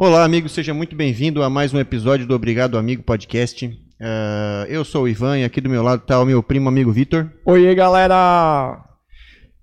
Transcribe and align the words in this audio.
Olá, 0.00 0.22
amigo, 0.22 0.48
seja 0.48 0.72
muito 0.72 0.94
bem-vindo 0.94 1.42
a 1.42 1.50
mais 1.50 1.74
um 1.74 1.80
episódio 1.80 2.24
do 2.24 2.32
Obrigado 2.32 2.78
Amigo 2.78 3.02
Podcast. 3.02 3.66
Uh, 3.66 4.64
eu 4.68 4.84
sou 4.84 5.02
o 5.02 5.08
Ivan 5.08 5.40
e 5.40 5.44
aqui 5.44 5.60
do 5.60 5.68
meu 5.68 5.82
lado 5.82 6.02
está 6.02 6.22
o 6.22 6.24
meu 6.24 6.40
primo 6.40 6.68
amigo 6.68 6.92
Vitor. 6.92 7.28
Oi, 7.44 7.74
galera! 7.74 8.80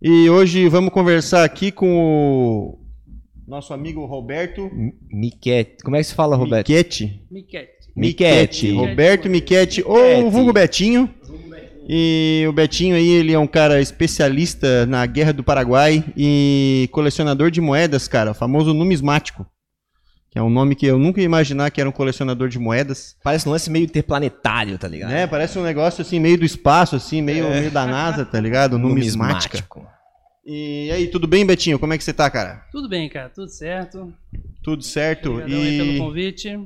E 0.01 0.29
hoje 0.29 0.67
vamos 0.67 0.91
conversar 0.91 1.45
aqui 1.45 1.71
com 1.71 1.87
o 1.97 2.79
nosso 3.47 3.73
amigo 3.73 4.05
Roberto 4.05 4.69
Miquete. 5.09 5.77
Como 5.81 5.95
é 5.95 5.99
que 5.99 6.07
se 6.07 6.13
fala, 6.13 6.36
Roberto? 6.36 6.67
Miquete. 6.67 7.26
Miquete. 7.31 7.90
Miquete. 7.96 8.72
Roberto 8.74 9.29
Miquete, 9.29 9.83
ou 9.86 10.26
o 10.26 10.29
vulgo 10.29 10.52
Betinho. 10.52 11.10
E 11.88 12.44
o 12.46 12.52
Betinho 12.52 12.97
aí, 12.97 13.08
ele 13.08 13.31
é 13.31 13.40
um 13.40 13.47
cara 13.47 13.79
especialista 13.79 14.86
na 14.86 15.06
Guerra 15.06 15.31
do 15.31 15.46
Paraguai 15.46 16.04
e 16.17 16.90
colecionador 16.91 17.49
de 17.49 17.62
moedas, 17.62 18.05
cara, 18.05 18.34
famoso 18.34 18.73
numismático. 18.73 19.45
Que 20.36 20.40
é 20.40 20.44
um 20.44 20.49
nome 20.49 20.76
que 20.76 20.86
eu 20.86 20.99
nunca 20.99 21.22
ia 21.22 21.26
imaginar 21.26 21.72
que 21.72 21.80
era 21.80 21.90
um 21.90 21.94
colecionador 21.94 22.49
de 22.49 22.59
moedas. 22.59 23.16
Parece 23.23 23.48
um 23.48 23.53
lance 23.53 23.70
meio 23.70 23.85
interplanetário, 23.85 24.77
tá 24.77 24.85
ligado? 24.85 25.13
É, 25.13 25.26
parece 25.26 25.57
um 25.57 25.63
negócio 25.63 26.02
assim, 26.02 26.20
meio 26.20 26.38
do 26.38 26.43
espaço, 26.43 26.93
assim, 26.93 27.21
meio, 27.21 27.45
é. 27.45 27.59
meio 27.62 27.71
da 27.71 27.85
NASA, 27.85 28.26
tá 28.26 28.38
ligado? 28.38 28.77
Numismática. 28.77 29.59
Numismático. 29.59 29.88
E 30.45 30.91
aí, 30.91 31.07
tudo 31.07 31.26
bem, 31.26 31.45
Betinho? 31.45 31.79
Como 31.79 31.93
é 31.93 31.98
que 31.98 32.03
você 32.03 32.12
tá, 32.12 32.29
cara? 32.29 32.66
Tudo 32.70 32.90
bem, 32.90 33.07
cara, 33.07 33.29
tudo 33.29 33.48
certo. 33.48 34.13
Tudo 34.62 34.84
certo. 34.84 35.31
Obrigadão 35.31 35.63
e 35.63 35.77
pelo 35.77 35.98
convite. 35.99 36.59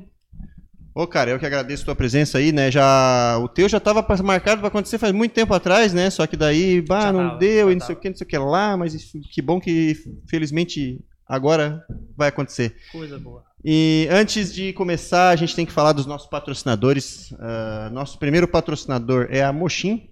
Ô, 0.92 1.06
cara, 1.06 1.30
eu 1.30 1.38
que 1.38 1.46
agradeço 1.46 1.82
a 1.82 1.84
tua 1.84 1.94
presença 1.94 2.38
aí, 2.38 2.50
né? 2.50 2.72
Já 2.72 3.38
o 3.38 3.46
teu 3.46 3.68
já 3.68 3.78
estava 3.78 4.04
marcado 4.24 4.58
para 4.58 4.66
acontecer 4.66 4.98
faz 4.98 5.12
muito 5.12 5.30
tempo 5.30 5.54
atrás, 5.54 5.94
né? 5.94 6.10
Só 6.10 6.26
que 6.26 6.36
daí, 6.36 6.82
bah, 6.82 7.02
já 7.02 7.12
não 7.12 7.28
tava, 7.28 7.38
deu 7.38 7.70
e 7.70 7.76
não 7.76 7.86
sei 7.86 7.94
o 7.94 7.98
que, 8.00 8.08
não 8.08 8.16
sei 8.16 8.24
o 8.24 8.28
que 8.28 8.36
lá, 8.36 8.76
mas 8.76 9.12
que 9.32 9.40
bom 9.40 9.60
que 9.60 9.94
felizmente 10.28 10.98
agora 11.24 11.86
vai 12.16 12.30
acontecer. 12.30 12.74
Coisa 12.90 13.16
boa. 13.16 13.48
E 13.64 14.08
antes 14.10 14.52
de 14.54 14.72
começar, 14.72 15.30
a 15.30 15.36
gente 15.36 15.54
tem 15.54 15.66
que 15.66 15.72
falar 15.72 15.92
dos 15.92 16.06
nossos 16.06 16.28
patrocinadores. 16.28 17.30
Uh, 17.32 17.92
nosso 17.92 18.18
primeiro 18.18 18.48
patrocinador 18.48 19.26
é 19.30 19.42
a 19.42 19.52
Mochim, 19.52 20.08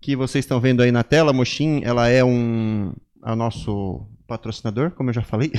que 0.00 0.14
vocês 0.14 0.44
estão 0.44 0.60
vendo 0.60 0.82
aí 0.82 0.92
na 0.92 1.02
tela. 1.02 1.30
A 1.30 1.32
Mochim, 1.32 1.80
ela 1.82 2.08
é 2.08 2.22
um 2.22 2.92
é 3.24 3.32
o 3.32 3.36
nosso 3.36 4.06
patrocinador, 4.26 4.90
como 4.90 5.08
eu 5.08 5.14
já 5.14 5.22
falei. 5.22 5.50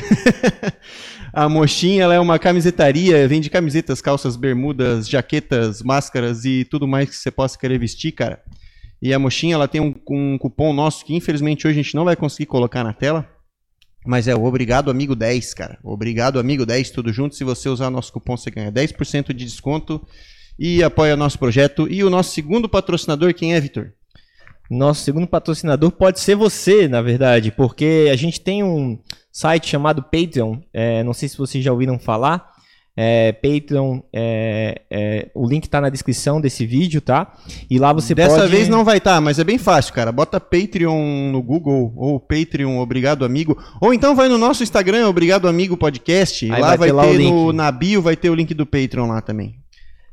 a 1.33 1.49
Mochim, 1.49 1.97
ela 1.97 2.13
é 2.13 2.19
uma 2.19 2.37
camisetaria, 2.37 3.27
vende 3.27 3.49
camisetas, 3.49 4.01
calças, 4.01 4.35
bermudas, 4.35 5.09
jaquetas, 5.09 5.81
máscaras 5.81 6.45
e 6.45 6.63
tudo 6.63 6.87
mais 6.87 7.09
que 7.09 7.15
você 7.15 7.31
possa 7.31 7.57
querer 7.57 7.79
vestir, 7.79 8.11
cara. 8.11 8.43
E 9.01 9.11
a 9.11 9.17
Mochim, 9.17 9.51
ela 9.51 9.67
tem 9.67 9.81
um, 9.81 9.95
um 10.09 10.37
cupom 10.37 10.73
nosso 10.73 11.03
que 11.03 11.15
infelizmente 11.15 11.67
hoje 11.67 11.79
a 11.79 11.83
gente 11.83 11.95
não 11.95 12.05
vai 12.05 12.15
conseguir 12.15 12.45
colocar 12.45 12.83
na 12.83 12.93
tela, 12.93 13.27
mas 14.05 14.27
é 14.27 14.35
o 14.35 14.43
Obrigado 14.43 14.91
Amigo 14.91 15.15
10, 15.15 15.53
cara. 15.53 15.79
Obrigado 15.83 16.39
Amigo 16.39 16.65
10, 16.65 16.91
tudo 16.91 17.11
junto. 17.11 17.35
Se 17.35 17.43
você 17.43 17.67
usar 17.67 17.89
nosso 17.89 18.13
cupom, 18.13 18.37
você 18.37 18.51
ganha 18.51 18.71
10% 18.71 19.33
de 19.33 19.45
desconto 19.45 20.05
e 20.57 20.83
apoia 20.83 21.15
nosso 21.15 21.39
projeto. 21.39 21.87
E 21.89 22.03
o 22.03 22.09
nosso 22.09 22.33
segundo 22.33 22.69
patrocinador, 22.69 23.33
quem 23.33 23.55
é, 23.55 23.59
Vitor? 23.59 23.91
Nosso 24.69 25.03
segundo 25.03 25.27
patrocinador 25.27 25.91
pode 25.91 26.19
ser 26.19 26.35
você, 26.35 26.87
na 26.87 27.01
verdade, 27.01 27.51
porque 27.51 28.09
a 28.11 28.15
gente 28.15 28.41
tem 28.41 28.63
um 28.63 28.99
site 29.31 29.67
chamado 29.67 30.01
Patreon. 30.01 30.59
É, 30.73 31.03
não 31.03 31.13
sei 31.13 31.29
se 31.29 31.37
vocês 31.37 31.63
já 31.63 31.71
ouviram 31.71 31.99
falar. 31.99 32.54
É, 32.97 33.33
Patreon, 33.33 33.99
é, 34.13 34.81
é, 34.89 35.27
o 35.35 35.45
link 35.45 35.65
está 35.65 35.81
na 35.81 35.89
descrição 35.89 36.39
desse 36.39 36.65
vídeo, 36.65 37.01
tá? 37.01 37.33
E 37.69 37.77
lá 37.77 37.91
você 37.91 38.15
Dessa 38.15 38.37
pode... 38.37 38.51
vez 38.51 38.69
não 38.69 38.85
vai 38.85 38.99
estar, 38.99 39.15
tá, 39.15 39.21
mas 39.21 39.37
é 39.37 39.43
bem 39.43 39.57
fácil, 39.57 39.93
cara. 39.93 40.13
Bota 40.13 40.39
Patreon 40.39 41.29
no 41.29 41.43
Google 41.43 41.93
ou 41.97 42.19
Patreon 42.19 42.77
Obrigado 42.79 43.25
Amigo, 43.25 43.61
ou 43.81 43.93
então 43.93 44.15
vai 44.15 44.29
no 44.29 44.37
nosso 44.37 44.63
Instagram 44.63 45.09
Obrigado 45.09 45.47
Amigo 45.47 45.75
Podcast. 45.75 46.49
Aí 46.49 46.61
lá 46.61 46.77
vai, 46.77 46.87
ter, 46.87 46.93
lá 46.93 47.03
ter 47.03 47.17
no, 47.17 47.51
na 47.51 47.69
bio 47.69 48.01
vai 48.01 48.15
ter 48.15 48.29
o 48.29 48.35
link 48.35 48.53
do 48.53 48.65
Patreon 48.65 49.07
lá 49.07 49.21
também. 49.21 49.55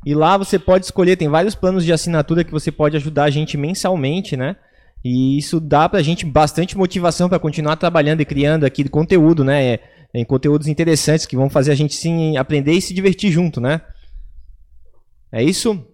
E 0.04 0.14
lá 0.14 0.36
você 0.36 0.58
pode 0.58 0.84
escolher, 0.84 1.16
tem 1.16 1.28
vários 1.28 1.54
planos 1.54 1.84
de 1.84 1.92
assinatura 1.92 2.42
que 2.42 2.50
você 2.50 2.72
pode 2.72 2.96
ajudar 2.96 3.24
a 3.24 3.30
gente 3.30 3.56
mensalmente, 3.56 4.36
né? 4.36 4.56
E 5.04 5.38
isso 5.38 5.60
dá 5.60 5.88
pra 5.88 6.02
gente 6.02 6.24
bastante 6.24 6.76
motivação 6.76 7.28
para 7.28 7.38
continuar 7.38 7.76
trabalhando 7.76 8.20
e 8.20 8.24
criando 8.24 8.64
aqui 8.64 8.88
conteúdo, 8.88 9.44
né? 9.44 9.78
Em 10.14 10.24
conteúdos 10.24 10.68
interessantes 10.68 11.26
que 11.26 11.36
vão 11.36 11.48
fazer 11.48 11.72
a 11.72 11.74
gente 11.74 11.94
sim 11.94 12.36
aprender 12.36 12.72
e 12.72 12.82
se 12.82 12.92
divertir 12.92 13.30
junto, 13.30 13.60
né? 13.60 13.80
É 15.30 15.42
isso? 15.42 15.86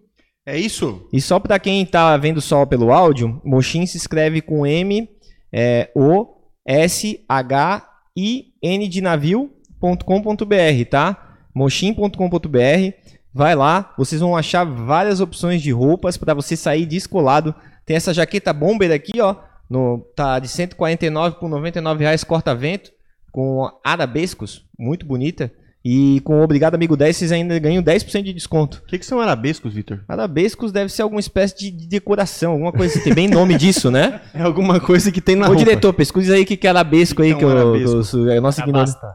É 0.44 0.58
isso. 0.58 1.06
E 1.12 1.20
só 1.20 1.38
para 1.38 1.58
quem 1.58 1.82
está 1.82 2.16
vendo 2.16 2.40
só 2.40 2.66
pelo 2.66 2.92
áudio, 2.92 3.40
Mochin 3.44 3.86
se 3.86 3.96
escreve 3.96 4.40
com 4.40 4.66
M 4.66 5.08
é, 5.52 5.90
O 5.94 6.26
S 6.66 7.24
H 7.28 7.88
I 8.16 8.46
N 8.62 8.88
de 8.88 9.00
navio.com.br, 9.00 10.84
tá? 10.90 11.36
Mochin.com.br. 11.54 12.92
Vai 13.32 13.54
lá, 13.54 13.94
vocês 13.96 14.20
vão 14.20 14.36
achar 14.36 14.64
várias 14.64 15.20
opções 15.20 15.62
de 15.62 15.70
roupas 15.70 16.16
para 16.16 16.34
você 16.34 16.56
sair 16.56 16.86
descolado. 16.86 17.54
Tem 17.86 17.96
essa 17.96 18.12
jaqueta 18.12 18.52
bomber 18.52 18.90
aqui, 18.90 19.20
ó, 19.20 19.36
no 19.70 19.98
tá 20.16 20.38
de 20.38 20.48
149 20.48 21.36
por 21.38 21.48
99 21.48 22.02
reais 22.02 22.24
corta-vento 22.24 22.90
com 23.30 23.68
arabescos, 23.84 24.64
muito 24.78 25.06
bonita. 25.06 25.50
E 25.84 26.20
com 26.24 26.40
o 26.40 26.42
Obrigado 26.42 26.74
Amigo 26.74 26.96
10, 26.96 27.16
vocês 27.16 27.32
ainda 27.32 27.58
ganham 27.58 27.82
10% 27.82 28.22
de 28.22 28.32
desconto. 28.32 28.82
O 28.84 28.86
que, 28.88 28.98
que 28.98 29.06
são 29.06 29.20
arabescos, 29.20 29.72
Vitor? 29.72 30.00
Arabescos 30.08 30.72
deve 30.72 30.92
ser 30.92 31.02
alguma 31.02 31.20
espécie 31.20 31.56
de, 31.56 31.70
de 31.70 31.86
decoração, 31.86 32.52
alguma 32.52 32.72
coisa 32.72 32.92
assim. 32.92 33.04
Tem 33.04 33.14
bem 33.14 33.28
nome 33.28 33.56
disso, 33.56 33.90
né? 33.90 34.20
É 34.34 34.42
alguma 34.42 34.78
coisa 34.78 35.10
que 35.10 35.20
tem 35.20 35.34
na 35.34 35.46
Ô, 35.46 35.48
roupa. 35.48 35.64
diretor, 35.64 35.92
pesquise 35.92 36.32
aí 36.32 36.42
o 36.42 36.46
que, 36.46 36.56
que 36.56 36.66
é 36.66 36.70
arabesco 36.70 37.22
aí, 37.22 37.32
que, 37.32 37.38
que 37.38 37.44
é 37.44 37.48
eu, 37.48 38.30
é 38.30 38.40
nossa 38.40 38.62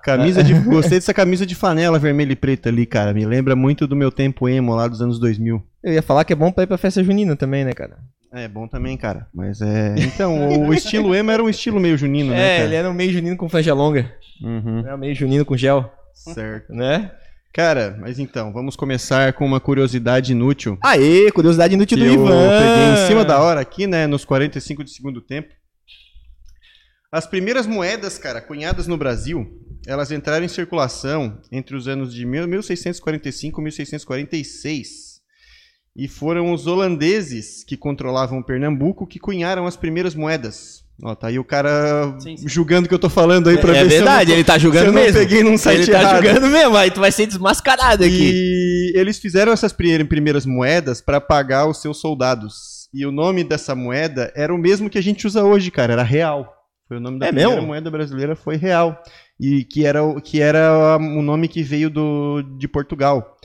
Camisa 0.03 0.43
de, 0.43 0.53
gostei 0.67 0.97
dessa 0.97 1.13
camisa 1.13 1.45
de 1.45 1.53
flanela 1.53 1.99
vermelha 1.99 2.33
e 2.33 2.35
preta 2.35 2.69
ali, 2.69 2.85
cara. 2.85 3.13
Me 3.13 3.25
lembra 3.25 3.55
muito 3.55 3.85
do 3.85 3.95
meu 3.95 4.11
tempo 4.11 4.49
emo 4.49 4.73
lá 4.73 4.87
dos 4.87 5.01
anos 5.01 5.19
2000. 5.19 5.61
Eu 5.83 5.93
ia 5.93 6.01
falar 6.01 6.23
que 6.23 6.33
é 6.33 6.35
bom 6.35 6.51
pra 6.51 6.63
ir 6.63 6.67
pra 6.67 6.77
festa 6.77 7.03
junina 7.03 7.35
também, 7.35 7.63
né, 7.63 7.73
cara? 7.73 7.97
É 8.33 8.47
bom 8.47 8.67
também, 8.67 8.97
cara. 8.97 9.27
Mas 9.33 9.61
é. 9.61 9.93
Então, 9.97 10.67
o 10.67 10.73
estilo 10.75 11.13
emo 11.13 11.29
era 11.29 11.43
um 11.43 11.49
estilo 11.49 11.79
meio 11.79 11.97
junino, 11.97 12.31
né? 12.31 12.59
É, 12.59 12.63
ele 12.63 12.75
era 12.75 12.89
um 12.89 12.93
meio 12.93 13.11
junino 13.11 13.37
com 13.37 13.47
franja 13.47 13.73
longa. 13.73 14.11
Uhum. 14.41 14.79
Era 14.79 14.97
meio 14.97 15.13
junino 15.13 15.45
com 15.45 15.55
gel. 15.55 15.93
Certo. 16.13 16.73
Né? 16.73 17.11
Cara, 17.53 17.95
mas 18.01 18.17
então, 18.17 18.51
vamos 18.51 18.75
começar 18.75 19.31
com 19.33 19.45
uma 19.45 19.59
curiosidade 19.59 20.31
inútil. 20.31 20.79
Aê, 20.83 21.31
curiosidade 21.31 21.75
inútil 21.75 21.99
do 21.99 22.05
Ivan. 22.05 22.31
Eu 22.31 22.59
peguei 22.59 22.93
em 22.93 23.07
cima 23.07 23.23
da 23.23 23.39
hora 23.39 23.61
aqui, 23.61 23.85
né, 23.85 24.07
nos 24.07 24.25
45 24.25 24.83
de 24.83 24.89
segundo 24.89 25.21
tempo. 25.21 25.53
As 27.11 27.27
primeiras 27.27 27.67
moedas, 27.67 28.17
cara, 28.17 28.41
cunhadas 28.41 28.87
no 28.87 28.97
Brasil, 28.97 29.47
elas 29.85 30.11
entraram 30.11 30.43
em 30.43 30.47
circulação 30.47 31.39
entre 31.51 31.75
os 31.75 31.87
anos 31.87 32.11
de 32.11 32.25
1645 32.25 33.61
e 33.61 33.63
1646. 33.63 35.12
E 35.95 36.07
foram 36.07 36.51
os 36.51 36.65
holandeses 36.65 37.63
que 37.63 37.77
controlavam 37.77 38.41
Pernambuco 38.41 39.05
que 39.05 39.19
cunharam 39.19 39.67
as 39.67 39.77
primeiras 39.77 40.15
moedas. 40.15 40.83
Ó, 41.01 41.13
tá 41.15 41.27
aí 41.27 41.39
o 41.39 41.43
cara 41.43 42.15
sim, 42.19 42.37
sim. 42.37 42.47
julgando 42.47 42.85
o 42.85 42.89
que 42.89 42.93
eu 42.93 42.99
tô 42.99 43.09
falando 43.09 43.49
aí 43.49 43.57
pra 43.57 43.75
é, 43.75 43.83
ver 43.83 43.85
É 43.85 43.97
verdade, 43.97 44.31
ele 44.31 44.43
tá 44.43 44.57
julgando 44.57 44.93
mesmo. 44.93 45.17
Eu 45.17 45.27
peguei 45.27 45.43
num 45.43 45.57
site 45.57 45.81
Ele 45.81 45.91
tá 45.91 46.01
errado. 46.01 46.23
julgando 46.23 46.47
mesmo, 46.47 46.77
aí 46.77 46.91
tu 46.91 46.99
vai 46.99 47.11
ser 47.11 47.25
desmascarado 47.25 48.03
aqui. 48.03 48.31
E 48.31 48.93
eles 48.95 49.17
fizeram 49.19 49.51
essas 49.51 49.73
primeiras 49.73 50.45
moedas 50.45 51.01
para 51.01 51.19
pagar 51.19 51.67
os 51.67 51.81
seus 51.81 51.99
soldados. 51.99 52.87
E 52.93 53.05
o 53.05 53.11
nome 53.11 53.43
dessa 53.43 53.73
moeda 53.73 54.31
era 54.35 54.53
o 54.53 54.57
mesmo 54.57 54.89
que 54.89 54.97
a 54.97 55.03
gente 55.03 55.25
usa 55.25 55.43
hoje, 55.43 55.71
cara, 55.71 55.93
era 55.93 56.03
real. 56.03 56.53
Foi 56.87 56.97
o 56.97 56.99
nome 56.99 57.17
da 57.17 57.25
é 57.25 57.29
primeira 57.29 57.55
mesmo? 57.55 57.67
moeda 57.67 57.89
brasileira 57.89 58.35
foi 58.35 58.55
real. 58.55 59.01
E 59.39 59.63
que 59.63 59.85
era, 59.85 59.99
que 60.21 60.39
era 60.39 60.97
o 60.97 61.21
nome 61.21 61.47
que 61.47 61.63
veio 61.63 61.89
do, 61.89 62.43
de 62.57 62.67
Portugal. 62.67 63.35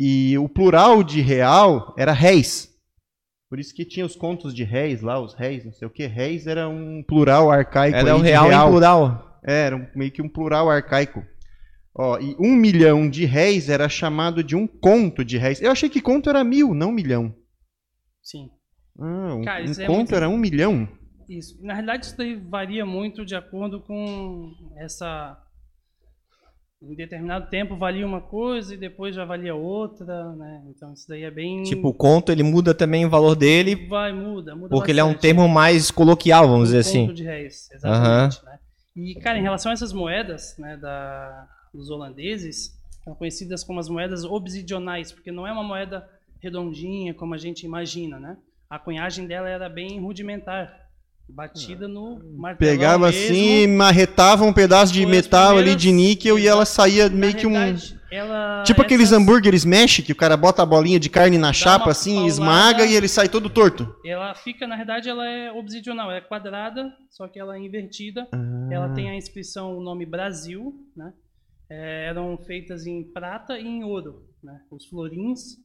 E 0.00 0.38
o 0.38 0.48
plural 0.48 1.02
de 1.02 1.20
real 1.20 1.92
era 1.98 2.12
réis. 2.12 2.72
Por 3.50 3.58
isso 3.58 3.74
que 3.74 3.84
tinha 3.84 4.06
os 4.06 4.14
contos 4.14 4.54
de 4.54 4.62
réis 4.62 5.02
lá, 5.02 5.18
os 5.20 5.34
réis, 5.34 5.64
não 5.64 5.72
sei 5.72 5.88
o 5.88 5.90
que. 5.90 6.06
Réis 6.06 6.46
era 6.46 6.68
um 6.68 7.02
plural 7.02 7.50
arcaico. 7.50 7.96
Era 7.96 8.14
um 8.14 8.20
real, 8.20 8.46
real 8.46 8.68
em 8.68 8.70
plural. 8.70 9.40
É, 9.44 9.66
era 9.66 9.76
um, 9.76 9.86
meio 9.96 10.12
que 10.12 10.22
um 10.22 10.28
plural 10.28 10.70
arcaico. 10.70 11.26
Ó, 11.92 12.16
e 12.20 12.36
um 12.38 12.54
milhão 12.54 13.10
de 13.10 13.24
réis 13.24 13.68
era 13.68 13.88
chamado 13.88 14.44
de 14.44 14.54
um 14.54 14.68
conto 14.68 15.24
de 15.24 15.36
réis. 15.36 15.60
Eu 15.60 15.72
achei 15.72 15.88
que 15.88 16.00
conto 16.00 16.30
era 16.30 16.44
mil, 16.44 16.72
não 16.74 16.92
milhão. 16.92 17.34
Sim. 18.22 18.50
Ah, 19.00 19.34
um, 19.34 19.42
Cara, 19.42 19.64
um 19.64 19.72
é 19.72 19.86
conto 19.86 19.96
muito... 19.96 20.14
era 20.14 20.28
um 20.28 20.38
milhão? 20.38 20.88
Isso. 21.28 21.60
Na 21.60 21.72
realidade, 21.72 22.06
isso 22.06 22.16
daí 22.16 22.36
varia 22.36 22.86
muito 22.86 23.26
de 23.26 23.34
acordo 23.34 23.80
com 23.80 24.52
essa 24.76 25.36
em 26.80 26.94
determinado 26.94 27.48
tempo 27.48 27.76
valia 27.76 28.06
uma 28.06 28.20
coisa 28.20 28.74
e 28.74 28.76
depois 28.76 29.14
já 29.14 29.24
valia 29.24 29.54
outra, 29.54 30.32
né? 30.36 30.62
Então 30.68 30.92
isso 30.92 31.08
daí 31.08 31.24
é 31.24 31.30
bem. 31.30 31.64
Tipo, 31.64 31.88
o 31.88 31.94
conto 31.94 32.30
ele 32.30 32.42
muda 32.42 32.72
também 32.72 33.04
o 33.04 33.10
valor 33.10 33.34
dele. 33.34 33.74
Vai, 33.88 34.12
muda, 34.12 34.54
muda. 34.54 34.68
Porque 34.68 34.70
bastante. 34.70 34.90
ele 34.92 35.00
é 35.00 35.04
um 35.04 35.14
termo 35.14 35.48
mais 35.48 35.90
coloquial, 35.90 36.46
vamos 36.46 36.68
dizer 36.68 36.78
assim. 36.78 37.06
Conto 37.06 37.16
de 37.16 37.24
réis, 37.24 37.68
exatamente. 37.72 38.38
Uhum. 38.38 38.46
Né? 38.46 38.58
E, 38.96 39.14
cara, 39.16 39.38
em 39.38 39.42
relação 39.42 39.70
a 39.70 39.72
essas 39.72 39.92
moedas, 39.92 40.56
né, 40.58 40.76
da, 40.76 41.48
dos 41.72 41.90
holandeses, 41.90 42.76
são 43.04 43.14
conhecidas 43.14 43.64
como 43.64 43.80
as 43.80 43.88
moedas 43.88 44.24
obsidionais, 44.24 45.12
porque 45.12 45.32
não 45.32 45.46
é 45.46 45.52
uma 45.52 45.64
moeda 45.64 46.08
redondinha 46.40 47.12
como 47.12 47.34
a 47.34 47.38
gente 47.38 47.64
imagina, 47.64 48.20
né? 48.20 48.36
A 48.70 48.78
cunhagem 48.78 49.26
dela 49.26 49.48
era 49.48 49.68
bem 49.68 50.00
rudimentar. 50.00 50.87
Batida 51.28 51.86
no 51.86 52.18
martelão 52.36 52.56
Pegava 52.56 53.06
mesmo. 53.10 53.24
assim, 53.32 53.66
marretava 53.68 54.44
um 54.44 54.52
pedaço 54.52 54.92
de 54.92 55.02
Foi 55.02 55.10
metal 55.10 55.56
ali 55.58 55.74
de 55.74 55.92
níquel 55.92 56.38
e 56.38 56.46
ela 56.46 56.64
saía 56.64 57.08
meio 57.08 57.34
que 57.34 57.46
um. 57.46 57.54
ela- 58.10 58.62
Tipo 58.64 58.80
aqueles 58.82 59.08
essas- 59.08 59.18
hambúrgueres 59.18 59.64
mesh, 59.64 60.00
que 60.00 60.12
o 60.12 60.16
cara 60.16 60.36
bota 60.36 60.62
a 60.62 60.66
bolinha 60.66 60.98
de 60.98 61.10
carne 61.10 61.36
na 61.36 61.52
chapa 61.52 61.90
assim, 61.90 62.12
paulada. 62.14 62.28
esmaga 62.32 62.86
e 62.86 62.94
ele 62.94 63.06
sai 63.08 63.28
todo 63.28 63.50
torto. 63.50 63.94
Ela 64.04 64.34
fica, 64.34 64.66
na 64.66 64.76
verdade, 64.76 65.08
ela 65.10 65.28
é 65.28 65.52
obsidianal, 65.52 66.10
é 66.10 66.20
quadrada, 66.20 66.90
só 67.10 67.28
que 67.28 67.38
ela 67.38 67.56
é 67.56 67.60
invertida. 67.60 68.26
Ah. 68.32 68.68
Ela 68.70 68.88
tem 68.94 69.10
a 69.10 69.14
inscrição, 69.14 69.76
o 69.76 69.82
nome 69.82 70.06
Brasil, 70.06 70.74
né? 70.96 71.12
É, 71.70 72.06
eram 72.08 72.38
feitas 72.46 72.86
em 72.86 73.02
prata 73.04 73.58
e 73.58 73.66
em 73.66 73.84
ouro, 73.84 74.22
né? 74.42 74.58
Os 74.70 74.86
florins, 74.86 75.58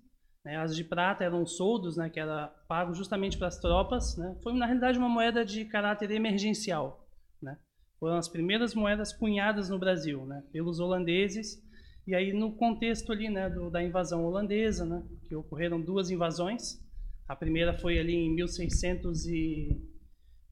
né? 0.43 0.57
as 0.57 0.75
de 0.75 0.83
prata 0.83 1.23
eram 1.23 1.45
soldos, 1.45 1.97
né? 1.97 2.09
Que 2.09 2.19
era 2.19 2.47
pago 2.67 2.93
justamente 2.93 3.37
para 3.37 3.47
as 3.47 3.57
tropas, 3.57 4.17
né? 4.17 4.37
Foi 4.43 4.53
na 4.53 4.65
realidade 4.65 4.97
uma 4.97 5.09
moeda 5.09 5.45
de 5.45 5.65
caráter 5.65 6.11
emergencial, 6.11 7.07
né? 7.41 7.57
Foram 7.99 8.17
as 8.17 8.27
primeiras 8.27 8.75
moedas 8.75 9.13
cunhadas 9.13 9.69
no 9.69 9.79
Brasil, 9.79 10.25
né? 10.25 10.43
Pelos 10.51 10.79
holandeses. 10.79 11.61
E 12.05 12.13
aí 12.13 12.33
no 12.33 12.53
contexto 12.55 13.11
ali, 13.11 13.29
né? 13.29 13.49
Do, 13.49 13.69
da 13.69 13.81
invasão 13.81 14.25
holandesa, 14.25 14.85
né? 14.85 15.03
Que 15.27 15.35
ocorreram 15.35 15.79
duas 15.79 16.09
invasões. 16.09 16.81
A 17.27 17.35
primeira 17.35 17.77
foi 17.77 17.97
ali 17.97 18.13
em 18.13 18.35
1600 18.35 19.25
e 19.27 19.81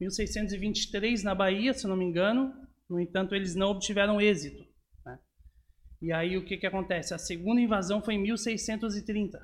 1623 0.00 1.22
na 1.22 1.34
Bahia, 1.34 1.74
se 1.74 1.86
não 1.86 1.96
me 1.96 2.04
engano. 2.04 2.54
No 2.88 2.98
entanto, 2.98 3.34
eles 3.34 3.54
não 3.54 3.68
obtiveram 3.68 4.20
êxito. 4.20 4.64
né? 5.04 5.18
E 6.00 6.12
aí 6.12 6.36
o 6.38 6.44
que, 6.44 6.56
que 6.56 6.66
acontece? 6.66 7.12
A 7.12 7.18
segunda 7.18 7.60
invasão 7.60 8.02
foi 8.02 8.14
em 8.14 8.22
1630. 8.22 9.38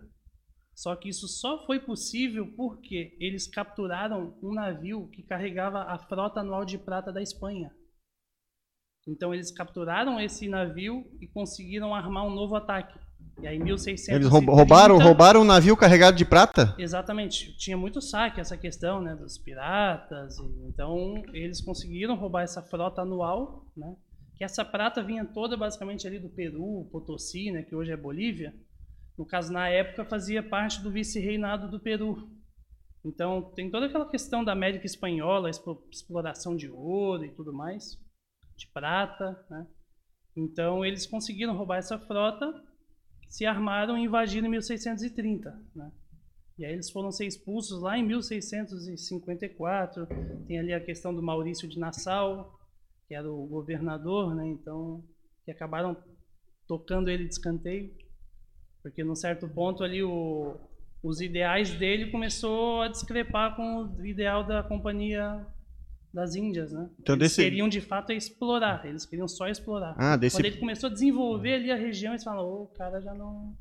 Só 0.78 0.94
que 0.94 1.08
isso 1.08 1.26
só 1.26 1.66
foi 1.66 1.80
possível 1.80 2.46
porque 2.56 3.16
eles 3.18 3.48
capturaram 3.48 4.38
um 4.40 4.54
navio 4.54 5.08
que 5.08 5.24
carregava 5.24 5.80
a 5.82 5.98
frota 5.98 6.38
anual 6.38 6.64
de 6.64 6.78
prata 6.78 7.12
da 7.12 7.20
Espanha. 7.20 7.72
Então 9.08 9.34
eles 9.34 9.50
capturaram 9.50 10.20
esse 10.20 10.48
navio 10.48 11.04
e 11.20 11.26
conseguiram 11.26 11.92
armar 11.92 12.24
um 12.24 12.30
novo 12.30 12.54
ataque. 12.54 12.96
E 13.42 13.46
aí 13.48 13.56
em 13.56 13.64
1630... 13.64 14.14
Eles 14.16 14.28
roub- 14.28 14.48
roubaram, 14.54 14.98
roubaram 14.98 15.40
um 15.40 15.44
navio 15.44 15.76
carregado 15.76 16.16
de 16.16 16.24
prata? 16.24 16.76
Exatamente. 16.78 17.56
Tinha 17.56 17.76
muito 17.76 18.00
saque 18.00 18.40
essa 18.40 18.56
questão, 18.56 19.00
né, 19.00 19.16
dos 19.16 19.36
piratas. 19.36 20.38
e- 20.38 20.68
então, 20.68 21.24
eles 21.32 21.60
conseguiram 21.60 22.14
roubar 22.14 22.42
essa 22.42 22.62
frota 22.62 23.02
anual, 23.02 23.66
né? 23.76 23.96
Que 24.36 24.44
essa 24.44 24.64
prata 24.64 25.02
vinha 25.02 25.24
toda 25.24 25.56
basicamente 25.56 26.06
ali 26.06 26.20
do 26.20 26.28
Peru, 26.28 26.88
Potosí, 26.92 27.50
né, 27.50 27.62
que 27.64 27.74
hoje 27.74 27.90
é 27.90 27.96
Bolívia. 27.96 28.54
No 29.18 29.26
caso, 29.26 29.52
na 29.52 29.68
época, 29.68 30.04
fazia 30.04 30.42
parte 30.42 30.80
do 30.80 30.92
vice-reinado 30.92 31.68
do 31.68 31.80
Peru. 31.80 32.30
Então, 33.04 33.52
tem 33.54 33.68
toda 33.68 33.86
aquela 33.86 34.08
questão 34.08 34.44
da 34.44 34.52
América 34.52 34.86
Espanhola, 34.86 35.50
exploração 35.50 36.56
de 36.56 36.70
ouro 36.70 37.24
e 37.24 37.34
tudo 37.34 37.52
mais, 37.52 37.98
de 38.56 38.68
prata, 38.68 39.44
né? 39.50 39.66
Então, 40.36 40.84
eles 40.84 41.04
conseguiram 41.04 41.56
roubar 41.56 41.78
essa 41.78 41.98
frota, 41.98 42.54
se 43.28 43.44
armaram 43.44 43.98
e 43.98 44.04
invadiram 44.04 44.46
em 44.46 44.50
1630, 44.50 45.50
né? 45.74 45.90
E 46.56 46.64
aí 46.64 46.72
eles 46.72 46.90
foram 46.90 47.10
ser 47.10 47.26
expulsos 47.26 47.80
lá 47.80 47.98
em 47.98 48.04
1654. 48.04 50.06
Tem 50.46 50.58
ali 50.58 50.72
a 50.72 50.84
questão 50.84 51.14
do 51.14 51.22
Maurício 51.22 51.68
de 51.68 51.78
Nassau, 51.78 52.58
que 53.06 53.14
era 53.14 53.28
o 53.28 53.46
governador, 53.46 54.34
né? 54.34 54.46
Então, 54.46 55.04
que 55.44 55.50
acabaram 55.50 55.96
tocando 56.66 57.08
ele 57.08 57.24
de 57.24 57.32
escanteio, 57.32 57.96
porque 58.82 59.02
num 59.04 59.14
certo 59.14 59.48
ponto 59.48 59.82
ali 59.84 60.02
o, 60.02 60.56
os 61.02 61.20
ideais 61.20 61.70
dele 61.70 62.10
começou 62.10 62.82
a 62.82 62.88
discrepar 62.88 63.54
com 63.56 63.84
o 63.84 64.06
ideal 64.06 64.44
da 64.44 64.62
companhia 64.62 65.44
das 66.12 66.34
Índias, 66.34 66.72
né? 66.72 66.88
Então, 67.00 67.14
eles 67.14 67.28
desse- 67.30 67.42
queriam 67.42 67.68
de 67.68 67.80
fato 67.80 68.12
explorar, 68.12 68.84
eles 68.86 69.04
queriam 69.04 69.28
só 69.28 69.46
explorar. 69.48 69.94
Ah, 69.98 70.16
desse, 70.16 70.36
Quando 70.36 70.46
ele 70.46 70.56
começou 70.56 70.88
a 70.88 70.92
desenvolver 70.92 71.54
ali 71.54 71.70
a 71.70 71.76
região, 71.76 72.12
eles 72.12 72.24
falaram, 72.24 72.44
ô, 72.48 72.62
o 72.62 72.66
cara 72.68 73.00
já 73.00 73.12
não 73.14 73.54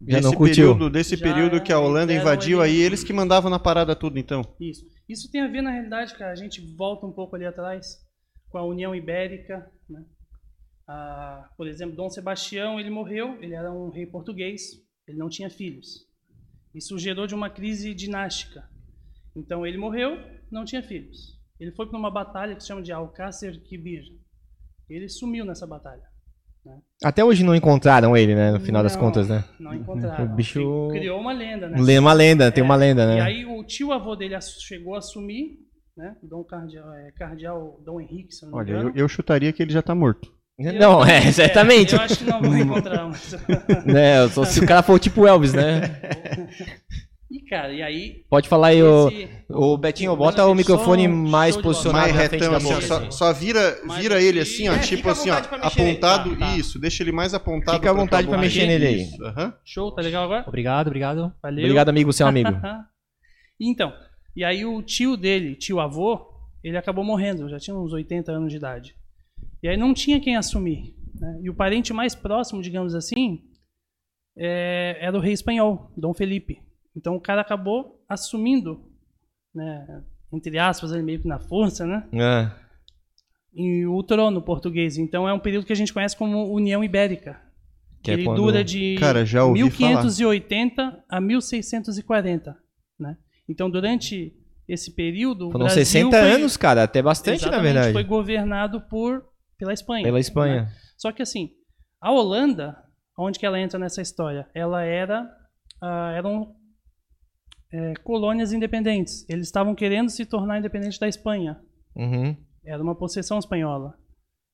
Já 0.00 0.16
desse 0.16 0.22
não 0.22 0.34
curtiu. 0.34 0.74
período, 0.74 0.90
desse 0.90 1.16
Já 1.16 1.24
período 1.24 1.62
que 1.62 1.72
a 1.72 1.78
Holanda 1.78 2.12
invadiu 2.12 2.62
ele- 2.64 2.72
aí, 2.72 2.80
eles 2.82 3.04
que 3.04 3.12
mandavam 3.12 3.48
na 3.50 3.58
parada 3.60 3.94
tudo, 3.94 4.18
então. 4.18 4.42
Isso. 4.60 4.84
Isso 5.08 5.30
tem 5.30 5.42
a 5.42 5.48
ver, 5.48 5.62
na 5.62 5.70
realidade, 5.70 6.14
cara, 6.16 6.32
a 6.32 6.36
gente 6.36 6.60
volta 6.76 7.06
um 7.06 7.12
pouco 7.12 7.36
ali 7.36 7.44
atrás 7.46 7.98
com 8.50 8.58
a 8.58 8.64
União 8.64 8.94
Ibérica, 8.94 9.70
né? 9.88 10.02
Ah, 10.88 11.48
por 11.56 11.66
exemplo, 11.68 11.94
Dom 11.96 12.10
Sebastião, 12.10 12.78
ele 12.80 12.90
morreu, 12.90 13.36
ele 13.42 13.54
era 13.54 13.72
um 13.72 13.90
rei 13.90 14.06
português, 14.06 14.62
ele 15.06 15.18
não 15.18 15.28
tinha 15.28 15.48
filhos. 15.48 16.06
Isso 16.74 16.98
gerou 16.98 17.26
de 17.26 17.34
uma 17.34 17.50
crise 17.50 17.94
dinástica. 17.94 18.68
Então 19.36 19.66
ele 19.66 19.78
morreu, 19.78 20.18
não 20.50 20.64
tinha 20.64 20.82
filhos. 20.82 21.38
Ele 21.60 21.70
foi 21.72 21.86
para 21.88 21.98
uma 21.98 22.10
batalha 22.10 22.54
que 22.56 22.62
se 22.62 22.68
chama 22.68 22.82
de 22.82 22.92
Alcácer 22.92 23.62
Quibir. 23.62 24.02
Ele 24.88 25.08
sumiu 25.08 25.44
nessa 25.44 25.66
batalha. 25.66 26.02
Até 27.02 27.24
hoje 27.24 27.42
não 27.42 27.54
encontraram 27.56 28.16
ele, 28.16 28.34
né? 28.36 28.52
No 28.52 28.60
final 28.60 28.82
das 28.84 28.94
Não, 28.94 29.00
contas, 29.02 29.28
né? 29.28 29.44
Não 29.58 29.74
encontraram. 29.74 30.24
O 30.32 30.36
bicho- 30.36 30.88
Criou 30.92 31.20
uma 31.20 31.32
lenda, 31.32 31.68
né? 31.68 31.76
Lê 31.80 31.98
uma 31.98 32.12
lenda, 32.12 32.52
tem 32.52 32.62
uma 32.62 32.76
lenda, 32.76 33.02
E 33.02 33.06
né? 33.06 33.20
aí 33.20 33.44
o 33.44 33.64
tio 33.64 33.90
avô 33.92 34.14
dele 34.14 34.40
chegou 34.40 34.94
a 34.94 34.98
assumir, 34.98 35.58
né? 35.96 36.16
Dom 36.22 36.44
Cardeal, 36.44 36.92
é, 36.94 37.10
Cardeal 37.12 37.80
Dom 37.84 38.00
Henrique, 38.00 38.32
se 38.32 38.44
não 38.44 38.52
me 38.52 38.58
Olha, 38.58 38.70
engano. 38.70 38.88
eu, 38.90 38.94
eu 38.96 39.08
chutaria 39.08 39.52
que 39.52 39.60
ele 39.62 39.72
já 39.72 39.82
tá 39.82 39.92
morto. 39.94 40.32
Não, 40.58 41.04
é, 41.04 41.26
exatamente. 41.26 41.94
eu 41.94 42.00
acho 42.00 42.18
que 42.18 42.24
não 42.24 42.40
vou 42.42 42.56
encontrar, 42.56 43.08
mas... 43.08 43.32
Né, 43.86 44.28
só 44.28 44.44
se 44.44 44.60
o 44.60 44.66
cara 44.66 44.82
for 44.82 44.98
tipo 44.98 45.26
Elvis, 45.26 45.52
né? 45.54 45.98
E, 47.30 47.40
cara, 47.48 47.72
e 47.72 47.82
aí... 47.82 48.24
Pode 48.28 48.46
falar 48.48 48.68
aí, 48.68 48.82
ô, 48.82 49.08
esse- 49.08 49.28
ô 49.48 49.76
Betinho, 49.78 50.10
Show 50.10 50.16
bota 50.18 50.44
o 50.46 50.54
microfone 50.54 51.08
mais 51.08 51.56
posicionado 51.56 52.12
Mais 52.12 52.30
retão, 52.30 52.54
assim, 52.54 52.80
só, 52.82 53.10
só 53.10 53.32
vira, 53.32 53.78
Mais 53.84 54.02
vira 54.02 54.20
ele 54.20 54.38
assim, 54.38 54.68
ó, 54.68 54.74
É, 54.74 54.78
tipo 54.80 55.08
assim, 55.08 55.30
ó, 55.30 55.40
pra 55.40 55.56
apontado, 55.58 56.36
Tá, 56.36 56.46
tá. 56.46 56.56
isso, 56.56 56.78
deixa 56.78 57.02
ele 57.02 57.10
mais 57.12 57.32
apontado. 57.32 57.78
Fica 57.78 57.90
à 57.90 57.94
pra 57.94 58.02
vontade 58.02 58.26
pra 58.28 58.36
boca. 58.36 58.46
mexer 58.46 58.66
nele 58.66 58.86
aí. 58.86 59.08
Aham. 59.22 59.54
Show, 59.64 59.90
tá 59.94 60.02
legal 60.02 60.24
agora? 60.24 60.44
Obrigado, 60.46 60.86
obrigado. 60.88 61.32
Valeu. 61.42 61.64
Obrigado, 61.64 61.88
amigo, 61.88 62.12
seu 62.12 62.26
amigo. 62.26 62.50
então, 63.58 63.92
e 64.36 64.44
aí 64.44 64.66
o 64.66 64.82
tio 64.82 65.16
dele, 65.16 65.54
tio 65.54 65.80
avô, 65.80 66.20
ele 66.62 66.76
acabou 66.76 67.02
morrendo, 67.02 67.48
já 67.48 67.58
tinha 67.58 67.74
uns 67.74 67.92
80 67.94 68.30
anos 68.30 68.50
de 68.50 68.58
idade. 68.58 68.94
E 69.62 69.68
aí 69.68 69.76
não 69.76 69.94
tinha 69.94 70.20
quem 70.20 70.36
assumir. 70.36 70.94
né? 71.14 71.38
E 71.42 71.48
o 71.50 71.54
parente 71.54 71.92
mais 71.92 72.14
próximo, 72.14 72.60
digamos 72.62 72.94
assim, 72.94 73.42
é, 74.36 74.96
era 75.00 75.16
o 75.16 75.20
rei 75.20 75.32
espanhol, 75.32 75.92
Dom 75.96 76.12
Felipe. 76.14 76.60
Então 76.96 77.14
o 77.14 77.20
cara 77.20 77.40
acabou 77.40 78.02
assumindo, 78.08 78.90
né, 79.54 80.02
entre 80.32 80.58
aspas, 80.58 80.92
ali 80.92 81.02
meio 81.02 81.20
que 81.20 81.28
na 81.28 81.38
força, 81.38 81.86
né, 81.86 82.06
É. 82.12 82.50
e 83.54 83.86
o 83.86 84.02
trono 84.02 84.42
português. 84.42 84.98
Então 84.98 85.28
é 85.28 85.32
um 85.32 85.38
período 85.38 85.64
que 85.66 85.72
a 85.72 85.76
gente 85.76 85.92
conhece 85.92 86.16
como 86.16 86.52
União 86.52 86.82
Ibérica. 86.82 87.40
Que 88.02 88.10
é 88.10 88.14
ele 88.14 88.24
quando- 88.24 88.42
dura 88.42 88.64
de 88.64 88.96
Cara, 88.98 89.24
já 89.24 89.44
ouvi 89.44 89.60
1580 89.62 91.04
a 91.08 91.20
1640, 91.20 92.56
né? 92.98 93.16
Então 93.48 93.70
durante 93.70 94.34
esse 94.66 94.90
período, 94.94 95.50
Foram 95.52 95.66
Brasil 95.66 95.84
60 95.84 96.18
foi- 96.18 96.30
anos, 96.32 96.56
cara, 96.56 96.82
até 96.82 97.00
bastante, 97.00 97.46
na 97.48 97.58
verdade. 97.60 97.92
Foi 97.92 98.02
governado 98.02 98.80
por 98.80 99.24
pela 99.62 99.72
Espanha. 99.72 100.02
Pela 100.02 100.14
né? 100.14 100.20
Espanha. 100.20 100.68
Só 100.98 101.12
que 101.12 101.22
assim, 101.22 101.50
a 102.00 102.10
Holanda, 102.10 102.76
onde 103.16 103.38
que 103.38 103.46
ela 103.46 103.60
entra 103.60 103.78
nessa 103.78 104.02
história? 104.02 104.50
Ela 104.52 104.82
era 104.82 105.24
ah, 105.80 106.12
eram 106.16 106.52
é, 107.72 107.94
colônias 108.02 108.52
independentes. 108.52 109.24
Eles 109.28 109.46
estavam 109.46 109.72
querendo 109.72 110.10
se 110.10 110.26
tornar 110.26 110.58
independentes 110.58 110.98
da 110.98 111.06
Espanha. 111.06 111.60
Uhum. 111.94 112.36
Era 112.66 112.82
uma 112.82 112.98
possessão 112.98 113.38
espanhola. 113.38 113.96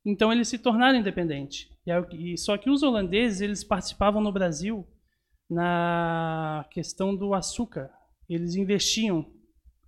Então 0.05 0.31
eles 0.31 0.49
se 0.49 0.59
tornaram 0.59 0.99
independentes. 0.99 1.67
E 1.87 2.33
e 2.33 2.37
só 2.37 2.59
que 2.59 2.69
os 2.69 2.83
holandeses 2.83 3.41
eles 3.41 3.65
participavam 3.65 4.21
no 4.21 4.31
Brasil 4.31 4.87
na 5.50 6.67
questão 6.71 7.17
do 7.17 7.33
açúcar. 7.33 7.91
Eles 8.29 8.57
investiam, 8.57 9.25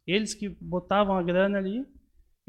eles 0.06 0.32
que 0.32 0.48
botavam 0.48 1.14
a 1.14 1.22
grana 1.22 1.58
ali, 1.58 1.84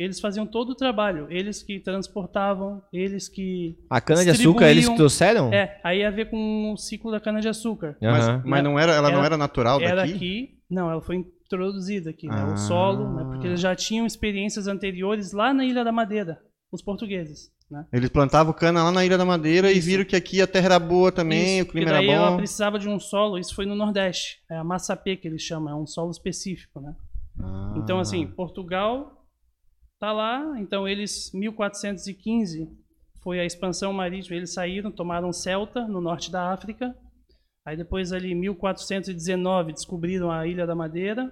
eles 0.01 0.20
faziam 0.20 0.46
todo 0.46 0.70
o 0.72 0.75
trabalho, 0.75 1.27
eles 1.29 1.62
que 1.63 1.79
transportavam, 1.79 2.81
eles 2.91 3.27
que 3.29 3.77
A 3.89 4.00
cana-de-açúcar, 4.01 4.70
eles 4.70 4.88
que 4.89 4.96
trouxeram? 4.96 5.53
é, 5.53 5.79
aí 5.84 6.00
ia 6.00 6.12
ver 6.12 6.29
com 6.29 6.72
o 6.74 6.77
ciclo 6.77 7.12
da 7.12 7.20
cana 7.20 7.39
de 7.41 7.48
açúcar. 7.48 7.96
Mas, 8.01 8.46
mas 8.46 8.63
não 8.63 8.77
era, 8.79 8.93
ela 8.93 9.12
não 9.12 9.24
Era- 9.24 9.38
natural 9.38 9.79
daqui? 9.79 9.91
Era 9.91 10.03
aqui, 10.03 10.58
não, 10.70 10.89
ela 10.91 11.01
foi 11.01 11.17
introduzida 11.17 12.10
aqui, 12.10 12.27
né, 12.27 12.36
Ah. 12.48 12.53
o 12.53 12.58
solo, 12.58 13.13
né, 13.13 13.24
porque 13.25 13.48
eles 13.48 13.60
já 13.60 13.75
tinham 13.75 14.05
experiências 14.05 14.67
anteriores 14.67 15.31
lá 15.34 15.53
na 15.53 15.65
Ilha 15.65 15.84
da 15.84 15.91
Madeira, 15.91 16.41
os 16.72 16.81
portugueses, 16.81 17.51
né? 17.70 17.86
Eles 17.91 18.10
plantavam 18.10 18.53
cana 18.53 18.84
lá 18.84 18.91
na 18.91 19.05
Ilha 19.05 19.17
da 19.17 19.25
Madeira 19.25 19.72
e 19.72 19.77
Isso. 19.77 19.88
viram 19.88 20.05
que 20.05 20.15
aqui 20.15 20.41
a 20.41 20.48
terra 20.48 20.65
era 20.67 20.79
boa 20.79 21.12
também, 21.12 21.60
Isso, 21.60 21.67
o 21.67 21.72
clima 21.72 21.89
era 21.91 22.03
ela 22.03 22.31
bom. 22.31 22.38
precisava 22.38 22.79
de 22.79 22.88
um 22.88 23.00
solo, 23.00 23.38
isso 23.38 23.53
foi 23.53 23.65
no 23.65 23.75
Nordeste, 23.75 24.41
é 24.50 24.55
a 24.58 24.63
massapê 24.63 25.15
que 25.17 25.27
eles 25.27 25.41
chamam, 25.41 25.70
é 25.74 25.75
um 25.75 25.86
solo 25.86 26.12
específico, 26.12 26.79
né? 26.79 26.96
Ah. 27.39 27.74
Então 27.77 28.00
assim, 28.00 28.25
Portugal 28.27 29.21
tá 30.01 30.12
lá, 30.12 30.60
então 30.60 30.88
eles 30.88 31.31
1415 31.31 32.67
foi 33.22 33.39
a 33.39 33.46
expansão 33.46 33.93
marítima, 33.93 34.36
eles 34.36 34.51
saíram, 34.51 34.91
tomaram 34.91 35.31
Celta 35.31 35.88
no 35.88 36.01
norte 36.01 36.31
da 36.31 36.51
África. 36.51 36.96
Aí 37.63 37.77
depois 37.77 38.12
ali 38.12 38.34
1419 38.34 39.74
descobriram 39.74 40.31
a 40.31 40.48
Ilha 40.48 40.65
da 40.65 40.74
Madeira. 40.74 41.31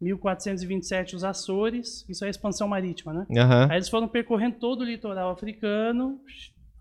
1427 0.00 1.16
os 1.16 1.24
Açores, 1.24 2.06
isso 2.08 2.24
é 2.24 2.28
a 2.28 2.30
expansão 2.30 2.68
marítima, 2.68 3.12
né? 3.12 3.26
Aham. 3.38 3.68
Aí 3.70 3.76
eles 3.76 3.88
foram 3.88 4.08
percorrendo 4.08 4.56
todo 4.58 4.80
o 4.80 4.84
litoral 4.84 5.30
africano 5.30 6.20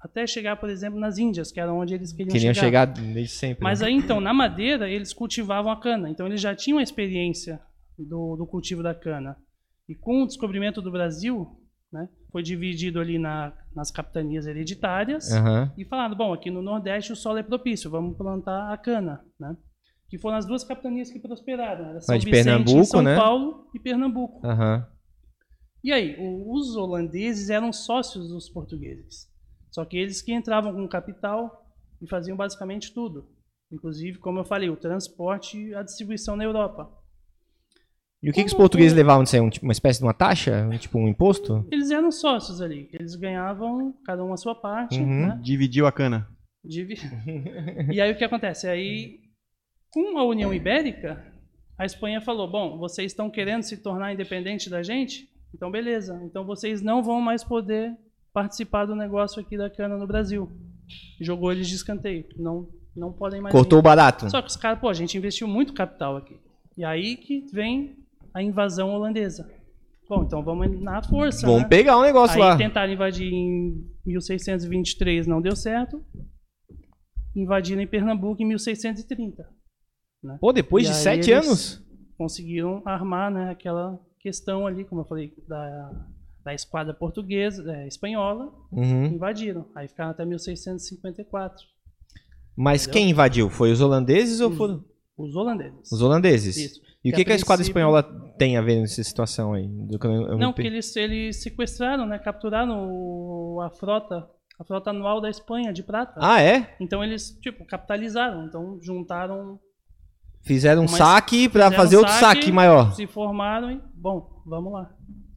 até 0.02 0.28
chegar, 0.28 0.56
por 0.58 0.70
exemplo, 0.70 1.00
nas 1.00 1.18
Índias, 1.18 1.52
que 1.52 1.60
era 1.60 1.74
onde 1.74 1.94
eles 1.94 2.14
queriam, 2.14 2.32
Queriam 2.32 2.54
chegar. 2.54 2.88
chegar 2.94 3.14
desde 3.14 3.34
sempre. 3.34 3.64
Mas 3.64 3.80
né? 3.82 3.88
aí 3.88 3.94
então, 3.94 4.22
na 4.22 4.34
madeira, 4.34 4.90
eles 4.90 5.14
cultivavam 5.14 5.72
a 5.72 5.80
cana. 5.80 6.10
Então 6.10 6.28
eles 6.28 6.40
já 6.40 6.54
tinham 6.56 6.78
a 6.78 6.84
experiência 6.84 7.60
do, 7.98 8.36
do 8.38 8.46
cultivo 8.46 8.84
da 8.84 8.94
cana. 8.94 9.38
E 9.88 9.96
com 9.96 10.24
o 10.24 10.28
descobrimento 10.28 10.82
do 10.82 10.92
Brasil, 10.92 11.60
né, 11.92 12.10
foi 12.32 12.42
dividido 12.44 13.00
ali 13.00 13.18
na- 13.20 13.54
nas 13.76 13.92
capitanias 13.92 14.46
hereditárias 14.48 15.32
Aham. 15.32 15.72
e 15.78 15.86
falaram, 15.86 16.16
bom, 16.16 16.34
aqui 16.34 16.50
no 16.50 16.62
Nordeste 16.62 17.14
o 17.14 17.16
solo 17.16 17.38
é 17.38 17.44
propício, 17.44 17.90
vamos 17.90 18.18
plantar 18.18 18.74
a 18.74 18.78
cana, 18.78 19.24
né? 19.40 19.56
Que 20.10 20.18
foram 20.18 20.38
as 20.38 20.46
duas 20.46 20.64
capitanias 20.64 21.10
que 21.12 21.20
prosperaram, 21.20 21.90
era 21.90 22.02
São 22.02 22.16
Mas 22.16 22.24
de 22.24 22.30
Vicente 22.30 22.46
Pernambuco, 22.46 22.86
São 22.86 23.02
né? 23.02 23.16
Paulo 23.16 23.70
e 23.74 23.80
Pernambuco. 23.80 24.46
Aham. 24.46 24.88
E 25.84 25.92
aí, 25.92 26.16
os 26.20 26.76
holandeses 26.76 27.50
eram 27.50 27.72
sócios 27.72 28.30
dos 28.30 28.50
portugueses. 28.50 29.30
Só 29.72 29.86
que 29.86 29.98
eles 29.98 30.22
que 30.22 30.34
entravam 30.34 30.74
com 30.74 30.88
capital 30.88 31.70
e 32.02 32.08
faziam 32.08 32.36
basicamente 32.36 32.92
tudo. 32.94 33.30
Inclusive, 33.72 34.18
como 34.20 34.40
eu 34.40 34.46
falei, 34.46 34.70
o 34.70 34.78
transporte 34.78 35.60
e 35.60 35.76
a 35.76 35.84
distribuição 35.84 36.36
na 36.36 36.44
Europa. 36.44 36.92
E 38.26 38.30
o 38.30 38.34
que, 38.34 38.42
que 38.42 38.48
os 38.48 38.54
portugueses 38.54 38.98
levavam 38.98 39.24
disso 39.24 39.36
aí? 39.36 39.42
Um, 39.42 39.50
tipo, 39.50 39.66
uma 39.66 39.72
espécie 39.72 40.00
de 40.00 40.06
uma 40.06 40.14
taxa? 40.14 40.68
Um, 40.72 40.78
tipo 40.78 40.98
um 40.98 41.08
imposto? 41.08 41.66
Eles 41.72 41.92
eram 41.92 42.12
sócios 42.12 42.60
ali. 42.60 42.90
Eles 42.92 43.16
ganhavam 43.16 43.94
cada 44.04 44.24
um 44.26 44.34
a 44.34 44.38
sua 44.38 44.56
parte, 44.56 45.00
Uhum. 45.00 45.28
né? 45.28 45.40
Dividiu 45.44 45.86
a 45.86 45.92
cana. 45.92 46.28
Divi- 46.64 46.96
e 47.94 48.02
aí 48.02 48.12
o 48.12 48.18
que 48.18 48.24
acontece? 48.24 48.68
Aí, 48.68 49.20
com 49.92 50.18
a 50.18 50.24
União 50.26 50.52
Ibérica, 50.54 51.24
a 51.78 51.86
Espanha 51.86 52.20
falou: 52.20 52.50
bom, 52.50 52.78
vocês 52.80 53.12
estão 53.12 53.30
querendo 53.30 53.62
se 53.62 53.78
tornar 53.78 54.12
independente 54.14 54.70
da 54.70 54.82
gente? 54.82 55.30
Então, 55.54 55.70
beleza. 55.70 56.20
Então 56.26 56.44
vocês 56.44 56.82
não 56.82 57.04
vão 57.04 57.22
mais 57.22 57.44
poder 57.44 57.96
participar 58.34 58.86
do 58.86 58.96
negócio 58.96 59.40
aqui 59.40 59.56
da 59.56 59.70
cana 59.70 59.98
no 59.98 60.08
Brasil. 60.08 60.50
Jogou 61.22 61.52
eles 61.52 61.68
de 61.70 61.76
escanteio. 61.76 62.26
Não, 62.36 62.68
não 62.96 63.14
podem 63.14 63.40
mais. 63.40 63.54
Cortou 63.54 63.80
o 63.80 63.82
barato. 63.84 64.30
Só 64.30 64.42
que 64.42 64.50
os 64.50 64.56
caras, 64.58 64.80
pô, 64.80 64.90
a 64.90 64.94
gente 64.94 65.16
investiu 65.18 65.48
muito 65.48 65.74
capital 65.74 66.18
aqui. 66.18 66.36
E 66.78 66.84
aí 66.84 67.16
que 67.16 67.46
vem 67.54 67.96
a 68.36 68.44
invasão 68.44 68.90
holandesa. 68.94 69.50
Bom, 70.08 70.24
então 70.24 70.44
vamos 70.44 70.80
na 70.82 71.02
força. 71.02 71.48
Vamos 71.48 71.64
né? 71.64 71.68
pegar 71.68 71.98
um 71.98 72.04
negócio 72.04 72.36
Aí 72.36 72.50
lá. 72.50 72.56
tentaram 72.58 72.94
invadir 72.94 73.32
em 73.34 73.84
1623, 74.06 75.26
não 75.26 75.42
deu 75.42 75.56
certo. 75.56 76.04
Invadiram 77.36 77.82
em 77.82 77.88
Pernambuco 77.88 78.42
em 78.42 78.46
1630. 78.46 79.48
Pô, 80.40 80.52
depois 80.54 80.86
E 80.88 80.92
de 80.92 80.96
sete 80.96 81.32
anos? 81.32 81.84
Conseguiram 82.18 82.82
armar 82.86 83.32
né, 83.32 83.50
aquela 83.50 84.00
questão 84.20 84.66
ali, 84.66 84.86
como 84.86 85.02
eu 85.02 85.06
falei, 85.06 85.34
da, 85.48 85.92
da 86.44 86.54
esquadra 86.54 86.94
portuguesa, 86.94 87.64
é, 87.72 87.88
espanhola, 87.88 88.52
Uhum. 88.72 89.06
invadiram. 89.08 89.66
Aí 89.76 89.88
ficaram 89.88 90.12
até 90.12 90.26
1654. 90.26 91.66
Mas 92.56 92.84
Entendeu? 92.84 92.94
quem 93.02 93.10
invadiu? 93.10 93.50
Foi 93.50 93.72
os 93.72 93.82
holandeses 93.82 94.40
ou 94.40 94.52
foram 94.52 94.84
Os 95.18 95.36
holandeses. 95.36 95.92
os 95.92 96.02
holandeses? 96.02 96.58
Isso. 96.58 96.82
E 97.06 97.10
o 97.10 97.12
Que 97.12 97.18
que, 97.18 97.22
a 97.22 97.26
que 97.26 97.32
a 97.32 97.36
esquadra 97.36 97.58
princípio- 97.64 97.80
espanhola 97.80 98.04
tem 98.38 98.58
a 98.58 98.62
ver 98.62 98.82
nessa 98.82 99.04
situação 99.04 99.54
aí? 99.54 99.68
Do 99.68 100.00
que 100.00 100.08
eu- 100.08 100.38
Não, 100.40 100.52
per- 100.52 100.66
eles, 100.66 100.96
eles 100.96 101.42
sequestraram, 101.44 102.06
né, 102.08 102.18
capturaram 102.18 102.90
o- 102.92 103.62
a 103.62 103.70
frota, 103.70 104.28
a 104.60 104.64
frota 104.64 104.90
anual 104.90 105.22
da 105.22 105.30
Espanha 105.30 105.72
de 105.72 105.84
prata. 105.84 106.16
Ah, 106.18 106.42
é? 106.42 106.76
Então 106.82 107.04
eles, 107.04 107.30
tipo, 107.42 107.64
capitalizaram. 107.66 108.46
Então 108.48 108.80
juntaram 108.82 109.60
Fizeram 110.42 110.84
um 110.84 110.88
saque 110.88 111.48
fizeram 111.50 111.72
fazer 111.76 111.98
outro 111.98 112.12
saque, 112.12 112.26
saque 112.42 112.52
maior. 112.52 112.92
se 112.94 113.08
formaram 113.08 113.72
e, 113.72 113.82
bom, 113.96 114.42
vamos 114.46 114.74
lá. 114.74 114.92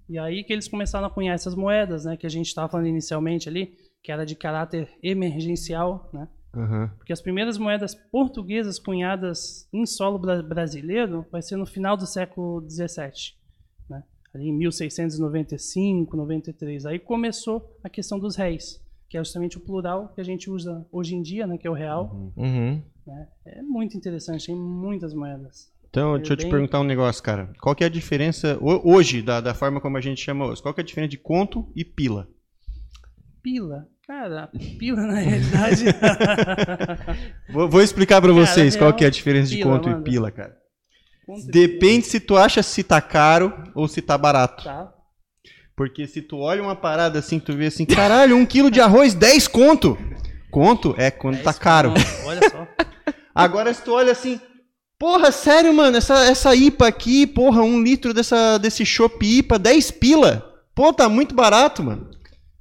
E 0.09 0.19
aí 0.19 0.45
que 0.45 0.53
eles 0.53 0.69
começaram 0.69 1.07
a 1.07 1.11
cunhar 1.11 1.35
essas 1.35 1.55
moedas, 1.55 2.05
né, 2.07 2.17
que 2.17 2.27
a 2.27 2.31
gente 2.31 2.47
estava 2.47 2.69
falando 2.69 2.87
inicialmente 2.89 3.49
ali, 3.49 3.75
que 4.03 4.11
era 4.13 4.25
de 4.27 4.35
caráter 4.35 4.89
emergencial, 5.03 6.11
né? 6.13 6.29
Aham. 6.55 6.91
Porque 6.97 7.13
as 7.13 7.21
primeiras 7.21 7.59
moedas 7.59 7.95
portuguesas 7.95 8.79
cunhadas 8.79 9.69
em 9.73 9.85
solo 9.85 10.19
bra- 10.19 10.43
brasileiro 10.43 11.25
vai 11.31 11.43
ser 11.43 11.57
no 11.57 11.67
final 11.67 11.97
do 11.97 12.07
século 12.07 12.61
XVII, 12.69 13.35
né? 13.89 14.03
Ali 14.35 14.49
em 14.49 14.53
1695, 14.57 16.17
93. 16.17 16.87
Aí 16.87 16.99
começou 16.99 17.77
a 17.85 17.89
questão 17.89 18.19
dos 18.19 18.37
réis, 18.37 18.83
que 19.09 19.17
é 19.17 19.21
justamente 19.25 19.57
o 19.57 19.61
plural 19.61 20.09
que 20.15 20.21
a 20.21 20.25
gente 20.25 20.51
usa 20.51 20.87
hoje 20.91 21.15
em 21.15 21.23
dia, 21.23 21.47
né, 21.47 21.57
que 21.59 21.67
é 21.67 21.71
o 21.71 21.75
real. 21.75 22.33
Uhum. 22.37 22.83
É 23.47 23.63
muito 23.63 23.97
interessante, 23.97 24.47
tem 24.47 24.55
muitas 24.57 25.15
moedas. 25.15 25.73
Então, 25.89 26.15
É 26.15 26.19
deixa 26.19 26.35
eu 26.35 26.37
te 26.37 26.47
perguntar 26.51 26.81
um 26.81 26.85
negócio, 26.85 27.23
cara. 27.23 27.51
Qual 27.63 27.75
que 27.75 27.83
é 27.83 27.87
a 27.87 27.91
diferença, 27.91 28.59
ho- 28.61 28.83
hoje, 28.85 29.23
da, 29.23 29.41
da 29.41 29.55
forma 29.55 29.81
como 29.81 29.97
a 29.97 30.01
gente 30.03 30.21
chama 30.21 30.47
hoje, 30.47 30.61
qual 30.61 30.75
que 30.75 30.81
é 30.81 30.83
a 30.83 30.87
diferença 30.87 31.11
de 31.11 31.17
conto 31.19 31.67
e 31.75 31.83
pila? 31.85 32.29
Pila. 33.43 33.89
Cara, 34.09 34.49
pila 34.79 35.03
na 35.03 35.19
realidade. 35.19 35.85
Vou, 37.53 37.69
vou 37.69 37.83
explicar 37.83 38.23
pra 38.23 38.33
Cara, 38.33 38.47
vocês 38.47 38.75
qual 38.75 38.89
real, 38.89 38.97
que 38.97 39.05
é 39.05 39.07
a 39.07 39.11
diferença 39.11 39.51
de 39.51 39.59
pila, 39.59 39.71
conto 39.77 39.89
manda. 39.91 40.01
e 40.01 40.03
pila, 40.11 40.31
cara. 40.31 40.57
Conta- 41.27 41.47
Depende 41.51 42.07
se 42.07 42.19
tu 42.19 42.35
acha 42.37 42.63
se 42.63 42.83
tá 42.83 43.03
caro 43.03 43.53
ou 43.75 43.87
se 43.87 44.01
tá 44.01 44.17
barato. 44.17 44.65
Tá. 44.65 44.91
Porque 45.77 46.07
se 46.07 46.23
tu 46.23 46.39
olha 46.39 46.63
uma 46.63 46.75
parada 46.75 47.19
assim, 47.19 47.39
tu 47.39 47.55
vê 47.55 47.67
assim, 47.67 47.85
caralho, 47.85 48.35
um 48.35 48.47
quilo 48.47 48.71
de 48.71 48.81
arroz, 48.81 49.13
10 49.13 49.47
conto. 49.47 49.99
Conto 50.51 50.95
é 50.97 51.11
quando 51.11 51.43
tá 51.43 51.53
caro. 51.53 51.91
conto, 51.91 52.27
Olha 52.27 52.51
só. 52.51 52.67
Agora 53.35 53.73
se 53.75 53.83
tu 53.83 53.93
olha 53.93 54.13
assim, 54.13 54.41
porra, 54.99 55.31
sério, 55.31 55.73
mano, 55.75 55.99
essa, 55.99 56.25
essa 56.25 56.55
IPA 56.55 56.89
aqui, 56.89 57.27
porra, 57.27 57.61
um 57.63 57.83
litro 57.83 58.15
dessa, 58.15 58.57
desse 58.57 58.87
chopp 58.87 59.23
IPA, 59.25 59.59
10 59.59 59.91
pila. 59.93 60.51
Pô, 60.75 60.93
tá 60.95 61.09
muito 61.11 61.35
barato, 61.35 61.83
mano. 61.85 62.09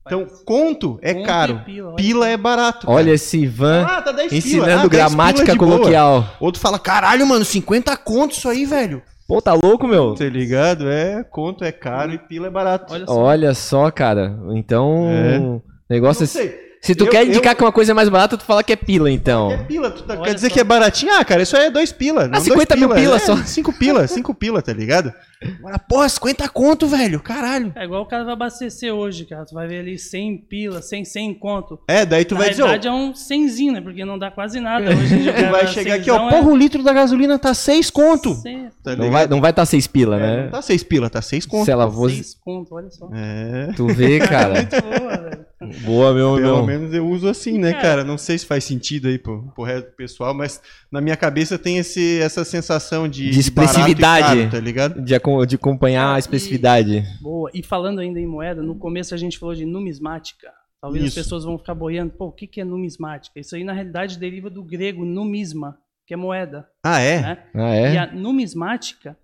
Então, 0.08 0.26
conto 0.46 0.98
é 1.02 1.14
Conto 1.14 1.26
caro, 1.26 1.62
pila, 1.66 1.94
pila 1.96 2.28
é 2.30 2.36
barato. 2.38 2.88
cara. 2.88 2.98
Olha 2.98 3.12
esse 3.12 3.38
Ivan 3.38 3.86
ah, 3.88 4.02
tá 4.02 4.12
10 4.12 4.30
pila. 4.30 4.38
ensinando 4.40 4.72
Ah, 4.72 4.76
10 4.78 4.90
gramática 4.90 5.44
pila 5.46 5.54
de 5.54 5.60
boa. 5.60 5.72
coloquial. 5.78 6.26
Outro 6.40 6.60
fala, 6.62 6.80
caralho, 6.80 7.26
mano, 7.28 7.46
50 7.46 7.96
conto 7.98 8.32
isso 8.36 8.50
aí, 8.50 8.66
velho. 8.66 9.02
Pô, 9.28 9.42
tá 9.42 9.54
louco, 9.54 9.88
meu? 9.88 10.14
Tá 10.16 10.24
ligado? 10.26 10.90
É, 10.90 11.24
conto 11.30 11.64
é 11.64 11.72
caro 11.72 12.14
e 12.14 12.18
pila 12.18 12.48
é 12.48 12.50
barato. 12.50 12.94
Olha 12.94 13.06
só. 13.06 13.14
Olha 13.20 13.54
só, 13.54 13.92
cara. 13.92 14.38
Então, 14.56 15.08
É. 15.10 15.94
negócio 15.94 16.24
é... 16.24 16.68
Se 16.80 16.96
tu 16.96 17.06
Eu- 17.06 17.10
quer 17.10 17.24
eu- 17.24 17.28
indicar 17.28 17.54
que 17.56 17.62
uma 17.64 17.72
coisa 17.72 17.92
é 17.92 17.94
mais 17.94 18.08
barata, 18.08 18.38
tu 18.38 18.46
fala 18.46 18.64
que 18.64 18.72
é 18.72 18.76
pila, 18.76 19.12
então. 19.12 19.52
É 19.52 19.58
pila, 19.58 19.92
tu 19.92 20.04
tá- 20.04 20.16
quer 20.16 20.34
dizer 20.36 20.48
só. 20.48 20.54
que 20.54 20.60
é 20.62 20.64
baratinho? 20.64 21.12
Ah, 21.20 21.26
cara, 21.26 21.42
isso 21.42 21.58
aí 21.58 21.66
é 21.66 21.72
dois 21.72 21.92
pila. 21.92 22.28
não 22.28 22.40
50 22.40 22.76
dois 22.76 22.80
mil 22.88 22.96
pila 22.96 23.16
é, 23.18 23.20
só. 23.20 23.36
Cinco 23.38 23.74
pila, 23.74 24.08
cinco 24.08 24.34
pila, 24.34 24.62
tá 24.62 24.72
ligado? 24.72 25.12
Agora, 25.60 25.78
porra, 25.78 26.10
50 26.10 26.50
conto, 26.50 26.88
velho, 26.88 27.20
caralho. 27.20 27.72
É 27.76 27.84
igual 27.84 28.02
o 28.02 28.06
cara 28.08 28.24
vai 28.24 28.34
abastecer 28.34 28.92
hoje, 28.94 29.26
cara. 29.26 29.46
Tu 29.46 29.54
vai 29.54 29.68
ver 29.68 29.80
ali 29.80 29.98
100 29.98 30.38
pila, 30.50 30.82
100, 30.82 31.06
100 31.06 31.34
conto. 31.36 31.80
É, 31.88 32.06
daí 32.06 32.26
tu 32.26 32.34
Na 32.34 32.42
vai 32.42 32.50
dizer, 32.50 32.64
ó, 32.64 32.66
realidade 32.66 32.88
é 32.88 32.92
um 32.92 33.14
100zinho, 33.14 33.72
né? 33.74 33.82
Porque 33.82 34.04
não 34.04 34.18
dá 34.18 34.32
quase 34.32 34.60
nada 34.60 34.90
hoje 34.90 35.14
em 35.14 35.20
dia. 35.22 35.34
tu 35.34 35.52
vai 35.52 35.68
chegar 35.68 35.96
aqui, 35.96 36.10
ó, 36.10 36.16
Cenzão 36.16 36.30
porra, 36.30 36.52
o 36.52 36.56
litro 36.58 36.82
da 36.82 36.92
gasolina 36.94 37.38
tá 37.38 37.54
6 37.54 37.90
conto. 37.92 38.36
é 38.46 38.68
Tá 38.84 38.96
Não 38.96 39.12
vai, 39.12 39.28
não 39.28 39.42
vai 39.42 39.54
tá 39.54 39.66
seis 39.66 39.86
pila, 39.86 40.16
É, 40.16 40.20
né? 40.20 40.44
não 40.46 40.52
tá 40.52 40.62
6 40.62 40.84
pila, 40.84 41.10
tá 41.10 41.22
6 41.22 41.46
conto. 41.46 41.66
Se 41.66 41.72
ela 41.72 41.92
fosse... 41.92 42.16
seis 42.16 42.34
conto, 42.40 42.74
olha 42.74 42.90
só. 42.90 43.10
É. 43.14 43.74
Tu 43.76 43.86
vê, 43.88 44.20
cara. 44.26 44.54
Muito 44.56 44.82
boa, 44.82 45.18
velho. 45.18 45.48
Boa, 45.84 46.14
meu, 46.14 46.36
Pelo 46.36 46.58
meu. 46.58 46.66
menos 46.66 46.94
eu 46.94 47.06
uso 47.06 47.28
assim, 47.28 47.58
né, 47.58 47.72
Cara. 47.74 47.82
cara? 47.84 48.04
Não 48.04 48.18
sei 48.18 48.38
se 48.38 48.46
faz 48.46 48.64
sentido 48.64 49.08
aí 49.08 49.18
pro, 49.18 49.52
pro 49.56 49.64
resto 49.64 49.88
do 49.90 49.96
pessoal, 49.96 50.34
mas 50.34 50.62
na 50.92 51.02
minha 51.02 51.18
cabeça 51.18 51.58
tem 51.58 51.80
esse, 51.80 52.20
essa 52.22 52.46
sensação 52.46 53.08
de, 53.08 53.30
De 53.32 53.40
expressividade. 53.40 54.38
caro, 54.38 54.50
tá 54.52 54.60
ligado? 54.60 55.02
De, 55.02 55.16
de 55.46 55.56
acompanhar 55.56 56.08
a 56.08 56.14
Ah, 56.16 56.18
e- 56.18 56.20
especificidade. 56.20 57.04
Boa. 57.22 57.50
E 57.54 57.62
falando 57.64 58.00
ainda 58.00 58.20
em 58.20 58.26
moeda, 58.28 58.62
no 58.62 58.76
começo 58.78 59.14
a 59.14 59.18
gente 59.18 59.38
falou 59.38 59.56
de 59.56 59.66
numismática. 59.66 60.52
Talvez 60.82 61.04
Isso. 61.06 61.20
as 61.20 61.26
pessoas 61.26 61.44
vão 61.44 61.58
ficar 61.58 61.74
boiando. 61.76 62.14
Pô, 62.14 62.28
o 62.28 62.32
que, 62.32 62.46
que 62.48 62.62
é 62.62 62.64
numismática? 62.66 63.40
Isso 63.40 63.56
aí, 63.56 63.64
na 63.64 63.74
realidade, 63.74 64.18
deriva 64.20 64.50
do 64.50 64.64
grego 64.64 65.04
numisma, 65.04 65.78
que 66.06 66.14
é 66.14 66.18
moeda. 66.18 66.70
Ah, 66.84 67.00
é? 67.00 67.22
Né? 67.22 67.44
Ah, 67.56 67.76
E 67.76 67.96
é? 67.96 67.98
a 67.98 68.12
numismática 68.14 69.18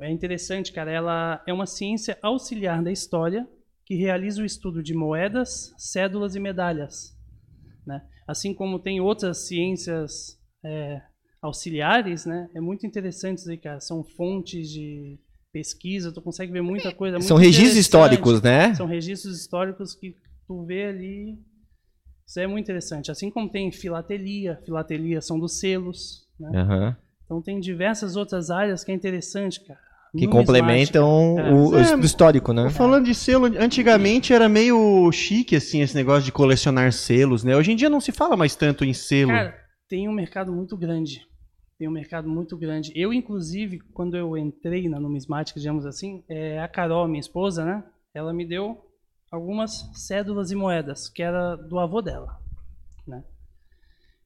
é 0.00 0.10
interessante, 0.10 0.72
cara. 0.72 0.90
Ela 0.90 1.42
é 1.46 1.52
uma 1.52 1.66
ciência 1.66 2.18
auxiliar 2.22 2.82
da 2.82 2.90
história 2.92 3.48
que 3.86 3.94
realiza 3.94 4.42
o 4.42 4.44
estudo 4.44 4.82
de 4.82 4.92
moedas, 4.92 5.72
cédulas 5.78 6.34
e 6.34 6.40
medalhas. 6.40 7.16
Né? 7.86 8.02
Assim 8.26 8.52
como 8.52 8.78
tem 8.78 9.00
outras 9.00 9.46
ciências 9.46 10.36
é, 10.64 11.00
auxiliares, 11.40 12.26
né? 12.26 12.50
É 12.54 12.60
muito 12.60 12.84
interessante 12.86 13.38
isso 13.38 13.50
aí, 13.50 13.56
cara. 13.56 13.80
São 13.80 14.02
fontes 14.04 14.68
de 14.68 15.18
pesquisa, 15.58 16.12
tu 16.12 16.22
consegue 16.22 16.52
ver 16.52 16.62
muita 16.62 16.92
coisa. 16.92 17.16
muito 17.16 17.26
São 17.26 17.36
registros 17.36 17.76
históricos, 17.76 18.40
né? 18.40 18.74
São 18.74 18.86
registros 18.86 19.40
históricos 19.40 19.92
que 19.92 20.14
tu 20.46 20.64
vê 20.64 20.84
ali. 20.84 21.38
Isso 22.24 22.38
é 22.38 22.46
muito 22.46 22.64
interessante. 22.64 23.10
Assim 23.10 23.28
como 23.30 23.48
tem 23.48 23.72
filatelia, 23.72 24.60
filatelia 24.64 25.20
são 25.20 25.38
dos 25.38 25.58
selos, 25.58 26.26
né? 26.38 26.50
Aham. 26.60 26.96
Então 27.24 27.42
tem 27.42 27.58
diversas 27.58 28.14
outras 28.16 28.50
áreas 28.50 28.84
que 28.84 28.92
é 28.92 28.94
interessante, 28.94 29.60
cara. 29.60 29.80
Que 30.12 30.26
Numismática. 30.26 30.52
complementam 30.52 31.38
É. 31.38 31.52
o, 31.52 31.68
o 31.70 31.78
É, 31.78 31.98
histórico, 32.00 32.52
né? 32.52 32.70
Falando 32.70 33.04
de 33.04 33.14
selo, 33.14 33.46
antigamente 33.46 34.32
era 34.32 34.48
meio 34.48 35.10
chique, 35.12 35.56
assim, 35.56 35.82
esse 35.82 35.94
negócio 35.94 36.22
de 36.22 36.32
colecionar 36.32 36.92
selos, 36.92 37.44
né? 37.44 37.54
Hoje 37.56 37.72
em 37.72 37.76
dia 37.76 37.90
não 37.90 38.00
se 38.00 38.12
fala 38.12 38.36
mais 38.36 38.54
tanto 38.54 38.84
em 38.84 38.94
selo. 38.94 39.32
Cara, 39.32 39.54
tem 39.88 40.08
um 40.08 40.12
mercado 40.12 40.52
muito 40.52 40.76
grande. 40.76 41.27
Tem 41.78 41.86
um 41.86 41.92
mercado 41.92 42.28
muito 42.28 42.56
grande. 42.56 42.92
Eu, 42.94 43.12
inclusive, 43.12 43.78
quando 43.78 44.16
eu 44.16 44.36
entrei 44.36 44.88
na 44.88 44.98
numismática, 44.98 45.60
digamos 45.60 45.86
assim, 45.86 46.24
é, 46.28 46.58
a 46.58 46.66
Carol, 46.66 47.06
minha 47.06 47.20
esposa, 47.20 47.64
né? 47.64 47.84
Ela 48.12 48.32
me 48.32 48.44
deu 48.44 48.84
algumas 49.30 49.88
cédulas 49.94 50.50
e 50.50 50.56
moedas, 50.56 51.08
que 51.08 51.22
era 51.22 51.54
do 51.54 51.78
avô 51.78 52.02
dela, 52.02 52.40
né? 53.06 53.22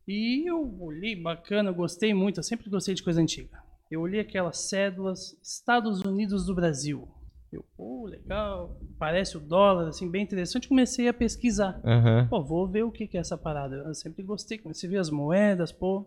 E 0.09 0.49
eu 0.49 0.81
olhei, 0.81 1.15
bacana, 1.15 1.71
gostei 1.71 2.15
muito, 2.15 2.39
eu 2.39 2.43
sempre 2.43 2.71
gostei 2.71 2.95
de 2.95 3.03
coisa 3.03 3.21
antiga. 3.21 3.63
Eu 3.91 4.01
olhei 4.01 4.21
aquelas 4.21 4.59
cédulas, 4.69 5.39
Estados 5.43 6.01
Unidos 6.01 6.47
do 6.47 6.55
Brasil. 6.55 7.07
Eu, 7.53 7.63
pô, 7.77 8.07
legal, 8.07 8.81
parece 8.99 9.37
o 9.37 9.41
dólar, 9.41 9.89
assim, 9.89 10.11
bem 10.11 10.23
interessante. 10.23 10.67
Comecei 10.67 11.07
a 11.07 11.13
pesquisar. 11.13 11.79
Aham. 11.85 12.27
Pô, 12.31 12.43
vou 12.43 12.67
ver 12.67 12.83
o 12.83 12.91
que 12.91 13.07
que 13.07 13.19
é 13.19 13.21
essa 13.21 13.37
parada. 13.37 13.77
Eu 13.77 13.95
sempre 13.95 14.23
gostei, 14.23 14.57
comecei 14.57 14.89
a 14.89 14.93
ver 14.93 14.99
as 14.99 15.11
moedas, 15.11 15.71
pô. 15.71 16.07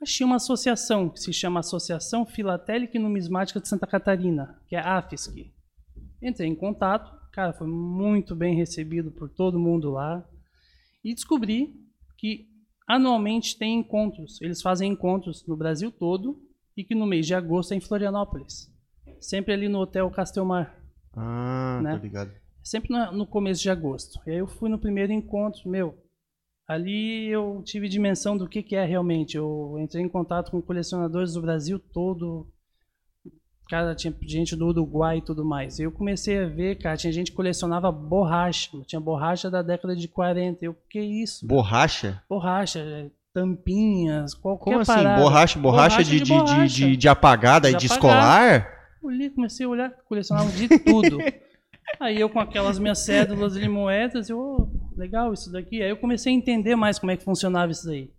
Achei 0.00 0.24
uma 0.24 0.36
associação 0.36 1.08
que 1.08 1.18
se 1.20 1.32
chama 1.32 1.60
Associação 1.60 2.24
Filatélica 2.24 2.96
e 2.96 3.00
Numismática 3.00 3.60
de 3.60 3.68
Santa 3.68 3.86
Catarina, 3.86 4.60
que 4.68 4.76
é 4.76 4.78
a 4.78 4.98
AFSC. 4.98 5.52
Entrei 6.22 6.48
em 6.48 6.54
contato, 6.54 7.10
cara, 7.32 7.52
foi 7.52 7.66
muito 7.66 8.34
bem 8.36 8.54
recebido 8.56 9.10
por 9.10 9.28
todo 9.28 9.58
mundo 9.58 9.90
lá. 9.90 10.24
E 11.04 11.12
descobri 11.14 11.74
que 12.16 12.46
anualmente 12.86 13.58
tem 13.58 13.78
encontros. 13.80 14.40
Eles 14.40 14.62
fazem 14.62 14.92
encontros 14.92 15.44
no 15.46 15.56
Brasil 15.56 15.90
todo 15.90 16.40
e 16.76 16.84
que 16.84 16.94
no 16.94 17.06
mês 17.06 17.26
de 17.26 17.34
agosto 17.34 17.72
é 17.72 17.76
em 17.76 17.80
Florianópolis. 17.80 18.72
Sempre 19.20 19.52
ali 19.52 19.68
no 19.68 19.80
Hotel 19.80 20.08
Castelmar 20.10 20.76
Ah, 21.12 21.80
Né? 21.82 21.96
ligado. 22.00 22.32
sempre 22.62 22.90
no 23.12 23.26
começo 23.26 23.62
de 23.62 23.70
agosto. 23.70 24.20
E 24.26 24.30
aí 24.30 24.38
eu 24.38 24.46
fui 24.46 24.68
no 24.68 24.78
primeiro 24.78 25.12
encontro, 25.12 25.68
meu. 25.68 25.96
Ali 26.68 27.26
eu 27.28 27.62
tive 27.64 27.88
dimensão 27.88 28.36
do 28.36 28.46
que, 28.46 28.62
que 28.62 28.76
é 28.76 28.84
realmente. 28.84 29.36
Eu 29.38 29.76
entrei 29.80 30.04
em 30.04 30.08
contato 30.08 30.50
com 30.50 30.60
colecionadores 30.60 31.32
do 31.32 31.40
Brasil 31.40 31.78
todo. 31.78 32.46
Cara, 33.70 33.94
tinha 33.94 34.14
gente 34.22 34.54
do 34.54 34.66
Uruguai 34.68 35.18
e 35.18 35.22
tudo 35.22 35.44
mais. 35.44 35.78
Eu 35.78 35.90
comecei 35.90 36.38
a 36.42 36.46
ver, 36.46 36.76
cara, 36.76 36.96
tinha 36.96 37.12
gente 37.12 37.30
que 37.30 37.36
colecionava 37.36 37.90
borracha. 37.90 38.70
Tinha 38.86 39.00
borracha 39.00 39.50
da 39.50 39.62
década 39.62 39.96
de 39.96 40.08
40. 40.08 40.62
Eu, 40.64 40.74
que 40.90 41.00
isso? 41.00 41.46
Borracha? 41.46 42.22
Borracha, 42.28 43.10
tampinhas, 43.32 44.34
qualquer 44.34 44.64
Como 44.70 44.80
assim? 44.80 44.92
parada. 44.92 45.22
Borracha, 45.22 45.58
borracha, 45.58 45.96
Borracha 45.96 46.04
de, 46.04 46.10
de 46.10 46.18
de, 46.18 46.24
de, 46.24 46.32
borracha. 46.34 46.66
de, 46.66 46.96
de 46.96 47.08
apagada 47.08 47.70
e 47.70 47.74
De 47.74 47.80
de 47.80 47.86
escolar? 47.86 48.66
Olhei, 49.02 49.30
comecei 49.30 49.64
a 49.64 49.68
olhar, 49.68 49.90
colecionava 50.06 50.50
de 50.50 50.68
tudo. 50.80 51.18
Aí 52.00 52.20
eu 52.20 52.28
com 52.28 52.40
aquelas 52.40 52.78
minhas 52.78 52.98
cédulas 52.98 53.54
de 53.54 53.66
moedas, 53.68 54.28
eu, 54.28 54.38
"Oh, 54.38 54.68
legal 54.98 55.32
isso 55.32 55.50
daqui. 55.50 55.82
Aí 55.82 55.90
eu 55.90 55.96
comecei 55.96 56.32
a 56.32 56.36
entender 56.36 56.76
mais 56.76 56.98
como 56.98 57.12
é 57.12 57.16
que 57.16 57.24
funcionava 57.24 57.72
isso 57.72 57.86
daí. 57.86 58.10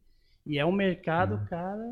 E 0.46 0.58
é 0.58 0.66
um 0.66 0.72
mercado, 0.72 1.40
cara. 1.50 1.86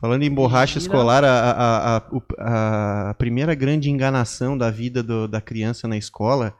Falando 0.00 0.22
em 0.22 0.30
borracha 0.30 0.78
escolar, 0.78 1.22
a, 1.24 1.98
a, 1.98 3.10
a, 3.10 3.14
primeira 3.14 3.54
grande 3.54 3.90
enganação 3.90 4.56
da 4.56 4.70
vida 4.70 5.02
da 5.28 5.40
criança 5.42 5.86
na 5.86 5.98
escola 5.98 6.54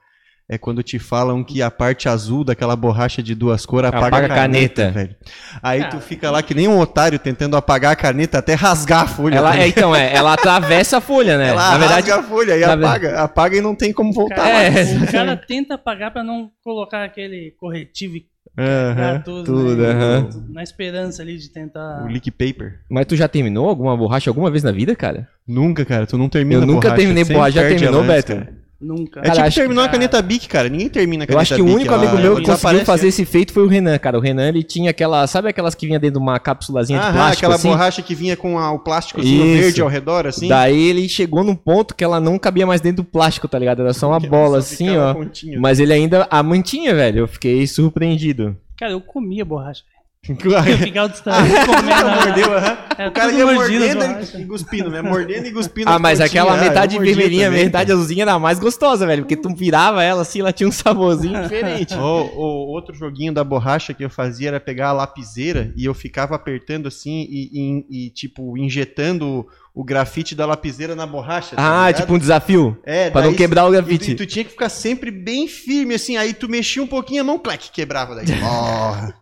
é 0.53 0.59
quando 0.59 0.83
te 0.83 0.99
falam 0.99 1.45
que 1.45 1.63
a 1.63 1.71
parte 1.71 2.09
azul 2.09 2.43
daquela 2.43 2.75
borracha 2.75 3.23
de 3.23 3.37
duas 3.37 3.65
cores 3.65 3.89
apaga, 3.89 4.07
Apaga 4.09 4.27
a 4.27 4.37
caneta, 4.37 4.83
caneta. 4.83 4.91
velho. 4.99 5.17
Aí 5.63 5.79
Cara. 5.81 5.91
tu 5.93 6.01
fica 6.01 6.29
lá 6.29 6.43
que 6.43 6.53
nem 6.55 6.67
um 6.67 6.77
otário 6.81 7.21
tentando 7.21 7.57
apagar 7.57 7.93
a 7.93 7.97
caneta 7.97 8.39
até 8.39 8.55
rasgar 8.55 9.05
a 9.05 9.07
folha. 9.07 9.37
Ela, 9.37 9.57
é, 9.57 9.69
então, 9.69 9.95
é, 9.95 10.13
ela 10.13 10.33
atravessa 10.33 10.97
a 10.97 11.01
folha, 11.01 11.39
né? 11.39 11.51
Ela 11.51 11.71
Na 11.71 11.79
verdade, 11.79 12.11
rasga 12.11 12.17
a 12.17 12.29
folha 12.29 12.57
e 12.57 12.65
apaga. 12.65 13.21
Apaga 13.21 13.57
e 13.57 13.61
não 13.61 13.77
tem 13.77 13.93
como 13.93 14.13
voltar 14.13 14.35
Cara, 14.35 14.53
mais. 14.55 14.91
É. 14.93 14.97
O 14.97 15.07
cara 15.13 15.37
tenta 15.37 15.75
apagar 15.75 16.13
pra 16.13 16.25
não 16.25 16.51
colocar 16.65 17.05
aquele 17.05 17.53
corretivo 17.57 18.17
e 18.17 18.27
cagar 18.57 19.23
tudo, 19.23 19.45
tudo, 19.45 19.77
né? 19.77 19.89
aham. 19.93 20.29
Na 20.49 20.65
esperança 20.65 21.23
ali 21.23 21.39
de 21.39 21.49
tentar. 21.49 22.03
O 22.03 22.09
leak 22.09 22.29
paper. 22.33 22.81
mas 22.91 23.07
tu 23.07 23.15
já 23.15 23.29
terminou 23.29 23.69
alguma 23.69 23.97
borracha 23.97 24.29
alguma 24.29 24.51
vez 24.51 24.65
na 24.65 24.73
vida, 24.73 24.97
cara? 24.97 25.29
Nunca, 25.47 25.85
cara. 25.85 26.07
Tu 26.09 26.19
não 26.19 26.29
termina 26.29 26.63
Eu 26.63 26.67
nunca 26.67 26.89
borracha, 26.89 26.97
terminei 26.97 27.23
sempre 27.25 27.37
borracha. 27.37 27.63
Já 27.63 27.69
terminou, 27.69 28.03
Beto? 28.03 28.35
cara. 28.35 28.60
Nunca. 28.81 29.21
É 29.21 29.25
Cara, 29.25 29.35
tipo 29.35 29.47
acho 29.47 29.55
que- 29.57 29.61
terminou 29.61 29.85
a 29.85 29.89
caneta 29.89 30.23
Bic, 30.23 30.49
cara. 30.49 30.67
Ninguém 30.69 30.89
termina 30.89 31.23
a 31.23 31.27
Eu 31.27 31.29
caneta 31.29 31.43
acho 31.43 31.55
que 31.55 31.61
o 31.61 31.65
Bic, 31.67 31.75
único 31.77 31.93
ela- 31.93 32.03
amigo 32.03 32.17
meu 32.17 32.37
que 32.37 32.47
conseguiu 32.47 32.85
fazer 32.87 33.09
esse 33.09 33.27
feito 33.27 33.53
foi 33.53 33.63
o 33.63 33.67
Renan, 33.67 33.99
cara. 33.99 34.17
O 34.17 34.21
Renan, 34.23 34.49
ele 34.49 34.63
tinha 34.63 34.91
aquela, 34.91 35.27
sabe 35.27 35.49
aquelas 35.51 35.75
que 35.75 35.87
vinha 35.87 35.99
dentro 35.99 36.19
de 36.19 36.23
uma 36.25 36.39
cápsulazinha 36.39 36.99
de 36.99 37.05
Aham, 37.05 37.13
plástico 37.13 37.39
aquela 37.45 37.55
assim? 37.57 37.69
borracha 37.69 38.01
que 38.03 38.15
vinha 38.15 38.37
com 38.39 38.59
a- 38.59 38.73
o 38.73 38.83
Isso. 39.19 39.45
verde 39.63 39.83
ao 39.83 39.89
redor, 39.89 40.27
assim. 40.27 40.49
Daí 40.49 40.89
ele 40.89 41.07
chegou 41.11 41.45
num 41.45 41.55
ponto 41.55 41.95
que 41.95 42.03
ela 42.03 42.19
não 42.19 42.39
cabia 42.39 42.67
mais 42.67 42.81
dentro 42.81 43.03
do 43.03 43.05
plástico, 43.05 43.47
tá 43.47 43.59
ligado? 43.59 43.83
Era 43.83 43.93
só 43.93 44.09
uma 44.09 44.19
Que 44.21 44.27
ela 44.27 44.35
bola 44.37 44.63
só 44.63 44.73
assim, 44.75 44.97
ó. 44.97 45.13
pontinho. 45.13 45.61
Mas 45.61 45.79
ele 45.79 45.93
ainda 45.93 46.27
a 46.31 46.43
mantinha, 46.43 46.95
velho. 46.95 47.19
Eu 47.21 47.29
fiquei 47.29 47.67
surpreendido. 47.67 48.57
Cara, 48.79 48.93
eu 48.93 49.01
comia 49.03 49.45
borracha. 49.45 49.83
Eu 49.83 50.00
Claro. 50.41 50.77
ficava 50.79 51.09
distraído 51.09 51.55
comendo. 51.67 51.93
Ah, 51.93 52.25
mordeu. 52.27 52.59
É, 52.99 53.09
O 53.09 53.13
cara 53.13 53.33
ia 53.33 53.47
mordendo 53.47 54.39
e 54.39 54.45
cuspindo, 54.47 54.91
né? 54.91 55.01
Mordendo 55.01 55.47
e 55.47 55.51
cuspindo. 55.53 55.89
Ah, 55.89 55.95
as 55.97 56.01
mas 56.01 56.21
aquela 56.21 56.53
Ah, 56.53 56.57
eu 56.57 56.61
metade 56.61 56.99
vermelhinha, 56.99 57.47
também, 57.47 57.65
metade 57.65 57.91
azulzinha 57.91 58.23
era 58.25 58.33
a 58.35 58.39
mais 58.39 58.59
gostosa, 58.59 59.07
velho. 59.07 59.23
Porque 59.23 59.37
tu 59.37 59.49
virava 59.55 60.03
ela 60.05 60.21
assim, 60.23 60.41
ela 60.41 60.53
tinha 60.53 60.69
um 60.69 60.73
saborzinho 60.73 61.41
diferente. 61.43 61.95
O, 61.95 61.99
o 62.01 62.69
outro 62.69 62.95
joguinho 62.95 63.33
da 63.33 63.43
borracha 63.43 63.95
que 63.95 64.05
eu 64.05 64.11
fazia 64.11 64.49
era 64.49 64.61
pegar 64.61 64.89
a 64.89 64.93
lapiseira 64.93 65.73
e 65.75 65.87
eu 65.87 65.95
ficava 65.95 66.35
apertando 66.37 66.87
assim 66.87 67.27
e, 67.29 67.49
e- 67.91 68.07
e, 68.07 68.11
tipo, 68.11 68.59
injetando 68.59 69.47
o 69.75 69.83
grafite 69.83 70.35
da 70.35 70.45
lapiseira 70.45 70.95
na 70.95 71.07
borracha. 71.07 71.57
tá 71.57 71.63
Ah, 71.63 71.87
ligado? 71.87 72.03
tipo 72.03 72.15
um 72.15 72.19
desafio. 72.19 72.79
É, 72.85 73.09
pra 73.09 73.23
não 73.23 73.33
quebrar 73.33 73.65
o 73.65 73.69
E, 73.71 73.73
grafite. 73.73 74.11
e 74.11 74.15
tu 74.15 74.27
tinha 74.27 74.45
que 74.45 74.51
ficar 74.51 74.69
sempre 74.69 75.11
bem 75.11 75.49
firme, 75.49 75.95
assim, 75.95 76.19
aí 76.19 76.35
tu 76.35 76.47
mexia 76.49 76.83
um 76.83 76.87
pouquinho 76.87 77.23
a 77.23 77.25
mão, 77.25 77.39
clac, 77.39 77.71
quebrava 77.71 78.15
daí. 78.17 78.27
Ó. 78.45 79.13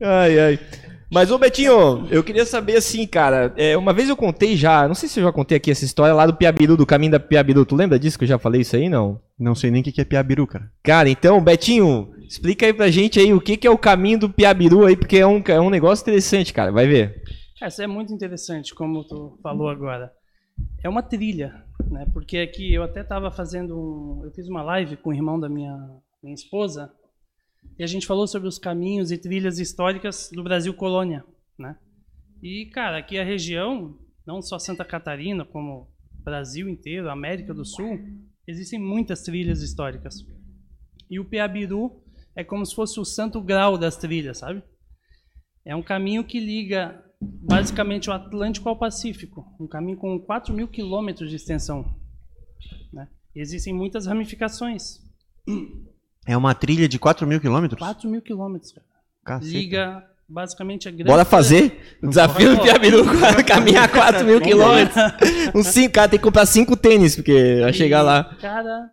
Ai, 0.00 0.38
ai. 0.38 0.58
Mas, 1.12 1.30
ô 1.30 1.38
Betinho, 1.38 2.08
eu 2.10 2.24
queria 2.24 2.46
saber 2.46 2.76
assim, 2.76 3.06
cara. 3.06 3.52
é, 3.58 3.76
uma 3.76 3.92
vez 3.92 4.08
eu 4.08 4.16
contei 4.16 4.56
já, 4.56 4.88
não 4.88 4.94
sei 4.94 5.10
se 5.10 5.20
eu 5.20 5.24
já 5.24 5.30
contei 5.30 5.58
aqui 5.58 5.70
essa 5.70 5.84
história 5.84 6.14
lá 6.14 6.24
do 6.24 6.34
Piabiru, 6.34 6.74
do 6.74 6.86
caminho 6.86 7.12
da 7.12 7.20
Piabiru. 7.20 7.66
Tu 7.66 7.76
lembra 7.76 7.98
disso 7.98 8.18
que 8.18 8.24
eu 8.24 8.28
já 8.28 8.38
falei 8.38 8.62
isso 8.62 8.76
aí, 8.76 8.88
não? 8.88 9.20
Não 9.38 9.54
sei 9.54 9.70
nem 9.70 9.82
o 9.82 9.84
que 9.84 9.92
que 9.92 10.00
é 10.00 10.04
piabiru, 10.04 10.46
cara. 10.46 10.72
Cara, 10.82 11.10
então, 11.10 11.42
Betinho, 11.42 12.14
explica 12.26 12.64
aí 12.64 12.72
pra 12.72 12.90
gente 12.90 13.20
aí 13.20 13.30
o 13.34 13.42
que, 13.42 13.58
que 13.58 13.66
é 13.66 13.70
o 13.70 13.76
caminho 13.76 14.20
do 14.20 14.30
Piabiru 14.30 14.86
aí, 14.86 14.96
porque 14.96 15.18
é 15.18 15.26
um, 15.26 15.42
é 15.46 15.60
um 15.60 15.68
negócio 15.68 16.02
interessante, 16.02 16.50
cara. 16.50 16.72
Vai 16.72 16.86
ver. 16.86 17.22
Cara, 17.58 17.68
isso 17.68 17.82
é 17.82 17.86
muito 17.86 18.10
interessante, 18.14 18.74
como 18.74 19.04
tu 19.04 19.38
falou 19.42 19.68
agora. 19.68 20.10
É 20.82 20.88
uma 20.88 21.02
trilha, 21.02 21.62
né? 21.90 22.06
Porque 22.14 22.38
aqui 22.38 22.72
eu 22.72 22.82
até 22.82 23.02
estava 23.02 23.30
fazendo 23.30 23.78
um, 23.78 24.24
eu 24.24 24.30
fiz 24.30 24.48
uma 24.48 24.62
live 24.62 24.96
com 24.96 25.10
o 25.10 25.14
irmão 25.14 25.38
da 25.38 25.48
minha, 25.48 25.76
minha 26.22 26.34
esposa 26.34 26.90
e 27.78 27.82
a 27.82 27.86
gente 27.86 28.06
falou 28.06 28.26
sobre 28.26 28.48
os 28.48 28.58
caminhos 28.58 29.10
e 29.10 29.18
trilhas 29.18 29.58
históricas 29.58 30.30
do 30.32 30.42
Brasil 30.42 30.74
colônia, 30.74 31.24
né? 31.58 31.76
E 32.42 32.66
cara, 32.66 32.98
aqui 32.98 33.18
a 33.18 33.24
região, 33.24 33.98
não 34.26 34.42
só 34.42 34.58
Santa 34.58 34.84
Catarina, 34.84 35.44
como 35.44 35.88
Brasil 36.24 36.68
inteiro, 36.68 37.10
América 37.10 37.54
do 37.54 37.64
Sul, 37.64 37.98
existem 38.46 38.78
muitas 38.78 39.22
trilhas 39.22 39.62
históricas. 39.62 40.16
E 41.10 41.18
o 41.20 41.24
Piabiru 41.24 42.02
é 42.34 42.42
como 42.42 42.64
se 42.64 42.74
fosse 42.74 42.98
o 42.98 43.04
santo 43.04 43.40
grau 43.40 43.76
das 43.76 43.96
trilhas, 43.96 44.38
sabe? 44.38 44.62
É 45.64 45.76
um 45.76 45.82
caminho 45.82 46.24
que 46.24 46.40
liga 46.40 47.04
basicamente 47.20 48.10
o 48.10 48.12
Atlântico 48.12 48.68
ao 48.68 48.78
Pacífico, 48.78 49.44
um 49.60 49.68
caminho 49.68 49.96
com 49.96 50.18
4 50.18 50.52
mil 50.52 50.66
quilômetros 50.66 51.30
de 51.30 51.36
extensão. 51.36 51.84
né? 52.92 53.08
E 53.34 53.40
Existem 53.40 53.72
muitas 53.72 54.06
ramificações. 54.06 55.00
É 56.26 56.36
uma 56.36 56.54
trilha 56.54 56.88
de 56.88 56.98
4 56.98 57.26
mil 57.26 57.40
quilômetros? 57.40 57.78
4 57.78 58.08
mil 58.08 58.22
quilômetros, 58.22 58.72
cara. 58.72 58.86
Caceta. 59.24 59.52
Liga 59.52 60.04
basicamente 60.28 60.88
a 60.88 60.90
grande. 60.90 61.04
Bora 61.04 61.24
fazer 61.24 61.98
o 62.02 62.08
desafio 62.08 62.56
do. 62.56 62.62
Piabiru, 62.62 63.04
caminhar 63.46 63.90
4 63.90 64.24
mil 64.24 64.40
quilômetros. 64.40 64.96
Um 65.54 65.62
cinco, 65.62 65.94
cara, 65.94 66.08
tem 66.08 66.18
que 66.18 66.24
comprar 66.24 66.46
5 66.46 66.76
tênis, 66.76 67.14
porque 67.16 67.58
vai 67.60 67.72
chegar 67.72 68.02
lá. 68.02 68.36
Cara, 68.40 68.90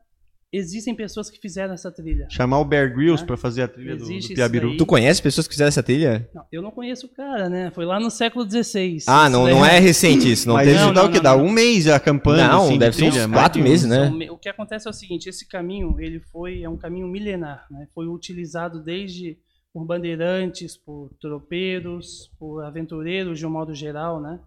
existem 0.51 0.95
pessoas 0.95 1.29
que 1.29 1.39
fizeram 1.39 1.73
essa 1.73 1.91
trilha. 1.91 2.27
Chamar 2.29 2.59
o 2.59 2.65
Bear 2.65 2.93
Grylls 2.93 3.23
pra 3.25 3.37
fazer 3.37 3.61
a 3.63 3.67
trilha 3.67 3.95
do, 3.95 4.03
existe 4.03 4.19
do 4.29 4.33
isso 4.33 4.35
Piabiru. 4.35 4.77
Tu 4.77 4.85
conhece 4.85 5.21
pessoas 5.21 5.47
que 5.47 5.53
fizeram 5.53 5.67
essa 5.69 5.83
trilha? 5.83 6.29
Não, 6.33 6.43
eu 6.51 6.61
não 6.61 6.71
conheço 6.71 7.05
o 7.05 7.09
cara, 7.09 7.47
né? 7.49 7.71
Foi 7.71 7.85
lá 7.85 7.99
no 7.99 8.09
século 8.09 8.49
XVI. 8.49 8.97
Ah, 9.07 9.29
não, 9.29 9.47
não 9.47 9.61
daí- 9.61 9.77
é 9.77 9.79
recente 9.79 10.31
isso. 10.31 10.47
Não 10.47 10.55
Mas 10.55 10.67
teve... 10.67 10.79
Não, 10.91 11.05
o 11.05 11.11
que? 11.11 11.19
Dá 11.19 11.35
um 11.35 11.49
mês 11.51 11.87
acampando, 11.87 12.37
Não, 12.41 12.63
assim, 12.63 12.73
de 12.73 12.79
deve 12.79 12.95
ser 12.95 13.03
uns 13.05 13.13
trilha, 13.15 13.29
quatro 13.29 13.61
de 13.61 13.67
um- 13.67 13.69
meses, 13.71 13.87
né? 13.89 14.09
O 14.31 14.37
que 14.37 14.49
acontece 14.49 14.87
é 14.87 14.89
o 14.89 14.93
seguinte, 14.93 15.27
esse 15.29 15.47
caminho, 15.47 15.95
ele 15.99 16.19
foi, 16.31 16.63
é 16.63 16.69
um 16.69 16.77
caminho 16.77 17.07
milenar, 17.07 17.65
né? 17.69 17.87
Foi 17.93 18.07
utilizado 18.07 18.81
desde 18.83 19.37
por 19.71 19.85
bandeirantes, 19.85 20.75
por 20.75 21.11
tropeiros, 21.21 22.31
por 22.39 22.63
aventureiros 22.63 23.37
de 23.37 23.45
um 23.45 23.51
modo 23.51 23.73
geral, 23.73 24.19
né? 24.19 24.39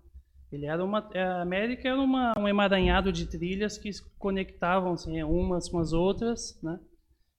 Ele 0.53 0.67
era 0.67 0.85
uma, 0.85 0.99
a 1.15 1.41
América 1.41 1.89
era 1.89 1.99
uma, 1.99 2.35
um 2.39 2.47
emaranhado 2.47 3.11
de 3.11 3.27
trilhas 3.27 3.79
que 3.79 3.91
conectavam 4.19 4.93
assim, 4.93 5.23
umas 5.23 5.67
com 5.69 5.79
as 5.79 5.95
outras, 5.95 6.61
né? 6.63 6.79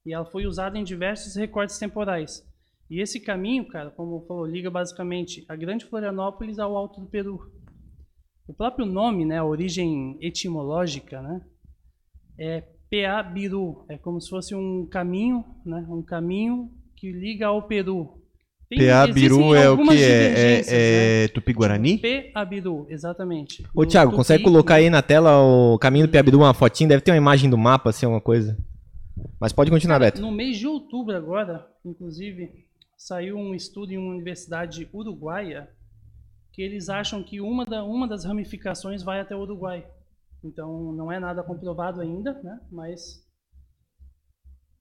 E 0.03 0.13
ela 0.13 0.25
foi 0.25 0.47
usada 0.47 0.77
em 0.77 0.83
diversos 0.83 1.35
recortes 1.35 1.77
temporais. 1.77 2.43
E 2.89 2.99
esse 2.99 3.19
caminho, 3.19 3.67
cara, 3.67 3.91
como 3.91 4.25
falou, 4.25 4.45
liga 4.45 4.69
basicamente 4.69 5.45
a 5.47 5.55
Grande 5.55 5.85
Florianópolis 5.85 6.57
ao 6.57 6.75
Alto 6.75 6.99
do 6.99 7.07
Peru. 7.07 7.51
O 8.47 8.53
próprio 8.53 8.85
nome, 8.85 9.25
né, 9.25 9.37
a 9.37 9.45
origem 9.45 10.17
etimológica, 10.19 11.21
né, 11.21 11.41
é 12.37 12.61
Peabiru, 12.89 13.85
é 13.89 13.97
como 13.97 14.19
se 14.19 14.29
fosse 14.29 14.53
um 14.53 14.85
caminho, 14.85 15.45
né, 15.65 15.85
um 15.87 16.03
caminho 16.03 16.69
que 16.97 17.11
liga 17.11 17.47
ao 17.47 17.67
Peru. 17.67 18.22
Tem- 18.69 18.79
Peabiru 18.79 19.35
existem 19.35 19.63
é 19.63 19.69
o 19.69 19.77
que? 19.77 19.81
É, 19.81 20.27
divergências, 20.27 20.67
né? 20.67 20.77
é, 20.77 21.23
é 21.23 21.27
Tupi-Guarani? 21.27 21.97
Peabiru, 21.97 22.87
exatamente. 22.89 23.63
Ô, 23.73 23.85
Thiago, 23.85 24.11
Tupi, 24.11 24.17
consegue 24.17 24.43
colocar 24.43 24.75
aí 24.75 24.89
na 24.89 25.01
tela 25.01 25.39
o 25.41 25.77
caminho 25.77 26.07
do 26.07 26.11
Piabiru, 26.11 26.39
uma 26.39 26.53
fotinha? 26.53 26.89
Deve 26.89 27.01
ter 27.01 27.11
uma 27.11 27.17
imagem 27.17 27.49
do 27.49 27.57
mapa, 27.57 27.89
assim, 27.89 28.05
alguma 28.05 28.21
coisa. 28.21 28.57
Mas 29.39 29.53
pode 29.53 29.69
continuar, 29.69 29.99
Beto. 29.99 30.21
No 30.21 30.31
mês 30.31 30.57
de 30.57 30.65
outubro 30.67 31.15
agora, 31.15 31.67
inclusive, 31.85 32.65
saiu 32.97 33.37
um 33.37 33.53
estudo 33.53 33.91
em 33.91 33.97
uma 33.97 34.11
universidade 34.11 34.89
uruguaia 34.93 35.69
que 36.53 36.61
eles 36.61 36.87
acham 36.87 37.23
que 37.23 37.41
uma, 37.41 37.65
da, 37.65 37.83
uma 37.83 38.07
das 38.07 38.23
ramificações 38.23 39.01
vai 39.01 39.19
até 39.19 39.35
o 39.35 39.41
Uruguai. 39.41 39.85
Então 40.43 40.93
não 40.93 41.11
é 41.11 41.19
nada 41.19 41.43
comprovado 41.43 41.99
ainda, 41.99 42.39
né? 42.43 42.59
Mas 42.71 43.27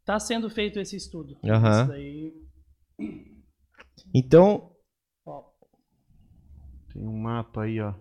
está 0.01 0.21
sendo 0.21 0.51
feito 0.51 0.79
esse 0.79 0.97
estudo. 0.97 1.37
Aham. 1.43 1.81
Isso 1.81 1.89
daí, 1.89 2.33
Então, 4.15 4.71
Tem 6.93 7.07
um 7.07 7.17
mapa 7.19 7.63
aí, 7.63 7.81
ó. 7.81 7.93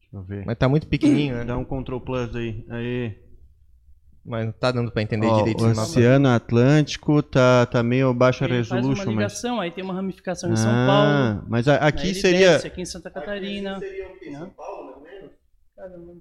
Deixa 0.00 0.16
eu 0.16 0.22
ver. 0.22 0.44
mas 0.44 0.58
tá 0.58 0.68
muito 0.68 0.86
pequenininho, 0.88 1.36
né? 1.36 1.44
Dá 1.44 1.56
um 1.56 1.64
Ctrl 1.64 1.98
Plus 2.00 2.34
aí. 2.34 2.64
Aí. 2.68 3.24
Mas 4.24 4.46
não 4.46 4.52
tá 4.52 4.72
dando 4.72 4.90
pra 4.90 5.02
entender 5.02 5.26
Ó, 5.28 5.36
direito 5.38 5.62
o 5.62 5.66
esse 5.68 5.76
mapa. 5.76 5.88
Oceano 5.88 6.28
Atlântico 6.28 7.22
tá, 7.22 7.64
tá 7.66 7.80
meio 7.84 8.12
baixa 8.12 8.44
ele 8.44 8.54
faz 8.56 8.70
uma 8.72 8.76
resolution, 8.78 9.04
mas. 9.04 9.14
ligação, 9.14 9.60
aí 9.60 9.70
tem 9.70 9.84
uma 9.84 9.94
ramificação 9.94 10.52
em 10.52 10.56
São 10.56 10.68
Ah, 10.68 10.86
Paulo. 11.36 11.46
mas 11.48 11.68
a- 11.68 11.76
aqui 11.76 12.08
Ele 12.08 12.14
seria. 12.14 12.52
desce 12.54 12.66
aqui 12.66 12.80
em 12.80 12.84
Santa 12.84 13.08
Catarina. 13.08 13.78
né? 13.78 14.50
Caramba. 15.76 16.14
Não 16.14 16.20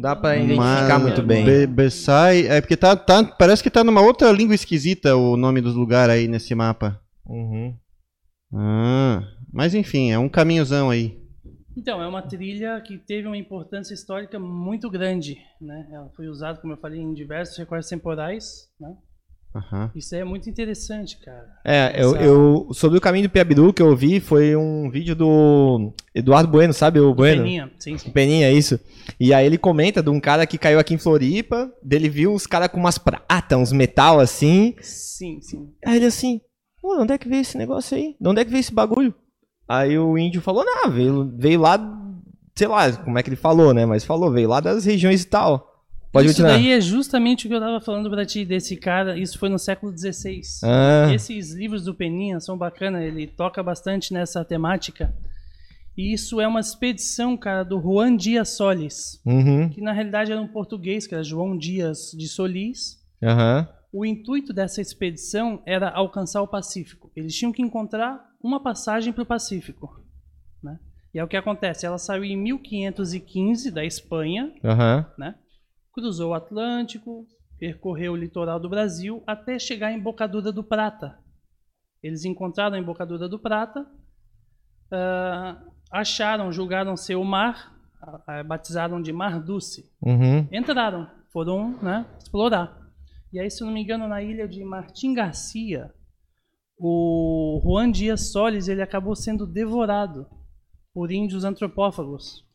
dá 0.00 0.16
pra 0.16 0.36
identificar 0.36 0.98
Mas- 0.98 1.02
muito 1.02 1.22
bem. 1.22 1.44
Be 1.44 1.66
Bessai. 1.66 2.46
É 2.46 2.60
porque 2.60 2.76
tá, 2.76 2.96
tá. 2.96 3.24
Parece 3.24 3.62
que 3.62 3.70
tá 3.70 3.82
numa 3.84 4.00
outra 4.00 4.30
língua 4.32 4.54
esquisita 4.54 5.16
o 5.16 5.36
nome 5.36 5.60
dos 5.60 5.74
lugares 5.74 6.14
aí 6.14 6.28
nesse 6.28 6.54
mapa. 6.54 7.00
Uhum. 7.26 7.74
Ah, 8.54 9.22
mas 9.52 9.74
enfim, 9.74 10.10
é 10.10 10.18
um 10.18 10.28
caminhozão 10.28 10.90
aí. 10.90 11.18
Então, 11.76 12.02
é 12.02 12.08
uma 12.08 12.22
trilha 12.22 12.80
que 12.80 12.98
teve 12.98 13.28
uma 13.28 13.36
importância 13.36 13.94
histórica 13.94 14.38
muito 14.38 14.90
grande, 14.90 15.38
né? 15.60 15.86
Ela 15.92 16.10
foi 16.16 16.26
usada, 16.26 16.58
como 16.60 16.72
eu 16.72 16.76
falei, 16.78 17.00
em 17.00 17.14
diversos 17.14 17.56
recortes 17.56 17.88
temporais, 17.88 18.68
né? 18.80 18.96
Aham. 19.54 19.90
Isso 19.94 20.14
é 20.14 20.22
muito 20.24 20.48
interessante, 20.48 21.18
cara. 21.24 21.46
É, 21.64 21.94
eu, 22.02 22.14
eu- 22.16 22.68
sobre 22.72 22.98
o 22.98 23.00
caminho 23.00 23.26
do 23.28 23.32
Piabiru 23.32 23.72
que 23.72 23.82
eu 23.82 23.96
vi 23.96 24.20
foi 24.20 24.54
um 24.54 24.90
vídeo 24.90 25.16
do 25.16 25.92
Eduardo 26.14 26.50
Bueno, 26.50 26.72
sabe 26.72 27.00
o 27.00 27.14
Bueno? 27.14 27.42
Peninha, 27.42 27.70
sim, 27.78 27.96
sim. 27.96 28.10
Peninha, 28.10 28.50
isso. 28.52 28.78
E 29.18 29.32
aí 29.32 29.46
ele 29.46 29.56
comenta 29.58 30.02
de 30.02 30.10
um 30.10 30.20
cara 30.20 30.46
que 30.46 30.58
caiu 30.58 30.78
aqui 30.78 30.94
em 30.94 30.98
Floripa, 30.98 31.72
dele 31.82 32.08
viu 32.08 32.32
uns 32.32 32.46
caras 32.46 32.68
com 32.68 32.78
umas 32.78 32.98
prata, 32.98 33.56
uns 33.56 33.72
metal 33.72 34.20
assim. 34.20 34.74
Sim, 34.82 35.40
sim. 35.40 35.72
Aí 35.84 35.96
ele 35.96 36.06
assim, 36.06 36.40
pô, 36.80 37.00
onde 37.00 37.14
é 37.14 37.18
que 37.18 37.28
veio 37.28 37.40
esse 37.40 37.56
negócio 37.56 37.96
aí? 37.96 38.14
De 38.20 38.28
onde 38.28 38.40
é 38.40 38.44
que 38.44 38.50
veio 38.50 38.60
esse 38.60 38.72
bagulho? 38.72 39.14
Aí 39.66 39.98
o 39.98 40.16
índio 40.18 40.40
falou, 40.42 40.64
não, 40.64 40.90
veio, 40.90 41.32
veio 41.36 41.60
lá, 41.60 41.78
sei 42.54 42.68
lá 42.68 42.92
como 42.92 43.18
é 43.18 43.22
que 43.22 43.30
ele 43.30 43.36
falou, 43.36 43.72
né? 43.74 43.84
Mas 43.86 44.04
falou, 44.04 44.30
veio 44.30 44.48
lá 44.48 44.60
das 44.60 44.84
regiões 44.84 45.22
e 45.22 45.26
tal. 45.26 45.67
Pode 46.12 46.28
isso 46.28 46.36
continuar. 46.36 46.54
daí 46.58 46.72
é 46.72 46.80
justamente 46.80 47.46
o 47.46 47.48
que 47.48 47.54
eu 47.54 47.60
tava 47.60 47.80
falando 47.80 48.08
pra 48.08 48.24
ti, 48.24 48.44
desse 48.44 48.76
cara, 48.76 49.18
isso 49.18 49.38
foi 49.38 49.48
no 49.48 49.58
século 49.58 49.92
XVI. 49.96 50.40
Ah, 50.64 51.12
Esses 51.12 51.52
livros 51.52 51.84
do 51.84 51.94
Peninha 51.94 52.40
são 52.40 52.56
bacanas, 52.56 53.02
ele 53.02 53.26
toca 53.26 53.62
bastante 53.62 54.12
nessa 54.12 54.44
temática. 54.44 55.14
E 55.96 56.12
isso 56.12 56.40
é 56.40 56.46
uma 56.46 56.60
expedição, 56.60 57.36
cara, 57.36 57.64
do 57.64 57.80
Juan 57.80 58.16
Dias 58.16 58.50
Solis, 58.50 59.20
uhum, 59.26 59.68
que 59.68 59.80
na 59.80 59.92
realidade 59.92 60.30
era 60.32 60.40
um 60.40 60.46
português, 60.46 61.06
que 61.06 61.14
era 61.14 61.24
João 61.24 61.58
Dias 61.58 62.12
de 62.16 62.28
Solis, 62.28 62.98
aham, 63.22 63.68
O 63.92 64.04
intuito 64.04 64.52
dessa 64.52 64.80
expedição 64.80 65.60
era 65.66 65.88
alcançar 65.90 66.40
o 66.42 66.46
Pacífico. 66.46 67.10
Eles 67.16 67.34
tinham 67.34 67.50
que 67.52 67.62
encontrar 67.62 68.22
uma 68.40 68.62
passagem 68.62 69.12
para 69.12 69.22
o 69.22 69.26
Pacífico. 69.26 70.04
Né? 70.62 70.78
E 71.12 71.18
é 71.18 71.24
o 71.24 71.26
que 71.28 71.36
acontece. 71.36 71.84
Ela 71.86 71.96
saiu 71.98 72.22
em 72.22 72.36
1515 72.36 73.70
da 73.70 73.84
Espanha, 73.84 74.52
aham. 74.64 75.06
né? 75.18 75.34
Cruzou 75.98 76.30
o 76.30 76.34
Atlântico, 76.34 77.26
percorreu 77.58 78.12
o 78.12 78.16
litoral 78.16 78.60
do 78.60 78.68
Brasil 78.68 79.22
até 79.26 79.58
chegar 79.58 79.90
em 79.92 80.00
Bocadura 80.00 80.52
do 80.52 80.62
Prata. 80.62 81.18
Eles 82.00 82.24
encontraram 82.24 82.76
a 82.76 82.78
Embocadura 82.78 83.28
do 83.28 83.38
Prata, 83.38 83.84
ah, 84.92 85.60
acharam, 85.90 86.52
julgaram 86.52 86.96
ser 86.96 87.16
o 87.16 87.24
mar, 87.24 87.76
ah, 88.00 88.44
batizaram 88.44 89.02
de 89.02 89.12
Mar 89.12 89.40
Dulce 89.42 89.90
Uhum. 90.00 90.46
entraram, 90.52 91.10
foram 91.32 91.76
né, 91.82 92.06
explorar. 92.18 92.78
E 93.32 93.40
aí, 93.40 93.50
se 93.50 93.64
não 93.64 93.72
me 93.72 93.82
engano, 93.82 94.06
na 94.06 94.22
ilha 94.22 94.46
de 94.46 94.64
Martim 94.64 95.12
Garcia, 95.12 95.92
o 96.78 97.60
Juan 97.64 97.90
Dias 97.90 98.30
Solis 98.30 98.68
ele 98.68 98.80
acabou 98.80 99.16
sendo 99.16 99.44
devorado 99.44 100.26
por 100.94 101.10
índios 101.10 101.44
antropófagos. 101.44 102.46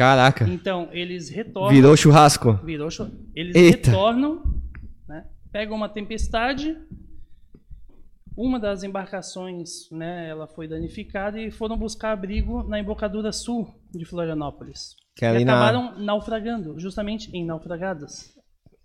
Caraca. 0.00 0.48
Então, 0.48 0.88
eles 0.92 1.28
retornam. 1.28 1.70
Virou 1.74 1.94
churrasco. 1.94 2.54
virou 2.64 2.90
cho- 2.90 3.10
Eles 3.34 3.54
Eita. 3.54 3.90
retornam, 3.90 4.42
né, 5.06 5.26
pegam 5.52 5.76
uma 5.76 5.90
tempestade. 5.90 6.74
Uma 8.34 8.58
das 8.58 8.82
embarcações, 8.82 9.90
né, 9.92 10.28
ela 10.30 10.46
foi 10.46 10.66
danificada 10.66 11.38
e 11.38 11.50
foram 11.50 11.76
buscar 11.76 12.12
abrigo 12.12 12.62
na 12.62 12.80
embocadura 12.80 13.30
sul 13.30 13.68
de 13.92 14.06
Florianópolis. 14.06 14.94
Que 15.14 15.26
é 15.26 15.32
e 15.32 15.36
ali 15.36 15.44
na, 15.44 15.52
acabaram 15.52 15.98
naufragando, 16.02 16.80
justamente 16.80 17.28
em 17.36 17.44
naufragadas. 17.44 18.32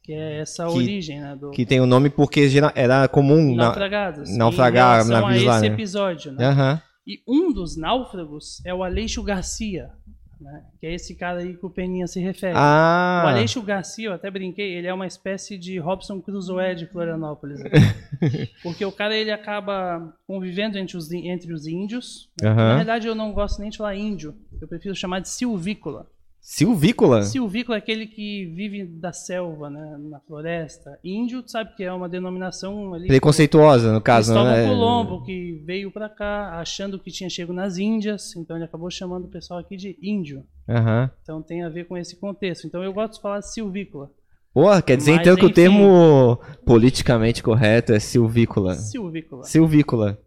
Que 0.03 0.11
é 0.11 0.41
essa 0.41 0.65
Que- 0.67 0.73
origem, 0.73 1.21
né? 1.21 1.33
Do 1.39 1.51
que 1.51 1.65
tem 1.65 1.79
o 1.79 1.85
nome 1.85 2.09
porque 2.09 2.49
era 2.75 3.07
comum 3.07 3.55
na. 3.55 3.65
naufragadas. 3.67 4.35
naufragar 4.35 5.01
em 5.01 5.07
relação 5.07 5.21
navios 5.29 5.43
lá, 5.45 5.55
esse 5.59 5.69
né? 5.69 5.73
episódio, 5.73 6.31
né? 6.33 6.45
Aham. 6.45 6.81
E 7.07 7.21
um 7.25 7.53
dos 7.53 7.77
náufragos 7.77 8.61
é 8.65 8.73
o 8.73 8.83
Aleixo 8.83 9.23
Garcia, 9.23 9.89
né? 10.39 10.63
Que 10.79 10.87
é 10.87 10.93
esse 10.93 11.15
cara 11.15 11.39
aí 11.39 11.55
que 11.55 11.65
o 11.65 11.69
Peninha 11.69 12.07
se 12.07 12.19
refere. 12.19 12.53
O 12.53 12.57
Ah. 12.57 13.23
Aleixo 13.29 13.61
Garcia, 13.61 14.07
eu 14.09 14.13
até 14.13 14.29
brinquei, 14.29 14.73
ele 14.73 14.87
é 14.87 14.93
uma 14.93 15.07
espécie 15.07 15.57
de 15.57 15.77
Robson 15.79 16.21
Crusoe 16.21 16.75
de 16.75 16.85
Florianópolis. 16.87 17.59
né? 17.63 17.69
Porque 18.63 18.83
o 18.85 18.91
cara 18.91 19.15
ele 19.15 19.31
acaba 19.31 20.13
convivendo 20.27 20.77
entre 20.77 20.97
os, 20.97 21.11
entre 21.11 21.53
os 21.53 21.65
índios. 21.67 22.29
né? 22.41 22.53
Na 22.53 22.75
verdade, 22.77 23.07
eu 23.07 23.15
não 23.15 23.31
gosto 23.33 23.59
nem 23.61 23.69
de 23.69 23.77
falar 23.77 23.95
índio. 23.95 24.35
Eu 24.61 24.67
prefiro 24.67 24.95
chamar 24.95 25.19
de 25.19 25.29
silvícola. 25.29 26.07
Silvícola? 26.47 27.23
Silvícola 27.23 27.75
é 27.75 27.79
aquele 27.79 28.05
que 28.05 28.45
vive 28.45 28.85
da 28.85 29.11
selva, 29.11 29.67
né, 29.67 29.97
na 29.99 30.19
floresta. 30.19 30.99
Índio, 31.03 31.41
tu 31.41 31.49
sabe 31.49 31.75
que 31.75 31.83
é 31.83 31.91
uma 31.91 32.07
denominação 32.07 32.93
ali. 32.93 33.07
Preconceituosa, 33.07 33.91
no 33.91 33.99
caso, 33.99 34.31
Cristóvão 34.31 34.55
né? 34.55 34.67
Colombo, 34.67 35.23
que 35.23 35.59
veio 35.65 35.89
pra 35.91 36.07
cá 36.07 36.59
achando 36.59 36.99
que 36.99 37.09
tinha 37.09 37.31
chego 37.31 37.51
nas 37.51 37.79
Índias, 37.79 38.35
então 38.35 38.55
ele 38.55 38.65
acabou 38.65 38.91
chamando 38.91 39.25
o 39.25 39.27
pessoal 39.27 39.59
aqui 39.59 39.75
de 39.75 39.97
índio. 39.99 40.43
Aham. 40.69 41.09
Então 41.23 41.41
tem 41.41 41.63
a 41.63 41.69
ver 41.69 41.87
com 41.87 41.97
esse 41.97 42.15
contexto. 42.15 42.67
Então 42.67 42.83
eu 42.83 42.93
gosto 42.93 43.15
de 43.15 43.21
falar 43.21 43.41
silvícola. 43.41 44.11
Porra, 44.53 44.83
quer 44.83 44.97
dizer 44.97 45.13
Mas, 45.13 45.21
então 45.21 45.35
que 45.35 45.45
o 45.45 45.47
enfim. 45.47 45.55
termo 45.55 46.39
politicamente 46.63 47.41
correto 47.41 47.91
é 47.91 47.99
silvícola. 47.99 48.75
Silvícola. 48.75 49.43
Silvícola. 49.45 50.19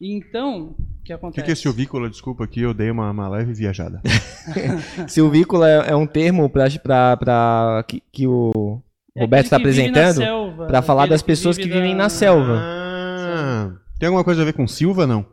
E 0.00 0.12
então, 0.14 0.74
o 1.00 1.04
que 1.04 1.12
O 1.12 1.16
acontece? 1.16 1.40
que, 1.40 1.46
que 1.46 1.52
é 1.52 1.54
silvícola? 1.54 2.10
Desculpa 2.10 2.44
aqui, 2.44 2.60
eu 2.60 2.74
dei 2.74 2.90
uma, 2.90 3.10
uma 3.10 3.28
leve 3.28 3.52
viajada. 3.54 4.02
Silvícola 5.08 5.68
é, 5.68 5.90
é 5.92 5.96
um 5.96 6.06
termo 6.06 6.48
pra, 6.48 6.66
pra, 6.82 7.16
pra 7.16 7.84
que, 7.88 8.02
que 8.12 8.26
o 8.26 8.80
É 9.14 9.20
Roberto 9.22 9.44
está 9.46 9.56
apresentando 9.56 10.20
pra 10.66 10.82
falar 10.82 11.06
das 11.06 11.22
pessoas 11.22 11.56
que 11.56 11.64
vive 11.64 11.74
vivem 11.76 11.92
da- 11.96 12.04
na 12.04 12.08
selva. 12.08 12.58
Ah, 12.60 13.72
tem 13.98 14.06
alguma 14.06 14.24
coisa 14.24 14.42
a 14.42 14.44
ver 14.44 14.52
com 14.52 14.66
Silva, 14.66 15.06
não? 15.06 15.24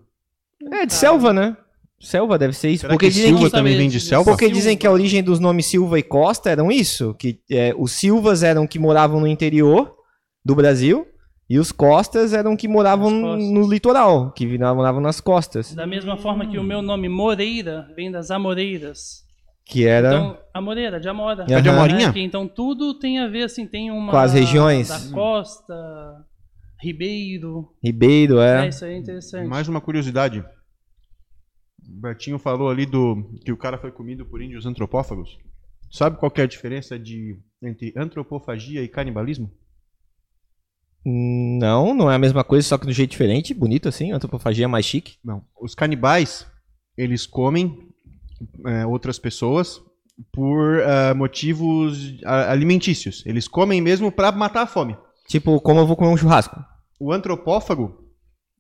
É, 0.72 0.86
de 0.86 0.94
selva, 0.94 1.34
né? 1.34 1.58
Selva 2.00 2.38
deve 2.38 2.54
ser 2.54 2.70
isso. 2.70 2.82
Será 2.82 2.94
porque 2.94 3.08
que 3.08 3.14
dizem 3.14 3.30
Silva 3.32 3.46
que, 3.46 3.52
também 3.52 3.78
vem 3.78 3.90
de 3.90 4.00
selva? 4.00 4.32
porque 4.32 4.46
Silva. 4.46 4.58
dizem 4.60 4.78
que 4.78 4.88
a 4.88 4.92
origem 4.92 5.22
dos 5.24 5.40
nomes 5.40 5.66
Silva 5.66 6.00
e 6.00 6.04
Costa 6.04 6.50
eram 6.50 6.72
isso. 6.72 7.14
Que 7.16 7.40
é, 7.52 7.74
os 7.78 7.92
Silvas 7.94 8.44
eram 8.44 8.66
que 8.68 8.80
moravam 8.80 9.20
no 9.20 9.28
interior 9.28 9.94
do 10.44 10.56
Brasil 10.56 11.06
e 11.50 11.60
os 11.60 11.72
Costas 11.72 12.34
eram 12.34 12.56
que 12.56 12.68
moravam 12.68 13.10
no 13.10 13.70
litoral, 13.70 14.32
que 14.32 14.58
moravam 14.58 15.02
nas 15.02 15.20
costas. 15.20 15.74
Da 15.76 15.86
mesma 15.86 16.18
forma 16.18 16.48
que 16.48 16.58
o 16.58 16.64
meu 16.64 16.82
nome 16.82 17.10
Moreira 17.10 17.92
vem 17.96 18.12
das 18.12 18.32
Amoreiras. 18.32 19.24
Que 19.66 19.86
era 19.86 20.10
Então, 20.10 20.38
Amoreira, 20.54 21.00
de 21.00 21.08
Amora. 21.08 21.44
É 21.50 21.62
de 21.62 21.70
Né? 21.70 21.76
Amorinha? 21.76 22.12
Que, 22.12 22.22
então 22.22 22.48
tudo 22.48 22.94
tem 23.00 23.20
a 23.20 23.28
ver, 23.28 23.44
assim, 23.44 23.66
tem 23.66 23.92
uma... 23.92 24.12
Com 24.12 24.18
as 24.18 24.34
regiões. 24.34 24.90
Da 24.90 25.14
costa, 25.14 25.74
Ribeiro. 26.82 27.74
Ribeiro, 27.82 28.40
É, 28.42 28.66
é. 28.66 28.70
isso 28.70 28.84
aí 28.84 28.94
é 28.94 28.98
interessante. 28.98 29.48
Mais 29.48 29.68
uma 29.70 29.80
curiosidade. 29.80 30.40
O 30.40 32.02
Bertinho 32.02 32.38
falou 32.38 32.70
ali 32.70 32.86
do 32.86 33.24
que 33.44 33.52
o 33.52 33.58
cara 33.58 33.78
foi 33.78 33.92
comido 33.92 34.26
por 34.26 34.42
índios 34.42 34.66
antropófagos. 34.66 35.38
Sabe 35.90 36.18
qual 36.18 36.32
que 36.32 36.42
é 36.42 36.44
a 36.44 36.48
diferença 36.48 36.98
de, 37.00 37.38
entre 37.62 37.94
antropofagia 37.96 38.82
e 38.82 38.88
canibalismo? 38.88 39.50
Não, 41.06 41.94
não 41.94 42.10
é 42.10 42.16
a 42.16 42.20
mesma 42.20 42.44
coisa, 42.44 42.68
só 42.68 42.78
que 42.78 42.86
do 42.86 42.94
jeito 42.94 43.12
diferente, 43.12 43.54
bonito 43.54 43.90
assim, 43.90 44.12
antropofagia 44.12 44.68
mais 44.68 44.86
chique. 44.86 45.18
Não. 45.24 45.44
Os 45.60 45.76
canibais, 45.76 46.48
eles 46.98 47.26
comem 47.26 47.90
é, 48.66 48.86
outras 48.86 49.20
pessoas 49.20 49.82
por 50.32 50.82
ah, 50.82 51.14
motivos 51.14 52.18
alimentícios. 52.24 53.24
Eles 53.26 53.48
comem 53.48 53.82
mesmo 53.82 54.12
pra 54.12 54.32
matar 54.32 54.64
a 54.64 54.68
fome. 54.68 54.96
Tipo, 55.28 55.60
como 55.60 55.80
eu 55.80 55.88
vou 55.88 55.96
comer 55.96 56.10
um 56.10 56.18
churrasco. 56.18 56.64
o 57.00 57.12
antropófago, 57.12 58.03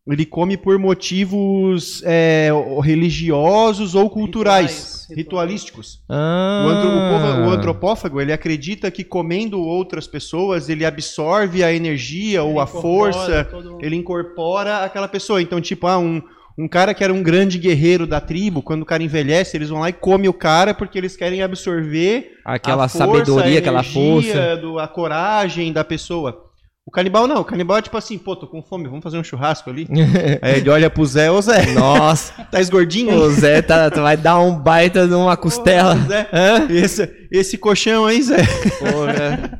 ele 0.05 0.25
come 0.25 0.57
por 0.57 0.77
motivos 0.77 2.01
é, 2.05 2.49
religiosos 2.81 3.95
ou 3.95 4.09
culturais, 4.09 5.05
Rituais, 5.09 5.17
ritualísticos. 5.17 6.01
Ah. 6.09 6.65
O, 6.65 6.69
antro- 6.69 7.53
antropófago, 7.53 8.19
ele 8.19 8.33
acredita 8.33 8.91
que 8.91 9.03
comendo 9.03 9.61
outras 9.61 10.05
pessoas, 10.05 10.67
ele 10.67 10.83
absorve 10.85 11.63
a 11.63 11.71
energia 11.73 12.43
ou 12.43 12.51
Ele 12.51 12.59
a 12.59 12.63
incorpora 12.63 12.81
força, 13.13 13.43
todo- 13.45 13.77
ele 13.81 13.95
incorpora 13.95 14.79
aquela 14.79 15.07
pessoa. 15.07 15.41
Então, 15.41 15.61
tipo, 15.61 15.87
ah, 15.87 15.97
um, 15.97 16.21
um 16.57 16.67
cara 16.67 16.93
que 16.93 17.03
era 17.03 17.13
um 17.13 17.23
grande 17.23 17.57
guerreiro 17.57 18.05
da 18.05 18.19
tribo, 18.19 18.61
quando 18.61 18.81
o 18.81 18.85
cara 18.85 19.01
envelhece, 19.03 19.55
eles 19.55 19.69
vão 19.69 19.79
lá 19.79 19.89
e 19.89 19.93
comem 19.93 20.27
o 20.27 20.33
cara 20.33 20.73
porque 20.73 20.97
eles 20.97 21.15
querem 21.15 21.41
absorver 21.41 22.39
Aquela 22.43 22.85
a 22.85 22.89
força, 22.89 22.97
sabedoria, 23.25 23.55
a 23.55 23.59
aquela 23.59 23.79
energia 23.79 24.33
força. 24.33 24.57
Do, 24.57 24.79
a 24.79 24.87
coragem 24.87 25.71
da 25.71 25.83
pessoa. 25.85 26.51
O 26.85 26.91
canibal 26.91 27.27
não, 27.27 27.39
o 27.39 27.45
canibal 27.45 27.77
é 27.77 27.81
tipo 27.81 27.97
assim, 27.97 28.17
pô, 28.17 28.35
tô 28.35 28.45
com 28.45 28.61
fome, 28.61 28.87
vamos 28.89 29.01
fazer 29.03 29.17
um 29.17 29.23
churrasco 29.23 29.69
ali. 29.69 29.87
Aí 30.41 30.57
ele 30.57 30.69
olha 30.69 30.89
pro 30.89 31.05
Zé, 31.05 31.31
ô 31.31 31.41
Zé, 31.41 31.71
Nossa, 31.73 32.33
tá 32.51 32.59
esgordinho 32.59 33.15
o 33.15 33.31
Zé 33.31 33.61
tá, 33.61 33.89
tá- 33.89 34.01
vai 34.01 34.17
dar 34.17 34.39
um 34.39 34.53
baita 34.59 35.07
de 35.07 35.13
uma 35.13 35.37
costela. 35.37 35.95
Ô, 35.95 36.07
Zé, 36.09 36.27
Hã? 36.33 36.67
esse, 36.69 37.09
esse 37.31 37.57
colchão 37.57 38.05
aí, 38.05 38.21
Zé. 38.21 38.37
Porra. 38.79 39.59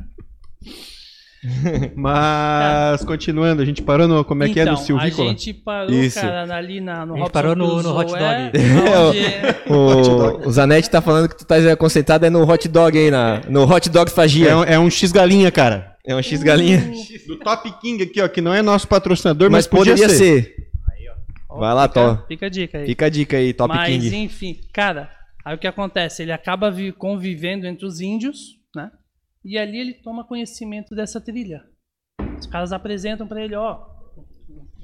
Mas, 1.94 3.04
continuando, 3.04 3.62
a 3.62 3.64
gente 3.64 3.82
parou 3.82 4.08
no. 4.08 4.24
Como 4.24 4.42
é 4.44 4.48
que 4.48 4.58
é? 4.60 4.64
No 4.64 4.72
Então, 4.72 4.84
Silvícola? 4.84 5.28
A 5.28 5.30
gente 5.32 5.52
parou, 5.54 5.90
Isso. 5.92 6.20
cara, 6.20 6.56
ali 6.56 6.80
na, 6.80 7.04
no 7.06 7.14
A 7.14 7.16
gente 7.16 7.22
Robson 7.24 7.32
parou 7.32 7.56
no- 7.56 7.82
no 7.82 7.96
hot 7.98 8.10
dog. 8.10 8.22
é, 8.54 9.72
onde- 9.72 10.10
O, 10.44 10.48
o 10.48 10.50
Zanetti 10.50 10.88
tá 10.90 11.00
falando 11.00 11.28
que 11.28 11.36
tu 11.36 11.44
tá 11.44 11.56
concentrado 11.76 12.24
é 12.26 12.30
no 12.30 12.48
hot 12.50 12.66
dog 12.68 12.96
aí, 12.98 13.10
na, 13.10 13.40
no 13.48 13.64
hot 13.70 13.88
dog 13.90 14.10
fagia. 14.10 14.48
É 14.50 14.56
um, 14.56 14.64
é 14.64 14.78
um 14.78 14.90
X-galinha, 14.90 15.50
cara. 15.50 15.94
É 16.06 16.14
um 16.14 16.22
X 16.22 16.42
galinha. 16.42 16.92
Do 17.26 17.36
Top 17.38 17.70
King 17.80 18.02
aqui, 18.02 18.20
ó, 18.20 18.28
que 18.28 18.40
não 18.42 18.52
é 18.52 18.60
nosso 18.60 18.86
patrocinador, 18.86 19.50
mas, 19.50 19.66
Mas 19.66 19.66
poderia 19.66 20.08
ser. 20.08 20.16
ser. 20.44 20.54
Ó, 21.48 21.58
Vai 21.60 21.72
lá, 21.74 21.88
Tó. 21.88 22.18
Fica 22.28 22.46
a 22.46 22.48
dica 22.48 22.78
aí. 22.78 22.86
Fica 22.86 23.06
a 23.06 23.08
dica 23.08 23.36
aí, 23.36 23.52
Top 23.54 23.74
Mas, 23.74 23.88
King. 24.02 24.24
enfim, 24.24 24.60
cara, 24.72 25.08
aí 25.44 25.54
o 25.54 25.58
que 25.58 25.66
acontece? 25.66 26.22
Ele 26.22 26.32
acaba 26.32 26.70
vi- 26.70 26.92
convivendo 26.92 27.66
entre 27.66 27.86
os 27.86 28.00
índios? 28.00 28.56
E 29.44 29.58
ali 29.58 29.78
ele 29.78 29.94
toma 29.94 30.24
conhecimento 30.26 30.94
dessa 30.94 31.20
trilha. 31.20 31.62
Os 32.38 32.46
caras 32.46 32.72
apresentam 32.72 33.26
pra 33.26 33.42
ele, 33.44 33.54
ó, 33.54 33.80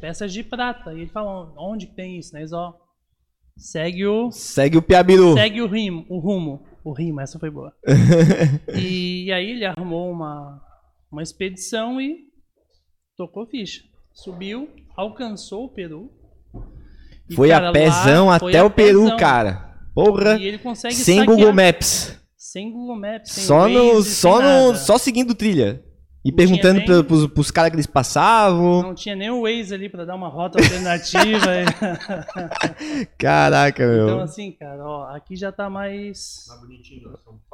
peças 0.00 0.32
de 0.32 0.42
prata. 0.42 0.92
E 0.92 1.00
ele 1.00 1.10
fala, 1.10 1.52
onde 1.58 1.86
que 1.86 1.94
tem 1.94 2.18
isso? 2.18 2.32
Né? 2.34 2.40
Eles, 2.40 2.52
ó, 2.52 2.74
segue 3.56 4.06
o, 4.06 4.30
Segue 4.30 4.76
o 4.78 4.82
Piabiru. 4.82 5.34
segue 5.34 5.62
o 5.62 5.66
rimo, 5.66 6.04
o 6.08 6.18
rumo. 6.18 6.64
O 6.84 6.92
rimo, 6.92 7.20
essa 7.20 7.38
foi 7.38 7.50
boa. 7.50 7.72
e, 8.74 9.30
aí 9.32 9.50
ele 9.50 9.64
arrumou 9.66 10.10
uma, 10.10 10.60
uma 11.12 11.22
expedição 11.22 12.00
e 12.00 12.18
tocou 13.16 13.46
ficha. 13.46 13.82
Subiu, 14.14 14.68
alcançou 14.96 15.64
o 15.66 15.68
Peru. 15.68 16.10
E, 17.28 17.34
Foi 17.34 17.48
cara, 17.48 17.68
a 17.68 17.72
pezão 17.72 18.30
até 18.30 18.58
a 18.58 18.64
o 18.64 18.70
Peru, 18.70 19.02
pezão. 19.02 19.16
cara. 19.16 19.78
Porra. 19.94 20.36
E 20.38 20.44
ele 20.46 20.58
consegue 20.58 20.94
Sem 20.94 21.18
saquear- 21.18 21.36
Google 21.36 21.52
Maps. 21.52 22.19
Sem 22.52 22.72
Google 22.72 22.96
Maps, 22.96 23.30
sem 23.30 23.44
Só, 23.44 23.68
no, 23.68 23.94
Waze, 23.94 24.10
só, 24.16 24.36
sem 24.38 24.44
no, 24.44 24.66
nada. 24.66 24.78
só 24.78 24.98
seguindo 24.98 25.34
trilha. 25.36 25.84
E 26.24 26.30
Não 26.30 26.36
perguntando 26.36 26.82
pra, 26.84 26.94
nem- 26.96 27.04
pros, 27.04 27.26
pros 27.28 27.50
caras 27.52 27.70
que 27.70 27.76
eles 27.76 27.86
passavam. 27.86 28.82
Não 28.82 28.94
tinha 28.94 29.14
nem 29.14 29.30
o 29.30 29.42
Waze 29.42 29.72
ali 29.72 29.88
pra 29.88 30.04
dar 30.04 30.16
uma 30.16 30.28
rota 30.28 30.58
alternativa. 30.58 31.46
Caraca, 33.16 33.86
meu. 33.86 34.04
então, 34.08 34.20
assim, 34.20 34.50
cara, 34.52 34.84
ó, 34.84 35.04
aqui 35.14 35.36
já 35.36 35.52
tá 35.52 35.70
mais. 35.70 36.46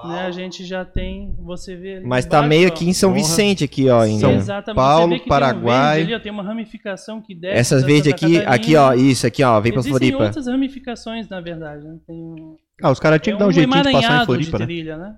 Né, 0.05 0.21
a 0.27 0.31
gente 0.31 0.65
já 0.65 0.83
tem. 0.85 1.37
Você 1.45 1.77
vê 1.77 1.97
ali 1.97 2.07
Mas 2.07 2.25
tá 2.25 2.39
embaixo, 2.39 2.49
meio 2.49 2.65
ó, 2.65 2.73
aqui 2.73 2.89
em 2.89 2.93
São. 2.93 3.13
Vicente, 3.13 3.65
aqui, 3.65 3.89
ó, 3.89 4.01
ainda. 4.01 4.21
São 4.21 4.33
Exatamente. 4.33 4.77
Paulo, 4.77 5.09
você 5.09 5.15
vê 5.15 5.21
que 5.21 5.29
Paraguai. 5.29 5.97
Tem, 5.97 6.03
um 6.03 6.07
ali, 6.07 6.15
ó, 6.15 6.21
tem 6.21 6.33
uma 6.33 6.43
ramificação 6.43 7.21
que 7.21 7.35
desce. 7.35 7.55
Essas 7.59 7.83
pra 7.83 7.93
verdes 7.93 8.13
aqui, 8.13 8.39
Catarina. 8.41 8.55
aqui, 8.55 8.77
ó, 8.77 8.95
isso 8.95 9.27
aqui, 9.27 9.43
ó, 9.45 9.61
vem 9.61 9.73
pra 9.73 9.81
Existem 9.81 9.99
Floripa. 10.11 10.25
outras 10.25 10.47
ramificações, 10.47 11.29
na 11.29 11.41
verdade. 11.41 11.85
Né? 11.87 11.99
Tem 12.07 12.17
um, 12.17 12.57
Ah, 12.83 12.91
os 12.91 13.01
caras 13.01 13.21
tinham 13.21 13.35
é 13.35 13.39
que 13.39 13.45
dar 13.45 13.49
um 13.49 13.53
jeitinho 13.53 13.83
de 13.83 13.93
passar 13.93 14.23
em 14.23 14.27
Floripa, 14.27 14.53
de 14.53 14.59
né? 14.59 14.67
trilha, 14.67 14.97
né? 14.97 15.17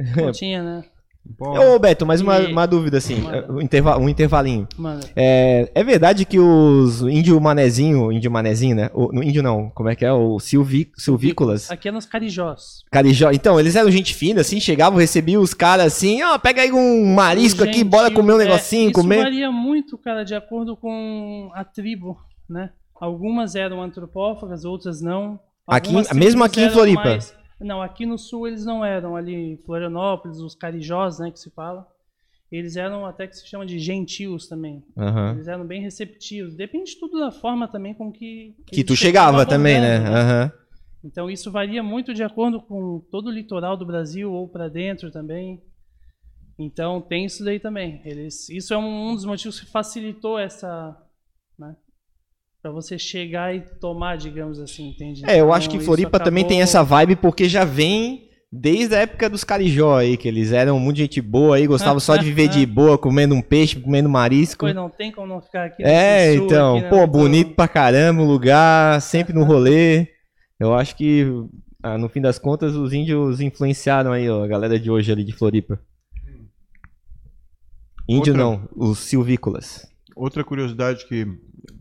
Não 0.16 0.32
tinha, 0.32 0.62
né? 0.62 0.84
Ô, 1.38 1.78
Beto, 1.78 2.06
mais 2.06 2.20
uma, 2.20 2.38
uma 2.40 2.66
dúvida, 2.66 2.98
assim, 2.98 3.20
Manda. 3.20 3.52
um, 3.52 3.60
interva 3.60 3.98
um 3.98 4.08
intervalinho. 4.08 4.66
Mano, 4.76 5.00
É, 5.14 5.70
é 5.74 5.84
verdade 5.84 6.24
que 6.24 6.38
os 6.40 7.02
índio 7.02 7.38
manezinho, 7.40 8.10
índio 8.10 8.30
manezinho, 8.30 8.74
né? 8.74 8.90
O, 8.94 9.12
no 9.12 9.22
índio 9.22 9.42
não, 9.42 9.70
como 9.70 9.88
é 9.88 9.94
que 9.94 10.04
é? 10.04 10.12
O 10.12 10.40
silvi, 10.40 10.90
silvícolas. 10.96 11.70
aqui 11.70 11.88
é 11.88 11.92
nos 11.92 12.06
Carijós. 12.06 12.84
Carijó. 12.90 13.30
Então, 13.30 13.60
eles 13.60 13.76
eram 13.76 13.90
gente 13.90 14.14
fina, 14.14 14.40
assim, 14.40 14.58
chegavam, 14.58 14.98
recebiam 14.98 15.42
os 15.42 15.54
caras 15.54 15.86
assim, 15.86 16.22
ó, 16.22 16.38
pega 16.38 16.62
aí 16.62 16.72
um 16.72 17.14
marisco 17.14 17.62
aqui, 17.62 17.74
Gentil, 17.74 17.90
bora 17.90 18.10
comer 18.10 18.32
um 18.32 18.40
é, 18.40 18.44
negocinho, 18.44 18.90
isso 18.90 19.00
comer. 19.00 19.22
varia 19.22 19.52
muito, 19.52 19.98
cara, 19.98 20.24
de 20.24 20.34
acordo 20.34 20.76
com 20.76 21.50
a 21.54 21.64
tribo, 21.64 22.18
né? 22.48 22.70
Algumas 22.98 23.54
eram 23.54 23.82
antropófagas, 23.82 24.64
outras 24.64 25.00
não. 25.00 25.38
Aqui- 25.70 25.88
Algumas 25.88 26.12
mesmo 26.12 26.44
aqui 26.44 26.60
em 26.60 26.70
Floripa? 26.70 27.04
mais- 27.04 27.34
Não, 27.60 27.82
aqui 27.82 28.06
no 28.06 28.16
sul 28.18 28.46
eles 28.48 28.64
não 28.64 28.84
eram, 28.84 29.16
ali 29.16 29.34
em 29.34 29.56
Florianópolis, 29.58 30.38
os 30.38 30.54
carijós, 30.54 31.18
né, 31.18 31.30
que 31.30 31.38
se 31.38 31.50
fala. 31.50 31.86
Eles 32.50 32.74
eram 32.76 33.06
até 33.06 33.26
que 33.28 33.36
se 33.36 33.46
chama 33.46 33.64
de 33.64 33.78
gentios 33.78 34.48
também. 34.48 34.82
Aham. 34.96 35.34
Eles 35.34 35.46
eram 35.46 35.64
bem 35.64 35.80
receptivos. 35.80 36.56
Depende 36.56 36.98
tudo 36.98 37.20
da 37.20 37.30
forma 37.30 37.68
também 37.68 37.94
com 37.94 38.10
que... 38.10 38.56
Que 38.66 38.76
eles 38.80 38.84
tu 38.86 38.96
chegava 38.96 39.46
também, 39.46 39.80
né? 39.80 39.96
abordando, 39.98 40.18
Aham. 40.18 40.52
Então 41.04 41.30
isso 41.30 41.50
varia 41.50 41.82
muito 41.82 42.12
de 42.12 42.22
acordo 42.24 42.60
com 42.60 43.00
todo 43.10 43.28
o 43.28 43.30
litoral 43.30 43.76
do 43.76 43.86
Brasil 43.86 44.32
ou 44.32 44.48
para 44.48 44.68
dentro 44.68 45.10
também. 45.12 45.62
Então 46.58 47.00
tem 47.00 47.24
isso 47.24 47.44
daí 47.44 47.58
também. 47.60 48.02
Eles, 48.04 48.48
isso 48.50 48.74
é 48.74 48.76
um, 48.78 49.10
um 49.10 49.14
dos 49.14 49.24
motivos 49.24 49.58
que 49.60 49.66
facilitou 49.70 50.38
essa, 50.38 50.68
né, 50.88 50.96
para 52.62 52.70
você 52.70 52.98
chegar 52.98 53.54
e 53.54 53.60
tomar, 53.80 54.16
digamos 54.16 54.58
assim, 54.60 54.90
entende? 54.90 55.22
É, 55.24 55.34
eu 55.40 55.44
Então, 55.46 55.52
acho 55.54 55.70
que 55.70 55.76
isso 55.76 55.86
Floripa 55.86 56.18
também 56.20 56.44
tem 56.44 56.60
acabou- 56.60 56.62
essa 56.64 56.82
vibe 56.84 57.16
porque 57.16 57.48
já 57.48 57.64
vem 57.64 58.28
desde 58.52 58.94
a 58.96 58.98
época 59.00 59.30
dos 59.30 59.44
carijó 59.44 59.96
aí, 59.96 60.16
que 60.16 60.26
eles 60.28 60.52
eram 60.52 60.78
muito 60.78 60.96
gente 60.98 61.20
boa 61.20 61.56
aí, 61.56 61.66
gostavam 61.66 62.00
só 62.00 62.16
de 62.16 62.24
viver 62.24 62.48
de 62.48 62.66
boa, 62.66 62.98
comendo 62.98 63.34
um 63.34 63.40
peixe, 63.40 63.78
comendo 63.80 64.08
marisco. 64.08 64.60
Pois 64.66 64.74
não 64.74 64.90
tem 64.90 65.10
como 65.12 65.26
não 65.26 65.40
ficar 65.40 65.66
aqui. 65.66 65.82
É, 65.84 66.34
sul 66.36 66.46
então, 66.46 66.74
aqui, 66.76 66.82
né? 66.84 66.90
pô, 66.90 66.96
Então, 66.96 67.08
bonito 67.08 67.54
pra 67.54 67.68
caramba 67.68 68.22
o 68.22 68.26
lugar, 68.26 69.00
sempre 69.00 69.32
no 69.32 69.44
rolê. 69.44 70.08
Eu 70.58 70.74
acho 70.74 70.94
que, 70.96 71.24
ah, 71.82 71.96
no 71.96 72.08
fim 72.10 72.20
das 72.20 72.38
contas, 72.38 72.74
os 72.74 72.92
índios 72.92 73.40
influenciaram 73.40 74.12
aí, 74.12 74.28
ó, 74.28 74.44
a 74.44 74.48
galera 74.48 74.78
de 74.78 74.90
hoje 74.90 75.10
ali 75.10 75.24
de 75.24 75.32
Floripa. 75.32 75.80
Índio 78.08 78.32
Outra- 78.32 78.34
não, 78.34 78.68
os 78.76 78.98
silvícolas. 78.98 79.86
Outra 80.20 80.44
curiosidade 80.44 81.06
que, 81.06 81.26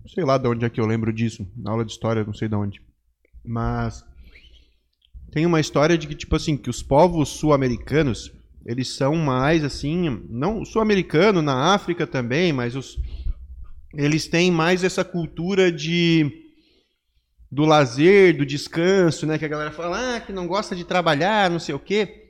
sei 0.07 0.23
lá 0.23 0.37
de 0.37 0.47
onde 0.47 0.63
é 0.63 0.69
que 0.69 0.79
eu 0.79 0.85
lembro 0.85 1.11
disso, 1.11 1.45
na 1.57 1.71
aula 1.71 1.83
de 1.83 1.91
história, 1.91 2.23
não 2.23 2.33
sei 2.33 2.47
de 2.47 2.55
onde. 2.55 2.81
Mas 3.43 4.01
tem 5.29 5.45
uma 5.45 5.59
história 5.59 5.97
de 5.97 6.07
que, 6.07 6.15
tipo 6.15 6.37
assim, 6.37 6.55
que 6.55 6.69
os 6.69 6.81
povos 6.81 7.27
sul-americanos, 7.27 8.31
eles 8.65 8.95
são 8.95 9.13
mais 9.13 9.61
assim, 9.61 10.25
não 10.29 10.63
sul-americano, 10.63 11.41
na 11.41 11.73
África 11.73 12.07
também, 12.07 12.53
mas 12.53 12.77
os 12.77 12.97
eles 13.93 14.25
têm 14.25 14.49
mais 14.49 14.85
essa 14.85 15.03
cultura 15.03 15.69
de 15.69 16.31
do 17.51 17.65
lazer, 17.65 18.37
do 18.37 18.45
descanso, 18.45 19.25
né, 19.25 19.37
que 19.37 19.43
a 19.43 19.49
galera 19.49 19.71
fala, 19.71 20.15
ah, 20.15 20.21
que 20.21 20.31
não 20.31 20.47
gosta 20.47 20.77
de 20.77 20.85
trabalhar, 20.85 21.49
não 21.49 21.59
sei 21.59 21.75
o 21.75 21.79
quê. 21.79 22.29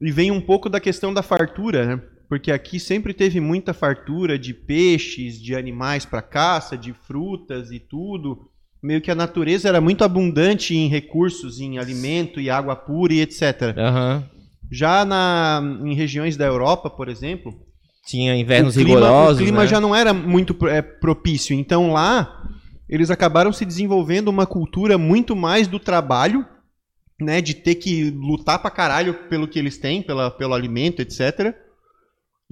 E 0.00 0.10
vem 0.10 0.30
um 0.30 0.40
pouco 0.40 0.70
da 0.70 0.80
questão 0.80 1.12
da 1.12 1.22
fartura, 1.22 1.84
né? 1.84 2.11
Porque 2.32 2.50
aqui 2.50 2.80
sempre 2.80 3.12
teve 3.12 3.40
muita 3.40 3.74
fartura 3.74 4.38
de 4.38 4.54
peixes, 4.54 5.38
de 5.38 5.54
animais 5.54 6.06
para 6.06 6.22
caça, 6.22 6.78
de 6.78 6.94
frutas 6.94 7.70
e 7.70 7.78
tudo. 7.78 8.48
Meio 8.82 9.02
que 9.02 9.10
a 9.10 9.14
natureza 9.14 9.68
era 9.68 9.82
muito 9.82 10.02
abundante 10.02 10.74
em 10.74 10.88
recursos, 10.88 11.60
em 11.60 11.76
alimento 11.76 12.40
e 12.40 12.48
água 12.48 12.74
pura 12.74 13.12
e 13.12 13.20
etc. 13.20 13.76
Aham. 13.76 14.26
Já 14.70 15.04
na, 15.04 15.60
em 15.84 15.94
regiões 15.94 16.34
da 16.34 16.46
Europa, 16.46 16.88
por 16.88 17.10
exemplo, 17.10 17.52
Tinha 18.06 18.34
invernos 18.34 18.76
o 18.76 18.80
clima, 18.80 18.94
rigorosos, 18.94 19.36
o 19.36 19.44
clima 19.44 19.62
né? 19.64 19.68
já 19.68 19.78
não 19.78 19.94
era 19.94 20.14
muito 20.14 20.56
é, 20.68 20.80
propício. 20.80 21.54
Então 21.54 21.92
lá 21.92 22.48
eles 22.88 23.10
acabaram 23.10 23.52
se 23.52 23.66
desenvolvendo 23.66 24.28
uma 24.28 24.46
cultura 24.46 24.96
muito 24.96 25.36
mais 25.36 25.68
do 25.68 25.78
trabalho, 25.78 26.46
né, 27.20 27.42
de 27.42 27.52
ter 27.52 27.74
que 27.74 28.10
lutar 28.10 28.58
pra 28.58 28.70
caralho 28.70 29.12
pelo 29.28 29.46
que 29.46 29.58
eles 29.58 29.76
têm, 29.76 30.00
pela, 30.00 30.30
pelo 30.30 30.54
alimento, 30.54 31.02
etc. 31.02 31.60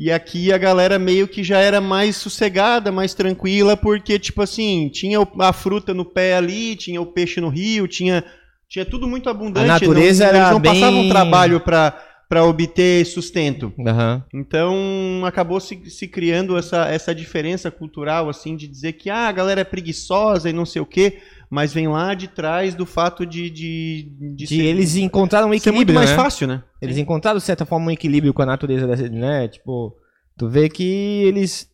E 0.02 0.10
aqui 0.10 0.50
a 0.50 0.56
galera 0.56 0.98
meio 0.98 1.28
que 1.28 1.44
já 1.44 1.58
era 1.58 1.78
mais 1.78 2.16
sossegada, 2.16 2.90
mais 2.90 3.12
tranquila, 3.12 3.76
porque 3.76 4.18
tipo 4.18 4.40
assim, 4.40 4.88
tinha 4.88 5.18
a 5.38 5.52
fruta 5.52 5.92
no 5.92 6.06
pé 6.06 6.36
ali, 6.36 6.74
tinha 6.74 6.98
o 7.02 7.04
peixe 7.04 7.38
no 7.38 7.50
rio, 7.50 7.86
tinha 7.86 8.24
tinha 8.66 8.86
tudo 8.86 9.06
muito 9.06 9.28
abundante. 9.28 9.66
A 9.68 9.74
natureza 9.74 10.24
não, 10.24 10.30
era 10.30 10.38
eles 10.38 10.50
não 10.52 10.62
passavam 10.62 11.00
bem- 11.00 11.08
trabalho 11.10 11.60
pra 11.60 12.02
para 12.30 12.44
obter 12.44 13.04
sustento. 13.04 13.74
Aham. 13.84 14.24
Então 14.32 15.22
acabou 15.26 15.58
se, 15.58 15.90
se 15.90 16.06
criando 16.06 16.56
essa, 16.56 16.86
essa 16.86 17.12
diferença 17.12 17.72
cultural, 17.72 18.28
assim, 18.28 18.56
de 18.56 18.68
dizer 18.68 18.92
que 18.92 19.10
ah, 19.10 19.26
a 19.26 19.32
galera 19.32 19.62
é 19.62 19.64
preguiçosa 19.64 20.48
e 20.48 20.52
não 20.52 20.64
sei 20.64 20.80
o 20.80 20.86
quê, 20.86 21.18
mas 21.50 21.72
vem 21.74 21.88
lá 21.88 22.14
de 22.14 22.28
trás 22.28 22.74
do 22.74 22.86
fato 22.86 23.26
de. 23.26 23.50
De, 23.50 24.02
de, 24.18 24.34
De 24.36 24.46
ser, 24.46 24.54
eles 24.62 24.96
encontraram 24.96 25.48
um 25.48 25.50
ser 25.50 25.70
muito 25.72 25.88
equilíbrio, 25.90 25.94
mais 25.96 26.10
né? 26.10 26.16
fácil, 26.16 26.46
né? 26.46 26.62
Eles 26.80 26.96
encontraram, 26.96 27.38
de 27.38 27.44
certa 27.44 27.66
forma, 27.66 27.86
um 27.86 27.90
equilíbrio 27.90 28.32
com 28.32 28.42
a 28.42 28.46
natureza, 28.46 28.86
dessa, 28.86 29.08
né? 29.08 29.48
Tipo, 29.48 29.96
tu 30.38 30.48
vê 30.48 30.68
que 30.68 30.84
eles 31.24 31.68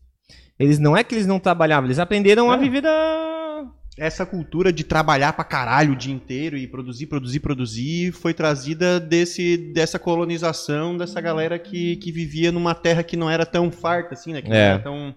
Eles 0.59 0.79
não 0.79 0.97
é 0.97 1.05
que 1.05 1.15
eles 1.15 1.27
não 1.27 1.39
trabalhavam, 1.39 1.87
eles 1.87 1.99
aprenderam 1.99 2.51
a 2.51 2.55
É. 2.55 2.59
viver 2.59 2.81
da. 2.81 3.67
Essa 3.99 4.27
cultura 4.27 4.71
de 4.73 4.85
trabalhar 4.85 5.33
pra 5.33 5.43
caralho 5.45 5.93
o 5.95 5.97
dia 5.97 6.12
inteiro 6.15 6.57
e 6.59 6.67
produzir, 6.67 7.07
produzir, 7.07 7.41
produzir 7.41 8.12
foi 8.12 8.35
trazida 8.35 9.01
desse, 9.01 9.57
dessa 9.73 9.99
colonização, 9.99 10.97
dessa 10.99 11.19
galera 11.19 11.59
que, 11.59 11.97
que 11.97 12.12
vivia 12.12 12.53
numa 12.53 12.75
terra 12.75 13.03
que 13.03 13.17
não 13.17 13.31
era 13.31 13.47
tão 13.47 13.71
farta 13.71 14.12
assim, 14.12 14.33
né? 14.35 14.43
Que 14.43 14.49
não 14.51 14.57
É. 14.57 14.69
era 14.75 14.79
tão, 14.83 15.15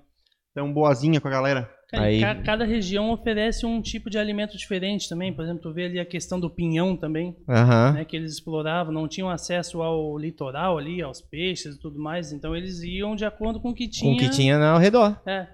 tão 0.56 0.72
boazinha 0.74 1.20
com 1.20 1.28
a 1.28 1.32
galera. 1.32 1.70
Cara, 1.92 2.04
Aí- 2.06 2.20
ca- 2.22 2.36
Cada 2.44 2.66
região 2.66 3.10
oferece 3.12 3.66
um 3.66 3.82
tipo 3.82 4.10
de 4.10 4.18
alimento 4.20 4.56
diferente 4.56 5.10
também. 5.10 5.34
Por 5.34 5.44
exemplo, 5.44 5.62
tu 5.64 5.74
vê 5.74 5.86
ali 5.86 6.00
a 6.00 6.06
questão 6.06 6.40
do 6.40 6.50
pinhão 6.50 6.96
também, 6.96 7.36
Aham. 7.50 7.94
né, 7.94 8.06
que 8.06 8.16
eles 8.16 8.34
exploravam, 8.34 8.94
não 8.94 9.08
tinham 9.08 9.30
acesso 9.30 9.82
ao 9.82 10.18
litoral 10.18 10.78
ali, 10.78 11.02
aos 11.02 11.20
peixes 11.20 11.76
e 11.76 11.80
tudo 11.80 12.00
mais. 12.00 12.32
Então 12.32 12.56
eles 12.56 12.82
iam 12.84 13.16
de 13.16 13.26
acordo 13.26 13.60
com 13.60 13.70
o 13.70 13.74
que 13.74 13.86
Com 13.86 13.92
tinha. 13.92 14.14
o 14.14 14.18
que 14.18 14.30
tinha 14.30 14.58
ao 14.64 14.78
redor. 14.78 15.20
É, 15.26 15.48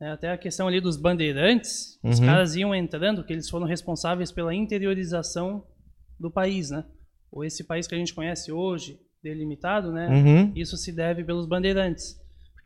é, 0.00 0.10
até 0.12 0.30
a 0.30 0.38
questão 0.38 0.68
ali 0.68 0.80
dos 0.80 0.96
bandeirantes, 0.96 1.98
os 2.04 2.20
Uhum. 2.20 2.26
caras 2.26 2.54
iam 2.54 2.72
entrando, 2.74 3.24
que 3.24 3.32
eles 3.32 3.50
foram 3.50 3.66
responsáveis 3.66 4.30
pela 4.30 4.54
interiorização 4.54 5.64
do 6.18 6.30
país, 6.30 6.70
né? 6.70 6.84
Ou 7.32 7.44
esse 7.44 7.64
país 7.64 7.86
que 7.88 7.94
a 7.94 7.98
gente 7.98 8.14
conhece 8.14 8.52
hoje, 8.52 8.98
delimitado, 9.22 9.90
né? 9.92 10.08
Uhum. 10.08 10.52
Isso 10.54 10.76
se 10.76 10.92
deve 10.92 11.24
pelos 11.24 11.46
bandeirantes. 11.46 12.14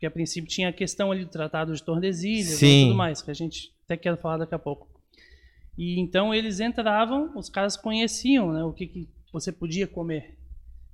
Porque 0.05 0.07
a 0.07 0.11
princípio 0.11 0.47
tinha 0.49 0.69
a 0.69 0.73
questão 0.73 1.11
ali 1.11 1.25
do 1.25 1.31
Tratado 1.31 1.73
de 1.73 1.81
Tordesilhas 1.81 2.59
Sim. 2.59 2.65
e 2.65 2.85
tudo 2.85 2.95
mais, 2.95 3.21
que 3.21 3.31
a 3.31 3.33
gente 3.33 3.73
até 3.85 3.97
quer 3.97 4.15
falar 4.17 4.37
daqui 4.37 4.53
a 4.53 4.59
pouco. 4.59 4.87
E 5.77 5.99
então 5.99 6.33
eles 6.33 6.59
entravam, 6.59 7.31
os 7.35 7.49
caras 7.49 7.75
conheciam 7.75 8.53
né, 8.53 8.63
o 8.63 8.71
que, 8.71 8.87
que 8.87 9.09
você 9.33 9.51
podia 9.51 9.87
comer. 9.87 10.37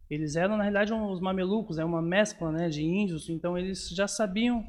Eles 0.10 0.36
eram, 0.36 0.56
na 0.56 0.63
realidade, 0.63 0.93
uns 0.93 1.19
mamelucos, 1.19 1.78
é 1.78 1.86
uma 1.86 2.02
mescla 2.02 2.52
né, 2.52 2.69
de 2.69 2.84
índios, 2.84 3.30
então 3.30 3.58
eles 3.58 3.89
já 3.89 4.08
sabiam 4.08 4.65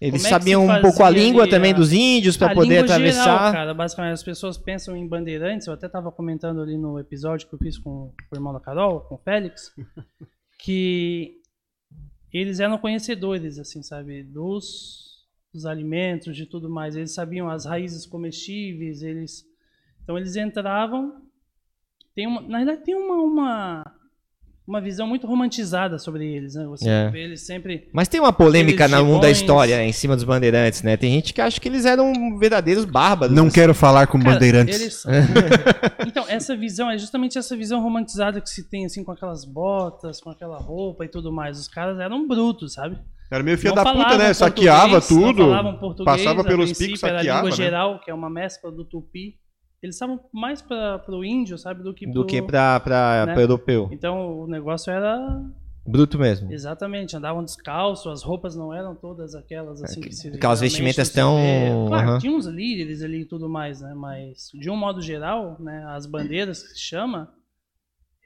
Eles 0.00 0.22
é 0.22 0.24
que 0.24 0.30
sabiam 0.30 0.66
um 0.66 0.80
pouco 0.80 1.02
a 1.02 1.10
língua 1.10 1.42
ali 1.42 1.50
também 1.50 1.72
a- 1.72 1.76
dos 1.76 1.92
índios 1.92 2.36
para 2.36 2.54
poder 2.54 2.84
atravessar. 2.84 3.22
Geral, 3.24 3.52
cara, 3.52 3.74
basicamente, 3.74 4.12
as 4.12 4.22
pessoas 4.22 4.58
pensam 4.58 4.94
em 4.96 5.06
bandeirantes. 5.06 5.66
Eu 5.66 5.72
até 5.72 5.86
estava 5.86 6.12
comentando 6.12 6.60
ali 6.60 6.76
no 6.76 6.98
episódio 6.98 7.48
que 7.48 7.54
eu 7.54 7.58
fiz 7.58 7.78
com, 7.78 8.12
com 8.12 8.34
o 8.34 8.36
irmão 8.36 8.52
da 8.52 8.60
Carol, 8.60 9.00
com 9.00 9.14
o 9.14 9.18
Félix, 9.18 9.72
que 10.60 11.37
eles 12.32 12.60
eram 12.60 12.78
conhecedores, 12.78 13.58
assim, 13.58 13.82
sabe, 13.82 14.22
dos, 14.22 15.26
dos 15.52 15.64
alimentos, 15.64 16.36
de 16.36 16.46
tudo 16.46 16.68
mais. 16.68 16.96
Eles 16.96 17.12
sabiam 17.12 17.48
as 17.48 17.64
raízes 17.64 18.04
comestíveis, 18.04 19.02
eles. 19.02 19.46
Então 20.02 20.16
eles 20.16 20.36
entravam. 20.36 21.22
Tem 22.14 22.26
uma, 22.26 22.40
na 22.40 22.58
verdade, 22.58 22.84
tem 22.84 22.94
uma, 22.94 23.16
uma, 23.16 23.97
uma 24.68 24.80
visão 24.82 25.06
muito 25.06 25.26
romantizada 25.26 25.98
sobre 25.98 26.26
eles, 26.30 26.54
né? 26.54 26.66
Você 26.66 26.88
É. 26.88 27.08
vê 27.10 27.22
eles 27.24 27.40
sempre. 27.40 27.88
Mas 27.92 28.06
tem 28.06 28.20
uma 28.20 28.32
polêmica 28.32 28.86
no 28.86 29.04
mundo 29.04 29.22
da 29.22 29.30
história 29.30 29.82
em 29.82 29.92
cima 29.92 30.14
dos 30.14 30.24
bandeirantes, 30.24 30.82
né? 30.82 30.96
Tem 30.96 31.10
gente 31.12 31.32
que 31.32 31.40
acha 31.40 31.58
que 31.58 31.66
eles 31.68 31.86
eram 31.86 32.38
verdadeiros 32.38 32.84
bárbaros. 32.84 33.34
Não 33.34 33.46
assim. 33.46 33.54
quero 33.54 33.74
falar 33.74 34.06
com 34.06 34.18
Cara, 34.18 34.34
bandeirantes. 34.34 34.78
eles- 34.80 35.04
então, 36.06 36.24
essa 36.28 36.54
visão 36.56 36.90
é 36.90 36.98
justamente 36.98 37.38
essa 37.38 37.56
visão 37.56 37.80
romantizada 37.82 38.40
que 38.40 38.50
se 38.50 38.68
tem, 38.68 38.84
assim, 38.84 39.02
com 39.02 39.10
aquelas 39.12 39.44
botas, 39.44 40.20
com 40.20 40.30
aquela 40.30 40.58
roupa 40.58 41.04
e 41.04 41.08
tudo 41.08 41.32
mais. 41.32 41.58
Os 41.58 41.66
caras 41.68 41.98
eram 41.98 42.28
brutos, 42.28 42.74
sabe? 42.74 42.98
Era 43.30 43.42
meio 43.42 43.58
filho 43.58 43.74
da 43.74 43.82
puta, 43.84 44.16
né? 44.16 44.32
Saqueava 44.32 45.00
português, 45.00 45.10
não 45.26 45.32
tudo. 45.34 45.42
falavam 45.50 45.76
português, 45.78 46.16
Passava 46.16 46.44
pelos 46.44 46.72
picos, 46.72 47.02
Era 47.02 47.14
a 47.14 47.18
saqueava. 47.18 47.40
língua 47.42 47.50
né? 47.50 47.56
geral, 47.56 48.00
que 48.00 48.10
é 48.10 48.14
uma 48.14 48.30
mescla 48.30 48.70
do 48.70 48.84
tupi. 48.84 49.34
Eles 49.82 49.94
estavam 49.94 50.18
mais 50.32 50.60
para 50.60 51.02
o 51.08 51.24
índio, 51.24 51.56
sabe, 51.56 51.82
do 51.82 51.94
que 51.94 52.06
Do 52.06 52.12
pro- 52.12 52.26
que 52.26 52.42
pra, 52.42 52.80
pra, 52.80 53.26
né? 53.26 53.40
europeu. 53.40 53.88
Então, 53.92 54.40
o 54.40 54.46
negócio 54.46 54.90
era... 54.92 55.40
Bruto 55.86 56.18
mesmo. 56.18 56.52
Exatamente, 56.52 57.16
andavam 57.16 57.42
descalço, 57.42 58.10
as 58.10 58.22
roupas 58.22 58.54
não 58.54 58.74
eram 58.74 58.94
todas 58.94 59.34
aquelas 59.34 59.82
assim 59.82 60.00
que 60.02 60.12
se 60.14 60.28
É, 60.28 60.34
Aquelas 60.34 60.60
vestimentas 60.60 61.08
se 61.08 61.14
tão- 61.14 61.36
vê. 61.36 61.70
Claro, 61.88 62.08
Aham. 62.10 62.18
tinha 62.18 62.32
uns 62.32 62.44
líderes 62.44 63.02
ali 63.02 63.20
e 63.20 63.24
tudo 63.24 63.48
mais, 63.48 63.80
né? 63.80 63.94
Mas, 63.94 64.50
de 64.52 64.68
um 64.68 64.76
modo 64.76 65.00
geral, 65.00 65.56
né, 65.58 65.84
as 65.88 66.04
bandeiras 66.04 66.62
que 66.62 66.68
se 66.74 66.80
chama, 66.80 67.32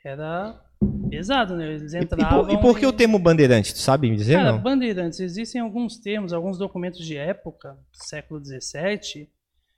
era 0.05 0.61
pesado, 1.09 1.55
né? 1.57 1.69
Eles 1.75 1.93
E, 1.93 1.99
e 1.99 2.03
entravam... 2.03 2.47
por, 2.47 2.53
e 2.53 2.61
por 2.61 2.79
que 2.79 2.87
o 2.87 2.93
termo 2.93 3.17
bandeirante? 3.19 3.73
Tu 3.73 3.79
sabe 3.79 4.11
me 4.11 4.17
dizer, 4.17 4.35
Cara, 4.39 4.53
não? 4.53 4.59
bandeirantes, 4.61 5.21
existem 5.21 5.61
alguns 5.61 5.99
termos, 5.99 6.33
alguns 6.33 6.59
documentos 6.59 6.99
de 7.07 7.17
época, 7.17 7.79
século 7.93 8.41
XVII. 8.45 9.29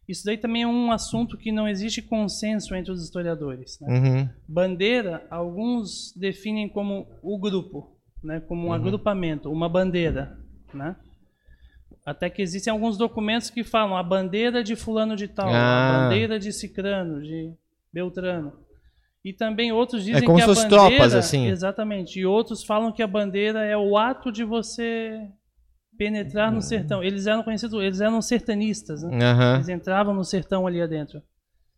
Isso 0.08 0.24
daí 0.24 0.36
também 0.36 0.62
é 0.62 0.66
um 0.66 0.92
assunto 0.92 1.36
que 1.38 1.50
não 1.50 1.66
existe 1.66 2.02
consenso 2.02 2.74
entre 2.74 2.92
os 2.92 3.02
historiadores. 3.02 3.78
Né? 3.80 3.88
Uhum. 3.98 4.28
Bandeira, 4.46 5.26
alguns 5.30 6.12
definem 6.14 6.68
como 6.68 7.06
o 7.22 7.38
grupo, 7.38 7.96
né? 8.22 8.40
como 8.40 8.62
um 8.62 8.66
Uhum. 8.68 8.72
agrupamento, 8.74 9.50
uma 9.50 9.68
bandeira. 9.68 10.38
Né? 10.74 10.94
Até 12.04 12.28
que 12.28 12.42
existem 12.42 12.70
alguns 12.70 12.98
documentos 12.98 13.48
que 13.48 13.64
falam 13.64 13.96
a 13.96 14.02
bandeira 14.02 14.62
de 14.62 14.76
fulano 14.76 15.16
de 15.16 15.26
tal, 15.26 15.48
Ah. 15.48 15.52
a 15.54 16.02
bandeira 16.02 16.38
de 16.38 16.52
cicrano, 16.52 17.22
de 17.22 17.52
beltrano. 17.92 18.52
E 19.24 19.32
também 19.32 19.72
outros 19.72 20.04
dizem 20.04 20.22
É 20.22 20.26
como 20.26 20.36
que 20.36 20.42
a 20.44 20.46
bandeira... 20.48 20.68
tropas, 20.68 21.14
assim. 21.14 21.46
Exatamente. 21.46 22.20
E 22.20 22.26
outros 22.26 22.62
falam 22.62 22.92
que 22.92 23.02
a 23.02 23.06
bandeira 23.06 23.64
é 23.64 23.74
o 23.74 23.96
ato 23.96 24.30
de 24.30 24.44
você 24.44 25.18
penetrar 25.98 26.50
no 26.52 26.60
sertão. 26.60 27.02
Eles 27.02 27.26
eram 27.26 27.42
conhecidos, 27.42 27.80
eles 27.82 28.00
eram 28.00 28.20
sertanistas, 28.22 29.02
né? 29.02 29.18
Aham, 29.22 29.54
Eles 29.56 29.68
entravam 29.68 30.14
no 30.14 30.24
sertão 30.24 30.66
ali 30.66 30.80
adentro. 30.80 31.22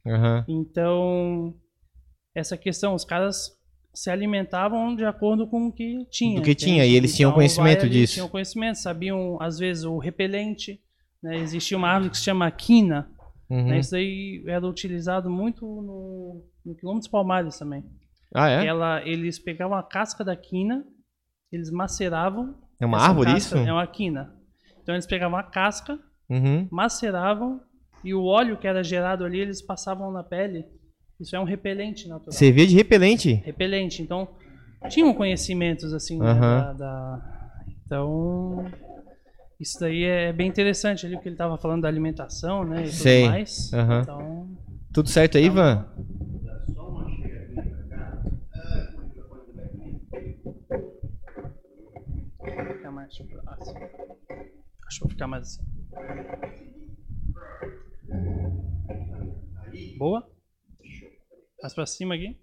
aham. 0.07 0.44
Então, 0.48 1.55
essa 2.35 2.57
questão, 2.57 2.94
os 2.94 3.05
caras 3.05 3.50
se 3.94 4.11
alimentavam 4.11 4.94
de 4.94 5.05
acordo 5.05 5.46
com 5.46 5.68
o 5.68 5.72
que 5.72 6.05
tinha. 6.11 6.37
Do 6.40 6.44
que 6.44 6.50
entende? 6.52 6.64
tinha, 6.72 6.87
e 6.87 6.94
eles 6.94 7.14
tinham 7.16 7.29
Então, 7.31 7.37
conhecimento 7.37 7.81
vai 7.81 7.88
ali, 7.88 8.00
disso. 8.00 8.14
Tinham 8.14 8.29
conhecimento, 8.29 8.76
sabiam, 8.76 9.38
às 9.40 9.59
vezes, 9.59 9.85
o 9.85 9.98
repelente. 9.98 10.81
Né? 11.22 11.38
Existia 11.38 11.76
uma 11.76 11.88
árvore 11.88 12.11
que 12.11 12.18
se 12.18 12.24
chama 12.24 12.50
quina. 12.50 13.11
Uhum. 13.48 13.68
Né? 13.68 13.79
Isso 13.79 13.92
daí 13.92 14.44
era 14.46 14.66
utilizado 14.66 15.31
muito 15.31 15.64
no, 15.64 16.44
no 16.64 16.74
quilômetro 16.74 17.00
dos 17.00 17.09
Palmares 17.09 17.59
também. 17.59 17.85
Ah, 18.35 18.50
é? 18.50 18.66
Ela, 18.66 19.02
eles 19.07 19.38
pegavam 19.38 19.76
a 19.79 19.83
casca 19.83 20.22
da 20.24 20.37
quina, 20.37 20.85
eles 21.50 21.70
maceravam. 21.70 22.55
É 22.80 22.86
uma 22.86 22.98
essa 22.98 23.06
árvore 23.08 23.32
casca- 23.32 23.56
isso? 23.58 23.68
É 23.68 23.72
uma 23.72 23.86
quina. 23.86 24.34
Então 24.82 24.94
eles 24.94 25.06
pegavam 25.06 25.38
a 25.38 25.42
casca, 25.42 25.98
Uhum. 26.28 26.66
maceravam 26.70 27.60
e 28.04 28.12
o 28.14 28.24
óleo 28.24 28.56
que 28.56 28.66
era 28.66 28.82
gerado 28.84 29.24
ali 29.24 29.38
eles 29.40 29.62
passavam 29.62 30.10
na 30.12 30.22
pele. 30.22 30.66
Isso 31.20 31.34
é 31.34 31.40
um 31.40 31.44
repelente 31.44 32.08
natural. 32.08 32.32
Servia 32.32 32.66
de 32.66 32.74
repelente? 32.74 33.32
Repelente. 33.44 34.02
Então 34.02 34.28
tinham 34.90 35.12
conhecimentos 35.14 35.92
assim 35.94 36.18
né, 36.18 36.30
Aham. 36.30 36.38
da, 36.40 36.72
da- 36.74 37.22
Então 37.84 38.70
isso 39.58 39.80
daí 39.80 40.04
é 40.04 40.32
bem 40.32 40.46
interessante 40.48 41.06
ali 41.06 41.14
o 41.16 41.20
que 41.20 41.28
ele 41.28 41.34
estava 41.34 41.56
falando 41.56 41.82
da 41.82 41.88
alimentação, 41.88 42.62
né? 42.64 42.82
E 42.84 42.92
Sei. 42.92 43.22
tudo 43.22 43.30
mais. 43.30 43.72
Aham. 43.72 44.00
Então 44.02 44.48
Tudo 44.92 45.08
certo 45.08 45.38
aí, 45.38 45.46
Ivan? 45.46 45.86
Assim. 53.06 53.24
Acho 54.86 54.98
que 54.98 55.00
vou 55.00 55.10
ficar 55.10 55.26
mais 55.26 55.42
assim. 55.44 55.62
Boa? 59.98 60.28
Mais 61.62 61.74
pra 61.74 61.86
cima 61.86 62.14
aqui. 62.14 62.38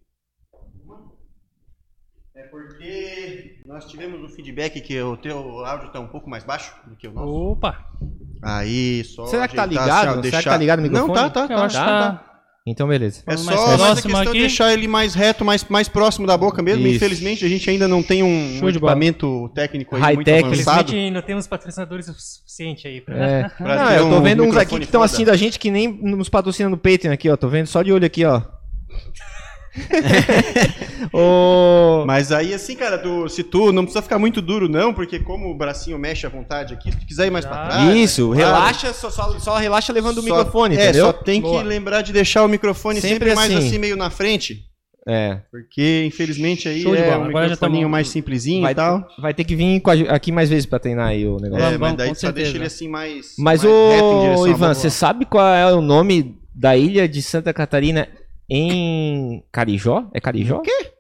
É 2.36 2.44
porque 2.48 3.62
nós 3.66 3.86
tivemos 3.86 4.20
um 4.22 4.34
feedback 4.34 4.82
que 4.82 5.00
o 5.02 5.16
teu 5.18 5.38
áudio 5.66 5.92
tá 5.92 6.00
um 6.00 6.08
pouco 6.08 6.30
mais 6.30 6.44
baixo 6.44 6.76
do 6.88 6.96
que 6.96 7.08
o 7.08 7.14
nosso. 7.14 7.32
Opa! 7.52 7.92
Aí, 8.42 9.04
só 9.04 9.26
Será 9.28 9.48
que 9.48 9.56
tá 9.56 9.66
ligado? 9.66 10.10
assim, 10.10 10.20
ó, 10.20 10.24
Será 10.24 10.40
que 10.40 10.50
tá 10.50 10.58
ligado 10.58 10.80
o 10.80 10.82
microfone? 10.82 11.08
Não, 11.14 11.30
tá, 11.30 11.30
tá, 11.30 11.54
Eu 11.54 11.58
tá. 11.58 11.66
acho 11.66 11.78
que 11.78 11.86
tá, 11.86 12.18
tá. 12.18 12.33
Então, 12.66 12.88
beleza. 12.88 13.22
É 13.28 13.36
só 13.36 13.44
mais 13.52 13.60
mais 13.60 13.82
a 14.00 14.02
questão 14.02 14.22
de 14.24 14.30
aqui. 14.30 14.40
deixar 14.40 14.72
ele 14.72 14.88
mais 14.88 15.14
reto, 15.14 15.44
mais, 15.44 15.66
mais 15.66 15.90
próximo 15.90 16.26
da 16.26 16.38
boca 16.38 16.62
mesmo. 16.62 16.88
Isso. 16.88 16.96
Infelizmente, 16.96 17.44
a 17.44 17.50
gente 17.50 17.70
ainda 17.70 17.90
não 17.90 18.02
tem 18.02 18.24
um, 18.24 18.28
um 18.58 18.62
de 18.62 18.78
equipamento 18.78 19.50
técnico 19.54 19.98
aí 19.98 20.16
muito 20.16 20.28
High-tech. 20.30 20.46
avançado. 20.48 20.82
Infelizmente 20.84 21.14
não 21.14 21.22
temos 21.22 21.46
patrocinadores 21.46 22.08
o 22.08 22.14
suficiente 22.14 22.88
aí 22.88 23.02
pra. 23.02 23.16
É. 23.18 23.50
Pra 23.58 23.76
Não, 23.84 23.92
eu 23.92 24.10
tô 24.10 24.16
um 24.18 24.22
vendo 24.22 24.44
uns 24.44 24.56
aqui 24.56 24.78
que 24.78 24.84
estão 24.86 25.02
foda. 25.02 25.06
assistindo 25.06 25.30
a 25.30 25.36
gente 25.36 25.60
que 25.60 25.70
nem 25.70 25.90
nos 25.92 26.30
patrocinam 26.30 26.70
no 26.70 26.78
Patreon 26.78 27.12
aqui, 27.12 27.30
ó. 27.30 27.36
Tô 27.36 27.50
vendo 27.50 27.68
só 27.68 27.82
de 27.84 27.92
olho 27.92 28.06
aqui, 28.06 28.24
ó. 28.24 28.42
Ô, 31.12 32.04
Mas 32.06 32.32
aí, 32.32 32.54
assim, 32.54 32.76
cara, 32.76 32.98
tu- 32.98 33.28
se 33.30 33.44
tu 33.44 33.72
não 33.72 33.84
precisa 33.84 34.02
ficar 34.02 34.20
muito 34.20 34.42
duro, 34.42 34.70
não, 34.70 34.94
porque 34.94 35.20
como 35.20 35.50
o 35.50 35.58
bracinho 35.58 35.98
mexe 35.98 36.26
à 36.26 36.30
vontade 36.30 36.74
aqui, 36.74 36.92
se 36.92 36.98
tu 37.00 37.06
quiser 37.06 37.28
ir 37.28 37.32
mais 37.32 37.46
Já. 37.46 37.52
pra 37.52 37.66
trás. 37.68 37.96
Isso, 37.96 38.32
né, 38.32 38.38
relaxa, 38.38 38.94
só, 38.94 39.10
só, 39.10 39.40
só 39.40 39.58
relaxa 39.58 39.92
levando 39.94 40.18
o 40.20 40.22
Só- 40.22 40.28
microfone, 40.38 40.76
é, 40.78 40.84
entendeu? 40.84 41.06
só 41.08 41.14
tem 41.14 41.42
Boa. 41.42 41.62
que 41.62 41.68
lembrar 41.68 42.02
de 42.02 42.14
deixar 42.14 42.44
o 42.44 42.48
microfone 42.48 43.00
sempre, 43.02 43.30
Sempre 43.30 43.36
mais 43.36 43.54
assim. 43.54 43.68
assim, 43.68 43.78
meio 43.80 43.96
na 43.96 44.10
frente. 44.10 44.62
É. 45.06 45.40
Porque, 45.52 46.06
infelizmente, 46.08 46.70
aí 46.70 46.82
Show 46.82 46.96
é 46.96 47.18
um 47.18 47.26
Agora 47.26 47.50
já 47.50 47.58
tá 47.58 47.68
mais 47.68 48.08
simplesinho 48.08 48.62
Vai, 48.62 48.72
e 48.72 48.76
tal. 48.76 49.06
vai 49.22 49.34
ter 49.34 49.44
que 49.44 49.54
vir 49.54 49.82
aqui 50.08 50.32
mais 50.32 50.50
vezes 50.50 50.66
pra 50.66 50.80
treinar 50.80 51.08
aí 51.10 51.28
o 51.28 51.38
negócio. 51.40 51.66
É, 51.66 51.72
Vamos, 51.72 51.80
mas 51.80 51.90
vamos, 51.92 51.98
daí 51.98 52.08
só 52.16 52.32
deixa 52.32 52.52
certeza. 52.52 52.56
ele 52.58 52.66
assim 52.66 52.88
mais. 52.88 53.36
Mas, 53.38 53.64
mais 53.64 53.64
reto 53.64 54.06
em 54.06 54.22
direção 54.22 54.44
ô, 54.44 54.48
Ivan, 54.48 54.74
você 54.74 54.90
sabe 54.90 55.26
qual 55.26 55.46
é 55.54 55.74
o 55.74 55.82
nome 55.82 56.38
da 56.56 56.78
ilha 56.78 57.06
de 57.06 57.22
Santa 57.22 57.52
Catarina 57.54 58.08
em 58.50 59.44
Carijó? 59.52 60.10
É 60.14 60.20
Carijó? 60.20 60.58
O 60.58 60.62
quê? 60.62 60.92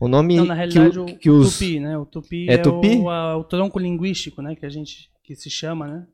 O 0.00 0.08
nome 0.08 0.36
Não, 0.36 0.44
na 0.44 0.54
realidade, 0.54 0.92
que, 0.92 0.98
o- 0.98 1.18
que 1.18 1.30
os... 1.30 1.52
tupi, 1.54 1.80
né? 1.80 1.96
O 1.96 2.04
tupi 2.04 2.48
É 2.50 2.54
é, 2.54 2.58
tupi? 2.58 2.96
O, 2.96 3.08
a- 3.08 3.36
o 3.36 3.44
tronco 3.44 3.78
linguístico, 3.78 4.42
né? 4.42 4.54
Que 4.54 4.66
a 4.66 4.68
gente 4.68 5.08
que 5.22 5.34
se 5.34 5.48
chama, 5.48 5.86
né? 5.86 6.04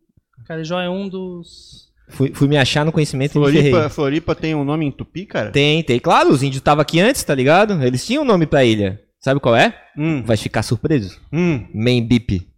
Carijó 0.46 0.80
é 0.80 0.88
um 0.88 1.08
dos. 1.08 1.88
Fui, 2.08 2.32
fui 2.34 2.48
me 2.48 2.56
achar 2.56 2.84
no 2.84 2.92
conhecimento. 2.92 3.32
Floripa, 3.32 3.88
Floripa 3.88 4.34
tem 4.34 4.54
um 4.54 4.64
nome 4.64 4.86
em 4.86 4.90
tupi, 4.90 5.26
cara? 5.26 5.50
Tem, 5.50 5.82
tem. 5.82 5.98
Claro, 5.98 6.30
os 6.30 6.42
índios 6.42 6.60
estavam 6.60 6.82
aqui 6.82 6.98
antes, 7.00 7.22
tá 7.22 7.34
ligado? 7.34 7.82
Eles 7.84 8.04
tinham 8.04 8.22
um 8.22 8.26
nome 8.26 8.46
pra 8.46 8.64
ilha. 8.64 9.00
Sabe 9.18 9.38
qual 9.38 9.54
é? 9.54 9.74
Hum, 9.96 10.22
Vai 10.22 10.36
ficar 10.36 10.62
surpreso. 10.62 11.20
hum. 11.32 11.66
Membip. 11.74 12.48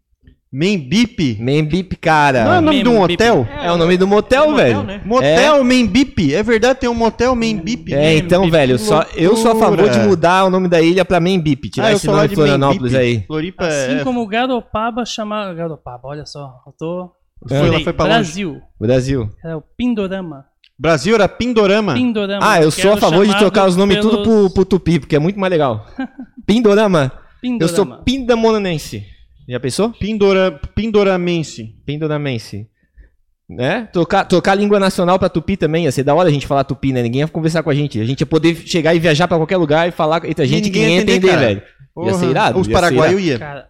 Membip? 0.53 1.39
Membip, 1.41 1.97
cara. 1.97 2.45
Não 2.45 2.53
é 2.53 2.59
o 2.59 2.61
nome 2.61 2.83
de 2.83 2.89
um 2.91 3.01
hotel? 3.01 3.49
É 3.63 3.73
o 3.73 3.77
nome 3.79 3.97
do 3.97 4.07
motel, 4.07 4.51
motel, 4.51 4.57
velho. 4.57 4.83
né? 4.83 5.01
Motel 5.05 5.65
Membip. 5.65 6.35
É 6.35 6.43
verdade, 6.43 6.81
tem 6.81 6.91
um 6.91 6.95
motel 6.95 7.35
Membip. 7.35 7.93
É, 7.95 8.17
então, 8.19 8.43
Membip, 8.43 8.53
velho, 8.59 8.77
que 8.77 8.85
só, 8.85 9.03
eu 9.17 9.35
sou 9.35 9.53
a 9.53 9.57
favor 9.57 9.77
de 9.79 9.83
loucura. 9.85 10.07
mudar 10.09 10.45
o 10.45 10.51
nome 10.51 10.69
da 10.69 10.83
ilha 10.83 11.05
pra 11.07 11.19
Membip. 11.21 11.71
Tirar 11.71 11.87
Ah, 11.87 11.93
esse 11.93 12.07
lá 12.07 12.17
nome 12.17 12.29
de 12.29 12.35
Florianópolis 12.35 12.93
Membip. 12.93 13.19
aí. 13.21 13.27
Floripa 13.27 13.67
Assim 13.67 14.01
é... 14.01 14.05
como 14.05 14.27
Garopaba 14.27 15.07
chamava. 15.07 15.55
Garopaba, 15.55 16.09
olha 16.09 16.27
só. 16.27 16.53
Eu 16.67 16.73
tô. 16.79 17.11
Foi, 17.49 17.57
ela 17.57 17.67
Falei, 17.69 17.85
foi 17.85 17.93
pra 17.95 18.05
longe. 18.05 18.15
Brasil. 18.19 18.61
Brasil. 18.79 19.31
É 19.45 19.57
o 19.57 19.63
Pindorama. 19.77 20.45
Brasil 20.79 21.15
era 21.15 21.29
Pindorama. 21.29 21.95
Pindorama. 21.95 22.47
Ah, 22.47 22.61
eu 22.63 22.71
que 22.71 22.81
sou 22.81 22.91
a 22.91 22.93
era 22.93 23.01
favor 23.01 23.21
de 23.25 23.33
chamado 23.33 23.41
trocar 23.41 23.67
os 23.69 23.77
nomes 23.77 23.99
tudo 24.01 24.23
pro, 24.23 24.51
pro 24.51 24.65
tupi, 24.67 25.01
porque 25.01 25.17
é 25.17 25.19
muito 25.19 25.39
mais 25.41 25.51
legal. 25.51 25.87
Pindorama. 26.47 27.11
Eu 27.59 27.69
sou 27.69 27.85
Pindorama. 27.87 28.03
pindamonense. 28.05 29.12
Já 29.49 29.61
pensou? 29.61 29.91
Pindora... 29.91 30.53
Pindoramense. 30.75 31.75
Pindoramense. 31.85 32.69
Né? 33.49 33.89
Trocar 33.93 34.53
a 34.53 34.55
língua 34.55 34.81
nacional 34.81 35.19
pra 35.19 35.29
tupi 35.29 35.57
também. 35.57 35.85
Ia 35.85 35.93
ser 35.93 36.05
da 36.05 36.15
hora 36.15 36.29
a 36.29 36.33
gente 36.33 36.47
falar 36.47 36.65
tupi, 36.65 36.93
né? 36.93 37.03
Ninguém 37.03 37.21
ia 37.21 37.29
conversar 37.29 37.63
com 37.63 37.71
a 37.71 37.75
gente. 37.75 38.01
A 38.01 38.05
gente 38.05 38.21
ia 38.21 38.27
poder 38.27 38.55
chegar 38.57 38.95
e 38.95 38.99
viajar 38.99 39.29
pra 39.29 39.37
qualquer 39.37 39.57
lugar 39.59 39.89
e 39.89 39.93
falar 39.93 40.25
entre 40.25 40.43
a 40.43 40.47
gente 40.47 40.67
ninguém 40.67 40.83
ninguém 40.83 40.95
ia 40.95 40.97
ia 40.97 41.03
entender, 41.03 41.29
cara. 41.29 41.41
velho. 41.41 41.63
Ia 42.05 42.15
ser 42.15 42.31
irado. 42.31 42.59
Os 42.59 42.67
ia 42.67 42.73
paraguaios 42.73 43.23
iam. 43.23 43.39
Cara, 43.39 43.69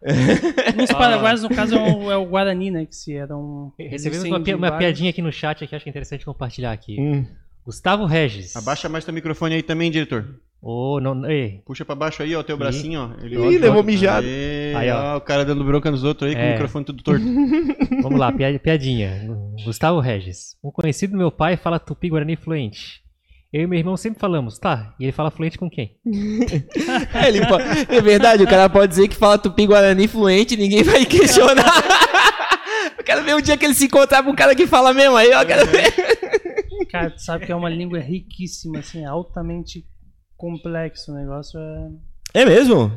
nos 0.76 0.90
paraguaios, 0.92 1.42
no 1.42 1.48
caso, 1.48 1.74
é 1.74 1.80
o, 1.80 2.12
é 2.12 2.16
o 2.16 2.24
Guarani, 2.26 2.70
né? 2.70 2.86
Que 2.86 2.94
se 2.94 3.14
era 3.14 3.36
um. 3.36 3.72
Recebemos 3.78 4.24
uma, 4.24 4.38
uma 4.38 4.78
piadinha 4.78 5.10
aqui 5.10 5.20
no 5.20 5.32
chat 5.32 5.66
que 5.66 5.74
acho 5.74 5.82
que 5.82 5.88
é 5.88 5.90
interessante 5.90 6.24
compartilhar 6.24 6.70
aqui. 6.70 7.00
Hum. 7.00 7.26
Gustavo 7.64 8.06
Regis. 8.06 8.54
Abaixa 8.54 8.88
mais 8.88 9.04
teu 9.04 9.14
microfone 9.14 9.56
aí 9.56 9.62
também, 9.62 9.90
diretor. 9.90 10.40
Ô, 10.64 11.00
não, 11.00 11.28
ei, 11.28 11.60
Puxa 11.66 11.84
pra 11.84 11.96
baixo 11.96 12.22
aí, 12.22 12.36
ó, 12.36 12.42
teu 12.44 12.54
Ih. 12.54 12.58
bracinho, 12.58 13.00
ó. 13.00 13.24
Ele 13.24 13.36
Ih, 13.54 13.58
levou 13.58 13.82
mijado. 13.82 14.24
Aê, 14.24 14.72
Aí, 14.76 14.90
ó. 14.90 15.14
ó. 15.14 15.16
o 15.16 15.20
cara 15.20 15.44
dando 15.44 15.64
bronca 15.64 15.90
nos 15.90 16.04
outros 16.04 16.28
aí 16.30 16.36
com 16.36 16.40
o 16.40 16.44
É. 16.44 16.52
microfone 16.52 16.84
tudo 16.84 17.02
torto. 17.02 17.24
vamos 18.00 18.20
lá, 18.20 18.30
pia- 18.30 18.60
piadinha. 18.60 19.28
Gustavo 19.64 19.98
Regis. 19.98 20.56
Um 20.62 20.70
conhecido 20.70 21.12
do 21.12 21.18
meu 21.18 21.32
pai 21.32 21.56
fala 21.56 21.80
tupi 21.80 22.08
guarani 22.08 22.36
fluente. 22.36 23.02
Eu 23.52 23.62
e 23.62 23.66
meu 23.66 23.78
irmão 23.78 23.96
sempre 23.98 24.18
falamos, 24.20 24.58
tá, 24.58 24.94
e 25.00 25.04
ele 25.04 25.12
fala 25.12 25.30
fluente 25.32 25.58
com 25.58 25.68
quem? 25.68 25.96
É, 27.12 27.28
ele 27.28 27.44
po- 27.46 27.58
é 27.92 28.00
verdade, 28.00 28.42
o 28.44 28.46
cara 28.48 28.68
pode 28.70 28.88
dizer 28.90 29.08
que 29.08 29.16
fala 29.16 29.36
tupi-guarani 29.38 30.06
fluente 30.08 30.54
e 30.54 30.56
ninguém 30.56 30.82
vai 30.84 31.04
questionar. 31.04 31.64
Eu 32.96 33.04
quero 33.04 33.22
ver 33.24 33.34
o 33.34 33.42
dia 33.42 33.56
que 33.56 33.64
ele 33.64 33.74
se 33.74 33.86
encontrar 33.86 34.22
com 34.22 34.30
um 34.30 34.34
cara 34.34 34.54
que 34.54 34.66
fala 34.66 34.94
mesmo 34.94 35.16
aí, 35.16 35.32
ó. 35.34 35.44
Quero 35.44 35.66
ver. 35.66 35.92
Cara, 36.90 37.10
tu 37.10 37.20
sabe 37.22 37.46
que 37.46 37.52
é 37.52 37.54
uma 37.56 37.68
língua 37.68 37.98
riquíssima, 37.98 38.78
assim, 38.78 39.04
altamente 39.04 39.84
complexo. 40.42 41.12
O 41.12 41.14
negócio 41.14 41.58
é. 41.60 42.42
É 42.42 42.44
mesmo? 42.44 42.90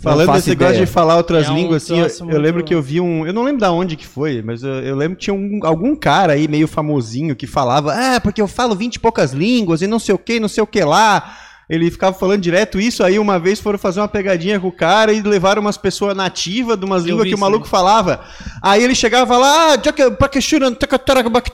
Falando 0.00 0.26
faço 0.26 0.38
desse 0.38 0.50
negócio 0.50 0.74
ideia. 0.74 0.86
de 0.86 0.90
falar 0.90 1.16
outras 1.16 1.46
É 1.46 1.50
um 1.50 1.56
línguas, 1.56 1.82
assim, 1.82 1.98
eu, 1.98 2.30
eu 2.30 2.40
lembro 2.40 2.64
que 2.64 2.74
eu 2.74 2.80
vi 2.80 3.00
um. 3.00 3.26
Eu 3.26 3.32
não 3.34 3.42
lembro 3.42 3.60
da 3.60 3.70
onde 3.70 3.96
que 3.96 4.06
foi, 4.06 4.40
mas 4.42 4.62
eu, 4.62 4.74
eu 4.80 4.96
lembro 4.96 5.16
que 5.16 5.24
tinha 5.24 5.34
um- 5.34 5.60
algum 5.62 5.94
cara 5.94 6.32
aí 6.32 6.48
meio 6.48 6.66
famosinho 6.66 7.36
que 7.36 7.46
falava, 7.46 7.92
ah, 7.92 8.20
porque 8.20 8.40
eu 8.40 8.48
falo 8.48 8.74
vinte 8.74 8.94
e 8.94 9.00
poucas 9.00 9.32
línguas 9.32 9.82
e 9.82 9.86
não 9.86 9.98
sei 9.98 10.14
o 10.14 10.18
que, 10.18 10.40
não 10.40 10.48
sei 10.48 10.62
o 10.62 10.66
que 10.66 10.82
lá. 10.82 11.36
Ele 11.68 11.90
ficava 11.90 12.14
falando 12.16 12.42
direto 12.42 12.78
isso, 12.78 13.02
aí 13.02 13.18
uma 13.18 13.38
vez 13.38 13.58
foram 13.58 13.78
fazer 13.78 13.98
uma 14.00 14.08
pegadinha 14.08 14.60
com 14.60 14.68
o 14.68 14.72
cara 14.72 15.12
e 15.12 15.22
levaram 15.22 15.62
umas 15.62 15.78
pessoas 15.78 16.14
nativas 16.14 16.78
de 16.78 16.84
umas 16.84 17.04
línguas 17.04 17.26
que 17.26 17.34
o 17.34 17.38
maluco 17.38 17.66
falava. 17.66 18.20
Aí 18.62 18.84
ele 18.84 18.94
chegava 18.94 19.36
lá, 19.38 19.72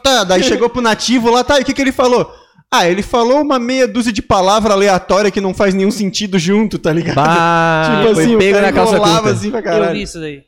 ah, 0.05 0.25
daí 0.25 0.43
chegou 0.43 0.69
pro 0.69 0.83
nativo 0.83 1.31
lá, 1.31 1.45
tá, 1.45 1.59
e 1.59 1.63
o 1.63 1.65
que, 1.65 1.73
que 1.73 1.81
ele 1.81 1.93
falou? 1.93 2.40
Ah, 2.73 2.89
ele 2.89 3.03
falou 3.03 3.41
uma 3.41 3.59
meia 3.59 3.89
dúzia 3.89 4.13
de 4.13 4.23
palavras 4.23 4.73
aleatórias 4.73 5.33
que 5.33 5.41
não 5.41 5.53
faz 5.53 5.75
nenhum 5.75 5.91
sentido 5.91 6.39
junto, 6.39 6.79
tá 6.79 6.93
ligado? 6.93 7.17
Bah, 7.17 7.99
tipo 8.03 8.15
foi 8.15 8.25
assim, 8.25 8.39
pego 8.39 8.55
cara 8.55 8.67
na 8.69 8.73
calça 8.73 8.97
curta. 9.01 9.31
assim 9.31 9.51
pra 9.51 9.77
Eu 9.77 9.93
vi 9.93 10.03
isso 10.03 10.21
daí. 10.21 10.43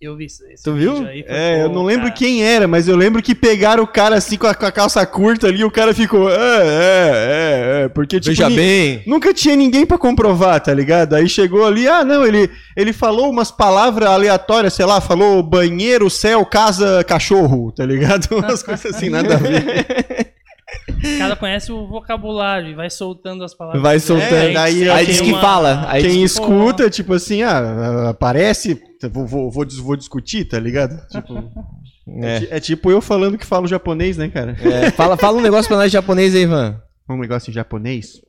Eu 0.00 0.16
vi 0.16 0.26
isso 0.26 0.42
daí. 0.44 0.54
Tu 0.62 0.72
viu? 0.74 0.96
foi 0.98 1.24
É, 1.26 1.62
eu 1.62 1.68
não 1.70 1.82
lembro 1.82 2.04
cara. 2.04 2.14
quem 2.14 2.44
era, 2.44 2.68
mas 2.68 2.86
eu 2.86 2.94
lembro 2.94 3.20
que 3.20 3.34
pegaram 3.34 3.82
o 3.82 3.86
cara 3.88 4.14
assim 4.16 4.36
com 4.36 4.46
a, 4.46 4.54
com 4.54 4.66
a 4.66 4.70
calça 4.70 5.04
curta 5.04 5.48
ali 5.48 5.60
e 5.60 5.64
o 5.64 5.70
cara 5.70 5.92
ficou. 5.92 6.30
É, 6.30 6.34
é, 6.36 6.38
é, 7.80 7.84
é. 7.84 7.88
Porque, 7.88 8.20
tipo, 8.20 8.36
Veja 8.36 8.48
bem. 8.50 9.02
nunca 9.04 9.34
tinha 9.34 9.56
ninguém 9.56 9.84
pra 9.84 9.98
comprovar, 9.98 10.60
tá 10.60 10.72
ligado? 10.72 11.14
Aí 11.14 11.28
chegou 11.28 11.66
ali, 11.66 11.88
ah, 11.88 12.04
não, 12.04 12.24
ele, 12.24 12.48
ele 12.76 12.92
falou 12.92 13.28
umas 13.30 13.50
palavras 13.50 14.08
aleatórias, 14.08 14.74
sei 14.74 14.84
lá, 14.84 15.00
falou 15.00 15.42
banheiro, 15.42 16.08
céu, 16.08 16.44
casa, 16.46 17.02
cachorro, 17.02 17.72
tá 17.72 17.84
ligado? 17.84 18.28
Umas 18.36 18.62
coisas 18.62 18.94
assim, 18.94 19.08
nada 19.08 19.34
a 19.34 19.38
ver. 19.38 20.23
O 21.04 21.18
cara 21.18 21.36
conhece 21.36 21.70
o 21.72 21.86
vocabulário 21.86 22.68
e 22.70 22.74
vai 22.74 22.88
soltando 22.90 23.44
as 23.44 23.54
palavras. 23.54 23.82
Vai 23.82 23.98
soltando. 24.00 24.34
É, 24.34 24.56
aí 24.56 24.84
tem 24.84 25.04
diz 25.06 25.20
que 25.20 25.30
uma- 25.30 25.40
fala. 25.40 25.84
Aí 25.88 26.02
Quem 26.02 26.20
diz 26.22 26.36
que- 26.36 26.40
escuta, 26.42 26.88
tipo 26.90 27.12
assim, 27.14 27.42
ah, 27.42 28.08
aparece, 28.10 28.80
vou, 29.10 29.26
vou, 29.26 29.50
vou, 29.50 29.66
vou 29.82 29.96
discutir, 29.96 30.44
tá 30.46 30.58
ligado? 30.58 30.96
Tipo, 31.08 31.38
é. 32.22 32.36
É. 32.52 32.56
é 32.56 32.60
tipo 32.60 32.90
eu 32.90 33.00
falando 33.00 33.38
que 33.38 33.46
falo 33.46 33.66
japonês, 33.66 34.16
né, 34.16 34.28
cara? 34.28 34.56
É, 34.62 34.90
fala, 34.90 35.16
fala 35.16 35.38
um 35.38 35.42
negócio 35.42 35.68
pra 35.68 35.76
nós 35.78 35.90
japonês 35.92 36.34
aí, 36.34 36.42
Ivan. 36.42 36.80
um 37.08 37.18
negócio 37.18 37.50
em 37.50 37.54
japonês. 37.54 38.20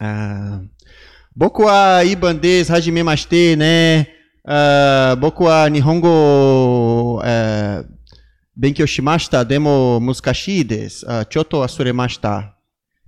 Ah, 0.00 0.60
boku 1.34 1.64
wa 1.64 2.04
ibandes 2.04 2.70
hajime 2.70 3.02
mashite, 3.02 3.56
né? 3.56 4.06
Ah, 4.46 5.16
boku 5.18 5.44
wa 5.44 5.68
nihongo 5.70 7.20
eh, 8.56 8.60
benkyou 8.60 8.86
shimashita, 8.86 9.44
demo 9.44 10.00
muskashi 10.00 10.64
desu. 10.64 11.06
Ah, 11.08 11.24
choto 11.24 11.62
asuremashita. 11.62 12.55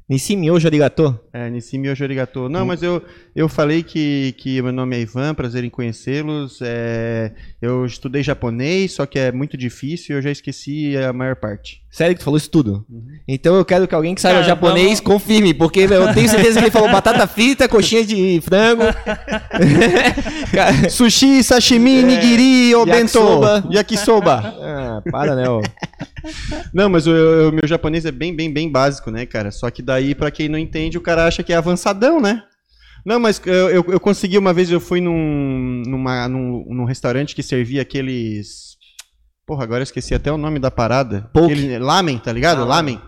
Nissimi 0.09 0.51
hoje 0.51 0.67
arigato. 0.67 1.21
É, 1.35 1.51
Nissimi 1.51 1.91
hoje 1.91 2.03
arigato. 2.03 2.49
Não, 2.49 2.65
mas 2.65 2.83
eu, 2.83 3.03
eu 3.37 3.47
falei 3.47 3.83
que, 3.83 4.35
que 4.39 4.63
meu 4.63 4.73
nome 4.73 4.97
é 4.97 5.01
Ivan, 5.01 5.35
prazer 5.35 5.63
em 5.65 5.69
conhecê-los. 5.69 6.61
É, 6.63 7.33
eu 7.61 7.85
estudei 7.85 8.23
japonês, 8.23 8.93
só 8.93 9.05
que 9.05 9.19
é 9.19 9.31
muito 9.31 9.55
difícil 9.55 10.17
e 10.17 10.19
eu 10.19 10.23
já 10.23 10.31
esqueci 10.31 10.97
a 10.97 11.13
maior 11.13 11.37
parte. 11.37 11.83
Sério 11.91 12.15
que 12.15 12.21
tu 12.21 12.25
falou 12.25 12.39
isso 12.39 12.51
tudo? 12.51 12.87
Uhum. 12.89 13.07
Então 13.29 13.55
eu 13.57 13.65
quero 13.67 13.87
que 13.87 13.95
alguém 13.95 14.15
que 14.15 14.21
saiba 14.23 14.37
Cara, 14.41 14.49
japonês 14.49 14.85
vamos- 14.87 15.01
confirme, 15.01 15.53
porque 15.53 15.81
eu 15.81 16.15
tenho 16.15 16.29
certeza 16.29 16.59
que 16.59 16.65
ele 16.67 16.71
falou 16.71 16.91
batata 16.91 17.25
frita, 17.29 17.69
coxinha 17.69 18.03
de 18.05 18.41
frango. 18.43 18.85
Sushi, 20.91 21.43
sashimi, 21.43 22.03
nigiri, 22.03 22.75
obento, 22.75 23.19
yakisoba. 23.19 23.65
yakisoba. 23.71 24.55
ah, 24.63 25.03
para, 25.11 25.35
né, 25.35 25.49
ó. 25.49 25.63
Não, 26.73 26.89
mas 26.89 27.07
o, 27.07 27.11
o 27.11 27.53
meu 27.53 27.67
japonês 27.67 28.05
é 28.05 28.13
bem, 28.13 28.35
bem, 28.35 28.53
bem 28.53 28.71
básico, 28.71 29.11
né, 29.11 29.27
cara? 29.27 29.51
Só 29.51 29.71
que 29.71 29.83
daí, 29.83 30.15
pra 30.15 30.31
quem 30.31 30.49
não 30.49 30.59
entende, 30.59 30.99
o 30.99 31.03
cara 31.03 31.27
acha 31.27 31.43
que 31.43 31.53
é 31.53 31.57
avançadão, 31.57 32.21
né? 32.21 32.43
Não, 33.05 33.19
mas 33.19 33.41
eu, 33.47 33.71
eu, 33.71 33.85
eu 33.89 34.01
consegui 34.01 34.37
uma 34.37 34.53
vez, 34.53 34.71
eu 34.71 34.81
fui 34.81 35.01
num, 35.01 35.83
numa, 35.87 36.29
num, 36.29 36.65
num 36.69 36.85
restaurante 36.85 37.35
que 37.35 37.43
servia 37.43 37.83
aqueles. 37.83 38.77
Porra, 39.47 39.65
agora 39.65 39.81
eu 39.81 39.85
esqueci 39.85 40.15
até 40.15 40.31
o 40.31 40.37
nome 40.37 40.59
da 40.59 40.71
parada. 40.71 41.31
Aquele, 41.35 41.79
lamen, 41.79 42.19
tá 42.19 42.33
ligado? 42.33 42.63
Ah, 42.63 42.67
lamen. 42.67 43.01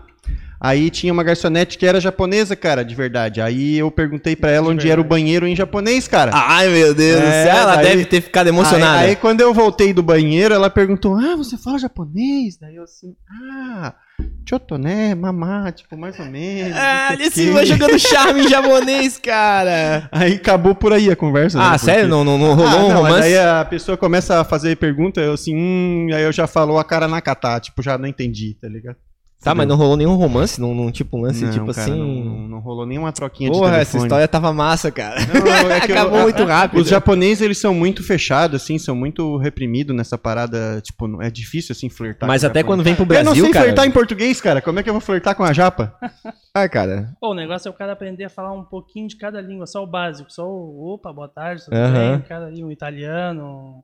Aí 0.63 0.91
tinha 0.91 1.11
uma 1.11 1.23
garçonete 1.23 1.75
que 1.75 1.87
era 1.87 1.99
japonesa, 1.99 2.55
cara, 2.55 2.85
de 2.85 2.93
verdade. 2.93 3.41
Aí 3.41 3.79
eu 3.79 3.89
perguntei 3.89 4.35
pra 4.35 4.51
ela 4.51 4.67
De 4.67 4.73
onde 4.73 4.89
era 4.91 5.01
o 5.01 5.03
verdade. 5.03 5.09
banheiro 5.23 5.47
em 5.47 5.55
japonês, 5.55 6.07
cara. 6.07 6.29
Ai, 6.35 6.67
meu 6.69 6.93
Deus 6.93 7.19
do 7.19 7.25
É, 7.27 7.43
céu, 7.45 7.55
ela 7.57 7.75
daí- 7.77 7.85
deve 7.87 8.05
ter 8.05 8.21
ficado 8.21 8.45
emocionada. 8.47 8.99
Aí, 8.99 9.09
aí 9.09 9.15
quando 9.15 9.41
eu 9.41 9.53
voltei 9.55 9.91
do 9.91 10.03
banheiro, 10.03 10.53
ela 10.53 10.69
perguntou: 10.69 11.17
Ah, 11.17 11.35
você 11.35 11.57
fala 11.57 11.79
japonês? 11.79 12.57
Daí 12.61 12.75
eu 12.75 12.83
assim, 12.83 13.15
ah, 13.49 13.95
choto, 14.47 14.77
né? 14.77 15.15
Mamá, 15.15 15.71
tipo, 15.71 15.97
mais 15.97 16.19
ou 16.19 16.25
menos. 16.27 16.77
Ah, 16.77 17.07
não 17.09 17.17
sei 17.17 17.25
ele 17.25 17.27
o 17.27 17.31
se 17.31 17.45
quê." 17.45 17.51
vai 17.51 17.65
jogando 17.65 17.97
charme 17.99 18.41
em 18.45 18.47
japonês, 18.47 19.17
cara. 19.17 20.07
Aí 20.11 20.33
acabou 20.33 20.75
por 20.75 20.93
aí 20.93 21.09
a 21.09 21.15
conversa. 21.15 21.57
né, 21.57 21.63
Ah, 21.65 21.69
porque- 21.71 21.85
sério? 21.85 22.07
Não, 22.07 22.23
não, 22.23 22.37
não 22.37 22.53
rolou 22.53 22.69
Ah, 22.69 22.75
um 22.85 22.89
não, 22.89 22.97
romance? 22.97 23.23
Aí 23.23 23.35
a 23.39 23.65
pessoa 23.65 23.97
começa 23.97 24.39
a 24.39 24.43
fazer 24.43 24.75
pergunta, 24.77 25.19
eu 25.19 25.33
assim, 25.33 25.55
hum, 25.55 26.07
aí 26.13 26.21
eu 26.21 26.31
já 26.31 26.45
falou 26.45 26.77
a 26.77 26.83
cara 26.83 27.07
na 27.07 27.19
tipo, 27.59 27.81
já 27.81 27.97
não 27.97 28.05
entendi, 28.07 28.55
tá 28.61 28.67
ligado? 28.67 28.97
Tá, 29.43 29.55
mas 29.55 29.67
não 29.67 29.75
rolou 29.75 29.97
nenhum 29.97 30.13
romance? 30.15 30.61
Não, 30.61 30.75
não 30.75 30.91
tipo 30.91 31.17
um 31.17 31.21
lance, 31.21 31.43
Não, 31.43 31.51
tipo 31.51 31.73
cara, 31.73 31.81
assim... 31.81 31.97
Não, 31.99 32.47
não, 32.47 32.59
rolou 32.59 32.85
nenhuma 32.85 33.11
troquinha 33.11 33.49
de 33.49 33.57
Porra, 33.57 33.71
telefone. 33.71 33.81
essa 33.81 33.97
história 33.97 34.27
tava 34.27 34.53
massa, 34.53 34.91
cara. 34.91 35.19
Não, 35.25 35.71
é 35.71 35.79
que 35.81 35.89
eu- 35.91 35.95
Acabou 35.97 36.19
a- 36.19 36.23
muito 36.23 36.43
rápido. 36.43 36.79
Os 36.79 36.87
japoneses, 36.87 37.41
eles 37.41 37.57
são 37.57 37.73
muito 37.73 38.03
fechados, 38.03 38.61
assim, 38.61 38.77
são 38.77 38.95
muito 38.95 39.37
reprimidos 39.37 39.95
nessa 39.95 40.15
parada, 40.15 40.79
tipo, 40.81 41.07
não- 41.07 41.21
é 41.23 41.31
difícil, 41.31 41.73
assim, 41.73 41.89
flertar 41.89 42.27
Mas 42.27 42.41
com 42.43 42.47
até 42.47 42.61
quando 42.61 42.83
vem 42.83 42.93
pro 42.93 43.01
Eu 43.03 43.07
Brasil, 43.07 43.29
não 43.29 43.35
sei 43.35 43.51
cara... 43.51 43.65
flertar 43.65 43.85
em 43.87 43.91
português, 43.91 44.39
cara, 44.39 44.61
como 44.61 44.79
é 44.79 44.83
que 44.83 44.89
eu 44.89 44.93
vou 44.93 45.01
flertar 45.01 45.33
com 45.35 45.43
a 45.43 45.51
japa? 45.53 45.95
Ah, 46.53 46.67
cara... 46.67 47.13
Pô, 47.21 47.31
o 47.31 47.33
negócio 47.33 47.69
é 47.69 47.71
o 47.71 47.73
cara 47.73 47.93
aprender 47.93 48.25
a 48.25 48.29
falar 48.29 48.51
um 48.51 48.63
pouquinho 48.65 49.07
de 49.07 49.15
cada 49.15 49.39
língua, 49.41 49.65
só 49.65 49.81
o 49.81 49.87
básico, 49.87 50.29
só 50.29 50.45
o 50.45 50.93
opa, 50.93 51.11
boa 51.13 51.29
tarde, 51.29 51.63
tudo 51.63 51.75
bem, 51.77 52.19
cara 52.27 52.47
ali, 52.47 52.61
um 52.61 52.69
italiano. 52.69 53.81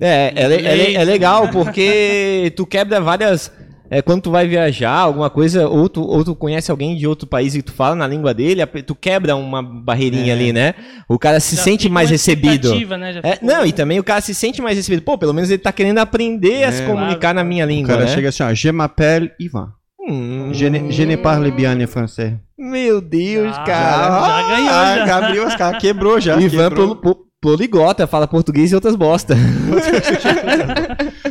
É, 0.00 0.32
é, 0.36 0.52
é 0.54 0.92
é 0.94 1.04
legal 1.04 1.48
porque 1.50 2.52
tu 2.56 2.64
quebra 2.64 3.00
várias 3.00 3.52
é, 3.90 4.02
quando 4.02 4.22
tu 4.22 4.30
vai 4.30 4.46
viajar, 4.46 4.90
alguma 4.92 5.30
coisa, 5.30 5.68
ou 5.68 5.88
tu, 5.88 6.02
ou 6.02 6.24
tu 6.24 6.34
conhece 6.34 6.70
alguém 6.70 6.96
de 6.96 7.06
outro 7.06 7.26
país 7.26 7.54
e 7.54 7.62
tu 7.62 7.72
fala 7.72 7.94
na 7.94 8.06
língua 8.06 8.34
dele, 8.34 8.64
tu 8.86 8.94
quebra 8.94 9.34
uma 9.36 9.62
barreirinha 9.62 10.32
É. 10.32 10.36
ali, 10.36 10.52
né? 10.52 10.74
O 11.08 11.18
cara 11.18 11.40
se 11.40 11.56
Já 11.56 11.62
sente 11.62 11.88
mais 11.88 12.10
recebido. 12.10 12.54
expectativa, 12.68 12.96
Né? 12.98 13.12
Já 13.14 13.20
É, 13.24 13.38
não, 13.42 13.64
e 13.64 13.72
também 13.72 13.98
o 13.98 14.04
cara 14.04 14.20
se 14.20 14.34
sente 14.34 14.60
mais 14.60 14.76
recebido. 14.76 15.02
Pô, 15.02 15.16
pelo 15.16 15.32
menos 15.32 15.50
ele 15.50 15.58
tá 15.58 15.72
querendo 15.72 15.98
aprender 15.98 16.64
a 16.64 16.68
É, 16.68 16.72
se 16.72 16.82
comunicar 16.82 17.18
claro. 17.20 17.36
na 17.36 17.44
minha 17.44 17.64
O 17.64 17.68
língua, 17.68 17.88
cara 17.94 18.00
né? 18.06 18.14
chega 18.14 18.28
assim, 18.28 18.42
ó, 18.42 18.52
je 18.52 18.70
m'appelle 18.72 19.30
Ivan. 19.40 19.72
Hum, 20.10 20.50
Je 20.52 20.70
ne, 20.70 20.90
je 20.90 21.04
ne 21.04 21.16
parle 21.16 21.50
bien 21.50 21.86
français. 21.86 22.34
Meu 22.58 23.00
Deus, 23.00 23.54
Já, 23.54 23.62
cara. 23.62 24.26
já 24.26 24.48
ganhou, 24.48 24.70
Ah, 24.74 24.96
já. 24.96 25.04
Gabriel 25.06 25.46
Oscar 25.46 25.78
quebrou 25.78 26.20
já. 26.20 26.40
Ivan 26.40 26.68
quebrou. 26.70 26.96
pol- 26.96 27.14
pol- 27.14 27.27
poliglota, 27.40 28.06
fala 28.06 28.26
português 28.26 28.72
e 28.72 28.74
outras 28.74 28.96
bosta. 28.96 29.34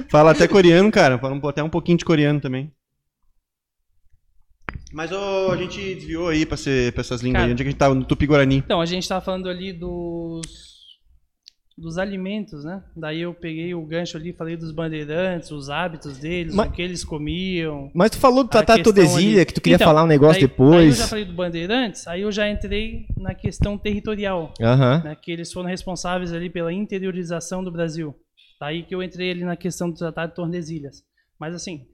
Fala 0.10 0.32
até 0.32 0.48
coreano, 0.48 0.90
cara. 0.92 1.18
Fala 1.20 1.34
um- 1.36 1.48
até 1.48 1.62
um 1.62 1.70
pouquinho 1.70 1.98
de 1.98 2.06
coreano 2.06 2.40
também. 2.40 2.72
Mas 4.94 5.12
ô, 5.12 5.52
a 5.52 5.58
gente 5.58 5.96
desviou 5.96 6.30
aí 6.30 6.46
pra, 6.46 6.56
ser, 6.56 6.94
pra 6.94 7.02
essas 7.02 7.22
línguas 7.22 7.42
Cara. 7.42 7.48
aí. 7.48 7.52
Onde 7.52 7.62
é 7.62 7.64
que 7.66 7.68
a 7.68 7.72
gente 7.72 7.80
tava? 7.80 7.94
No 7.94 8.06
Tupi-Guarani. 8.06 8.58
Então, 8.58 8.80
a 8.80 8.86
gente 8.86 9.04
estava 9.04 9.20
falando 9.24 9.50
ali 9.50 9.74
dos 9.74 10.67
dos 11.78 12.00
alimentos, 12.00 12.64
né? 12.66 12.82
Daí 12.96 13.22
eu 13.22 13.34
peguei 13.36 13.76
o 13.76 13.86
gancho 13.86 14.18
ali, 14.18 14.34
falei 14.34 14.58
dos 14.58 14.72
bandeirantes, 14.72 15.52
os 15.52 15.70
hábitos 15.70 16.18
deles, 16.18 16.56
Mas- 16.56 16.70
o 16.70 16.72
que 16.72 16.82
eles 16.82 17.04
comiam. 17.04 17.92
Mas 17.94 18.10
tu 18.12 18.18
falou 18.18 18.44
do 18.44 18.48
A 18.48 18.52
Tratado 18.52 18.78
de 18.80 18.84
questão 18.86 19.04
Tordesilha, 19.06 19.36
ali- 19.38 19.46
que 19.46 19.54
tu 19.54 19.62
queria 19.62 19.76
Então, 19.76 19.88
falar 19.88 20.04
um 20.04 20.08
negócio 20.08 20.42
Daí- 20.42 20.48
Daí 20.58 20.66
eu 20.66 20.72
depois. 20.72 20.98
já 20.98 21.08
falei 21.08 21.26
do 21.26 21.34
bandeirantes, 21.34 22.08
aí 22.08 22.22
eu 22.22 22.32
já 22.32 22.50
entrei 22.50 23.06
na 23.16 23.36
questão 23.36 23.78
territorial, 23.78 24.52
Aham. 24.60 25.04
né? 25.04 25.16
Que 25.22 25.32
eles 25.32 25.54
foram 25.54 25.70
responsáveis 25.70 26.34
ali 26.34 26.50
pela 26.50 26.74
interiorização 26.74 27.64
do 27.64 27.72
Brasil. 27.72 28.16
Daí 28.60 28.82
que 28.82 28.96
eu 28.96 29.04
entrei 29.04 29.30
ali 29.30 29.44
na 29.46 29.56
questão 29.56 29.88
do 29.90 29.96
Tratado 29.96 30.30
de 30.32 30.36
Tordesilhas. 30.36 31.04
Mas 31.40 31.54
assim, 31.54 31.86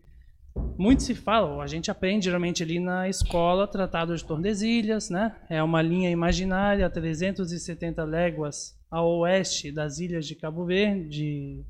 muito 0.77 1.03
se 1.03 1.13
fala, 1.13 1.61
a 1.61 1.67
gente 1.67 1.91
aprende 1.91 2.23
geralmente 2.23 2.63
ali 2.63 2.79
na 2.79 3.09
escola 3.09 3.67
Tratado 3.67 4.15
de 4.15 4.23
Tordesilhas, 4.23 5.09
né? 5.09 5.36
É 5.49 5.61
uma 5.61 5.81
linha 5.81 6.09
imaginária, 6.09 6.89
370 6.89 8.05
léguas 8.05 8.81
a 8.93 9.01
oeste 9.03 9.71
das 9.71 9.97
ilhas 9.99 10.25
de 10.27 10.35
Cabo 10.35 10.65
Verde, 10.65 11.63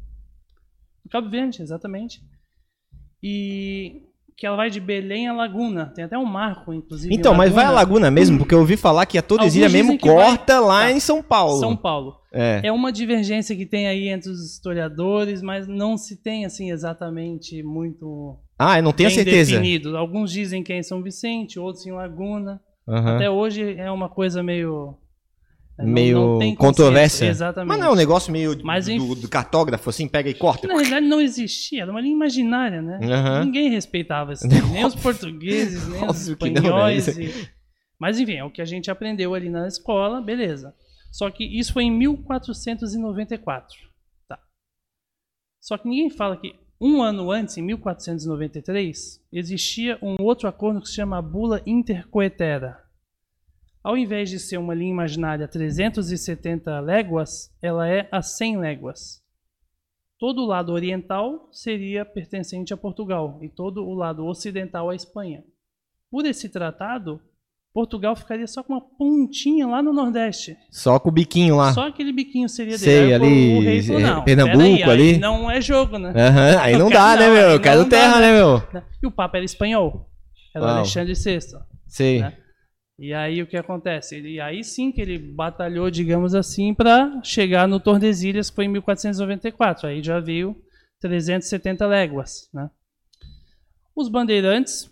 de 1.04 1.10
Cabo 1.10 1.30
Verde, 1.30 1.62
exatamente. 1.62 2.20
E 3.22 4.02
que 4.36 4.46
ela 4.48 4.58
vai 4.58 4.70
de 4.70 4.80
Belém 4.80 5.28
a 5.28 5.34
Laguna. 5.34 5.86
Tem 5.96 6.04
até 6.04 6.18
um 6.18 6.26
marco, 6.26 6.74
inclusive. 6.74 7.14
Então, 7.14 7.34
mas 7.34 7.54
vai 7.54 7.66
a 7.66 7.72
Laguna, 7.72 8.10
mesmo, 8.12 8.38
porque 8.40 8.54
eu 8.54 8.60
ouvi 8.60 8.76
falar 8.76 9.06
que 9.06 9.18
a 9.18 9.22
Tordesilha 9.22 9.70
mesmo 9.70 9.98
que 9.98 10.08
vai- 10.08 10.16
corta 10.16 10.60
lá 10.60 10.82
Tá. 10.82 10.92
em 10.92 11.00
São 11.00 11.22
Paulo. 11.22 11.60
São 11.60 11.78
Paulo. 11.78 12.18
É. 12.34 12.62
É 12.64 12.72
uma 12.72 12.92
divergência 12.92 13.56
que 13.56 13.66
tem 13.66 13.88
aí 13.88 14.10
entre 14.10 14.30
os 14.32 14.44
historiadores, 14.44 15.42
mas 15.42 15.68
não 15.68 15.98
se 15.98 16.18
tem 16.22 16.46
assim 16.46 16.72
exatamente 16.72 17.62
muito 17.64 18.38
Ah, 18.58 18.80
eu 18.80 18.84
não 18.84 18.92
tenho 18.92 19.12
certeza. 19.12 19.52
definido. 19.52 19.96
Alguns 19.96 20.32
dizem 20.32 20.64
que 20.64 20.74
é 20.74 20.78
em 20.80 20.84
São 20.84 21.02
Vicente, 21.04 21.60
outros 21.60 21.86
em 21.86 21.92
Laguna. 21.92 22.60
Aham. 22.88 23.16
Até 23.16 23.30
hoje 23.30 23.76
é 23.78 23.90
uma 23.92 24.10
coisa 24.10 24.42
meio 24.44 24.98
não- 25.78 25.86
Meio 25.86 26.40
não 26.40 26.56
controvérsia. 26.56 27.26
Exatamente. 27.26 27.70
Mas 27.70 27.80
não 27.80 27.88
é 27.88 27.92
um 27.92 27.96
negócio 27.96 28.32
meio 28.32 28.56
Mas, 28.64 28.86
do, 28.86 29.16
do 29.16 29.28
cartógrafo, 29.28 29.90
assim, 29.90 30.08
pega 30.08 30.30
e 30.30 30.34
corta. 30.34 30.68
Na 30.68 30.74
realidade 30.76 31.06
não 31.08 31.20
existia, 31.20 31.82
era 31.84 31.92
uma 31.92 32.00
linha 32.02 32.14
imaginária, 32.16 32.82
né? 32.82 33.00
Aham. 33.04 33.46
Ninguém 33.46 33.70
respeitava 33.70 34.34
isso. 34.34 34.48
Nem 34.48 34.86
os 34.86 34.96
portugueses, 34.96 35.88
nem 35.88 36.06
os 36.10 36.26
que 36.36 36.50
não, 36.50 36.86
né? 36.88 36.96
espanhóis. 36.96 37.18
E- 37.18 37.50
Mas 38.00 38.20
enfim, 38.20 38.34
é 38.34 38.44
o 38.44 38.52
que 38.52 38.62
a 38.62 38.66
gente 38.66 38.92
aprendeu 38.92 39.34
ali 39.34 39.50
na 39.50 39.68
escola, 39.68 40.22
beleza. 40.22 40.74
Só 41.12 41.30
que 41.32 41.44
isso 41.44 41.74
foi 41.74 41.84
em 41.84 41.92
1494. 41.92 43.78
Tá. 44.28 44.40
Só 45.62 45.78
que 45.78 45.88
ninguém 45.88 46.10
fala 46.10 46.38
que 46.38 46.54
um 46.82 47.02
ano 47.02 47.32
antes, 47.32 47.58
em 47.58 47.62
1493, 47.62 49.22
existia 49.32 49.98
um 50.02 50.16
outro 50.22 50.48
acordo 50.50 50.82
que 50.82 50.88
se 50.90 50.96
chama 50.96 51.22
Bula 51.22 51.62
Intercoetera. 51.66 52.83
Ao 53.84 53.98
invés 53.98 54.30
de 54.30 54.40
ser 54.40 54.58
uma 54.58 54.74
linha 54.74 54.92
imaginária 54.92 55.44
a 55.44 55.48
370 55.48 56.80
léguas, 56.80 57.54
ela 57.62 57.88
é 57.88 58.08
a 58.12 58.22
100 58.22 58.58
léguas. 58.58 59.22
Todo 60.18 60.42
o 60.44 60.46
lado 60.46 60.72
oriental 60.72 61.50
seria 61.52 62.06
pertencente 62.06 62.74
a 62.74 62.78
Portugal 62.78 63.40
e 63.42 63.50
todo 63.50 63.86
o 63.86 63.94
lado 63.94 64.26
ocidental 64.26 64.90
à 64.90 64.96
Espanha. 64.96 65.44
Por 66.10 66.26
esse 66.26 66.48
tratado, 66.48 67.20
Portugal 67.74 68.16
ficaria 68.16 68.48
só 68.48 68.64
com 68.64 68.72
uma 68.72 68.82
pontinha 68.82 69.68
lá 69.68 69.84
no 69.84 69.92
Nordeste. 69.92 70.56
Só 70.72 70.98
com 70.98 71.10
o 71.10 71.12
biquinho 71.12 71.58
lá. 71.58 71.74
Só 71.74 71.88
aquele 71.88 72.14
biquinho 72.14 72.48
seria 72.48 72.78
dele. 72.78 72.84
Sei, 72.86 73.06
Aí 73.08 73.14
ali, 73.14 73.58
o 73.58 73.62
rei 73.62 73.82
falou, 73.82 74.00
é, 74.00 74.04
não, 74.06 74.24
Pernambuco, 74.24 74.64
aí 74.64 74.84
ali. 74.84 75.18
não 75.18 75.52
é 75.52 75.60
jogo, 75.60 75.98
né? 75.98 76.14
Aham, 76.16 76.60
aí 76.62 76.78
não 76.78 76.88
dá, 76.90 77.18
né, 77.18 77.30
meu? 77.30 77.50
aí 77.50 77.78
não 77.78 77.84
dá, 77.84 77.90
terra, 77.90 78.20
né? 78.22 78.32
né, 78.32 78.38
meu? 78.38 78.64
E 79.02 79.08
o 79.08 79.12
Papa 79.12 79.38
era 79.38 79.46
espanhol. 79.46 80.10
Era 80.56 80.64
Uau. 80.64 80.76
Alexandre 80.78 81.14
VI. 81.16 81.40
Sei. 81.88 82.22
Né? 82.22 82.38
E 82.98 83.14
aí 83.14 83.42
o 83.42 83.48
que 83.48 83.58
acontece? 83.58 84.22
E 84.22 84.40
aí 84.40 84.64
sim 84.64 84.92
que 84.92 85.02
ele 85.02 85.18
batalhou, 85.18 85.90
digamos 85.90 86.36
assim, 86.36 86.74
para 86.74 87.22
chegar 87.24 87.68
no 87.68 87.80
Tordesilhas, 87.80 88.50
foi 88.50 88.66
em 88.66 88.70
1494. 88.70 89.88
Aí 89.88 90.04
já 90.04 90.20
veio 90.20 90.56
370 91.02 91.86
léguas. 91.88 92.50
Né? 92.54 92.70
Os 93.96 94.10
bandeirantes, 94.10 94.92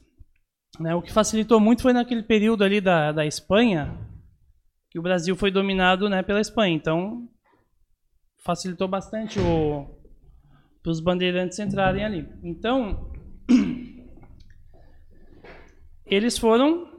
né, 0.79 0.95
o 0.95 1.01
que 1.01 1.13
facilitou 1.13 1.59
muito 1.59 1.83
foi 1.83 1.93
naquele 1.93 2.23
período 2.23 2.63
ali 2.63 2.81
da, 2.81 3.11
da 3.11 3.25
Espanha, 3.25 3.95
que 4.89 4.99
o 4.99 5.01
Brasil 5.01 5.35
foi 5.35 5.51
dominado 5.51 6.09
né, 6.09 6.23
pela 6.23 6.41
Espanha. 6.41 6.75
Então 6.75 7.29
facilitou 8.43 8.87
bastante 8.87 9.39
para 10.81 10.91
os 10.91 10.99
bandeirantes 10.99 11.59
entrarem 11.59 12.03
ali. 12.03 12.27
Então 12.43 13.11
eles 16.05 16.37
foram 16.37 16.90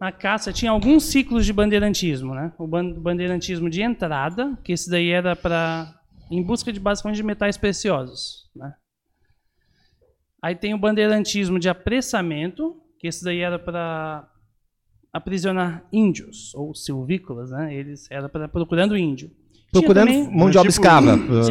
na 0.00 0.10
caça, 0.10 0.52
tinha 0.52 0.70
alguns 0.70 1.04
ciclos 1.04 1.44
de 1.44 1.52
bandeirantismo, 1.52 2.34
né? 2.34 2.52
O 2.58 2.66
ban- 2.66 2.92
bandeirantismo 2.94 3.68
de 3.68 3.82
entrada, 3.82 4.56
que 4.64 4.72
esse 4.72 4.88
daí 4.90 5.10
era 5.10 5.36
para 5.36 5.94
em 6.30 6.42
busca 6.42 6.72
de 6.72 6.78
basicamente 6.80 7.16
de 7.16 7.22
metais 7.24 7.56
preciosos, 7.56 8.48
né? 8.56 8.72
Aí 10.42 10.54
tem 10.54 10.72
o 10.72 10.78
bandeirantismo 10.78 11.58
de 11.58 11.68
apressamento, 11.68 12.80
que 12.98 13.06
esse 13.08 13.22
daí 13.24 13.40
era 13.40 13.58
para 13.58 14.26
aprisionar 15.12 15.84
índios 15.92 16.54
ou 16.54 16.74
silvícolas, 16.74 17.50
né? 17.50 17.74
Eles 17.74 18.06
era 18.10 18.28
para 18.28 18.48
procurando 18.48 18.96
índio. 18.96 19.30
Procurando 19.72 20.06
também- 20.08 20.30
mão 20.34 20.48
de 20.50 20.56
obra 20.58 20.70
Tipo, 20.70 20.80
escrava. 20.82 21.14
escravizar 21.40 21.42
os 21.42 21.48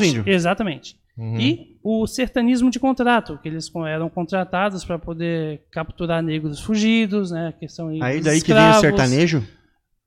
Exatamente, 0.00 0.08
índios. 0.08 0.26
Exatamente. 0.26 1.00
Uhum. 1.18 1.38
E 1.40 1.69
o 1.82 2.06
sertanismo 2.06 2.70
de 2.70 2.78
contrato, 2.78 3.38
que 3.42 3.48
eles 3.48 3.70
eram 3.88 4.08
contratados 4.08 4.84
para 4.84 4.98
poder 4.98 5.62
capturar 5.70 6.22
negros 6.22 6.60
fugidos, 6.60 7.30
né? 7.30 7.48
A 7.48 7.52
questão 7.52 7.88
aí, 7.88 7.98
daí 7.98 8.20
que 8.20 8.22
vem 8.22 8.32
o 8.34 8.36
escravos. 8.36 8.80
sertanejo. 8.80 9.46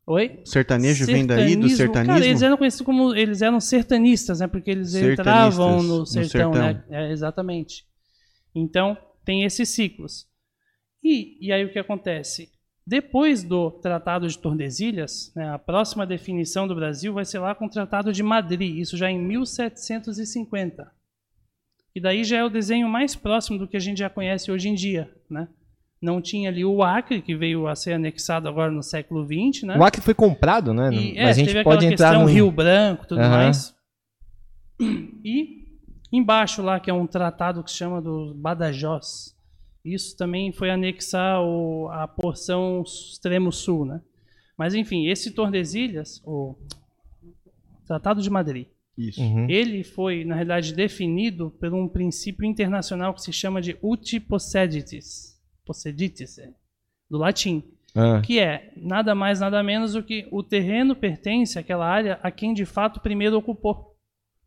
Oi? 0.05 0.41
Sertanejo 0.43 1.05
vem 1.05 1.25
daí 1.25 1.55
do 1.55 1.69
Sertanismo. 1.69 2.13
Cara, 2.13 2.25
eles 2.25 2.41
eram 2.41 2.57
conhecidos 2.57 2.85
como 2.85 3.15
eles 3.15 3.41
eram 3.41 3.59
sertanistas, 3.59 4.41
né? 4.41 4.47
Porque 4.47 4.69
eles 4.69 4.93
entravam 4.93 5.81
no 5.81 5.99
no 5.99 6.05
sertão, 6.05 6.53
sertão. 6.53 6.73
né? 6.73 6.83
É, 6.89 7.11
exatamente. 7.11 7.85
Então 8.53 8.97
tem 9.23 9.43
esses 9.43 9.69
ciclos. 9.69 10.27
E, 11.01 11.37
e 11.41 11.51
aí 11.51 11.65
o 11.65 11.71
que 11.71 11.79
acontece? 11.79 12.51
Depois 12.85 13.43
do 13.43 13.71
Tratado 13.71 14.27
de 14.27 14.37
Tordesilhas, 14.37 15.31
né, 15.33 15.49
a 15.49 15.57
próxima 15.57 16.05
definição 16.05 16.67
do 16.67 16.75
Brasil 16.75 17.13
vai 17.13 17.23
ser 17.23 17.39
lá 17.39 17.55
com 17.55 17.65
o 17.65 17.69
Tratado 17.69 18.11
de 18.11 18.21
Madrid, 18.21 18.77
isso 18.77 18.97
já 18.97 19.09
em 19.09 19.17
1750. 19.19 20.91
E 21.95 22.01
daí 22.01 22.23
já 22.23 22.37
é 22.37 22.43
o 22.43 22.49
desenho 22.49 22.87
mais 22.89 23.15
próximo 23.15 23.57
do 23.59 23.67
que 23.67 23.77
a 23.77 23.79
gente 23.79 23.99
já 23.99 24.09
conhece 24.09 24.51
hoje 24.51 24.67
em 24.69 24.73
dia, 24.75 25.11
né? 25.29 25.47
Não 26.01 26.21
tinha 26.21 26.49
ali 26.49 26.65
o 26.65 26.83
Acre, 26.83 27.21
que 27.21 27.35
veio 27.35 27.67
a 27.67 27.75
ser 27.75 27.93
anexado 27.93 28.47
agora 28.49 28.71
no 28.71 28.83
século 28.83 29.25
XX, 29.25 29.63
né? 29.63 29.77
O 29.77 29.83
Acre 29.83 30.01
foi 30.01 30.13
comprado, 30.13 30.73
né? 30.73 30.89
E, 30.93 31.17
é, 31.17 31.23
Mas 31.23 31.37
a 31.37 31.39
gente 31.39 31.47
teve 31.53 31.63
pode 31.63 31.85
entrar 31.85 32.19
no 32.19 32.25
Rio 32.25 32.51
Branco, 32.51 33.05
tudo 33.07 33.21
Aham. 33.21 33.29
mais. 33.29 33.73
E 35.23 35.63
embaixo 36.11 36.61
lá, 36.61 36.79
que 36.79 36.89
é 36.89 36.93
um 36.93 37.07
tratado 37.07 37.63
que 37.63 37.71
se 37.71 37.77
chama 37.77 38.01
do 38.01 38.33
Badajoz. 38.35 39.33
Isso 39.85 40.17
também 40.17 40.51
foi 40.51 40.69
anexar 40.69 41.41
o- 41.41 41.87
a 41.89 42.07
porção 42.07 42.83
extremo 42.85 43.51
sul, 43.51 43.85
né? 43.85 44.01
Mas 44.57 44.73
enfim, 44.73 45.07
esse 45.07 45.31
Tordesilhas, 45.31 46.21
o 46.25 46.55
Tratado 47.85 48.21
de 48.21 48.29
Madrid, 48.29 48.67
Isso. 48.97 49.21
Uhum. 49.21 49.49
ele 49.49 49.83
foi, 49.83 50.23
na 50.23 50.35
realidade, 50.35 50.73
definido 50.73 51.49
por 51.59 51.73
um 51.73 51.87
princípio 51.87 52.45
internacional 52.45 53.13
que 53.13 53.21
se 53.23 53.33
chama 53.33 53.61
de 53.61 53.75
uti 53.81 54.19
posseditis. 54.19 55.41
Posseditis, 55.65 56.37
é, 56.37 56.53
do 57.09 57.17
latim 57.17 57.63
Ah, 57.95 58.21
que 58.21 58.39
é 58.39 58.71
nada 58.75 59.15
mais 59.15 59.39
nada 59.39 59.61
menos 59.63 59.93
do 59.93 60.03
que 60.03 60.27
o 60.31 60.43
terreno 60.43 60.95
pertence 60.95 61.57
àquela 61.57 61.87
área 61.87 62.19
a 62.21 62.29
quem 62.29 62.53
de 62.53 62.65
fato 62.65 62.99
primeiro 62.99 63.37
ocupou. 63.37 63.95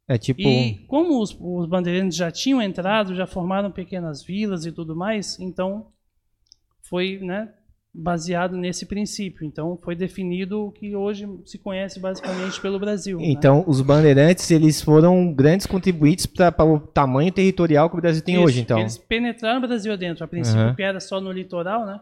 é 0.09 0.19
tipo. 0.19 0.41
E 0.41 0.85
como 0.87 1.21
os, 1.21 1.37
os 1.41 1.67
bandeirantes 1.67 2.17
já 2.17 2.31
tinham 2.31 2.63
entrado, 2.63 3.15
já 3.15 3.27
formaram 3.27 3.71
pequenas 3.71 4.23
vilas 4.25 4.65
e 4.67 4.73
tudo 4.73 4.95
mais, 4.95 5.39
então 5.41 5.93
foi, 6.83 7.19
né, 7.19 7.53
baseado 7.99 8.57
nesse 8.57 8.85
princípio. 8.85 9.45
Então 9.47 9.79
foi 9.83 9.97
definido 9.97 10.67
o 10.67 10.71
que 10.71 10.95
hoje 10.95 11.27
se 11.45 11.59
conhece 11.59 11.99
basicamente 11.99 12.61
pelo 12.61 12.79
Brasil. 12.79 13.19
né? 13.19 13.25
Então, 13.27 13.65
os 13.67 13.81
bandeirantes, 13.81 14.51
eles 14.51 14.83
foram 14.83 15.33
grandes 15.33 15.67
contribuintes 15.67 16.27
para 16.27 16.53
o 16.65 16.79
tamanho 16.79 17.33
territorial 17.33 17.89
que 17.89 17.97
o 17.97 18.01
Brasil 18.01 18.23
tem 18.23 18.35
Isso, 18.35 18.45
hoje, 18.45 18.61
então. 18.61 18.79
Eles 18.79 18.99
penetraram 18.99 19.59
o 19.59 19.67
Brasil 19.67 19.93
adentro. 19.93 20.23
A 20.25 20.29
princípio, 20.29 20.61
Aham. 20.61 20.75
que 20.75 20.83
era 20.83 21.01
só 21.01 21.21
no 21.21 21.33
litoral, 21.33 21.87
né? 21.87 21.99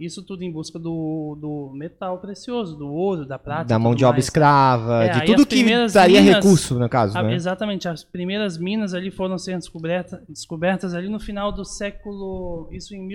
Isso 0.00 0.22
tudo 0.24 0.44
em 0.44 0.52
busca 0.52 0.78
do, 0.78 1.36
do 1.40 1.72
metal 1.76 2.20
precioso, 2.20 2.76
do 2.76 2.86
ouro, 2.86 3.26
da 3.26 3.36
prata. 3.36 3.64
Da 3.64 3.74
e 3.74 3.78
mão 3.78 3.96
de 3.96 4.04
obra 4.04 4.14
mais. 4.14 4.26
escrava, 4.26 5.04
É, 5.04 5.08
de 5.10 5.26
tudo 5.26 5.44
que 5.44 5.64
traria 5.92 6.22
minas- 6.22 6.36
recurso, 6.44 6.78
no 6.78 6.88
caso, 6.88 7.18
Ah, 7.18 7.22
né? 7.24 7.34
Exatamente. 7.34 7.88
As 7.88 8.04
primeiras 8.04 8.56
minas 8.56 8.94
ali 8.94 9.10
foram 9.10 9.36
sendo 9.36 9.58
descobertas, 9.58 10.20
descobertas 10.28 10.94
ali 10.94 11.08
no 11.08 11.18
final 11.18 11.50
do 11.50 11.64
século. 11.64 12.68
Isso 12.70 12.94
em 12.94 13.08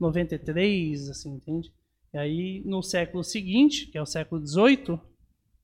1693, 0.00 1.10
assim, 1.10 1.34
entende? 1.34 1.70
E 2.14 2.18
aí 2.18 2.62
no 2.64 2.82
século 2.82 3.22
seguinte, 3.24 3.86
que 3.86 3.98
é 3.98 4.02
o 4.02 4.06
século 4.06 4.44
XVIII, 4.46 4.98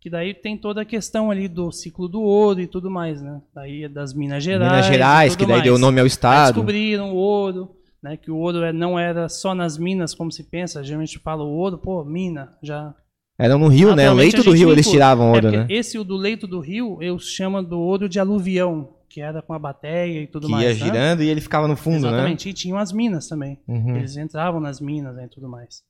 que 0.01 0.11
daí 0.11 0.35
tem 0.35 0.57
toda 0.59 0.83
a 0.83 0.85
questão 0.85 1.30
ali 1.30 1.47
do 1.49 1.70
ciclo 1.70 2.09
do 2.09 2.20
ouro 2.20 2.61
e 2.61 2.66
tudo 2.66 2.91
mais, 2.91 3.22
né? 3.22 3.41
Daí 3.55 3.85
é 3.85 3.89
das 3.89 4.12
Minas 4.12 4.43
Gerais. 4.43 4.72
Minas 4.72 4.87
Gerais, 4.87 5.37
que 5.37 5.45
daí 5.47 5.53
mais. 5.59 5.62
deu 5.62 5.78
nome 5.78 6.01
ao 6.01 6.05
Aí 6.05 6.09
estado. 6.09 6.55
descobriram 6.55 7.12
o 7.12 7.16
ouro, 7.16 7.70
né? 8.03 8.16
Que 8.16 8.30
o 8.30 8.37
ouro 8.37 8.62
é- 8.64 8.72
não 8.72 8.99
era 8.99 9.28
só 9.28 9.55
nas 9.55 9.78
minas, 9.78 10.12
como 10.14 10.33
se 10.33 10.43
pensa. 10.43 10.83
Geralmente 10.83 11.18
fala 11.20 11.45
o 11.45 11.49
ouro, 11.51 11.78
pô, 11.78 12.05
mina, 12.05 12.51
já 12.62 12.93
Era 13.39 13.57
no 13.57 13.68
rio, 13.68 13.95
né? 13.97 14.11
O 14.11 14.14
leito 14.14 14.43
do 14.43 14.51
rio 14.53 14.70
eles 14.72 14.89
tiravam 14.91 15.26
É 15.26 15.30
ouro, 15.30 15.41
porque 15.43 15.57
né? 15.57 15.66
Esse, 15.70 15.99
o 15.99 16.05
do 16.05 16.16
leito 16.16 16.47
do 16.49 16.59
rio, 16.61 16.99
eu 17.01 17.18
chamo 17.18 17.62
do 17.62 17.78
ouro 17.78 18.09
de 18.09 18.18
aluvião, 18.18 18.97
que 19.13 19.21
era 19.21 19.43
com 19.43 19.53
a 19.53 19.59
bateia 19.59 20.23
e 20.23 20.27
tudo 20.27 20.47
Que 20.47 20.53
mais. 20.53 20.65
ia 20.65 20.71
né? 20.71 20.75
girando 20.75 21.23
e 21.23 21.29
ele 21.29 21.41
ficava 21.41 21.69
no 21.69 21.77
fundo, 21.77 22.07
Exatamente, 22.07 22.49
e 22.49 22.53
tinham 22.55 22.79
as 22.79 22.93
minas 22.93 23.29
também. 23.29 23.59
né? 23.69 23.75
Uhum. 23.77 23.97
Eles 23.97 24.17
entravam 24.17 24.59
nas 24.61 24.81
minas 24.81 25.15
né, 25.15 25.27
e 25.27 25.29
tudo 25.29 25.49
mais. 25.49 25.83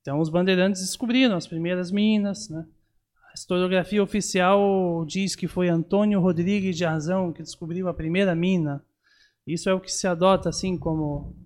Então 0.00 0.18
os 0.18 0.28
bandeirantes 0.28 0.80
descobriram 0.82 1.36
as 1.36 1.46
primeiras 1.46 1.90
minas, 1.92 2.48
né? 2.48 2.64
A 3.30 3.34
historiografia 3.34 4.02
oficial 4.02 5.04
diz 5.06 5.36
que 5.36 5.46
foi 5.46 5.68
Antônio 5.68 6.20
Rodrigues 6.20 6.76
de 6.76 6.84
Arzão 6.84 7.32
que 7.32 7.42
descobriu 7.42 7.86
a 7.88 7.94
primeira 7.94 8.34
mina. 8.34 8.82
Isso 9.46 9.68
é 9.68 9.74
o 9.74 9.80
que 9.80 9.92
se 9.92 10.06
adota 10.08 10.48
assim 10.48 10.76
como 10.76 11.36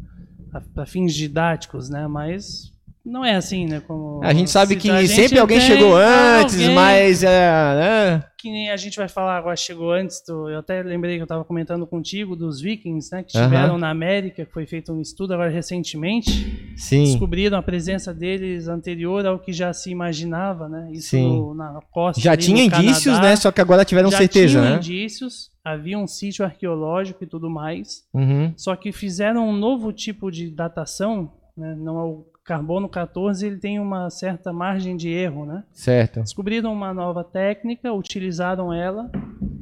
para 0.72 0.86
fins 0.86 1.14
didáticos, 1.14 1.90
né? 1.90 2.06
Mas 2.06 2.69
não 3.04 3.24
é 3.24 3.34
assim, 3.34 3.66
né? 3.66 3.80
Como 3.86 4.20
A 4.22 4.32
gente 4.34 4.50
sabe 4.50 4.76
que 4.76 4.88
sempre 5.08 5.38
alguém 5.38 5.60
chegou 5.60 5.96
antes, 5.96 6.54
alguém 6.60 6.74
mas 6.74 7.22
é, 7.22 7.50
né? 7.74 8.24
que 8.38 8.50
nem 8.50 8.70
a 8.70 8.76
gente 8.78 8.96
vai 8.96 9.06
falar 9.06 9.36
agora, 9.36 9.54
chegou 9.54 9.92
antes, 9.92 10.22
do, 10.26 10.48
eu 10.48 10.60
até 10.60 10.82
lembrei 10.82 11.16
que 11.16 11.20
eu 11.20 11.24
estava 11.24 11.44
comentando 11.44 11.86
contigo 11.86 12.34
dos 12.34 12.58
vikings, 12.58 13.10
né, 13.14 13.22
que 13.22 13.36
estiveram 13.36 13.76
na 13.76 13.90
América, 13.90 14.46
que 14.46 14.50
foi 14.50 14.64
feito 14.64 14.90
um 14.94 14.98
estudo 15.02 15.34
agora 15.34 15.50
recentemente, 15.50 16.72
Sim. 16.74 17.04
descobriram 17.04 17.58
a 17.58 17.62
presença 17.62 18.14
deles 18.14 18.66
anterior 18.66 19.26
ao 19.26 19.38
que 19.38 19.52
já 19.52 19.74
se 19.74 19.90
imaginava, 19.90 20.70
né, 20.70 20.88
isso 20.90 21.10
Sim. 21.10 21.28
no- 21.28 21.54
na 21.54 21.80
costa 21.92 22.18
Já 22.18 22.32
ali 22.32 22.42
tinha 22.42 22.64
indícios, 22.64 23.04
Canadá, 23.16 23.28
né? 23.28 23.36
Só 23.36 23.52
que 23.52 23.60
agora 23.60 23.84
tiveram 23.84 24.10
já 24.10 24.16
certeza, 24.16 24.58
tinham 24.58 24.64
né? 24.70 24.76
indícios, 24.76 25.50
havia 25.62 25.98
um 25.98 26.06
sítio 26.06 26.42
arqueológico 26.42 27.22
e 27.22 27.26
tudo 27.26 27.50
mais, 27.50 28.04
Uhum. 28.14 28.54
só 28.56 28.74
que 28.74 28.90
fizeram 28.90 29.46
um 29.50 29.52
novo 29.54 29.92
tipo 29.92 30.30
de 30.30 30.50
datação, 30.50 31.30
né, 31.54 31.76
não 31.78 32.00
é 32.00 32.04
o 32.04 32.24
carbono 32.44 32.88
14, 32.88 33.46
ele 33.46 33.56
tem 33.58 33.78
uma 33.78 34.10
certa 34.10 34.52
margem 34.52 34.96
de 34.96 35.08
erro, 35.08 35.44
né, 35.46 35.62
Certo. 35.72 36.20
descobriram 36.20 36.72
uma 36.72 36.92
nova 36.92 37.22
técnica, 37.22 37.92
utilizaram 37.92 38.72
ela 38.72 39.10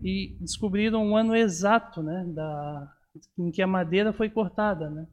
e 0.03 0.37
descobriram 0.41 1.05
um 1.05 1.17
ano 1.17 1.35
exato, 1.37 2.03
né, 2.03 2.25
da 2.29 2.89
em 3.39 3.51
que 3.51 3.61
a 3.61 3.67
madeira 3.67 4.13
foi 4.13 4.29
cortada, 4.31 4.89
né? 4.89 5.05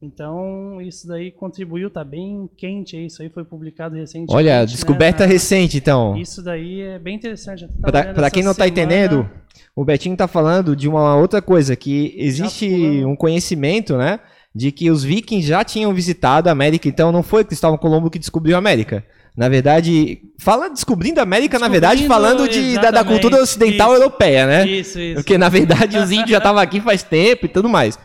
Então 0.00 0.80
isso 0.80 1.06
daí 1.08 1.30
contribuiu, 1.30 1.90
tá 1.90 2.02
bem 2.04 2.48
quente, 2.56 2.96
isso 2.96 3.20
aí 3.20 3.28
foi 3.28 3.44
publicado 3.44 3.94
recentemente. 3.96 4.34
Olha, 4.34 4.60
né, 4.60 4.66
descoberta 4.66 5.24
na- 5.26 5.32
recente, 5.32 5.76
então. 5.76 6.16
Isso 6.16 6.42
daí 6.42 6.80
é 6.80 6.98
bem 6.98 7.16
interessante. 7.16 7.64
essa 7.64 8.30
quem 8.30 8.42
não 8.42 8.54
tá 8.54 8.64
semana- 8.64 8.68
entendendo, 8.68 9.28
o 9.76 9.84
Betinho 9.84 10.16
tá 10.16 10.26
falando 10.28 10.74
de 10.74 10.88
uma 10.88 11.16
outra 11.16 11.42
coisa, 11.42 11.74
que 11.76 12.14
existe 12.16 13.04
um 13.04 13.14
conhecimento, 13.16 13.96
né? 13.98 14.20
De 14.54 14.70
que 14.70 14.90
os 14.90 15.02
vikings 15.02 15.46
já 15.46 15.64
tinham 15.64 15.94
visitado 15.94 16.48
a 16.48 16.52
América, 16.52 16.88
então 16.88 17.10
não 17.10 17.22
foi 17.22 17.44
Cristóvão 17.44 17.78
Colombo 17.78 18.10
que 18.10 18.18
descobriu 18.18 18.54
a 18.54 18.58
América. 18.58 19.04
Na 19.34 19.48
verdade, 19.48 20.20
fala 20.38 20.68
descobrindo 20.68 21.18
a 21.18 21.22
América, 21.22 21.58
na 21.58 21.68
verdade, 21.68 22.02
Descobrindo, 22.02 22.36
falando 22.36 22.48
de, 22.48 22.74
da, 22.74 22.90
da 22.90 23.02
cultura 23.02 23.40
ocidental 23.40 23.92
isso. 23.92 24.02
europeia, 24.02 24.46
né? 24.46 24.66
Isso, 24.68 25.00
isso. 25.00 25.14
Porque 25.14 25.38
na 25.38 25.48
verdade 25.48 25.96
os 25.96 26.10
índios 26.10 26.30
já 26.30 26.38
estavam 26.38 26.60
aqui 26.60 26.80
faz 26.82 27.02
tempo 27.02 27.46
e 27.46 27.48
tudo 27.48 27.66
mais. 27.66 27.98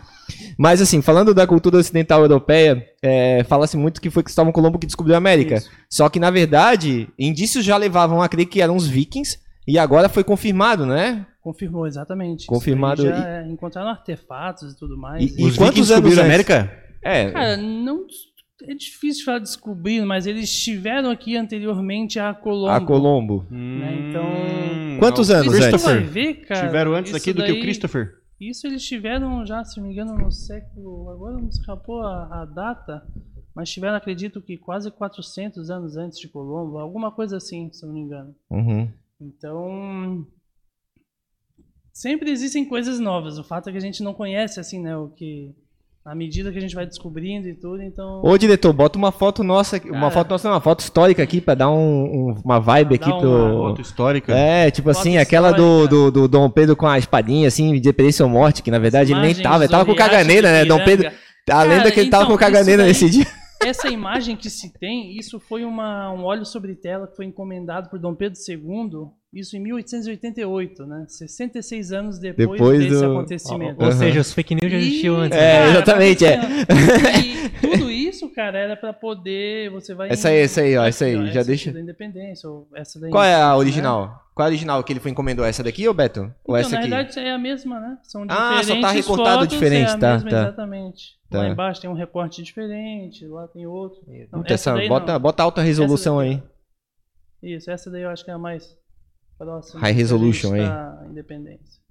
Mas 0.57 0.81
assim, 0.81 1.01
falando 1.01 1.33
da 1.33 1.45
cultura 1.45 1.77
ocidental 1.77 2.21
europeia, 2.21 2.83
é, 3.01 3.45
fala-se 3.47 3.75
muito 3.75 4.01
que 4.01 4.09
foi 4.09 4.23
Cristóvão 4.23 4.53
Colombo 4.53 4.79
que 4.79 4.87
descobriu 4.87 5.15
a 5.15 5.17
América. 5.17 5.55
Isso. 5.55 5.69
Só 5.89 6.07
que 6.07 6.19
na 6.19 6.31
verdade, 6.31 7.09
indícios 7.19 7.65
já 7.65 7.75
levavam 7.75 8.21
a 8.21 8.29
crer 8.29 8.45
que 8.45 8.61
eram 8.61 8.77
os 8.77 8.87
vikings 8.87 9.37
e 9.67 9.77
agora 9.77 10.07
foi 10.09 10.23
confirmado, 10.23 10.85
né? 10.85 11.25
Confirmou, 11.41 11.85
exatamente. 11.87 12.45
Confirmado 12.45 13.03
daí 13.03 13.11
Já 13.11 13.27
é, 13.29 13.47
encontraram 13.47 13.89
artefatos 13.89 14.73
e 14.73 14.77
tudo 14.77 14.97
mais. 14.97 15.23
E- 15.37 15.43
Os 15.43 15.57
quantos 15.57 15.91
anos 15.91 16.03
descobriram 16.11 16.23
a 16.23 16.25
antes? 16.25 16.49
América? 16.49 16.83
É, 17.03 17.31
Cara, 17.31 17.57
não 17.57 18.05
é 18.63 18.73
difícil 18.73 19.23
falar 19.23 19.39
descobrir, 19.39 20.03
mas 20.05 20.25
eles 20.25 20.45
estiveram 20.45 21.09
aqui 21.11 21.37
anteriormente 21.37 22.19
a 22.19 22.33
Colombo. 22.33 22.69
a 22.71 22.81
Colombo. 22.81 23.45
né, 23.51 24.09
então- 24.09 24.23
Hum, 24.25 24.97
Quantos 24.99 25.29
não. 25.29 25.37
anos 25.37 25.83
vai 25.83 25.99
ver, 26.03 26.33
cara. 26.45 26.65
Tiveram 26.65 26.93
antes 26.95 27.13
aqui 27.13 27.31
do 27.31 27.43
que 27.43 27.51
o 27.51 27.53
daí- 27.53 27.61
Christopher. 27.61 28.13
Isso 28.41 28.65
eles 28.67 28.83
tiveram 28.83 29.45
já, 29.45 29.63
se 29.63 29.79
não 29.79 29.87
me 29.87 29.93
engano, 29.93 30.15
no 30.17 30.31
século. 30.31 31.09
Agora 31.09 31.37
não 31.37 31.47
escapou 31.47 32.01
a, 32.01 32.41
a 32.41 32.45
data, 32.45 33.03
mas 33.55 33.69
tiveram, 33.69 33.95
acredito 33.95 34.41
que 34.41 34.57
quase 34.57 34.89
400 34.91 35.69
anos 35.69 35.95
antes 35.97 36.19
de 36.19 36.27
Colombo, 36.27 36.77
alguma 36.79 37.11
coisa 37.11 37.37
assim, 37.37 37.71
se 37.71 37.83
eu 37.83 37.87
não 37.87 37.95
me 37.95 38.01
engano. 38.01 38.35
Uhum. 38.49 38.89
Então. 39.19 40.25
Sempre 41.93 42.29
existem 42.29 42.63
coisas 42.65 42.99
novas. 42.99 43.37
O 43.39 43.43
fato 43.43 43.69
é 43.69 43.71
que 43.71 43.77
a 43.77 43.81
gente 43.81 44.03
não 44.03 44.13
conhece, 44.13 44.59
assim, 44.59 44.79
né? 44.79 44.95
O 44.95 45.07
que. 45.09 45.51
À 46.05 46.15
medida 46.15 46.49
que 46.53 46.57
a 46.57 46.61
gente 46.61 46.73
vai 46.75 46.85
descobrindo 46.85 47.49
e 47.49 47.53
tudo, 47.53 47.81
então. 47.83 48.21
Ô 48.23 48.37
diretor, 48.37 48.71
bota 48.71 48.97
uma 48.97 49.11
foto 49.11 49.43
nossa, 49.43 49.75
aqui- 49.75 49.89
uma 49.91 50.09
foto 50.09 50.29
nossa, 50.29 50.47
não, 50.47 50.55
uma 50.55 50.61
foto 50.61 50.79
histórica 50.79 51.21
aqui 51.21 51.41
pra 51.41 51.53
dar 51.53 51.69
um- 51.69 52.29
um- 52.29 52.41
uma 52.45 52.61
vibe 52.61 52.95
aqui 52.95 53.09
Dar 53.09 53.17
pro. 53.17 53.29
uma 53.29 53.69
Foto 53.69 53.81
histórica. 53.81 54.33
É, 54.33 54.71
tipo 54.71 54.87
Foto 54.93 55.01
assim, 55.01 55.17
aquela 55.17 55.51
do, 55.51 55.85
do, 55.85 56.09
do 56.11 56.27
Dom 56.29 56.49
Pedro 56.49 56.77
com 56.77 56.87
a 56.87 56.97
espadinha, 56.97 57.49
assim, 57.49 57.77
de 57.81 57.91
preço 57.91 58.23
ou 58.23 58.29
morte, 58.29 58.63
que 58.63 58.71
na 58.71 58.79
verdade 58.79 59.11
ele 59.11 59.19
nem 59.19 59.35
tava, 59.35 59.65
ele 59.65 59.71
tava 59.71 59.85
com 59.85 59.93
caganeira, 59.95 60.49
né? 60.49 60.63
Dom 60.63 60.77
Pedro. 60.77 61.07
Ipiranga. 61.07 61.17
A 61.49 61.63
lenda 61.63 61.75
Cara, 61.77 61.87
é 61.87 61.91
que 61.91 61.99
ele 61.99 62.09
tava 62.09 62.23
então, 62.23 62.35
com 62.35 62.39
caganeira 62.39 62.87
isso 62.89 63.03
nesse 63.03 63.17
daí- 63.17 63.25
dia. 63.25 63.36
Essa 63.63 63.87
imagem 63.89 64.35
que 64.35 64.49
se 64.49 64.71
tem, 64.79 65.17
isso 65.17 65.39
foi 65.39 65.63
uma, 65.65 66.11
um 66.11 66.23
óleo 66.23 66.45
sobre 66.45 66.75
tela 66.75 67.07
que 67.07 67.15
foi 67.15 67.25
encomendado 67.25 67.89
por 67.89 67.97
Dom 67.99 68.13
Pedro 68.15 68.37
II, 68.47 69.09
isso 69.33 69.55
em 69.57 69.59
1888, 69.59 70.85
né? 70.85 71.05
66 71.07 71.91
anos 71.91 72.19
depois, 72.19 72.49
Depois 72.51 72.79
desse 72.79 73.01
do- 73.05 73.11
acontecimento. 73.11 73.79
Ou 73.81 73.87
Aham. 73.89 73.97
seja, 73.97 74.19
os 74.21 74.31
fake 74.33 74.55
news 74.55 74.71
já 74.71 74.77
existiam 74.77 75.15
antes. 75.17 75.37
É, 75.37 75.41
né? 75.41 75.57
cara, 75.59 75.69
exatamente, 75.71 76.25
é. 76.25 76.39
E 77.19 77.49
tudo 77.77 77.91
isso, 77.91 78.29
cara, 78.29 78.57
era 78.57 78.75
pra 78.77 78.93
poder. 78.93 79.69
Você 79.71 79.93
vai. 79.93 80.09
Essa 80.09 80.29
aí, 80.29 80.37
essa 80.39 80.61
aí, 80.61 80.77
ó, 80.77 80.85
essa 80.85 81.05
aí, 81.05 81.15
ó, 81.15 81.25
já 81.25 81.39
essa 81.41 81.43
deixa- 81.47 81.71
Da 81.71 81.79
Independência, 81.81 82.49
ou 82.49 82.67
essa 82.75 82.99
da 82.99 83.09
Qual 83.09 83.23
é 83.23 83.35
a 83.35 83.55
original? 83.55 84.23
Qual 84.33 84.45
é 84.45 84.49
a 84.49 84.51
original 84.51 84.83
que 84.83 84.93
ele 84.93 84.99
foi 84.99 85.11
encomendou? 85.11 85.43
Essa 85.43 85.63
daqui, 85.63 85.87
ô 85.87 85.93
Beto? 85.93 86.21
Ou 86.45 86.55
Então, 86.55 86.57
essa 86.57 86.69
na 86.71 86.79
aqui? 86.79 86.89
verdade, 86.89 87.19
é 87.19 87.31
a 87.31 87.37
mesma, 87.37 87.79
né? 87.79 87.97
São 88.03 88.23
Ah, 88.29 88.61
diferentes 88.61 88.67
só 88.67 88.81
tá 88.81 88.91
recortado 88.91 89.39
fotos, 89.41 89.47
diferente, 89.53 89.89
é 89.89 89.93
a 89.93 89.97
tá, 89.97 90.13
mesma, 90.13 90.29
tá. 90.29 90.41
Exatamente. 90.43 91.16
Tá. 91.29 91.39
Lá 91.39 91.49
embaixo 91.49 91.81
tem 91.81 91.89
um 91.89 91.93
recorte 91.93 92.41
diferente, 92.41 93.25
lá 93.27 93.47
tem 93.49 93.65
outro. 93.67 93.99
Não, 94.31 94.39
Puta, 94.41 94.53
essa, 94.53 94.73
daí 94.73 94.87
bota, 94.87 95.13
não. 95.13 95.19
bota 95.19 95.43
alta 95.43 95.61
resolução 95.61 96.21
Essa 96.21 96.31
aí. 96.31 96.43
Isso, 97.55 97.69
essa 97.69 97.91
daí 97.91 98.03
eu 98.03 98.09
acho 98.09 98.23
que 98.23 98.31
é 98.31 98.33
a 98.33 98.37
mais 98.37 98.77
próxima. 99.37 99.81
High 99.81 99.91
resolution 99.93 100.53
aí. 100.53 101.09
Independência. 101.09 101.81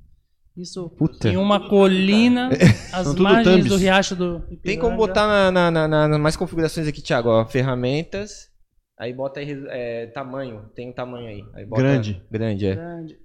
Isso 0.56 0.88
Puta. 0.88 1.28
em 1.28 1.36
uma 1.36 1.68
colina, 1.68 2.48
São 2.90 3.04
tudo 3.12 3.22
margens 3.24 3.56
thumbs. 3.56 3.68
do 3.68 3.76
riacho 3.76 4.16
do 4.16 4.36
Ipiranga. 4.38 4.60
Tem 4.62 4.78
como 4.78 4.96
botar 4.96 5.26
na, 5.52 5.70
na, 5.70 5.86
na- 5.86 6.08
na- 6.08 6.18
mais 6.18 6.34
configurações 6.34 6.88
aqui, 6.88 7.02
Thiago, 7.02 7.28
ó. 7.28 7.44
Ferramentas. 7.44 8.50
Aí 8.98 9.12
bota 9.12 9.38
aí 9.40 9.50
é, 9.68 10.06
tamanho. 10.06 10.70
Tem 10.74 10.88
um 10.88 10.92
tamanho 10.94 11.26
aí. 11.28 11.44
Aí 11.54 11.66
bota- 11.66 11.82
Grande. 11.82 12.22
Grande, 12.30 12.66
é. 12.66 12.74
grande. 12.74 13.18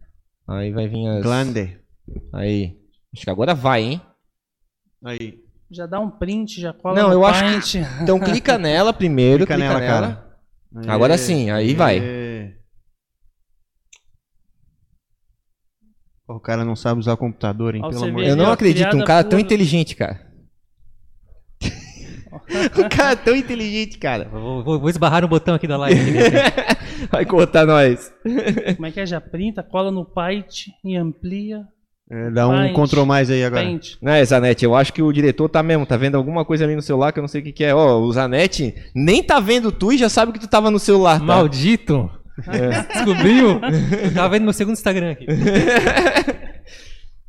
Aí 0.46 0.72
vai 0.74 0.90
vir 0.90 1.08
as. 1.08 1.24
Glande. 1.24 1.80
Aí. 2.34 2.78
Acho 3.16 3.24
que 3.24 3.30
agora 3.30 3.56
vai, 3.56 3.82
hein? 3.84 4.02
Aí. 5.06 5.40
Já 5.72 5.86
dá 5.86 6.00
um 6.00 6.10
print, 6.12 6.60
já 6.60 6.74
cola 6.74 6.96
Não, 7.02 7.08
no 7.10 7.14
eu 7.14 7.26
acho 7.26 7.40
Paint. 7.42 7.76
Então 8.04 8.20
clica 8.20 8.58
nela 8.58 8.92
primeiro. 8.92 9.46
Clica 9.46 9.56
Clica, 9.56 9.70
nela, 9.70 9.80
nela. 9.80 10.32
cara. 10.76 10.94
Agora 10.94 11.18
sim, 11.18 11.50
aí 11.50 11.74
vai. 11.74 12.00
Aê. 12.00 12.54
Pô, 16.28 16.36
O 16.36 16.40
cara 16.40 16.64
não 16.66 16.76
sabe 16.76 17.00
usar 17.00 17.14
o 17.14 17.18
computador, 17.18 17.76
hein? 17.76 17.82
Ó, 17.84 17.90
Pelo 17.90 18.04
amor 18.06 18.22
de 18.22 18.28
Eu 18.28 18.34
ali, 18.34 18.42
não 18.44 18.52
acredito, 18.52 18.96
um 18.98 19.04
cara 19.04 19.24
tão 19.24 19.40
por- 19.40 19.46
inteligente, 19.46 19.96
cara. 19.96 20.30
um 22.78 22.90
cara 22.90 23.16
tão 23.16 23.36
inteligente, 23.36 23.98
cara. 23.98 24.28
Vou, 24.30 24.64
vou- 24.64 24.80
vou 24.80 24.90
esbarrar 24.90 25.22
no 25.22 25.28
botão 25.28 25.56
aqui 25.56 25.68
da 25.68 25.78
live. 25.78 26.00
Vai 27.12 27.26
cortar 27.26 27.66
nós. 27.66 28.14
Como 28.76 28.86
é 28.86 28.92
que 28.92 29.00
é? 29.00 29.06
Já 29.06 29.20
printa, 29.20 29.64
cola 29.64 29.92
no 29.92 30.06
Paint 30.06 30.68
e 30.84 30.96
amplia. 30.96 31.66
É, 32.14 32.30
dá 32.30 32.46
um 32.46 32.52
Paint. 32.52 32.74
control 32.74 33.06
mais 33.06 33.30
aí 33.32 33.42
agora. 33.42 33.64
Paint. 33.64 33.96
Né, 34.02 34.26
Zanetti, 34.26 34.66
eu 34.66 34.76
acho 34.76 34.92
que 34.92 35.02
o 35.02 35.14
diretor 35.14 35.48
tá 35.48 35.64
mesmo, 35.64 35.86
tá 35.86 35.96
vendo 35.96 36.16
alguma 36.16 36.44
coisa 36.44 36.66
ali 36.66 36.76
no 36.76 36.82
celular 36.82 37.14
que 37.14 37.20
eu 37.20 37.22
não 37.22 37.30
sei 37.30 37.40
o 37.40 37.44
que, 37.46 37.54
que 37.54 37.64
é. 37.64 37.74
Ó, 37.74 38.00
o 38.00 38.12
Zanetti 38.12 38.76
nem 38.94 39.24
tá 39.24 39.40
vendo 39.40 39.72
tu 39.72 39.94
e 39.94 39.98
já 39.98 40.10
sabe 40.10 40.34
que 40.34 40.40
tu 40.40 40.48
tava 40.48 40.70
no 40.70 40.78
celular, 40.78 41.20
tá? 41.20 41.26
Maldito! 41.26 42.12
Descobriu? 42.94 43.62
Eu 44.04 44.14
tava 44.14 44.30
vendo 44.30 44.44
meu 44.44 44.54
segundo 44.54 44.74
Instagram 44.74 45.12
aqui. 45.12 45.26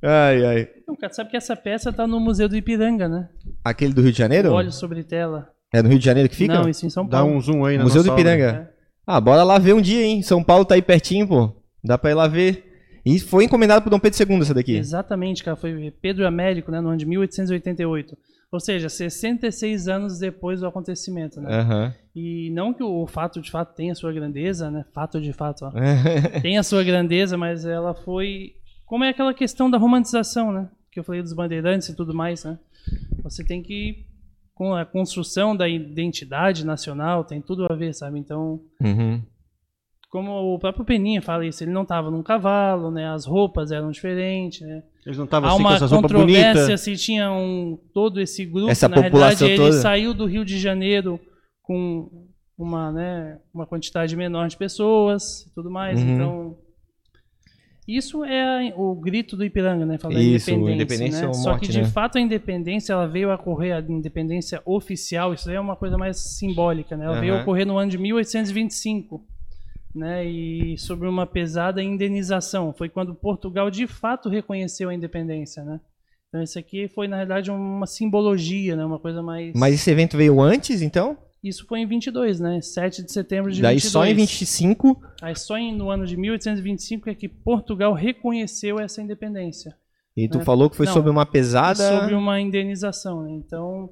Ai, 0.05 0.45
ai. 0.45 0.69
Não, 0.89 0.97
cara, 0.97 1.13
sabe 1.13 1.31
que 1.31 1.37
essa 1.37 1.55
peça 1.55 1.93
tá 1.93 2.09
no 2.09 2.19
Museu 2.19 2.49
do 2.49 2.57
Ipiranga, 2.57 3.09
né? 3.09 3.29
Aquele 3.65 3.95
do 3.95 4.03
Rio 4.03 4.11
de 4.11 4.19
Janeiro? 4.19 4.53
Olho 4.53 4.73
sobre 4.73 5.05
tela. 5.05 5.49
É 5.73 5.81
no 5.81 5.89
Rio 5.89 5.99
de 5.99 6.05
Janeiro 6.05 6.29
que 6.29 6.35
fica? 6.35 6.55
Não, 6.55 6.69
isso 6.69 6.85
em 6.85 6.91
São 6.91 7.07
Dá 7.07 7.19
Paulo. 7.19 7.35
um 7.37 7.41
zoom 7.41 7.65
aí 7.65 7.79
na 7.79 7.85
Museu 7.85 8.03
do. 8.03 8.11
Ipiranga. 8.13 8.69
Ah, 9.07 9.21
bora 9.21 9.45
lá 9.45 9.59
ver 9.59 9.75
um 9.75 9.81
dia, 9.81 10.03
hein? 10.05 10.21
São 10.23 10.43
Paulo 10.43 10.65
tá 10.65 10.75
aí 10.75 10.83
pertinho, 10.83 11.29
pô. 11.29 11.53
Dá 11.85 11.97
pra 11.97 12.11
ir 12.11 12.15
lá 12.15 12.27
ver. 12.27 12.72
E 13.05 13.19
foi 13.19 13.45
encomendado 13.45 13.83
por 13.83 13.91
Dom 13.91 13.99
Pedro 13.99 14.19
II 14.31 14.41
essa 14.41 14.55
daqui. 14.55 14.77
Exatamente, 14.77 15.43
cara. 15.43 15.57
Foi 15.57 15.93
Pedro 16.01 16.27
Américo, 16.27 16.71
né? 16.71 16.81
No 16.81 16.89
ano 16.89 16.99
de 16.99 17.07
1888. 17.07 18.17
Ou 18.53 18.61
seja, 18.61 18.89
66 18.89 19.89
anos 19.89 20.19
depois 20.19 20.61
do 20.61 20.67
acontecimento, 20.67 21.41
né? 21.41 21.61
Aham. 21.61 21.95
E 22.15 22.51
não 22.51 22.75
que 22.75 22.83
o 22.83 23.07
fato 23.07 23.41
de 23.41 23.51
fato 23.51 23.75
tenha 23.75 23.95
sua 23.95 24.13
grandeza, 24.13 24.71
né? 24.71 24.85
Fato 24.93 25.21
de 25.21 25.33
fato, 25.33 25.65
ó. 25.65 25.73
tem 26.43 26.59
a 26.59 26.63
sua 26.63 26.85
grandeza, 26.85 27.37
mas 27.37 27.65
ela 27.65 27.95
foi. 27.95 28.53
Como 28.85 29.05
é 29.05 29.09
aquela 29.09 29.33
questão 29.33 29.71
da 29.71 29.79
romantização, 29.79 30.53
né? 30.53 30.69
Que 30.91 31.01
eu 31.01 31.05
falei 31.05 31.23
dos 31.23 31.33
bandeirantes 31.33 31.89
e 31.89 31.97
tudo 31.97 32.13
mais, 32.15 32.45
né? 32.45 32.59
Você 33.23 33.43
tem 33.43 33.63
que. 33.63 34.05
Com 34.55 34.75
a 34.75 34.85
construção 34.85 35.57
da 35.57 35.67
identidade 35.67 36.65
nacional, 36.65 37.25
tem 37.25 37.41
tudo 37.41 37.67
a 37.71 37.75
ver, 37.75 37.95
sabe? 37.95 38.19
Então, 38.19 38.61
Uhum. 38.83 39.23
Como 40.13 40.55
o 40.55 40.59
próprio 40.59 40.85
Peninha 40.85 41.23
fala 41.23 41.47
isso, 41.47 41.65
ele 41.65 41.71
não 41.71 41.85
estava 41.85 42.11
num 42.11 42.23
cavalo, 42.23 42.91
né? 42.91 43.09
As 43.09 43.25
roupas 43.25 43.73
eram 43.73 43.91
diferentes, 43.91 44.61
né? 44.61 44.83
Eles 45.07 45.17
não 45.17 45.25
estavam 45.25 45.49
Há 45.49 45.53
assim 45.55 45.63
com 45.63 45.69
uma 45.71 45.75
essas 45.77 45.91
roupas 45.91 46.13
controvérsia 46.13 46.53
bonitas. 46.53 46.81
se 46.83 46.97
tinha 46.99 47.33
um, 47.33 47.79
todo 47.95 48.21
esse 48.21 48.45
grupo. 48.45 48.71
Essa 48.71 48.91
Na 48.91 49.03
população 49.03 49.47
realidade, 49.47 49.63
ele 49.63 49.71
toda. 49.71 49.73
saiu 49.81 50.13
do 50.13 50.27
Rio 50.27 50.45
de 50.45 50.59
Janeiro 50.59 51.19
com 51.63 52.11
uma, 52.59 52.93
né, 52.93 53.39
uma 53.55 53.67
quantidade 53.67 54.15
menor 54.15 54.49
de 54.49 54.57
pessoas 54.59 55.47
e 55.47 55.55
tudo 55.55 55.71
mais. 55.71 55.99
Uhum. 55.99 56.15
Então, 56.15 56.57
isso 57.89 58.23
é 58.23 58.71
o 58.77 58.95
grito 58.95 59.35
do 59.35 59.47
Ipiranga, 59.47 59.87
né? 59.87 59.97
Falar 59.97 60.21
Isso, 60.21 60.51
independência. 60.51 60.75
independência 60.75 61.21
né? 61.23 61.29
ou 61.29 61.35
Só 61.35 61.51
morte, 61.53 61.67
que, 61.67 61.73
de 61.73 61.81
né? 61.81 61.89
fato, 61.89 62.19
a 62.19 62.21
independência 62.21 62.93
ela 62.93 63.09
veio 63.09 63.31
a 63.31 63.37
ocorrer, 63.37 63.75
a 63.75 63.81
independência 63.81 64.61
oficial, 64.67 65.33
isso 65.33 65.49
aí 65.49 65.57
é 65.57 65.61
uma 65.61 65.75
coisa 65.75 65.97
mais 65.97 66.19
simbólica, 66.19 66.99
né? 66.99 67.07
Ela 67.07 67.19
veio 67.19 67.39
a 67.39 67.41
ocorrer 67.41 67.67
no 67.67 67.79
ano 67.79 67.91
de 67.91 67.97
1825 67.97 69.32
né, 69.95 70.25
e 70.25 70.77
sobre 70.79 71.07
uma 71.09 71.27
pesada 71.27 71.83
indenização. 71.83 72.73
Foi 72.73 72.89
quando 72.89 73.15
Portugal 73.15 73.71
de 73.71 73.87
fato 73.87 74.29
reconheceu 74.29 74.89
a 74.89 74.95
independência, 74.95 75.63
né? 75.65 75.81
Então 76.29 76.43
isso 76.43 76.59
aqui 76.59 76.89
foi 76.89 77.07
na 77.09 77.17
realidade 77.17 77.51
uma 77.51 77.87
simbologia, 77.87 78.75
né, 78.75 78.85
uma 78.85 78.99
coisa 78.99 79.23
mais. 79.23 79.53
Mas 79.55 79.75
esse 79.75 79.91
evento 79.91 80.17
veio 80.17 80.41
antes, 80.41 80.81
então? 80.83 81.17
isso 81.45 81.67
foi 81.67 81.81
em 81.81 81.87
22, 81.89 82.39
né? 82.39 82.61
7 82.61 83.03
de 83.05 83.11
setembro 83.13 83.51
de 83.51 83.61
Daí 83.61 83.75
22. 83.75 83.93
só 83.93 84.07
em 84.07 84.15
25. 84.15 85.03
Aí 85.21 85.35
só 85.35 85.59
em, 85.59 85.77
no 85.77 85.91
ano 85.91 86.07
de 86.07 86.17
1825 86.17 87.11
é 87.11 87.15
que 87.17 87.29
Portugal 87.29 87.93
reconheceu 87.95 88.79
essa 88.79 89.03
independência. 89.03 89.77
E 90.17 90.29
tu 90.29 90.39
É. 90.39 90.45
falou 90.45 90.71
que 90.71 90.77
foi 90.77 90.87
Não, 90.87 90.93
sobre 90.93 91.11
uma 91.11 91.27
pesada. 91.27 91.83
sobre 91.99 92.15
uma 92.15 92.41
indenização, 92.41 93.25
né? 93.25 93.33
Então, 93.33 93.91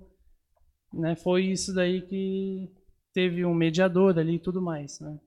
né, 0.94 1.16
foi 1.16 1.46
isso 1.46 1.74
daí 1.74 2.02
que 2.02 2.68
teve 3.12 3.44
um 3.44 3.52
mediador 3.52 4.16
ali 4.16 4.36
e 4.36 4.38
tudo 4.38 4.62
mais, 4.62 5.00
né? 5.00 5.18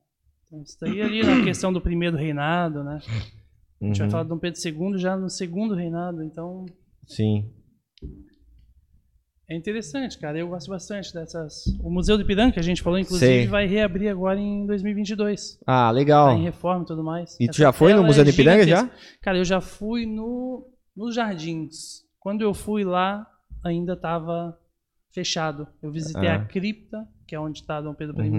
Isso 0.62 0.78
daí 0.80 1.02
ali 1.02 1.24
na 1.24 1.44
questão 1.44 1.74
do 1.74 1.82
primeiro 1.82 2.16
reinado, 2.18 2.84
né? 2.84 3.00
A 3.82 3.86
gente 3.86 3.98
vai 3.98 4.08
Uhum, 4.08 4.12
falar 4.12 4.24
de 4.24 4.30
Dom 4.30 4.38
Pedro 4.40 4.60
II 4.64 4.98
já 4.98 5.18
no 5.18 5.30
segundo 5.30 5.74
reinado, 5.76 6.24
então 6.24 6.66
Sim. 7.08 7.50
é 9.50 9.56
interessante, 9.58 10.18
cara. 10.18 10.38
Eu 10.38 10.48
gosto 10.48 10.70
bastante 10.70 11.14
dessas. 11.14 11.66
O 11.82 11.90
Museu 11.92 12.18
do 12.18 12.24
Ipiranga, 12.24 12.54
que 12.54 12.60
a 12.60 12.64
gente 12.64 12.82
falou, 12.82 12.98
inclusive, 12.98 13.26
Sei. 13.32 13.48
vai 13.48 13.66
reabrir 13.68 14.10
agora 14.10 14.40
em 14.40 14.66
2022. 14.66 15.58
Ah, 15.68 15.86
Tá 15.88 15.92
legal. 15.92 16.38
em 16.38 16.44
reforma 16.44 16.84
e 16.84 16.88
tudo 16.88 17.04
mais. 17.04 17.36
E 17.40 17.46
tu 17.48 17.52
Essa 17.52 17.60
já 17.64 17.74
foi 17.74 17.94
no 17.94 18.04
Museu 18.04 18.22
é 18.22 18.26
do 18.26 18.30
Ipiranga 18.30 18.66
já? 18.66 18.90
Cara, 19.22 19.38
eu 19.38 19.46
já 19.46 19.60
fui 19.60 20.06
no 20.06 20.70
nos 20.96 21.16
Jardins. 21.16 22.04
Quando 22.20 22.42
eu 22.42 22.54
fui 22.54 22.84
lá, 22.84 23.28
ainda 23.66 23.94
estava 23.94 24.58
fechado. 25.12 25.68
Eu 25.82 25.92
visitei 25.92 26.30
Ah. 26.30 26.36
a 26.36 26.46
cripta, 26.46 27.06
que 27.28 27.36
é 27.36 27.40
onde 27.40 27.60
está 27.60 27.82
Dom 27.82 27.94
Pedro 27.94 28.18
Uhum. 28.18 28.26
I 28.26 28.30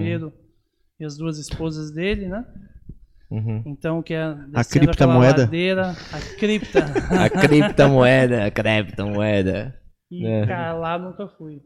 e 0.99 1.05
as 1.05 1.17
duas 1.17 1.37
esposas 1.37 1.91
dele, 1.91 2.27
né? 2.27 2.45
Uhum. 3.31 3.63
Então, 3.65 4.01
que 4.03 4.13
é 4.13 4.33
descendo 4.33 4.69
cripta 4.85 4.91
aquela 4.91 5.13
moeda? 5.15 5.41
ladeira, 5.41 5.89
a 5.89 6.37
cripta. 6.39 6.85
A 7.09 7.29
criptomoeda, 7.29 8.45
a 8.45 8.51
criptomoeda. 8.51 9.75
e, 10.11 10.25
É. 10.25 10.45
cara, 10.45 10.73
lá 10.73 10.97
nunca 10.99 11.27
fui. 11.27 11.61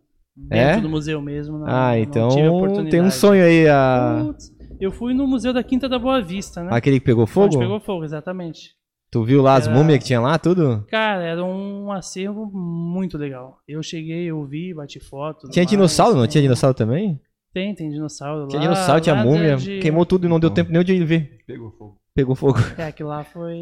É? 0.50 0.68
Dentro 0.68 0.84
do 0.84 0.90
museu 0.90 1.22
mesmo, 1.22 1.60
não, 1.60 1.68
Ah, 1.68 1.92
não 1.92 1.98
então 1.98 2.30
a 2.30 2.52
oportunidade. 2.52 2.90
tem 2.92 3.02
um 3.02 3.12
sonho 3.12 3.44
aí. 3.44 3.68
A... 3.68 4.22
Putz, 4.26 4.52
eu 4.80 4.90
fui 4.92 5.14
no 5.14 5.28
Museu 5.28 5.52
da 5.52 5.62
Quinta 5.62 5.90
da 5.90 6.00
Boa 6.00 6.22
Vista, 6.22 6.64
né? 6.64 6.70
Aquele 6.72 7.00
que 7.00 7.06
pegou 7.06 7.24
Onde 7.24 7.32
fogo? 7.34 7.60
pegou 7.60 7.80
fogo, 7.82 8.06
exatamente. 8.06 8.70
Tu 9.12 9.22
viu 9.26 9.42
lá 9.42 9.56
as 9.56 9.68
Era- 9.68 9.76
múmias 9.76 10.00
que 10.00 10.06
tinha 10.06 10.22
lá, 10.22 10.38
tudo? 10.40 10.86
Cara, 10.90 11.24
era 11.24 11.44
um 11.44 11.92
acervo 11.92 12.46
muito 12.54 13.18
legal. 13.18 13.58
Eu 13.68 13.84
cheguei, 13.84 14.26
eu 14.26 14.46
vi, 14.46 14.74
bati 14.74 15.00
foto. 15.00 15.50
Tinha 15.50 15.64
mais, 15.64 15.70
dinossauro, 15.70 16.14
não 16.16 16.22
tem- 16.22 16.30
tinha 16.32 16.42
dinossauro 16.44 16.74
também? 16.76 17.20
Tem, 17.54 17.74
tem 17.74 17.89
dinossauro 17.89 18.47
Tinha 18.47 18.60
lá. 18.62 18.68
dinossauro, 18.68 19.02
tinha 19.02 19.16
múmia. 19.16 19.56
de- 19.58 19.80
Queimou 19.80 20.06
tudo 20.06 20.26
e 20.28 20.30
não 20.30 20.39
deu 20.39 20.50
tempo 20.52 20.72
nem 20.72 20.84
de 20.84 21.04
ver. 21.04 21.39
Pegou 21.47 21.72
fogo. 21.72 22.00
Pegou 22.14 22.36
fogo. 22.36 22.60
É, 22.78 22.84
aquilo 22.88 23.10
lá 23.10 23.24
foi, 23.24 23.56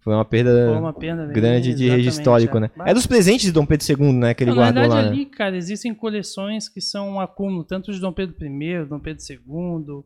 Foi 0.00 0.12
uma 0.14 0.24
perda 0.24 0.68
foi 0.68 0.78
uma 0.78 0.92
pena. 0.92 1.24
bem- 1.24 1.32
grande 1.34 1.74
de 1.74 1.88
registro 1.88 2.20
histórico, 2.20 2.56
é. 2.58 2.60
né? 2.60 2.70
É 2.84 2.92
dos 2.92 3.06
presentes 3.06 3.46
de 3.46 3.52
Dom 3.52 3.64
Pedro 3.64 3.86
II, 3.88 4.12
né? 4.12 4.34
Que 4.34 4.44
ele 4.44 4.50
Não, 4.50 4.56
na 4.58 4.62
guardou 4.64 4.82
verdade, 4.82 5.02
lá. 5.04 5.10
né? 5.10 5.16
ali, 5.16 5.26
cara, 5.26 5.56
existem 5.56 5.94
coleções 5.94 6.68
que 6.68 6.80
são 6.80 7.10
um 7.12 7.20
acúmulo, 7.20 7.64
tanto 7.64 7.90
de 7.92 7.98
Dom 8.00 8.12
Pedro 8.12 8.34
I, 8.44 8.84
Dom 8.84 9.00
Pedro 9.00 9.22
II, 9.28 10.04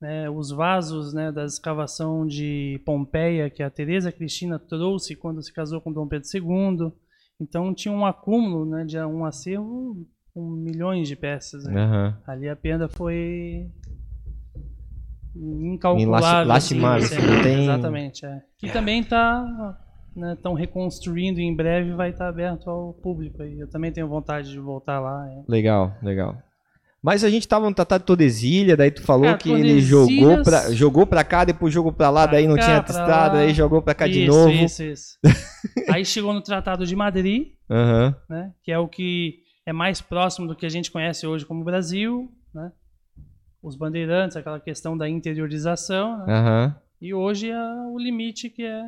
né, 0.00 0.28
os 0.30 0.50
vasos 0.50 1.12
né, 1.14 1.30
da 1.30 1.44
escavação 1.44 2.26
de 2.26 2.80
Pompeia, 2.84 3.48
que 3.50 3.62
a 3.62 3.70
Teresa 3.70 4.10
Cristina 4.10 4.58
trouxe 4.58 5.14
quando 5.14 5.42
se 5.42 5.52
casou 5.52 5.80
com 5.80 5.92
Dom 5.92 6.08
Pedro 6.08 6.26
II. 6.34 6.90
Então 7.40 7.72
tinha 7.74 7.92
um 7.92 8.04
acúmulo 8.06 8.64
né, 8.66 8.84
de 8.84 8.98
um 8.98 9.24
acervo 9.24 9.96
com 10.34 10.48
milhões 10.50 11.08
de 11.08 11.16
peças. 11.16 11.64
né? 11.64 11.80
Aham. 11.82 12.18
Ali 12.26 12.48
a 12.48 12.56
perda 12.56 12.88
foi 12.88 13.66
incalculável. 15.34 16.46
lastimável, 16.48 17.04
assim, 17.06 17.16
assim, 17.16 17.42
tem- 17.42 17.62
Exatamente. 17.64 18.26
É. 18.26 18.40
Que 18.58 18.70
também 18.70 19.00
está 19.00 19.78
estão 20.34 20.52
reconstruindo 20.52 21.40
e 21.40 21.42
em 21.42 21.56
breve 21.56 21.94
vai 21.94 22.10
estar 22.10 22.28
aberto 22.28 22.68
ao 22.68 22.92
público. 22.92 23.42
Eu 23.42 23.66
também 23.70 23.90
tenho 23.90 24.06
vontade 24.08 24.50
de 24.50 24.58
voltar 24.60 25.00
lá. 25.00 25.26
é. 25.30 25.42
Legal, 25.48 25.94
legal. 26.02 26.36
Mas 27.02 27.24
a 27.24 27.30
gente 27.30 27.48
tava 27.48 27.68
no 27.68 27.74
Tratado 27.74 28.02
de 28.02 28.06
Tordesilha, 28.06 28.76
daí 28.76 28.90
tu 28.90 29.02
falou 29.02 29.24
Cara, 29.24 29.38
que 29.38 29.50
ele 29.50 29.80
jogou 29.80 30.40
pra, 30.44 30.70
jogou 30.72 31.04
pra 31.06 31.24
cá, 31.24 31.44
depois 31.44 31.72
jogou 31.74 31.92
pra 31.92 32.10
lá, 32.10 32.22
Pra 32.28 32.32
daí 32.36 32.46
não 32.46 32.54
cá, 32.54 32.62
tinha 32.84 33.02
lá. 33.02 33.38
aí 33.40 33.52
jogou 33.54 33.82
pra 33.82 33.92
cá 33.94 34.06
de 34.06 34.22
isso, 34.24 34.30
novo. 34.32 34.50
Isso, 34.52 34.82
isso. 34.84 35.18
aí 35.90 36.04
chegou 36.04 36.32
no 36.32 36.40
Tratado 36.40 36.86
de 36.86 36.94
Madrid, 36.94 37.48
Aham. 37.68 38.14
né, 38.30 38.52
que 38.62 38.70
é 38.70 38.78
o 38.78 38.86
que 38.86 39.38
é 39.66 39.72
mais 39.72 40.00
próximo 40.00 40.46
do 40.46 40.54
que 40.56 40.66
a 40.66 40.68
gente 40.68 40.90
conhece 40.90 41.26
hoje 41.26 41.46
como 41.46 41.64
Brasil, 41.64 42.30
né? 42.54 42.72
Os 43.62 43.76
bandeirantes, 43.76 44.36
aquela 44.36 44.58
questão 44.58 44.96
da 44.96 45.08
interiorização, 45.08 46.18
né? 46.26 46.32
Aham. 46.34 46.76
E 47.00 47.14
hoje 47.14 47.50
é 47.50 47.72
o 47.90 47.98
limite 47.98 48.48
que 48.48 48.62
é. 48.64 48.82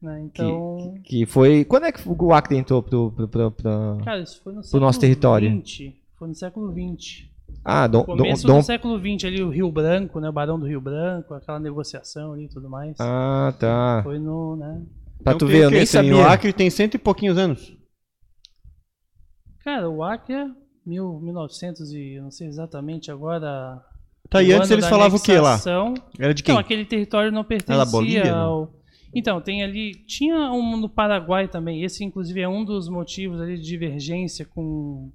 Né? 0.00 0.20
Então. 0.22 0.94
Que 1.04 1.24
foi. 1.26 1.64
Quando 1.64 1.84
é 1.84 1.92
que 1.92 2.00
o 2.06 2.32
Acre 2.32 2.56
entrou 2.56 2.82
pro. 2.82 3.10
pro, 3.12 3.28
pro, 3.28 3.50
pro- 3.50 3.98
Cara, 4.04 4.20
isso 4.20 4.40
foi 4.42 4.52
no 4.52 4.62
século 4.62 4.82
nosso 4.84 5.00
território. 5.00 5.50
20. 5.50 5.96
Foi 6.18 6.28
no 6.28 6.34
século 6.34 6.72
XX. 6.72 7.26
Ah, 7.64 7.86
Dom. 7.86 8.04
Dom, 8.04 8.16
Começo 8.16 8.46
Dom- 8.46 8.58
do 8.58 8.64
século 8.64 8.98
XX, 8.98 9.24
ali 9.26 9.42
o 9.42 9.48
Rio 9.50 9.70
Branco, 9.70 10.20
né? 10.20 10.28
O 10.28 10.32
Barão 10.32 10.58
do 10.58 10.66
Rio 10.66 10.80
Branco, 10.80 11.34
aquela 11.34 11.58
negociação 11.58 12.32
ali 12.32 12.44
e 12.44 12.48
tudo 12.48 12.68
mais. 12.70 12.96
Ah, 13.00 13.52
tá. 13.58 14.00
Foi 14.02 14.18
no. 14.18 14.56
Né? 14.56 14.82
Pra 15.22 15.32
Então 15.32 15.38
tu 15.38 15.46
ver, 15.46 15.64
eu 15.64 15.70
nem 15.70 15.84
sabia. 15.86 16.16
O 16.16 16.22
Acre 16.22 16.52
tem 16.52 16.68
cento 16.70 16.94
e 16.94 16.98
pouquinhos 16.98 17.36
anos. 17.38 17.75
Cara, 19.66 19.90
o 19.90 20.00
Acre 20.00 20.32
é 20.32 20.46
mil, 20.86 21.18
1900 21.18 21.92
e 21.92 22.20
não 22.20 22.30
sei 22.30 22.46
exatamente 22.46 23.10
agora. 23.10 23.82
Tá, 24.30 24.40
e 24.40 24.52
antes 24.52 24.70
eles 24.70 24.86
falavam 24.86 25.18
o 25.18 25.20
que 25.20 25.36
lá? 25.36 25.58
Era 26.16 26.32
de 26.32 26.44
quem? 26.44 26.54
Não, 26.54 26.60
aquele 26.60 26.84
território 26.84 27.32
não 27.32 27.42
pertencia 27.42 27.84
Bolívia, 27.84 28.30
não? 28.30 28.38
ao. 28.38 28.74
Então, 29.12 29.40
tem 29.40 29.64
ali. 29.64 29.92
Tinha 30.06 30.52
um 30.52 30.76
no 30.76 30.88
Paraguai 30.88 31.48
também. 31.48 31.82
Esse, 31.82 32.04
inclusive, 32.04 32.40
é 32.40 32.48
um 32.48 32.64
dos 32.64 32.88
motivos 32.88 33.40
ali 33.40 33.56
de 33.56 33.64
divergência 33.64 34.44
com, 34.44 35.10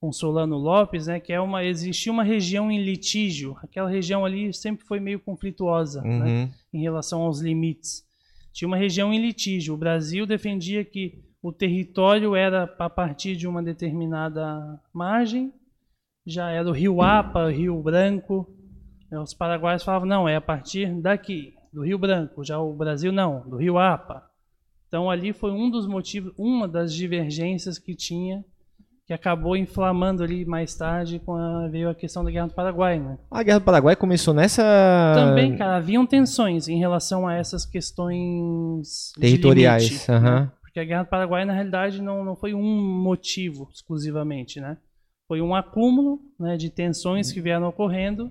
com 0.00 0.10
Solano 0.10 0.56
Lopes, 0.56 1.06
né? 1.06 1.20
Que 1.20 1.32
é 1.32 1.40
uma. 1.40 1.62
Existia 1.62 2.10
uma 2.10 2.24
região 2.24 2.72
em 2.72 2.82
litígio. 2.82 3.56
Aquela 3.62 3.88
região 3.88 4.24
ali 4.24 4.52
sempre 4.52 4.84
foi 4.84 4.98
meio 4.98 5.20
conflituosa, 5.20 6.02
né? 6.02 6.24
Uhum. 6.24 6.50
Em 6.72 6.82
relação 6.82 7.22
aos 7.22 7.40
limites. 7.40 8.02
Tinha 8.52 8.66
uma 8.66 8.76
região 8.76 9.14
em 9.14 9.20
litígio. 9.20 9.72
O 9.72 9.78
Brasil 9.78 10.26
defendia 10.26 10.84
que 10.84 11.22
o 11.44 11.52
território 11.52 12.34
era 12.34 12.62
a 12.78 12.88
partir 12.88 13.36
de 13.36 13.46
uma 13.46 13.62
determinada 13.62 14.80
margem. 14.94 15.52
Já 16.26 16.48
era 16.48 16.66
o 16.66 16.72
Rio 16.72 17.02
Apa, 17.02 17.50
Rio 17.50 17.82
Branco. 17.82 18.48
Os 19.12 19.34
paraguaios 19.34 19.84
falavam, 19.84 20.08
não, 20.08 20.26
é 20.26 20.36
a 20.36 20.40
partir 20.40 20.90
daqui, 21.02 21.52
do 21.70 21.84
Rio 21.84 21.98
Branco. 21.98 22.42
Já 22.42 22.58
o 22.58 22.72
Brasil, 22.72 23.12
não, 23.12 23.46
do 23.46 23.58
Rio 23.58 23.76
Apa. 23.76 24.22
Então 24.88 25.10
ali 25.10 25.34
foi 25.34 25.50
um 25.50 25.70
dos 25.70 25.86
motivos, 25.86 26.32
uma 26.38 26.66
das 26.66 26.94
divergências 26.94 27.78
que 27.78 27.94
tinha, 27.94 28.42
que 29.06 29.12
acabou 29.12 29.54
inflamando 29.54 30.24
ali 30.24 30.46
mais 30.46 30.74
tarde 30.74 31.18
com 31.18 31.34
a, 31.34 31.68
veio 31.68 31.90
a 31.90 31.94
questão 31.94 32.24
da 32.24 32.30
Guerra 32.30 32.46
do 32.46 32.54
Paraguai, 32.54 32.98
né? 32.98 33.18
A 33.30 33.42
Guerra 33.42 33.58
do 33.58 33.64
Paraguai 33.66 33.94
começou 33.94 34.32
nessa. 34.32 34.62
Também, 35.14 35.58
cara, 35.58 35.76
haviam 35.76 36.06
tensões 36.06 36.68
em 36.68 36.78
relação 36.78 37.28
a 37.28 37.34
essas 37.34 37.66
questões 37.66 39.12
Territoriais, 39.20 40.08
aham. 40.08 40.50
Porque 40.74 40.80
a 40.80 40.84
Guerra 40.84 41.02
do 41.04 41.08
Paraguai, 41.08 41.44
na 41.44 41.52
realidade, 41.52 42.02
não, 42.02 42.24
não 42.24 42.34
foi 42.34 42.52
um 42.52 42.60
motivo 43.00 43.68
exclusivamente, 43.72 44.58
né? 44.60 44.76
Foi 45.28 45.40
um 45.40 45.54
acúmulo 45.54 46.18
né, 46.38 46.56
de 46.56 46.68
tensões 46.68 47.30
que 47.30 47.40
vieram 47.40 47.68
ocorrendo 47.68 48.28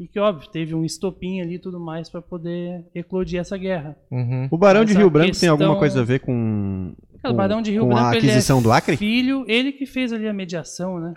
e 0.00 0.08
que, 0.08 0.18
óbvio, 0.18 0.48
teve 0.50 0.74
um 0.74 0.82
estopim 0.82 1.42
ali 1.42 1.56
e 1.56 1.58
tudo 1.58 1.78
mais 1.78 2.08
para 2.08 2.22
poder 2.22 2.86
eclodir 2.94 3.38
essa 3.38 3.58
guerra. 3.58 3.98
Uhum. 4.10 4.48
O 4.50 4.56
Barão 4.56 4.82
de 4.82 4.94
Rio 4.94 5.10
Branco 5.10 5.38
tem 5.38 5.46
alguma 5.50 5.68
questão- 5.72 5.78
coisa 5.78 6.00
a 6.00 6.04
ver 6.04 6.20
com, 6.20 6.94
Cara, 7.20 7.34
o 7.34 7.36
Barão 7.36 7.60
de 7.60 7.70
Rio 7.70 7.82
com 7.82 7.88
Branco, 7.88 8.02
a 8.02 8.16
ele 8.16 8.26
é 8.26 8.30
aquisição 8.30 8.62
do 8.62 8.72
Acre? 8.72 8.96
filho, 8.96 9.44
ele 9.46 9.70
que 9.70 9.84
fez 9.84 10.10
ali 10.10 10.26
a 10.26 10.32
mediação, 10.32 10.98
né? 10.98 11.12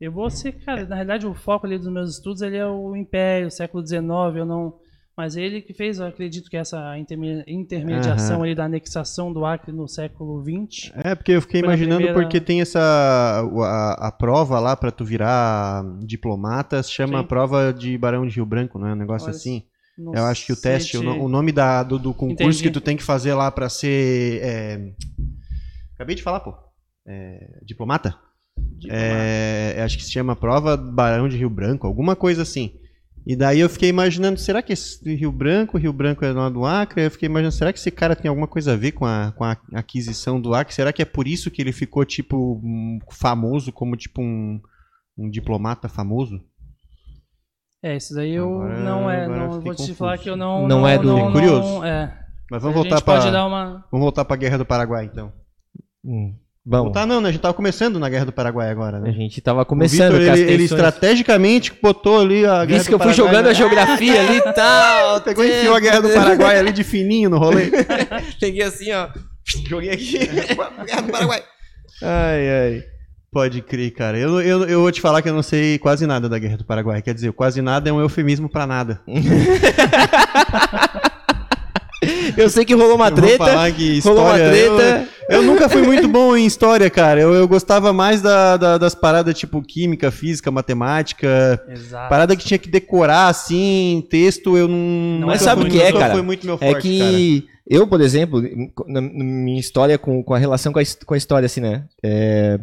Eu 0.00 0.10
vou 0.10 0.28
ser, 0.28 0.52
cara, 0.64 0.84
na 0.88 0.96
realidade 0.96 1.24
o 1.24 1.34
foco 1.34 1.66
ali 1.68 1.78
dos 1.78 1.86
meus 1.92 2.16
estudos 2.16 2.42
ele 2.42 2.56
é 2.56 2.66
o 2.66 2.96
Império, 2.96 3.48
século 3.48 3.86
XIX, 3.86 4.00
eu 4.34 4.44
não... 4.44 4.74
Mas 5.20 5.36
ele 5.36 5.60
que 5.60 5.74
fez, 5.74 5.98
eu 5.98 6.06
acredito 6.06 6.48
que 6.48 6.56
essa 6.56 6.96
interme- 6.98 7.44
intermediação 7.46 8.36
Aham. 8.36 8.44
ali 8.46 8.54
da 8.54 8.64
anexação 8.64 9.30
do 9.30 9.44
Acre 9.44 9.70
no 9.70 9.86
século 9.86 10.42
XX. 10.42 10.90
É, 10.96 11.14
porque 11.14 11.32
eu 11.32 11.42
fiquei 11.42 11.60
imaginando 11.60 11.96
primeira- 12.04 12.14
porque 12.18 12.40
tem 12.40 12.62
essa 12.62 12.80
a, 12.80 14.08
a 14.08 14.10
prova 14.10 14.58
lá 14.58 14.74
pra 14.74 14.90
tu 14.90 15.04
virar 15.04 15.84
diplomata, 16.06 16.82
se 16.82 16.90
chama 16.90 17.20
Sim. 17.20 17.26
prova 17.26 17.70
de 17.70 17.98
Barão 17.98 18.26
de 18.26 18.34
Rio 18.34 18.46
Branco, 18.46 18.78
não 18.78 18.88
é 18.88 18.92
um 18.94 18.96
negócio 18.96 19.28
Olha, 19.28 19.36
assim? 19.36 19.62
Eu 19.98 20.24
acho 20.24 20.46
que 20.46 20.52
o 20.54 20.56
teste, 20.56 20.96
o, 20.96 21.00
te- 21.00 21.06
no- 21.06 21.22
o 21.24 21.28
nome 21.28 21.52
da, 21.52 21.82
do, 21.82 21.98
do 21.98 22.14
concurso 22.14 22.42
Entendi. 22.44 22.62
que 22.62 22.70
tu 22.70 22.80
tem 22.80 22.96
que 22.96 23.02
fazer 23.02 23.34
lá 23.34 23.50
pra 23.50 23.68
ser 23.68 24.40
é, 24.42 24.92
Acabei 25.96 26.16
de 26.16 26.22
falar, 26.22 26.40
pô. 26.40 26.54
É, 27.06 27.58
diplomata? 27.62 28.16
É, 28.88 29.82
acho 29.84 29.98
que 29.98 30.04
se 30.04 30.12
chama 30.12 30.34
prova 30.34 30.76
Barão 30.78 31.28
de 31.28 31.36
Rio 31.36 31.50
Branco, 31.50 31.86
alguma 31.86 32.16
coisa 32.16 32.40
assim. 32.40 32.79
E 33.30 33.36
daí 33.36 33.60
eu 33.60 33.68
fiquei 33.70 33.88
imaginando, 33.88 34.40
será 34.40 34.60
que 34.60 34.72
esse 34.72 35.14
Rio 35.14 35.30
Branco, 35.30 35.78
Rio 35.78 35.92
Branco 35.92 36.24
é 36.24 36.32
lá 36.32 36.48
do 36.48 36.64
Acre? 36.66 37.04
Eu 37.04 37.10
fiquei 37.12 37.28
imaginando, 37.28 37.54
será 37.54 37.72
que 37.72 37.78
esse 37.78 37.88
cara 37.90 38.16
tem 38.16 38.28
alguma 38.28 38.48
coisa 38.48 38.72
a 38.72 38.76
ver 38.76 38.90
com 38.90 39.06
a, 39.06 39.30
com 39.36 39.44
a 39.44 39.56
aquisição 39.74 40.40
do 40.40 40.52
Acre? 40.52 40.74
Será 40.74 40.92
que 40.92 41.00
é 41.00 41.04
por 41.04 41.28
isso 41.28 41.48
que 41.48 41.62
ele 41.62 41.70
ficou, 41.70 42.04
tipo, 42.04 42.60
famoso, 43.12 43.70
como, 43.70 43.94
tipo, 43.96 44.20
um, 44.20 44.60
um 45.16 45.30
diplomata 45.30 45.88
famoso? 45.88 46.40
É, 47.80 47.96
isso 47.96 48.12
daí 48.16 48.34
eu 48.34 48.52
Agora- 48.62 48.80
não 48.82 49.08
é, 49.08 49.28
não 49.28 49.48
vou 49.60 49.60
te 49.74 49.78
confuso. 49.78 49.94
falar 49.94 50.18
que 50.18 50.28
eu 50.28 50.36
não 50.36 50.66
Não 50.66 50.84
é 50.88 50.98
do- 50.98 51.04
não, 51.16 51.30
Curioso. 51.30 51.84
é. 51.84 52.12
Mas 52.50 52.64
a 52.64 52.68
vamos 52.68 52.74
voltar 52.82 53.00
para 53.00 53.46
uma 53.46 53.86
vamos 53.92 54.04
voltar 54.04 54.24
para 54.24 54.34
a 54.34 54.38
Guerra 54.38 54.58
do 54.58 54.66
Paraguai, 54.66 55.04
então. 55.04 55.32
Hum, 56.04 56.34
Vamos. 56.64 56.86
Voltar 56.86 57.06
não, 57.06 57.22
né? 57.22 57.30
A 57.30 57.32
gente 57.32 57.40
tava 57.40 57.54
começando 57.54 57.98
na 57.98 58.08
Guerra 58.08 58.26
do 58.26 58.32
Paraguai 58.32 58.70
agora, 58.70 58.98
A 58.98 59.00
né? 59.00 59.12
gente 59.12 59.40
tava 59.40 59.64
começando 59.64 60.16
as 60.16 60.38
ele, 60.38 60.52
ele 60.52 60.64
estrategicamente 60.64 61.72
botou 61.82 62.20
ali 62.20 62.44
a 62.44 62.64
Guerra 62.66 62.80
Isso 62.80 62.88
que 62.88 62.94
eu 62.94 62.98
fui 62.98 63.06
Paraguai, 63.06 63.14
jogando 63.28 63.44
né? 63.46 63.50
a 63.50 63.54
geografia 63.54 64.20
ali 64.20 64.36
e 64.36 64.52
tal. 64.52 65.20
Pegou 65.24 65.42
e 65.44 65.48
enfiou 65.58 65.74
a 65.74 65.80
Guerra 65.80 66.02
do 66.02 66.10
Paraguai 66.10 66.58
ali 66.58 66.72
de 66.72 66.84
fininho 66.84 67.30
no 67.30 67.38
rolê. 67.38 67.70
Peguei 68.38 68.62
assim, 68.62 68.92
ó. 68.92 69.08
Joguei 69.68 69.90
aqui. 69.90 70.18
Guerra 70.86 71.02
do 71.02 71.12
Paraguai. 71.12 71.42
Ai, 72.02 72.48
ai. 72.48 72.82
Pode 73.32 73.62
crer, 73.62 73.92
cara. 73.92 74.18
Eu, 74.18 74.40
eu, 74.42 74.64
eu 74.64 74.80
vou 74.82 74.92
te 74.92 75.00
falar 75.00 75.22
que 75.22 75.28
eu 75.28 75.34
não 75.34 75.42
sei 75.42 75.78
quase 75.78 76.06
nada 76.06 76.28
da 76.28 76.38
Guerra 76.38 76.58
do 76.58 76.64
Paraguai. 76.64 77.00
Quer 77.00 77.14
dizer, 77.14 77.32
quase 77.32 77.62
nada 77.62 77.88
é 77.88 77.92
um 77.92 78.00
eufemismo 78.00 78.50
pra 78.50 78.66
nada. 78.66 79.00
Eu 82.36 82.50
sei 82.50 82.64
que 82.64 82.74
rolou 82.74 82.94
uma 82.96 83.10
treta. 83.10 83.44
Rolou 83.44 84.24
uma 84.24 84.36
história- 84.38 84.50
treta. 84.50 85.08
Eu, 85.28 85.36
eu 85.36 85.42
nunca 85.42 85.68
fui 85.68 85.82
muito 85.82 86.08
bom 86.08 86.36
em 86.36 86.44
história, 86.46 86.88
cara. 86.90 87.20
Eu, 87.20 87.32
eu 87.34 87.46
gostava 87.46 87.92
mais 87.92 88.20
da- 88.20 88.56
da- 88.56 88.78
das 88.78 88.94
paradas 88.94 89.38
tipo 89.38 89.62
química, 89.62 90.10
física, 90.10 90.50
matemática. 90.50 91.62
Exato. 91.68 92.08
Parada 92.08 92.34
que 92.36 92.44
tinha 92.44 92.58
que 92.58 92.68
decorar, 92.68 93.28
assim, 93.28 94.04
texto, 94.10 94.56
eu 94.56 94.66
não. 94.68 95.26
Mas 95.26 95.42
sabe 95.42 95.62
o 95.62 95.68
que 95.68 95.80
é, 95.80 95.92
cara? 95.92 96.12
Foi 96.12 96.22
muito 96.22 96.44
meu 96.46 96.56
É 96.60 96.72
forte, 96.72 96.98
cara. 96.98 97.10
que 97.10 97.44
eu, 97.68 97.86
por 97.86 98.00
exemplo, 98.00 98.42
na 98.88 99.00
minha 99.00 99.60
história 99.60 99.96
com, 99.98 100.22
com 100.24 100.34
a 100.34 100.38
relação 100.38 100.72
com 100.72 100.78
a, 100.80 100.82
com 101.06 101.14
a 101.14 101.16
história, 101.16 101.46
assim, 101.46 101.60
né? 101.60 101.84
É, 102.02 102.58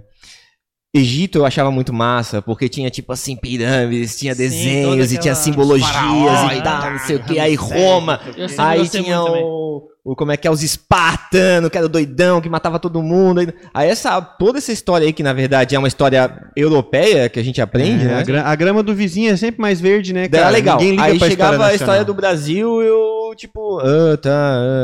Egito 0.97 1.37
eu 1.39 1.45
achava 1.45 1.71
muito 1.71 1.93
massa, 1.93 2.41
porque 2.41 2.67
tinha, 2.67 2.89
tipo 2.89 3.11
assim, 3.13 3.35
pirâmides, 3.35 4.17
tinha 4.17 4.33
Sim, 4.33 4.41
desenhos 4.41 5.11
e 5.11 5.17
tinha 5.17 5.35
simbologias 5.35 5.89
faraós, 5.91 6.57
e 6.57 6.61
tal, 6.61 6.81
tá, 6.81 6.89
não 6.91 6.99
sei 6.99 7.15
o 7.15 7.23
que. 7.23 7.39
Aí 7.39 7.55
Roma, 7.55 8.19
Eu 8.35 8.47
aí 8.57 8.87
tinha 8.89 9.21
o, 9.21 9.89
o. 10.03 10.15
Como 10.15 10.31
é 10.31 10.37
que 10.37 10.47
é? 10.47 10.51
Os 10.51 10.63
espartanos, 10.63 11.69
que 11.69 11.77
era 11.77 11.85
o 11.85 11.89
doidão, 11.89 12.41
que 12.41 12.49
matava 12.49 12.79
todo 12.79 13.01
mundo. 13.01 13.41
Aí, 13.73 13.89
essa, 13.89 14.19
toda 14.21 14.57
essa 14.57 14.71
história 14.71 15.05
aí, 15.05 15.13
que 15.13 15.23
na 15.23 15.33
verdade 15.33 15.75
é 15.75 15.79
uma 15.79 15.87
história 15.87 16.49
europeia, 16.55 17.29
que 17.29 17.39
a 17.39 17.43
gente 17.43 17.61
aprende, 17.61 18.05
É, 18.05 18.07
né? 18.07 18.19
a, 18.19 18.23
gra- 18.23 18.43
a 18.45 18.55
grama 18.55 18.81
do 18.83 18.93
vizinho 18.95 19.31
é 19.31 19.37
sempre 19.37 19.61
mais 19.61 19.79
verde, 19.81 20.13
né, 20.13 20.27
cara? 20.27 20.43
Era 20.43 20.49
legal. 20.49 20.77
Ninguém 20.77 20.91
liga 20.91 21.03
Aí 21.03 21.19
pra 21.19 21.27
chegava 21.29 21.49
a 21.55 21.57
nacional. 21.57 21.75
história 21.75 22.05
do 22.05 22.13
Brasil 22.13 22.81
eu, 22.81 23.33
tipo, 23.35 23.79
ah, 23.79 24.17
tá, 24.17 24.29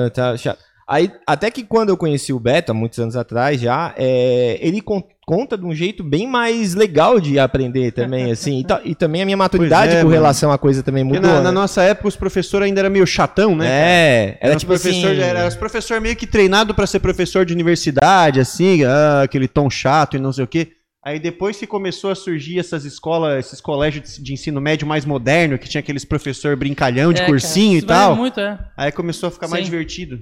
ah, 0.05 0.09
tá. 0.09 0.37
chato. 0.37 0.59
Aí, 0.85 1.09
até 1.25 1.49
que 1.49 1.63
quando 1.63 1.89
eu 1.89 1.97
conheci 1.97 2.33
o 2.33 2.39
Beto, 2.39 2.71
há 2.71 2.75
muitos 2.75 2.99
anos 2.99 3.15
atrás 3.15 3.59
já, 3.59 3.93
é, 3.97 4.59
ele 4.61 4.81
conta 5.25 5.57
de 5.57 5.65
um 5.65 5.73
jeito 5.73 6.03
bem 6.03 6.27
mais 6.27 6.75
legal 6.75 7.19
de 7.19 7.39
aprender 7.39 7.91
também, 7.91 8.31
assim. 8.31 8.59
E, 8.59 8.63
ta- 8.65 8.81
e 8.83 8.93
também 8.93 9.21
a 9.21 9.25
minha 9.25 9.37
maturidade 9.37 9.93
é, 9.93 9.95
com 9.97 10.03
mano. 10.05 10.11
relação 10.13 10.51
à 10.51 10.57
coisa 10.57 10.83
também 10.83 11.03
mudou. 11.03 11.21
na, 11.21 11.35
na 11.35 11.43
né? 11.43 11.51
nossa 11.51 11.81
época 11.83 12.07
os 12.09 12.15
professores 12.15 12.65
ainda 12.67 12.81
eram 12.81 12.89
meio 12.89 13.07
chatão, 13.07 13.55
né? 13.55 13.65
cara? 13.65 13.77
É, 13.77 14.37
era 14.41 14.55
os 14.55 14.61
tipo 14.61 14.73
assim... 14.73 15.01
professor, 15.01 15.23
Era 15.23 15.47
os 15.47 15.55
professor 15.55 16.01
meio 16.01 16.15
que 16.15 16.27
treinado 16.27 16.73
pra 16.75 16.85
ser 16.85 16.99
professor 16.99 17.45
de 17.45 17.53
universidade, 17.53 18.39
assim, 18.39 18.83
ah, 18.83 19.21
aquele 19.23 19.47
tom 19.47 19.69
chato 19.69 20.15
e 20.17 20.19
não 20.19 20.33
sei 20.33 20.43
o 20.43 20.47
quê. 20.47 20.73
Aí 21.05 21.19
depois 21.19 21.57
que 21.57 21.67
começou 21.67 22.11
a 22.11 22.15
surgir 22.15 22.59
essas 22.59 22.85
escolas, 22.85 23.45
esses 23.45 23.59
colégios 23.59 24.15
de, 24.15 24.23
de 24.23 24.33
ensino 24.33 24.61
médio 24.61 24.87
mais 24.87 25.03
moderno, 25.05 25.57
que 25.57 25.67
tinha 25.67 25.79
aqueles 25.79 26.05
professor 26.05 26.55
brincalhão 26.55 27.11
de 27.11 27.21
É, 27.21 27.25
cursinho 27.25 27.81
cara, 27.85 27.99
e 27.99 28.05
tal, 28.05 28.15
muito, 28.15 28.39
é. 28.39 28.57
aí 28.77 28.89
começou 28.91 29.27
a 29.27 29.31
ficar 29.31 29.49
mais 29.49 29.65
Sim. 29.65 29.71
divertido. 29.71 30.19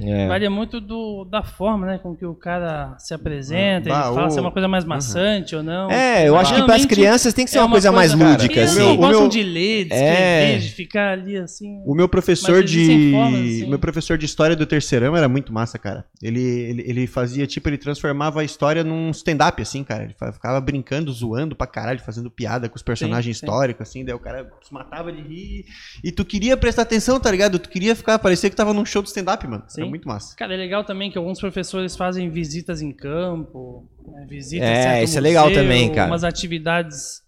É. 0.00 0.26
Varia 0.26 0.50
muito 0.50 0.80
do, 0.80 1.24
da 1.24 1.42
forma, 1.44 1.86
né, 1.86 1.98
com 1.98 2.16
que 2.16 2.26
o 2.26 2.34
cara 2.34 2.96
se 2.98 3.14
apresenta, 3.14 3.88
Bah, 3.90 4.06
ele 4.06 4.14
fala 4.14 4.30
se 4.30 4.38
é 4.38 4.40
uma 4.40 4.50
coisa 4.50 4.66
mais 4.66 4.84
maçante 4.84 5.54
ou 5.54 5.62
não. 5.62 5.90
É, 5.90 6.28
eu 6.28 6.36
acho 6.36 6.50
que 6.52 6.56
pras 6.62 6.66
Geralmente 6.82 6.86
crianças 6.88 7.32
tem 7.32 7.44
que 7.44 7.50
ser 7.52 7.58
é 7.58 7.60
uma, 7.62 7.70
coisa, 7.70 7.92
mais 7.92 8.12
coisa- 8.12 8.28
lúdica, 8.30 8.54
Criança 8.54 8.72
o 8.74 8.76
meu- 8.76 8.86
assim. 8.88 8.94
o 8.94 9.00
gostam 9.00 9.20
meu- 9.20 9.28
de 9.28 9.42
ler, 9.44 9.84
de 9.84 9.92
É. 9.92 10.40
escrever, 10.42 10.58
de 10.60 10.68
ficar 10.74 11.12
ali 11.12 11.36
assim. 11.36 11.80
O 11.86 11.94
meu 11.94 12.08
professor 12.08 12.64
de. 12.64 13.10
formas, 13.12 13.40
assim. 13.40 13.66
meu 13.68 13.78
professor 13.78 14.18
de 14.18 14.26
história 14.26 14.56
do 14.56 14.66
terceirão 14.66 15.16
era 15.16 15.28
muito 15.28 15.52
massa, 15.52 15.78
cara. 15.78 16.04
Ele, 16.20 16.40
ele, 16.42 16.84
ele 16.88 17.06
fazia, 17.06 17.46
tipo, 17.46 17.68
ele 17.68 17.78
transformava 17.78 18.40
a 18.40 18.44
história 18.44 18.82
num 18.82 19.10
stand-up, 19.10 19.62
assim, 19.62 19.84
cara. 19.84 20.02
Ele 20.02 20.14
ficava 20.32 20.60
brincando, 20.60 21.12
zoando 21.12 21.54
pra 21.54 21.66
caralho, 21.68 22.00
fazendo 22.00 22.28
piada 22.30 22.68
com 22.68 22.74
os 22.74 22.82
personagens 22.82 23.36
sim. 23.38 23.44
históricos, 23.46 23.88
assim, 23.88 24.04
daí 24.04 24.14
o 24.14 24.18
cara 24.18 24.50
se 24.60 24.74
matava 24.74 25.12
de 25.12 25.22
rir. 25.22 25.66
E 26.02 26.10
tu 26.10 26.24
queria 26.24 26.56
prestar 26.56 26.82
atenção, 26.82 27.20
tá 27.20 27.30
ligado? 27.30 27.60
Tu 27.60 27.68
queria 27.68 27.94
ficar, 27.94 28.18
parecia 28.18 28.50
que 28.50 28.56
tava 28.56 28.72
num 28.72 28.84
show 28.84 29.00
de 29.00 29.08
stand-up, 29.08 29.46
mano. 29.46 29.62
Era 29.83 29.83
Sim. 29.84 29.90
muito 29.90 30.08
massa. 30.08 30.36
Cara, 30.36 30.54
é 30.54 30.56
legal 30.56 30.84
também 30.84 31.10
que 31.10 31.18
alguns 31.18 31.38
professores 31.40 31.96
fazem 31.96 32.28
visitas 32.30 32.80
em 32.82 32.92
campo, 32.92 33.88
né, 34.06 34.26
visitas 34.28 34.68
É, 34.68 35.02
isso 35.04 35.18
é 35.18 35.20
legal 35.20 35.48
museu, 35.48 35.62
também, 35.62 35.92
cara. 35.92 36.10
Umas 36.10 36.24
atividades 36.24 37.22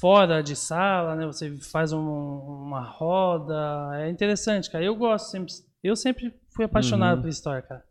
fora 0.00 0.42
de 0.42 0.56
sala, 0.56 1.14
né? 1.14 1.26
Você 1.26 1.50
faz 1.70 1.92
um- 1.92 2.00
uma 2.00 2.80
roda, 2.82 3.90
é 3.94 4.10
interessante, 4.10 4.70
cara. 4.70 4.84
Eu 4.84 4.96
gosto 4.96 5.30
sempre, 5.30 5.52
eu 5.82 5.94
sempre 5.94 6.32
fui 6.54 6.64
apaixonado 6.64 7.16
Uhum. 7.16 7.22
por 7.22 7.28
história, 7.28 7.62
cara. 7.62 7.82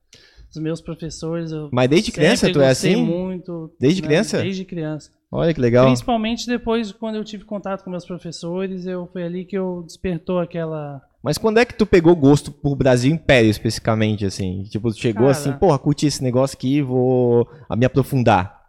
Os 0.54 0.62
meus 0.62 0.82
professores, 0.82 1.52
eu 1.52 1.70
Mas 1.72 1.89
desde 1.89 2.12
criança 2.12 2.52
tu 2.52 2.60
é 2.60 2.70
assim? 2.70 2.95
muito. 2.97 3.74
Desde 3.80 4.02
né, 4.02 4.08
criança? 4.08 4.41
Desde 4.41 4.66
criança. 4.66 5.10
Olha 5.32 5.54
que 5.54 5.62
legal. 5.62 5.86
Principalmente 5.86 6.45
depois, 6.45 6.91
quando 6.91 7.16
eu 7.16 7.24
tive 7.24 7.45
contato 7.45 7.84
com 7.86 7.89
meus 7.89 8.06
professores, 8.06 8.86
eu 8.86 9.08
foi 9.14 9.24
ali 9.24 9.45
que 9.45 9.58
eu 9.58 9.82
despertou 9.86 10.39
aquela 10.39 11.02
Mas 11.24 11.38
quando 11.38 11.59
é 11.59 11.65
que 11.65 11.76
tu 11.76 11.86
pegou 11.86 12.15
gosto 12.15 12.51
por 12.51 12.76
Brasil 12.76 13.13
Império, 13.13 13.49
especificamente, 13.49 14.26
assim? 14.26 14.63
Tipo, 14.63 14.91
tu 14.91 14.99
chegou 14.99 15.28
Cara. 15.28 15.32
assim, 15.32 15.53
porra, 15.53 15.78
curti 15.78 16.07
esse 16.07 16.24
negócio 16.24 16.57
aqui, 16.57 16.82
vou 16.82 17.47
a 17.69 17.76
me 17.76 17.86
aprofundar. 17.86 18.59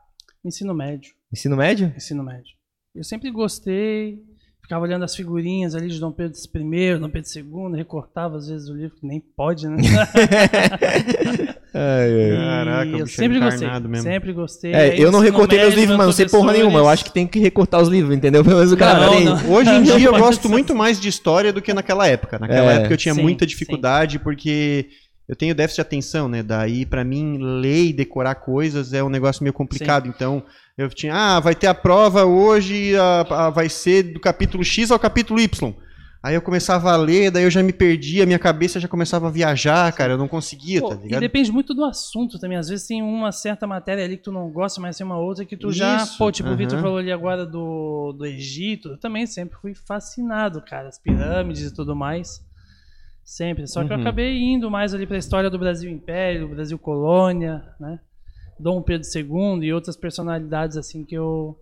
ensino 0.45 0.75
médio. 0.75 1.13
Ensino 1.33 1.57
médio? 1.57 1.93
ensino 1.97 2.23
médio. 2.23 2.55
Eu 2.95 3.05
sempre 3.05 3.31
gostei, 3.31 4.23
ficava 4.63 4.85
olhando 4.85 5.05
as 5.05 5.15
figurinhas 5.15 5.75
ali 5.75 5.89
de 5.89 5.99
Dom 5.99 6.13
Pedro 6.13 6.37
I, 6.39 6.99
Dom 6.99 7.09
Pedro 7.11 7.31
II, 7.35 7.77
recortava 7.77 8.37
às 8.37 8.49
vezes 8.49 8.69
o 8.69 8.75
livro, 8.75 8.97
que 8.99 9.07
nem 9.07 9.21
pode, 9.21 9.69
né? 9.69 9.77
Ai, 11.75 12.33
ai. 12.33 12.37
Caraca, 12.37 12.91
eu 12.91 13.07
sempre 13.07 13.41
gostei, 13.41 13.69
mesmo. 13.89 14.03
sempre 14.03 14.33
gostei. 14.35 14.75
É, 14.75 15.01
eu 15.01 15.11
não 15.11 15.21
recortei 15.21 15.59
meus 15.59 15.75
livros, 15.75 15.97
mas 15.97 16.07
não 16.07 16.13
sei 16.13 16.29
porra 16.29 16.53
nenhuma. 16.53 16.79
Eu 16.79 16.87
acho 16.89 17.03
que 17.03 17.11
tem 17.11 17.27
que 17.27 17.39
recortar 17.39 17.81
os 17.81 17.89
livros, 17.89 18.15
entendeu? 18.15 18.45
Pelo 18.45 18.57
menos 18.57 18.73
o 18.73 18.77
cara 18.77 19.07
Não, 19.07 19.21
não. 19.21 19.51
Hoje 19.51 19.71
em 19.71 19.83
dia 19.83 19.99
eu 20.07 20.13
gosto 20.19 20.51
muito 20.51 20.75
mais 20.75 21.01
de 21.01 21.09
história 21.09 21.51
do 21.51 21.63
que 21.63 21.73
naquela 21.73 22.07
época. 22.07 22.39
Naquela 22.39 22.73
É. 22.73 22.77
época 22.77 22.93
eu 22.93 22.99
tinha 22.99 23.15
Sim, 23.15 23.23
muita 23.23 23.47
sim. 23.47 23.49
dificuldade 23.49 24.19
porque 24.19 24.89
eu 25.27 25.35
tenho 25.35 25.55
déficit 25.55 25.77
de 25.77 25.81
atenção, 25.81 26.29
né? 26.29 26.43
Daí 26.43 26.85
pra 26.85 27.03
mim 27.05 27.39
ler 27.41 27.87
e 27.87 27.93
decorar 27.95 28.35
coisas 28.35 28.93
é 28.93 29.03
um 29.03 29.09
negócio 29.09 29.43
meio 29.43 29.55
complicado. 29.55 30.07
Então 30.07 30.43
eu 30.79 30.89
tinha, 30.89 31.15
ah, 31.15 31.41
vai 31.41 31.55
ter 31.55 31.67
a 31.67 31.75
prova 31.75 32.25
hoje, 32.25 32.97
a- 32.97 33.21
a- 33.47 33.51
vai 33.51 33.69
ser 33.69 34.03
do 34.15 34.21
capítulo 34.21 34.65
X 34.65 34.91
ao 34.91 34.99
capítulo 34.99 35.41
Y. 35.41 35.75
Aí 36.25 36.37
eu 36.37 36.43
começava 36.43 36.93
a 36.93 36.97
ler, 36.97 37.33
daí 37.33 37.43
eu 37.43 37.51
já 37.51 37.65
me 37.65 37.73
perdia, 37.73 38.25
minha 38.25 38.39
cabeça 38.39 38.79
já 38.79 38.87
começava 38.87 39.27
a 39.27 39.31
viajar, 39.31 39.93
cara, 39.93 40.13
eu 40.13 40.19
não 40.19 40.29
conseguia, 40.29 40.81
Pô, 40.81 40.91
tá 40.91 40.95
e 40.95 41.03
ligado? 41.03 41.21
depende 41.21 41.51
muito 41.51 41.75
do 41.75 41.85
assunto 41.85 42.39
também. 42.39 42.57
Às 42.57 42.69
vezes 42.69 42.87
tem 42.87 43.03
uma 43.03 43.33
certa 43.33 43.67
matéria 43.67 44.05
ali 44.05 44.17
que 44.17 44.23
tu 44.23 44.31
não 44.31 44.49
gosta, 44.49 44.81
mas 44.81 44.97
tem 44.97 45.05
uma 45.05 45.19
outra 45.19 45.45
que 45.45 45.57
tu 45.57 45.73
já. 45.73 45.97
Isso, 45.97 46.17
Pô, 46.17 46.31
tipo, 46.31 46.49
o 46.49 46.57
Vitor 46.57 46.81
falou 46.81 46.99
ali 46.99 47.11
agora 47.11 47.45
do, 47.45 48.13
do 48.17 48.25
Egito. 48.25 48.91
Eu 48.91 48.99
também 49.01 49.27
sempre 49.27 49.59
fui 49.61 49.75
fascinado, 49.75 50.63
cara. 50.63 50.89
As 50.89 50.97
pirâmides 50.99 51.65
e 51.65 51.75
tudo 51.75 51.97
mais. 51.97 52.41
Sempre. 53.25 53.67
Só 53.67 53.83
que 53.85 53.93
eu 53.93 53.97
Uhum. 53.97 54.03
acabei 54.03 54.39
indo 54.41 54.71
mais 54.71 54.95
ali 54.95 55.09
pra 55.09 55.19
história 55.19 55.51
do 55.51 55.59
Brasil 55.59 55.91
Império, 55.91 56.49
Brasil 56.49 56.79
Colônia, 56.79 57.65
né? 57.81 57.99
Dom 58.63 58.81
Pedro 58.83 59.07
II 59.15 59.67
e 59.67 59.73
outras 59.73 59.97
personalidades 59.97 60.77
assim 60.77 61.05
que 61.05 61.15
eu. 61.15 61.59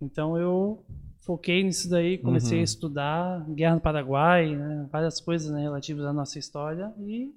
Então 0.00 0.36
eu 0.38 0.82
foquei 1.26 1.62
nisso 1.64 1.88
daí, 1.90 2.16
comecei 2.18 2.56
Uhum. 2.58 2.60
a 2.60 2.64
estudar 2.64 3.44
Guerra 3.50 3.74
do 3.76 3.80
Paraguai, 3.80 4.54
né? 4.54 4.86
várias 4.90 5.20
coisas 5.20 5.50
né, 5.50 5.60
relativas 5.62 6.04
à 6.06 6.12
nossa 6.12 6.38
história 6.38 6.92
e 6.98 7.30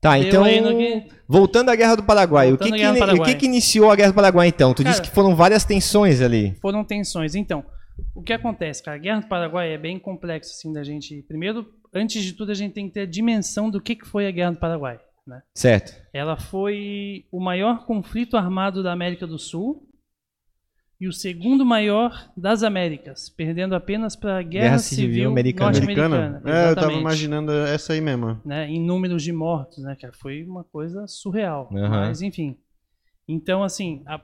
Tá, 0.00 0.18
então. 0.18 0.44
aqui- 0.44 1.08
Voltando 1.26 1.70
à 1.70 1.74
Guerra 1.76 1.96
do 1.96 2.02
Paraguai. 2.02 2.52
O 2.52 2.58
que 2.58 2.70
que, 2.70 2.86
do 2.86 2.94
o 2.94 2.98
Paraguai. 2.98 3.32
que 3.32 3.38
que 3.40 3.46
iniciou 3.46 3.90
a 3.90 3.96
Guerra 3.96 4.10
do 4.10 4.14
Paraguai, 4.14 4.48
então? 4.48 4.74
Tu 4.74 4.82
Cara- 4.82 4.90
disse 4.90 5.00
que 5.02 5.14
foram 5.14 5.34
várias 5.34 5.64
tensões 5.64 6.20
ali. 6.20 6.54
foram 6.60 6.84
tensões. 6.84 7.34
Então, 7.34 7.64
o 8.14 8.22
que 8.22 8.34
acontece, 8.34 8.82
cara? 8.82 8.98
A 8.98 9.00
Guerra 9.00 9.20
do 9.20 9.28
Paraguai 9.28 9.72
é 9.72 9.78
bem 9.78 9.98
complexo, 9.98 10.50
assim, 10.50 10.70
da 10.74 10.84
gente. 10.84 11.22
Primeiro, 11.22 11.66
antes 11.94 12.22
de 12.22 12.34
tudo, 12.34 12.52
a 12.52 12.54
gente 12.54 12.74
tem 12.74 12.86
que 12.86 12.92
ter 12.94 13.00
a 13.00 13.06
dimensão 13.06 13.70
do 13.70 13.80
que, 13.80 13.96
que 13.96 14.04
foi 14.06 14.26
a 14.26 14.30
Guerra 14.30 14.50
do 14.52 14.58
Paraguai. 14.58 15.00
Né? 15.26 15.42
Certo. 15.54 15.94
Ela 16.12 16.36
foi 16.36 17.24
o 17.32 17.40
maior 17.40 17.86
conflito 17.86 18.36
armado 18.36 18.82
da 18.82 18.92
América 18.92 19.26
do 19.26 19.38
Sul 19.38 19.88
e 21.00 21.08
o 21.08 21.12
segundo 21.12 21.64
maior 21.64 22.30
das 22.36 22.62
Américas, 22.62 23.28
perdendo 23.28 23.74
apenas 23.74 24.14
para 24.14 24.38
a 24.38 24.42
Guerra, 24.42 24.64
Guerra 24.64 24.78
Civil 24.78 25.06
Civil, 25.06 25.30
Americana. 25.30 25.70
norte-americana. 25.70 26.26
É, 26.36 26.38
eu 26.38 26.42
tava 26.42 26.60
Exatamente. 26.66 27.00
imaginando 27.00 27.52
essa 27.52 27.92
aí 27.94 28.00
mesmo. 28.00 28.40
né, 28.44 28.68
em 28.68 28.80
números 28.80 29.22
de 29.22 29.32
mortos, 29.32 29.82
né, 29.82 29.96
cara? 30.00 30.12
Foi 30.12 30.44
uma 30.44 30.62
coisa 30.62 31.06
surreal. 31.06 31.68
Aham. 31.74 31.88
Mas, 31.88 32.22
enfim. 32.22 32.56
Então, 33.26 33.62
assim, 33.64 34.02
a- 34.06 34.20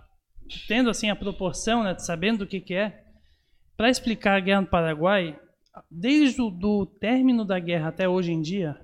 tendo 0.69 0.91
assim 0.91 1.09
a 1.11 1.17
proporção, 1.17 1.83
né, 1.83 1.97
sabendo 1.99 2.43
o 2.45 2.47
que, 2.47 2.61
que 2.61 2.75
é, 2.75 3.05
para 3.77 3.89
explicar 3.91 4.37
a 4.37 4.41
Guerra 4.41 4.61
do 4.63 4.69
Paraguai, 4.69 5.39
desde 5.91 6.41
o 6.43 6.51
do 6.51 6.85
término 6.85 7.45
da 7.45 7.59
guerra 7.59 7.89
até 7.89 8.09
hoje 8.09 8.33
em 8.33 8.41
dia, 8.43 8.79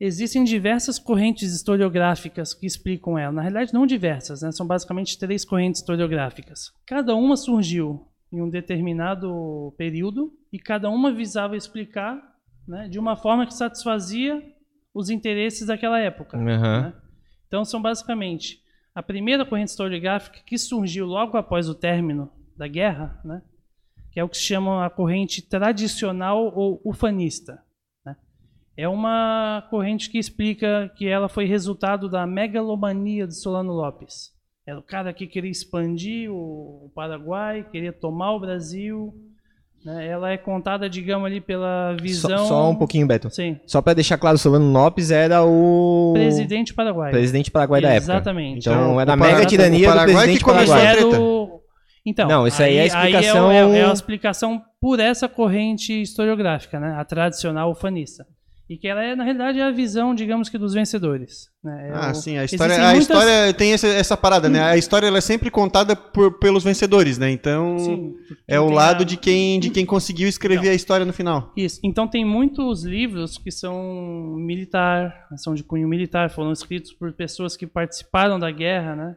existem 0.00 0.44
diversas 0.44 0.98
correntes 0.98 1.52
historiográficas 1.52 2.52
que 2.52 2.66
explicam 2.66 3.18
ela. 3.18 3.32
Na 3.32 3.42
realidade, 3.42 3.72
não 3.72 3.86
diversas, 3.86 4.42
né, 4.42 4.50
são 4.52 4.66
basicamente 4.66 5.18
três 5.18 5.44
correntes 5.44 5.80
historiográficas. 5.80 6.70
Cada 6.86 7.14
uma 7.14 7.36
surgiu 7.36 8.08
em 8.32 8.42
um 8.42 8.50
determinado 8.50 9.72
período 9.78 10.32
e 10.52 10.58
cada 10.58 10.90
uma 10.90 11.12
visava 11.12 11.56
explicar 11.56 12.20
né, 12.66 12.88
de 12.88 12.98
uma 12.98 13.16
forma 13.16 13.46
que 13.46 13.54
satisfazia 13.54 14.42
os 14.92 15.10
interesses 15.10 15.66
daquela 15.66 15.98
época. 15.98 16.36
Aham. 16.36 16.82
né? 16.82 16.94
Então 17.46 17.64
são 17.64 17.80
basicamente 17.80 18.60
a 18.94 19.02
primeira 19.02 19.44
corrente 19.44 19.70
historiográfica 19.70 20.40
que 20.44 20.58
surgiu 20.58 21.06
logo 21.06 21.36
após 21.36 21.68
o 21.68 21.74
término 21.74 22.30
da 22.56 22.66
guerra, 22.66 23.20
né, 23.24 23.42
que 24.10 24.20
é 24.20 24.24
o 24.24 24.28
que 24.28 24.36
se 24.36 24.44
chama 24.44 24.84
a 24.84 24.90
corrente 24.90 25.42
tradicional 25.42 26.52
ou 26.54 26.80
ufanista. 26.84 27.62
É 28.76 28.88
uma 28.88 29.64
corrente 29.70 30.10
que 30.10 30.18
explica 30.18 30.90
que 30.96 31.06
ela 31.06 31.28
foi 31.28 31.44
resultado 31.44 32.08
da 32.08 32.26
megalomania 32.26 33.26
de 33.26 33.34
Solano 33.36 33.72
Lopes. 33.72 34.32
Era 34.66 34.78
o 34.78 34.82
cara 34.82 35.12
que 35.12 35.26
queria 35.26 35.50
expandir 35.50 36.30
o 36.32 36.90
Paraguai, 36.94 37.64
queria 37.70 37.92
tomar 37.92 38.32
o 38.32 38.40
Brasil. 38.40 39.12
né? 39.84 40.08
Ela 40.08 40.30
é 40.30 40.38
contada, 40.38 40.88
digamos 40.88 41.26
ali, 41.26 41.40
pela 41.42 41.94
Só, 41.98 42.02
visão. 42.02 42.46
só 42.48 42.70
um 42.70 42.74
pouquinho, 42.74 43.06
Beto. 43.06 43.28
Sim. 43.30 43.60
Só 43.66 43.82
pra 43.82 43.92
deixar 43.92 44.16
claro, 44.16 44.38
Solano 44.38 44.72
Lopes 44.72 45.10
era 45.10 45.44
o 45.44 46.12
Presidente 46.14 46.72
paraguaio. 46.72 47.12
presidente 47.12 47.50
paraguai 47.50 47.82
da 47.82 47.88
época. 47.90 48.12
Exatamente. 48.14 48.60
Então, 48.60 48.72
Então, 48.74 49.00
era 49.00 49.12
a 49.12 49.16
Para- 49.18 49.32
mega 49.34 49.46
tirania 49.46 49.78
do 49.88 49.94
Paraguai 49.94 50.06
que 50.06 50.12
presidente 50.14 50.44
começou 50.44 50.74
a 50.74 50.78
paraguaio. 50.78 50.98
treta. 51.10 51.14
Era 51.16 51.22
o- 51.24 51.60
Então, 52.06 52.28
Não, 52.28 52.46
isso 52.46 52.62
aí 52.62 52.76
é 52.76 52.80
a 52.80 52.84
o- 52.84 52.86
explicação- 52.86 53.50
é, 53.52 53.78
é 53.78 53.84
a 53.84 53.92
explicação 53.92 54.62
por 54.80 54.98
essa 55.00 55.28
corrente 55.28 56.02
historiográfica, 56.02 56.80
né? 56.80 56.94
A 56.98 57.04
tradicional 57.04 57.70
ufanista. 57.70 58.26
E 58.68 58.78
que 58.78 58.88
ela 58.88 59.02
é, 59.04 59.14
na 59.14 59.24
realidade, 59.24 59.58
é 59.58 59.62
a 59.62 59.70
visão, 59.70 60.14
digamos 60.14 60.48
que, 60.48 60.56
dos 60.56 60.72
vencedores. 60.72 61.50
Né? 61.62 61.88
É 61.88 61.92
Ah, 61.92 62.10
o- 62.12 62.14
sim, 62.14 62.38
a 62.38 62.44
história, 62.46 62.72
existem 62.72 62.86
a 62.90 62.94
muitas- 62.94 63.02
história 63.18 63.52
tem 63.52 63.72
essa, 63.74 63.86
essa 63.88 64.16
parada, 64.16 64.48
né? 64.48 64.62
A 64.62 64.76
história 64.78 65.06
ela 65.06 65.18
é 65.18 65.20
sempre 65.20 65.50
contada 65.50 65.94
por- 65.94 66.38
pelos 66.38 66.64
vencedores, 66.64 67.18
né? 67.18 67.30
Então 67.30 67.78
Sim, 67.78 68.14
é 68.48 68.58
o 68.58 68.70
lado 68.70 69.02
a- 69.02 69.04
de 69.04 69.18
quem, 69.18 69.60
de 69.60 69.68
quem 69.68 69.84
conseguiu 69.84 70.26
escrever 70.26 70.60
Então. 70.62 70.72
a 70.72 70.74
história 70.74 71.04
no 71.04 71.12
final. 71.12 71.52
Isso. 71.54 71.78
Então 71.84 72.08
tem 72.08 72.24
muitos 72.24 72.84
livros 72.84 73.36
que 73.36 73.50
são 73.50 74.34
militar, 74.38 75.26
são 75.36 75.54
de 75.54 75.62
cunho 75.62 75.86
militar, 75.86 76.30
foram 76.30 76.50
escritos 76.50 76.90
por 76.90 77.12
pessoas 77.12 77.58
que 77.58 77.66
participaram 77.66 78.38
da 78.38 78.50
guerra, 78.50 78.96
né? 78.96 79.16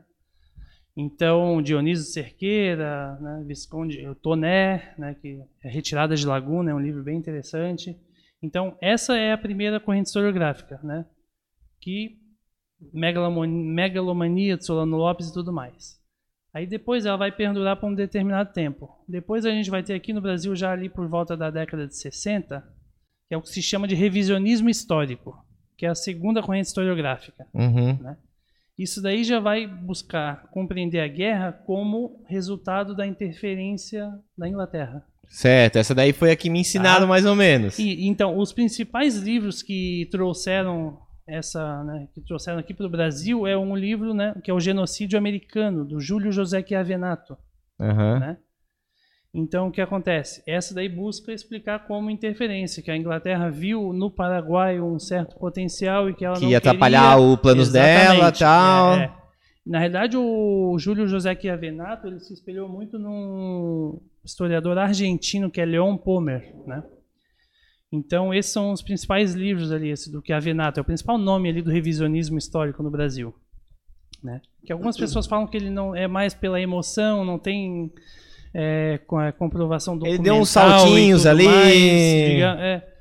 Então 0.95 1.61
Dionísio 1.61 2.05
Cerqueira, 2.05 3.17
né? 3.21 3.43
Visconde 3.47 4.05
Toné, 4.21 4.93
né? 4.97 5.15
Que 5.21 5.39
é 5.63 5.69
Retirada 5.69 6.15
de 6.17 6.25
Laguna, 6.25 6.71
é 6.71 6.73
um 6.73 6.79
livro 6.81 7.01
bem 7.03 7.17
interessante. 7.17 7.95
Então 8.41 8.77
essa 8.81 9.17
é 9.17 9.33
a 9.33 9.37
primeira 9.37 9.79
corrente 9.79 10.07
historiográfica, 10.07 10.79
né? 10.83 11.05
Que 11.79 12.17
megalomania, 12.93 14.57
de 14.57 14.65
Solano 14.65 14.97
Lopes 14.97 15.29
e 15.29 15.33
tudo 15.33 15.51
mais. 15.51 15.97
Aí 16.53 16.65
depois 16.65 17.05
ela 17.05 17.17
vai 17.17 17.31
perdurar 17.31 17.79
por 17.79 17.87
um 17.87 17.93
determinado 17.93 18.51
tempo. 18.51 18.89
Depois 19.07 19.45
a 19.45 19.51
gente 19.51 19.69
vai 19.69 19.83
ter 19.83 19.93
aqui 19.93 20.13
no 20.13 20.21
Brasil, 20.21 20.55
já 20.55 20.71
ali 20.71 20.89
por 20.89 21.07
volta 21.07 21.35
da 21.35 21.49
década 21.51 21.87
de 21.87 21.95
60, 21.95 22.61
que 23.27 23.33
é 23.33 23.37
o 23.37 23.41
que 23.41 23.49
se 23.49 23.61
chama 23.61 23.87
de 23.87 23.95
revisionismo 23.95 24.69
histórico, 24.69 25.35
que 25.77 25.85
é 25.85 25.89
a 25.89 25.95
segunda 25.95 26.41
corrente 26.41 26.67
historiográfica. 26.67 27.45
Uhum. 27.53 28.15
Isso 28.77 29.01
daí 29.01 29.23
já 29.23 29.39
vai 29.39 29.67
buscar 29.67 30.47
compreender 30.49 30.99
a 30.99 31.07
guerra 31.07 31.51
como 31.51 32.23
resultado 32.27 32.95
da 32.95 33.05
interferência 33.05 34.11
da 34.37 34.47
Inglaterra. 34.47 35.05
Certo, 35.29 35.75
essa 35.77 35.93
daí 35.93 36.13
foi 36.13 36.31
a 36.31 36.35
que 36.35 36.49
me 36.49 36.59
ensinaram 36.61 37.05
Ah. 37.05 37.07
mais 37.07 37.25
ou 37.25 37.35
menos. 37.35 37.77
E 37.79 38.07
então 38.07 38.37
os 38.37 38.51
principais 38.53 39.17
livros 39.17 39.61
que 39.61 40.07
trouxeram 40.11 40.97
essa, 41.27 41.83
né, 41.83 42.07
que 42.13 42.21
trouxeram 42.21 42.57
aqui 42.59 42.73
para 42.73 42.85
o 42.85 42.89
Brasil 42.89 43.45
é 43.45 43.57
um 43.57 43.75
livro, 43.75 44.13
né, 44.13 44.33
que 44.43 44.49
é 44.49 44.53
o 44.53 44.59
Genocídio 44.59 45.17
Americano 45.19 45.83
do 45.83 45.99
Júlio 45.99 46.31
José 46.31 46.63
Chiavenato. 46.65 47.37
Aham. 47.79 48.19
né? 48.19 48.37
Então, 49.33 49.67
o 49.67 49.71
que 49.71 49.81
acontece? 49.81 50.41
Essa 50.47 50.73
daí 50.73 50.89
busca 50.89 51.31
explicar 51.31 51.85
como 51.85 52.09
interferência, 52.09 52.81
que 52.81 52.89
a 52.89 52.97
Inglaterra 52.97 53.51
viu 53.51 53.93
no 53.93 54.09
Paraguai 54.09 54.79
um 54.79 54.97
certo 54.97 55.37
potencial 55.37 56.09
e 56.09 56.15
que 56.15 56.25
ela 56.25 56.37
Que 56.37 56.43
não 56.43 56.49
ia 56.49 56.57
atrapalhar 56.57 57.19
os 57.19 57.35
planos 57.39 57.71
dela 57.71 58.15
Exatamente, 58.29 58.39
tal. 58.39 58.93
é, 58.95 59.03
é. 59.03 59.11
Na 59.65 59.79
realidade, 59.79 60.15
o 60.17 60.75
Júlio 60.79 61.07
José 61.07 61.35
Chiavenato 61.35 62.07
ele 62.07 62.19
se 62.21 62.33
espelhou 62.33 62.69
muito 62.69 62.97
num 62.97 63.99
historiador 64.27 64.77
argentino 64.77 65.49
que 65.49 65.59
é 65.61 65.65
Leon 65.65 65.97
Pomer, 65.97 66.53
né? 66.67 66.83
Então, 67.91 68.33
esses 68.33 68.51
são 68.51 68.73
os 68.73 68.81
principais 68.81 69.33
livros 69.33 69.71
ali, 69.71 69.89
esse 69.89 70.11
do 70.11 70.21
Chiavenato, 70.25 70.79
é 70.79 70.81
o 70.81 70.85
principal 70.85 71.17
nome 71.17 71.47
ali 71.49 71.61
do 71.61 71.71
revisionismo 71.71 72.37
histórico 72.37 72.83
no 72.83 72.91
Brasil, 72.91 73.33
né? 74.21 74.41
Que 74.65 74.73
algumas 74.73 74.97
pessoas 74.97 75.25
falam 75.25 75.47
que 75.47 75.55
ele 75.55 75.69
não 75.69 75.95
é 75.95 76.05
mais 76.07 76.33
pela 76.33 76.59
emoção, 76.59 77.23
não 77.23 77.39
tem 77.39 77.89
é, 78.53 78.99
com 79.07 79.17
a 79.17 79.31
comprovação 79.31 79.93
Ele 79.93 79.99
documental 80.01 80.23
deu 80.25 80.35
uns 80.35 80.49
saltinhos 80.49 81.25
ali. 81.25 81.45
mais, 81.45 82.01
diga- 82.25 82.57
é, 82.59 82.97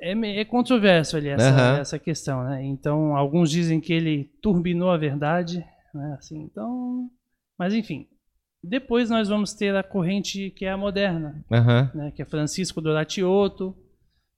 é, 0.00 0.40
é 0.40 0.44
controverso 0.44 1.16
ali 1.16 1.28
essa, 1.28 1.48
Aham. 1.50 1.78
essa 1.78 1.98
questão, 1.98 2.44
né? 2.44 2.64
Então, 2.64 3.16
alguns 3.16 3.50
dizem 3.50 3.80
que 3.80 3.92
ele 3.92 4.30
turbinou 4.40 4.90
a 4.90 4.96
verdade, 4.96 5.64
né? 5.92 6.14
Assim, 6.16 6.42
então, 6.42 7.10
mas 7.58 7.74
enfim. 7.74 8.06
Depois 8.68 9.08
nós 9.10 9.28
vamos 9.28 9.54
ter 9.54 9.74
a 9.76 9.82
corrente 9.82 10.50
que 10.50 10.64
é 10.64 10.70
a 10.72 10.76
moderna, 10.76 11.44
Aham. 11.50 11.90
né? 11.94 12.10
Que 12.10 12.22
é 12.22 12.24
Francisco 12.24 12.80
Doratioto, 12.80 13.76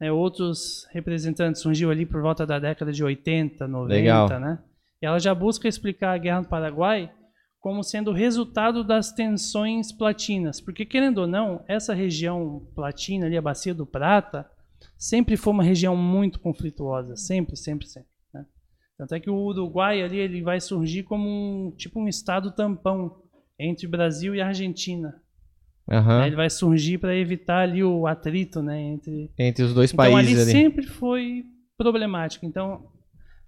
né? 0.00 0.12
Outros 0.12 0.86
representantes 0.92 1.62
surgiu 1.62 1.90
ali 1.90 2.04
por 2.04 2.20
volta 2.20 2.46
da 2.46 2.58
década 2.58 2.92
de 2.92 3.02
80, 3.02 3.66
90, 3.66 3.94
Legal. 3.94 4.28
né? 4.40 4.58
E 5.02 5.06
ela 5.06 5.18
já 5.18 5.34
busca 5.34 5.66
explicar 5.66 6.12
a 6.14 6.18
Guerra 6.18 6.42
do 6.42 6.48
Paraguai 6.48 7.10
como 7.60 7.82
sendo 7.82 8.12
resultado 8.12 8.84
das 8.84 9.12
tensões 9.12 9.90
platinas, 9.92 10.60
porque 10.60 10.84
querendo 10.84 11.18
ou 11.18 11.26
não, 11.26 11.64
essa 11.66 11.92
região 11.92 12.68
platina 12.74 13.26
ali, 13.26 13.36
a 13.36 13.42
bacia 13.42 13.74
do 13.74 13.84
Prata, 13.86 14.48
sempre 14.96 15.36
foi 15.36 15.52
uma 15.52 15.62
região 15.62 15.96
muito 15.96 16.38
conflituosa, 16.38 17.16
sempre, 17.16 17.56
sempre, 17.56 17.86
sempre. 17.86 18.08
né? 18.32 18.44
Tanto 18.96 19.14
é 19.14 19.20
que 19.20 19.28
o 19.30 19.34
Uruguai 19.36 20.02
ali 20.02 20.18
ele 20.18 20.40
vai 20.42 20.60
surgir 20.60 21.02
como 21.02 21.28
um 21.28 21.70
tipo 21.72 21.98
um 22.00 22.06
estado 22.08 22.52
tampão 22.52 23.22
entre 23.58 23.86
Brasil 23.86 24.34
e 24.34 24.40
Argentina. 24.40 25.14
Aham. 25.90 26.20
né? 26.20 26.26
Ele 26.26 26.36
vai 26.36 26.50
surgir 26.50 26.98
para 26.98 27.16
evitar 27.16 27.60
ali 27.60 27.82
o 27.82 28.06
atrito, 28.06 28.60
né, 28.62 28.78
entre 28.78 29.30
Entre 29.38 29.64
os 29.64 29.72
dois 29.72 29.90
então 29.90 30.04
ali 30.04 30.12
países 30.14 30.42
ali. 30.42 30.50
sempre 30.52 30.86
foi 30.86 31.44
problemático. 31.78 32.44
Então 32.44 32.82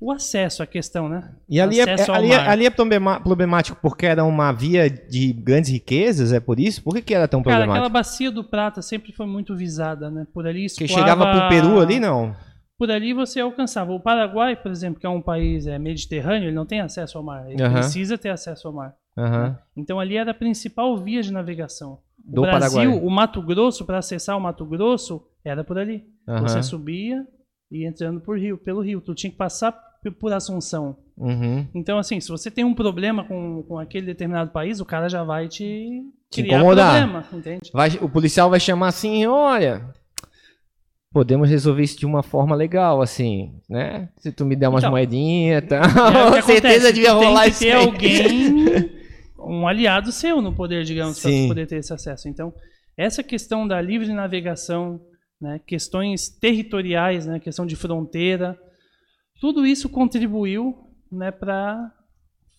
o 0.00 0.10
acesso 0.10 0.62
à 0.62 0.66
questão, 0.66 1.06
né? 1.10 1.34
E 1.46 1.60
ali 1.60 1.78
é, 1.80 1.82
é- 1.84 2.10
ali, 2.10 2.32
é- 2.32 2.36
ali 2.48 2.64
é 2.64 2.70
problemático 2.70 3.78
porque 3.82 4.06
era 4.06 4.24
uma 4.24 4.50
via 4.52 4.88
de 4.88 5.30
grandes 5.34 5.70
riquezas, 5.70 6.32
é 6.32 6.40
por 6.40 6.58
isso? 6.58 6.82
Por 6.82 6.94
que, 6.94 7.02
que 7.02 7.14
era 7.14 7.28
tão 7.28 7.42
Cara, 7.42 7.56
problemático? 7.56 7.84
aquela 7.84 7.88
bacia 8.00 8.30
do 8.30 8.42
Prata 8.42 8.80
sempre 8.80 9.12
foi 9.12 9.26
muito 9.26 9.54
visada, 9.54 10.10
né? 10.10 10.26
Por 10.32 10.46
ali 10.46 10.66
Porque 10.68 10.84
escoava- 10.84 11.02
chegava 11.10 11.30
pro 11.38 11.48
Peru 11.50 11.78
ali, 11.78 12.00
não? 12.00 12.34
Por 12.78 12.90
ali 12.90 13.12
você 13.12 13.40
alcançava. 13.40 13.92
O 13.92 14.00
Paraguai, 14.00 14.56
por 14.56 14.70
exemplo, 14.72 14.98
que 14.98 15.04
é 15.06 15.10
um 15.10 15.20
país 15.20 15.66
é, 15.66 15.78
mediterrâneo, 15.78 16.48
ele 16.48 16.56
não 16.56 16.64
tem 16.64 16.80
acesso 16.80 17.18
ao 17.18 17.22
mar. 17.24 17.44
Ele 17.50 17.62
Aham. 17.62 17.74
precisa 17.74 18.16
ter 18.16 18.30
acesso 18.30 18.66
ao 18.68 18.72
mar. 18.72 18.94
Aham. 19.20 19.58
Então 19.76 19.98
ali 20.00 20.16
era 20.16 20.30
a 20.30 20.34
principal 20.34 20.96
via 20.96 21.22
de 21.22 21.32
navegação. 21.32 21.98
O 22.26 22.34
Do 22.36 22.42
Brasil, 22.42 22.78
Paraguai. 22.78 23.00
o 23.06 23.10
Mato 23.10 23.42
Grosso, 23.42 23.84
para 23.84 23.98
acessar 23.98 24.36
o 24.36 24.40
Mato 24.40 24.64
Grosso, 24.64 25.22
era 25.44 25.62
por 25.64 25.78
ali. 25.78 26.04
Aham. 26.28 26.46
Você 26.48 26.62
subia 26.62 27.26
e 27.70 27.86
entrando 27.86 28.20
por 28.20 28.38
rio, 28.38 28.56
pelo 28.58 28.80
rio. 28.80 29.00
Tu 29.00 29.14
tinha 29.14 29.30
que 29.30 29.36
passar 29.36 29.72
por 30.18 30.32
Assunção. 30.32 30.96
Uhum. 31.16 31.66
Então, 31.74 31.98
assim, 31.98 32.18
se 32.20 32.30
você 32.30 32.50
tem 32.50 32.64
um 32.64 32.72
problema 32.74 33.22
com, 33.24 33.62
com 33.68 33.78
aquele 33.78 34.06
determinado 34.06 34.50
país, 34.50 34.80
o 34.80 34.84
cara 34.86 35.08
já 35.10 35.22
vai 35.22 35.46
te, 35.46 36.02
criar 36.32 36.56
incomodar. 36.58 36.96
problema, 37.06 37.26
entende? 37.38 37.70
Vai- 37.72 37.98
o 38.00 38.08
policial 38.08 38.48
vai 38.48 38.58
chamar 38.58 38.88
assim, 38.88 39.26
olha, 39.26 39.84
podemos 41.12 41.50
resolver 41.50 41.82
isso 41.82 41.98
de 41.98 42.06
uma 42.06 42.22
forma 42.22 42.54
legal, 42.56 43.02
assim, 43.02 43.52
né? 43.68 44.08
Se 44.18 44.32
tu 44.32 44.46
me 44.46 44.56
der 44.56 44.68
umas 44.68 44.82
Então, 44.82 44.90
moedinhas 44.92 45.64
e 45.64 45.66
tal. 45.66 45.80
É 46.34 46.40
que 46.40 46.42
certeza 46.46 46.92
devia 46.92 47.10
tu 47.12 47.18
tem 47.18 47.28
rolar 47.28 47.42
que 47.44 47.50
isso 47.50 47.60
ter 47.60 47.72
alguém, 47.72 48.90
um 49.42 49.66
aliado 49.66 50.12
seu 50.12 50.40
no 50.40 50.54
poder, 50.54 50.84
digamos, 50.84 51.20
para 51.20 51.30
poder 51.48 51.66
ter 51.66 51.76
esse 51.76 51.92
acesso. 51.92 52.28
Então, 52.28 52.52
essa 52.96 53.22
questão 53.22 53.66
da 53.66 53.80
livre 53.80 54.12
navegação, 54.12 55.00
né, 55.40 55.60
questões 55.66 56.28
territoriais, 56.28 57.26
né, 57.26 57.40
questão 57.40 57.66
de 57.66 57.76
fronteira, 57.76 58.58
tudo 59.40 59.66
isso 59.66 59.88
contribuiu, 59.88 60.76
né, 61.10 61.30
para 61.30 61.92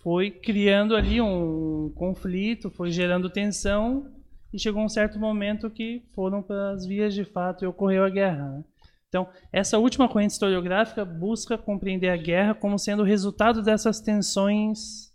foi 0.03 0.31
criando 0.31 0.95
ali 0.95 1.21
um 1.21 1.91
conflito, 1.95 2.71
foi 2.71 2.89
gerando 2.89 3.29
tensão 3.29 4.07
e 4.51 4.59
chegou 4.59 4.83
um 4.83 4.89
certo 4.89 5.19
momento 5.19 5.69
que 5.69 6.03
foram 6.15 6.41
para 6.41 6.71
as 6.71 6.85
vias 6.87 7.13
de 7.13 7.23
fato 7.23 7.63
e 7.63 7.67
ocorreu 7.67 8.03
a 8.03 8.09
guerra. 8.09 8.49
né? 8.49 8.63
Então, 9.07 9.27
essa 9.51 9.77
última 9.77 10.07
corrente 10.07 10.31
historiográfica 10.31 11.05
busca 11.05 11.57
compreender 11.57 12.09
a 12.09 12.17
guerra 12.17 12.55
como 12.55 12.79
sendo 12.79 13.03
o 13.03 13.05
resultado 13.05 13.61
dessas 13.61 13.99
tensões 13.99 15.10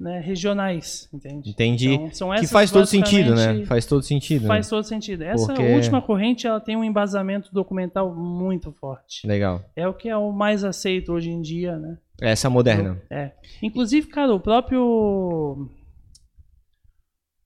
né, 0.00 0.18
regionais, 0.18 1.06
entende? 1.12 1.50
Entendi. 1.50 1.92
Então, 1.92 2.30
que 2.30 2.36
essas 2.36 2.50
faz 2.50 2.70
todo 2.70 2.86
sentido, 2.86 3.34
né? 3.34 3.66
Faz 3.66 3.84
todo 3.84 4.02
sentido. 4.02 4.46
Faz 4.46 4.66
todo 4.66 4.82
sentido. 4.82 5.22
Essa 5.22 5.48
Porque- 5.48 5.74
última 5.74 6.00
corrente 6.00 6.46
ela 6.46 6.58
tem 6.58 6.74
um 6.74 6.82
embasamento 6.82 7.52
documental 7.52 8.14
muito 8.14 8.72
forte. 8.72 9.26
né? 9.26 9.34
Legal. 9.34 9.62
É 9.76 9.86
o 9.86 9.92
que 9.92 10.08
é 10.08 10.16
o 10.16 10.32
mais 10.32 10.64
aceito 10.64 11.12
hoje 11.12 11.28
em 11.28 11.42
dia, 11.42 11.76
né? 11.78 11.98
Essa 12.18 12.48
moderna. 12.48 13.00
É. 13.10 13.32
Inclusive, 13.62 14.06
cara, 14.06 14.34
o 14.34 14.40
próprio 14.40 15.68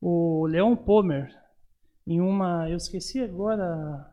o 0.00 0.46
Leon 0.46 0.76
Pomer 0.76 1.30
em 2.06 2.20
uma, 2.20 2.68
eu 2.68 2.76
esqueci 2.76 3.18
agora, 3.20 4.06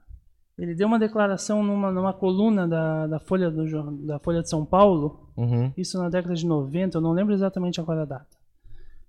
ele 0.58 0.74
deu 0.74 0.88
uma 0.88 0.98
declaração 0.98 1.62
numa, 1.62 1.92
numa 1.92 2.14
coluna 2.14 2.68
da, 2.68 3.06
da 3.06 3.20
Folha 3.20 3.52
do 3.52 3.66
da 4.06 4.18
Folha 4.20 4.42
de 4.42 4.50
São 4.50 4.66
Paulo, 4.66 5.31
Uhum. 5.44 5.74
isso 5.78 5.98
na 5.98 6.10
década 6.10 6.36
de 6.36 6.46
90, 6.46 6.98
eu 6.98 7.02
não 7.02 7.12
lembro 7.12 7.34
exatamente 7.34 7.80
agora 7.80 8.04
a 8.04 8.06
data, 8.06 8.38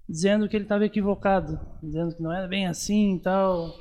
dizendo 0.09 0.49
que 0.49 0.57
ele 0.57 0.65
estava 0.65 0.85
equivocado, 0.85 1.59
dizendo 1.83 2.15
que 2.15 2.23
não 2.23 2.33
era 2.33 2.49
bem 2.49 2.67
assim 2.67 3.17
e 3.17 3.21
tal. 3.21 3.75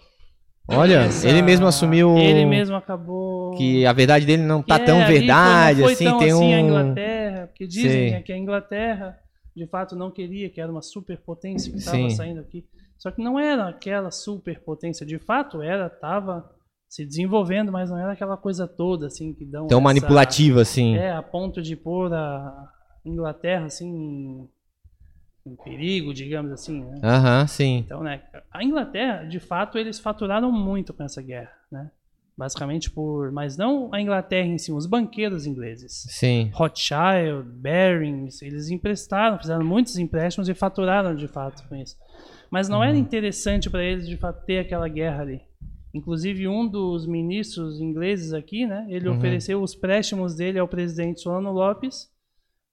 Olha, 0.67 1.01
Essa- 1.01 1.27
ele 1.27 1.41
mesmo 1.41 1.65
assumiu 1.67 2.17
Ele 2.17 2.45
mesmo 2.45 2.75
acabou 2.75 3.51
que 3.57 3.85
a 3.85 3.91
verdade 3.91 4.25
dele 4.25 4.43
não 4.43 4.61
tá 4.61 4.79
tão 4.79 4.99
é, 4.99 5.03
ali 5.05 5.17
verdade, 5.19 5.81
não 5.81 5.87
assim, 5.87 6.05
tão 6.05 6.19
tem 6.19 6.31
assim 6.31 6.53
a 6.53 6.57
um... 6.57 6.67
Inglaterra, 6.67 7.47
porque 7.47 7.67
dizem 7.67 8.11
né, 8.11 8.21
que 8.21 8.31
a 8.31 8.37
Inglaterra 8.37 9.17
de 9.55 9.67
fato 9.67 9.95
não 9.95 10.09
queria, 10.09 10.49
que 10.49 10.61
era 10.61 10.71
uma 10.71 10.81
superpotência 10.81 11.71
que 11.71 11.79
estava 11.79 12.09
saindo 12.11 12.39
aqui. 12.39 12.65
Só 12.97 13.11
que 13.11 13.21
não 13.21 13.37
era 13.39 13.67
aquela 13.67 14.11
superpotência, 14.11 15.05
de 15.05 15.17
fato 15.17 15.61
era, 15.61 15.87
estava 15.87 16.49
se 16.91 17.05
desenvolvendo, 17.05 17.71
mas 17.71 17.89
não 17.89 17.97
era 17.97 18.11
aquela 18.11 18.35
coisa 18.35 18.67
toda 18.67 19.07
assim 19.07 19.33
que 19.33 19.45
dão 19.45 19.65
Tão 19.67 19.77
essa- 19.77 19.83
manipulativa, 19.83 20.61
assim. 20.61 20.97
É, 20.97 21.11
a 21.13 21.23
ponto 21.23 21.61
de 21.61 21.73
pôr 21.77 22.13
a 22.13 22.69
Inglaterra 23.05 23.65
assim 23.67 24.49
em, 25.45 25.55
perigo, 25.63 26.13
digamos 26.13 26.51
assim, 26.51 26.83
né? 26.83 26.99
Aham, 27.01 27.47
sim. 27.47 27.77
Então, 27.77 28.03
né, 28.03 28.21
a 28.51 28.61
Inglaterra, 28.61 29.23
de 29.23 29.39
fato, 29.39 29.77
eles 29.77 29.99
faturaram 29.99 30.51
muito 30.51 30.93
com 30.93 31.01
essa 31.03 31.21
guerra, 31.21 31.53
né? 31.71 31.89
Basicamente 32.37 32.91
por, 32.91 33.31
mas 33.31 33.55
não 33.55 33.89
a 33.93 34.01
Inglaterra 34.01 34.47
em 34.47 34.57
si, 34.57 34.71
os 34.73 34.85
banqueiros 34.85 35.45
ingleses. 35.45 36.05
Sim. 36.09 36.49
Rothschild, 36.53 37.43
Barings, 37.55 38.41
eles 38.41 38.69
emprestaram, 38.69 39.37
fizeram 39.39 39.63
muitos 39.63 39.97
empréstimos 39.97 40.49
e 40.49 40.53
faturaram 40.53 41.15
de 41.15 41.27
fato 41.29 41.63
com 41.69 41.75
isso. 41.75 41.95
Mas 42.49 42.67
não 42.67 42.79
Uhum. 42.79 42.83
era 42.83 42.97
interessante 42.97 43.69
para 43.69 43.81
eles 43.83 44.07
de 44.07 44.17
fato 44.17 44.43
ter 44.45 44.59
aquela 44.59 44.87
guerra 44.89 45.21
ali. 45.21 45.41
Inclusive 45.93 46.47
um 46.47 46.67
dos 46.67 47.05
ministros 47.05 47.79
ingleses 47.81 48.33
aqui, 48.33 48.65
né, 48.65 48.85
ele 48.89 49.09
Uhum. 49.09 49.17
ofereceu 49.17 49.61
os 49.61 49.75
préstimos 49.75 50.35
dele 50.35 50.57
ao 50.59 50.67
presidente 50.67 51.19
Solano 51.21 51.51
Lopes, 51.51 52.09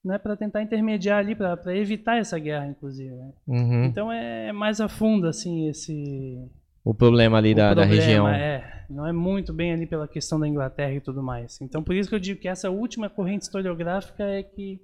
né, 0.04 0.16
para 0.18 0.36
tentar 0.36 0.62
intermediar 0.62 1.18
ali 1.18 1.34
para 1.34 1.76
evitar 1.76 2.16
essa 2.18 2.38
guerra, 2.38 2.68
inclusive. 2.68 3.10
né. 3.10 3.32
Uhum. 3.46 3.84
Então 3.86 4.12
é 4.12 4.52
mais 4.52 4.80
a 4.80 4.88
fundo 4.88 5.26
assim 5.26 5.68
esse 5.68 6.38
O 6.84 6.94
problema 6.94 7.38
ali 7.38 7.52
o 7.52 7.56
da, 7.56 7.74
da 7.74 7.82
problema, 7.82 8.02
região. 8.02 8.28
É, 8.28 8.84
não 8.88 9.04
é 9.06 9.12
muito 9.12 9.52
bem 9.52 9.72
ali 9.72 9.84
pela 9.86 10.06
questão 10.06 10.38
da 10.38 10.46
Inglaterra 10.46 10.94
e 10.94 11.00
tudo 11.00 11.20
mais. 11.22 11.60
Então 11.60 11.82
por 11.82 11.94
isso 11.96 12.08
que 12.08 12.14
eu 12.14 12.20
digo 12.20 12.40
que 12.40 12.48
essa 12.48 12.70
última 12.70 13.10
corrente 13.10 13.42
historiográfica 13.42 14.22
é 14.22 14.42
que 14.44 14.78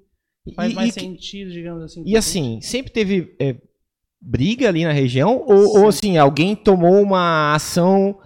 faz 0.56 0.72
E- 0.72 0.74
mais 0.74 0.90
e 0.90 0.94
que- 0.94 1.00
sentido, 1.06 1.52
digamos 1.52 1.82
assim. 1.84 2.02
E 2.04 2.16
assim, 2.16 2.60
sempre 2.60 2.92
teve 2.92 3.34
é, 3.40 3.56
briga 4.20 4.68
ali 4.68 4.84
na 4.84 4.92
região? 4.92 5.42
Ou, 5.46 5.78
ou 5.82 5.88
assim, 5.88 6.18
alguém 6.18 6.54
tomou 6.56 7.00
uma 7.00 7.54
ação 7.54 8.18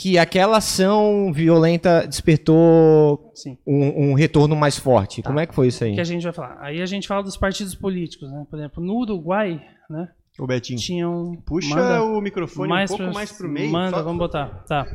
que 0.00 0.16
aquela 0.18 0.56
ação 0.56 1.30
violenta 1.30 2.06
despertou 2.06 3.30
Sim. 3.34 3.58
um, 3.66 4.10
um 4.10 4.14
retorno 4.14 4.56
mais 4.56 4.78
forte? 4.78 5.20
Tá. 5.20 5.28
Como 5.28 5.38
é 5.38 5.46
que 5.46 5.54
foi 5.54 5.68
isso 5.68 5.84
aí? 5.84 5.94
Que 5.94 6.00
a 6.00 6.04
gente 6.04 6.22
vai 6.22 6.32
falar. 6.32 6.56
Aí 6.60 6.80
a 6.80 6.86
gente 6.86 7.06
fala 7.06 7.22
dos 7.22 7.36
partidos 7.36 7.74
políticos, 7.74 8.30
né? 8.30 8.46
Por 8.48 8.58
exemplo, 8.58 8.82
no 8.82 8.94
Uruguai, 8.96 9.60
né? 9.90 10.08
Ô, 10.38 10.46
Betinho, 10.46 10.78
Tinham. 10.78 11.32
puxa 11.44 11.68
manda 11.74 12.02
o 12.02 12.18
microfone 12.20 12.72
um 12.72 12.86
pouco 12.86 13.02
pra- 13.04 13.12
mais 13.12 13.30
pro 13.32 13.46
meio. 13.46 13.70
Manda, 13.70 13.98
só- 13.98 14.02
vamos 14.02 14.18
botar. 14.18 14.64
Tá. 14.66 14.86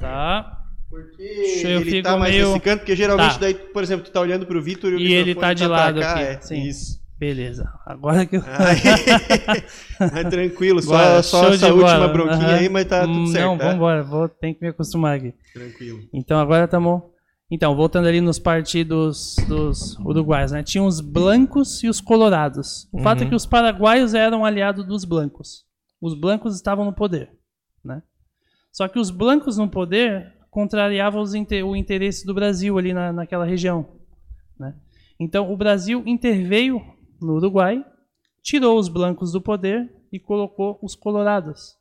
Tá. 0.00 0.52
Porque 0.88 1.60
eu 1.64 1.80
ele 1.80 1.90
fico 1.90 2.02
tá 2.08 2.16
mais 2.16 2.32
meio- 2.32 2.48
nesse 2.48 2.60
canto, 2.60 2.80
porque 2.80 2.96
geralmente 2.96 3.34
Tá. 3.34 3.40
daí, 3.40 3.54
por 3.54 3.82
exemplo, 3.82 4.04
tu 4.06 4.12
tá 4.12 4.20
olhando 4.20 4.46
pro 4.46 4.62
Vitor 4.62 4.92
e 4.92 4.96
o 4.96 4.98
E 4.98 5.12
ele 5.12 5.34
microfone 5.34 5.40
tá 5.48 5.52
de 5.54 5.66
lado 5.66 6.00
cá, 6.00 6.12
aqui, 6.14 6.22
É, 6.22 6.40
sim. 6.40 6.62
Isso. 6.62 7.00
Beleza. 7.18 7.72
Agora 7.86 8.26
que 8.26 8.36
eu. 8.36 8.42
Aí, 8.44 10.12
é 10.20 10.24
tranquilo, 10.28 10.82
só, 10.82 11.22
só 11.22 11.48
essa 11.48 11.72
última 11.72 12.08
bronquinha 12.08 12.46
Aham. 12.48 12.54
aí, 12.58 12.68
mas 12.68 12.84
tá 12.84 13.02
tudo 13.06 13.20
Hum, 13.20 13.26
certo. 13.28 13.46
Não, 13.46 13.56
tá? 13.58 13.72
vambora. 13.72 14.02
Vou, 14.02 14.28
tem 14.28 14.52
que 14.52 14.60
me 14.62 14.68
acostumar 14.68 15.16
aqui. 15.16 15.32
Tranquilo. 15.54 16.00
Então 16.12 16.38
agora 16.38 16.64
estamos. 16.66 17.02
Então, 17.50 17.76
voltando 17.76 18.08
ali 18.08 18.20
nos 18.20 18.38
partidos 18.40 19.36
dos 19.48 19.96
uruguaios, 20.00 20.50
né? 20.50 20.62
Tinha 20.64 20.82
os 20.82 21.00
blancos 21.00 21.82
e 21.84 21.88
os 21.88 22.00
colorados. 22.00 22.88
O 22.92 22.98
fato 23.00 23.20
é 23.20 23.22
Uhum. 23.22 23.30
que 23.30 23.36
os 23.36 23.46
paraguaios 23.46 24.14
eram 24.14 24.44
aliados 24.44 24.84
dos 24.84 25.04
blancos. 25.04 25.64
Os 26.02 26.12
blancos 26.18 26.56
estavam 26.56 26.84
no 26.84 26.92
poder, 26.92 27.30
né? 27.84 28.02
Só 28.72 28.88
que 28.88 28.98
os 28.98 29.10
blancos 29.10 29.56
no 29.56 29.68
poder 29.70 30.34
contrariavam 30.50 31.22
os 31.22 31.34
inte- 31.34 31.62
o 31.62 31.76
interesse 31.76 32.26
do 32.26 32.34
Brasil 32.34 32.76
ali 32.76 32.92
na, 32.92 33.12
naquela 33.12 33.44
região, 33.46 33.86
né? 34.58 34.74
Então 35.18 35.50
o 35.50 35.56
Brasil 35.56 36.02
interveio 36.04 36.82
no 37.20 37.34
Uruguai, 37.34 37.84
tirou 38.42 38.78
os 38.78 38.88
blancos 38.88 39.32
do 39.32 39.40
poder 39.40 39.90
e 40.12 40.18
colocou 40.18 40.78
os 40.82 40.94
colorados. 40.94 41.74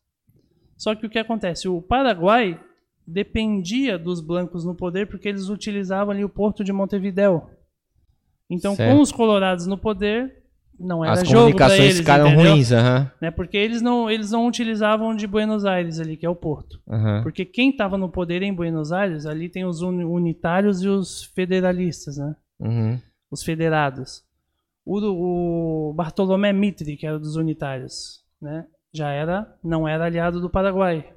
Só 0.78 0.94
que 0.96 1.06
o 1.06 1.10
que 1.10 1.20
acontece? 1.20 1.68
O 1.68 1.82
Paraguai 1.82 2.60
dependia 3.08 3.98
dos 4.00 4.20
blancos 4.20 4.66
no 4.66 4.76
poder 4.76 5.08
porque 5.08 5.30
eles 5.30 5.48
utilizavam 5.50 6.12
ali 6.14 6.24
o 6.24 6.30
porto 6.30 6.64
de 6.64 6.74
Montevideo. 6.74 7.44
Então, 8.50 8.76
Certo. 8.76 8.96
com 8.96 9.02
os 9.02 9.12
colorados 9.12 9.68
no 9.68 9.78
poder, 9.78 10.44
não 10.78 11.04
era 11.06 11.14
As 11.14 11.28
jogo 11.28 11.56
para 11.56 11.78
eles, 11.78 11.98
ficaram 12.00 12.28
entendeu? 12.28 12.52
ruins, 12.52 12.72
aham. 12.72 13.12
Né? 13.22 13.32
Porque 13.32 13.58
eles 13.58 13.82
não, 13.82 14.10
eles 14.10 14.32
não 14.32 14.46
utilizavam 14.48 15.16
de 15.16 15.26
Buenos 15.26 15.66
Aires 15.66 16.00
ali, 16.00 16.18
que 16.18 16.26
é 16.26 16.30
o 16.30 16.36
porto. 16.36 16.82
aham. 16.90 17.22
Porque 17.24 17.46
quem 17.46 17.70
estava 17.70 17.98
no 17.98 18.10
poder 18.10 18.42
em 18.42 18.54
Buenos 18.54 18.92
Aires, 18.92 19.26
ali 19.26 19.48
tem 19.50 19.66
os 19.66 19.82
uni- 19.82 20.04
unitários 20.04 20.82
e 20.84 20.88
os 20.88 21.24
federalistas, 21.24 22.18
né? 22.18 22.36
Uhum. 22.60 23.00
os 23.32 23.44
federados. 23.44 24.24
O, 24.86 25.90
o 25.90 25.94
Bartolomé 25.94 26.54
Mitre, 26.54 26.96
que 26.96 27.08
era 27.08 27.18
dos 27.18 27.36
unitários, 27.36 28.24
né? 28.42 28.66
já 28.94 29.10
era, 29.10 29.58
não 29.64 29.88
era 29.88 30.06
aliado 30.06 30.40
do 30.40 30.50
Paraguai. 30.50 31.12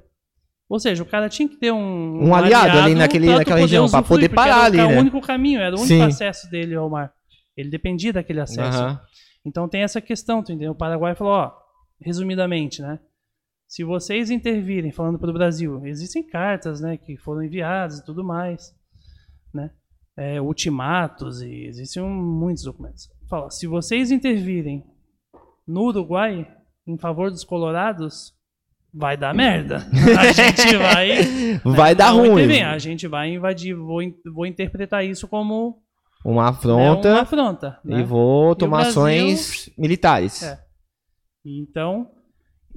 Ou 0.67 0.79
seja, 0.79 1.01
o 1.01 1.05
cara 1.05 1.29
tinha 1.29 1.47
que 1.47 1.55
ter 1.57 1.71
um, 1.71 2.27
Um 2.27 2.35
aliado 2.35 2.77
ali 2.77 2.93
naquele- 2.95 3.27
naquela 3.27 3.43
poder 3.45 3.61
região, 3.61 3.85
usufruir, 3.85 4.07
poder 4.07 4.29
parar 4.29 4.49
era 4.55 4.61
o, 4.61 4.65
ali, 4.65 4.77
né? 4.77 4.85
o 4.97 4.99
único 4.99 5.21
caminho, 5.21 5.59
era 5.59 5.75
o 5.75 5.79
único 5.79 5.87
Sim. 5.87 6.01
acesso 6.01 6.49
dele 6.49 6.75
ao 6.75 6.89
mar. 6.89 7.13
Ele 7.55 7.69
dependia 7.69 8.11
daquele 8.13 8.41
acesso. 8.41 8.77
Aham. 8.77 9.01
Então 9.45 9.67
tem 9.69 9.81
essa 9.81 10.01
questão, 10.01 10.43
tu 10.43 10.51
entendeu? 10.51 10.71
O 10.73 10.75
Paraguai 10.75 11.15
falou, 11.15 11.33
ó, 11.33 11.51
resumidamente, 12.01 12.81
né? 12.81 12.99
Se 13.67 13.83
vocês 13.83 14.29
intervirem 14.29 14.91
falando 14.91 15.17
para 15.19 15.29
o 15.29 15.33
Brasil, 15.33 15.85
existem 15.85 16.21
cartas, 16.25 16.81
né, 16.81 16.97
que 16.97 17.15
foram 17.17 17.43
enviadas 17.43 17.99
e 17.99 18.03
tudo 18.05 18.23
mais, 18.23 18.73
né? 19.53 19.71
é, 20.17 20.41
ultimatos 20.41 21.41
e 21.41 21.65
existem 21.65 22.03
muitos 22.03 22.63
documentos. 22.63 23.09
Fala, 23.29 23.49
se 23.51 23.67
vocês 23.67 24.11
intervirem 24.11 24.83
no 25.67 25.83
Uruguai 25.83 26.47
em 26.87 26.97
favor 26.97 27.29
dos 27.29 27.43
colorados, 27.43 28.33
vai 28.93 29.15
dar 29.15 29.33
merda. 29.35 29.85
A 30.19 30.31
gente 30.31 30.75
vai. 30.77 31.75
Vai 31.75 31.93
dar 31.95 32.09
ruim. 32.11 32.29
intervir, 32.43 32.65
A 32.65 32.77
gente 32.79 33.07
vai 33.07 33.29
invadir. 33.33 33.75
Vou, 33.75 33.99
vou 34.33 34.45
interpretar 34.47 35.05
isso 35.05 35.27
como 35.27 35.81
Uma 36.25 36.43
né, 36.43 36.49
afronta 36.49 37.09
uma 37.11 37.21
afronta. 37.21 37.79
e 37.85 37.89
né? 37.89 38.03
vou 38.03 38.55
tomar 38.55 38.77
Brasil- 38.81 39.01
ações 39.03 39.69
militares. 39.77 40.41
É. 40.41 40.59
Então, 41.45 42.09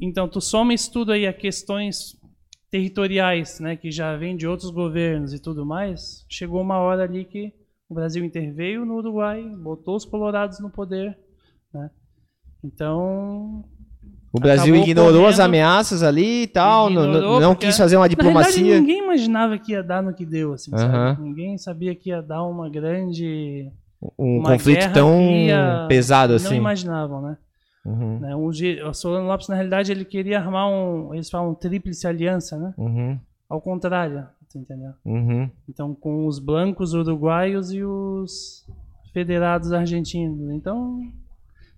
então 0.00 0.28
tu 0.28 0.40
soma 0.40 0.74
isso 0.74 0.92
tudo 0.92 1.12
aí 1.12 1.26
a 1.26 1.32
questões 1.32 2.14
territoriais, 2.70 3.58
né, 3.60 3.76
que 3.76 3.90
já 3.90 4.16
vem 4.16 4.34
de 4.36 4.46
outros 4.46 4.70
governos 4.70 5.32
e 5.34 5.38
tudo 5.40 5.64
mais. 5.66 6.24
Chegou 6.28 6.60
uma 6.60 6.78
hora 6.78 7.04
ali 7.04 7.24
que 7.24 7.52
o 7.92 7.94
Brasil 7.94 8.24
interveio 8.24 8.86
no 8.86 8.94
Uruguai, 8.96 9.42
botou 9.62 9.94
os 9.96 10.04
colorados 10.06 10.58
no 10.60 10.70
poder, 10.70 11.14
né? 11.72 11.90
Então, 12.64 13.64
O 14.32 14.40
Brasil 14.40 14.74
ignorou 14.74 15.26
as 15.26 15.36
correndo. 15.36 15.40
ameaças 15.50 16.02
ali 16.02 16.44
e 16.44 16.46
tal, 16.46 16.88
não- 16.88 17.06
não, 17.06 17.40
não 17.40 17.54
quis 17.54 17.76
fazer 17.76 17.96
uma 17.98 18.08
diplomacia. 18.08 18.80
ninguém 18.80 19.04
imaginava 19.04 19.58
que 19.58 19.72
ia 19.72 19.82
dar 19.82 20.02
no 20.02 20.14
que 20.14 20.24
deu, 20.24 20.54
assim, 20.54 20.70
sabe? 20.70 21.20
Ninguém 21.22 21.58
sabia 21.58 21.94
que 21.94 22.08
ia 22.10 22.22
dar 22.22 22.42
uma 22.44 22.70
grande 22.70 23.70
Um 24.18 24.38
uma 24.38 24.52
conflito 24.52 24.90
tão 24.92 25.20
ia- 25.30 25.84
pesado 25.88 26.32
não 26.32 26.36
assim. 26.36 26.56
imaginavam, 26.56 27.20
né? 27.20 27.36
Uhum, 27.84 28.20
né? 28.20 28.34
Um, 28.36 28.46
o 28.88 28.94
Solano 28.94 29.26
Lopes, 29.26 29.48
na 29.48 29.56
realidade, 29.56 29.90
ele 29.92 30.04
queria 30.04 30.38
armar 30.38 30.68
um. 30.70 31.12
Eles 31.12 31.28
falam 31.28 31.52
tríplice 31.54 32.06
aliança, 32.06 32.56
né? 32.56 32.72
uhum, 32.78 33.18
Ao 33.50 33.60
contrário, 33.60 34.24
você 34.52 34.58
entendeu? 34.58 34.92
uhum. 35.04 35.50
Então, 35.68 35.94
com 35.94 36.26
os 36.26 36.38
blancos 36.38 36.94
uruguaios 36.94 37.72
e 37.72 37.82
os 37.84 38.66
federados 39.12 39.72
argentinos. 39.72 40.50
Então, 40.50 41.00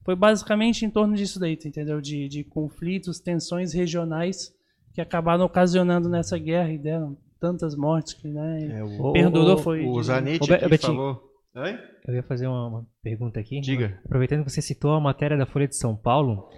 foi 0.05 0.15
basicamente 0.15 0.85
em 0.85 0.91
torno 0.91 1.15
disso 1.15 1.39
daí, 1.41 1.57
tu 1.57 1.67
entendeu? 1.69 2.01
De, 2.01 2.29
de 2.29 2.45
conflitos, 2.45 3.19
tensões 3.21 3.73
regionais 3.73 4.53
que 4.93 5.01
acabaram 5.01 5.45
ocasionando 5.45 6.09
nessa 6.09 6.39
guerra 6.39 6.71
e 6.73 6.79
deram 6.79 7.17
tantas 7.41 7.75
mortes 7.77 8.15
que, 8.15 8.29
né? 8.29 8.79
É, 8.79 8.85
o, 8.85 9.13
Perdurou 9.13 9.55
ô, 9.55 9.59
foi. 9.59 9.85
o 9.87 10.01
de- 10.01 10.07
Zanetti 10.07 10.49
Be- 10.49 10.55
aqui 10.55 10.79
falou. 10.79 11.21
Oi? 11.57 11.79
Eu 12.07 12.15
ia 12.15 12.23
fazer 12.23 12.47
uma, 12.47 12.67
uma 12.69 12.87
pergunta 13.03 13.39
aqui. 13.41 13.61
Diga. 13.61 13.99
Aproveitando 14.05 14.45
que 14.45 14.51
você 14.51 14.61
citou 14.63 14.93
a 14.93 15.01
matéria 15.01 15.37
da 15.37 15.47
Folha 15.47 15.69
de 15.69 15.77
São 15.77 15.95
Paulo, 15.97 16.49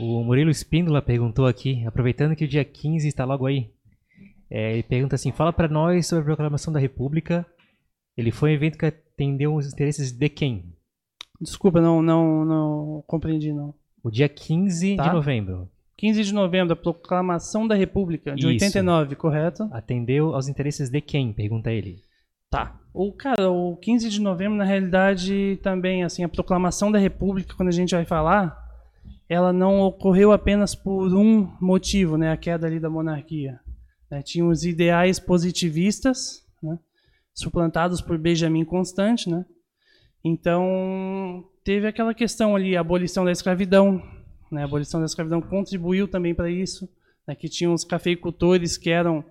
o 0.00 0.22
Murilo 0.24 0.50
Espíndola 0.50 1.02
perguntou 1.02 1.46
aqui, 1.46 1.84
aproveitando 1.86 2.34
que 2.36 2.44
o 2.44 2.48
dia 2.48 2.64
15 2.64 3.06
está 3.08 3.24
logo 3.24 3.46
aí, 3.46 3.70
é, 4.50 4.72
ele 4.72 4.82
pergunta 4.82 5.14
assim, 5.14 5.32
fala 5.32 5.52
para 5.52 5.68
nós 5.68 6.06
sobre 6.06 6.22
a 6.22 6.26
proclamação 6.26 6.72
da 6.72 6.80
República. 6.80 7.46
Ele 8.16 8.30
foi 8.30 8.50
um 8.50 8.54
evento 8.54 8.78
que 8.78 8.86
atendeu 8.86 9.54
os 9.54 9.72
interesses 9.72 10.10
de 10.12 10.28
quem? 10.28 10.72
Desculpa, 11.40 11.80
não, 11.80 12.02
não, 12.02 12.44
não 12.44 13.04
compreendi, 13.06 13.52
não. 13.52 13.74
O 14.02 14.10
dia 14.10 14.28
15 14.28 14.96
Tá. 14.96 15.08
de 15.08 15.12
novembro. 15.14 15.68
15 15.96 16.24
de 16.24 16.32
novembro, 16.32 16.72
a 16.72 16.76
proclamação 16.76 17.66
da 17.66 17.74
República, 17.74 18.32
de 18.34 18.40
Isso. 18.40 18.48
89, 18.48 19.16
correto? 19.16 19.68
Atendeu 19.72 20.34
aos 20.34 20.48
interesses 20.48 20.88
de 20.88 21.00
quem? 21.00 21.32
Pergunta 21.32 21.72
ele. 21.72 21.96
Tá. 22.50 22.80
O 22.94 23.12
cara, 23.12 23.50
o 23.50 23.76
15 23.76 24.08
de 24.08 24.20
novembro, 24.20 24.56
na 24.56 24.64
realidade, 24.64 25.58
também, 25.62 26.02
assim, 26.04 26.24
a 26.24 26.28
proclamação 26.28 26.90
da 26.90 26.98
República, 26.98 27.54
quando 27.56 27.68
a 27.68 27.72
gente 27.72 27.94
vai 27.94 28.04
falar, 28.04 28.56
ela 29.28 29.52
não 29.52 29.80
ocorreu 29.80 30.32
apenas 30.32 30.74
por 30.74 31.12
um 31.14 31.48
motivo, 31.60 32.16
né? 32.16 32.32
A 32.32 32.36
queda 32.36 32.66
ali 32.66 32.80
da 32.80 32.88
monarquia. 32.88 33.60
Né? 34.10 34.22
Tinha 34.22 34.44
os 34.44 34.64
ideais 34.64 35.18
positivistas, 35.18 36.42
né? 36.62 36.78
suplantados 37.34 38.00
por 38.00 38.18
Benjamin 38.18 38.64
Constant, 38.64 39.26
né? 39.26 39.44
Então, 40.24 41.44
teve 41.62 41.86
aquela 41.86 42.12
questão 42.12 42.56
ali, 42.56 42.76
a 42.76 42.80
abolição 42.80 43.24
da 43.24 43.32
escravidão, 43.32 44.02
né? 44.50 44.62
A 44.62 44.64
abolição 44.64 45.00
da 45.00 45.06
escravidão 45.06 45.40
contribuiu 45.40 46.08
também 46.08 46.34
para 46.34 46.50
isso, 46.50 46.88
né? 47.26 47.34
Que 47.34 47.48
tinham 47.48 47.72
os 47.72 47.84
cafeicultores 47.84 48.76
que 48.76 48.90
eram 48.90 49.24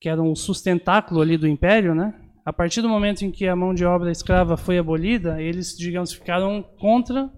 que 0.00 0.08
eram 0.08 0.30
o 0.30 0.36
sustentáculo 0.36 1.22
ali 1.22 1.38
do 1.38 1.48
império, 1.48 1.94
né? 1.94 2.14
A 2.44 2.52
partir 2.52 2.82
do 2.82 2.88
momento 2.90 3.24
em 3.24 3.30
que 3.30 3.48
a 3.48 3.56
mão 3.56 3.72
de 3.72 3.86
obra 3.86 4.12
escrava 4.12 4.54
foi 4.54 4.76
abolida, 4.76 5.40
eles, 5.40 5.74
digamos, 5.78 6.12
ficaram 6.12 6.62
contra 6.78 7.32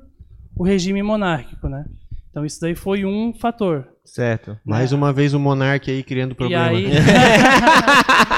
o 0.57 0.65
regime 0.65 1.01
monárquico, 1.01 1.69
né? 1.69 1.87
Então 2.29 2.45
isso 2.45 2.61
daí 2.61 2.75
foi 2.75 3.05
um 3.05 3.33
fator. 3.33 3.95
Certo. 4.07 4.59
Mais 4.65 4.93
uma 4.93 5.12
vez 5.12 5.35
o 5.35 5.41
monarca 5.41 5.91
aí 5.91 6.03
criando 6.03 6.35
problema. 6.35 6.73
E 6.73 6.87
aí, 6.87 6.93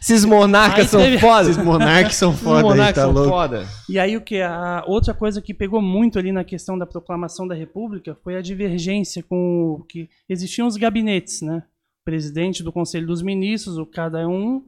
Esses 0.00 0.24
monarcas 0.24 0.80
Aí 0.80 0.88
são 0.88 1.00
teve- 1.00 1.18
foda. 1.18 1.50
Esses 1.50 1.62
monarcas 1.62 2.14
são 2.14 2.32
foda 2.34 2.58
aí, 2.58 2.62
monarcas 2.64 2.94
tá 2.94 3.02
são 3.02 3.12
louco. 3.12 3.30
foda. 3.30 3.66
e 3.88 3.98
aí 3.98 4.16
o 4.16 4.20
que 4.20 4.40
a 4.40 4.82
outra 4.86 5.12
coisa 5.14 5.42
que 5.42 5.52
pegou 5.52 5.80
muito 5.82 6.18
ali 6.18 6.32
na 6.32 6.44
questão 6.44 6.78
da 6.78 6.86
proclamação 6.86 7.46
da 7.46 7.54
República 7.54 8.16
foi 8.22 8.36
a 8.36 8.42
divergência 8.42 9.22
com 9.22 9.76
o 9.78 9.84
que 9.84 10.08
existiam 10.28 10.66
os 10.66 10.76
gabinetes, 10.76 11.42
né? 11.42 11.62
O 12.02 12.04
presidente 12.04 12.62
do 12.62 12.72
Conselho 12.72 13.06
dos 13.06 13.22
Ministros, 13.22 13.76
o 13.76 13.84
cada 13.86 14.26
um 14.26 14.62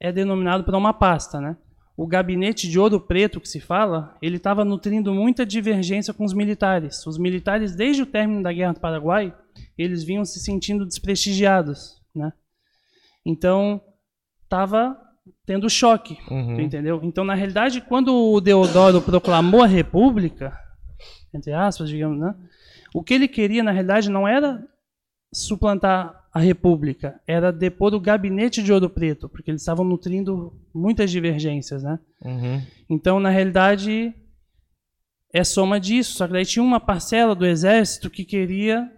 é 0.00 0.10
denominado 0.12 0.64
para 0.64 0.76
uma 0.76 0.92
pasta, 0.92 1.40
né? 1.40 1.56
O 1.98 2.06
gabinete 2.06 2.68
de 2.68 2.78
Ouro 2.78 3.00
Preto 3.00 3.40
que 3.40 3.48
se 3.48 3.58
fala, 3.58 4.16
ele 4.22 4.36
estava 4.36 4.64
nutrindo 4.64 5.12
muita 5.12 5.44
divergência 5.44 6.14
com 6.14 6.24
os 6.24 6.32
militares. 6.32 7.04
Os 7.04 7.18
militares, 7.18 7.74
desde 7.74 8.02
o 8.02 8.06
término 8.06 8.40
da 8.40 8.52
Guerra 8.52 8.74
do 8.74 8.78
Paraguai, 8.78 9.34
eles 9.76 10.04
vinham 10.04 10.24
se 10.24 10.38
sentindo 10.38 10.86
desprestigiados, 10.86 12.00
né? 12.14 12.32
Então, 13.26 13.80
estava 14.44 14.96
tendo 15.44 15.68
choque, 15.68 16.16
Uhum. 16.30 16.60
entendeu? 16.60 17.00
Então, 17.02 17.24
na 17.24 17.34
realidade, 17.34 17.80
quando 17.80 18.14
o 18.14 18.40
Deodoro 18.40 19.02
proclamou 19.02 19.64
a 19.64 19.66
República, 19.66 20.56
entre 21.34 21.52
aspas, 21.52 21.88
digamos, 21.88 22.20
né? 22.20 22.32
O 22.94 23.02
que 23.02 23.12
ele 23.14 23.26
queria, 23.26 23.64
na 23.64 23.72
realidade, 23.72 24.08
não 24.08 24.26
era 24.26 24.64
suplantar 25.34 26.27
a 26.38 26.40
República, 26.40 27.20
era 27.26 27.52
depor 27.52 27.92
o 27.94 28.00
gabinete 28.00 28.62
de 28.62 28.72
Ouro 28.72 28.88
Preto, 28.88 29.28
porque 29.28 29.50
eles 29.50 29.60
estavam 29.60 29.84
nutrindo 29.84 30.52
muitas 30.72 31.10
divergências, 31.10 31.82
né? 31.82 31.98
Uhum. 32.24 32.62
Então, 32.88 33.18
na 33.18 33.28
realidade, 33.28 34.14
é 35.32 35.42
soma 35.42 35.80
disso. 35.80 36.14
Só 36.16 36.28
que 36.28 36.32
daí 36.32 36.46
tinha 36.46 36.62
uma 36.62 36.78
parcela 36.78 37.34
do 37.34 37.44
exército 37.44 38.08
que 38.08 38.24
queria 38.24 38.88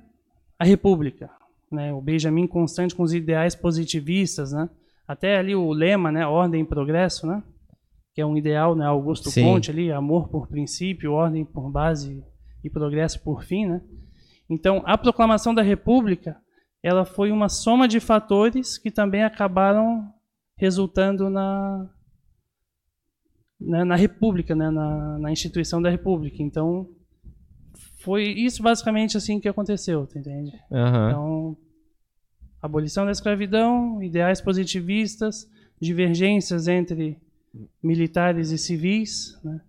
a 0.58 0.64
república. 0.64 1.30
Né? 1.72 1.90
O 1.94 2.02
Benjamin 2.02 2.46
Constant 2.46 2.92
com 2.94 3.02
os 3.02 3.14
ideais 3.14 3.54
positivistas, 3.54 4.52
né? 4.52 4.68
Até 5.08 5.38
ali 5.38 5.54
o 5.54 5.72
lema, 5.72 6.12
né? 6.12 6.26
Ordem 6.26 6.60
e 6.60 6.66
progresso, 6.66 7.26
né? 7.26 7.42
Que 8.14 8.20
é 8.20 8.26
um 8.26 8.36
ideal, 8.36 8.76
né? 8.76 8.84
Augusto 8.84 9.30
Sim. 9.30 9.44
Conte 9.44 9.70
ali, 9.70 9.90
amor 9.90 10.28
por 10.28 10.46
princípio, 10.46 11.12
ordem 11.12 11.42
por 11.42 11.70
base 11.70 12.22
e 12.62 12.68
progresso 12.68 13.22
por 13.22 13.42
fim, 13.42 13.64
né? 13.64 13.80
Então, 14.50 14.82
a 14.84 14.98
proclamação 14.98 15.54
da 15.54 15.62
república, 15.62 16.36
ela 16.82 17.04
foi 17.04 17.30
uma 17.30 17.48
soma 17.48 17.86
de 17.86 18.00
fatores 18.00 18.78
que 18.78 18.90
também 18.90 19.22
acabaram 19.22 20.12
resultando 20.56 21.28
na 21.28 21.88
né, 23.60 23.84
na 23.84 23.94
República, 23.94 24.54
né, 24.54 24.70
na, 24.70 25.18
na 25.18 25.30
instituição 25.30 25.82
da 25.82 25.90
República. 25.90 26.42
Então, 26.42 26.88
foi 27.98 28.24
isso 28.24 28.62
basicamente 28.62 29.16
assim 29.16 29.38
que 29.38 29.48
aconteceu, 29.48 30.08
entende? 30.16 30.58
Aham. 30.72 31.08
Então, 31.10 31.56
abolição 32.62 33.04
da 33.04 33.12
escravidão, 33.12 34.02
ideais 34.02 34.40
positivistas, 34.40 35.46
divergências 35.78 36.68
entre 36.68 37.18
militares 37.82 38.50
e 38.50 38.58
civis, 38.58 39.38
né? 39.44 39.60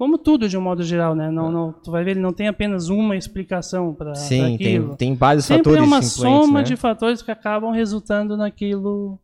Como 0.00 0.16
tudo 0.16 0.48
de 0.48 0.56
um 0.56 0.62
modo 0.62 0.82
geral, 0.82 1.14
né? 1.14 1.30
Não, 1.30 1.52
não, 1.52 1.72
tu 1.74 1.90
vai 1.90 2.02
ver, 2.02 2.12
ele 2.12 2.20
não 2.20 2.32
tem 2.32 2.48
apenas 2.48 2.88
uma 2.88 3.14
explicação 3.18 3.92
para 3.94 4.14
Sim, 4.14 4.56
tem, 4.56 4.94
tem 4.96 5.14
vários 5.14 5.44
Sempre 5.44 5.72
é 5.72 5.74
fatores 5.76 5.86
uma 5.86 5.98
influentes, 5.98 6.12
soma 6.46 6.58
né? 6.60 6.64
de 6.64 6.74
fatores 6.74 7.20
que 7.20 7.30
acabam 7.30 7.70
resultando 7.70 8.34
naquilo. 8.34 9.18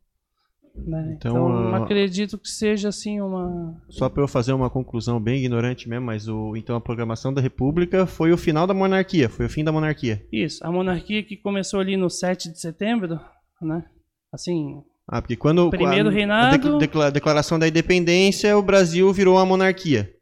né? 0.76 1.14
Então, 1.16 1.30
Então, 1.34 1.48
ah, 1.48 1.78
acredito 1.78 2.36
que 2.36 2.50
seja 2.50 2.90
assim 2.90 3.22
uma 3.22 3.74
Só 3.88 4.10
para 4.10 4.22
eu 4.22 4.28
fazer 4.28 4.52
uma 4.52 4.68
conclusão 4.68 5.18
bem 5.18 5.38
ignorante 5.42 5.88
mesmo, 5.88 6.04
mas 6.04 6.28
o, 6.28 6.54
então 6.54 6.76
a 6.76 6.80
programação 6.82 7.32
da 7.32 7.40
República 7.40 8.04
foi 8.06 8.30
o 8.30 8.36
final 8.36 8.66
da 8.66 8.74
monarquia, 8.74 9.30
foi 9.30 9.46
o 9.46 9.48
fim 9.48 9.64
da 9.64 9.72
monarquia. 9.72 10.22
Isso, 10.30 10.62
a 10.62 10.70
monarquia 10.70 11.22
que 11.22 11.38
começou 11.38 11.80
ali 11.80 11.96
no 11.96 12.10
7 12.10 12.52
de 12.52 12.60
setembro, 12.60 13.18
né? 13.62 13.82
Assim, 14.30 14.82
Ah, 15.08 15.22
porque 15.22 15.36
quando 15.36 15.70
Primeiro 15.70 16.10
a, 16.10 16.12
reinado- 16.12 16.46
a 16.48 16.50
decla- 16.58 16.78
decla- 16.78 17.10
declaração 17.10 17.58
da 17.58 17.66
independência, 17.66 18.58
o 18.58 18.62
Brasil 18.62 19.10
virou 19.10 19.36
uma 19.36 19.46
monarquia. 19.46 20.12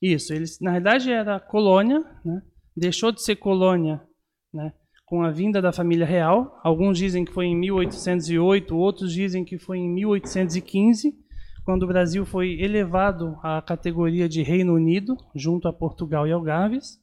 Isso, 0.00 0.32
eles 0.32 0.60
na 0.60 0.70
realidade 0.70 1.10
era 1.10 1.40
colônia, 1.40 2.04
né? 2.24 2.42
Deixou 2.76 3.10
de 3.10 3.22
ser 3.22 3.36
colônia, 3.36 4.00
né? 4.52 4.72
Com 5.04 5.22
a 5.22 5.30
vinda 5.30 5.60
da 5.60 5.72
família 5.72 6.06
real. 6.06 6.60
Alguns 6.62 6.98
dizem 6.98 7.24
que 7.24 7.32
foi 7.32 7.46
em 7.46 7.56
1808, 7.56 8.76
outros 8.76 9.12
dizem 9.12 9.44
que 9.44 9.58
foi 9.58 9.78
em 9.78 9.92
1815, 9.92 11.12
quando 11.64 11.82
o 11.82 11.86
Brasil 11.88 12.24
foi 12.24 12.60
elevado 12.60 13.36
à 13.42 13.60
categoria 13.60 14.28
de 14.28 14.42
Reino 14.42 14.74
Unido, 14.74 15.16
junto 15.34 15.66
a 15.66 15.72
Portugal 15.72 16.26
e 16.26 16.32
Algarves. 16.32 16.98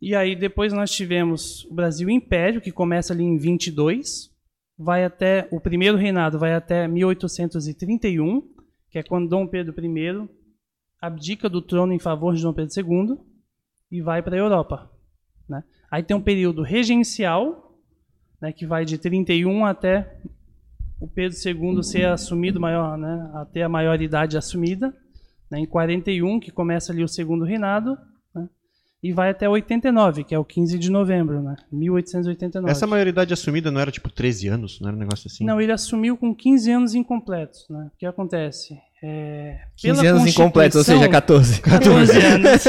E 0.00 0.14
aí 0.14 0.36
depois 0.36 0.72
nós 0.72 0.90
tivemos 0.90 1.64
o 1.64 1.74
Brasil 1.74 2.08
Império, 2.08 2.60
que 2.60 2.70
começa 2.70 3.12
ali 3.12 3.24
em 3.24 3.36
22, 3.36 4.30
vai 4.78 5.04
até 5.04 5.48
o 5.50 5.60
primeiro 5.60 5.96
reinado 5.96 6.38
vai 6.38 6.54
até 6.54 6.86
1831, 6.86 8.42
que 8.90 8.98
é 8.98 9.02
quando 9.02 9.28
Dom 9.28 9.46
Pedro 9.46 9.74
I 9.84 10.28
abdica 11.00 11.48
do 11.48 11.62
trono 11.62 11.92
em 11.92 11.98
favor 11.98 12.34
de 12.34 12.42
Dom 12.42 12.52
Pedro 12.52 12.72
II 12.76 13.18
e 13.90 14.00
vai 14.02 14.22
para 14.22 14.36
a 14.36 14.38
Europa. 14.38 14.90
Né? 15.48 15.62
Aí 15.90 16.02
tem 16.02 16.16
um 16.16 16.20
período 16.20 16.62
regencial, 16.62 17.78
né, 18.40 18.52
que 18.52 18.66
vai 18.66 18.84
de 18.84 18.98
31 18.98 19.64
até 19.64 20.20
o 21.00 21.08
Pedro 21.08 21.36
II 21.36 21.82
ser 21.82 22.06
assumido 22.06 22.60
maior, 22.60 22.98
né, 22.98 23.30
até 23.34 23.62
a 23.62 23.68
maioridade 23.68 24.36
assumida, 24.36 24.94
né, 25.50 25.60
em 25.60 25.66
41 25.66 26.40
que 26.40 26.50
começa 26.50 26.92
ali 26.92 27.02
o 27.02 27.08
segundo 27.08 27.44
reinado, 27.44 27.96
né, 28.34 28.48
e 29.02 29.12
vai 29.12 29.30
até 29.30 29.48
89, 29.48 30.24
que 30.24 30.34
é 30.34 30.38
o 30.38 30.44
15 30.44 30.78
de 30.78 30.90
novembro, 30.90 31.40
né, 31.40 31.56
1889. 31.72 32.70
Essa 32.70 32.86
maioridade 32.86 33.32
assumida 33.32 33.70
não 33.70 33.80
era 33.80 33.90
tipo 33.90 34.10
13 34.10 34.48
anos? 34.48 34.80
Não 34.80 34.88
era 34.88 34.96
um 34.96 35.00
negócio 35.00 35.28
assim? 35.28 35.44
Não, 35.44 35.60
ele 35.60 35.72
assumiu 35.72 36.16
com 36.16 36.34
15 36.34 36.70
anos 36.70 36.94
incompletos. 36.94 37.66
Né? 37.68 37.90
O 37.94 37.98
que 37.98 38.06
acontece? 38.06 38.78
É, 39.00 39.54
15 39.76 40.00
pela 40.00 40.16
anos 40.16 40.26
incompletos, 40.28 40.76
ou 40.76 40.82
seja, 40.82 41.08
14. 41.08 41.60
14 41.60 42.18
anos. 42.18 42.64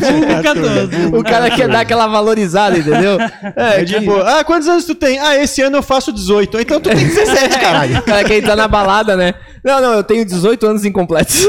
Vulgo 0.00 0.42
14. 0.42 1.06
O 1.14 1.22
cara 1.22 1.50
quer 1.50 1.68
dar 1.68 1.80
aquela 1.80 2.06
valorizada, 2.06 2.78
entendeu? 2.78 3.18
É, 3.54 3.84
tipo, 3.84 4.16
ah, 4.18 4.42
quantos 4.44 4.66
anos 4.66 4.86
tu 4.86 4.94
tem? 4.94 5.18
Ah, 5.18 5.36
esse 5.36 5.60
ano 5.60 5.76
eu 5.76 5.82
faço 5.82 6.10
18. 6.10 6.58
Então 6.58 6.80
tu 6.80 6.88
tem 6.88 7.06
17, 7.06 7.58
caralho. 7.60 7.98
O 7.98 8.02
cara 8.02 8.24
quer 8.24 8.38
entrar 8.38 8.56
na 8.56 8.66
balada, 8.66 9.14
né? 9.14 9.34
Não, 9.62 9.78
não, 9.80 9.92
eu 9.92 10.02
tenho 10.02 10.24
18 10.24 10.66
anos 10.66 10.86
incompletos. 10.86 11.44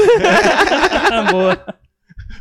Boa. 1.30 1.58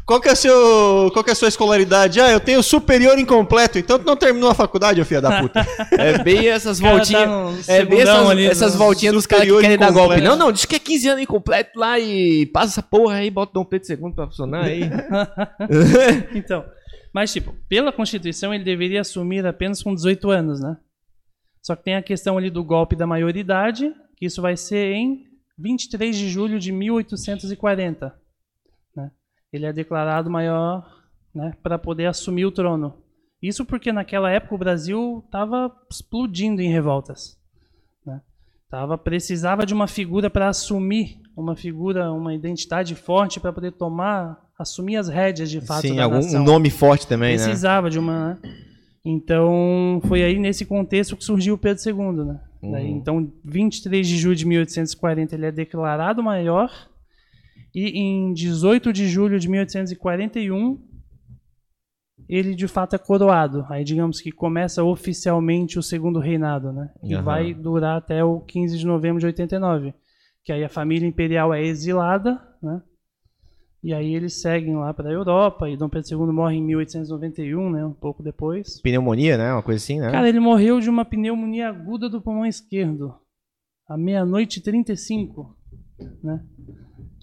Qual 0.09 0.19
que 0.19 0.27
é, 0.27 0.33
seu, 0.33 1.11
qual 1.13 1.23
que 1.23 1.29
é 1.29 1.33
a 1.33 1.35
sua 1.35 1.49
escolaridade? 1.49 2.19
Ah, 2.19 2.31
eu 2.31 2.39
tenho 2.39 2.63
superior 2.63 3.19
incompleto. 3.19 3.77
Então 3.77 3.99
tu 3.99 4.05
não 4.07 4.17
terminou 4.17 4.49
a 4.49 4.55
faculdade, 4.55 4.99
ô 4.99 5.05
filha 5.05 5.21
da 5.21 5.39
puta. 5.39 5.63
É 5.99 6.23
bem 6.23 6.47
essas 6.47 6.79
voltinhas. 6.79 7.67
tá 7.67 7.73
É 7.73 7.85
bem 7.85 8.01
essas, 8.01 8.27
ali, 8.27 8.45
essas 8.47 8.75
voltinhas 8.75 9.13
dos 9.13 9.27
caras 9.27 9.45
que 9.45 9.61
querem 9.61 9.77
dar 9.77 9.91
incompleto. 9.91 10.09
golpe. 10.09 10.21
Não, 10.21 10.35
não, 10.35 10.51
diz 10.51 10.65
que 10.65 10.77
é 10.77 10.79
15 10.79 11.09
anos 11.09 11.21
incompleto 11.21 11.77
lá 11.77 11.99
e 11.99 12.47
passa 12.47 12.73
essa 12.73 12.81
porra 12.81 13.17
aí, 13.17 13.29
bota 13.29 13.51
o 13.51 13.53
Dom 13.61 13.65
Pedro 13.65 13.87
II 13.87 14.11
pra 14.15 14.25
funcionar 14.25 14.65
aí. 14.65 14.81
Então, 16.33 16.65
mas 17.13 17.31
tipo, 17.31 17.53
pela 17.69 17.91
Constituição 17.91 18.51
ele 18.51 18.63
deveria 18.63 19.01
assumir 19.01 19.45
apenas 19.45 19.83
com 19.83 19.93
18 19.93 20.31
anos, 20.31 20.59
né? 20.59 20.75
Só 21.61 21.75
que 21.75 21.83
tem 21.83 21.95
a 21.95 22.01
questão 22.01 22.35
ali 22.35 22.49
do 22.49 22.63
golpe 22.63 22.95
da 22.95 23.05
maioridade, 23.05 23.93
que 24.17 24.25
isso 24.25 24.41
vai 24.41 24.57
ser 24.57 24.91
em 24.91 25.19
23 25.59 26.17
de 26.17 26.29
julho 26.29 26.57
de 26.57 26.71
1840. 26.71 28.11
Né? 29.51 29.57
Ele 29.57 29.65
é 29.65 29.73
declarado 29.73 30.29
maior 30.29 30.85
né, 31.33 31.53
para 31.63 31.77
poder 31.77 32.05
assumir 32.05 32.45
o 32.45 32.51
trono. 32.51 32.93
Isso 33.41 33.65
porque 33.65 33.91
naquela 33.91 34.29
época 34.29 34.55
o 34.55 34.57
Brasil 34.57 35.23
estava 35.25 35.71
explodindo 35.89 36.61
em 36.61 36.69
revoltas. 36.69 37.37
Né? 38.05 38.21
Tava, 38.69 38.97
precisava 38.97 39.65
de 39.65 39.73
uma 39.73 39.87
figura 39.87 40.29
para 40.29 40.49
assumir, 40.49 41.21
uma 41.37 41.55
figura, 41.55 42.11
uma 42.11 42.33
identidade 42.33 42.95
forte 42.95 43.39
para 43.39 43.53
poder 43.53 43.71
tomar, 43.71 44.37
assumir 44.57 44.97
as 44.97 45.07
rédeas 45.07 45.49
de 45.49 45.61
fato 45.61 45.81
Sim, 45.87 45.95
da 45.95 46.03
algum 46.03 46.15
nação. 46.17 46.41
um 46.41 46.43
nome 46.43 46.69
forte 46.69 47.07
também, 47.07 47.37
né? 47.37 47.43
Precisava 47.43 47.89
de 47.89 47.97
uma. 47.97 48.35
né? 48.43 48.55
Então, 49.05 50.01
foi 50.05 50.21
aí 50.21 50.37
nesse 50.37 50.65
contexto 50.65 51.15
que 51.15 51.23
surgiu 51.23 51.55
o 51.55 51.57
Pedro 51.57 51.81
II. 51.83 52.25
Né? 52.25 52.39
Daí, 52.61 52.91
Uhum. 52.91 52.97
então, 52.97 53.31
23 53.45 54.05
de 54.05 54.17
julho 54.17 54.35
de 54.35 54.45
1840, 54.45 55.33
ele 55.33 55.45
é 55.45 55.51
declarado 55.51 56.21
maior. 56.21 56.69
E 57.73 57.99
em 57.99 58.33
18 58.33 58.91
de 58.91 59.07
julho 59.07 59.39
de 59.39 59.47
1841, 59.47 60.81
ele 62.27 62.55
de 62.55 62.67
fato 62.67 62.95
é 62.95 62.99
coroado. 62.99 63.65
Aí, 63.69 63.83
digamos 63.83 64.21
que 64.21 64.31
começa 64.31 64.83
oficialmente 64.83 65.79
o 65.79 65.83
segundo 65.83 66.19
reinado, 66.19 66.71
né? 66.71 66.91
E 67.03 67.13
Aham. 67.13 67.23
vai 67.23 67.53
durar 67.53 67.97
até 67.97 68.23
o 68.23 68.39
15 68.41 68.77
de 68.77 68.85
novembro 68.85 69.19
de 69.19 69.25
89. 69.27 69.93
Que 70.43 70.51
aí 70.51 70.63
a 70.63 70.69
família 70.69 71.07
imperial 71.07 71.53
é 71.53 71.63
exilada, 71.63 72.41
né? 72.61 72.81
E 73.81 73.93
aí 73.93 74.13
eles 74.13 74.41
seguem 74.41 74.75
lá 74.75 74.93
para 74.93 75.09
a 75.09 75.13
Europa 75.13 75.69
e 75.69 75.77
Dom 75.77 75.87
Pedro 75.87 76.27
II 76.27 76.33
morre 76.33 76.57
em 76.57 76.63
1891, 76.63 77.71
né, 77.71 77.85
um 77.85 77.93
pouco 77.93 78.21
depois. 78.21 78.81
Pneumonia, 78.81 79.37
né? 79.37 79.53
Uma 79.53 79.63
coisa 79.63 79.81
assim, 79.81 79.99
né? 79.99 80.11
Cara, 80.11 80.27
ele 80.27 80.39
morreu 80.39 80.81
de 80.81 80.89
uma 80.89 81.05
pneumonia 81.05 81.69
aguda 81.69 82.09
do 82.09 82.21
pulmão 82.21 82.45
esquerdo, 82.45 83.15
à 83.87 83.97
meia-noite 83.97 84.59
e 84.59 84.61
35, 84.61 85.55
né? 86.21 86.43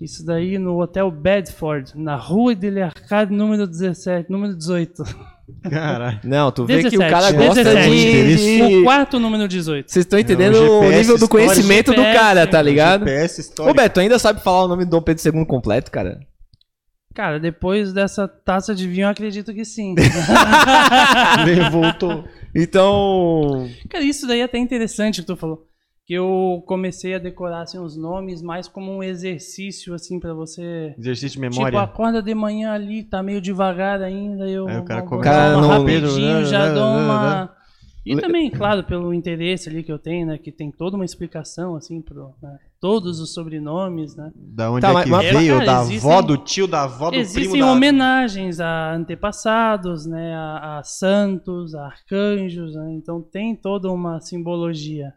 Isso 0.01 0.25
daí 0.25 0.59
no 0.59 0.79
Hotel 0.81 1.11
Bedford, 1.11 1.93
na 1.97 2.17
Rua 2.17 2.55
de 2.55 2.81
Arcade, 2.83 3.33
número 3.33 3.67
17, 3.67 4.31
número 4.31 4.55
18. 4.55 5.03
Caralho. 5.71 6.21
Não, 6.23 6.53
tu 6.53 6.67
vê 6.67 6.83
que 6.83 6.97
o 6.97 6.99
17, 6.99 7.11
cara 7.11 7.33
gosta 7.33 7.65
17. 7.65 8.37
de... 8.37 8.77
O 8.77 8.85
quarto 8.85 9.19
número 9.19 9.49
18. 9.49 9.91
Vocês 9.91 10.05
estão 10.05 10.19
entendendo 10.19 10.57
É, 10.57 10.61
o 10.61 10.81
o 10.81 10.91
nível 10.91 11.17
do 11.17 11.29
conhecimento 11.29 11.95
do 11.95 12.03
cara, 12.03 12.47
tá 12.47 12.61
ligado? 12.61 13.07
GPS 13.07 13.53
Ô. 13.61 13.73
Beto, 13.73 14.01
ainda 14.01 14.19
sabe 14.19 14.43
falar 14.43 14.65
o 14.65 14.69
nome 14.69 14.85
do 14.85 14.91
Dom 14.91 15.03
Pedro 15.03 15.39
II 15.39 15.47
completo, 15.47 15.91
cara? 15.91 16.21
Cara, 17.15 17.41
depois 17.41 17.95
dessa 17.95 18.29
taça 18.29 18.75
de 18.75 18.87
vinho, 18.87 19.07
eu 19.07 19.09
acredito 19.09 19.55
que 19.55 19.65
sim. 19.65 19.95
Voltou. 21.73 22.25
Então... 22.55 23.67
Cara, 23.89 24.05
isso 24.05 24.27
daí 24.27 24.41
é 24.41 24.45
até 24.45 24.59
interessante 24.59 25.23
que 25.23 25.27
tu 25.27 25.37
falou. 25.37 25.67
Que 26.07 26.15
eu 26.15 26.63
comecei 26.67 27.15
a 27.15 27.19
decorar 27.19 27.63
assim, 27.63 27.79
os 27.81 27.97
nomes 27.97 28.41
mais 28.41 28.69
como 28.69 28.93
um 28.93 29.03
exercício, 29.03 29.93
assim, 29.93 30.21
para 30.21 30.33
você. 30.33 30.95
Exercício 30.97 31.41
de 31.41 31.49
Tipo, 31.49 31.57
memória. 31.57 31.81
acorda 31.81 32.23
de 32.23 32.33
manhã 32.33 32.73
ali, 32.73 33.03
tá 33.03 33.23
meio 33.25 33.41
devagar 33.41 34.01
ainda. 34.01 34.49
Eu 34.49 34.69
Aí 34.69 34.79
o 34.79 34.85
cara 34.85 35.01
vou 35.01 35.09
começa 35.19 35.57
rapidinho, 35.61 35.85
Pedro, 35.85 36.45
já 36.45 36.69
né, 36.69 36.75
dou 36.75 36.95
né, 36.95 37.05
uma. 37.05 37.57
E 38.07 38.17
também, 38.21 38.49
claro, 38.49 38.85
pelo 38.85 39.13
interesse 39.13 39.69
ali 39.69 39.83
que 39.83 39.91
eu 39.91 39.99
tenho, 39.99 40.29
né? 40.29 40.39
Que 40.39 40.53
tem 40.53 40.71
toda 40.71 40.95
uma 40.95 41.05
explicação, 41.05 41.75
assim, 41.75 42.01
pro, 42.01 42.33
né, 42.41 42.57
todos 42.81 43.19
os 43.19 43.35
sobrenomes, 43.35 44.15
né? 44.15 44.31
Da 44.37 44.71
onde 44.71 44.83
Tá, 44.83 45.01
é 45.01 45.03
que 45.03 45.11
mas- 45.11 45.29
veio, 45.37 45.55
Cara, 45.55 45.67
da 45.67 45.81
existem- 45.83 45.99
avó, 46.13 46.23
do 46.23 46.37
tio, 46.37 46.69
da 46.69 46.85
avó, 46.85 47.11
do 47.11 47.17
Existem 47.17 47.51
primo 47.51 47.67
da... 47.67 47.73
homenagens 47.73 48.61
a 48.61 48.93
antepassados, 48.95 50.07
né, 50.07 50.33
a, 50.37 50.79
a 50.79 50.83
santos, 50.85 51.75
a 51.75 51.85
arcanjos, 51.87 52.77
né, 52.77 52.93
então 52.93 53.21
tem 53.21 53.57
toda 53.57 53.91
uma 53.91 54.21
simbologia 54.21 55.13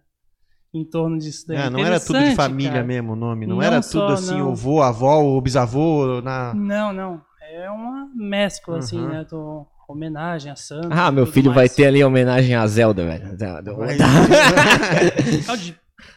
em 0.74 0.84
torno 0.86 1.18
disso 1.18 1.48
daí. 1.48 1.58
É, 1.58 1.70
não 1.70 1.80
era 1.80 2.00
tudo 2.00 2.20
de 2.20 2.36
família 2.36 2.72
cara. 2.74 2.84
mesmo 2.84 3.14
o 3.14 3.16
nome. 3.16 3.48
Não, 3.48 3.56
Não 3.58 3.62
era 3.64 3.82
só, 3.82 4.02
tudo 4.02 4.14
assim, 4.14 4.38
não. 4.38 4.52
o 4.52 4.56
vô, 4.56 4.82
a 4.82 4.90
avó, 4.90 5.22
o 5.24 5.42
bisavô, 5.42 6.22
na... 6.22 6.54
Não, 6.54 6.94
não. 6.94 7.22
É 7.52 7.70
uma 7.70 8.08
mescla, 8.16 8.78
assim, 8.78 9.00
Uhum. 9.00 9.08
né? 9.10 9.26
Do, 9.30 9.66
homenagem 9.88 10.52
a 10.52 10.56
santos. 10.56 10.92
Ah, 10.92 11.12
meu 11.12 11.26
filho 11.26 11.50
vai 11.52 11.64
mais. 11.64 11.74
ter 11.76 11.88
ali 11.88 12.04
homenagem 12.04 12.54
a 12.54 12.68
Zelda, 12.68 13.04
velho. 13.06 13.36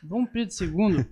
Dom 0.02 0.26
Pedro 0.26 0.54
II 0.60 1.06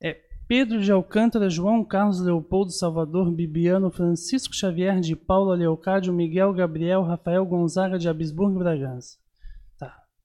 é 0.00 0.16
Pedro 0.46 0.80
de 0.80 0.92
Alcântara, 0.92 1.50
João 1.50 1.84
Carlos 1.84 2.20
Leopoldo 2.20 2.70
Salvador, 2.70 3.30
Bibiano, 3.32 3.90
Francisco 3.90 4.54
Xavier 4.54 5.00
de 5.00 5.16
Paula 5.16 5.56
Leocádio, 5.56 6.12
Miguel 6.12 6.52
Gabriel, 6.52 7.02
Rafael 7.02 7.44
Gonzaga 7.44 7.98
de 7.98 8.08
Habsburgo 8.08 8.56
e 8.56 8.62
Bragança. 8.62 9.16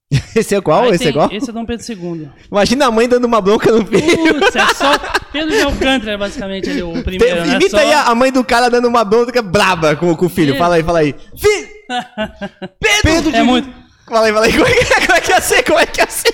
Esse 0.36 0.56
é 0.56 0.62
qual? 0.62 0.84
Aí 0.84 0.92
Esse 0.92 1.04
é 1.04 1.08
tem- 1.08 1.14
qual? 1.14 1.30
Esse 1.32 1.50
é 1.50 1.54
Dom 1.54 1.66
Pedro 1.66 1.86
II. 1.92 2.30
Imagina 2.50 2.86
a 2.88 2.92
mãe 2.92 3.10
dando 3.10 3.26
uma 3.26 3.42
bronca 3.42 3.70
no 3.72 3.86
filho. 3.86 4.36
Putz, 4.40 4.56
é 4.56 4.74
só 4.74 4.92
Pedro 5.34 5.50
de 5.52 5.62
Alcântara, 5.62 6.12
é 6.14 6.18
basicamente 6.18 6.70
ali 6.70 6.82
o 6.82 7.04
primeiro, 7.04 7.46
né? 7.46 7.56
Imita 7.56 7.70
Só- 7.72 7.78
aí 7.78 7.92
a 7.92 8.04
a 8.04 8.16
mãe 8.16 8.32
do 8.32 8.44
cara 8.44 8.70
dando 8.70 8.88
uma 8.88 9.04
bronca 9.04 9.42
braba 9.42 9.96
com, 9.98 10.16
com 10.16 10.26
o 10.26 10.30
filho. 10.30 10.56
Fala 10.56 10.76
aí, 10.76 10.84
fala 10.84 11.00
aí. 11.00 11.14
Filho! 11.38 11.68
Pedro! 13.04 13.36
É 13.36 13.44
muito. 13.44 13.70
Fala 14.08 14.28
aí, 14.28 14.34
fala 14.34 14.46
aí. 14.46 14.54
Como 14.54 14.66
é 14.68 14.74
que, 14.74 14.86
como 15.06 15.18
é 15.18 15.22
que 15.22 15.32
ia 15.32 15.42
ser? 15.42 15.64
Como 15.64 15.80
é 15.80 15.86
que 15.86 16.00
ia 16.02 16.08
ser? 16.10 16.34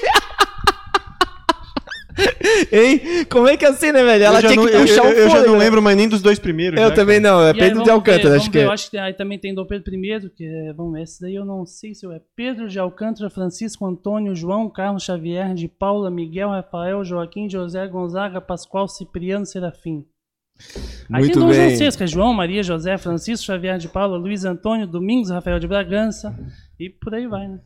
hein? 2.71 3.25
Como 3.29 3.47
é 3.47 3.57
que 3.57 3.65
ia 3.65 3.73
ser, 3.73 3.91
né, 3.91 4.03
velho? 4.03 4.23
Ela 4.23 4.37
eu 4.37 4.41
já 4.41 4.47
tinha 4.49 4.61
não, 4.61 4.69
que 4.69 4.75
eu- 4.75 4.81
puxar 4.81 5.03
eu, 5.05 5.09
o 5.09 5.13
eu 5.13 5.23
já 5.23 5.29
fôlego, 5.29 5.51
não 5.51 5.57
né? 5.59 5.65
lembro 5.65 5.81
mais 5.81 5.97
nem 5.97 6.07
dos 6.07 6.21
dois 6.21 6.37
primeiros. 6.39 6.79
Eu 6.79 6.89
já, 6.89 6.95
também 6.95 7.19
não, 7.19 7.41
é 7.41 7.47
E 7.47 7.49
aí, 7.49 7.59
Pedro 7.59 7.83
de 7.83 7.89
Alcântara, 7.89 8.29
ver, 8.31 8.35
acho 8.37 8.51
que 8.51 8.57
ver, 8.57 8.63
é. 8.63 8.65
Eu 8.67 8.71
acho 8.71 8.91
que 8.91 8.97
aí 8.97 9.13
também 9.13 9.39
tem 9.39 9.53
Dom 9.53 9.65
Pedro 9.65 9.93
I, 9.93 10.29
que 10.29 10.45
é, 10.45 10.73
vamos 10.73 10.93
ver, 10.93 11.03
esse 11.03 11.21
daí 11.21 11.35
eu 11.35 11.45
não 11.45 11.65
sei 11.65 11.93
se 11.93 12.05
é 12.05 12.21
Pedro 12.35 12.67
de 12.67 12.77
Alcântara, 12.79 13.29
Francisco 13.29 13.85
Antônio, 13.85 14.35
João 14.35 14.69
Carlos 14.69 15.03
Xavier, 15.03 15.53
de 15.53 15.67
Paula, 15.67 16.11
Miguel, 16.11 16.49
Rafael, 16.49 17.03
Joaquim, 17.03 17.49
José, 17.49 17.87
Gonzaga, 17.87 18.39
Pascoal, 18.39 18.87
Cipriano, 18.87 19.45
Serafim. 19.45 20.05
Aí 21.11 21.21
Muito 21.23 21.33
tem 21.33 21.41
Dom 21.41 21.49
bem. 21.49 21.77
Que 21.97 22.03
é 22.03 22.07
João, 22.07 22.33
Maria, 22.33 22.61
José, 22.61 22.95
Francisco 22.97 23.45
Xavier 23.45 23.77
de 23.79 23.87
Paula, 23.87 24.17
Luiz 24.17 24.45
Antônio, 24.45 24.85
Domingos, 24.87 25.31
Rafael 25.31 25.59
de 25.59 25.67
Bragança, 25.67 26.33
e 26.79 26.89
por 26.89 27.13
aí 27.15 27.27
vai, 27.27 27.47
né? 27.47 27.59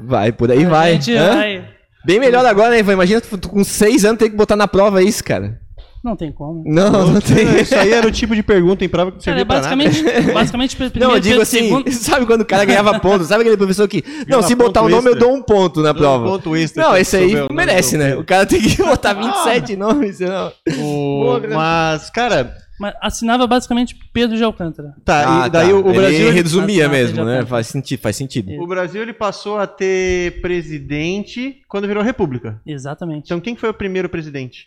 Vai, 0.00 0.32
por 0.32 0.50
aí 0.50 0.64
A 0.64 0.68
vai. 0.68 0.92
gente 0.94 1.14
Hã? 1.14 1.34
vai. 1.34 1.74
Bem 2.04 2.20
melhor 2.20 2.44
agora, 2.44 2.70
né? 2.70 2.78
Ivan? 2.80 2.92
Imagina 2.92 3.20
tu, 3.20 3.36
tu 3.38 3.48
com 3.48 3.64
seis 3.64 4.04
anos 4.04 4.18
ter 4.18 4.30
que 4.30 4.36
botar 4.36 4.56
na 4.56 4.68
prova 4.68 5.02
isso, 5.02 5.22
cara. 5.24 5.58
Não 6.02 6.14
tem 6.14 6.30
como. 6.30 6.62
Não, 6.66 7.06
não 7.12 7.18
tem. 7.18 7.46
Isso 7.62 7.74
aí 7.74 7.90
era 7.90 8.06
o 8.06 8.10
tipo 8.10 8.34
de 8.36 8.42
pergunta 8.42 8.84
em 8.84 8.88
prova 8.90 9.10
que 9.10 9.16
não 9.16 9.24
Cara, 9.24 9.38
servia 9.38 9.40
é 9.40 9.44
pra 9.46 9.54
nada. 9.62 9.74
basicamente, 9.74 10.32
basicamente 10.76 11.00
Não, 11.00 11.12
eu 11.12 11.18
digo 11.20 11.40
assim, 11.40 11.60
segundo- 11.60 11.90
sabe 11.96 12.26
quando 12.26 12.42
o 12.42 12.44
cara 12.44 12.66
ganhava 12.66 13.00
ponto? 13.00 13.24
Sabe 13.24 13.40
aquele 13.40 13.56
professor 13.56 13.88
que. 13.88 14.04
Não, 14.28 14.42
se 14.42 14.54
botar 14.54 14.80
o 14.82 14.84
ponto 14.84 14.96
nome 14.96 15.08
eu 15.08 15.12
extra. 15.14 15.26
dou 15.28 15.34
um 15.34 15.40
ponto 15.42 15.80
na 15.80 15.92
Dou 15.92 16.00
um 16.02 16.04
prova. 16.04 16.26
ponto 16.26 16.54
extra, 16.54 16.82
Não, 16.82 16.94
esse 16.94 17.16
aí 17.16 17.34
merece, 17.50 17.96
né? 17.96 18.14
O 18.16 18.22
cara 18.22 18.44
tem 18.44 18.60
que 18.60 18.76
botar 18.82 19.14
27 19.14 19.76
nomes, 19.76 20.18
senão. 20.18 20.52
O- 20.78 21.40
Mas, 21.54 22.10
cara, 22.10 22.54
Mas 22.84 22.94
assinava 23.00 23.46
basicamente 23.46 23.96
Pedro 24.12 24.36
de 24.36 24.44
Alcântara. 24.44 24.94
tá, 25.04 25.46
e 25.46 25.50
daí 25.50 25.72
o, 25.72 25.76
o 25.82 25.86
Ah, 25.86 25.90
Ele 25.90 25.98
Brasil... 25.98 26.26
ele- 26.28 26.30
resumia 26.30 26.84
Ah, 26.84 26.88
tá, 26.88 26.92
mesmo, 26.94 27.24
né? 27.24 27.40
tá. 27.40 27.46
Faz 27.46 27.66
sentido, 27.68 28.00
faz 28.00 28.14
sentido. 28.16 28.50
É. 28.52 28.60
O 28.60 28.66
Brasil 28.66 29.00
ele 29.00 29.12
passou 29.14 29.58
a 29.58 29.66
ter 29.66 30.40
presidente 30.42 31.62
quando 31.68 31.86
virou 31.88 32.02
república. 32.02 32.60
Exatamente. 32.66 33.24
Então 33.26 33.40
quem 33.40 33.56
foi 33.56 33.70
o 33.70 33.74
primeiro 33.74 34.08
presidente? 34.08 34.66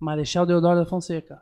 Marechal 0.00 0.46
Deodoro 0.46 0.78
da 0.78 0.86
Fonseca. 0.86 1.38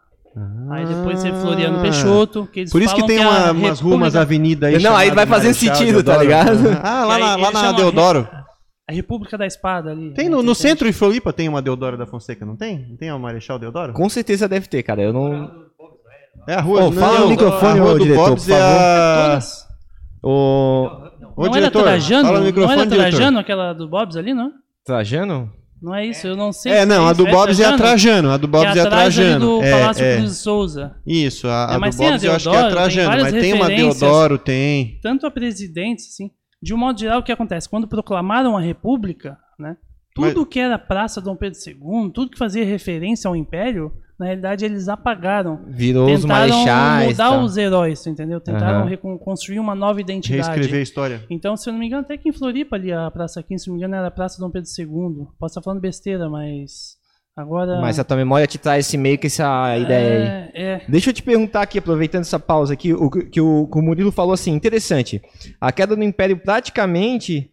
Aí 0.70 0.84
depois 0.86 1.18
Ah. 1.18 1.20
você 1.22 1.32
Floriano 1.32 1.80
Peixoto, 1.80 2.46
que 2.52 2.60
eles 2.60 2.72
Por 2.72 2.82
isso 2.82 2.94
que 2.94 3.06
tem 3.06 3.22
a 3.22 3.28
uma, 3.28 3.52
umas 3.52 3.80
ruas, 3.80 3.94
umas 3.96 4.14
República- 4.14 4.20
avenidas 4.20 4.74
aí. 4.74 4.82
Não, 4.82 4.94
aí 4.96 5.10
vai 5.10 5.26
fazendo 5.26 5.54
Marechal 5.54 5.74
sentido, 5.76 6.02
tá 6.04 6.18
Deodoro. 6.18 6.22
ligado? 6.22 6.80
Ah, 6.82 7.04
lá, 7.04 7.14
aí 7.16 7.20
na, 7.22 7.36
lá 7.36 7.50
na 7.52 7.72
Deodoro. 7.72 8.28
A 8.88 8.92
República 8.92 9.36
da 9.36 9.46
Espada 9.46 9.90
ali. 9.90 10.12
Tem 10.14 10.26
né, 10.26 10.30
no, 10.30 10.38
que 10.40 10.46
no 10.46 10.54
centro 10.54 10.86
de 10.86 10.92
Floripa 10.92 11.32
tem 11.32 11.48
uma 11.48 11.60
Deodoro 11.60 11.96
da 11.98 12.06
Fonseca, 12.06 12.46
não 12.46 12.54
tem? 12.54 12.86
Não 12.88 12.96
tem 12.96 13.10
uma 13.10 13.18
Marechal 13.18 13.58
Deodoro? 13.58 13.92
Com 13.94 14.08
certeza 14.08 14.46
deve 14.46 14.68
ter, 14.68 14.82
cara. 14.84 15.02
Eu 15.02 15.12
não. 15.12 15.50
É 16.48 16.54
a 16.54 16.60
rua. 16.60 16.84
Ô, 16.84 16.92
fala 16.92 17.20
no 17.20 17.28
microfone, 17.28 17.78
a 17.78 17.82
rua 17.82 17.92
ô, 17.92 17.98
do 17.98 18.04
diretor, 18.04 18.28
Bob's 18.30 18.44
por 18.44 18.52
é 18.52 18.58
favor. 18.58 18.80
a... 18.80 19.28
Todas. 19.28 19.66
O. 20.22 20.90
Ô, 21.36 21.44
não 21.44 21.50
diretor, 21.50 21.78
era 21.80 21.90
Trajano? 21.90 22.24
fala 22.24 22.38
no 22.38 22.40
não 22.40 22.46
microfone, 22.46 22.80
era 22.80 22.86
diretor. 22.90 23.10
Trajano 23.10 23.38
aquela 23.38 23.72
do 23.72 23.88
Bob's 23.88 24.16
ali, 24.16 24.34
não? 24.34 24.52
Trajano? 24.84 25.52
Não 25.82 25.94
é 25.94 26.06
isso, 26.06 26.26
eu 26.26 26.36
não 26.36 26.52
sei. 26.52 26.72
É, 26.72 26.80
se 26.80 26.86
não, 26.86 27.06
a 27.06 27.12
do 27.12 27.26
Bob's 27.26 27.60
é 27.60 27.66
a 27.66 27.76
Trajano. 27.76 28.30
A 28.30 28.36
do 28.36 28.48
Bob's 28.48 28.76
é 28.76 28.80
a 28.80 28.82
ali 28.82 28.90
Trajano. 28.90 29.40
do 29.40 29.62
É, 29.62 29.70
Palácio 29.70 30.04
é. 30.04 30.16
Cruz 30.16 30.30
de 30.30 30.36
Souza. 30.36 30.96
Isso, 31.06 31.46
a, 31.48 31.66
a 31.66 31.70
É, 31.70 31.74
do 31.74 31.80
mas 31.80 32.00
a 32.00 32.04
Bob's 32.04 32.24
eu 32.24 32.32
acho 32.32 32.50
que 32.50 32.56
é 32.56 32.58
a 32.58 32.62
Deodoro, 32.62 32.74
tem 32.74 32.94
Trajano, 32.94 33.22
mas 33.22 33.32
tem 33.32 33.52
uma. 33.52 33.66
Deodoro, 33.68 34.38
tem. 34.38 34.98
Tanto 35.02 35.26
a 35.26 35.30
presidentes, 35.30 36.06
assim. 36.08 36.30
De 36.62 36.72
um 36.72 36.78
modo 36.78 36.98
geral, 36.98 37.20
o 37.20 37.22
que 37.22 37.30
acontece? 37.30 37.68
Quando 37.68 37.86
proclamaram 37.86 38.56
a 38.56 38.60
República, 38.60 39.36
né? 39.58 39.76
Tudo 40.14 40.46
que 40.46 40.58
era 40.58 40.78
Praça 40.78 41.20
Dom 41.20 41.36
Pedro 41.36 41.58
II, 41.64 42.10
tudo 42.12 42.30
que 42.30 42.38
fazia 42.38 42.64
referência 42.64 43.28
ao 43.28 43.36
Império, 43.36 43.92
na 44.18 44.26
realidade 44.26 44.64
eles 44.64 44.88
apagaram. 44.88 45.60
Virou 45.66 46.10
os 46.10 46.22
Tentaram 46.22 46.48
marechais. 46.48 47.10
mudar 47.10 47.30
tá. 47.30 47.40
os 47.42 47.56
heróis, 47.56 48.06
entendeu? 48.06 48.40
Tentaram 48.40 48.86
recon- 48.86 49.18
construir 49.18 49.58
uma 49.58 49.74
nova 49.74 50.00
identidade. 50.00 50.48
Reescrever 50.48 50.80
a 50.80 50.82
história. 50.82 51.24
Então, 51.28 51.56
se 51.56 51.68
eu 51.68 51.72
não 51.72 51.80
me 51.80 51.86
engano, 51.86 52.02
até 52.02 52.16
que 52.16 52.28
em 52.28 52.32
Floripa 52.32 52.76
ali, 52.76 52.92
a 52.92 53.10
Praça 53.10 53.42
15, 53.42 53.64
se 53.64 53.68
não 53.68 53.74
me 53.76 53.80
engano, 53.80 53.94
era 53.96 54.08
a 54.08 54.10
Praça 54.10 54.40
Dom 54.40 54.50
Pedro 54.50 54.68
II. 54.78 55.26
Posso 55.38 55.52
estar 55.52 55.62
falando 55.62 55.80
besteira, 55.80 56.30
mas 56.30 56.96
agora... 57.36 57.78
Mas 57.80 57.98
a 57.98 58.04
tua 58.04 58.16
memória 58.16 58.46
te 58.46 58.56
traz 58.56 58.86
esse 58.86 58.96
meio 58.96 59.18
que 59.18 59.26
essa 59.26 59.76
ideia 59.76 60.50
aí. 60.54 60.62
é, 60.62 60.72
é, 60.76 60.82
Deixa 60.88 61.10
eu 61.10 61.14
te 61.14 61.22
perguntar 61.22 61.62
aqui, 61.62 61.78
aproveitando 61.78 62.22
essa 62.22 62.38
pausa 62.38 62.72
aqui, 62.72 62.94
o 62.94 63.10
que 63.10 63.24
que 63.26 63.40
o, 63.40 63.66
que 63.66 63.78
o 63.78 63.82
Murilo 63.82 64.10
falou 64.10 64.32
assim, 64.32 64.52
interessante. 64.52 65.20
A 65.60 65.70
queda 65.70 65.94
do 65.94 66.02
Império 66.02 66.38
praticamente 66.38 67.50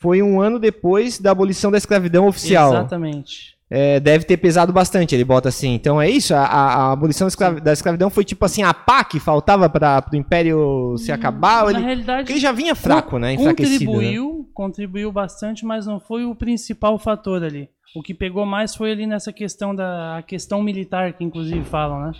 foi 0.00 0.20
um 0.20 0.40
ano 0.40 0.58
depois 0.58 1.20
da 1.20 1.30
abolição 1.30 1.70
da 1.70 1.78
escravidão 1.78 2.26
oficial. 2.26 2.70
Exatamente. 2.72 3.51
É, 3.74 3.98
deve 3.98 4.26
ter 4.26 4.36
pesado 4.36 4.70
bastante, 4.70 5.14
ele 5.14 5.24
bota 5.24 5.48
assim. 5.48 5.72
Então 5.72 6.00
é 6.00 6.10
isso, 6.10 6.34
a, 6.34 6.44
a- 6.44 6.92
abolição 6.92 7.24
da, 7.24 7.28
escravi- 7.30 7.60
da 7.62 7.72
escravidão 7.72 8.10
foi 8.10 8.22
tipo 8.22 8.44
assim, 8.44 8.62
a 8.62 8.74
pá 8.74 9.02
que 9.02 9.18
faltava 9.18 9.66
para 9.70 10.04
o 10.12 10.16
Império 10.16 10.94
se 10.98 11.10
acabar. 11.10 11.64
Na 11.64 11.70
Ele, 11.78 11.80
realidade, 11.86 12.30
ele 12.30 12.38
já 12.38 12.52
vinha 12.52 12.74
fraco, 12.74 13.18
né? 13.18 13.32
Enfraquecido. 13.32 13.84
né? 13.84 13.86
contribuiu, 13.86 14.50
contribuiu 14.52 15.10
bastante, 15.10 15.64
mas 15.64 15.86
não 15.86 15.98
foi 15.98 16.26
o 16.26 16.34
principal 16.34 16.98
fator 16.98 17.42
ali. 17.42 17.68
O 17.96 18.02
que 18.02 18.12
pegou 18.12 18.44
mais 18.44 18.74
foi 18.74 18.92
ali 18.92 19.06
nessa 19.06 19.32
questão 19.32 19.74
da 19.74 20.22
questão 20.26 20.60
militar, 20.62 21.14
que 21.14 21.24
inclusive 21.24 21.64
falam, 21.64 22.00
né? 22.02 22.12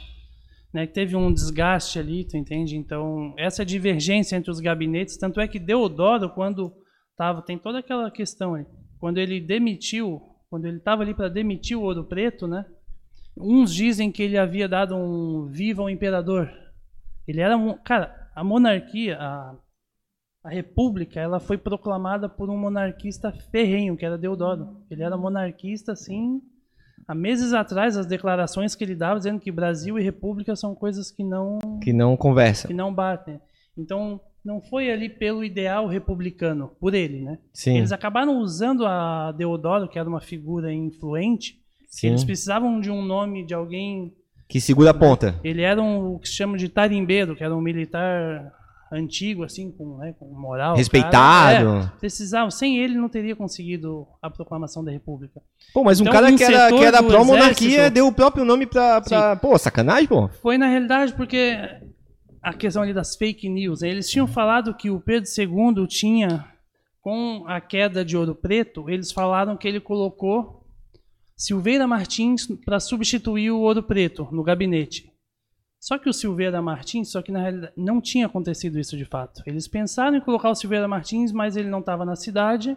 né? 0.73 0.87
Que 0.87 0.95
teve 0.95 1.15
um 1.17 1.31
desgaste 1.31 1.99
ali, 1.99 2.25
tu 2.25 2.37
entende? 2.39 2.77
Então, 2.79 3.35
essa 3.37 3.63
divergência 3.63 4.37
entre 4.37 4.51
os 4.51 4.59
gabinetes, 4.59 5.19
tanto 5.19 5.39
é 5.39 5.47
que 5.47 5.59
Deodoro, 5.59 6.31
quando 6.31 6.73
tava, 7.15 7.43
tem 7.43 7.59
toda 7.59 7.81
aquela 7.81 8.11
questão 8.11 8.55
aí, 8.55 8.65
quando 8.99 9.19
ele 9.19 9.39
demitiu, 9.39 10.21
quando 10.53 10.67
ele 10.67 10.77
estava 10.77 11.01
ali 11.01 11.15
para 11.15 11.31
demitir 11.31 11.79
o 11.79 11.81
Ouro 11.81 12.05
Preto, 12.05 12.47
né? 12.47 12.67
Uns 13.35 13.73
dizem 13.73 14.13
que 14.13 14.23
ele 14.23 14.37
havia 14.37 14.69
dado 14.69 14.95
um 14.95 15.47
viva 15.47 15.81
ao 15.81 15.89
imperador. 15.89 16.53
Ele 17.27 17.41
era, 17.41 17.57
um- 17.57 17.73
cara, 17.79 18.31
a 18.35 18.45
monarquia, 18.45 19.17
a, 19.19 19.55
a 20.45 20.51
república, 20.51 21.19
ela 21.19 21.41
foi 21.41 21.57
proclamada 21.57 22.29
por 22.29 22.51
um 22.51 22.59
monarquista 22.59 23.33
ferrenho, 23.51 23.97
que 23.97 24.05
era 24.05 24.19
Deodoro. 24.19 24.77
Ele 24.91 25.03
era 25.03 25.17
monarquista, 25.17 25.93
assim, 25.93 26.43
há 27.09 27.15
meses 27.15 27.55
atrás, 27.55 27.97
as 27.97 28.05
declarações 28.05 28.75
que 28.75 28.85
ele 28.85 28.95
dava 28.95 29.17
dizendo 29.17 29.41
que 29.41 29.51
Brasil 29.51 29.99
e 29.99 30.03
república 30.03 30.55
são 30.55 30.75
coisas 30.75 31.11
que 31.11 31.25
não 31.25 31.59
Que 31.83 31.95
não 31.95 32.15
conversa. 32.15 32.69
que 32.69 32.75
não 32.75 32.93
batem. 32.93 33.41
Então, 33.75 34.21
não 34.45 34.61
foi 34.61 34.91
ali 34.91 35.09
pelo 35.09 35.45
ideal 35.45 35.87
republicano, 35.87 36.73
por 36.81 36.95
ele, 36.95 37.21
né? 37.23 37.39
Sim, 37.53 37.79
Eles 37.79 37.93
acabaram 37.93 38.39
usando 38.39 38.85
a 38.85 39.33
Deodoro, 39.33 39.89
que 39.89 39.99
era 39.99 40.09
uma 40.09 40.21
figura 40.21 40.73
influente. 40.73 41.61
sim. 41.89 42.09
Eles 42.09 42.25
precisavam 42.25 42.81
de 42.81 42.91
um 42.91 43.03
nome 43.03 43.45
de 43.47 43.55
alguém. 43.55 44.13
Que 44.49 44.61
segura 44.61 44.91
a 44.91 44.95
ponta. 44.95 45.39
Ele 45.45 45.63
era 45.63 45.81
um, 45.81 46.15
o 46.15 46.19
que 46.19 46.29
se 46.29 46.35
chama 46.35 46.59
de 46.59 46.69
tarimbeiro, 46.69 47.35
que 47.37 47.45
era 47.45 47.55
um 47.57 47.61
militar 47.61 48.53
antigo, 48.93 49.43
assim, 49.43 49.71
com, 49.71 49.97
né, 49.97 50.15
com 50.19 50.27
moral. 50.27 50.77
Respeitado. 50.77 51.11
Cara, 51.11 51.93
é, 51.97 51.99
precisavam. 51.99 52.51
Sem 52.51 52.79
ele, 52.79 52.95
não 52.95 53.09
teria 53.09 53.35
conseguido 53.35 54.07
a 54.21 54.29
proclamação 54.29 54.85
da 54.85 54.91
República. 54.91 55.41
Pô, 55.73 55.83
mas 55.83 56.01
um 56.01 56.03
Então, 56.03 56.13
cara 56.13 56.27
um 56.31 56.37
que 56.37 56.45
era, 56.45 56.69
que 56.69 56.85
era 56.85 57.03
pró-monarquia 57.03 57.91
deu 57.91 58.07
o 58.07 58.13
próprio 58.13 58.45
nome 58.45 58.67
pra. 58.67 59.01
pra... 59.01 59.37
Pô, 59.37 59.57
sacanagem, 59.57 60.07
pô. 60.09 60.29
Foi 60.43 60.59
na 60.59 60.67
realidade 60.67 61.15
porque 61.15 61.57
a 62.43 62.53
questão 62.53 62.83
ali 62.83 62.93
das 62.93 63.15
fake 63.15 63.49
news. 63.49 63.83
né? 63.83 63.89
Eles 63.89 64.11
tinham 64.11 64.27
falado 64.27 64.75
que 64.75 64.91
o 64.91 65.01
Pedro 65.01 65.31
II 65.31 65.87
tinha, 65.87 66.45
com 67.01 67.45
a 67.47 67.61
queda 67.61 68.05
de 68.05 68.17
Ouro 68.17 68.35
Preto, 68.35 68.91
eles 68.91 69.13
falaram 69.13 69.57
que 69.57 69.69
ele 69.69 69.81
colocou 69.81 70.67
Silveira 71.37 71.87
Martins 71.87 72.47
para 72.65 72.81
substituir 72.81 73.51
o 73.51 73.61
Ouro 73.61 73.83
Preto 73.83 74.29
no 74.33 74.43
gabinete. 74.43 75.11
Só 75.81 75.99
que 75.99 76.09
o 76.09 76.13
Silveira 76.13 76.63
Martins, 76.63 77.11
só 77.11 77.23
que 77.23 77.33
na 77.33 77.41
realidade 77.41 77.73
não 77.77 78.01
tinha 78.01 78.27
acontecido 78.27 78.79
isso 78.79 78.97
de 78.97 79.05
fato. 79.05 79.43
Eles 79.45 79.67
pensaram 79.67 80.17
em 80.17 80.21
colocar 80.21 80.51
o 80.51 80.55
Silveira 80.55 80.87
Martins, 80.87 81.33
mas 81.33 81.57
ele 81.57 81.69
não 81.69 81.81
estava 81.81 82.05
na 82.05 82.15
cidade 82.15 82.77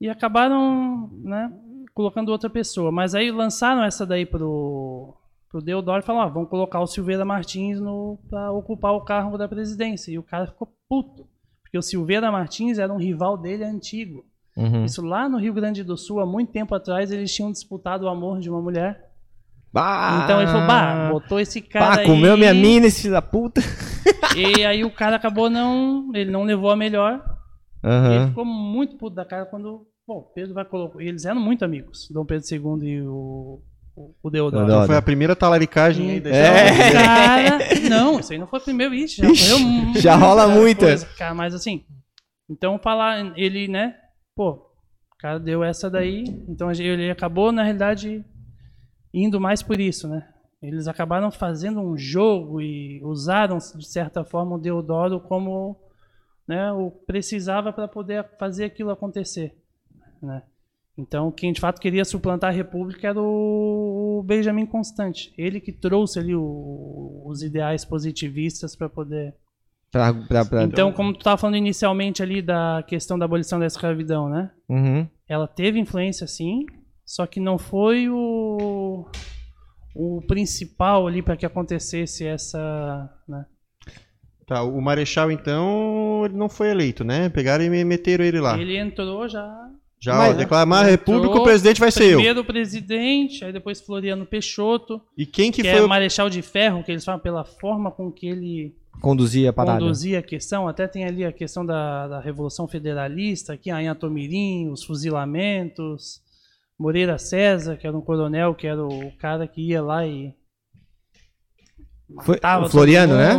e 0.00 0.08
acabaram, 0.08 1.10
né, 1.22 1.52
colocando 1.92 2.30
outra 2.30 2.48
pessoa. 2.48 2.90
Mas 2.90 3.14
aí 3.14 3.30
lançaram 3.30 3.84
essa 3.84 4.06
daí 4.06 4.24
pro 4.24 5.14
pro 5.50 5.60
Deodoro 5.60 5.98
e 6.00 6.06
falaram, 6.06 6.28
ah, 6.28 6.32
vamos 6.32 6.48
colocar 6.48 6.80
o 6.80 6.86
Silveira 6.86 7.24
Martins 7.24 7.80
no 7.80 8.18
para 8.30 8.52
ocupar 8.52 8.92
o 8.94 9.00
cargo 9.04 9.36
da 9.36 9.48
presidência. 9.48 10.12
E 10.12 10.18
o 10.18 10.22
cara 10.22 10.46
ficou 10.46 10.68
puto, 10.88 11.26
porque 11.62 11.76
o 11.76 11.82
Silveira 11.82 12.30
Martins 12.30 12.78
era 12.78 12.92
um 12.92 12.96
rival 12.98 13.36
dele 13.36 13.64
antigo. 13.64 14.24
Uhum. 14.56 14.84
Isso 14.84 15.02
lá 15.04 15.28
no 15.28 15.38
Rio 15.38 15.52
Grande 15.52 15.82
do 15.82 15.96
Sul, 15.96 16.20
há 16.20 16.26
muito 16.26 16.52
tempo 16.52 16.74
atrás, 16.74 17.10
eles 17.10 17.34
tinham 17.34 17.50
disputado 17.50 18.04
o 18.04 18.08
amor 18.08 18.38
de 18.40 18.48
uma 18.48 18.60
mulher. 18.62 19.08
Bah, 19.72 20.22
Então 20.24 20.40
ele 20.40 20.50
falou, 20.50 20.66
bah, 20.66 21.08
botou 21.10 21.38
esse 21.38 21.60
cara 21.60 21.96
Bah, 21.96 22.00
aí. 22.00 22.06
comeu 22.06 22.36
minha 22.36 22.52
mina, 22.54 22.86
esse 22.86 23.02
filho 23.02 23.12
da 23.14 23.22
puta. 23.22 23.60
E 24.36 24.64
aí 24.64 24.84
o 24.84 24.90
cara 24.92 25.16
acabou 25.16 25.50
não, 25.50 26.08
ele 26.14 26.30
não 26.30 26.44
levou 26.44 26.70
a 26.70 26.76
melhor. 26.76 27.20
E 27.82 28.14
ele 28.14 28.28
ficou 28.28 28.44
muito 28.44 28.96
puto 28.96 29.16
da 29.16 29.24
cara 29.24 29.44
quando, 29.44 29.86
bom, 30.06 30.22
Pedro 30.34 30.54
vai 30.54 30.64
colocar, 30.64 31.00
eles 31.02 31.24
eram 31.24 31.40
muito 31.40 31.64
amigos, 31.64 32.08
Dom 32.12 32.24
Pedro 32.24 32.46
II 32.48 32.88
e 32.88 33.02
o 33.02 33.60
o, 34.22 34.30
Deodoro. 34.30 34.66
Deodoro. 34.66 34.86
Foi 34.86 34.96
a 34.96 35.02
primeira 35.02 35.36
talaricagem 35.36 36.10
aí 36.10 36.20
da 36.20 36.30
É. 36.30 36.92
Cara, 36.92 37.58
não, 37.88 38.20
isso 38.20 38.32
aí 38.32 38.38
não 38.38 38.46
foi 38.46 38.58
o 38.58 38.62
primeiro, 38.62 38.94
ixi, 38.94 39.22
já 39.22 39.30
Ixi, 39.30 40.00
já 40.00 40.14
rola 40.16 40.48
muita. 40.48 40.86
coisa, 40.86 41.06
cara, 41.18 41.34
mas 41.34 41.54
assim, 41.54 41.84
então 42.48 42.78
falar, 42.78 43.38
ele, 43.38 43.68
né, 43.68 43.96
pô, 44.34 44.52
o 44.52 45.16
cara 45.18 45.38
deu 45.38 45.62
essa 45.62 45.90
daí, 45.90 46.24
então 46.48 46.70
ele 46.70 47.10
acabou, 47.10 47.52
na 47.52 47.62
realidade, 47.62 48.24
indo 49.12 49.40
mais 49.40 49.62
por 49.62 49.78
isso, 49.78 50.08
né? 50.08 50.26
Eles 50.62 50.86
acabaram 50.86 51.30
fazendo 51.30 51.80
um 51.80 51.96
jogo 51.96 52.60
e 52.60 53.00
usaram, 53.02 53.56
de 53.56 53.86
certa 53.86 54.24
forma, 54.24 54.56
o 54.56 54.58
Deodoro 54.58 55.18
como 55.20 55.80
né, 56.46 56.72
o 56.72 56.90
precisava 56.90 57.72
para 57.72 57.88
poder 57.88 58.28
fazer 58.38 58.64
aquilo 58.64 58.90
acontecer, 58.90 59.56
né? 60.20 60.42
Então, 61.00 61.30
quem 61.32 61.52
de 61.52 61.60
fato 61.60 61.80
queria 61.80 62.04
suplantar 62.04 62.50
a 62.50 62.52
República 62.56 63.08
era 63.08 63.20
o 63.20 64.22
Benjamin 64.26 64.66
Constant. 64.66 65.28
Ele 65.38 65.60
que 65.60 65.72
trouxe 65.72 66.18
ali 66.18 66.34
o- 66.34 67.22
os 67.26 67.42
ideais 67.42 67.84
positivistas 67.84 68.76
para 68.76 68.88
poder. 68.88 69.34
Pra, 69.90 70.12
pra, 70.14 70.44
pra... 70.44 70.62
Então, 70.64 70.92
como 70.92 71.12
tu 71.12 71.18
estava 71.18 71.36
falando 71.36 71.56
inicialmente 71.56 72.22
ali 72.22 72.40
da 72.42 72.84
questão 72.86 73.18
da 73.18 73.24
abolição 73.24 73.58
da 73.58 73.66
escravidão, 73.66 74.28
né? 74.28 74.50
Uhum. 74.68 75.08
Ela 75.28 75.48
teve 75.48 75.80
influência 75.80 76.26
sim, 76.26 76.64
só 77.04 77.26
que 77.26 77.40
não 77.40 77.58
foi 77.58 78.08
o, 78.08 79.06
o 79.94 80.22
principal 80.28 81.06
ali 81.08 81.22
para 81.22 81.36
que 81.36 81.44
acontecesse 81.46 82.24
essa. 82.26 83.10
Né? 83.28 83.44
Tá, 84.46 84.62
o 84.62 84.80
Marechal, 84.80 85.30
então, 85.30 86.22
ele 86.24 86.36
não 86.36 86.48
foi 86.48 86.70
eleito, 86.70 87.02
né? 87.04 87.28
Pegaram 87.28 87.64
e 87.64 87.70
me- 87.70 87.84
meteram 87.84 88.24
ele 88.24 88.40
lá. 88.40 88.58
Ele 88.60 88.76
entrou 88.76 89.28
já. 89.28 89.70
Já, 90.02 90.14
Mas- 90.16 90.34
ó, 90.34 90.38
declamar 90.38 90.84
a 90.86 90.88
República, 90.88 91.34
o 91.36 91.44
presidente 91.44 91.78
vai 91.78 91.90
ser 91.90 92.04
eu. 92.04 92.16
Primeiro 92.16 92.40
o 92.40 92.44
presidente, 92.44 93.44
aí 93.44 93.52
depois 93.52 93.80
Floriano 93.80 94.24
Peixoto, 94.24 95.00
E 95.16 95.26
quem 95.26 95.52
que, 95.52 95.62
que, 95.62 95.70
foi 95.70 95.80
é 95.80 95.82
o... 95.82 95.88
Marechal 95.88 96.30
de 96.30 96.40
Ferro, 96.40 96.82
que 96.82 96.90
eles 96.90 97.04
falam 97.04 97.20
pela 97.20 97.44
forma 97.44 97.90
com 97.90 98.10
que 98.10 98.26
ele 98.26 98.74
Conduzia 99.00 99.50
a 99.50 99.52
parada. 99.52 99.78
conduzia 99.78 100.18
a 100.18 100.22
questão. 100.22 100.66
Até 100.66 100.86
tem 100.88 101.04
ali 101.04 101.24
a 101.24 101.32
questão 101.32 101.64
da, 101.64 102.08
da 102.08 102.20
Revolução 102.20 102.66
Federalista, 102.66 103.52
aqui 103.52 103.70
em 103.70 103.88
Atomirim, 103.88 104.68
os 104.70 104.82
fuzilamentos. 104.84 106.22
Moreira 106.78 107.18
César, 107.18 107.76
que 107.76 107.86
era 107.86 107.96
um 107.96 108.00
coronel, 108.00 108.54
que 108.54 108.66
era 108.66 108.82
o 108.82 109.12
cara 109.18 109.46
que 109.46 109.60
ia 109.60 109.82
lá 109.82 110.06
e 110.06 110.34
Foi 112.22 112.36
matava 112.36 112.64
o 112.64 112.70
Floriano, 112.70 113.14
né? 113.16 113.34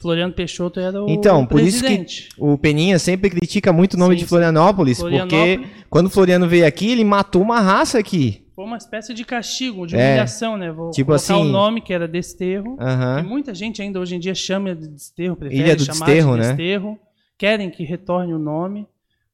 Floriano 0.00 0.32
Peixoto 0.32 0.80
era 0.80 1.02
o 1.04 1.08
Então, 1.10 1.44
por 1.44 1.60
isso 1.60 1.78
que 1.82 1.86
presidente. 1.88 2.28
o 2.38 2.56
Peninha 2.56 2.98
sempre 2.98 3.28
critica 3.28 3.72
muito 3.72 3.94
o 3.94 3.98
nome 3.98 4.14
Sim, 4.14 4.20
de. 4.20 4.26
Florianópolis, 4.26 4.98
Florianópolis. 4.98 5.56
porque 5.58 5.84
quando 5.90 6.06
o 6.06 6.10
Floriano 6.10 6.48
veio 6.48 6.66
aqui, 6.66 6.90
ele 6.90 7.04
matou 7.04 7.42
uma 7.42 7.60
raça 7.60 7.98
aqui. 7.98 8.46
Foi 8.56 8.64
uma 8.64 8.76
espécie 8.78 9.12
de 9.14 9.24
castigo, 9.24 9.86
de 9.86 9.96
É. 9.96 10.08
humilhação, 10.08 10.56
né? 10.56 10.70
Vou 10.72 10.90
Tipo 10.90 11.08
colocar 11.12 11.22
assim- 11.34 11.34
o 11.42 11.44
nome 11.44 11.80
que 11.80 11.92
era 11.92 12.08
Desterro. 12.08 12.76
E 12.80 12.82
Aham. 12.84 13.22
muita 13.24 13.54
gente 13.54 13.80
ainda 13.82 14.00
hoje 14.00 14.16
em 14.16 14.18
dia 14.18 14.34
chama 14.34 14.74
de 14.74 14.88
Desterro, 14.88 15.36
prefere 15.36 15.60
Ilha 15.62 15.76
do 15.76 15.84
chamar 15.84 16.06
Desterro, 16.06 16.32
de 16.32 16.38
né? 16.40 16.46
Desterro. 16.48 16.98
Querem 17.38 17.70
que 17.70 17.84
retorne 17.84 18.34
o 18.34 18.38
nome, 18.38 18.86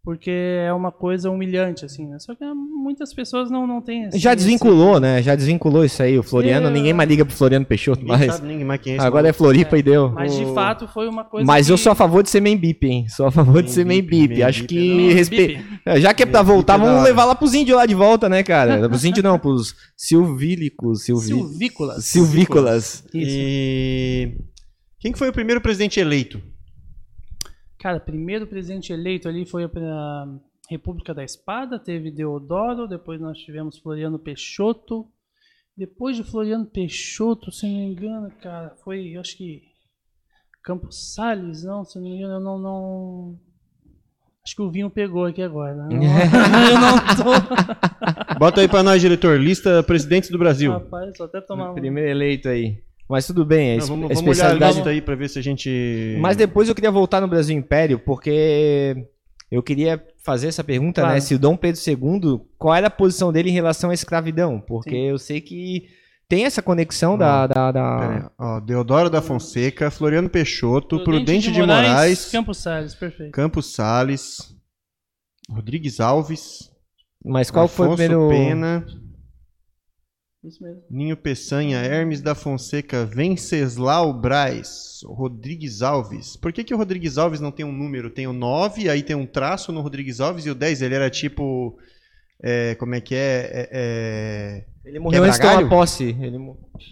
porque 0.06 0.30
é 0.30 0.72
uma 0.72 0.92
coisa 0.92 1.28
humilhante, 1.28 1.84
assim, 1.84 2.06
né? 2.06 2.16
Só 2.20 2.32
que 2.32 2.44
muitas 2.44 3.12
pessoas 3.12 3.50
não, 3.50 3.66
não 3.66 3.82
têm 3.82 4.04
esse- 4.04 4.18
Já 4.20 4.36
desvinculou, 4.36 5.00
né? 5.00 5.20
Já 5.20 5.34
desvinculou 5.34 5.84
isso 5.84 6.00
aí. 6.00 6.16
O 6.16 6.22
Floriano, 6.22 6.68
É. 6.68 6.70
ninguém 6.70 6.92
mais 6.92 7.08
liga 7.10 7.24
pro 7.24 7.34
Floriano 7.34 7.66
Peixoto, 7.66 8.02
Ninguém 8.04 8.16
mas 8.28 8.34
sabe 8.36 8.46
ninguém 8.46 8.64
mais 8.64 8.80
quem 8.80 8.92
é 8.92 8.96
esse 8.98 9.04
agora 9.04 9.28
é 9.28 9.32
Floripa 9.32 9.76
e 9.76 9.82
deu. 9.82 10.12
Mas 10.12 10.36
de 10.36 10.44
O- 10.44 10.54
fato 10.54 10.86
foi 10.86 11.08
uma 11.08 11.24
coisa 11.24 11.44
Mas 11.44 11.68
eu 11.68 11.74
que- 11.76 11.82
sou 11.82 11.90
a 11.90 11.96
favor 11.96 12.22
de 12.22 12.30
ser 12.30 12.40
main 12.40 12.56
bip, 12.56 12.86
hein? 12.86 13.08
Sou 13.08 13.26
a 13.26 13.32
favor 13.32 13.60
de 13.60 13.68
Main 13.68 13.74
ser 13.74 13.84
main 13.84 14.00
bip, 14.02 14.40
Acho 14.44 14.62
que 14.64 14.78
é 14.78 15.08
Não, 15.08 15.14
respeito. 15.16 15.58
Bibi, 15.58 16.00
Já 16.00 16.14
que 16.14 16.22
é 16.22 16.26
pra 16.26 16.40
voltar, 16.42 16.74
é 16.76 16.78
vamos 16.78 17.02
levar 17.02 17.24
lá 17.24 17.34
pros 17.34 17.52
índios 17.52 17.76
lá 17.76 17.84
de 17.84 17.94
volta, 17.96 18.28
né, 18.28 18.44
cara? 18.44 18.88
Pros 18.88 19.04
índios 19.04 19.24
não, 19.24 19.40
pros 19.40 19.74
silvílicos. 19.96 21.02
Silvi... 21.04 21.26
Silvícolas. 21.26 22.04
Silvícolas. 22.04 23.04
E 23.12 24.36
quem 25.00 25.10
que 25.10 25.18
foi 25.18 25.28
o 25.30 25.32
primeiro 25.32 25.60
presidente 25.60 25.98
eleito? 25.98 26.40
Cara, 27.86 28.00
primeiro 28.00 28.48
presidente 28.48 28.92
eleito 28.92 29.28
ali 29.28 29.46
foi 29.46 29.62
a 29.62 30.26
República 30.68 31.14
da 31.14 31.22
Espada, 31.22 31.78
teve 31.78 32.10
Deodoro, 32.10 32.88
depois 32.88 33.20
nós 33.20 33.38
tivemos 33.38 33.78
Floriano 33.78 34.18
Peixoto. 34.18 35.06
Depois 35.76 36.16
de 36.16 36.24
Floriano 36.24 36.66
Peixoto, 36.66 37.52
se 37.52 37.64
não 37.64 37.74
me 37.78 37.92
engano, 37.92 38.28
cara, 38.42 38.74
foi, 38.82 39.10
eu 39.14 39.20
acho 39.20 39.36
que 39.36 39.62
Campos 40.64 41.14
Salles, 41.14 41.62
não, 41.62 41.84
se 41.84 41.94
não 41.94 42.02
me 42.02 42.16
engano, 42.16 42.34
eu 42.34 42.40
não, 42.40 42.58
não... 42.58 43.38
Acho 44.44 44.56
que 44.56 44.62
o 44.62 44.70
vinho 44.72 44.90
pegou 44.90 45.24
aqui 45.24 45.40
agora. 45.40 45.76
né? 45.76 45.86
Não- 45.94 46.68
eu 46.68 46.80
não 46.80 46.98
tô... 47.14 48.34
Bota 48.36 48.62
aí 48.62 48.68
pra 48.68 48.82
nós, 48.82 49.00
diretor. 49.00 49.38
Lista 49.40 49.80
presidentes 49.84 50.28
do 50.30 50.38
Brasil. 50.38 50.72
Rapaz, 50.72 51.16
só 51.16 51.26
até 51.26 51.40
tomar 51.40 51.70
um... 51.70 51.74
Primeiro 51.74 52.10
eleito 52.10 52.48
aí. 52.48 52.82
Mas 53.08 53.26
tudo 53.26 53.44
bem, 53.44 53.70
é 53.70 53.76
Não, 53.78 53.86
vamos, 53.86 54.08
vamos 54.08 54.20
olhar 54.22 54.28
a 54.28 54.32
especialidade. 54.32 54.74
lista 54.76 54.90
aí 54.90 55.00
pra 55.00 55.14
ver 55.14 55.28
se 55.30 55.38
a 55.38 55.42
gente. 55.42 56.16
Mas 56.20 56.36
depois 56.36 56.68
eu 56.68 56.74
queria 56.74 56.90
voltar 56.90 57.20
no 57.20 57.28
Brasil 57.28 57.56
Império, 57.56 57.98
porque 58.00 59.08
eu 59.50 59.62
queria 59.62 60.04
fazer 60.24 60.48
essa 60.48 60.64
pergunta, 60.64 61.00
Claro. 61.02 61.14
né? 61.14 61.20
Se 61.20 61.34
o 61.34 61.38
Dom 61.38 61.56
Pedro 61.56 61.80
II, 61.86 62.40
qual 62.58 62.74
era 62.74 62.88
a 62.88 62.90
posição 62.90 63.32
dele 63.32 63.50
em 63.50 63.52
relação 63.52 63.90
à 63.90 63.94
escravidão? 63.94 64.58
Porque 64.60 64.90
Sim. 64.90 65.06
eu 65.06 65.18
sei 65.18 65.40
que 65.40 65.84
tem 66.28 66.44
essa 66.44 66.60
conexão 66.60 67.16
da. 67.16 67.46
da, 67.46 67.70
da- 67.70 68.32
ó, 68.36 68.58
Deodoro 68.58 69.08
da 69.08 69.22
Fonseca, 69.22 69.88
Floriano 69.88 70.28
Peixoto, 70.28 70.98
Prudente 71.04 71.24
Prudente 71.48 71.52
de 71.52 71.60
Moraes, 71.60 72.24
Campos 72.32 72.58
Salles, 72.58 72.94
perfeito. 72.96 73.30
Campos 73.30 73.72
Sales, 73.72 74.52
Rodrigues 75.48 76.00
Alves, 76.00 76.72
Mas 77.24 77.50
qual 77.52 77.68
foi 77.68 77.86
o 77.86 77.92
Afonso 77.92 78.08
primeiro. 78.08 78.28
Pena, 78.28 78.84
Isso 80.46 80.62
mesmo. 80.62 80.82
Ninho 80.88 81.16
Peçanha, 81.16 81.78
Hermes 81.78 82.20
da 82.20 82.34
Fonseca, 82.34 83.04
Venceslau 83.04 84.12
Braz, 84.12 85.00
Rodrigues 85.04 85.82
Alves. 85.82 86.36
Por 86.36 86.52
que, 86.52 86.62
que 86.62 86.72
o 86.72 86.76
Rodrigues 86.76 87.18
Alves 87.18 87.40
não 87.40 87.50
tem 87.50 87.66
um 87.66 87.72
número? 87.72 88.10
Tem 88.10 88.26
o 88.26 88.32
9, 88.32 88.88
aí 88.88 89.02
tem 89.02 89.16
um 89.16 89.26
traço 89.26 89.72
no 89.72 89.80
Rodrigues 89.80 90.20
Alves 90.20 90.46
e 90.46 90.50
o 90.50 90.54
10 90.54 90.82
ele 90.82 90.94
era 90.94 91.10
tipo. 91.10 91.76
é, 92.42 92.74
como 92.76 92.94
é 92.94 93.00
que 93.00 93.14
é? 93.14 93.50
É, 93.52 93.68
é, 93.72 94.64
Ele 94.84 94.98
morreu 95.00 95.24
antes 95.24 95.38
de 95.40 95.46
tomar 95.46 95.68
posse. 95.68 96.04
Ele, 96.04 96.26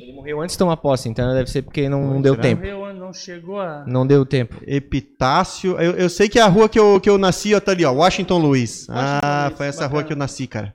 ele 0.01 0.13
morreu 0.13 0.41
antes 0.41 0.55
de 0.55 0.59
tomar 0.59 0.77
posse, 0.79 1.09
então 1.09 1.33
deve 1.33 1.49
ser 1.51 1.63
porque 1.63 1.89
não, 1.89 2.01
não 2.03 2.11
Será? 2.11 2.23
deu 2.23 2.37
tempo. 2.37 2.63
Morreu, 2.63 2.95
não 2.95 3.13
chegou 3.13 3.61
a... 3.61 3.85
Não 3.87 4.05
deu 4.07 4.27
tempo. 4.27 4.57
Epitácio. 4.67 5.79
Eu, 5.79 5.93
eu 5.93 6.09
sei 6.09 6.29
que 6.29 6.41
a 6.41 6.49
rua 6.49 6.69
que 6.69 6.79
eu, 6.79 6.99
que 7.01 7.09
eu 7.09 7.19
nasci 7.19 7.55
ó, 7.55 7.61
tá 7.61 7.71
ali, 7.73 7.85
ó. 7.85 7.93
Washington 7.93 8.39
Luiz. 8.39 8.87
ah, 8.91 9.45
Luiz, 9.47 9.59
foi 9.59 9.67
essa 9.67 9.83
bacana. 9.83 9.95
rua 9.95 10.05
que 10.05 10.13
eu 10.13 10.17
nasci, 10.17 10.47
cara. 10.49 10.75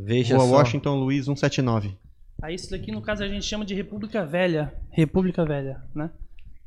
Veja 0.00 0.36
Rua 0.36 0.46
só. 0.46 0.52
Washington 0.54 0.94
Luiz 0.96 1.24
179. 1.24 1.96
Aí 2.42 2.54
isso 2.54 2.70
daqui, 2.70 2.92
no 2.92 3.02
caso, 3.02 3.24
a 3.24 3.28
gente 3.28 3.44
chama 3.44 3.64
de 3.64 3.74
República 3.74 4.24
Velha. 4.24 4.72
República 4.92 5.44
Velha, 5.44 5.82
né? 5.94 6.08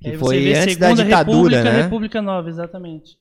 Que 0.02 0.10
Aí 0.10 0.18
foi 0.18 0.36
você 0.38 0.44
vê 0.44 0.54
antes 0.60 0.78
da 0.78 0.88
Segunda 0.88 1.04
ditadura, 1.06 1.38
República, 1.58 1.64
né? 1.64 1.82
República 1.84 2.22
Nova, 2.22 2.50
exatamente. 2.50 3.12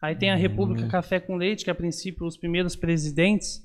Aí 0.00 0.14
tem 0.16 0.30
a 0.30 0.36
Hum. 0.36 0.38
República 0.38 0.88
Café 0.88 1.20
com 1.20 1.36
Leite, 1.36 1.64
que 1.64 1.70
a 1.70 1.74
princípio 1.74 2.24
os 2.26 2.36
primeiros 2.38 2.76
presidentes, 2.76 3.60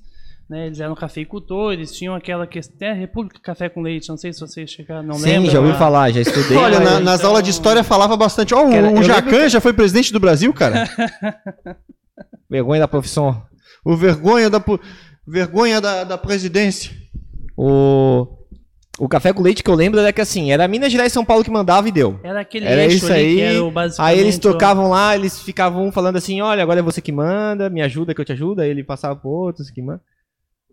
né, 0.50 0.66
eles 0.66 0.78
eram 0.80 0.94
cafeicultores, 0.94 1.92
tinham 1.96 2.14
aquela 2.14 2.46
questão, 2.46 2.76
tem 2.76 2.88
a 2.90 2.92
República 2.94 3.40
Café 3.40 3.68
com 3.70 3.80
Leite, 3.80 4.08
não 4.10 4.16
sei 4.18 4.30
se 4.32 4.40
vocês 4.40 4.68
chegaram, 4.70 5.04
não 5.04 5.14
Sim, 5.14 5.26
lembram. 5.26 5.50
já 5.52 5.60
ouvi 5.60 5.72
a- 5.72 5.78
falar, 5.78 6.10
já 6.10 6.20
estudei. 6.20 6.56
Olha, 6.58 6.80
na- 6.80 7.00
nas 7.00 7.20
então- 7.20 7.30
aulas 7.30 7.44
de 7.44 7.50
história 7.50 7.82
falava 7.84 8.14
bastante. 8.16 8.52
Ó, 8.52 8.66
o, 8.66 8.70
Cara, 8.70 8.90
o 8.90 8.96
eu 8.96 9.02
Jacan 9.04 9.30
lembro 9.30 9.48
já 9.48 9.60
foi 9.60 9.72
presidente 9.72 10.12
do 10.12 10.20
Brasil, 10.20 10.52
cara. 10.52 10.84
Vergonha 12.50 12.80
da 12.80 12.88
profissão. 12.88 13.42
o 13.84 13.96
vergonha 13.96 14.48
da, 14.50 14.62
vergonha 15.26 15.80
da, 15.80 16.04
da 16.04 16.18
presidência. 16.18 16.92
O, 17.56 18.26
o 18.98 19.08
café 19.08 19.32
com 19.32 19.42
leite 19.42 19.62
que 19.62 19.70
eu 19.70 19.74
lembro 19.74 20.00
era 20.00 20.12
que 20.12 20.20
assim, 20.20 20.50
era 20.50 20.66
Minas 20.68 20.90
Gerais 20.90 21.12
e 21.12 21.14
São 21.14 21.24
Paulo 21.24 21.44
que 21.44 21.50
mandava 21.50 21.88
e 21.88 21.92
deu. 21.92 22.18
Era 22.22 22.40
aquele 22.40 22.66
Era 22.66 22.82
eixo 22.84 22.96
isso 22.96 23.12
ali 23.12 23.22
aí. 23.22 23.34
que 23.36 23.40
era 23.42 23.64
o 23.64 23.70
basicamente 23.70 24.12
Aí 24.12 24.20
eles 24.20 24.38
tocavam 24.38 24.88
lá, 24.90 25.14
eles 25.14 25.40
ficavam 25.40 25.90
falando 25.92 26.16
assim, 26.16 26.40
olha, 26.40 26.62
agora 26.62 26.80
é 26.80 26.82
você 26.82 27.00
que 27.00 27.12
manda, 27.12 27.70
me 27.70 27.80
ajuda 27.82 28.14
que 28.14 28.20
eu 28.20 28.24
te 28.24 28.32
ajudo. 28.32 28.60
Aí 28.60 28.68
ele 28.70 28.82
passava 28.84 29.14
pro 29.16 29.30
outro, 29.30 29.64
você 29.64 29.72
que 29.72 29.82
manda. 29.82 30.00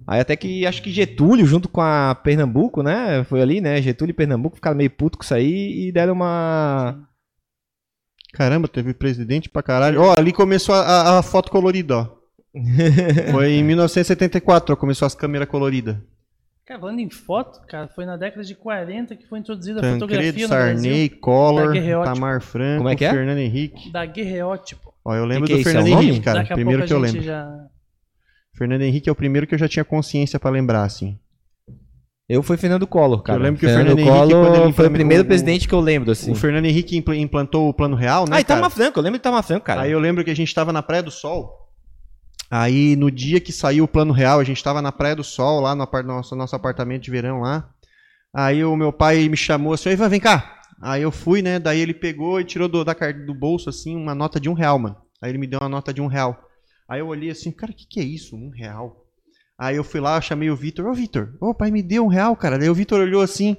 Aí 0.07 0.19
até 0.19 0.35
que 0.35 0.65
acho 0.65 0.81
que 0.81 0.91
Getúlio, 0.91 1.45
junto 1.45 1.69
com 1.69 1.79
a 1.81 2.15
Pernambuco, 2.15 2.81
né? 2.81 3.23
Foi 3.25 3.39
ali, 3.39 3.61
né? 3.61 3.79
Getúlio 3.81 4.11
e 4.11 4.15
Pernambuco 4.15 4.55
ficaram 4.55 4.75
meio 4.75 4.89
puto 4.89 5.15
com 5.17 5.23
isso 5.23 5.33
aí 5.35 5.87
e 5.87 5.91
deram 5.91 6.13
uma. 6.13 7.07
Caramba, 8.33 8.67
teve 8.67 8.93
presidente 8.95 9.47
pra 9.49 9.61
caralho. 9.61 10.01
Ó, 10.01 10.15
ali 10.17 10.31
começou 10.31 10.73
a, 10.73 10.79
a- 10.79 11.19
a 11.19 11.21
foto 11.21 11.51
colorida, 11.51 11.97
ó. 11.97 12.07
Foi 13.31 13.51
em 13.51 13.63
1974, 13.63 14.73
ó, 14.73 14.75
começou 14.75 15.05
as 15.05 15.15
câmeras 15.15 15.47
coloridas. 15.47 15.97
Cara, 16.65 16.79
falando 16.79 16.99
em 16.99 17.09
foto, 17.09 17.59
cara, 17.67 17.87
foi 17.89 18.05
na 18.05 18.15
década 18.17 18.43
de 18.43 18.55
40 18.55 19.15
que 19.15 19.27
foi 19.27 19.39
introduzida 19.39 19.79
a 19.79 19.81
Tancredo, 19.81 19.99
fotografia 20.05 20.43
no 20.43 20.49
Sarney, 20.49 20.91
Brasil. 21.09 21.19
Collor. 21.21 22.03
Tamar 22.05 22.41
Franco, 22.41 22.77
Como 22.77 22.89
é 22.89 22.95
que 22.95 23.03
é? 23.05 23.11
Fernando 23.11 23.37
Henrique. 23.39 23.91
Daguerreótipo. 23.91 24.93
Ó, 25.03 25.15
eu 25.15 25.25
lembro 25.25 25.47
Que 25.47 25.55
que 25.57 25.63
do 25.63 25.67
é 25.67 25.71
é 25.71 25.73
Fernando 25.73 25.87
o 25.87 25.95
nome? 25.95 26.07
Henrique, 26.07 26.23
cara. 26.23 26.39
Daqui 26.39 26.53
a 26.53 26.55
Primeiro 26.55 26.81
pouco 26.81 26.87
que 26.87 26.93
eu 26.93 27.03
a 27.03 27.07
gente 27.07 27.13
lembro. 27.15 27.27
já... 27.27 27.65
Fernando 28.55 28.81
Henrique 28.83 29.09
é 29.09 29.11
o 29.11 29.15
primeiro 29.15 29.47
que 29.47 29.55
eu 29.55 29.59
já 29.59 29.67
tinha 29.67 29.83
consciência 29.83 30.39
pra 30.39 30.51
lembrar, 30.51 30.83
assim. 30.83 31.17
Eu 32.29 32.43
fui 32.43 32.55
Fernando 32.57 32.85
Collor, 32.87 33.21
cara. 33.23 33.39
Eu 33.39 33.43
lembro 33.43 33.59
que 33.59 33.65
o 33.65 33.69
Fernando 33.69 33.87
Fernando 33.97 33.99
Henrique, 34.07 34.17
Collor 34.33 34.45
quando 34.47 34.63
ele 34.63 34.73
foi 34.73 34.87
o 34.87 34.91
primeiro 34.91 35.23
o- 35.23 35.25
presidente 35.27 35.67
que 35.67 35.73
eu 35.73 35.79
lembro, 35.81 36.11
assim. 36.11 36.31
O 36.31 36.35
Fernando 36.35 36.65
Henrique 36.65 36.95
impl- 36.95 37.13
implantou 37.13 37.67
o 37.67 37.73
Plano 37.73 37.95
Real, 37.95 38.25
né, 38.29 38.37
Ah, 38.37 38.39
e 38.39 38.43
cara? 38.45 38.59
Tama 38.61 38.69
Franco, 38.69 38.99
eu 38.99 39.03
lembro 39.03 39.17
de 39.19 39.23
Tama 39.23 39.41
Franco, 39.41 39.65
cara. 39.65 39.81
Aí 39.81 39.91
eu 39.91 39.99
lembro 39.99 40.23
que 40.23 40.29
a 40.31 40.35
gente 40.35 40.53
tava 40.53 40.71
na 40.71 40.81
Praia 40.83 41.01
do 41.03 41.11
Sol. 41.11 41.60
Aí 42.51 42.97
no 42.97 43.09
dia 43.09 43.39
que 43.39 43.53
saiu 43.53 43.85
o 43.85 43.87
Plano 43.87 44.11
Real, 44.11 44.37
a 44.37 44.43
gente 44.43 44.61
tava 44.61 44.81
na 44.81 44.91
Praia 44.91 45.15
do 45.15 45.23
Sol, 45.23 45.61
lá 45.61 45.73
no 45.73 45.87
nosso, 46.03 46.35
nosso 46.35 46.53
apartamento 46.53 47.03
de 47.03 47.09
verão 47.09 47.39
lá. 47.39 47.69
Aí 48.33 48.63
o 48.65 48.75
meu 48.75 48.91
pai 48.91 49.29
me 49.29 49.37
chamou 49.37 49.71
assim, 49.71 49.89
"Ivan, 49.89 50.09
vem 50.09 50.19
cá. 50.19 50.61
Aí 50.81 51.01
eu 51.01 51.11
fui, 51.11 51.41
né? 51.41 51.59
Daí 51.59 51.79
ele 51.79 51.93
pegou 51.93 52.41
e 52.41 52.43
tirou 52.43 52.67
do, 52.67 52.83
da, 52.83 52.93
do 52.93 53.33
bolso, 53.33 53.69
assim, 53.69 53.95
uma 53.95 54.13
nota 54.13 54.39
de 54.39 54.49
um 54.49 54.53
real, 54.53 54.77
mano. 54.77 54.97
Aí 55.21 55.31
ele 55.31 55.37
me 55.37 55.47
deu 55.47 55.59
uma 55.61 55.69
nota 55.69 55.93
de 55.93 56.01
um 56.01 56.07
real. 56.07 56.43
Aí 56.89 56.99
eu 56.99 57.07
olhei 57.07 57.29
assim, 57.29 57.51
cara, 57.51 57.71
o 57.71 57.75
que, 57.75 57.85
que 57.87 57.99
é 58.01 58.03
isso? 58.03 58.35
Um 58.35 58.49
real. 58.49 59.05
Aí 59.57 59.75
eu 59.75 59.83
fui 59.83 60.01
lá, 60.01 60.19
chamei 60.19 60.49
o 60.49 60.55
Vitor. 60.55 60.87
Ô, 60.87 60.93
Vitor, 60.93 61.37
ô, 61.39 61.53
pai 61.53 61.71
me 61.71 61.83
deu 61.83 62.03
um 62.03 62.07
real, 62.07 62.35
cara. 62.35 62.57
Daí 62.57 62.69
o 62.69 62.73
Vitor 62.73 62.99
olhou 62.99 63.21
assim. 63.21 63.55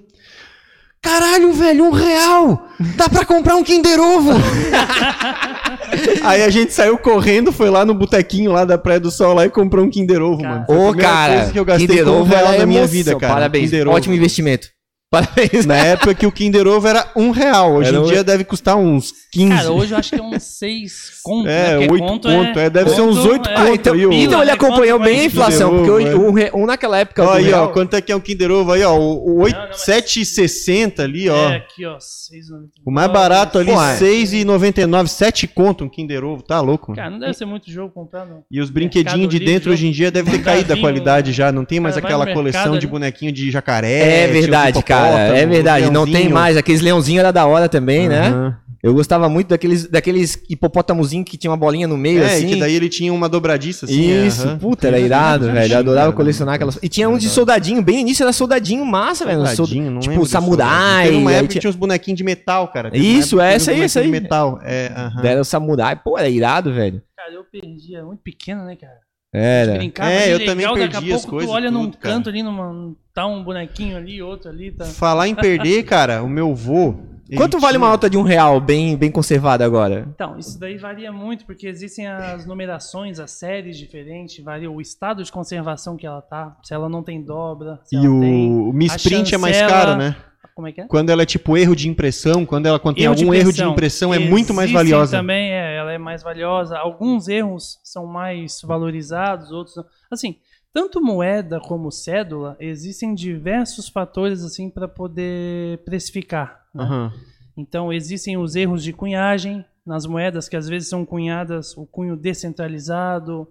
Caralho, 1.02 1.52
velho, 1.52 1.84
um 1.86 1.90
real! 1.90 2.68
Dá 2.96 3.08
pra 3.08 3.24
comprar 3.24 3.56
um 3.56 3.64
Kinder 3.64 3.98
Ovo! 4.00 4.30
Aí 6.22 6.42
a 6.42 6.48
gente 6.48 6.72
saiu 6.72 6.96
correndo, 6.96 7.52
foi 7.52 7.68
lá 7.70 7.84
no 7.84 7.92
botequinho 7.92 8.52
lá 8.52 8.64
da 8.64 8.78
Praia 8.78 9.00
do 9.00 9.10
Sol 9.10 9.34
lá 9.34 9.44
e 9.44 9.50
comprou 9.50 9.84
um 9.84 9.90
Kinder 9.90 10.22
Ovo, 10.22 10.42
Cara. 10.42 10.54
mano. 10.54 10.66
Foi 10.66 10.76
a 10.76 10.78
Ô, 10.78 10.86
primeira 10.88 11.10
cara, 11.10 11.34
coisa 11.36 11.52
que 11.52 11.58
eu 11.58 11.64
gastei 11.64 11.86
Kinder 11.88 12.04
com 12.04 12.10
um 12.12 12.20
Ovo 12.20 12.30
real 12.30 12.46
era 12.46 12.58
na 12.58 12.66
minha 12.66 12.80
emoção. 12.80 12.92
vida, 12.96 13.16
cara. 13.16 13.34
Parabéns, 13.34 13.70
Kinder 13.70 13.88
Ovo. 13.88 13.96
ótimo 13.96 14.14
investimento. 14.14 14.68
Parabéns. 15.12 15.66
Na 15.66 15.76
época 15.76 16.14
que 16.14 16.26
o 16.26 16.32
Kinder 16.32 16.66
Ovo 16.66 16.88
era 16.88 17.06
um 17.14 17.30
real. 17.32 17.74
Hoje 17.74 17.90
Era 17.90 17.98
em 17.98 18.00
um- 18.00 18.04
dia 18.06 18.24
deve 18.24 18.44
custar 18.44 18.76
uns 18.76 19.12
15. 19.30 19.54
Cara, 19.54 19.70
hoje 19.70 19.92
eu 19.92 19.98
acho 19.98 20.10
que 20.10 20.16
é 20.18 20.22
uns 20.22 20.42
6 20.42 21.20
conto, 21.22 21.48
É, 21.48 21.78
né? 21.78 21.86
Porque 21.86 21.92
oito 22.02 22.28
conto, 22.28 22.58
é, 22.58 22.70
deve 22.70 22.90
ser 22.90 23.02
uns 23.02 23.18
oito 23.26 23.48
é, 23.48 23.54
conto 23.54 23.74
então, 23.74 23.92
aí, 23.94 24.06
o- 24.06 24.12
Então 24.12 24.40
ele 24.40 24.46
né? 24.50 24.52
acompanhou 24.54 24.98
bem 24.98 25.20
a 25.20 25.24
inflação, 25.24 25.68
Kinder 25.70 25.84
porque 25.92 26.14
Ovo, 26.16 26.24
o, 26.24 26.28
o, 26.30 26.32
re- 26.34 26.50
o 26.54 26.66
naquela 26.66 26.98
época. 26.98 27.24
Ó, 27.24 27.32
aí, 27.34 27.44
ó, 27.44 27.46
real- 27.48 27.72
quanto 27.72 27.94
é 27.94 28.00
que 28.00 28.10
é 28.10 28.16
um 28.16 28.20
Kinder 28.20 28.50
Ovo 28.50 28.72
aí, 28.72 28.82
ó? 28.82 28.94
O, 28.96 29.28
o 29.36 29.40
oito- 29.42 29.54
Não, 29.54 29.62
não, 29.64 29.68
mas- 29.70 29.80
7,60 29.84 31.02
ali, 31.02 31.28
ó. 31.28 31.50
É, 31.50 31.56
aqui, 31.56 31.84
ó, 31.84 31.98
6,99. 32.00 32.70
O 32.84 32.90
mais 32.90 33.10
barato 33.12 33.58
ali, 33.58 33.70
Pô, 33.72 33.82
é. 33.82 33.96
6,99, 33.96 35.08
7 35.08 35.46
conto 35.46 35.84
um 35.84 35.88
Kinder 35.90 36.24
Ovo, 36.24 36.42
tá 36.42 36.58
louco? 36.60 36.94
Cara, 36.94 37.10
não 37.10 37.18
deve 37.18 37.34
ser 37.34 37.44
muito 37.44 37.70
jogo 37.70 37.92
comprar, 37.92 38.24
não. 38.24 38.42
E 38.50 38.60
os 38.60 38.70
brinquedinhos 38.70 39.28
de 39.28 39.38
Livre, 39.38 39.52
dentro 39.52 39.72
hoje 39.72 39.86
em 39.86 39.90
dia 39.90 40.10
deve 40.10 40.30
ter 40.30 40.42
caído 40.42 40.72
a 40.72 40.76
qualidade 40.78 41.32
já, 41.32 41.52
não 41.52 41.64
tem 41.66 41.78
mais 41.80 41.94
cara 41.96 42.06
aquela 42.06 42.32
coleção 42.32 42.78
de 42.78 42.86
bonequinho 42.86 43.30
de 43.30 43.50
jacaré. 43.50 44.22
É 44.24 44.26
verdade, 44.28 44.72
tinha 44.72 45.01
cara. 45.08 45.38
É 45.38 45.46
verdade. 45.46 45.90
Não 45.90 46.04
tem 46.06 46.28
mais. 46.28 46.56
Aqueles 46.56 46.80
leãozinhos 46.80 47.20
era 47.20 47.30
da 47.32 47.46
hora 47.46 47.68
também, 47.68 48.08
né? 48.08 48.28
Aham. 48.28 48.56
Eu 48.82 48.92
gostava 48.92 49.28
muito 49.28 49.46
daqueles, 49.46 49.86
daqueles 49.86 50.42
hipopótamozinhos 50.50 51.24
que 51.30 51.36
tinha 51.36 51.48
uma 51.52 51.56
bolinha 51.56 51.86
no 51.86 51.96
meio, 51.96 52.20
É, 52.20 52.26
assim. 52.34 52.48
que 52.48 52.56
daí 52.56 52.74
ele 52.74 52.88
tinha 52.88 53.12
uma 53.12 53.28
dobradiça 53.28 53.86
assim. 53.86 54.26
Isso, 54.26 54.42
aham. 54.44 54.58
puta, 54.58 54.88
era 54.88 54.98
irado, 54.98 55.52
velho. 55.52 55.72
Eu 55.72 55.78
adorava 55.78 56.06
Cara, 56.06 56.16
colecionar 56.16 56.54
aquelas. 56.56 56.80
E 56.82 56.88
tinha 56.88 57.08
uns 57.08 57.22
de 57.22 57.28
soldadinho, 57.28 57.80
bem 57.80 57.94
no 57.94 58.00
início 58.00 58.24
era 58.24 58.32
soldadinho 58.32 58.84
massa, 58.84 59.24
velho. 59.24 59.38
Sold- 59.46 59.56
Soldadinho, 59.56 59.88
não 59.88 60.00
Tipo, 60.00 60.26
samurai. 60.26 61.04
Teve 61.06 61.16
uma 61.16 61.30
época 61.32 61.46
que 61.46 61.52
tinha- 61.52 61.60
tinha 61.60 61.70
uns 61.70 61.76
bonequinhos 61.76 62.18
de 62.18 62.24
metal, 62.24 62.66
cara. 62.72 62.90
Teve 62.90 63.06
Isso, 63.18 63.40
é, 63.40 63.54
essa 63.54 63.70
aí, 63.70 63.82
essa 63.82 64.00
bonequinhos 64.00 64.02
aí. 64.02 64.04
de 64.04 64.10
metal. 64.10 64.60
É, 64.64 64.92
aham. 64.96 65.22
Era 65.26 65.40
o 65.40 65.44
samurai. 65.44 65.94
Pô, 65.94 66.18
era 66.18 66.28
irado, 66.28 66.72
velho. 66.74 67.00
Cara, 67.16 67.32
eu 67.32 67.44
perdi, 67.44 67.94
é 67.94 68.02
muito 68.02 68.20
pequeno, 68.20 68.64
né, 68.64 68.74
cara? 68.74 68.94
Era. 69.32 69.74
Brincava 69.78 70.10
É, 70.10 70.28
eu 70.32 70.38
legal, 70.38 70.46
também 70.46 70.66
daqui 70.66 70.82
a 70.84 70.90
perdi 70.90 71.12
as 71.12 71.20
pouco 71.22 71.30
coisas, 71.36 71.50
tu 71.50 71.54
olha 71.54 71.70
num 71.70 71.84
tudo, 71.86 71.96
cara. 71.98 72.14
canto 72.14 72.28
ali, 72.28 72.42
numa, 72.42 72.94
tá 73.14 73.26
um 73.26 73.42
bonequinho 73.42 73.96
ali, 73.96 74.20
outro 74.22 74.50
ali, 74.50 74.70
tá... 74.72 74.84
Falar 74.84 75.26
em 75.28 75.34
perder, 75.34 75.82
cara, 75.88 76.22
o 76.22 76.28
meu 76.28 76.54
vô. 76.54 76.94
Quanto 77.34 77.58
vale 77.58 77.78
uma 77.78 77.86
tinha- 77.86 77.92
nota 77.92 78.10
de 78.10 78.18
um 78.18 78.22
real 78.22 78.60
bem, 78.60 78.94
bem 78.94 79.10
conservada 79.10 79.64
agora? 79.64 80.06
Então, 80.14 80.38
isso 80.38 80.60
daí 80.60 80.76
varia 80.76 81.10
muito, 81.10 81.46
porque 81.46 81.66
existem 81.66 82.06
as 82.06 82.44
numerações, 82.44 83.18
as 83.18 83.30
séries 83.30 83.78
diferentes, 83.78 84.44
varia 84.44 84.70
o 84.70 84.82
estado 84.82 85.24
de 85.24 85.32
conservação 85.32 85.96
que 85.96 86.06
ela 86.06 86.20
tá, 86.20 86.54
se 86.62 86.74
ela 86.74 86.90
não 86.90 87.02
tem 87.02 87.22
dobra, 87.22 87.80
se 87.84 87.96
E 87.96 88.04
ela 88.04 88.14
o, 88.14 88.20
tem... 88.20 88.50
o 88.52 88.72
misprint 88.74 89.32
a 89.32 89.36
é 89.36 89.38
mais 89.38 89.56
chancela- 89.56 89.80
caro, 89.86 89.96
né? 89.96 90.14
Como 90.62 90.68
é 90.68 90.72
que 90.72 90.80
é? 90.80 90.86
Quando 90.86 91.10
ela 91.10 91.22
é 91.22 91.26
tipo 91.26 91.56
erro 91.56 91.74
de 91.74 91.88
impressão, 91.88 92.46
quando 92.46 92.66
ela 92.66 92.78
contém 92.78 93.02
Erro 93.02 93.16
de 93.16 93.24
algum 93.24 93.34
erro 93.34 93.52
de 93.52 93.64
impressão. 93.64 94.14
é 94.14 94.18
muito 94.20 94.54
mais 94.54 94.70
valiosa. 94.70 95.16
também, 95.16 95.50
é, 95.50 95.76
ela 95.76 95.90
é 95.90 95.98
mais 95.98 96.22
valiosa. 96.22 96.78
Alguns 96.78 97.26
erros 97.26 97.80
são 97.82 98.06
mais 98.06 98.60
valorizados, 98.62 99.50
outros 99.50 99.74
não. 99.74 99.84
Assim, 100.08 100.36
tanto 100.72 101.02
moeda 101.02 101.58
como 101.58 101.90
cédula, 101.90 102.56
existem 102.60 103.12
diversos 103.12 103.88
fatores 103.88 104.44
assim 104.44 104.70
para 104.70 104.86
poder 104.86 105.78
precificar. 105.78 106.64
né? 106.72 106.84
Aham. 106.84 107.12
Então, 107.56 107.92
existem 107.92 108.38
os 108.38 108.54
erros 108.54 108.84
de 108.84 108.92
cunhagem 108.92 109.64
nas 109.84 110.06
moedas, 110.06 110.48
que 110.48 110.56
às 110.56 110.68
vezes 110.68 110.88
são 110.88 111.04
cunhadas 111.04 111.76
o 111.76 111.84
cunho 111.84 112.16
descentralizado, 112.16 113.48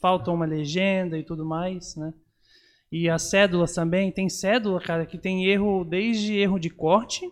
falta 0.00 0.30
uma 0.30 0.46
legenda 0.46 1.18
e 1.18 1.22
tudo 1.22 1.44
mais, 1.44 1.94
né? 1.94 2.14
E 2.96 3.10
as 3.10 3.22
cédulas 3.22 3.74
também, 3.74 4.12
tem 4.12 4.28
cédula, 4.28 4.80
cara, 4.80 5.04
que 5.04 5.18
tem 5.18 5.46
erro 5.46 5.84
desde 5.84 6.36
erro 6.36 6.60
de 6.60 6.70
corte, 6.70 7.28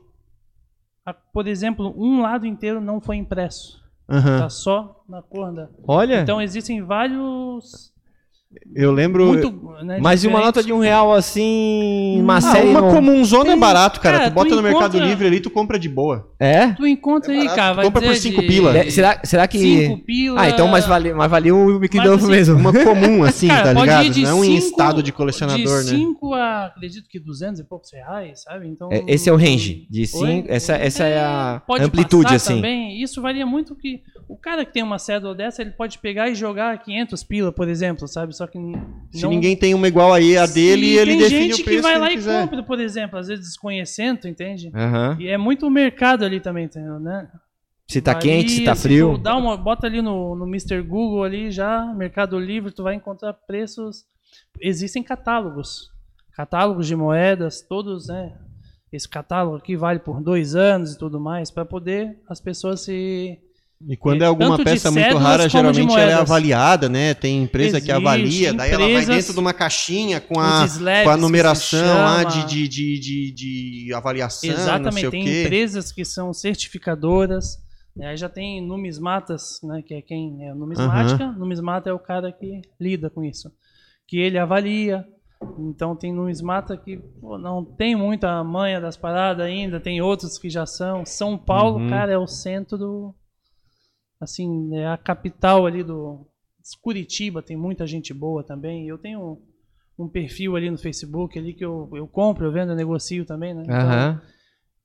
a, 1.07 1.15
por 1.15 1.47
exemplo, 1.47 1.95
um 1.97 2.21
lado 2.21 2.45
inteiro 2.45 2.81
não 2.81 3.01
foi 3.01 3.15
impresso, 3.15 3.81
Aham. 4.09 4.41
tá 4.41 4.49
só 4.49 5.05
na 5.09 5.23
cor 5.23 5.55
da... 5.55 5.71
Olha, 5.87 6.21
Então 6.21 6.43
existem 6.43 6.83
vários... 6.83 7.92
Eu 8.75 8.91
lembro. 8.91 9.27
Muito, 9.27 9.51
né, 9.85 9.99
mas 10.01 10.25
e 10.25 10.29
uma 10.29 10.41
nota 10.41 10.63
de 10.63 10.73
um 10.73 10.79
real 10.79 11.13
assim, 11.13 12.17
uma 12.21 12.37
Ah, 12.37 12.41
série 12.41 12.69
uma 12.69 12.81
no- 12.81 12.91
comunzona 12.91 13.53
é 13.53 13.57
barato, 13.57 14.01
cara. 14.01 14.19
cara, 14.19 14.31
tu 14.31 14.35
bota 14.35 14.49
tu 14.51 14.57
no 14.57 14.63
Mercado 14.63 14.97
encontra- 14.97 15.07
Livre 15.07 15.27
ali, 15.27 15.41
tu 15.41 15.51
compra 15.51 15.79
de 15.79 15.89
boa. 15.89 16.31
É? 16.41 16.69
Tu 16.69 16.87
encontra 16.87 17.35
É 17.35 17.41
aí, 17.41 17.47
cara, 17.49 17.73
tu 17.73 17.77
vai 17.77 17.85
compra 17.87 18.01
por 18.03 18.09
dizer 18.13 18.21
cinco 18.31 18.41
de 18.41 18.47
pila. 18.47 18.77
É, 18.79 18.91
Será, 18.91 19.21
será 19.25 19.47
que. 19.49 19.59
Cinco 19.59 19.99
pila... 20.05 20.41
Ah, 20.41 20.49
então 20.49 20.69
mais 20.69 20.87
vale, 20.87 21.13
mais 21.13 21.31
vale 21.31 21.53
o 21.53 21.79
Mas, 21.95 22.07
assim, 22.09 22.31
mesmo. 22.31 22.57
Uma 22.57 22.73
comum, 22.73 23.23
assim, 23.25 23.49
Cara, 23.49 23.63
tá 23.65 23.75
pode 23.75 23.83
ligado? 23.83 24.05
ir 24.07 24.11
de 24.11 24.23
Não 24.23 24.43
em 24.45 24.61
cinco- 24.61 24.67
estado 24.67 25.03
de 25.03 25.13
colecionador, 25.13 25.85
de 25.85 25.93
né? 25.93 25.99
5 25.99 26.35
a, 26.35 26.67
acredito 26.67 27.09
que 27.09 27.19
200 27.21 27.61
e 27.61 27.65
poucos 27.65 27.93
reais, 27.93 28.43
sabe? 28.43 28.69
Então, 28.69 28.89
É, 28.91 29.03
Esse 29.07 29.29
é 29.29 29.33
o 29.33 29.37
range. 29.37 29.87
De 29.91 30.01
Oi? 30.01 30.07
5. 30.07 30.47
Essa, 30.51 30.75
essa 30.75 31.05
é 31.05 31.19
a 31.21 31.61
pode 31.67 31.85
amplitude, 31.85 32.35
assim. 32.35 32.57
Também. 32.57 33.03
Isso 33.03 33.21
varia 33.21 33.45
muito 33.45 33.75
que 33.75 34.01
o 34.29 34.37
cara 34.37 34.65
que 34.65 34.73
tem 34.73 34.83
uma 34.83 34.99
cédula 34.99 35.35
dessa, 35.35 35.63
ele 35.63 35.71
pode 35.73 35.99
pegar 35.99 36.29
e 36.29 36.35
jogar 36.35 36.79
500 36.83 37.23
pila, 37.25 37.53
por 37.53 37.69
exemplo, 37.69 38.07
sabe? 38.09 38.35
Só 38.37 38.47
que 38.47 38.59
n- 38.59 38.77
Se 39.13 39.23
não- 39.23 39.31
ninguém 39.31 39.57
tem 39.57 39.75
uma 39.75 39.89
igual 39.89 40.13
aí 40.13 40.37
a 40.37 40.47
dele, 40.47 40.97
ele 40.97 41.13
tem 41.13 41.19
define 41.21 41.41
gente 41.53 41.61
o 41.63 41.65
preço 41.65 41.77
que 41.79 41.83
vai 41.83 41.93
que 41.95 41.99
lá 41.99 42.07
ele 42.07 42.15
e 42.15 42.19
quiser. 42.19 42.41
compra, 42.43 42.63
por 42.63 42.81
exemplo, 42.81 43.19
às 43.19 43.29
vezes 43.29 43.45
desconhecendo, 43.47 44.27
entende? 44.29 44.71
Aham. 44.75 45.17
E 45.21 45.29
é 45.29 45.37
muito 45.39 45.71
mercado 45.71 46.25
ali 46.25 46.41
também, 46.41 46.65
entendeu, 46.65 46.99
né? 47.01 47.29
Se 47.89 48.01
tá 48.01 48.15
quente, 48.15 48.51
se 48.53 48.65
tá 48.65 48.75
frio. 48.75 49.19
dá 49.19 49.37
uma, 49.37 49.57
bota 49.57 49.87
ali 49.87 50.01
no, 50.01 50.35
no 50.35 50.47
Mr. 50.47 50.81
Google 50.83 51.25
ali 51.25 51.51
já, 51.51 51.85
Mercado 51.95 52.39
Livre, 52.39 52.73
tu 52.73 52.83
vai 52.83 52.95
encontrar 52.95 53.33
preços. 53.35 54.05
Existem 54.61 55.03
catálogos. 55.03 55.91
Catálogos 56.35 56.87
de 56.87 56.97
moedas, 56.97 57.61
todos, 57.61 58.09
né? 58.09 58.33
Esse 58.91 59.09
catálogo 59.09 59.57
aqui 59.57 59.77
vale 59.77 59.99
por 59.99 60.23
dois 60.23 60.55
anos 60.55 60.93
e 60.95 60.99
tudo 60.99 61.21
mais, 61.21 61.51
para 61.51 61.65
poder 61.65 62.19
as 62.29 62.41
pessoas 62.41 62.81
se. 62.83 63.39
E 63.89 63.97
quando 63.97 64.23
é 64.23 64.27
alguma 64.27 64.57
Tanto 64.57 64.65
peça 64.65 64.91
muito 64.91 65.17
rara, 65.17 65.49
geralmente 65.49 65.93
ela 65.93 66.11
é 66.11 66.15
avaliada, 66.15 66.89
né? 66.89 67.15
Tem 67.15 67.43
empresa 67.43 67.81
que 67.81 67.91
Existe, 67.91 67.93
avalia, 67.93 68.55
daí 68.55 68.71
ela 68.71 68.89
vai 68.89 69.07
dentro 69.07 69.33
de 69.33 69.39
uma 69.41 69.53
caixinha 69.53 70.21
com 70.21 70.39
a, 70.39 70.67
com 71.05 71.11
a 71.11 71.15
que 71.15 71.21
numeração 71.21 71.95
lá 71.99 72.23
de, 72.25 72.45
de, 72.47 72.69
de, 72.69 73.01
de, 73.01 73.33
de 73.87 73.95
avaliação, 73.95 74.51
Exatamente, 74.51 75.11
tem 75.11 75.43
empresas 75.45 75.91
que 75.91 76.05
são 76.05 76.33
certificadoras. 76.33 77.59
né, 77.97 78.09
Aí 78.09 78.17
já 78.17 78.29
tem 78.29 78.61
numismatas, 78.65 79.59
né, 79.63 79.83
que 79.83 79.95
é 79.95 80.03
quem 80.03 80.47
é 80.49 80.55
numismática. 80.55 81.27
Numismata 81.33 81.91
é 81.91 81.93
o 81.93 81.99
cara 81.99 82.31
que 82.33 82.63
lida 82.81 83.11
com 83.11 83.25
isso. 83.25 83.51
Que 84.07 84.19
ele 84.19 84.39
avalia. 84.39 85.05
Então 85.59 85.97
tem 85.97 86.13
numismata 86.13 86.77
que 86.77 86.99
pô, 87.21 87.37
não 87.37 87.65
tem 87.65 87.97
muita 87.97 88.45
manha 88.45 88.81
das 88.81 88.97
paradas 88.97 89.45
ainda, 89.45 89.81
tem 89.81 90.01
outros 90.01 90.39
que 90.39 90.49
já 90.49 90.65
são. 90.67 91.05
São 91.05 91.37
Paulo, 91.37 91.81
Uhum. 91.81 91.89
cara, 91.91 92.13
é 92.13 92.19
o 92.19 92.29
centro 92.29 92.79
do. 92.79 93.15
Assim, 94.23 94.77
é 94.77 94.87
a 94.87 94.97
capital 94.97 95.67
ali 95.67 95.83
do. 95.83 96.25
Curitiba 96.81 97.43
tem 97.43 97.57
muita 97.57 97.85
gente 97.89 98.15
boa 98.15 98.45
também. 98.45 98.87
Eu 98.87 98.97
tenho 98.97 99.43
um 99.99 100.09
perfil 100.09 100.55
ali 100.55 100.71
no 100.71 100.79
Facebook 100.79 101.37
ali 101.37 101.53
que 101.53 101.65
eu, 101.65 101.91
eu 101.93 102.07
compro, 102.07 102.47
eu 102.47 102.53
vendo, 102.53 102.71
eu 102.71 102.77
negocio 102.77 103.25
também, 103.27 103.53
né? 103.53 103.63
Então, 103.65 103.75
Aham. 103.75 104.23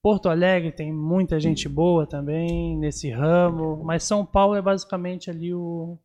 Porto 0.01 0.27
Alegre 0.27 0.71
tem 0.71 0.91
muita 0.91 1.39
gente 1.39 1.69
boa 1.69 2.07
também 2.07 2.77
nesse 2.77 3.11
ramo, 3.11 3.83
mas 3.83 4.03
São 4.03 4.25
Paulo 4.25 4.55
é 4.55 4.61
basicamente 4.61 5.29
ali 5.29 5.53
o 5.53 5.99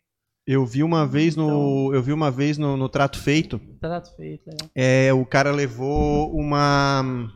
Eu 0.46 0.66
vi 0.66 0.82
uma 0.82 1.06
vez 1.06 1.34
no, 1.34 1.90
eu 1.94 2.02
vi 2.02 2.12
uma 2.12 2.30
vez 2.30 2.58
no, 2.58 2.76
no 2.76 2.88
trato 2.88 3.18
feito, 3.18 3.58
trato 3.80 4.14
feito. 4.16 4.46
né? 4.46 4.68
é, 4.74 5.12
o 5.12 5.24
cara 5.24 5.52
levou 5.52 6.34
uma 6.34 7.30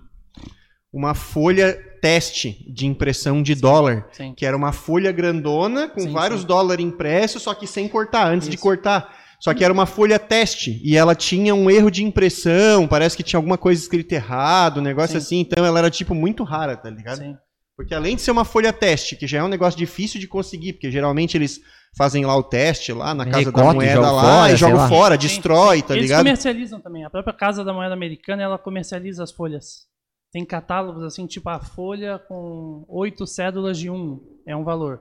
uma 0.92 1.14
folha 1.14 1.78
teste 2.06 2.64
de 2.72 2.86
impressão 2.86 3.42
de 3.42 3.56
dólar, 3.56 4.06
Sim. 4.12 4.32
que 4.32 4.46
era 4.46 4.56
uma 4.56 4.70
folha 4.70 5.10
grandona 5.10 5.88
com 5.88 6.00
Sim, 6.00 6.12
vários 6.12 6.42
sim. 6.42 6.46
dólares 6.46 6.84
impressos, 6.86 7.42
só 7.42 7.52
que 7.52 7.66
sem 7.66 7.88
cortar, 7.88 8.28
antes 8.32 8.48
de 8.48 8.54
Isso. 8.54 8.62
cortar. 8.62 9.12
Só 9.40 9.52
que 9.52 9.64
era 9.64 9.72
uma 9.72 9.86
folha 9.86 10.18
teste 10.18 10.80
e 10.84 10.96
ela 10.96 11.14
tinha 11.16 11.52
um 11.54 11.68
erro 11.68 11.90
de 11.90 12.04
impressão, 12.04 12.86
parece 12.86 13.16
que 13.16 13.24
tinha 13.24 13.38
alguma 13.38 13.58
coisa 13.58 13.82
escrita 13.82 14.14
errado, 14.14 14.78
um 14.78 14.82
negócio 14.82 15.12
Sim. 15.12 15.16
assim, 15.18 15.40
então 15.40 15.66
ela 15.66 15.78
era 15.80 15.90
tipo 15.90 16.14
muito 16.14 16.44
rara, 16.44 16.76
tá 16.76 16.88
ligado? 16.88 17.18
Sim. 17.18 17.36
Porque 17.76 17.92
além 17.94 18.14
de 18.14 18.22
ser 18.22 18.30
uma 18.30 18.44
folha 18.44 18.72
teste, 18.72 19.16
que 19.16 19.26
já 19.26 19.38
é 19.38 19.42
um 19.42 19.48
negócio 19.48 19.76
difícil 19.76 20.18
de 20.20 20.28
conseguir, 20.28 20.74
porque 20.74 20.90
geralmente 20.92 21.36
eles 21.36 21.60
fazem 21.98 22.24
lá 22.24 22.36
o 22.36 22.42
teste 22.42 22.92
lá 22.92 23.12
na 23.14 23.26
casa 23.26 23.50
da 23.52 23.72
moeda 23.74 24.00
lá 24.12 24.22
fora, 24.22 24.46
e 24.46 24.48
sei 24.50 24.56
joga 24.56 24.74
lá. 24.76 24.88
fora, 24.88 25.14
Sim, 25.16 25.20
destrói, 25.26 25.82
tá 25.82 25.94
Eles 25.94 26.04
ligado? 26.04 26.20
comercializam 26.20 26.80
também. 26.80 27.04
A 27.04 27.10
própria 27.10 27.34
Casa 27.34 27.64
da 27.64 27.72
Moeda 27.72 27.92
Americana, 27.92 28.42
ela 28.42 28.56
comercializa 28.58 29.22
as 29.24 29.32
folhas. 29.32 29.86
Tem 30.32 30.44
catálogos 30.44 31.02
assim, 31.02 31.26
tipo 31.26 31.48
a 31.48 31.58
folha 31.60 32.18
com 32.18 32.84
oito 32.88 33.26
cédulas 33.26 33.78
de 33.78 33.88
um 33.88 34.20
é 34.46 34.54
um 34.54 34.64
valor. 34.64 34.98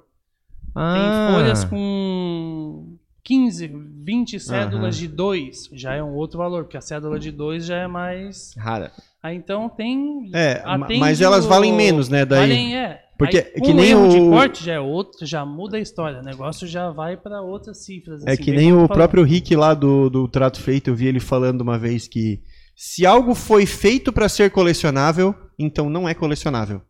Tem 0.74 0.74
Ah. 0.76 1.30
folhas 1.34 1.64
com 1.66 2.96
15, 3.24 3.68
20 4.04 4.40
cédulas 4.40 4.96
Aham. 4.96 5.02
de 5.02 5.08
dois, 5.08 5.70
já 5.74 5.94
é 5.96 6.04
um 6.04 6.14
outro 6.14 6.38
valor, 6.38 6.64
porque 6.66 6.78
a 6.78 6.82
cédula 6.82 7.18
de 7.20 7.32
dois 7.32 7.66
já 7.66 7.78
é 7.78 7.88
mais 7.88 8.54
Rara. 8.58 8.92
Aí 9.22 9.36
então 9.36 9.68
tem. 9.68 10.30
É, 10.34 10.62
mas 11.00 11.20
elas 11.22 11.46
o- 11.46 11.50
valem 11.50 11.74
menos, 11.74 12.08
né, 12.10 12.24
daí? 12.26 12.42
Valem, 12.42 12.78
é. 12.78 13.02
Porque 13.18 13.38
Aí, 13.38 13.44
que 13.44 13.62
com 13.62 13.74
nem 13.74 13.92
erro 13.92 14.10
de 14.10 14.20
o- 14.20 14.30
corte 14.30 14.64
já 14.66 14.74
é 14.74 14.80
outro, 14.80 15.26
já 15.26 15.46
muda 15.46 15.78
a 15.78 15.80
história. 15.80 16.20
O 16.20 16.24
negócio 16.24 16.68
já 16.68 16.90
vai 16.92 17.16
para 17.16 17.42
outras 17.42 17.78
cifras. 17.86 18.26
É 18.28 18.34
assim, 18.34 18.44
que 18.44 18.52
nem 18.52 18.74
o 18.74 18.88
próprio 18.90 19.24
Rick 19.24 19.56
lá 19.56 19.74
do, 19.74 20.10
do 20.10 20.28
Trato 20.28 20.62
Feito, 20.62 20.90
eu 20.90 20.96
vi 20.96 21.08
ele 21.08 21.22
falando 21.22 21.62
uma 21.62 21.80
vez 21.80 22.08
que 22.10 22.42
se 22.76 23.06
algo 23.06 23.34
foi 23.34 23.66
feito 23.66 24.12
pra 24.12 24.28
ser 24.30 24.52
colecionável, 24.52 25.34
então 25.58 25.90
não 25.90 26.08
é 26.08 26.14
colecionável. 26.14 26.82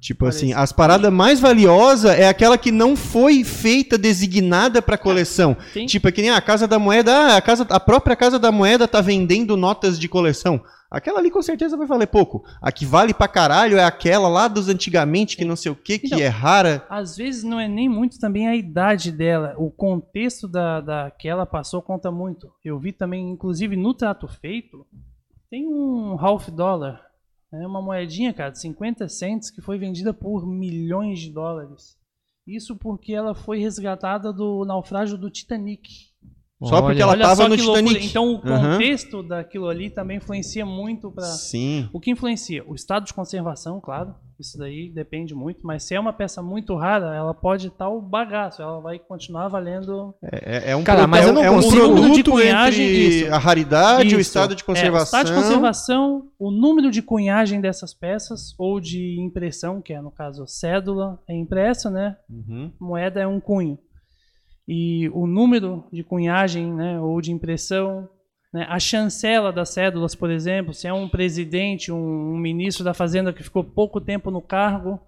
Tipo 0.00 0.20
Parece. 0.20 0.44
assim, 0.44 0.52
as 0.52 0.72
paradas 0.72 1.12
mais 1.12 1.40
valiosas 1.40 2.16
é 2.18 2.28
aquela 2.28 2.56
que 2.58 2.70
não 2.70 2.94
foi 2.94 3.42
feita 3.42 3.96
designada 3.98 4.80
pra 4.82 4.96
coleção. 4.98 5.56
Tem- 5.72 5.86
Tipo, 5.86 6.08
é 6.08 6.12
que 6.12 6.20
nem 6.22 6.30
a 6.30 6.40
Casa 6.40 6.68
da 6.68 6.78
Moeda, 6.78 7.12
ah, 7.12 7.36
a, 7.36 7.40
casa, 7.40 7.66
a 7.70 7.80
própria 7.80 8.14
Casa 8.14 8.38
da 8.38 8.52
Moeda 8.52 8.86
tá 8.86 9.00
vendendo 9.00 9.56
notas 9.56 9.98
de 9.98 10.06
coleção. 10.06 10.62
Aquela 10.90 11.18
ali 11.18 11.30
com 11.30 11.42
certeza 11.42 11.76
vai 11.76 11.86
valer 11.86 12.06
pouco. 12.06 12.44
A 12.60 12.70
que 12.70 12.86
vale 12.86 13.12
pra 13.12 13.26
caralho 13.26 13.76
é 13.76 13.84
aquela 13.84 14.28
lá 14.28 14.48
dos 14.48 14.68
antigamente, 14.68 15.36
que 15.36 15.44
não 15.44 15.56
sei 15.56 15.72
o 15.72 15.76
que, 15.76 15.98
que 15.98 16.06
Então, 16.06 16.18
é 16.18 16.28
rara. 16.28 16.86
Às 16.88 17.16
vezes 17.16 17.42
não 17.42 17.58
é 17.58 17.68
nem 17.68 17.88
muito 17.88 18.18
também 18.18 18.48
a 18.48 18.54
idade 18.54 19.10
dela. 19.10 19.54
O 19.58 19.70
contexto 19.70 20.46
da, 20.46 20.80
da 20.80 21.10
que 21.10 21.28
ela 21.28 21.44
passou 21.44 21.82
conta 21.82 22.10
muito. 22.10 22.50
Eu 22.64 22.78
vi 22.78 22.92
também, 22.92 23.30
inclusive 23.30 23.76
no 23.76 23.94
trato 23.94 24.28
feito, 24.28 24.86
tem 25.50 25.66
um 25.66 26.16
half 26.18 26.48
dólar. 26.48 27.00
É 27.52 27.66
uma 27.66 27.80
moedinha, 27.80 28.32
cara, 28.32 28.50
de 28.50 28.60
50 28.60 29.08
cents 29.08 29.50
que 29.50 29.60
foi 29.60 29.78
vendida 29.78 30.12
por 30.12 30.46
milhões 30.46 31.20
de 31.20 31.32
dólares. 31.32 31.96
Isso 32.46 32.76
porque 32.76 33.12
ela 33.12 33.34
foi 33.34 33.58
resgatada 33.58 34.32
do 34.32 34.64
naufrágio 34.64 35.18
do 35.18 35.30
Titanic. 35.30 35.88
Só 36.62 36.80
porque 36.80 37.02
ela 37.02 37.12
Olha 37.12 37.22
tava 37.22 37.36
só 37.36 37.48
no 37.48 37.54
que 37.56 37.62
loucura. 37.62 37.84
Titanic. 37.86 38.06
Então 38.10 38.32
o 38.34 38.40
contexto 38.40 39.22
daquilo 39.22 39.68
ali 39.68 39.90
também 39.90 40.16
influencia 40.16 40.64
muito 40.64 41.10
para 41.10 41.24
Sim. 41.24 41.88
o 41.92 42.00
que 42.00 42.10
influencia? 42.10 42.64
O 42.66 42.74
estado 42.74 43.04
de 43.04 43.12
conservação, 43.12 43.78
claro. 43.80 44.14
Isso 44.38 44.58
daí 44.58 44.90
depende 44.90 45.34
muito. 45.34 45.66
Mas 45.66 45.84
se 45.84 45.94
é 45.94 46.00
uma 46.00 46.12
peça 46.12 46.42
muito 46.42 46.74
rara, 46.76 47.14
ela 47.14 47.32
pode 47.32 47.68
estar 47.68 47.88
o 47.88 48.00
bagaço. 48.02 48.60
Ela 48.62 48.80
vai 48.80 48.98
continuar 48.98 49.48
valendo. 49.48 50.14
É, 50.22 50.72
é 50.72 50.76
um, 50.76 50.84
Cara, 50.84 51.06
mas 51.06 51.24
é 51.24 51.28
eu 51.28 51.32
um- 51.32 51.34
não 51.34 51.42
é 51.42 51.50
um 51.50 51.60
produto 51.70 52.12
de 52.14 52.22
cunhagem, 52.24 52.86
entre 52.86 52.98
isso. 53.20 53.34
a 53.34 53.38
raridade, 53.38 54.14
o 54.14 54.20
Isso. 54.20 54.28
estado 54.28 54.54
de 54.54 54.60
É, 54.62 54.64
o 54.64 54.66
conservação. 54.66 55.20
estado 55.20 55.34
de 55.34 55.42
conservação, 55.42 56.28
o 56.38 56.50
número 56.50 56.90
de 56.90 57.00
cunhagem 57.00 57.60
dessas 57.62 57.94
peças, 57.94 58.54
ou 58.58 58.78
de 58.78 59.18
impressão, 59.20 59.80
que 59.80 59.94
é 59.94 60.00
no 60.02 60.10
caso 60.10 60.46
cédula, 60.46 61.18
é 61.28 61.34
impressa, 61.34 61.90
né? 61.90 62.16
Uhum. 62.28 62.70
Moeda 62.78 63.20
é 63.20 63.26
um 63.26 63.40
cunho. 63.40 63.78
E 64.68 65.08
o 65.12 65.26
número 65.26 65.84
de 65.92 66.02
cunhagem 66.02 66.72
né, 66.72 67.00
ou 67.00 67.20
de 67.20 67.30
impressão, 67.32 68.08
né, 68.52 68.66
a 68.68 68.78
chancela 68.78 69.52
das 69.52 69.68
cédulas, 69.70 70.14
por 70.14 70.30
exemplo, 70.30 70.72
se 70.74 70.86
é 70.88 70.92
um 70.92 71.08
presidente, 71.08 71.92
um, 71.92 72.32
um 72.34 72.36
ministro 72.36 72.84
da 72.84 72.92
Fazenda 72.94 73.32
que 73.32 73.42
ficou 73.42 73.62
pouco 73.62 74.00
tempo 74.00 74.30
no 74.30 74.40
cargo. 74.42 74.98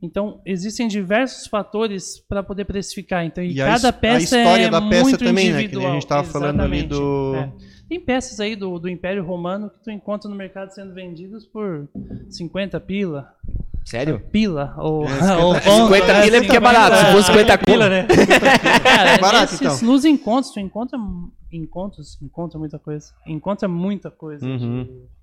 Então, 0.00 0.40
existem 0.46 0.86
diversos 0.86 1.48
fatores 1.48 2.20
para 2.28 2.40
poder 2.42 2.64
precificar. 2.66 3.24
Então, 3.24 3.42
e, 3.42 3.54
E 3.54 3.60
a 3.60 3.66
cada 3.66 3.88
a 3.88 3.92
peça 3.92 4.38
história 4.38 4.66
é 4.66 4.70
da 4.70 4.80
peça 4.80 5.02
muito 5.02 5.18
também, 5.24 5.46
né, 5.46 5.50
que 5.50 5.56
a 5.56 5.60
individual. 5.64 5.92
gente 5.94 6.06
tava 6.06 6.24
falando 6.24 6.60
ali 6.60 6.82
do- 6.84 7.34
É. 7.34 7.52
Tem 7.88 7.98
peças 7.98 8.38
aí 8.38 8.54
do, 8.54 8.78
do 8.78 8.88
Império 8.88 9.24
Romano 9.24 9.70
que 9.70 9.82
tu 9.82 9.90
encontra 9.90 10.28
no 10.30 10.36
mercado 10.36 10.70
sendo 10.70 10.92
vendidas 10.94 11.46
por 11.46 11.88
50 12.28 12.78
pila. 12.80 13.34
Sério? 13.90 14.20
Pila. 14.30 14.74
Ou, 14.78 15.04
É, 15.06 15.36
ou 15.42 15.54
50 15.54 15.66
ponto, 16.06 16.22
pila 16.22 16.36
é 16.36 16.40
porque 16.42 16.56
é 16.56 16.60
barato. 16.60 16.96
Se 16.96 17.12
fosse 17.12 17.26
50 17.28 17.58
pila, 17.64 17.88
né? 17.88 18.06
Cara, 18.82 19.10
É 19.10 19.18
barato, 19.18 19.52
nesses- 19.52 19.60
então. 19.60 19.88
nos 19.92 20.04
encontros, 20.04 20.52
tu 20.52 20.60
encontra 20.60 20.98
encontros, 21.52 22.18
encontra 22.22 22.58
muita 22.58 22.78
coisa. 22.78 23.06
Encontra 23.26 23.68
muita 23.68 24.10
coisa. 24.10 24.44
Uhum. 24.46 24.84
de- 24.84 25.18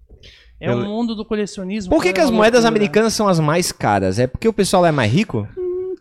É 0.60 0.70
Eu- 0.72 0.78
o 0.80 0.84
mundo 0.86 1.14
do 1.16 1.26
colecionismo. 1.26 1.90
Por 1.94 2.02
que, 2.02 2.10
é 2.10 2.14
que 2.14 2.20
as 2.22 2.32
moedas 2.32 2.64
loucura. 2.64 2.70
americanas 2.70 3.14
são 3.14 3.28
as 3.28 3.40
mais 3.40 3.72
caras? 3.72 4.18
É 4.20 4.26
porque 4.26 4.48
o 4.48 4.54
pessoal 4.54 4.82
lá 4.84 4.88
é 4.90 4.92
mais 4.92 5.12
rico? 5.12 5.48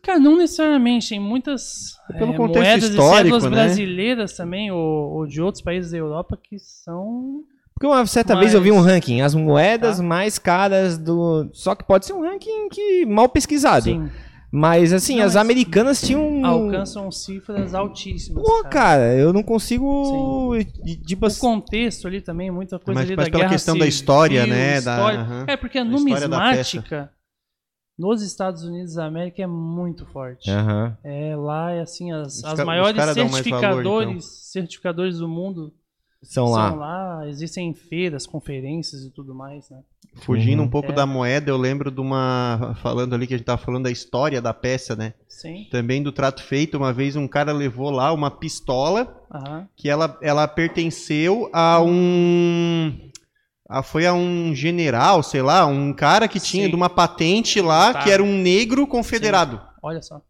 Cara, 0.03 0.19
não 0.19 0.37
necessariamente. 0.37 1.09
Tem 1.09 1.19
muitas 1.21 1.97
É 2.11 2.19
pelo 2.19 2.35
é, 2.35 2.37
contexto 2.37 2.63
moedas 2.63 2.91
histórico, 2.91 3.37
e 3.39 3.43
né? 3.43 3.49
brasileiras 3.51 4.37
também, 4.37 4.71
ou, 4.71 4.79
ou 5.15 5.27
de 5.27 5.41
outros 5.43 5.63
países 5.63 5.91
da 5.91 5.99
Europa, 5.99 6.39
que 6.43 6.59
são 6.59 7.43
Porque 7.75 7.87
uma 7.87 8.07
certa 8.07 8.35
Mas- 8.35 8.41
vez 8.45 8.55
eu 8.55 8.61
vi 8.61 8.71
um 8.71 8.81
ranking, 8.81 9.21
as 9.21 9.35
moedas 9.35 9.97
Tá. 9.99 10.03
mais 10.03 10.39
caras 10.39 10.97
do. 10.97 11.49
Só 11.53 11.75
que 11.75 11.85
pode 11.85 12.07
ser 12.07 12.13
um 12.13 12.23
ranking 12.23 12.69
que 12.69 13.05
mal 13.05 13.29
pesquisado. 13.29 13.85
sim, 13.85 14.09
Mas 14.57 14.93
assim, 14.93 15.17
Não, 15.17 15.25
as 15.25 15.35
mas- 15.35 15.43
americanas 15.43 16.01
tinham. 16.01 16.47
alcançam 16.47 17.11
cifras 17.11 17.75
altíssimas. 17.75 18.45
Pô, 18.45 18.63
cara, 18.71 19.13
eu 19.17 19.33
não 19.33 19.43
consigo. 19.43 20.53
Tipo 21.05 21.27
O 21.27 21.37
contexto 21.39 22.07
ali 22.07 22.21
também, 22.21 22.53
muita 22.53 22.79
coisa 22.79 23.01
Mas- 23.01 23.09
ali 23.09 23.17
mas 23.17 23.27
da 23.27 23.31
pela 23.33 23.41
guerra 23.43 23.53
questão 23.53 23.75
da 23.75 23.81
civil, 23.81 23.89
história, 23.89 24.47
né, 24.47 24.81
da- 24.81 24.93
história. 24.93 25.19
aham. 25.19 25.45
É, 25.49 25.57
porque 25.57 25.77
a 25.79 25.81
A 25.81 25.85
da 25.85 25.91
numismática 25.91 27.11
nos 27.99 28.23
Estados 28.23 28.63
Unidos 28.63 28.95
da 28.95 29.07
América 29.07 29.43
é 29.43 29.47
muito 29.49 30.07
forte. 30.07 30.49
Aham. 30.49 30.97
É, 31.03 31.35
lá 31.35 31.73
é 31.73 31.81
assim, 31.81 32.13
as, 32.13 32.37
Os 32.39 32.45
as 32.45 32.65
maiores 32.65 32.97
mais 32.97 33.13
certificadores, 33.13 33.85
valor, 33.85 34.03
então. 34.05 34.21
certificadores 34.21 35.19
do 35.19 35.29
mundo 35.29 35.73
São 36.25 36.47
são 36.47 36.55
lá. 36.55 36.75
lá. 36.75 37.29
Existem 37.29 37.73
feiras, 37.75 38.27
conferências 38.27 39.03
e 39.05 39.11
tudo 39.11 39.35
mais, 39.35 39.69
né? 39.71 39.79
Fugindo 40.23 40.61
Uhum. 40.61 40.67
um 40.67 40.71
pouco 40.71 40.93
É. 40.93 40.95
da 40.95 41.05
moeda, 41.07 41.51
eu 41.51 41.57
lembro 41.57 41.91
de 41.91 42.01
uma. 42.01 42.75
Falando 42.83 43.15
ali 43.15 43.27
que 43.27 43.35
a 43.35 43.37
gente 43.37 43.47
tava 43.47 43.61
falando 43.61 43.85
da 43.85 43.91
história 43.91 44.41
da 44.41 44.55
peça, 44.55 44.95
né? 44.95 45.15
Sim. 45.29 45.67
Também 45.71 46.03
do 46.03 46.13
trato 46.13 46.43
feito. 46.43 46.77
Uma 46.77 46.93
vez 46.93 47.17
um 47.17 47.27
cara 47.27 47.53
levou 47.53 47.91
lá 47.91 48.13
uma 48.13 48.31
pistola 48.31 49.13
Aham. 49.33 49.69
que 49.77 49.89
ela, 49.89 50.17
ela 50.23 50.47
pertenceu 50.49 51.51
a 51.53 51.81
um. 51.83 52.93
a- 53.69 53.83
foi 53.83 54.07
a 54.07 54.13
um 54.15 54.55
general, 54.55 55.23
sei 55.23 55.43
lá, 55.43 55.67
um 55.67 55.93
cara 55.93 56.29
que 56.29 56.39
tinha 56.39 56.65
Sim. 56.65 56.71
de 56.71 56.77
uma 56.77 56.89
patente 56.91 57.61
lá, 57.61 57.93
Tá. 57.93 58.03
que 58.03 58.11
era 58.11 58.23
um 58.23 58.37
negro 58.39 58.87
confederado. 58.87 59.61
Olha 59.83 60.01
só. 60.03 60.21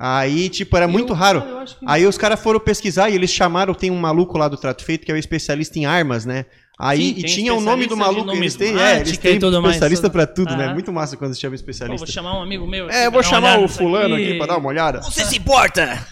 Aí, 0.00 0.48
tipo, 0.48 0.76
era 0.76 0.86
muito 0.86 1.12
Eu- 1.12 1.16
raro. 1.16 1.42
eu 1.48 1.58
acho 1.58 1.76
que- 1.78 1.84
Aí 1.88 2.06
os 2.06 2.16
caras 2.16 2.40
foram 2.40 2.60
pesquisar 2.60 3.10
e 3.10 3.14
eles 3.16 3.30
chamaram, 3.30 3.74
tem 3.74 3.90
um 3.90 3.98
maluco 3.98 4.38
lá 4.38 4.46
do 4.46 4.56
Trato 4.56 4.84
Feito 4.84 5.04
que 5.04 5.10
é 5.10 5.14
o 5.14 5.18
especialista 5.18 5.76
em 5.78 5.86
armas, 5.86 6.24
né? 6.24 6.44
Aí 6.80 7.08
Sim, 7.12 7.14
e 7.18 7.22
tinha 7.24 7.52
o 7.54 7.60
nome 7.60 7.86
do 7.88 7.96
maluco, 7.96 8.30
eles 8.30 8.54
têm, 8.54 8.78
é, 8.78 9.00
eles 9.00 9.18
têm 9.18 9.36
tudo 9.40 9.60
mais, 9.60 9.74
especialista 9.74 10.04
tudo. 10.06 10.12
pra 10.12 10.26
tudo, 10.28 10.56
né? 10.56 10.72
Muito 10.72 10.92
massa 10.92 11.16
quando 11.16 11.34
chama 11.36 11.50
Pô, 11.50 11.54
especialista. 11.56 12.06
vou 12.06 12.12
chamar 12.14 12.38
um 12.38 12.42
amigo 12.42 12.64
meu. 12.68 12.86
aqui 12.86 12.94
É, 12.94 13.10
vou 13.10 13.20
chamar 13.20 13.58
o 13.58 13.66
fulano 13.66 14.14
aqui 14.14 14.34
pra 14.34 14.46
dar 14.46 14.58
uma 14.58 14.68
olhada. 14.68 15.02
Você 15.02 15.24
se 15.24 15.38
importa? 15.38 16.06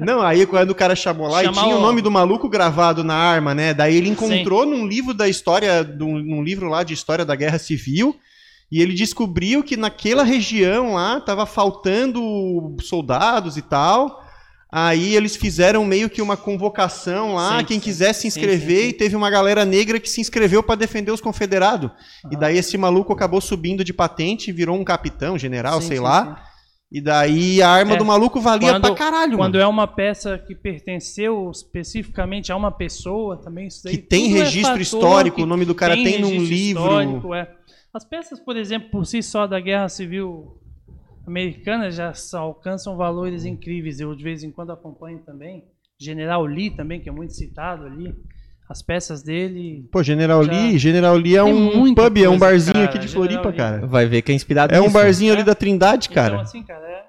Não, 0.00 0.22
aí 0.22 0.46
quando 0.46 0.70
o 0.70 0.74
cara 0.74 0.96
chamou 0.96 1.28
lá 1.28 1.42
Chamar 1.44 1.60
e 1.60 1.64
tinha 1.64 1.76
o 1.76 1.78
o- 1.78 1.82
nome 1.82 2.00
do 2.00 2.10
maluco 2.10 2.48
gravado 2.48 3.04
na 3.04 3.14
arma, 3.14 3.54
né? 3.54 3.74
Daí 3.74 3.94
ele 3.96 4.08
encontrou 4.08 4.64
num 4.64 4.86
livro 4.86 5.12
da 5.12 5.28
história, 5.28 5.82
num 5.82 6.42
livro 6.42 6.68
lá 6.70 6.82
de 6.82 6.94
história 6.94 7.24
da 7.26 7.34
Guerra 7.36 7.58
Civil, 7.58 8.16
e 8.72 8.80
ele 8.80 8.94
descobriu 8.94 9.62
que 9.62 9.76
naquela 9.76 10.24
região 10.24 10.94
lá 10.94 11.20
tava 11.20 11.44
faltando 11.44 12.74
soldados 12.80 13.56
e 13.58 13.62
tal. 13.62 14.20
Aí 14.74 15.14
eles 15.14 15.36
fizeram 15.36 15.84
meio 15.84 16.08
que 16.08 16.22
uma 16.22 16.34
convocação 16.34 17.34
lá, 17.34 17.58
Sim, 17.58 17.64
quem 17.66 17.76
sim. 17.78 17.84
quisesse 17.84 18.22
se 18.22 18.28
inscrever, 18.28 18.84
sim, 18.84 18.88
e 18.88 18.92
teve 18.94 19.14
uma 19.14 19.28
galera 19.28 19.66
negra 19.66 20.00
que 20.00 20.08
se 20.08 20.18
inscreveu 20.22 20.62
pra 20.62 20.74
defender 20.74 21.12
os 21.12 21.20
confederados. 21.20 21.90
E 22.30 22.36
Ah. 22.36 22.38
daí 22.38 22.56
esse 22.56 22.78
maluco 22.78 23.12
acabou 23.12 23.38
subindo 23.42 23.84
de 23.84 23.92
patente, 23.92 24.50
virou 24.50 24.74
um 24.78 24.82
capitão, 24.84 25.36
general, 25.36 25.82
sei 25.82 26.00
lá. 26.00 26.42
E 26.90 27.00
daí 27.02 27.60
a 27.62 27.68
arma 27.70 27.94
É. 27.94 27.96
do 27.96 28.04
maluco 28.04 28.40
valia 28.40 28.70
Quando- 28.72 28.82
pra 28.82 28.94
caralho, 28.94 29.36
Quando 29.36 29.54
mano. 29.56 29.64
é 29.64 29.66
uma 29.66 29.86
peça 29.86 30.38
que 30.38 30.54
pertenceu 30.54 31.50
especificamente 31.50 32.50
a 32.52 32.56
uma 32.56 32.70
pessoa, 32.70 33.36
também 33.36 33.66
isso 33.66 33.82
daí 33.84 33.96
Que 33.96 34.02
tem 34.02 34.26
é 34.26 34.42
registro 34.44 34.62
fator 34.68 34.80
histórico, 34.80 35.36
que 35.36 35.42
o 35.42 35.46
nome 35.46 35.64
do 35.66 35.74
cara 35.74 35.94
tem, 35.94 36.18
num 36.20 36.28
registro 36.28 36.54
livro. 36.54 36.82
histórico, 36.82 37.34
é. 37.34 37.50
As 37.94 38.04
peças, 38.04 38.40
por 38.40 38.56
exemplo, 38.56 38.90
por 38.90 39.04
si 39.06 39.22
só 39.22 39.46
da 39.46 39.60
Guerra 39.60 39.88
Civil 39.88 40.58
Americana 41.26 41.90
já 41.90 42.14
só 42.14 42.38
alcançam 42.40 42.96
valores 42.96 43.44
incríveis. 43.44 44.00
Eu 44.00 44.14
de 44.14 44.24
vez 44.24 44.42
em 44.42 44.50
quando 44.50 44.72
acompanho 44.72 45.18
também. 45.24 45.64
General 46.00 46.44
Lee 46.44 46.70
também, 46.70 47.00
que 47.00 47.08
é 47.08 47.12
muito 47.12 47.32
citado 47.34 47.84
ali. 47.84 48.14
As 48.68 48.82
peças 48.82 49.22
dele. 49.22 49.86
Pô, 49.92 50.02
General 50.02 50.42
Já- 50.42 50.50
Lee, 50.52 50.78
General 50.78 51.14
Lee 51.14 51.36
é 51.36 51.44
Tem 51.44 51.52
um 51.52 51.94
pub, 51.94 52.16
é 52.16 52.28
um 52.28 52.38
barzinho 52.38 52.72
cara, 52.74 52.84
aqui 52.86 52.98
de 52.98 53.06
General 53.08 53.28
Floripa, 53.28 53.48
Lee. 53.50 53.56
cara. 53.56 53.86
Vai 53.86 54.06
ver 54.06 54.22
que 54.22 54.32
é 54.32 54.34
inspirado 54.34 54.74
É 54.74 54.78
um 54.80 54.84
nisso. 54.84 54.94
barzinho 54.94 55.32
ali 55.32 55.42
É. 55.42 55.44
da 55.44 55.54
Trindade, 55.54 56.08
cara. 56.08 56.34
Então, 56.34 56.40
assim, 56.40 56.62
cara, 56.62 56.84
é. 56.88 57.02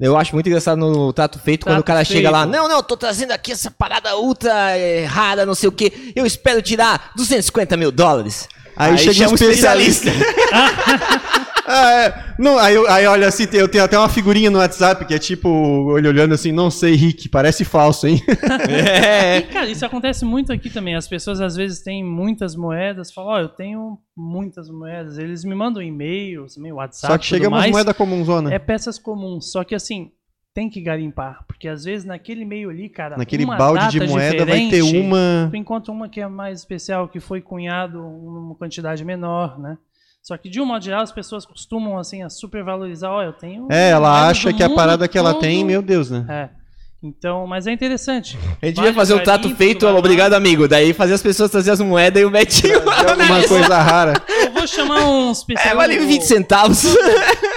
Eu 0.00 0.16
acho 0.16 0.34
muito 0.34 0.46
engraçado 0.48 0.78
no 0.78 1.12
trato 1.12 1.38
feito 1.38 1.64
quando 1.64 1.74
Trato 1.74 1.82
o 1.82 1.86
cara 1.86 2.04
chega 2.04 2.30
lá. 2.30 2.42
feito. 2.42 2.52
Não, 2.56 2.66
não, 2.66 2.82
tô 2.82 2.96
trazendo 2.96 3.30
aqui 3.30 3.52
essa 3.52 3.70
parada 3.70 4.16
ultra 4.18 4.76
eh, 4.76 5.04
rara, 5.04 5.46
não 5.46 5.54
sei 5.54 5.68
o 5.68 5.72
que. 5.72 6.12
Eu 6.16 6.26
espero 6.26 6.60
tirar 6.60 7.12
250 7.14 7.76
mil 7.76 7.92
dólares. 7.92 8.48
Aí, 8.76 8.98
chega 8.98 9.30
um 9.30 9.34
especialista. 9.34 10.10
ah, 11.66 11.92
é. 11.92 12.34
Não, 12.38 12.58
aí, 12.58 12.76
aí 12.88 13.06
olha 13.06 13.28
assim, 13.28 13.46
eu 13.52 13.68
tenho 13.68 13.84
até 13.84 13.98
uma 13.98 14.08
figurinha 14.08 14.50
no 14.50 14.58
WhatsApp 14.58 15.04
que 15.04 15.14
é 15.14 15.18
tipo, 15.18 15.96
ele 15.96 16.08
olhando 16.08 16.34
assim, 16.34 16.50
não 16.52 16.70
sei, 16.70 16.94
Rick, 16.94 17.28
parece 17.28 17.64
falso, 17.64 18.06
hein? 18.06 18.20
é. 18.68 19.38
E, 19.38 19.42
cara, 19.42 19.68
isso 19.68 19.84
acontece 19.84 20.24
muito 20.24 20.52
aqui 20.52 20.70
também. 20.70 20.94
As 20.94 21.06
pessoas 21.06 21.40
às 21.40 21.54
vezes 21.54 21.80
têm 21.80 22.04
muitas 22.04 22.56
moedas, 22.56 23.12
falam, 23.12 23.32
ó, 23.32 23.40
eu 23.40 23.48
tenho 23.48 23.98
muitas 24.16 24.68
moedas. 24.68 25.18
Eles 25.18 25.44
me 25.44 25.54
mandam 25.54 25.82
e-mails, 25.82 26.56
e-mail, 26.56 26.76
WhatsApp, 26.76 27.12
Só 27.12 27.18
que 27.18 27.26
chega 27.26 27.48
mais. 27.50 27.70
moedas 27.70 27.96
comunzona. 27.96 28.52
É 28.52 28.58
peças 28.58 28.98
comuns, 28.98 29.50
só 29.52 29.62
que 29.64 29.74
assim, 29.74 30.10
tem 30.54 30.68
que 30.68 30.80
garimpar, 30.80 31.44
porque 31.46 31.66
às 31.66 31.84
vezes 31.84 32.04
naquele 32.04 32.44
meio 32.44 32.68
ali, 32.70 32.88
cara, 32.88 33.16
Naquele 33.16 33.44
uma 33.44 33.56
balde 33.56 33.88
de 33.88 34.00
moeda 34.06 34.44
vai 34.44 34.68
ter 34.68 34.82
uma. 34.82 35.48
Tu 35.50 35.56
encontra 35.56 35.90
uma 35.92 36.08
que 36.08 36.20
é 36.20 36.28
mais 36.28 36.58
especial, 36.60 37.08
que 37.08 37.20
foi 37.20 37.40
cunhado 37.40 37.98
numa 37.98 38.54
quantidade 38.54 39.04
menor, 39.04 39.58
né? 39.58 39.78
Só 40.22 40.36
que 40.36 40.48
de 40.48 40.60
um 40.60 40.66
modo 40.66 40.84
geral 40.84 41.02
as 41.02 41.10
pessoas 41.10 41.44
costumam 41.44 41.98
assim 41.98 42.22
a 42.22 42.28
supervalorizar, 42.30 43.10
ó, 43.10 43.22
eu 43.22 43.32
tenho 43.32 43.66
É, 43.70 43.90
ela 43.90 44.28
acha 44.28 44.52
que 44.52 44.62
a 44.62 44.70
parada 44.70 45.08
que 45.08 45.18
ela 45.18 45.32
todo. 45.32 45.40
tem, 45.40 45.64
meu 45.64 45.82
Deus, 45.82 46.10
né? 46.10 46.24
É. 46.28 46.62
Então, 47.04 47.48
mas 47.48 47.66
é 47.66 47.72
interessante. 47.72 48.38
A 48.62 48.66
gente 48.66 48.76
Vale 48.76 48.88
ia 48.90 48.94
fazer 48.94 49.14
o 49.14 49.20
trato 49.24 49.50
feito, 49.56 49.84
obrigado, 49.88 50.34
amigo. 50.34 50.68
Daí 50.68 50.92
fazer 50.92 51.14
as 51.14 51.22
pessoas 51.22 51.50
trazer 51.50 51.72
as 51.72 51.80
moedas 51.80 52.22
e 52.22 52.24
o 52.24 52.30
Betinho. 52.30 52.78
Alguma 52.86 53.42
coisa 53.48 53.76
rara. 53.78 54.12
Eu 54.28 54.52
vou 54.52 54.64
chamar 54.68 55.04
um 55.04 55.30
É, 55.30 55.32
especial. 55.32 55.76
vale 55.76 55.98
20 55.98 56.22
centavos. 56.22 56.84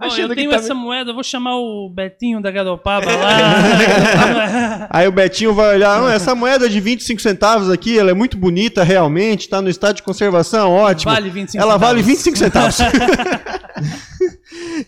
Bom, 0.00 0.06
Achando 0.06 0.20
eu 0.26 0.28
que 0.28 0.34
tenho 0.36 0.50
tá- 0.50 0.56
essa 0.58 0.74
moeda, 0.74 1.10
eu 1.10 1.14
vou 1.14 1.24
chamar 1.24 1.56
o 1.56 1.90
Betinho 1.92 2.40
da 2.40 2.52
Garopaba 2.52 3.04
lá. 3.10 4.86
Aí 4.90 5.08
o 5.08 5.12
Betinho 5.12 5.52
vai 5.52 5.74
olhar, 5.74 6.00
"Ah, 6.00 6.12
essa 6.14 6.36
moeda 6.36 6.68
de 6.68 6.78
25 6.78 7.20
centavos 7.20 7.68
aqui, 7.68 7.98
ela 7.98 8.12
é 8.12 8.14
muito 8.14 8.36
bonita 8.36 8.84
realmente, 8.84 9.48
tá 9.48 9.60
no 9.60 9.68
estado 9.68 9.96
de 9.96 10.04
conservação, 10.04 10.70
ótimo. 10.70 11.12
Vale 11.12 11.28
25 11.30 11.60
ela 11.62 11.76
vale 11.76 12.02
centavos. 12.04 12.16
25 12.16 12.38
centavos. 12.38 12.78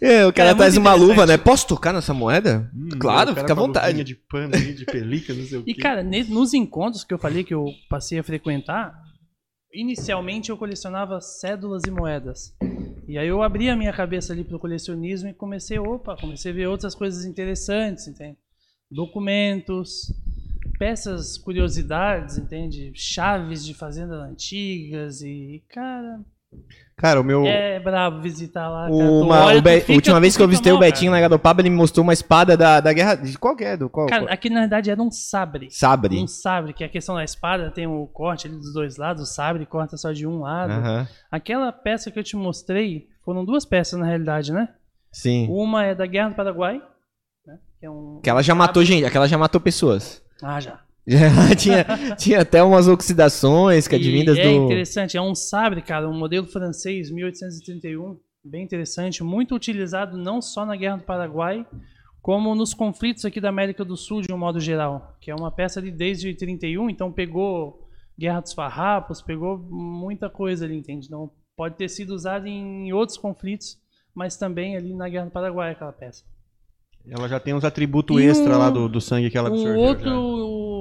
É, 0.00 0.24
o 0.26 0.32
cara 0.32 0.32
Cara, 0.32 0.50
é 0.50 0.54
traz 0.54 0.76
uma 0.76 0.94
luva, 0.94 1.26
né? 1.26 1.36
Posso 1.36 1.66
tocar 1.66 1.92
nessa 1.92 2.14
moeda? 2.14 2.68
claro, 2.98 3.32
O 3.32 3.34
cara 3.34 3.40
fica 3.46 3.52
à 3.52 3.56
vontade. 3.56 4.02
de 4.04 4.14
pano 4.14 4.52
de 4.56 4.84
pelica, 4.84 5.34
não 5.34 5.44
sei 5.44 5.58
o 5.58 5.62
E, 5.66 5.74
quê. 5.74 5.80
cara, 5.80 6.02
ne- 6.02 6.24
nos 6.24 6.54
encontros 6.54 7.04
que 7.04 7.12
eu 7.12 7.18
falei 7.18 7.44
que 7.44 7.52
eu 7.54 7.66
passei 7.88 8.18
a 8.18 8.22
frequentar, 8.22 8.94
inicialmente 9.72 10.50
eu 10.50 10.56
colecionava 10.56 11.20
cédulas 11.20 11.84
e 11.84 11.90
moedas. 11.90 12.56
E 13.06 13.18
aí 13.18 13.28
eu 13.28 13.42
abri 13.42 13.68
a 13.68 13.76
minha 13.76 13.92
cabeça 13.92 14.32
ali 14.32 14.44
pro 14.44 14.58
colecionismo 14.58 15.28
e 15.28 15.34
comecei, 15.34 15.78
opa, 15.78 16.16
comecei 16.16 16.52
a 16.52 16.54
ver 16.54 16.66
outras 16.68 16.94
coisas 16.94 17.24
interessantes, 17.24 18.06
entende? 18.06 18.38
Documentos, 18.90 20.12
peças, 20.78 21.36
curiosidades, 21.36 22.38
entende? 22.38 22.92
Chaves 22.94 23.64
de 23.64 23.74
fazendas 23.74 24.20
antigas 24.20 25.22
e, 25.22 25.62
cara, 25.68 26.24
Cara, 27.00 27.18
o 27.20 27.24
meu. 27.24 27.46
é 27.46 27.80
brabo 27.80 28.20
visitar 28.20 28.68
lá. 28.68 28.82
cara. 28.82 28.94
Uma, 28.94 29.44
olha, 29.46 29.58
o 29.58 29.62
Be- 29.62 29.80
fica- 29.80 29.92
última 29.94 30.20
vez 30.20 30.36
que 30.36 30.42
eu 30.42 30.46
visitei 30.46 30.70
o 30.70 30.74
mal, 30.74 30.80
Betinho 30.82 31.10
na 31.10 31.18
Garopaba, 31.20 31.62
ele 31.62 31.70
me 31.70 31.76
mostrou 31.76 32.02
uma 32.04 32.12
espada 32.12 32.56
da, 32.58 32.78
da 32.78 32.92
guerra. 32.92 33.14
De 33.14 33.38
qual 33.38 33.56
que 33.56 33.64
é? 33.64 33.76
Do 33.76 33.88
qual? 33.88 34.06
Cara, 34.06 34.24
qual? 34.24 34.32
aqui 34.34 34.50
na 34.50 34.60
verdade 34.60 34.90
era 34.90 35.00
um 35.02 35.10
sabre. 35.10 35.68
Sabre. 35.70 36.18
Um 36.18 36.26
sabre, 36.26 36.74
que 36.74 36.84
é 36.84 36.86
a 36.86 36.90
questão 36.90 37.14
da 37.14 37.24
espada 37.24 37.70
tem 37.70 37.86
o 37.86 38.06
corte 38.06 38.46
ali 38.46 38.56
dos 38.56 38.74
dois 38.74 38.98
lados, 38.98 39.22
o 39.22 39.26
sabre 39.32 39.64
corta 39.64 39.96
só 39.96 40.12
de 40.12 40.26
um 40.26 40.40
lado. 40.40 40.72
Aquela 41.30 41.72
peça 41.72 42.10
que 42.10 42.18
eu 42.18 42.22
te 42.24 42.36
mostrei, 42.36 43.06
foram 43.24 43.44
duas 43.44 43.64
peças 43.64 43.98
na 43.98 44.04
realidade, 44.06 44.52
né? 44.52 44.68
Sim. 45.10 45.48
Uma 45.50 45.84
é 45.86 45.94
da 45.94 46.04
Guerra 46.06 46.28
do 46.28 46.34
Paraguai, 46.36 46.82
né? 47.46 47.58
Que, 47.80 47.86
é 47.86 47.90
um... 47.90 48.20
Que 48.22 48.28
ela 48.30 48.42
já 48.42 48.54
matou 48.54 48.84
gente, 48.84 49.04
aquela 49.04 49.26
já 49.26 49.38
matou 49.38 49.60
pessoas. 49.60 50.22
Ah, 50.42 50.60
já. 50.60 50.80
Tinha, 51.58 51.84
tinha 52.16 52.40
até 52.42 52.62
umas 52.62 52.86
oxidações 52.86 53.88
que 53.88 53.96
advindas 53.96 54.38
é 54.38 54.42
do. 54.44 54.64
interessante, 54.64 55.16
é 55.16 55.22
um 55.22 55.34
sabre, 55.34 55.82
cara, 55.82 56.08
um 56.08 56.16
modelo 56.16 56.46
francês, 56.46 57.10
1831, 57.10 58.16
bem 58.44 58.62
interessante, 58.64 59.22
muito 59.24 59.54
utilizado 59.54 60.16
não 60.16 60.40
só 60.40 60.64
na 60.64 60.76
Guerra 60.76 60.98
do 60.98 61.04
Paraguai, 61.04 61.66
como 62.22 62.54
nos 62.54 62.74
conflitos 62.74 63.24
aqui 63.24 63.40
da 63.40 63.48
América 63.48 63.84
do 63.84 63.96
Sul 63.96 64.20
de 64.22 64.32
um 64.32 64.38
modo 64.38 64.60
geral, 64.60 65.16
que 65.20 65.30
é 65.30 65.34
uma 65.34 65.50
peça 65.50 65.80
ali 65.80 65.90
desde 65.90 66.32
31, 66.34 66.90
então 66.90 67.10
pegou 67.10 67.88
Guerra 68.18 68.40
dos 68.40 68.52
Farrapos, 68.52 69.22
pegou 69.22 69.58
muita 69.58 70.28
coisa 70.28 70.64
ali, 70.66 70.76
entende? 70.76 71.06
Então 71.06 71.30
pode 71.56 71.76
ter 71.76 71.88
sido 71.88 72.14
usado 72.14 72.46
em 72.46 72.92
outros 72.92 73.16
conflitos, 73.18 73.78
mas 74.14 74.36
também 74.36 74.76
ali 74.76 74.94
na 74.94 75.08
Guerra 75.08 75.24
do 75.26 75.30
Paraguai 75.32 75.72
aquela 75.72 75.92
peça. 75.92 76.22
Ela 77.08 77.26
já 77.28 77.40
tem 77.40 77.54
uns 77.54 77.64
atributos 77.64 78.20
E 78.20 78.26
extra 78.26 78.54
um- 78.56 78.58
lá 78.58 78.68
do, 78.68 78.86
do 78.86 79.00
sangue 79.00 79.30
que 79.30 79.38
ela 79.38 79.48
absorveu. 79.48 79.80
outro, 79.80 80.04
já. 80.04 80.14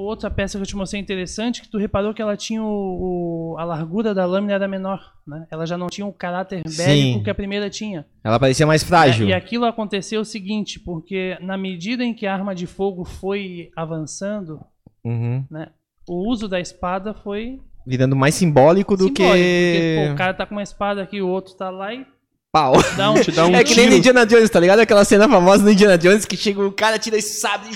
Outra 0.10 0.30
peça 0.30 0.58
que 0.58 0.64
eu 0.64 0.68
te 0.68 0.76
mostrei 0.76 1.02
interessante, 1.02 1.62
que 1.62 1.70
tu 1.70 1.78
reparou 1.78 2.14
que 2.14 2.22
ela 2.22 2.36
tinha 2.36 2.62
o, 2.64 3.54
o- 3.54 3.58
a 3.58 3.64
largura 3.64 4.14
da 4.14 4.26
lâmina 4.26 4.54
era 4.54 4.68
menor, 4.68 5.14
né? 5.28 5.46
Ela 5.52 5.66
já 5.66 5.78
não 5.78 5.88
tinha 5.88 6.06
o 6.06 6.12
caráter 6.14 6.62
Sim. 6.68 6.84
bélico 6.86 7.24
que 7.24 7.30
a 7.30 7.36
primeira 7.36 7.70
tinha. 7.70 8.06
Ela 8.24 8.40
parecia 8.40 8.68
mais 8.68 8.84
frágil. 8.84 9.28
E 9.28 9.34
aquilo 9.34 9.66
aconteceu 9.66 10.22
o 10.22 10.26
seguinte, 10.26 10.80
porque 10.80 11.38
na 11.42 11.58
medida 11.58 12.04
em 12.04 12.14
que 12.14 12.26
a 12.28 12.34
arma 12.34 12.54
de 12.54 12.66
fogo 12.68 13.04
foi 13.06 13.70
avançando, 13.76 14.60
Uhum. 15.04 15.46
né? 15.50 15.68
O 16.08 16.28
uso 16.30 16.48
da 16.48 16.60
espada 16.60 17.14
foi 17.14 17.60
Virando 17.88 18.16
mais 18.16 18.36
simbólico 18.36 18.96
do 18.98 19.06
simbólico, 19.06 19.16
que. 19.34 19.98
porque 19.98 20.08
pô, 20.08 20.14
o 20.14 20.16
cara 20.18 20.34
tá 20.34 20.46
com 20.46 20.54
uma 20.56 20.62
espada 20.64 21.02
aqui, 21.02 21.22
o 21.22 21.28
outro 21.28 21.56
tá 21.56 21.70
lá 21.70 21.94
e 21.94 22.06
Pau. 22.52 22.74
dá 22.98 23.12
um 23.12 23.22
Te 23.22 23.32
dá 23.32 23.46
um 23.46 23.54
é 23.56 23.64
que 23.64 23.76
nem 23.76 23.90
no 23.90 23.96
Indiana 23.96 24.26
Jones, 24.26 24.50
tá 24.50 24.60
ligado? 24.60 24.80
Aquela 24.80 25.06
cena 25.06 25.28
famosa 25.30 25.64
no 25.64 25.72
Indiana 25.72 25.98
Jones 25.98 26.26
que 26.26 26.36
chega 26.36 26.62
o 26.66 26.72
cara, 26.72 26.98
tira 26.98 27.18
esse 27.18 27.40
sabre 27.40 27.70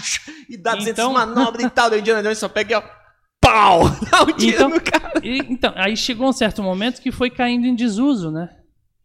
e 0.49 0.57
dá 0.57 0.71
200 0.73 0.91
Então- 0.91 1.13
manobras 1.13 1.63
e 1.63 1.69
tal. 1.69 1.89
Daí 1.89 1.99
o 1.99 2.01
Indiana 2.01 2.23
Jones 2.23 2.37
só 2.39 2.49
pega 2.49 2.73
e 2.73 2.75
ó. 2.77 2.83
Pau! 3.39 3.81
Dá 4.09 4.23
um 4.23 4.27
tiro 4.37 4.55
Então- 4.55 4.69
no 4.69 4.79
cara. 4.81 5.19
E, 5.21 5.37
então, 5.49 5.73
aí 5.75 5.97
chegou 5.97 6.29
um 6.29 6.33
certo 6.33 6.63
momento 6.63 7.01
que 7.01 7.11
foi 7.11 7.29
caindo 7.29 7.65
em 7.67 7.75
desuso, 7.75 8.31
né? 8.31 8.49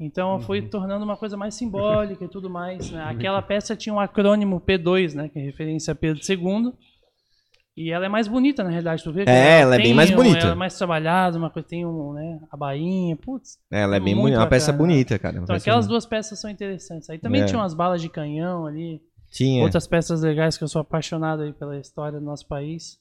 Então 0.01 0.39
foi 0.41 0.63
tornando 0.63 1.05
uma 1.05 1.17
coisa 1.17 1.37
mais 1.37 1.57
simbólica 1.57 2.25
e 2.25 2.29
tudo 2.29 2.49
mais. 2.49 2.89
Né? 2.89 3.03
Aquela 3.05 3.43
peça 3.43 3.75
tinha 3.75 3.93
um 3.93 3.99
acrônimo 3.99 4.61
P2, 4.61 5.13
né? 5.15 5.29
Que 5.29 5.41
é 5.41 5.43
referência 5.43 5.91
a 5.91 5.95
Pedro 5.97 6.23
II. 6.27 6.73
E 7.81 7.93
ela 7.93 8.07
é 8.07 8.09
mais 8.09 8.27
bonita, 8.27 8.65
na 8.65 8.71
realidade, 8.71 9.05
tu 9.05 9.13
vê? 9.13 9.23
É, 9.29 9.61
ela 9.61 9.77
é 9.77 9.79
bem 9.79 9.95
mais 9.95 10.11
um- 10.11 10.17
bonita. 10.17 10.41
Ela 10.41 10.53
é 10.53 10.55
mais 10.57 10.77
trabalhada, 10.77 11.39
uma 11.39 11.49
coisa, 11.49 11.69
tem 11.69 11.87
um, 11.87 12.13
né, 12.13 12.41
a 12.51 12.57
bainha, 12.57 13.15
putz. 13.17 13.57
Ela 13.71 13.97
é 13.97 14.01
bem 14.01 14.15
Muito 14.15 14.25
bonita, 14.25 14.41
uma 14.41 14.47
peça 14.49 14.73
bonita, 14.73 15.19
cara. 15.19 15.37
uma 15.37 15.45
Então 15.45 15.55
aquelas 15.55 15.87
bonita. 15.87 15.93
duas 15.93 16.07
peças 16.07 16.41
são 16.41 16.51
interessantes. 16.51 17.09
Aí 17.09 17.19
também 17.19 17.43
É. 17.43 17.45
tinha 17.45 17.59
umas 17.61 17.75
balas 17.75 18.03
de 18.03 18.09
canhão 18.09 18.67
ali. 18.67 19.01
Tinha. 19.31 19.63
Outras 19.63 19.87
peças 19.87 20.23
legais 20.23 20.57
que 20.59 20.65
eu 20.65 20.69
sou 20.69 20.81
apaixonado 20.81 21.43
aí 21.43 21.53
pela 21.53 21.79
história 21.79 22.19
do 22.19 22.25
nosso 22.25 22.47
país. 22.49 22.99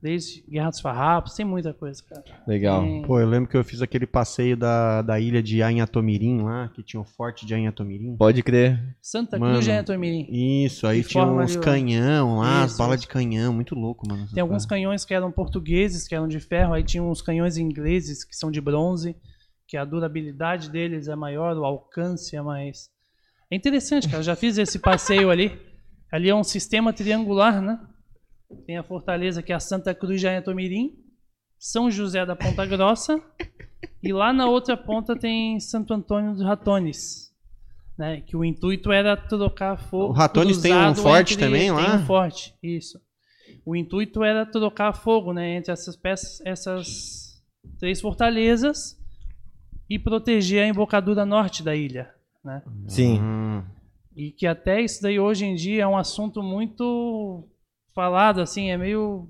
Desde 0.00 0.44
Guerra 0.48 0.70
dos 0.70 0.80
Farrapos, 0.80 1.34
tem 1.34 1.44
muita 1.44 1.74
coisa, 1.74 2.00
cara. 2.08 2.22
Legal. 2.46 2.82
Tem- 2.82 3.02
Pô, 3.02 3.18
eu 3.18 3.28
lembro 3.28 3.48
que 3.50 3.56
eu 3.56 3.64
fiz 3.64 3.82
aquele 3.82 4.06
passeio 4.06 4.56
da, 4.56 5.02
da 5.02 5.18
ilha 5.18 5.42
de 5.42 5.60
Anhatomirim 5.60 6.42
lá, 6.42 6.68
que 6.68 6.82
tinha 6.84 7.00
o 7.00 7.04
forte 7.04 7.44
de 7.44 7.52
Anhatomirim. 7.54 8.16
Pode 8.16 8.42
crer. 8.42 8.96
Santa 9.02 9.38
Mano, 9.38 9.54
Cruz 9.54 9.64
de 9.64 9.72
Antomirim. 9.72 10.26
Isso, 10.64 10.86
aí 10.86 11.02
Que 11.02 11.08
tinha 11.10 11.24
uns 11.26 11.56
ali 11.56 11.64
canhão 11.64 12.38
lá, 12.38 12.62
as 12.62 12.70
Isso, 12.70 12.78
balas 12.78 13.00
isso. 13.00 13.08
de 13.08 13.12
canhão, 13.12 13.52
muito 13.52 13.74
louco, 13.74 14.08
mano. 14.08 14.28
Tem 14.32 14.40
alguns 14.40 14.64
canhões 14.64 15.04
que 15.04 15.12
eram 15.12 15.32
portugueses, 15.32 16.06
que 16.06 16.14
eram 16.14 16.28
de 16.28 16.38
ferro, 16.38 16.74
aí 16.74 16.84
tinha 16.84 17.02
uns 17.02 17.20
canhões 17.20 17.56
ingleses 17.56 18.22
que 18.24 18.36
são 18.36 18.50
de 18.52 18.60
bronze, 18.60 19.16
que 19.66 19.76
a 19.76 19.84
durabilidade 19.84 20.70
deles 20.70 21.08
é 21.08 21.16
maior, 21.16 21.56
o 21.56 21.64
alcance 21.64 22.36
é 22.36 22.40
mais. 22.42 22.88
É 23.50 23.56
interessante, 23.56 24.06
cara. 24.06 24.18
Eu 24.18 24.22
já 24.24 24.36
fiz 24.36 24.58
esse 24.58 24.78
passeio 24.78 25.28
ali. 25.30 25.58
Ali 26.12 26.28
é 26.28 26.34
um 26.34 26.44
sistema 26.44 26.92
triangular, 26.92 27.60
né? 27.60 27.78
Tem 28.66 28.76
a 28.78 28.82
fortaleza 28.82 29.42
que 29.42 29.52
é 29.52 29.54
a 29.54 29.60
Santa 29.60 29.94
Cruz 29.94 30.20
de 30.20 30.26
Antomirim, 30.26 30.96
São 31.58 31.90
José 31.90 32.24
da 32.24 32.34
Ponta 32.36 32.64
Grossa, 32.66 33.20
e 34.02 34.12
lá 34.12 34.32
na 34.32 34.46
outra 34.48 34.76
ponta 34.76 35.14
tem 35.16 35.58
Santo 35.60 35.92
Antônio 35.92 36.32
dos 36.32 36.42
Ratones. 36.42 37.28
Né, 37.96 38.20
que 38.20 38.36
o 38.36 38.44
intuito 38.44 38.92
era 38.92 39.16
trocar 39.16 39.76
fogo. 39.76 40.10
O 40.10 40.12
Ratones 40.12 40.58
tem 40.58 40.72
um 40.72 40.94
forte 40.94 41.34
entre- 41.34 41.46
também 41.46 41.62
tem 41.62 41.70
lá? 41.72 41.96
um 41.96 42.06
forte, 42.06 42.54
isso. 42.62 43.00
O 43.66 43.74
intuito 43.74 44.22
era 44.22 44.46
trocar 44.46 44.92
fogo, 44.92 45.32
né, 45.32 45.56
entre 45.56 45.72
essas 45.72 45.96
peças, 45.96 46.40
essas 46.46 47.42
três 47.80 48.00
fortalezas 48.00 48.96
e 49.90 49.98
proteger 49.98 50.62
a 50.62 50.68
embocadura 50.68 51.26
norte 51.26 51.60
da 51.60 51.74
ilha, 51.74 52.08
né? 52.44 52.62
Sim. 52.86 53.20
Hum, 53.20 53.64
E 54.14 54.30
que 54.30 54.46
até 54.46 54.80
isso 54.80 55.02
daí 55.02 55.18
hoje 55.18 55.44
em 55.44 55.56
dia 55.56 55.82
é 55.82 55.86
um 55.86 55.96
assunto 55.96 56.40
muito 56.40 57.48
falado, 57.98 58.40
assim, 58.40 58.70
é 58.70 58.76
meio 58.76 59.28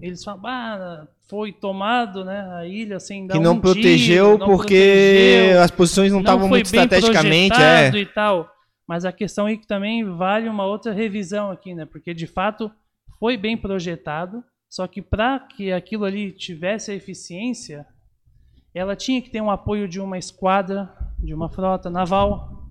eles 0.00 0.22
falam, 0.22 0.46
ah, 0.46 1.08
foi 1.28 1.52
tomado, 1.52 2.24
né, 2.24 2.48
a 2.54 2.64
ilha 2.64 3.00
sem 3.00 3.26
dar 3.26 3.34
Que 3.34 3.40
não 3.40 3.54
um 3.54 3.60
protegeu 3.60 4.36
tiro, 4.36 4.38
não 4.38 4.46
porque 4.46 4.74
protegeu 4.74 5.62
as 5.62 5.70
posições 5.72 6.12
não 6.12 6.20
estavam 6.20 6.48
muito 6.48 6.70
bem 6.70 6.82
estrategicamente. 6.82 7.60
É. 7.60 7.90
e 7.90 8.06
tal. 8.06 8.48
Mas 8.86 9.04
a 9.04 9.10
questão 9.10 9.46
aí 9.46 9.58
que 9.58 9.66
também 9.66 10.04
vale 10.04 10.48
uma 10.48 10.64
outra 10.64 10.92
revisão 10.92 11.50
aqui, 11.50 11.74
né? 11.74 11.86
Porque 11.86 12.14
de 12.14 12.28
fato 12.28 12.70
foi 13.18 13.36
bem 13.36 13.56
projetado, 13.56 14.44
só 14.70 14.86
que 14.86 15.02
para 15.02 15.40
que 15.40 15.72
aquilo 15.72 16.04
ali 16.04 16.30
tivesse 16.30 16.92
a 16.92 16.94
eficiência, 16.94 17.84
ela 18.72 18.94
tinha 18.94 19.20
que 19.20 19.30
ter 19.30 19.40
um 19.40 19.50
apoio 19.50 19.88
de 19.88 20.00
uma 20.00 20.18
esquadra, 20.18 20.88
de 21.18 21.34
uma 21.34 21.48
frota 21.48 21.90
naval, 21.90 22.63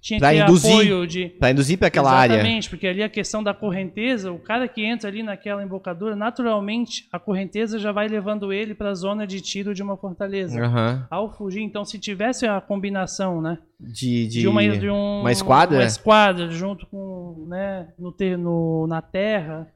Tinha 0.00 0.18
que 0.18 0.20
Pra 0.20 0.30
ter 0.30 0.42
induzir 0.42 0.70
apoio 0.72 1.06
de 1.08 1.28
Pra 1.40 1.50
induzir 1.50 1.76
pra 1.76 1.88
aquela 1.88 2.12
área. 2.12 2.34
Exatamente, 2.34 2.70
porque 2.70 2.86
ali 2.86 3.02
a 3.02 3.08
questão 3.08 3.42
da 3.42 3.52
correnteza, 3.52 4.30
o 4.30 4.38
cara 4.38 4.68
que 4.68 4.84
entra 4.84 5.08
ali 5.08 5.24
naquela 5.24 5.62
embocadura, 5.62 6.14
naturalmente 6.14 7.08
a 7.12 7.18
correnteza 7.18 7.78
já 7.80 7.90
vai 7.90 8.06
levando 8.06 8.52
ele 8.52 8.74
para 8.74 8.90
a 8.90 8.94
zona 8.94 9.26
de 9.26 9.40
tiro 9.40 9.74
de 9.74 9.82
uma 9.82 9.96
fortaleza. 9.96 10.64
Aham. 10.64 11.06
Ao 11.10 11.34
fugir, 11.36 11.62
então, 11.62 11.84
se 11.84 11.98
tivesse 11.98 12.46
a 12.46 12.60
combinação, 12.60 13.40
né, 13.42 13.58
De, 13.80 14.28
de, 14.28 14.40
de, 14.42 14.46
uma, 14.48 14.62
de 14.68 14.88
um- 14.88 15.20
uma 15.20 15.32
esquadra? 15.32 15.78
uma 15.78 15.84
esquadra 15.84 16.48
junto 16.50 16.86
com, 16.86 17.46
né, 17.48 17.88
no, 17.98 18.12
ter- 18.12 18.38
no- 18.38 18.86
na 18.86 19.02
terra, 19.02 19.66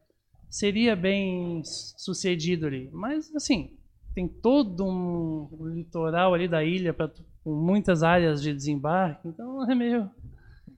seria 0.49 0.95
bem 0.95 1.63
sucedido 1.65 2.67
ali. 2.67 2.89
Mas, 2.93 3.35
assim, 3.35 3.71
tem 4.15 4.29
todo 4.29 4.85
um 4.85 5.49
litoral 5.75 6.33
ali 6.35 6.47
da 6.47 6.63
ilha 6.63 6.93
tu- 7.09 7.25
com 7.45 7.55
muitas 7.55 8.03
áreas 8.03 8.43
de 8.43 8.53
desembarque, 8.53 9.29
então 9.29 9.69
é 9.71 9.75
meio 9.75 10.03
no 10.03 10.11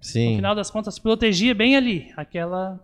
Sim. 0.01 0.37
final 0.37 0.55
das 0.55 0.71
contas, 0.71 0.99
protegia 0.99 1.55
bem 1.55 1.77
ali. 1.77 2.13
Aquela. 2.17 2.81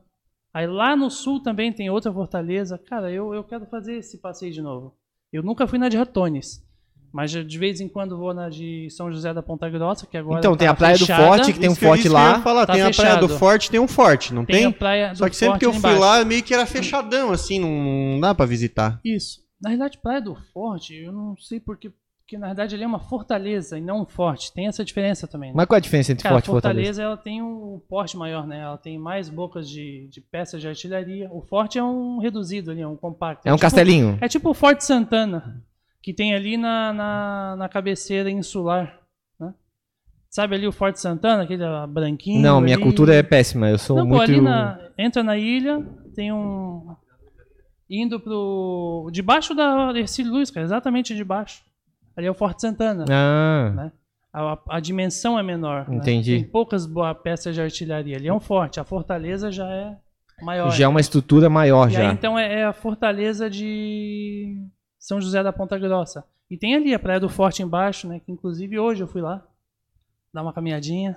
Aí 0.53 0.67
lá 0.67 0.97
no 0.97 1.11
sul 1.11 1.41
também 1.43 1.73
tem 1.73 1.91
outra 1.91 2.13
fortaleza. 2.13 2.77
Cara, 2.79 3.11
eu, 3.11 3.33
eu 3.35 3.45
quero 3.45 3.67
fazer 3.67 3.97
esse 3.99 4.19
passeio 4.19 4.53
de 4.53 4.61
novo. 4.63 4.95
Eu 5.33 5.43
nunca 5.43 5.67
fui 5.67 5.79
na 5.79 5.89
de 5.89 5.97
Ratones. 5.97 6.65
Mas 7.13 7.31
de 7.33 7.59
vez 7.59 7.81
em 7.81 7.89
quando 7.89 8.17
vou 8.17 8.33
na 8.33 8.49
de 8.49 8.89
São 8.91 9.11
José 9.13 9.35
da 9.35 9.43
Ponta 9.43 9.69
Grossa, 9.69 10.07
que 10.07 10.17
agora. 10.17 10.39
Então, 10.39 10.57
tem 10.57 10.67
tá 10.69 10.73
a 10.73 10.77
Praia 10.77 10.95
do 10.95 11.01
fechada. 11.01 11.27
Forte, 11.27 11.53
que 11.53 11.59
tem 11.59 11.69
um 11.69 11.73
isso 11.73 11.81
forte 11.81 12.05
isso 12.05 12.13
lá. 12.13 12.41
falar, 12.41 12.67
Tá 12.67 12.73
tem 12.73 12.83
a 12.83 12.91
praia 12.93 13.17
do 13.17 13.23
fechado. 13.27 13.39
forte, 13.39 13.71
tem 13.71 13.81
um 13.81 13.89
forte, 13.89 14.33
não 14.35 14.45
Tem, 14.45 14.57
tem? 14.57 14.67
a 14.67 14.73
praia 14.73 15.15
Só 15.17 15.25
do 15.25 15.31
que 15.31 15.37
sempre 15.37 15.51
Forte 15.55 15.61
que 15.61 15.67
eu 15.67 15.71
fui 15.73 15.79
embaixo. 15.81 16.01
lá, 16.01 16.25
meio 16.25 16.43
que 16.45 16.55
era 16.55 16.65
fechadão, 16.67 17.33
assim, 17.33 17.59
não, 17.59 17.69
não 18.13 18.21
dá 18.21 18.33
pra 18.35 18.47
visitar. 18.47 19.01
Isso. 19.05 19.41
Na 19.61 19.71
verdade, 19.71 19.99
Praia 19.99 20.21
do 20.23 20.37
Forte, 20.53 20.95
eu 20.95 21.13
não 21.13 21.37
sei 21.37 21.59
porque. 21.61 21.93
Porque 22.31 22.39
na 22.39 22.47
verdade 22.47 22.77
ele 22.77 22.85
é 22.85 22.87
uma 22.87 23.01
fortaleza 23.01 23.77
e 23.77 23.81
não 23.81 24.03
um 24.03 24.07
forte. 24.07 24.53
Tem 24.53 24.69
essa 24.69 24.85
diferença 24.85 25.27
também. 25.27 25.51
né? 25.51 25.55
Mas 25.57 25.67
qual 25.67 25.75
é 25.75 25.79
a 25.79 25.81
diferença 25.81 26.13
entre 26.13 26.23
Cara, 26.23 26.37
forte 26.37 26.47
e 26.47 26.49
a 26.49 26.53
fortaleza? 26.53 26.79
Fortaleza 26.79 27.03
ela 27.03 27.17
tem 27.17 27.43
um 27.43 27.83
porte 27.89 28.17
maior, 28.17 28.47
né? 28.47 28.61
Ela 28.61 28.79
tem 28.79 28.97
mais 29.01 29.29
bocas 29.29 29.69
de, 29.69 30.07
de 30.09 30.21
peças 30.21 30.61
de 30.61 30.69
artilharia. 30.69 31.29
O 31.33 31.43
forte 31.43 31.77
é 31.77 31.83
um 31.83 32.19
reduzido 32.21 32.71
ali, 32.71 32.83
é 32.83 32.87
um 32.87 32.95
compacto. 32.97 33.49
É 33.49 33.53
um 33.53 33.57
tipo- 33.57 33.63
castelinho. 33.63 34.17
É 34.21 34.29
tipo 34.29 34.49
o 34.49 34.55
Forte 34.55 34.85
Santana, 34.85 35.61
que 36.01 36.15
tem 36.15 36.33
ali 36.33 36.57
na, 36.57 36.93
na, 36.93 37.57
na 37.59 37.69
cabeceira 37.69 38.31
insular. 38.31 38.97
Né? 39.41 39.53
Sabe 40.29 40.55
ali 40.55 40.69
o 40.69 40.73
Forte 40.73 41.01
Santana, 41.01 41.43
aquele 41.43 41.65
branquinho? 41.89 42.41
Não, 42.41 42.61
minha 42.61 42.77
ali? 42.77 42.85
cultura 42.85 43.13
é 43.13 43.25
péssima. 43.25 43.69
Eu 43.69 43.79
sou 43.79 43.97
Não, 43.97 44.05
pô, 44.09 44.19
muito. 44.19 44.31
ali 44.31 44.41
na, 44.41 44.79
entra 44.97 45.25
na 45.25 45.37
ilha, 45.37 45.85
tem 46.15 46.33
um. 46.33 46.95
Indo 47.91 48.21
pro. 48.21 49.09
Debaixo 49.11 49.53
da 49.53 49.93
Ercílio 49.97 50.31
Luz, 50.31 50.49
cara, 50.49 50.65
exatamente 50.65 51.13
debaixo. 51.13 51.69
Ali 52.21 52.27
é 52.27 52.31
o 52.31 52.35
Forte 52.35 52.61
Santana. 52.61 53.05
Ah, 53.11 53.73
né? 53.75 53.93
A, 54.33 54.59
a 54.69 54.81
dimensão 54.81 55.39
é 55.39 55.43
menor. 55.43 55.89
né? 55.89 55.97
Entendi. 55.97 56.37
Tem 56.37 56.45
poucas 56.45 56.87
boas 56.87 57.17
peças 57.23 57.55
de 57.55 57.61
artilharia. 57.61 58.17
Ali 58.17 58.29
é 58.29 58.33
um 58.33 58.39
forte. 58.39 58.79
A 58.79 58.85
fortaleza 58.85 59.51
já 59.51 59.67
é 59.69 59.97
maior. 60.43 60.71
já 60.71 60.85
é 60.85 60.89
uma 60.89 61.01
estrutura 61.01 61.49
maior 61.51 61.89
E 61.91 61.95
já. 61.95 62.09
aí, 62.09 62.15
então, 62.15 62.39
é, 62.39 62.61
é 62.61 62.65
a 62.65 62.73
fortaleza 62.73 63.49
de 63.51 64.57
São 64.99 65.21
José 65.21 65.43
da 65.43 65.53
Ponta 65.53 65.79
Grossa. 65.79 66.23
E 66.51 66.57
tem 66.57 66.75
ali 66.77 66.93
a 66.95 66.99
Praia 66.99 67.19
do 67.21 67.29
Forte 67.29 67.63
embaixo, 67.63 68.07
né? 68.09 68.21
Que 68.25 68.31
inclusive 68.31 68.79
hoje 68.79 69.03
eu 69.03 69.09
fui 69.09 69.21
lá. 69.23 69.43
Dar 70.33 70.43
uma 70.43 70.53
caminhadinha. 70.53 71.17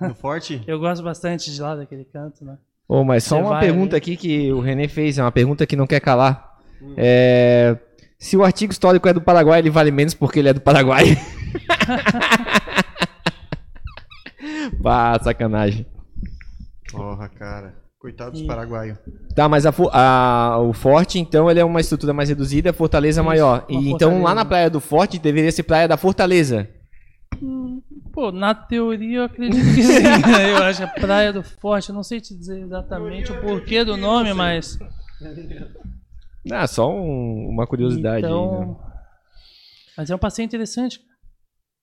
No 0.00 0.14
forte? 0.14 0.62
Eu 0.68 0.78
gosto 0.78 1.02
bastante 1.02 1.52
de 1.52 1.60
lá, 1.60 1.74
daquele 1.74 2.04
canto, 2.04 2.44
né? 2.44 2.56
Ô, 2.86 3.02
mas 3.02 3.24
só 3.24 3.38
Você 3.38 3.42
uma 3.42 3.58
pergunta 3.58 3.96
ali. 3.96 3.98
aqui 3.98 4.16
que 4.16 4.52
o 4.52 4.60
René 4.60 4.86
fez, 4.86 5.18
é 5.18 5.22
uma 5.22 5.32
pergunta 5.32 5.66
que 5.66 5.74
não 5.74 5.84
quer 5.86 5.98
calar. 5.98 6.58
É, 6.96 7.76
Se 8.22 8.36
o 8.36 8.44
artigo 8.44 8.72
histórico 8.72 9.08
é 9.08 9.12
do 9.12 9.20
Paraguai, 9.20 9.58
ele 9.58 9.68
vale 9.68 9.90
menos 9.90 10.14
porque 10.14 10.38
ele 10.38 10.48
é 10.48 10.54
do 10.54 10.60
Paraguai. 10.60 11.06
bah, 14.80 15.18
sacanagem. 15.20 15.84
Porra, 16.92 17.28
cara. 17.28 17.74
Coitado 17.98 18.30
dos 18.30 18.42
paraguaios. 18.42 18.96
Tá, 19.34 19.48
mas 19.48 19.66
a, 19.66 19.74
a- 19.92 20.58
o 20.60 20.72
forte, 20.72 21.18
então, 21.18 21.50
ele 21.50 21.58
é 21.58 21.64
uma 21.64 21.80
estrutura 21.80 22.12
mais 22.12 22.28
reduzida, 22.28 22.70
a 22.70 22.72
fortaleza 22.72 23.20
Isso, 23.20 23.28
maior. 23.28 23.64
E 23.68 23.76
uma 23.76 23.90
então 23.90 24.10
lá 24.10 24.14
fortaleza. 24.18 24.34
na 24.36 24.44
praia 24.44 24.70
do 24.70 24.78
forte 24.80 25.18
deveria 25.18 25.50
ser 25.50 25.64
praia 25.64 25.88
da 25.88 25.96
fortaleza. 25.96 26.68
Pô, 28.12 28.30
na 28.30 28.54
teoria 28.54 29.18
eu 29.18 29.24
acredito 29.24 29.64
que 29.74 29.82
sim. 29.82 29.94
eu 30.48 30.58
acho 30.62 30.78
que 30.78 30.84
a 30.84 30.88
Praia 30.88 31.32
do 31.32 31.42
Forte, 31.42 31.88
eu 31.88 31.94
não 31.94 32.04
sei 32.04 32.20
te 32.20 32.36
dizer 32.36 32.60
exatamente 32.60 33.32
o 33.32 33.40
porquê 33.40 33.84
do 33.84 33.96
nome, 33.96 34.32
mas. 34.32 34.78
Ah, 36.50 36.66
só 36.66 36.90
um- 36.90 37.48
uma 37.48 37.66
curiosidade. 37.66 38.24
aí, 38.26 38.32
Então. 38.32 38.80
Mas 39.96 40.10
é 40.10 40.14
um 40.14 40.18
passeio 40.18 40.46
interessante, 40.46 41.00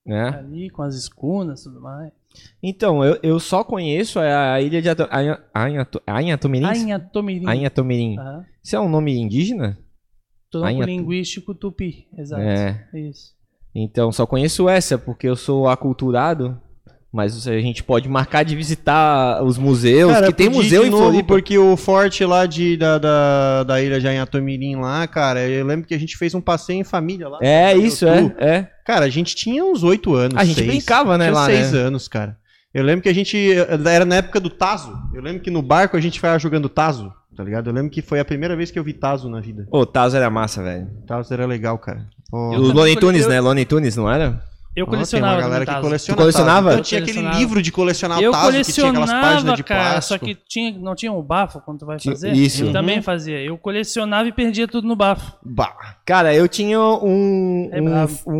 né? 0.04 0.28
ali 0.38 0.68
com 0.70 0.82
as 0.82 0.94
escunas 0.94 1.60
e 1.60 1.64
tudo 1.64 1.80
mais. 1.80 2.12
Então, 2.62 3.04
eu, 3.04 3.18
eu 3.22 3.40
só 3.40 3.64
conheço 3.64 4.18
a 4.20 4.60
ilha 4.60 4.80
de 4.82 4.88
Ato- 4.88 5.08
Anha- 5.10 5.42
Anhato- 5.54 6.02
Anhatomirim. 6.06 6.66
Anhatomirim. 7.48 8.16
Isso 8.62 8.76
é 8.76 8.80
um 8.80 8.88
nome 8.88 9.16
indígena? 9.16 9.78
Tronco 10.50 10.66
linguístico 10.90 11.54
tupi, 11.54 12.08
exato. 12.16 12.42
É. 12.42 12.88
Isso. 12.94 13.34
Então, 13.74 14.10
só 14.10 14.26
conheço 14.26 14.68
essa, 14.68 14.98
porque 14.98 15.28
eu 15.28 15.36
sou 15.36 15.68
aculturado. 15.68 16.60
Mas 17.12 17.46
a 17.48 17.58
gente 17.58 17.82
pode 17.82 18.08
marcar 18.08 18.44
de 18.44 18.54
visitar 18.54 19.42
os 19.42 19.58
museus, 19.58 20.16
que 20.26 20.32
tem 20.32 20.48
museu 20.48 20.82
de 20.82 20.88
em 20.88 20.90
novo, 20.90 21.04
Floripa. 21.04 21.26
Porque 21.26 21.58
o 21.58 21.76
forte 21.76 22.24
lá 22.24 22.46
de, 22.46 22.76
da, 22.76 22.98
da, 22.98 23.64
da 23.64 23.82
ilha 23.82 23.98
de 23.98 24.06
Anhatomirim 24.06 24.76
lá, 24.76 25.06
cara, 25.08 25.40
eu 25.48 25.66
lembro 25.66 25.88
que 25.88 25.94
a 25.94 25.98
gente 25.98 26.16
fez 26.16 26.34
um 26.36 26.40
passeio 26.40 26.78
em 26.78 26.84
família 26.84 27.28
lá. 27.28 27.38
É, 27.42 27.74
isso, 27.76 28.06
é, 28.06 28.32
é. 28.38 28.68
Cara, 28.86 29.06
a 29.06 29.08
gente 29.08 29.34
tinha 29.34 29.64
uns 29.64 29.82
oito 29.82 30.14
anos. 30.14 30.36
A 30.36 30.44
gente 30.44 30.58
seis. 30.58 30.68
brincava, 30.68 31.18
né, 31.18 31.24
Tinha 31.26 31.34
lá, 31.34 31.46
seis 31.46 31.72
né? 31.72 31.80
anos, 31.80 32.06
cara. 32.06 32.36
Eu 32.72 32.84
lembro 32.84 33.02
que 33.02 33.08
a 33.08 33.12
gente. 33.14 33.36
Era 33.84 34.04
na 34.04 34.16
época 34.16 34.38
do 34.38 34.48
Tazo. 34.48 34.96
Eu 35.12 35.20
lembro 35.20 35.42
que 35.42 35.50
no 35.50 35.60
barco 35.62 35.96
a 35.96 36.00
gente 36.00 36.14
ficava 36.20 36.38
jogando 36.38 36.68
Tazo, 36.68 37.12
tá 37.36 37.42
ligado? 37.42 37.68
Eu 37.68 37.74
lembro 37.74 37.90
que 37.90 38.00
foi 38.02 38.20
a 38.20 38.24
primeira 38.24 38.54
vez 38.54 38.70
que 38.70 38.78
eu 38.78 38.84
vi 38.84 38.92
Tazo 38.92 39.28
na 39.28 39.40
vida. 39.40 39.66
Ô, 39.72 39.84
Tazo 39.84 40.16
era 40.16 40.30
massa, 40.30 40.62
velho. 40.62 40.86
Tazo 41.08 41.34
era 41.34 41.44
legal, 41.44 41.76
cara. 41.76 42.06
Pô, 42.30 42.50
O 42.56 42.72
cole- 42.72 42.94
Tunes, 42.94 43.24
eu- 43.24 43.28
né? 43.28 43.40
Loney 43.40 43.64
Tunes, 43.64 43.96
não 43.96 44.08
era? 44.08 44.40
Eu 44.76 44.84
ó, 44.84 44.86
tem 44.86 44.94
colecionava. 44.98 45.34
uma 45.34 45.40
galera 45.42 45.66
que 45.66 45.80
coleciona 45.80 46.16
colecionava? 46.16 46.72
Eu 46.74 46.82
tinha 46.82 47.00
aquele 47.00 47.14
colecionava. 47.18 47.38
livro 47.40 47.62
de 47.62 47.72
colecionar 47.72 48.20
Eu 48.22 48.30
Tazo 48.32 48.52
que 48.52 48.72
tinha 48.72 48.88
aquelas 48.88 49.10
páginas 49.10 49.22
colecionava, 49.32 49.56
de 49.56 49.64
cara, 49.64 49.90
plástico. 49.90 50.08
só 50.08 50.18
que 50.24 50.38
tinha, 50.48 50.78
não 50.78 50.94
tinha 50.94 51.12
um 51.12 51.20
bafo 51.22 51.60
quando 51.60 51.78
tu 51.80 51.86
vai 51.86 51.96
Tinha- 51.96 52.14
fazer? 52.14 52.32
isso. 52.32 52.62
Eu 52.62 52.66
Uhum. 52.68 52.72
também 52.72 53.02
fazia. 53.02 53.40
Eu 53.42 53.58
colecionava 53.58 54.28
e 54.28 54.32
perdia 54.32 54.68
tudo 54.68 54.86
no 54.86 54.94
bafo. 54.94 55.32
Bah. 55.44 55.74
Cara, 56.04 56.32
eu 56.34 56.46
tinha 56.46 56.78
um, 56.80 57.68
É 57.72 57.80
um, 57.80 58.06
um, 58.28 58.30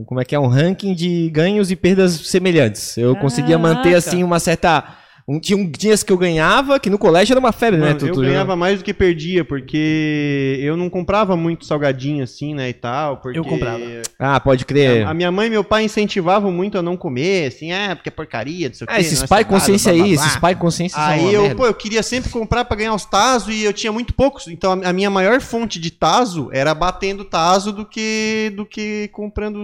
um- 0.00 0.04
Como 0.06 0.20
é 0.20 0.24
que 0.24 0.34
é? 0.34 0.38
Um 0.40 0.48
ranking 0.48 0.94
de 0.94 1.30
ganhos 1.30 1.70
e 1.70 1.76
perdas 1.76 2.12
semelhantes. 2.12 2.96
Eu 2.98 3.14
conseguia 3.16 3.58
manter, 3.58 3.94
assim, 3.94 4.22
uma 4.24 4.40
certa. 4.40 4.84
Um, 5.26 5.38
tinha 5.38 5.56
um 5.56 5.70
dias 5.70 6.02
que 6.02 6.12
eu 6.12 6.18
ganhava, 6.18 6.78
que 6.80 6.90
no 6.90 6.98
colégio 6.98 7.32
era 7.32 7.40
uma 7.40 7.52
febre, 7.52 7.78
né? 7.80 7.86
Mano, 7.88 7.98
Tu- 8.00 8.06
eu 8.08 8.14
tu- 8.14 8.20
ganhava 8.22 8.56
mais 8.56 8.78
do 8.78 8.84
que 8.84 8.92
perdia, 8.92 9.44
porque 9.44 10.58
eu 10.60 10.76
não 10.76 10.90
comprava 10.90 11.36
muito 11.36 11.64
salgadinho 11.64 12.24
assim, 12.24 12.54
né, 12.54 12.68
e 12.68 12.72
tal. 12.72 13.18
Porque 13.18 13.38
Eu 13.38 13.44
comprava. 13.44 13.80
Ah, 14.18 14.38
pode 14.40 14.64
crer. 14.64 15.06
A 15.06 15.14
minha 15.14 15.30
mãe 15.30 15.46
e 15.46 15.50
meu 15.50 15.64
pai 15.64 15.84
incentivavam 15.84 16.50
muito 16.52 16.76
a 16.78 16.82
não 16.82 16.96
comer, 16.96 17.46
assim, 17.48 17.72
ah, 17.72 17.94
porque 17.94 18.08
é 18.08 18.12
porcaria, 18.12 18.68
não 18.68 18.74
sei 18.74 18.84
o 18.84 18.88
quê. 18.88 18.94
Ah, 18.96 19.00
esses 19.00 19.22
é 19.22 19.26
pai 19.26 19.42
saudável, 19.42 19.58
consciência 19.58 19.92
blá, 19.92 19.98
blá, 19.98 20.06
aí, 20.10 20.14
blá. 20.16 20.24
esses 20.26 20.36
pai 20.38 20.54
consciência 20.54 20.98
Aí 21.04 21.32
eu, 21.34 21.42
merda. 21.42 21.56
pô, 21.56 21.66
eu 21.66 21.74
queria 21.74 22.02
sempre 22.02 22.30
comprar 22.30 22.64
pra 22.64 22.76
ganhar 22.76 22.94
os 22.94 23.04
Tazo 23.04 23.50
e 23.52 23.64
eu 23.64 23.72
tinha 23.72 23.92
muito 23.92 24.14
poucos. 24.14 24.48
Então 24.48 24.72
a 24.84 24.92
a 24.92 24.92
minha 24.92 25.08
maior 25.10 25.40
fonte 25.40 25.78
de 25.80 25.90
Tazo 25.90 26.50
era 26.52 26.74
batendo 26.74 27.24
Tazo 27.24 27.72
do 27.72 27.86
que 27.86 28.52
do 28.56 28.66
que 28.66 29.08
comprando 29.12 29.56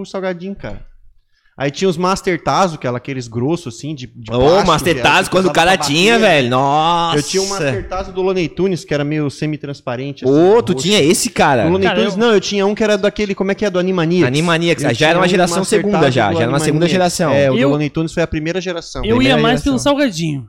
o 0.00 0.04
salgadinho, 0.04 0.54
cara. 0.54 0.86
Aí 1.60 1.72
tinha 1.72 1.88
os 1.88 1.96
Master 1.96 2.40
Tazo, 2.40 2.78
que 2.78 2.86
era 2.86 2.96
aqueles 2.96 3.26
grossos 3.26 3.74
assim 3.74 3.92
de, 3.92 4.06
de 4.14 4.30
Ô, 4.32 4.38
plástico, 4.38 4.66
Master 4.68 4.94
que 4.94 5.00
Tazo, 5.02 5.24
que 5.24 5.36
quando 5.36 5.46
o 5.46 5.52
cara 5.52 5.76
tinha, 5.76 6.16
velho. 6.16 6.48
Nossa. 6.50 7.18
Eu 7.18 7.22
tinha 7.24 7.42
um 7.42 7.48
Master 7.48 7.88
Tazo 7.88 8.12
do 8.12 8.22
Looney 8.22 8.48
Tunes, 8.48 8.84
que 8.84 8.94
era 8.94 9.02
meio 9.02 9.28
semi-transparente. 9.28 10.24
Ô, 10.24 10.28
assim, 10.28 10.62
tu 10.62 10.72
roxo. 10.72 10.86
tinha 10.86 11.02
esse, 11.02 11.30
cara. 11.30 11.64
Do 11.64 11.70
Looney 11.70 11.88
Cara, 11.88 11.98
Tunes, 11.98 12.12
eu- 12.14 12.18
não, 12.20 12.32
eu 12.32 12.40
tinha 12.40 12.64
um 12.64 12.76
que 12.76 12.84
era 12.84 12.96
daquele, 12.96 13.34
como 13.34 13.50
é 13.50 13.56
que 13.56 13.64
é, 13.64 13.70
do 13.70 13.78
Animaniacs. 13.80 14.26
Animaniacs, 14.28 14.84
Eu 14.84 14.94
já 14.94 15.08
era 15.08 15.18
uma 15.18 15.26
um 15.26 15.28
geração 15.28 15.58
Master 15.58 15.80
segunda 15.80 16.10
já, 16.12 16.32
já 16.32 16.40
era 16.42 16.48
uma 16.48 16.60
segunda 16.60 16.86
geração. 16.86 17.32
É, 17.32 17.50
o 17.50 17.58
Eu- 17.58 17.66
do 17.68 17.72
Looney 17.72 17.90
Tunes 17.90 18.12
foi 18.12 18.22
a 18.22 18.26
primeira 18.28 18.60
geração. 18.60 19.02
Eu 19.04 19.16
Primeira 19.16 19.34
ia 19.36 19.42
mais 19.42 19.60
geração. 19.60 19.72
pelo 19.72 19.78
salgadinho. 19.80 20.48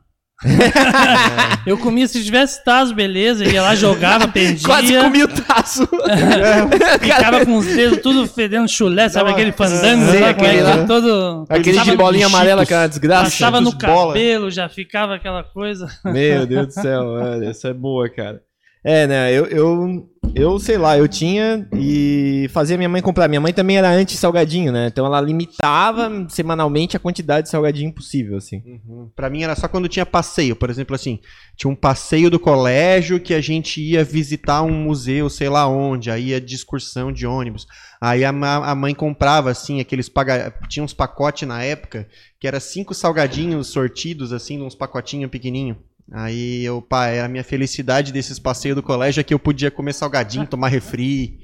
Eu 1.66 1.78
comia, 1.78 2.08
se 2.08 2.24
tivesse 2.24 2.64
tazo, 2.64 2.94
beleza, 2.96 3.46
ia 3.46 3.62
lá, 3.62 3.76
jogava, 3.76 4.28
perdia. 4.32 4.66
Quase 4.66 4.98
comi 4.98 5.24
o 5.24 5.28
taço. 5.28 5.88
Ficava 7.02 7.46
com 7.46 7.58
os 7.58 7.66
dedos 7.66 8.00
tudo 8.02 8.28
fedendo 8.28 8.68
chulé, 8.68 9.10
sabe 9.10 9.26
Dava- 9.26 9.38
aquele 9.38 9.52
fandango 9.52 10.12
Sim, 10.12 10.20
lá, 10.20 10.30
aquele 10.30 10.48
ele 10.54 10.62
lá. 10.64 10.86
todo... 10.86 11.46
Aquele 11.50 11.80
de 11.82 11.96
bolinha 11.96 12.28
amarela, 12.28 12.64
aquela 12.64 12.88
desgraça. 12.88 13.24
Passava 13.32 13.60
no 13.62 13.72
bola. 13.72 14.14
cabelo, 14.14 14.50
já 14.50 14.70
ficava 14.70 15.16
aquela 15.16 15.44
coisa. 15.44 15.88
Meu 16.06 16.46
Deus 16.48 16.68
do 16.68 16.74
céu, 16.74 17.04
mano, 17.06 17.44
essa 17.44 17.70
é 17.70 17.74
boa, 17.74 18.10
cara. 18.10 18.42
É, 18.84 19.06
né, 19.06 19.34
eu, 19.34 19.46
eu, 19.48 20.10
eu 20.34 20.58
sei 20.58 20.78
lá, 20.78 20.98
eu 20.98 21.08
tinha 21.08 21.68
e 21.74 22.48
fazia 22.52 22.78
minha 22.78 22.88
mãe 22.88 23.02
comprar. 23.02 23.28
Minha 23.28 23.42
mãe 23.42 23.52
também 23.52 23.78
era 23.78 23.90
anti-salgadinho, 23.90 24.72
né? 24.72 24.88
Então 24.88 25.06
ela 25.06 25.20
limitava 25.20 26.10
semanalmente 26.30 26.96
a 26.96 27.00
quantidade 27.00 27.46
de 27.46 27.50
salgadinho 27.50 27.94
possível, 27.94 28.38
assim. 28.38 28.64
Uhum. 28.66 29.10
Pra 29.16 29.30
mim 29.30 29.44
era 29.44 29.56
só 29.56 29.68
quando 29.68 29.90
tinha 29.90 30.06
passeio, 30.06 30.56
por 30.56 30.70
exemplo, 30.70 30.96
assim, 30.96 31.20
tinha 31.58 31.70
um 31.70 31.76
passeio 31.76 32.30
do 32.30 32.40
colégio 32.40 33.20
que 33.20 33.34
a 33.34 33.42
gente 33.42 33.82
ia 33.82 34.04
visitar 34.04 34.62
um 34.64 34.72
museu, 34.72 35.30
sei 35.30 35.50
lá 35.50 35.68
onde, 35.68 36.10
aí 36.10 36.28
ia 36.28 36.40
de 36.40 36.56
excursão 36.56 37.12
de 37.12 37.28
ônibus. 37.28 37.68
Aí 38.00 38.24
a, 38.24 38.30
a 38.30 38.76
mãe 38.76 38.96
comprava 38.96 39.52
assim 39.52 39.82
aqueles 39.82 40.08
paga... 40.08 40.54
tinha 40.70 40.84
uns 40.84 40.94
pacotes 40.94 41.46
na 41.46 41.62
época 41.62 42.08
que 42.40 42.48
era 42.48 42.62
cinco 42.62 42.94
salgadinhos 42.94 43.68
sortidos 43.68 44.32
assim, 44.32 44.62
uns 44.62 44.74
pacotinhos 44.76 45.30
pequenininho. 45.30 45.76
Aí 46.12 46.64
eu, 46.66 46.82
pá, 46.82 47.08
era 47.08 47.26
a 47.26 47.30
minha 47.30 47.44
felicidade 47.44 48.12
desses 48.12 48.40
passeios 48.40 48.76
do 48.76 48.82
colégio 48.84 49.22
é 49.22 49.24
que 49.24 49.34
eu 49.34 49.40
podia 49.40 49.70
comer 49.70 49.94
salgadinho, 49.94 50.48
tomar 50.48 50.68
refri. 50.70 51.40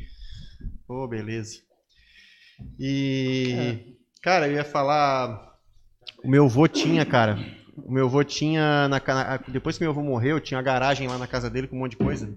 Pô, 0.88 1.08
beleza. 1.08 1.60
E 2.80 3.96
cara, 4.22 4.48
eu 4.48 4.54
ia 4.54 4.64
falar 4.64 5.54
o 6.24 6.28
meu 6.30 6.46
avô 6.46 6.68
tinha, 6.68 7.06
cara. 7.06 7.38
O 7.78 7.92
meu 7.92 8.06
avô 8.06 8.24
tinha. 8.24 8.88
Na- 8.88 9.38
depois 9.48 9.78
que 9.78 9.84
meu 9.84 9.92
avô 9.92 10.02
morreu, 10.02 10.40
tinha 10.40 10.60
a 10.60 10.64
garagem 10.64 11.08
lá 11.08 11.18
na 11.18 11.28
casa 11.28 11.50
dele 11.50 11.68
com 11.68 11.76
um 11.76 11.80
monte 11.80 11.92
de 11.92 11.98
coisa. 11.98 12.36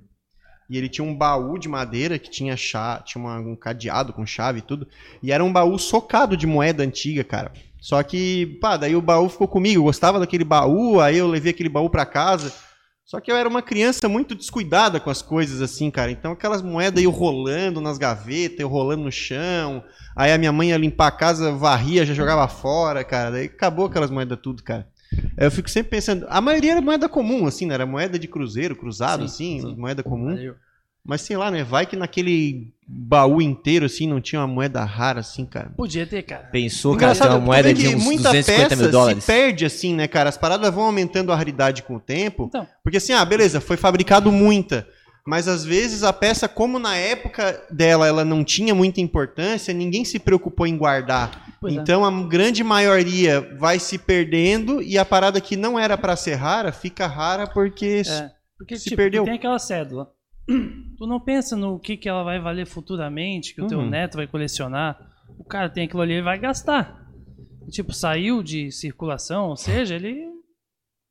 E 0.68 0.76
ele 0.76 0.88
tinha 0.88 1.04
um 1.04 1.16
baú 1.16 1.58
de 1.58 1.66
madeira 1.68 2.18
que 2.18 2.28
tinha 2.30 2.54
chá, 2.56 3.00
tinha 3.00 3.22
uma- 3.24 3.38
um 3.38 3.56
cadeado 3.56 4.12
com 4.12 4.26
chave 4.26 4.58
e 4.58 4.62
tudo. 4.62 4.86
E 5.22 5.32
era 5.32 5.42
um 5.42 5.52
baú 5.52 5.78
socado 5.78 6.36
de 6.36 6.46
moeda 6.46 6.82
antiga, 6.82 7.24
cara. 7.24 7.52
Só 7.80 8.02
que, 8.02 8.58
pá, 8.60 8.76
daí 8.76 8.96
o 8.96 9.02
baú 9.02 9.28
ficou 9.28 9.48
comigo. 9.48 9.80
Eu 9.80 9.84
gostava 9.84 10.18
daquele 10.18 10.44
baú, 10.44 11.00
aí 11.00 11.18
eu 11.18 11.26
levei 11.26 11.50
aquele 11.50 11.68
baú 11.68 11.88
pra 11.88 12.04
casa. 12.04 12.52
Só 13.04 13.20
que 13.20 13.32
eu 13.32 13.36
era 13.36 13.48
uma 13.48 13.62
criança 13.62 14.06
muito 14.06 14.34
descuidada 14.34 15.00
com 15.00 15.08
as 15.08 15.22
coisas 15.22 15.62
assim, 15.62 15.90
cara. 15.90 16.10
Então 16.10 16.32
aquelas 16.32 16.60
moedas 16.60 17.02
iam 17.02 17.10
rolando 17.10 17.80
nas 17.80 17.96
gavetas, 17.96 18.60
eu 18.60 18.68
rolando 18.68 19.04
no 19.04 19.10
chão. 19.10 19.82
Aí 20.14 20.30
a 20.30 20.36
minha 20.36 20.52
mãe 20.52 20.70
ia 20.70 20.76
limpar 20.76 21.06
a 21.06 21.12
casa, 21.12 21.50
varria, 21.52 22.04
já 22.04 22.12
jogava 22.12 22.46
fora, 22.48 23.02
cara. 23.02 23.30
Daí 23.30 23.46
acabou 23.46 23.86
aquelas 23.86 24.10
moedas 24.10 24.38
tudo, 24.42 24.62
cara. 24.62 24.86
Aí 25.38 25.46
Eu 25.46 25.50
fico 25.50 25.70
sempre 25.70 25.90
pensando, 25.90 26.26
a 26.28 26.38
maioria 26.40 26.72
era 26.72 26.82
moeda 26.82 27.08
comum, 27.08 27.46
assim, 27.46 27.64
né? 27.64 27.74
Era 27.74 27.86
moeda 27.86 28.18
de 28.18 28.28
cruzeiro, 28.28 28.76
cruzado, 28.76 29.26
Sim, 29.26 29.58
assim, 29.58 29.70
sim. 29.70 29.76
moeda 29.80 30.02
comum. 30.02 30.36
Mas 31.08 31.22
sei 31.22 31.38
lá, 31.38 31.50
né? 31.50 31.64
Vai 31.64 31.86
que 31.86 31.96
naquele 31.96 32.70
baú 32.86 33.40
inteiro, 33.40 33.86
assim, 33.86 34.06
não 34.06 34.20
tinha 34.20 34.42
uma 34.42 34.46
moeda 34.46 34.84
rara, 34.84 35.20
assim, 35.20 35.46
cara. 35.46 35.70
Podia 35.74 36.06
ter, 36.06 36.22
cara. 36.22 36.48
Pensou, 36.52 36.94
cara, 36.98 37.14
tem 37.14 37.26
uma 37.26 37.40
moeda 37.40 37.72
de 37.72 37.88
uns 37.88 38.04
muita 38.04 38.24
250 38.24 38.68
peça 38.68 38.82
mil 38.82 38.90
dólares. 38.90 39.24
se 39.24 39.32
perde, 39.32 39.64
assim, 39.64 39.94
né, 39.94 40.06
cara? 40.06 40.28
As 40.28 40.36
paradas 40.36 40.70
vão 40.72 40.84
aumentando 40.84 41.32
a 41.32 41.34
raridade 41.34 41.82
com 41.82 41.96
o 41.96 42.00
tempo. 42.00 42.44
Então. 42.48 42.68
Porque 42.84 42.98
assim, 42.98 43.14
ah, 43.14 43.24
beleza, 43.24 43.58
foi 43.58 43.78
fabricado 43.78 44.30
muita. 44.30 44.86
Mas 45.26 45.48
às 45.48 45.64
vezes 45.64 46.02
a 46.02 46.12
peça, 46.12 46.46
como 46.46 46.78
na 46.78 46.94
época 46.94 47.58
dela 47.70 48.06
ela 48.06 48.22
não 48.22 48.44
tinha 48.44 48.74
muita 48.74 49.00
importância, 49.00 49.72
ninguém 49.72 50.04
se 50.04 50.18
preocupou 50.18 50.66
em 50.66 50.76
guardar. 50.76 51.56
Pois 51.58 51.74
é. 51.74 51.80
então 51.80 52.04
a 52.04 52.10
grande 52.28 52.62
maioria 52.62 53.56
vai 53.58 53.78
se 53.78 53.96
perdendo 53.96 54.82
e 54.82 54.98
a 54.98 55.06
parada 55.06 55.40
que 55.40 55.56
não 55.56 55.78
era 55.78 55.96
pra 55.96 56.16
ser 56.16 56.34
rara 56.34 56.70
fica 56.70 57.06
rara 57.06 57.46
porque 57.46 58.02
É, 58.06 58.30
porque 58.58 58.76
se 58.76 58.84
tipo, 58.84 58.96
perdeu. 58.96 59.24
tem 59.24 59.34
aquela 59.34 59.58
cédula. 59.58 60.10
Tu 60.48 61.06
não 61.06 61.20
pensa 61.20 61.56
no 61.56 61.78
que, 61.78 61.96
que 61.96 62.08
ela 62.08 62.24
vai 62.24 62.40
valer 62.40 62.66
futuramente, 62.66 63.54
que 63.54 63.62
o 63.62 63.66
teu 63.66 63.78
Uhum. 63.80 63.88
neto 63.88 64.16
vai 64.16 64.26
colecionar. 64.26 64.98
O 65.38 65.44
cara 65.44 65.68
tem 65.68 65.84
aquilo 65.84 66.02
ali 66.02 66.14
e 66.14 66.22
vai 66.22 66.38
gastar. 66.38 67.06
E, 67.66 67.70
tipo, 67.70 67.92
saiu 67.92 68.42
de 68.42 68.72
circulação, 68.72 69.48
ou 69.48 69.56
seja, 69.56 69.94
ele 69.94 70.26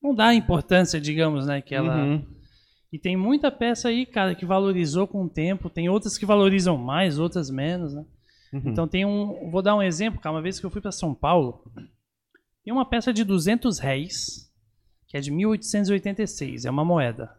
não 0.01 0.13
dá 0.13 0.27
a 0.27 0.35
importância, 0.35 0.99
digamos, 0.99 1.45
né, 1.45 1.61
que 1.61 1.75
ela... 1.75 1.95
Uhum. 2.03 2.25
E 2.91 2.97
tem 2.97 3.15
muita 3.17 3.51
peça 3.51 3.89
aí, 3.89 4.05
cara, 4.05 4.33
que 4.33 4.45
valorizou 4.45 5.07
com 5.07 5.23
o 5.25 5.29
tempo. 5.29 5.69
Tem 5.69 5.89
outras 5.89 6.17
que 6.17 6.25
valorizam 6.25 6.77
mais, 6.77 7.19
outras 7.19 7.49
menos, 7.49 7.93
né? 7.93 8.05
Uhum. 8.53 8.61
Então 8.65 8.87
tem 8.87 9.05
um. 9.05 9.51
Vou 9.51 9.61
dar 9.61 9.75
um 9.75 9.83
exemplo, 9.83 10.21
cara. 10.21 10.33
Uma 10.33 10.41
vez 10.41 10.57
que 10.57 10.65
eu 10.65 10.69
fui 10.69 10.79
para 10.79 10.91
São 10.93 11.13
Paulo, 11.13 11.69
tem 12.63 12.73
uma 12.73 12.85
peça 12.89 13.11
de 13.11 13.25
200 13.25 13.77
réis, 13.77 14.49
que 15.09 15.17
é 15.17 15.19
de 15.19 15.31
1886, 15.31 16.63
é 16.63 16.71
uma 16.71 16.85
moeda. 16.85 17.29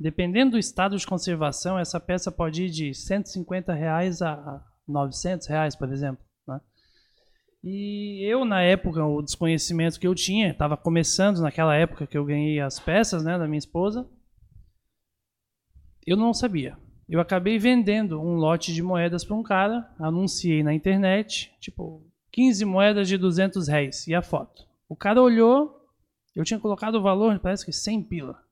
Dependendo 0.00 0.52
do 0.52 0.58
estado 0.58 0.96
de 0.96 1.06
conservação, 1.06 1.78
essa 1.78 2.00
peça 2.00 2.32
pode 2.32 2.64
ir 2.64 2.70
de 2.70 2.94
150 2.94 3.74
reais 3.74 4.22
a 4.22 4.64
900 4.88 5.46
reais, 5.46 5.76
por 5.76 5.92
exemplo. 5.92 6.24
né? 6.48 6.58
E 7.62 8.26
eu, 8.26 8.46
na 8.46 8.62
época, 8.62 9.04
o 9.04 9.20
desconhecimento 9.20 10.00
que 10.00 10.06
eu 10.06 10.14
tinha, 10.14 10.52
estava 10.52 10.74
começando 10.74 11.42
naquela 11.42 11.76
época 11.76 12.06
que 12.06 12.16
eu 12.16 12.24
ganhei 12.24 12.60
as 12.60 12.80
peças 12.80 13.22
né, 13.22 13.38
da 13.38 13.46
minha 13.46 13.58
esposa, 13.58 14.08
eu 16.06 16.16
não 16.16 16.32
sabia. 16.32 16.78
Eu 17.06 17.20
acabei 17.20 17.58
vendendo 17.58 18.18
um 18.18 18.36
lote 18.36 18.72
de 18.72 18.82
moedas 18.82 19.22
para 19.22 19.36
um 19.36 19.42
cara, 19.42 19.94
anunciei 19.98 20.62
na 20.62 20.72
internet, 20.72 21.52
tipo, 21.60 22.10
15 22.32 22.64
moedas 22.64 23.06
de 23.06 23.18
200 23.18 23.68
reais 23.68 24.06
e 24.06 24.14
a 24.14 24.22
foto. 24.22 24.66
O 24.88 24.96
cara 24.96 25.20
olhou, 25.20 25.86
eu 26.34 26.42
tinha 26.42 26.58
colocado 26.58 26.94
o 26.94 27.02
valor, 27.02 27.38
parece 27.38 27.66
que 27.66 27.72
100 27.72 28.04
pila. 28.04 28.49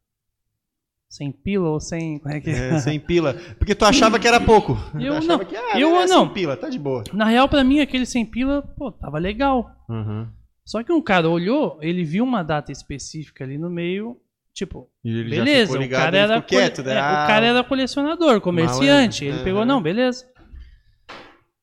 100 1.08 1.32
pila 1.32 1.70
ou 1.70 1.80
100, 1.80 2.18
como 2.18 2.34
é 2.34 2.40
que 2.40 2.50
É, 2.50 2.78
sem 2.78 3.00
pila. 3.00 3.34
Porque 3.58 3.74
tu 3.74 3.84
achava 3.84 4.18
que 4.18 4.28
era 4.28 4.38
pouco. 4.40 4.76
Eu 5.00 5.14
achava 5.14 5.42
não, 5.42 5.48
que 5.48 5.56
ah, 5.56 5.78
eu 5.80 5.96
é 6.00 6.06
não. 6.06 6.24
100 6.26 6.34
pila, 6.34 6.56
tá 6.56 6.68
de 6.68 6.78
boa. 6.78 7.02
Na 7.12 7.24
real, 7.24 7.48
para 7.48 7.64
mim, 7.64 7.80
aquele 7.80 8.04
100 8.04 8.26
pila, 8.26 8.62
pô, 8.76 8.92
tava 8.92 9.18
legal. 9.18 9.70
Uhum. 9.88 10.26
Só 10.64 10.82
que 10.82 10.92
um 10.92 11.00
cara 11.00 11.28
olhou, 11.28 11.78
ele 11.80 12.04
viu 12.04 12.24
uma 12.24 12.42
data 12.42 12.70
específica 12.70 13.42
ali 13.42 13.56
no 13.56 13.70
meio, 13.70 14.18
tipo, 14.52 14.86
ele 15.02 15.30
beleza, 15.30 15.62
ficou 15.62 15.76
o 15.78 15.82
ligado, 15.82 16.00
cara, 16.02 16.16
ele 16.18 16.32
era 16.32 16.42
quieto, 16.42 16.82
né? 16.82 16.92
é, 16.94 16.98
Ah, 16.98 17.24
o 17.24 17.26
cara 17.26 17.46
era 17.46 17.64
colecionador, 17.64 18.40
comerciante. 18.42 19.24
Ele 19.24 19.30
Malandro. 19.30 19.44
pegou, 19.44 19.60
Aham. 19.62 19.66
não, 19.68 19.82
beleza. 19.82 20.26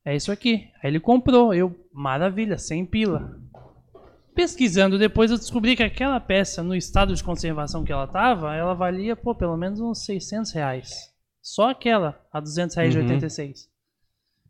É 0.03 0.15
isso 0.15 0.31
aqui. 0.31 0.69
Aí 0.83 0.89
ele 0.89 0.99
comprou, 0.99 1.53
eu, 1.53 1.75
maravilha, 1.93 2.57
100 2.57 2.85
pila. 2.87 3.39
Pesquisando 4.35 4.99
depois 4.99 5.31
eu 5.31 5.37
descobri 5.37 5.77
que 5.77 5.83
aquela 5.83 6.19
peça, 6.19 6.61
no 6.61 6.75
estado 6.75 7.15
de 7.15 7.23
conservação 7.23 7.85
que 7.85 7.91
ela 7.91 8.05
tava, 8.05 8.53
ela 8.53 8.73
valia, 8.73 9.15
pô, 9.15 9.33
pelo 9.33 9.55
menos 9.55 9.79
uns 9.79 10.03
600 10.03 10.51
reais. 10.51 11.13
Só 11.41 11.69
aquela, 11.69 12.21
a 12.33 12.41
200 12.41 12.75
reais 12.75 12.91
de 12.91 12.99
Uhum. 12.99 13.05
86. 13.05 13.69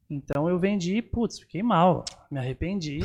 Então 0.09 0.49
eu 0.49 0.57
vendi, 0.57 1.01
putz, 1.03 1.39
fiquei 1.39 1.61
mal, 1.61 2.03
me 2.31 2.39
arrependi. 2.39 2.99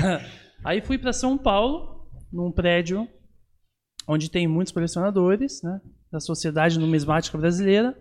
Aí 0.62 0.82
fui 0.82 0.98
para 0.98 1.12
São 1.12 1.38
Paulo, 1.38 2.06
num 2.30 2.52
prédio 2.52 3.08
onde 4.06 4.30
tem 4.30 4.46
muitos 4.46 4.72
colecionadores, 4.72 5.62
né, 5.62 5.80
da 6.12 6.20
Sociedade 6.20 6.78
Numismática 6.78 7.38
Brasileira. 7.38 7.98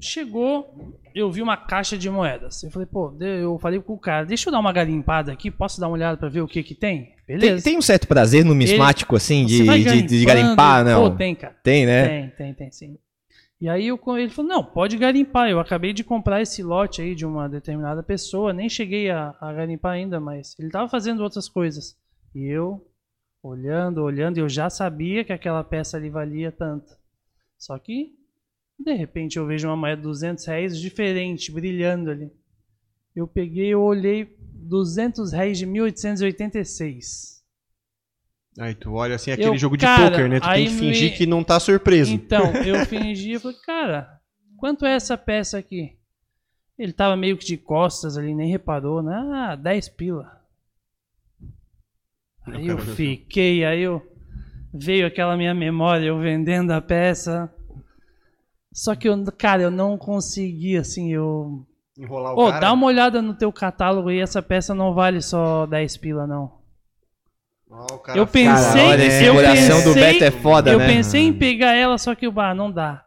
Chegou, 0.00 0.98
eu 1.14 1.30
vi 1.30 1.42
uma 1.42 1.56
caixa 1.56 1.96
de 1.96 2.08
moedas. 2.08 2.62
Eu 2.62 2.70
falei, 2.70 2.86
pô, 2.86 3.14
eu 3.20 3.58
falei 3.58 3.80
com 3.80 3.92
o 3.92 3.98
cara, 3.98 4.24
deixa 4.24 4.48
eu 4.48 4.52
dar 4.52 4.58
uma 4.58 4.72
garimpada 4.72 5.32
aqui, 5.32 5.50
posso 5.50 5.80
dar 5.80 5.88
uma 5.88 5.94
olhada 5.94 6.16
para 6.16 6.28
ver 6.28 6.40
o 6.40 6.48
que 6.48 6.62
que 6.62 6.74
tem? 6.74 7.14
Tem, 7.26 7.38
Beleza. 7.38 7.64
tem 7.64 7.78
um 7.78 7.82
certo 7.82 8.08
prazer 8.08 8.44
no 8.44 8.54
mismático, 8.54 9.14
assim, 9.14 9.44
de, 9.44 9.62
de, 9.62 10.02
de 10.02 10.24
garimpar, 10.24 10.84
não? 10.84 11.10
Pô, 11.10 11.16
tem, 11.16 11.34
cara. 11.34 11.54
Tem, 11.62 11.86
né? 11.86 12.08
Tem, 12.08 12.30
tem, 12.30 12.54
tem, 12.54 12.72
sim. 12.72 12.98
E 13.60 13.68
aí 13.68 13.88
eu, 13.88 14.00
ele 14.16 14.30
falou, 14.30 14.50
não, 14.50 14.64
pode 14.64 14.96
garimpar. 14.96 15.50
Eu 15.50 15.60
acabei 15.60 15.92
de 15.92 16.02
comprar 16.02 16.40
esse 16.40 16.62
lote 16.62 17.02
aí 17.02 17.14
de 17.14 17.26
uma 17.26 17.46
determinada 17.46 18.02
pessoa, 18.02 18.54
nem 18.54 18.70
cheguei 18.70 19.10
a, 19.10 19.34
a 19.38 19.52
garimpar 19.52 19.92
ainda, 19.92 20.18
mas 20.18 20.56
ele 20.58 20.70
tava 20.70 20.88
fazendo 20.88 21.22
outras 21.22 21.46
coisas. 21.46 21.94
E 22.34 22.46
eu, 22.46 22.82
olhando, 23.42 24.02
olhando, 24.02 24.38
eu 24.38 24.48
já 24.48 24.70
sabia 24.70 25.24
que 25.24 25.32
aquela 25.32 25.62
peça 25.62 25.98
ali 25.98 26.08
valia 26.08 26.50
tanto. 26.50 26.96
Só 27.58 27.78
que, 27.78 28.14
de 28.80 28.92
repente, 28.94 29.38
eu 29.38 29.46
vejo 29.46 29.68
uma 29.68 29.76
moeda 29.76 29.96
de 29.96 30.02
200 30.02 30.44
reais 30.46 30.78
diferente, 30.78 31.52
brilhando 31.52 32.10
ali. 32.10 32.30
Eu 33.14 33.26
peguei, 33.26 33.68
eu 33.68 33.82
olhei 33.82 34.36
200 34.54 35.32
reais 35.32 35.58
de 35.58 35.66
1886. 35.66 37.40
Aí 38.58 38.74
tu 38.74 38.92
olha 38.94 39.14
assim, 39.14 39.30
aquele 39.30 39.50
Eu, 39.50 39.58
jogo 39.58 39.76
de 39.76 39.84
cara, 39.84 40.10
poker, 40.10 40.28
né? 40.28 40.40
Tu 40.40 40.50
tem 40.52 40.66
que 40.66 40.72
fingir 40.72 41.10
me- 41.12 41.16
que 41.16 41.26
não 41.26 41.44
tá 41.44 41.60
surpreso. 41.60 42.12
Então, 42.12 42.52
eu 42.64 42.84
fingi, 42.86 43.32
eu 43.32 43.40
falei, 43.40 43.56
cara, 43.58 44.20
quanto 44.56 44.84
é 44.86 44.94
essa 44.94 45.16
peça 45.16 45.58
aqui? 45.58 45.96
Ele 46.78 46.92
tava 46.92 47.16
meio 47.16 47.36
que 47.36 47.44
de 47.44 47.56
costas 47.58 48.16
ali, 48.16 48.34
nem 48.34 48.50
reparou, 48.50 49.02
né? 49.02 49.14
Ah, 49.14 49.54
10 49.56 49.88
pila. 49.90 50.40
Aí 52.46 52.66
eu 52.66 52.78
fiquei, 52.78 53.64
aí 53.64 53.82
eu 53.82 54.02
veio 54.72 55.06
aquela 55.06 55.36
minha 55.36 55.54
memória, 55.54 56.06
eu 56.06 56.18
vendendo 56.18 56.70
a 56.72 56.80
peça. 56.80 57.52
Só 58.72 58.94
que 58.94 59.08
eu, 59.08 59.24
cara, 59.36 59.62
eu 59.62 59.70
não 59.70 59.98
consegui, 59.98 60.76
assim, 60.76 61.12
eu. 61.12 61.66
Enrolar 61.98 62.34
o 62.34 62.40
Ô, 62.40 62.48
cara. 62.48 62.60
dá 62.60 62.72
uma 62.72 62.86
olhada 62.86 63.20
no 63.20 63.34
teu 63.34 63.52
catálogo 63.52 64.08
aí, 64.08 64.20
essa 64.20 64.40
peça 64.40 64.74
não 64.74 64.94
vale 64.94 65.20
só 65.20 65.66
10 65.66 65.96
pila, 65.96 66.26
não. 66.26 66.58
Ó, 67.70 67.94
o 67.94 67.98
cara 67.98 68.18
Eu 68.18 68.26
pensei- 68.26 68.80
Cara, 68.82 68.88
olha, 68.88 69.04
esse 69.04 69.24
eu 69.24 69.34
coração 69.34 69.78
do 69.82 69.94
pensei- 69.94 70.12
Beto 70.12 70.24
é 70.24 70.30
foda, 70.30 70.70
eu 70.72 70.78
né? 70.78 70.86
pensei 70.86 71.22
em 71.22 71.32
pegar 71.38 71.74
ela, 71.74 71.98
só 71.98 72.14
que 72.14 72.26
ah, 72.26 72.54
não 72.54 72.70
dá. 72.70 73.04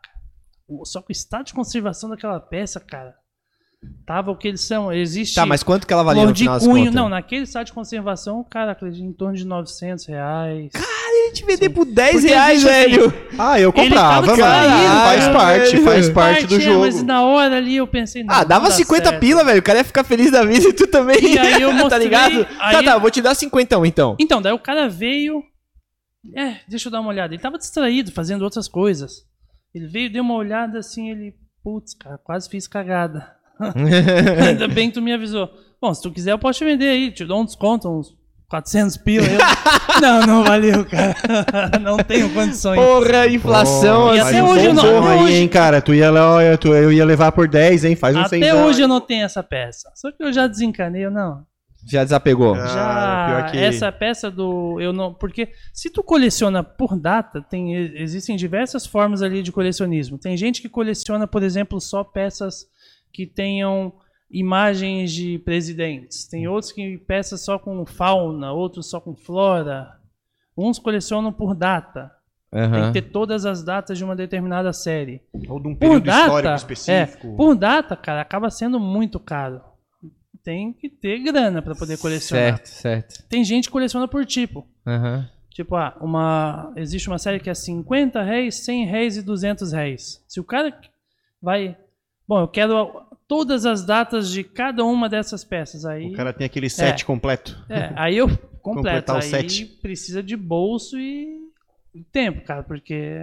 O- 0.67 0.85
Só 0.85 1.01
que 1.01 1.11
o 1.11 1.13
estado 1.13 1.45
de 1.45 1.53
conservação 1.53 2.09
daquela 2.09 2.39
peça, 2.39 2.79
cara, 2.79 3.15
tava 4.05 4.31
o 4.31 4.35
que 4.37 4.47
eles 4.47 4.61
são. 4.61 4.91
Existe 4.91 5.35
Tá, 5.35 5.45
mas 5.45 5.63
quanto 5.63 5.85
que 5.87 5.93
ela 5.93 6.03
valia 6.03 6.25
no 6.25 6.35
final 6.35 6.59
cunho. 6.59 6.91
Não, 6.91 7.07
naquele 7.09 7.43
estado 7.43 7.65
de 7.67 7.73
conservação, 7.73 8.43
cara, 8.49 8.77
em 8.93 9.11
torno 9.13 9.35
de 9.35 9.45
900 9.45 10.05
reais. 10.05 10.71
A 10.75 11.27
gente 11.27 11.45
vender 11.45 11.69
por 11.69 11.85
10 11.85 12.11
Porque 12.11 12.27
reais, 12.27 12.63
existe 12.63 12.69
assim, 12.69 12.89
velho. 12.91 13.13
Ah, 13.37 13.59
eu 13.59 13.73
Ele 13.75 13.89
comprava, 13.89 14.27
distraído, 14.27 14.73
Faz 15.03 15.19
cara. 15.23 15.33
parte, 15.33 15.77
faz 15.81 16.09
parte 16.09 16.47
do 16.47 16.55
é, 16.55 16.59
jogo. 16.59 16.79
Mas 16.81 17.01
na 17.03 17.23
hora 17.23 17.57
ali 17.57 17.75
eu 17.77 17.87
pensei, 17.87 18.23
não, 18.23 18.33
Ah, 18.33 18.43
dava 18.43 18.63
não 18.65 18.69
dá 18.69 18.75
50 18.75 19.09
certo. 19.09 19.19
pila, 19.19 19.43
velho. 19.43 19.59
O 19.59 19.63
cara 19.63 19.79
ia 19.79 19.85
ficar 19.85 20.03
feliz 20.03 20.31
da 20.31 20.43
vida 20.43 20.67
e 20.67 20.73
tu 20.73 20.85
também. 20.87 21.17
E 21.33 21.37
aí 21.37 21.61
eu 21.61 21.69
tá 21.71 21.75
mostrei, 21.75 22.03
ligado? 22.03 22.45
Tá, 22.45 22.51
aí- 22.59 22.85
tá, 22.85 22.97
vou 22.97 23.09
te 23.09 23.21
dar 23.21 23.35
50 23.35 23.75
então. 23.87 24.15
Então, 24.19 24.41
daí 24.41 24.53
o 24.53 24.59
cara 24.59 24.87
veio. 24.89 25.41
É, 26.35 26.55
deixa 26.67 26.87
eu 26.87 26.91
dar 26.91 27.01
uma 27.01 27.09
olhada. 27.09 27.33
Ele 27.33 27.41
tava 27.41 27.57
distraído, 27.57 28.11
fazendo 28.11 28.43
outras 28.43 28.67
coisas. 28.67 29.23
Ele 29.73 29.87
veio, 29.87 30.11
deu 30.11 30.23
uma 30.23 30.35
olhada 30.35 30.79
assim, 30.79 31.09
ele. 31.09 31.33
Putz, 31.63 31.93
cara, 31.93 32.17
quase 32.17 32.49
fiz 32.49 32.67
cagada. 32.67 33.31
Ainda 34.47 34.67
bem 34.67 34.89
que 34.89 34.95
tu 34.95 35.01
me 35.01 35.13
avisou. 35.13 35.49
Bom, 35.81 35.93
se 35.93 36.01
tu 36.01 36.11
quiser, 36.11 36.31
eu 36.31 36.39
posso 36.39 36.59
te 36.59 36.65
vender 36.65 36.87
aí. 36.89 37.11
Te 37.11 37.25
dou 37.25 37.41
um 37.41 37.45
desconto, 37.45 37.89
uns 37.89 38.15
400 38.49 38.97
pila. 38.97 39.25
Eu, 39.25 39.39
não, 40.01 40.21
não 40.27 40.43
valeu, 40.43 40.85
cara. 40.85 41.15
não 41.81 41.97
tenho 41.97 42.33
condições. 42.33 42.79
Porra, 42.79 43.27
inflação. 43.27 44.15
E 44.15 44.19
assim, 44.19 44.37
até 44.37 44.41
Faz 44.41 44.43
um 44.43 44.53
hoje 44.53 44.65
eu 44.65 44.73
não- 44.73 44.99
até 44.99 45.07
aí, 45.13 45.23
hoje- 45.23 45.33
hein, 45.35 45.47
cara. 45.47 45.81
Tu 45.81 45.93
ia, 45.93 46.09
tu, 46.59 46.73
eu 46.73 46.91
ia 46.91 47.05
levar 47.05 47.31
por 47.31 47.47
10, 47.47 47.85
hein? 47.85 47.95
Faz 47.95 48.15
um 48.15 48.21
Até 48.21 48.53
hoje 48.55 48.81
eu 48.81 48.87
não 48.87 49.01
tenho 49.01 49.25
essa 49.25 49.43
peça. 49.43 49.89
Só 49.95 50.11
que 50.11 50.23
eu 50.23 50.31
já 50.31 50.47
desencanei, 50.47 51.05
eu 51.05 51.11
não. 51.11 51.43
Já 51.85 52.01
desapegou. 52.05 52.53
Ah, 52.55 52.65
Já 52.65 53.25
pior 53.27 53.51
que- 53.51 53.57
essa 53.57 53.91
peça 53.91 54.31
do 54.31 54.79
eu 54.79 54.93
não, 54.93 55.13
porque 55.13 55.49
se 55.73 55.89
tu 55.89 56.01
coleciona 56.01 56.63
por 56.63 56.97
data, 56.97 57.41
tem 57.41 57.75
existem 57.75 58.37
diversas 58.37 58.85
formas 58.85 59.21
ali 59.21 59.43
de 59.43 59.51
colecionismo. 59.51 60.17
Tem 60.17 60.37
gente 60.37 60.61
que 60.61 60.69
coleciona, 60.69 61.27
por 61.27 61.43
exemplo, 61.43 61.81
só 61.81 62.01
peças 62.01 62.67
que 63.13 63.25
tenham 63.27 63.93
imagens 64.29 65.13
de 65.13 65.37
presidentes. 65.39 66.27
Tem 66.27 66.47
outros 66.47 66.71
que 66.71 66.97
peças 66.97 67.45
só 67.45 67.59
com 67.59 67.85
fauna, 67.85 68.51
outros 68.51 68.89
só 68.89 68.99
com 68.99 69.15
flora. 69.15 69.99
Uns 70.57 70.79
colecionam 70.79 71.31
por 71.31 71.55
data. 71.55 72.11
Tem 72.51 72.61
Aham. 72.61 72.91
que 72.91 73.01
ter 73.01 73.09
todas 73.11 73.45
as 73.45 73.63
datas 73.63 73.97
de 73.97 74.03
uma 74.03 74.15
determinada 74.15 74.71
série. 74.73 75.21
Ou 75.47 75.59
de 75.59 75.67
um 75.67 75.73
Por 75.75 75.79
período 75.79 76.09
histórico 76.09 76.35
data, 76.35 76.51
é, 76.51 76.55
específico. 76.55 77.35
por 77.35 77.55
data, 77.55 77.95
cara, 77.95 78.21
acaba 78.21 78.49
sendo 78.49 78.79
muito 78.79 79.19
caro. 79.19 79.61
Tem 80.43 80.73
que 80.73 80.89
ter 80.89 81.19
grana 81.19 81.61
para 81.61 81.73
poder 81.73 81.97
colecionar. 81.97 82.57
Certo, 82.57 82.67
certo. 82.67 83.27
Tem 83.29 83.43
gente 83.43 83.65
que 83.65 83.71
coleciona 83.71 84.07
por 84.07 84.25
tipo. 84.25 84.67
Aham. 84.85 85.27
Tipo, 85.49 85.75
ah, 85.75 85.95
uma, 86.01 86.73
existe 86.75 87.07
uma 87.07 87.19
série 87.19 87.39
que 87.39 87.49
é 87.49 87.53
50 87.53 88.21
réis, 88.23 88.55
100 88.65 88.85
réis 88.85 89.17
e 89.17 89.21
200 89.21 89.71
réis. 89.71 90.23
Se 90.27 90.39
o 90.39 90.43
cara 90.43 90.75
vai... 91.41 91.77
Bom, 92.27 92.39
eu 92.41 92.47
quero 92.47 93.01
todas 93.27 93.65
as 93.65 93.85
datas 93.85 94.29
de 94.31 94.43
cada 94.43 94.83
uma 94.85 95.09
dessas 95.09 95.43
peças. 95.43 95.85
Aí, 95.85 96.11
O 96.11 96.13
cara 96.15 96.31
tem 96.33 96.45
aquele 96.45 96.69
set 96.69 97.01
É. 97.03 97.05
completo. 97.05 97.57
é, 97.69 97.91
aí 97.95 98.17
eu 98.17 98.27
completo. 98.61 98.61
Completar 98.61 99.15
o 99.15 99.19
Aí 99.19 99.23
set. 99.23 99.65
precisa 99.81 100.21
de 100.23 100.35
bolso 100.37 100.97
e 100.97 101.39
tempo, 102.11 102.41
cara, 102.45 102.63
porque... 102.63 103.17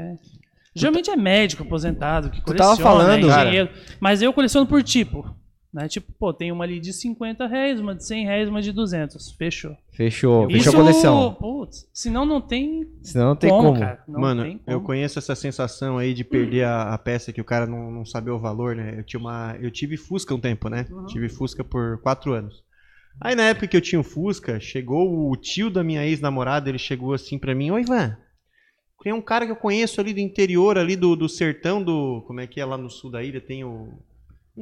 Geralmente 0.75 1.11
é 1.11 1.17
médico 1.17 1.65
aposentado 1.65 2.31
que 2.31 2.41
Tu 2.45 2.55
tava 2.55 2.77
coleciona, 2.77 2.91
falando, 2.91 3.27
é 3.27 3.29
cara. 3.29 3.43
engenheiro. 3.49 3.71
Mas 3.99 4.23
eu 4.23 4.33
coleciono 4.33 4.67
por 4.69 4.83
tipo. 4.85 5.35
Né? 5.73 5.87
Tipo, 5.89 6.13
pô, 6.19 6.33
tem 6.33 6.51
uma 6.51 6.65
ali 6.65 6.81
de 6.81 6.93
50 6.93 7.47
reais, 7.47 7.79
uma 7.79 7.95
de 7.95 8.05
100 8.05 8.25
reais, 8.25 8.49
uma 8.49 8.61
de 8.61 8.73
200. 8.73 9.31
Fechou. 9.33 9.77
Fechou. 9.93 10.47
Fechou 10.47 10.57
Isso, 10.57 10.69
a 10.71 10.73
coleção. 10.73 11.35
Putz, 11.35 11.89
senão 11.93 12.25
não 12.25 12.41
tem 12.41 12.89
Senão 13.03 13.29
não 13.29 13.37
tem 13.37 13.51
como, 13.51 13.69
como. 13.69 13.81
cara. 13.81 14.03
Não 14.09 14.21
Mano, 14.21 14.43
tem 14.43 14.61
eu 14.67 14.75
como. 14.75 14.87
conheço 14.87 15.19
essa 15.19 15.35
sensação 15.37 15.97
aí 15.97 16.13
de 16.13 16.25
perder 16.25 16.65
a, 16.65 16.93
a 16.93 16.99
peça 16.99 17.33
que 17.33 17.41
o 17.41 17.45
cara 17.45 17.67
não, 17.67 17.91
não 17.91 18.05
sabia 18.05 18.35
o 18.35 18.41
valor, 18.41 18.75
né? 18.75 18.95
Eu, 18.99 19.05
tinha 19.05 19.21
uma, 19.21 19.57
eu 19.61 19.71
tive 19.71 19.97
Fusca 19.97 20.35
um 20.35 20.41
tempo, 20.41 20.69
né? 20.69 20.87
Uhum. 20.91 21.07
Tive 21.07 21.29
Fusca 21.29 21.63
por 21.63 21.99
quatro 22.03 22.33
anos. 22.33 22.65
Aí 23.21 23.37
na 23.37 23.45
época 23.45 23.69
que 23.69 23.77
eu 23.77 23.81
tinha 23.81 24.01
o 24.01 24.05
Fusca, 24.05 24.59
chegou 24.59 25.31
o 25.31 25.37
tio 25.37 25.71
da 25.71 25.85
minha 25.85 26.05
ex-namorada, 26.05 26.69
ele 26.69 26.79
chegou 26.79 27.13
assim 27.13 27.39
pra 27.39 27.55
mim, 27.55 27.71
Ô 27.71 27.79
Ivan, 27.79 28.17
tem 29.03 29.13
um 29.13 29.23
cara 29.23 29.47
que 29.47 29.53
eu 29.53 29.57
conheço 29.57 30.01
ali 30.01 30.13
do 30.13 30.21
interior, 30.21 30.77
ali 30.77 30.97
do, 30.97 31.15
do 31.15 31.29
sertão 31.29 31.83
do... 31.83 32.23
Como 32.27 32.41
é 32.41 32.47
que 32.47 32.61
é 32.61 32.65
lá 32.65 32.77
no 32.77 32.91
sul 32.91 33.11
da 33.11 33.23
ilha? 33.23 33.41
Tem 33.41 33.65
o... 33.65 33.93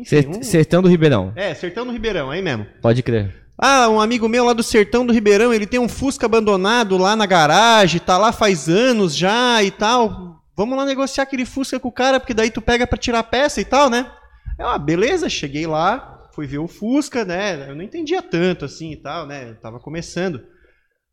Enfim, 0.00 0.26
um- 0.28 0.42
Sertão 0.42 0.80
do 0.82 0.88
Ribeirão. 0.88 1.32
É, 1.36 1.54
sertão 1.54 1.84
do 1.86 1.92
Ribeirão, 1.92 2.30
aí 2.30 2.40
mesmo. 2.42 2.66
Pode 2.80 3.02
crer. 3.02 3.34
Ah, 3.56 3.88
um 3.88 4.00
amigo 4.00 4.28
meu 4.28 4.44
lá 4.44 4.52
do 4.52 4.62
sertão 4.62 5.04
do 5.04 5.12
Ribeirão, 5.12 5.52
ele 5.52 5.66
tem 5.66 5.80
um 5.80 5.88
Fusca 5.88 6.26
abandonado 6.26 6.96
lá 6.96 7.16
na 7.16 7.26
garagem, 7.26 8.00
tá 8.00 8.16
lá 8.16 8.30
faz 8.32 8.68
anos 8.68 9.16
já 9.16 9.62
e 9.62 9.70
tal. 9.70 10.40
Vamos 10.56 10.76
lá 10.78 10.84
negociar 10.84 11.24
aquele 11.24 11.44
Fusca 11.44 11.78
com 11.80 11.88
o 11.88 11.92
cara, 11.92 12.20
porque 12.20 12.34
daí 12.34 12.50
tu 12.50 12.60
pega 12.62 12.86
pra 12.86 12.96
tirar 12.98 13.18
a 13.20 13.24
peça 13.24 13.60
e 13.60 13.64
tal, 13.64 13.90
né? 13.90 14.10
Eu, 14.58 14.68
ah, 14.68 14.78
beleza, 14.78 15.28
cheguei 15.28 15.66
lá, 15.66 16.28
fui 16.34 16.46
ver 16.46 16.58
o 16.58 16.68
Fusca, 16.68 17.24
né? 17.24 17.68
Eu 17.68 17.74
não 17.74 17.82
entendia 17.82 18.22
tanto 18.22 18.64
assim 18.64 18.92
e 18.92 18.96
tal, 18.96 19.26
né? 19.26 19.50
Eu 19.50 19.54
tava 19.56 19.80
começando. 19.80 20.40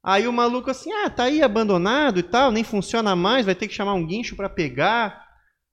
Aí 0.04 0.28
o 0.28 0.34
maluco 0.34 0.70
assim, 0.70 0.92
ah, 0.94 1.10
tá 1.10 1.24
aí 1.24 1.42
abandonado 1.42 2.20
e 2.20 2.24
tal, 2.24 2.52
nem 2.52 2.64
funciona 2.64 3.16
mais, 3.16 3.44
vai 3.46 3.56
ter 3.56 3.68
que 3.68 3.74
chamar 3.74 3.96
um 3.96 4.06
guincho 4.06 4.36
pra 4.36 4.48
pegar. 4.50 5.25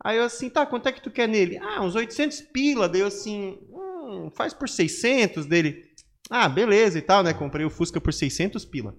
Aí 0.04 0.16
eu 0.16 0.24
assim, 0.24 0.50
tá, 0.50 0.66
quanto 0.66 0.88
é 0.88 0.92
que 0.92 1.00
tu 1.00 1.10
quer 1.10 1.28
nele? 1.28 1.58
Ah, 1.58 1.80
uns 1.82 1.94
800 1.94 2.40
pila. 2.40 2.88
Daí 2.88 3.00
eu 3.00 3.06
assim, 3.06 3.58
hum, 3.70 4.30
faz 4.34 4.52
por 4.52 4.68
600 4.68 5.46
dele. 5.46 5.84
Ah, 6.28 6.48
beleza 6.48 6.98
e 6.98 7.02
tal, 7.02 7.22
né? 7.22 7.32
Comprei 7.32 7.64
o 7.64 7.70
Fusca 7.70 8.00
por 8.00 8.12
600 8.12 8.64
pila. 8.64 8.96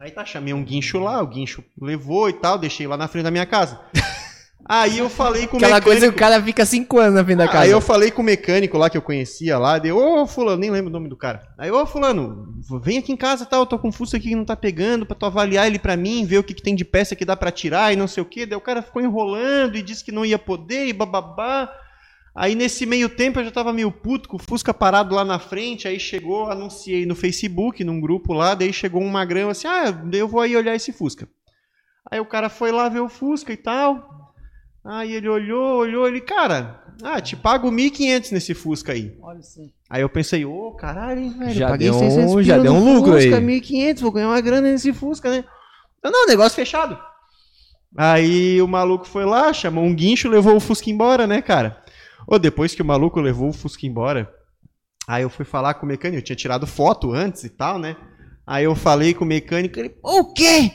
Aí 0.00 0.10
tá, 0.10 0.24
chamei 0.24 0.54
um 0.54 0.64
guincho 0.64 0.98
lá, 0.98 1.20
o 1.20 1.26
guincho 1.26 1.64
levou 1.80 2.28
e 2.28 2.32
tal, 2.32 2.56
deixei 2.56 2.86
lá 2.86 2.96
na 2.96 3.08
frente 3.08 3.24
da 3.24 3.30
minha 3.30 3.46
casa. 3.46 3.80
Aí 4.64 4.98
eu 4.98 5.08
falei 5.08 5.46
com 5.46 5.56
o 5.56 5.58
Aquela 5.58 5.76
mecânico. 5.76 5.84
coisa 5.90 6.08
que 6.08 6.14
o 6.14 6.18
cara 6.18 6.42
fica 6.42 6.66
cinco 6.66 6.98
anos 6.98 7.14
na 7.14 7.24
frente 7.24 7.38
da 7.38 7.46
casa. 7.46 7.60
Aí 7.60 7.70
eu 7.70 7.80
falei 7.80 8.10
com 8.10 8.20
o 8.20 8.24
mecânico 8.24 8.76
lá 8.76 8.90
que 8.90 8.98
eu 8.98 9.02
conhecia 9.02 9.56
lá, 9.56 9.78
deu, 9.78 9.96
ô 9.96 10.26
fulano, 10.26 10.58
nem 10.58 10.70
lembro 10.70 10.90
o 10.90 10.92
nome 10.92 11.08
do 11.08 11.16
cara. 11.16 11.42
Aí, 11.56 11.70
ô 11.70 11.86
fulano, 11.86 12.54
vem 12.82 12.98
aqui 12.98 13.10
em 13.12 13.16
casa 13.16 13.46
tal, 13.46 13.60
eu 13.60 13.66
tô 13.66 13.78
com 13.78 13.88
um 13.88 13.92
Fusca 13.92 14.18
aqui 14.18 14.28
que 14.28 14.36
não 14.36 14.44
tá 14.44 14.54
pegando, 14.56 15.06
pra 15.06 15.16
tu 15.16 15.24
avaliar 15.24 15.66
ele 15.66 15.78
pra 15.78 15.96
mim, 15.96 16.26
ver 16.26 16.38
o 16.38 16.44
que, 16.44 16.52
que 16.52 16.62
tem 16.62 16.74
de 16.74 16.84
peça 16.84 17.16
que 17.16 17.24
dá 17.24 17.34
pra 17.34 17.50
tirar 17.50 17.92
e 17.92 17.96
não 17.96 18.06
sei 18.06 18.22
o 18.22 18.26
que. 18.26 18.44
Daí 18.44 18.58
o 18.58 18.60
cara 18.60 18.82
ficou 18.82 19.00
enrolando 19.00 19.76
e 19.76 19.82
disse 19.82 20.04
que 20.04 20.12
não 20.12 20.24
ia 20.26 20.38
poder 20.38 20.86
e 20.86 20.92
bababá. 20.92 21.72
Aí 22.34 22.54
nesse 22.54 22.84
meio 22.84 23.08
tempo 23.08 23.40
eu 23.40 23.44
já 23.44 23.50
tava 23.50 23.72
meio 23.72 23.90
puto 23.90 24.28
com 24.28 24.36
o 24.36 24.40
Fusca 24.40 24.74
parado 24.74 25.14
lá 25.14 25.24
na 25.24 25.38
frente, 25.38 25.88
aí 25.88 25.98
chegou, 25.98 26.50
anunciei 26.50 27.06
no 27.06 27.16
Facebook, 27.16 27.82
num 27.82 28.00
grupo 28.00 28.34
lá, 28.34 28.54
daí 28.54 28.72
chegou 28.72 29.02
um 29.02 29.08
magrão 29.08 29.48
assim, 29.48 29.66
ah, 29.66 29.84
eu 30.12 30.28
vou 30.28 30.42
aí 30.42 30.54
olhar 30.54 30.74
esse 30.74 30.92
Fusca. 30.92 31.26
Aí 32.10 32.20
o 32.20 32.26
cara 32.26 32.48
foi 32.50 32.70
lá 32.70 32.88
ver 32.88 33.00
o 33.00 33.08
Fusca 33.08 33.52
e 33.52 33.56
tal. 33.56 34.17
Aí 34.90 35.12
ele 35.12 35.28
olhou, 35.28 35.80
olhou, 35.80 36.08
ele, 36.08 36.18
cara, 36.20 36.82
ah, 37.02 37.20
te 37.20 37.36
pago 37.36 37.70
1.500 37.70 38.32
nesse 38.32 38.54
Fusca 38.54 38.92
aí. 38.92 39.14
Olha 39.20 39.40
assim. 39.40 39.70
Aí 39.90 40.00
eu 40.00 40.08
pensei, 40.08 40.46
ô, 40.46 40.72
caralho, 40.72 41.20
hein, 41.20 41.34
velho, 41.38 41.52
Já 41.52 41.68
paguei 41.68 41.90
deu 41.90 41.96
um- 41.96 42.00
600 42.00 42.30
pila 42.30 42.42
já 42.42 42.58
deu 42.58 42.72
um 42.72 42.94
lucro 42.94 43.12
Fusca, 43.12 43.36
aí. 43.36 43.44
1.500, 43.44 44.00
vou 44.00 44.12
ganhar 44.12 44.28
uma 44.28 44.40
grana 44.40 44.70
nesse 44.70 44.92
Fusca, 44.94 45.30
né? 45.30 45.44
Não, 46.02 46.10
não, 46.10 46.26
negócio 46.26 46.56
fechado. 46.56 46.98
Aí 47.96 48.60
o 48.62 48.66
maluco 48.68 49.06
foi 49.06 49.24
lá, 49.26 49.52
chamou 49.52 49.84
um 49.84 49.94
guincho, 49.94 50.28
levou 50.28 50.56
o 50.56 50.60
Fusca 50.60 50.90
embora, 50.90 51.26
né, 51.26 51.42
cara? 51.42 51.82
Ô, 52.26 52.38
depois 52.38 52.74
que 52.74 52.80
o 52.82 52.84
maluco 52.86 53.20
levou 53.20 53.50
o 53.50 53.52
Fusca 53.52 53.86
embora, 53.86 54.32
aí 55.06 55.22
eu 55.22 55.30
fui 55.30 55.44
falar 55.44 55.74
com 55.74 55.84
o 55.84 55.88
mecânico, 55.88 56.18
eu 56.20 56.24
tinha 56.24 56.36
tirado 56.36 56.66
foto 56.66 57.12
antes 57.12 57.44
e 57.44 57.50
tal, 57.50 57.78
né? 57.78 57.94
Aí 58.46 58.64
eu 58.64 58.74
falei 58.74 59.12
com 59.12 59.24
o 59.24 59.28
mecânico, 59.28 59.78
ele, 59.78 59.94
o 60.02 60.32
quê? 60.32 60.72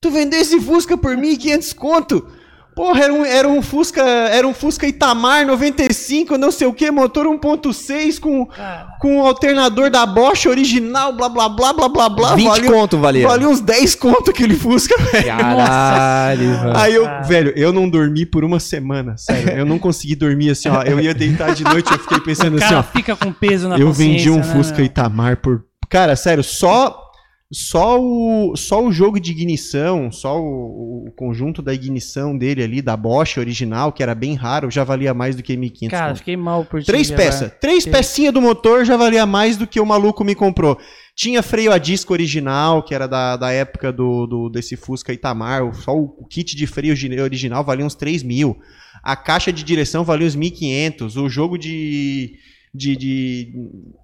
Tu 0.00 0.10
vendeu 0.10 0.40
esse 0.40 0.60
Fusca 0.60 0.96
por 0.98 1.16
1.500 1.16 1.72
conto? 1.72 2.26
Porra, 2.74 3.04
era 3.04 3.12
um, 3.12 3.24
era 3.24 3.48
um 3.48 3.60
Fusca, 3.60 4.02
era 4.02 4.48
um 4.48 4.54
Fusca 4.54 4.86
Itamar 4.86 5.46
95, 5.46 6.38
não 6.38 6.50
sei 6.50 6.66
o 6.66 6.72
que, 6.72 6.90
motor 6.90 7.26
1.6 7.26 8.18
com 8.18 8.46
Cara, 8.46 8.96
com 8.98 9.20
o 9.20 9.26
alternador 9.26 9.90
da 9.90 10.06
Bosch 10.06 10.46
original, 10.46 11.12
blá 11.12 11.28
blá 11.28 11.48
blá 11.50 11.72
blá 11.72 11.88
blá 11.88 12.08
blá. 12.08 12.34
20 12.34 12.48
valia, 12.48 12.70
conto 12.70 12.98
valia. 12.98 13.28
valia 13.28 13.48
uns 13.48 13.60
10 13.60 13.94
conto 13.96 14.30
aquele 14.30 14.54
Fusca, 14.54 14.96
velho. 15.12 15.26
Caralho, 15.26 16.48
mano. 16.48 16.72
Aí 16.76 16.94
eu, 16.94 17.04
Cara. 17.04 17.22
velho, 17.22 17.52
eu 17.56 17.72
não 17.72 17.88
dormi 17.88 18.24
por 18.24 18.42
uma 18.42 18.58
semana, 18.58 19.16
sério. 19.18 19.50
Eu 19.50 19.66
não 19.66 19.78
consegui 19.78 20.14
dormir 20.14 20.50
assim, 20.50 20.68
ó. 20.68 20.82
Eu 20.82 20.98
ia 20.98 21.12
deitar 21.14 21.54
de 21.54 21.64
noite, 21.64 21.92
eu 21.92 21.98
fiquei 21.98 22.20
pensando 22.20 22.54
o 22.54 22.56
assim, 22.56 22.68
cara 22.68 22.78
ó. 22.80 22.82
fica 22.82 23.14
com 23.14 23.32
peso 23.32 23.68
na 23.68 23.76
Eu 23.76 23.92
vendi 23.92 24.30
um 24.30 24.36
né, 24.36 24.42
Fusca? 24.44 24.80
Itamar 24.82 25.36
por. 25.36 25.64
Cara, 25.90 26.16
sério, 26.16 26.42
só. 26.42 27.11
Só 27.54 28.00
o, 28.00 28.56
só 28.56 28.82
o 28.82 28.90
jogo 28.90 29.20
de 29.20 29.30
ignição, 29.30 30.10
só 30.10 30.40
o, 30.40 31.06
o 31.08 31.12
conjunto 31.14 31.60
da 31.60 31.74
ignição 31.74 32.36
dele 32.36 32.62
ali, 32.62 32.80
da 32.80 32.96
Bosch 32.96 33.36
original, 33.36 33.92
que 33.92 34.02
era 34.02 34.14
bem 34.14 34.34
raro, 34.34 34.70
já 34.70 34.84
valia 34.84 35.12
mais 35.12 35.36
do 35.36 35.42
que 35.42 35.54
1.500 35.54 35.90
Cara, 35.90 36.14
fiquei 36.16 36.34
mal 36.36 36.64
por. 36.64 36.82
Três 36.82 37.10
peças. 37.10 37.52
Três 37.60 37.84
Que- 37.84 37.90
pecinhas 37.90 38.32
do 38.32 38.40
motor 38.40 38.86
já 38.86 38.96
valia 38.96 39.26
mais 39.26 39.58
do 39.58 39.66
que 39.66 39.78
o 39.78 39.84
maluco 39.84 40.24
me 40.24 40.34
comprou. 40.34 40.78
Tinha 41.14 41.42
freio 41.42 41.70
a 41.72 41.76
disco 41.76 42.14
original, 42.14 42.82
que 42.82 42.94
era 42.94 43.06
da, 43.06 43.36
da 43.36 43.50
época 43.52 43.92
do, 43.92 44.26
do- 44.26 44.48
desse 44.48 44.74
Fusca 44.74 45.12
Itamar. 45.12 45.74
Só 45.74 45.94
o, 45.94 46.04
o 46.20 46.24
kit 46.26 46.56
de 46.56 46.66
freio 46.66 46.96
gi- 46.96 47.20
original 47.20 47.62
valia 47.62 47.84
uns 47.84 47.94
3 47.94 48.22
mil. 48.22 48.56
A 49.02 49.14
caixa 49.14 49.52
de 49.52 49.62
direção 49.62 50.04
valia 50.04 50.26
uns 50.26 50.34
1.500. 50.34 51.22
O 51.22 51.28
jogo 51.28 51.58
de, 51.58 52.38
de, 52.74 52.96
de, 52.96 53.52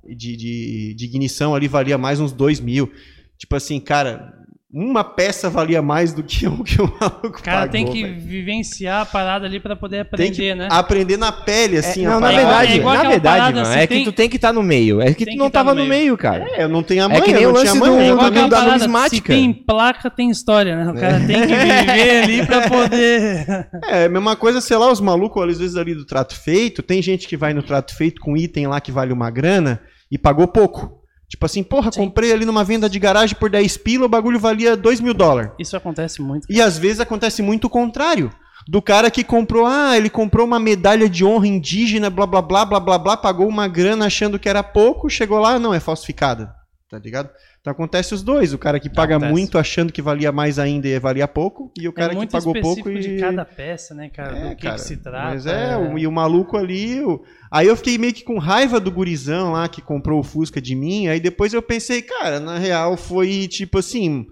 de, 0.06 0.36
de- 0.36 0.94
de 0.94 1.04
ignição 1.06 1.54
ali 1.54 1.66
valia 1.66 1.96
mais 1.96 2.20
uns 2.20 2.30
2 2.32 2.60
mil. 2.60 2.92
Tipo 3.38 3.54
assim, 3.56 3.78
cara, 3.80 4.34
uma 4.70 5.02
peça 5.02 5.48
valia 5.48 5.80
mais 5.80 6.12
do 6.12 6.22
que 6.22 6.44
o 6.48 6.62
que 6.62 6.82
o 6.82 6.92
maluco 7.00 7.38
O 7.38 7.42
cara 7.42 7.60
pagou, 7.60 7.72
tem 7.72 7.86
que 7.86 8.02
velho. 8.02 8.20
vivenciar 8.20 9.00
a 9.02 9.06
parada 9.06 9.46
ali 9.46 9.58
pra 9.60 9.74
poder 9.76 9.96
Tem 9.96 10.00
aprender, 10.02 10.30
que 10.34 10.54
né? 10.54 10.68
aprender 10.70 11.16
na 11.16 11.30
pele, 11.32 11.78
assim. 11.78 12.04
É, 12.04 12.06
a 12.06 12.10
não, 12.10 12.20
na 12.20 12.32
verdade, 12.32 12.78
é 12.80 12.82
na 12.82 13.02
verdade, 13.04 13.22
parada, 13.22 13.56
mano, 13.56 13.68
assim, 13.68 13.78
é 13.78 13.86
tem- 13.86 13.98
que 14.00 14.04
tu 14.04 14.12
tem 14.12 14.28
que 14.28 14.36
estar 14.36 14.52
no 14.52 14.62
meio. 14.62 15.00
É 15.00 15.14
que 15.14 15.24
Tem 15.24 15.26
tu 15.26 15.30
que 15.30 15.36
não 15.38 15.48
tá 15.48 15.60
tava 15.60 15.72
no 15.74 15.82
no 15.82 15.88
meio. 15.88 16.02
meio, 16.02 16.18
cara. 16.18 16.44
É, 16.50 16.64
eu 16.64 16.68
não 16.68 16.82
tenho 16.82 17.04
a 17.04 17.08
mãe, 17.08 17.22
que 17.22 17.32
nem 17.32 17.42
eu 17.44 17.50
o 17.50 17.52
não 17.54 17.60
tinha 17.62 17.72
lance 17.72 17.80
mãe, 17.86 17.90
do- 17.90 17.96
eu 18.04 18.14
É 18.18 18.20
do- 18.20 18.26
aquela 18.26 18.48
da 18.48 18.62
numismática. 18.66 19.32
se 19.32 19.40
tem 19.40 19.52
placa, 19.54 20.10
tem 20.10 20.30
história, 20.30 20.76
né? 20.84 20.90
O 20.90 20.94
cara 20.94 21.20
tem 21.20 21.40
que 21.46 21.54
viver 21.54 22.22
ali 22.24 22.46
pra 22.46 22.68
poder... 22.68 23.68
É, 23.88 24.04
a 24.04 24.08
mesma 24.08 24.36
coisa, 24.36 24.60
sei 24.60 24.76
lá, 24.76 24.90
os 24.92 25.00
malucos, 25.00 25.42
às 25.48 25.58
vezes 25.58 25.76
ali 25.76 25.94
do 25.94 26.04
trato 26.04 26.34
feito, 26.34 26.82
tem 26.82 27.00
gente 27.00 27.26
que 27.26 27.36
vai 27.36 27.54
no 27.54 27.62
trato 27.62 27.94
feito 27.96 28.20
com 28.20 28.36
item 28.36 28.66
lá 28.66 28.80
que 28.80 28.92
vale 28.92 29.12
uma 29.14 29.30
grana 29.30 29.80
e 30.10 30.18
pagou 30.18 30.46
pouco. 30.48 30.97
Tipo 31.28 31.44
assim, 31.44 31.62
porra, 31.62 31.92
Sim. 31.92 32.00
comprei 32.00 32.32
ali 32.32 32.44
numa 32.46 32.64
venda 32.64 32.88
de 32.88 32.98
garagem 32.98 33.36
por 33.36 33.50
10 33.50 33.76
pila, 33.78 34.06
o 34.06 34.08
bagulho 34.08 34.38
valia 34.38 34.76
2 34.76 35.00
mil 35.00 35.12
dólares. 35.12 35.52
Isso 35.58 35.76
acontece 35.76 36.22
muito. 36.22 36.46
E 36.50 36.60
às 36.60 36.78
vezes 36.78 37.00
acontece 37.00 37.42
muito 37.42 37.66
o 37.66 37.70
contrário. 37.70 38.32
Do 38.66 38.82
cara 38.82 39.10
que 39.10 39.24
comprou, 39.24 39.66
ah, 39.66 39.96
ele 39.96 40.10
comprou 40.10 40.46
uma 40.46 40.58
medalha 40.58 41.08
de 41.08 41.24
honra 41.24 41.46
indígena, 41.46 42.10
blá 42.10 42.26
blá 42.26 42.42
blá 42.42 42.64
blá 42.64 42.80
blá 42.80 42.98
blá, 42.98 43.16
pagou 43.16 43.46
uma 43.46 43.68
grana 43.68 44.06
achando 44.06 44.38
que 44.38 44.48
era 44.48 44.62
pouco, 44.62 45.08
chegou 45.08 45.38
lá, 45.38 45.58
não, 45.58 45.72
é 45.72 45.80
falsificada. 45.80 46.54
Tá 46.88 46.98
ligado? 46.98 47.30
Então 47.60 47.72
acontece 47.72 48.14
os 48.14 48.22
dois, 48.22 48.54
o 48.54 48.58
cara 48.58 48.78
que 48.80 48.88
paga 48.88 49.16
Acontece. 49.16 49.32
muito 49.32 49.58
achando 49.58 49.92
que 49.92 50.00
valia 50.00 50.30
mais 50.32 50.58
ainda 50.58 50.86
e 50.88 50.98
valia 50.98 51.26
pouco, 51.28 51.70
e 51.78 51.88
o 51.88 51.92
cara 51.92 52.08
é 52.08 52.10
que 52.10 52.16
muito 52.16 52.30
pagou 52.30 52.54
pouco 52.60 52.88
e 52.88 53.00
de 53.00 53.16
cada 53.18 53.44
peça, 53.44 53.94
né, 53.94 54.08
cara? 54.08 54.36
É, 54.38 54.48
do 54.50 54.56
que, 54.56 54.62
cara, 54.62 54.74
que 54.76 54.80
se 54.80 54.96
trata. 54.96 55.28
Mas 55.30 55.44
é, 55.44 55.76
o- 55.76 55.98
e 55.98 56.06
o 56.06 56.12
maluco 56.12 56.56
ali. 56.56 57.00
o- 57.02 57.20
Aí 57.50 57.66
eu 57.66 57.76
fiquei 57.76 57.98
meio 57.98 58.12
que 58.12 58.22
com 58.24 58.38
raiva 58.38 58.78
do 58.78 58.90
gurizão 58.92 59.52
lá 59.52 59.68
que 59.68 59.82
comprou 59.82 60.20
o 60.20 60.22
Fusca 60.22 60.60
de 60.60 60.74
mim. 60.74 61.08
Aí 61.08 61.18
depois 61.18 61.52
eu 61.52 61.60
pensei, 61.62 62.00
cara, 62.02 62.38
na 62.40 62.58
real 62.58 62.96
foi 62.96 63.48
tipo 63.48 63.78
assim. 63.78 64.26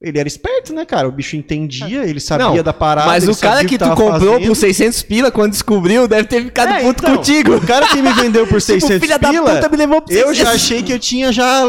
Ele 0.00 0.18
era 0.18 0.26
esperto, 0.26 0.72
né, 0.74 0.84
cara? 0.84 1.06
O 1.08 1.12
bicho 1.12 1.36
entendia, 1.36 2.04
ele 2.04 2.18
sabia 2.18 2.46
Não, 2.48 2.62
da 2.62 2.72
parada. 2.72 3.06
Mas 3.06 3.28
o 3.28 3.36
cara 3.40 3.58
sabia 3.58 3.68
que 3.68 3.78
tu 3.78 3.88
comprou 3.90 4.32
fazendo. 4.32 4.46
por 4.48 4.56
600 4.56 5.02
pila, 5.04 5.30
quando 5.30 5.52
descobriu, 5.52 6.08
deve 6.08 6.26
ter 6.26 6.42
ficado 6.42 6.72
É, 6.72 6.80
puto 6.82 7.04
então, 7.04 7.16
contigo. 7.16 7.54
O 7.54 7.64
cara 7.64 7.86
que 7.86 8.02
me 8.02 8.12
vendeu 8.14 8.44
por 8.48 8.60
600 8.60 8.88
Tipo, 9.00 9.00
filha 9.06 9.18
pila, 9.18 9.44
da 9.46 9.54
puta 9.56 9.68
me 9.68 9.76
levou 9.76 10.02
por 10.02 10.10
eu 10.12 10.28
600. 10.34 10.38
já 10.38 10.50
achei 10.52 10.82
que 10.82 10.92
eu 10.92 10.98
tinha 10.98 11.30
já 11.32 11.64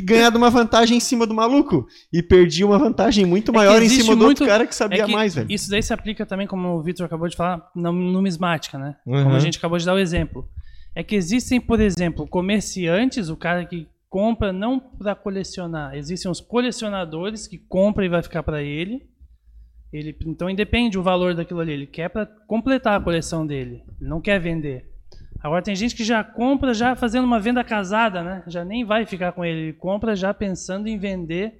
ganhado 0.00 0.36
uma 0.36 0.50
vantagem 0.50 0.96
em 0.96 1.00
cima 1.00 1.26
do 1.26 1.34
maluco. 1.34 1.86
E 2.12 2.22
perdi 2.22 2.64
uma 2.64 2.78
vantagem 2.78 3.24
muito 3.24 3.50
É 3.50 3.54
maior 3.54 3.80
em 3.80 3.86
existe 3.86 4.02
cima 4.02 4.16
do 4.16 4.26
outro 4.26 4.46
cara 4.46 4.66
que 4.66 4.74
sabia 4.74 5.02
É 5.02 5.06
que 5.06 5.12
mais, 5.12 5.34
velho. 5.34 5.50
Isso 5.50 5.70
daí 5.70 5.82
se 5.82 5.92
aplica 5.92 6.26
também, 6.26 6.46
como 6.46 6.68
o 6.68 6.82
Vitor 6.82 7.06
acabou 7.06 7.28
de 7.28 7.36
falar, 7.36 7.70
na 7.74 7.90
numismática, 7.90 8.78
né? 8.78 8.96
Uhum. 9.06 9.24
Como 9.24 9.36
a 9.36 9.40
gente 9.40 9.58
acabou 9.58 9.78
de 9.78 9.86
dar 9.86 9.94
o 9.94 9.98
exemplo. 9.98 10.48
É 10.94 11.02
que 11.02 11.14
existem, 11.14 11.60
por 11.60 11.80
exemplo, 11.80 12.26
comerciantes, 12.26 13.28
o 13.28 13.36
cara 13.36 13.64
que 13.64 13.88
compra 14.08 14.52
não 14.52 14.80
para 14.80 15.14
colecionar. 15.14 15.94
Existem 15.94 16.30
os 16.30 16.40
colecionadores 16.40 17.46
que 17.46 17.56
compra 17.56 18.04
e 18.04 18.08
vai 18.08 18.22
ficar 18.22 18.42
para 18.42 18.60
ele. 18.62 19.08
Ele, 19.92 20.16
então 20.26 20.50
independe 20.50 20.98
o 20.98 21.02
valor 21.02 21.34
daquilo 21.34 21.60
ali. 21.60 21.72
Ele 21.72 21.86
quer 21.86 22.08
para 22.08 22.26
completar 22.26 23.00
a 23.00 23.02
coleção 23.02 23.46
dele. 23.46 23.84
Ele 24.00 24.10
não 24.10 24.20
quer 24.20 24.40
vender. 24.40 24.89
Agora 25.42 25.62
tem 25.62 25.74
gente 25.74 25.94
que 25.94 26.04
já 26.04 26.22
compra 26.22 26.74
já 26.74 26.94
fazendo 26.94 27.24
uma 27.24 27.40
venda 27.40 27.64
casada, 27.64 28.22
né? 28.22 28.42
Já 28.46 28.64
nem 28.64 28.84
vai 28.84 29.06
ficar 29.06 29.32
com 29.32 29.44
ele. 29.44 29.60
Ele 29.60 29.72
compra 29.72 30.14
já 30.14 30.34
pensando 30.34 30.86
em 30.86 30.98
vender. 30.98 31.58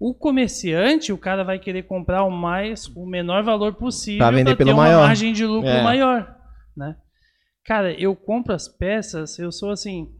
O 0.00 0.12
comerciante, 0.12 1.12
o 1.12 1.18
cara 1.18 1.44
vai 1.44 1.60
querer 1.60 1.84
comprar 1.84 2.24
o 2.24 2.30
mais, 2.30 2.88
o 2.96 3.06
menor 3.06 3.44
valor 3.44 3.74
possível 3.74 4.18
Pra 4.18 4.30
vender 4.32 4.50
pra 4.50 4.56
pelo 4.56 4.70
ter 4.70 4.74
uma 4.74 4.82
maior. 4.82 5.06
margem 5.06 5.32
de 5.32 5.46
lucro 5.46 5.68
É. 5.70 5.82
maior, 5.82 6.34
né? 6.76 6.96
Cara, 7.64 7.92
eu 7.92 8.16
compro 8.16 8.52
as 8.52 8.66
peças, 8.66 9.38
eu 9.38 9.52
sou 9.52 9.70
assim, 9.70 10.10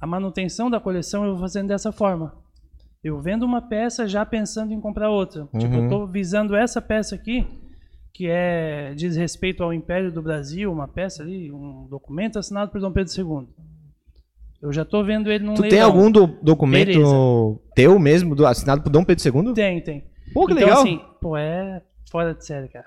a 0.00 0.06
manutenção 0.06 0.70
da 0.70 0.80
coleção 0.80 1.26
eu 1.26 1.32
vou 1.32 1.40
fazendo 1.42 1.68
dessa 1.68 1.92
forma. 1.92 2.34
Eu 3.04 3.20
vendo 3.20 3.44
uma 3.44 3.60
peça 3.60 4.08
já 4.08 4.24
pensando 4.24 4.72
em 4.72 4.80
comprar 4.80 5.10
outra. 5.10 5.46
Tipo, 5.58 5.74
eu 5.74 5.80
Uhum. 5.82 5.88
tô 5.90 6.06
visando 6.06 6.56
essa 6.56 6.80
peça 6.80 7.14
aqui, 7.14 7.46
que 8.18 8.26
é 8.28 8.94
diz 8.96 9.14
respeito 9.16 9.62
ao 9.62 9.72
Império 9.72 10.10
do 10.10 10.20
Brasil, 10.20 10.72
uma 10.72 10.88
peça 10.88 11.22
ali, 11.22 11.52
um 11.52 11.86
documento 11.88 12.36
assinado 12.36 12.68
por 12.72 12.80
Dom 12.80 12.90
Pedro 12.90 13.12
II. 13.16 13.46
Eu 14.60 14.72
já 14.72 14.84
tô 14.84 15.04
vendo 15.04 15.30
ele 15.30 15.44
num 15.44 15.54
Tu 15.54 15.62
tem 15.62 15.70
leilão. 15.70 15.86
algum 15.86 16.10
do- 16.10 16.26
documento 16.42 16.88
Beleza. 16.88 17.60
teu 17.76 17.96
mesmo, 17.96 18.34
do- 18.34 18.44
assinado 18.44 18.82
por 18.82 18.90
Dom 18.90 19.04
Pedro 19.04 19.24
II? 19.46 19.54
Tem, 19.54 19.80
tem. 19.80 20.04
Pô, 20.34 20.46
que 20.46 20.52
então, 20.52 20.64
legal. 20.66 20.80
assim, 20.82 21.00
pô, 21.20 21.36
é 21.36 21.80
fora 22.10 22.34
de 22.34 22.44
série, 22.44 22.66
cara. 22.66 22.84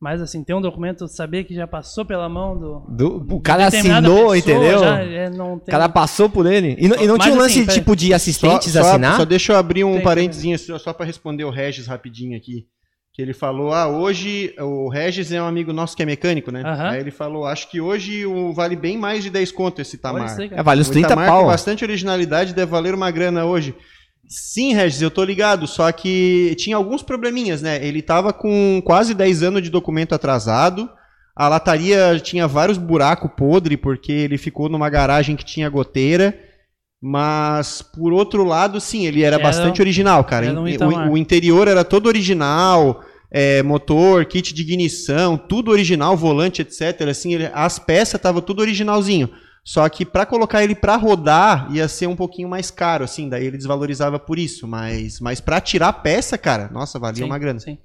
Mas, 0.00 0.22
assim, 0.22 0.42
tem 0.42 0.56
um 0.56 0.60
documento, 0.62 1.06
saber 1.06 1.44
que 1.44 1.54
já 1.54 1.66
passou 1.66 2.02
pela 2.06 2.26
mão 2.30 2.58
do... 2.58 2.80
Do- 2.88 3.36
o 3.36 3.40
cara 3.42 3.66
assinou, 3.66 4.30
pessoa, 4.30 4.38
entendeu? 4.38 4.78
já, 4.78 5.00
é, 5.04 5.28
não 5.28 5.56
O 5.56 5.60
tem... 5.60 5.70
cara 5.70 5.86
passou 5.86 6.30
por 6.30 6.46
ele. 6.46 6.76
E, 6.78 6.88
não- 6.88 6.96
e 6.96 7.06
não 7.06 7.16
Mas 7.18 7.26
tinha 7.26 7.34
um 7.36 7.40
assim, 7.40 7.58
lance 7.60 7.60
peraí. 7.66 7.78
tipo 7.78 7.94
de 7.94 8.14
assistentes 8.14 8.72
só, 8.72 8.82
só- 8.82 8.88
assinar? 8.92 9.16
Só 9.18 9.24
deixa 9.26 9.52
eu 9.52 9.56
abrir 9.58 9.84
um 9.84 9.96
Tem, 9.96 10.02
parênteses 10.02 10.62
só, 10.62 10.78
só 10.78 10.92
para 10.94 11.04
responder 11.04 11.44
o 11.44 11.50
Regis 11.50 11.86
rapidinho 11.86 12.34
aqui. 12.38 12.66
Que 13.14 13.20
ele 13.20 13.34
falou, 13.34 13.74
ah, 13.74 13.86
hoje 13.86 14.54
o 14.58 14.88
Regis 14.88 15.30
é 15.32 15.42
um 15.42 15.46
amigo 15.46 15.70
nosso 15.70 15.94
que 15.94 16.02
é 16.02 16.06
mecânico, 16.06 16.50
né? 16.50 16.62
Aham. 16.64 16.90
Aí 16.90 17.00
ele 17.00 17.10
falou, 17.10 17.44
acho 17.44 17.70
que 17.70 17.78
hoje 17.78 18.24
o, 18.24 18.54
vale 18.54 18.74
bem 18.74 18.96
mais 18.96 19.22
de 19.22 19.28
10 19.28 19.52
conto 19.52 19.82
esse 19.82 19.96
Olha 19.96 20.14
Tamar. 20.14 20.26
isso 20.32 20.40
aí, 20.40 20.48
cara. 20.48 20.60
É, 20.60 20.64
vale 20.64 20.80
uns 20.80 20.88
O 20.88 20.92
30 20.92 21.06
Itamar 21.08 21.28
pau. 21.28 21.42
com 21.42 21.46
bastante 21.48 21.84
originalidade 21.84 22.54
deve 22.54 22.70
valer 22.70 22.94
uma 22.94 23.10
grana 23.10 23.44
hoje. 23.44 23.74
Sim, 24.26 24.72
Regis, 24.72 25.02
eu 25.02 25.10
tô 25.10 25.22
ligado, 25.24 25.66
só 25.66 25.92
que 25.92 26.54
tinha 26.58 26.74
alguns 26.74 27.02
probleminhas, 27.02 27.60
né? 27.60 27.84
Ele 27.84 28.00
tava 28.00 28.32
com 28.32 28.80
quase 28.82 29.12
10 29.12 29.42
anos 29.42 29.62
de 29.62 29.68
documento 29.68 30.14
atrasado, 30.14 30.88
a 31.36 31.48
lataria 31.48 32.18
tinha 32.18 32.48
vários 32.48 32.78
buracos 32.78 33.30
podre 33.36 33.76
porque 33.76 34.10
ele 34.10 34.38
ficou 34.38 34.70
numa 34.70 34.88
garagem 34.88 35.36
que 35.36 35.44
tinha 35.44 35.68
goteira, 35.68 36.34
mas 37.02 37.82
por 37.82 38.12
outro 38.12 38.44
lado, 38.44 38.80
sim, 38.80 39.04
ele 39.06 39.22
era, 39.24 39.34
Era- 39.36 39.42
bastante 39.42 39.82
original, 39.82 40.22
cara. 40.22 40.46
era 40.46 40.60
um 40.60 40.64
O- 41.08 41.12
o, 41.12 41.18
interior 41.18 41.66
era 41.66 41.84
todo 41.84 42.06
original, 42.06 43.02
é, 43.28 43.60
motor, 43.62 44.24
kit 44.24 44.54
de 44.54 44.62
ignição, 44.62 45.36
tudo 45.36 45.72
original, 45.72 46.16
volante, 46.16 46.62
etc. 46.62 47.08
Assim, 47.10 47.34
ele- 47.34 47.50
as 47.52 47.78
peças 47.78 48.14
estavam 48.14 48.40
tudo 48.40 48.60
originalzinho. 48.60 49.28
Só 49.64 49.88
que 49.88 50.04
pra 50.04 50.26
colocar 50.26 50.62
ele 50.62 50.74
pra 50.74 50.96
rodar 50.96 51.68
ia 51.72 51.86
ser 51.88 52.06
um 52.08 52.16
pouquinho 52.16 52.48
mais 52.48 52.70
caro, 52.70 53.04
assim, 53.04 53.28
daí 53.28 53.46
ele 53.46 53.56
desvalorizava 53.56 54.18
por 54.18 54.38
isso. 54.38 54.66
Mas, 54.68 55.18
mas 55.20 55.40
para 55.40 55.60
tirar 55.60 55.88
a 55.88 55.92
peça, 55.92 56.38
cara, 56.38 56.68
nossa, 56.72 56.98
valia 56.98 57.18
Sim, 57.22 57.24
uma 57.30 57.38
grana. 57.38 57.58
sim. 57.60 57.78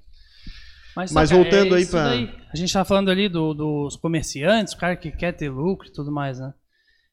Mas, 0.96 1.12
Mas 1.12 1.28
saca, 1.28 1.40
voltando 1.42 1.74
aí 1.76 1.82
isso 1.82 1.90
pra- 1.92 2.08
daí. 2.08 2.30
A 2.52 2.56
gente 2.56 2.72
tá 2.72 2.84
falando 2.84 3.08
ali 3.10 3.28
do- 3.28 3.54
dos 3.54 3.94
comerciantes, 3.96 4.74
o 4.74 4.76
cara 4.76 4.96
que 4.96 5.12
quer 5.12 5.32
ter 5.32 5.48
lucro 5.50 5.86
e 5.88 5.92
tudo 5.92 6.10
mais, 6.10 6.40
né? 6.40 6.52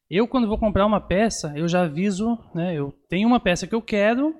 Eu, 0.09 0.27
quando 0.27 0.47
vou 0.47 0.57
comprar 0.57 0.85
uma 0.85 1.01
peça, 1.01 1.53
eu 1.55 1.67
já 1.67 1.83
aviso, 1.83 2.37
né? 2.53 2.75
Eu 2.75 2.93
tenho 3.09 3.27
uma 3.27 3.39
peça 3.39 3.65
que 3.65 3.73
eu 3.73 3.81
quero, 3.81 4.35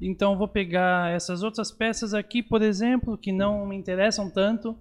então 0.00 0.36
vou 0.36 0.48
pegar 0.48 1.10
essas 1.10 1.42
outras 1.42 1.72
peças 1.72 2.12
aqui, 2.12 2.42
por 2.42 2.62
exemplo, 2.62 3.16
que 3.16 3.32
não 3.32 3.66
me 3.66 3.76
interessam 3.76 4.30
tanto, 4.30 4.76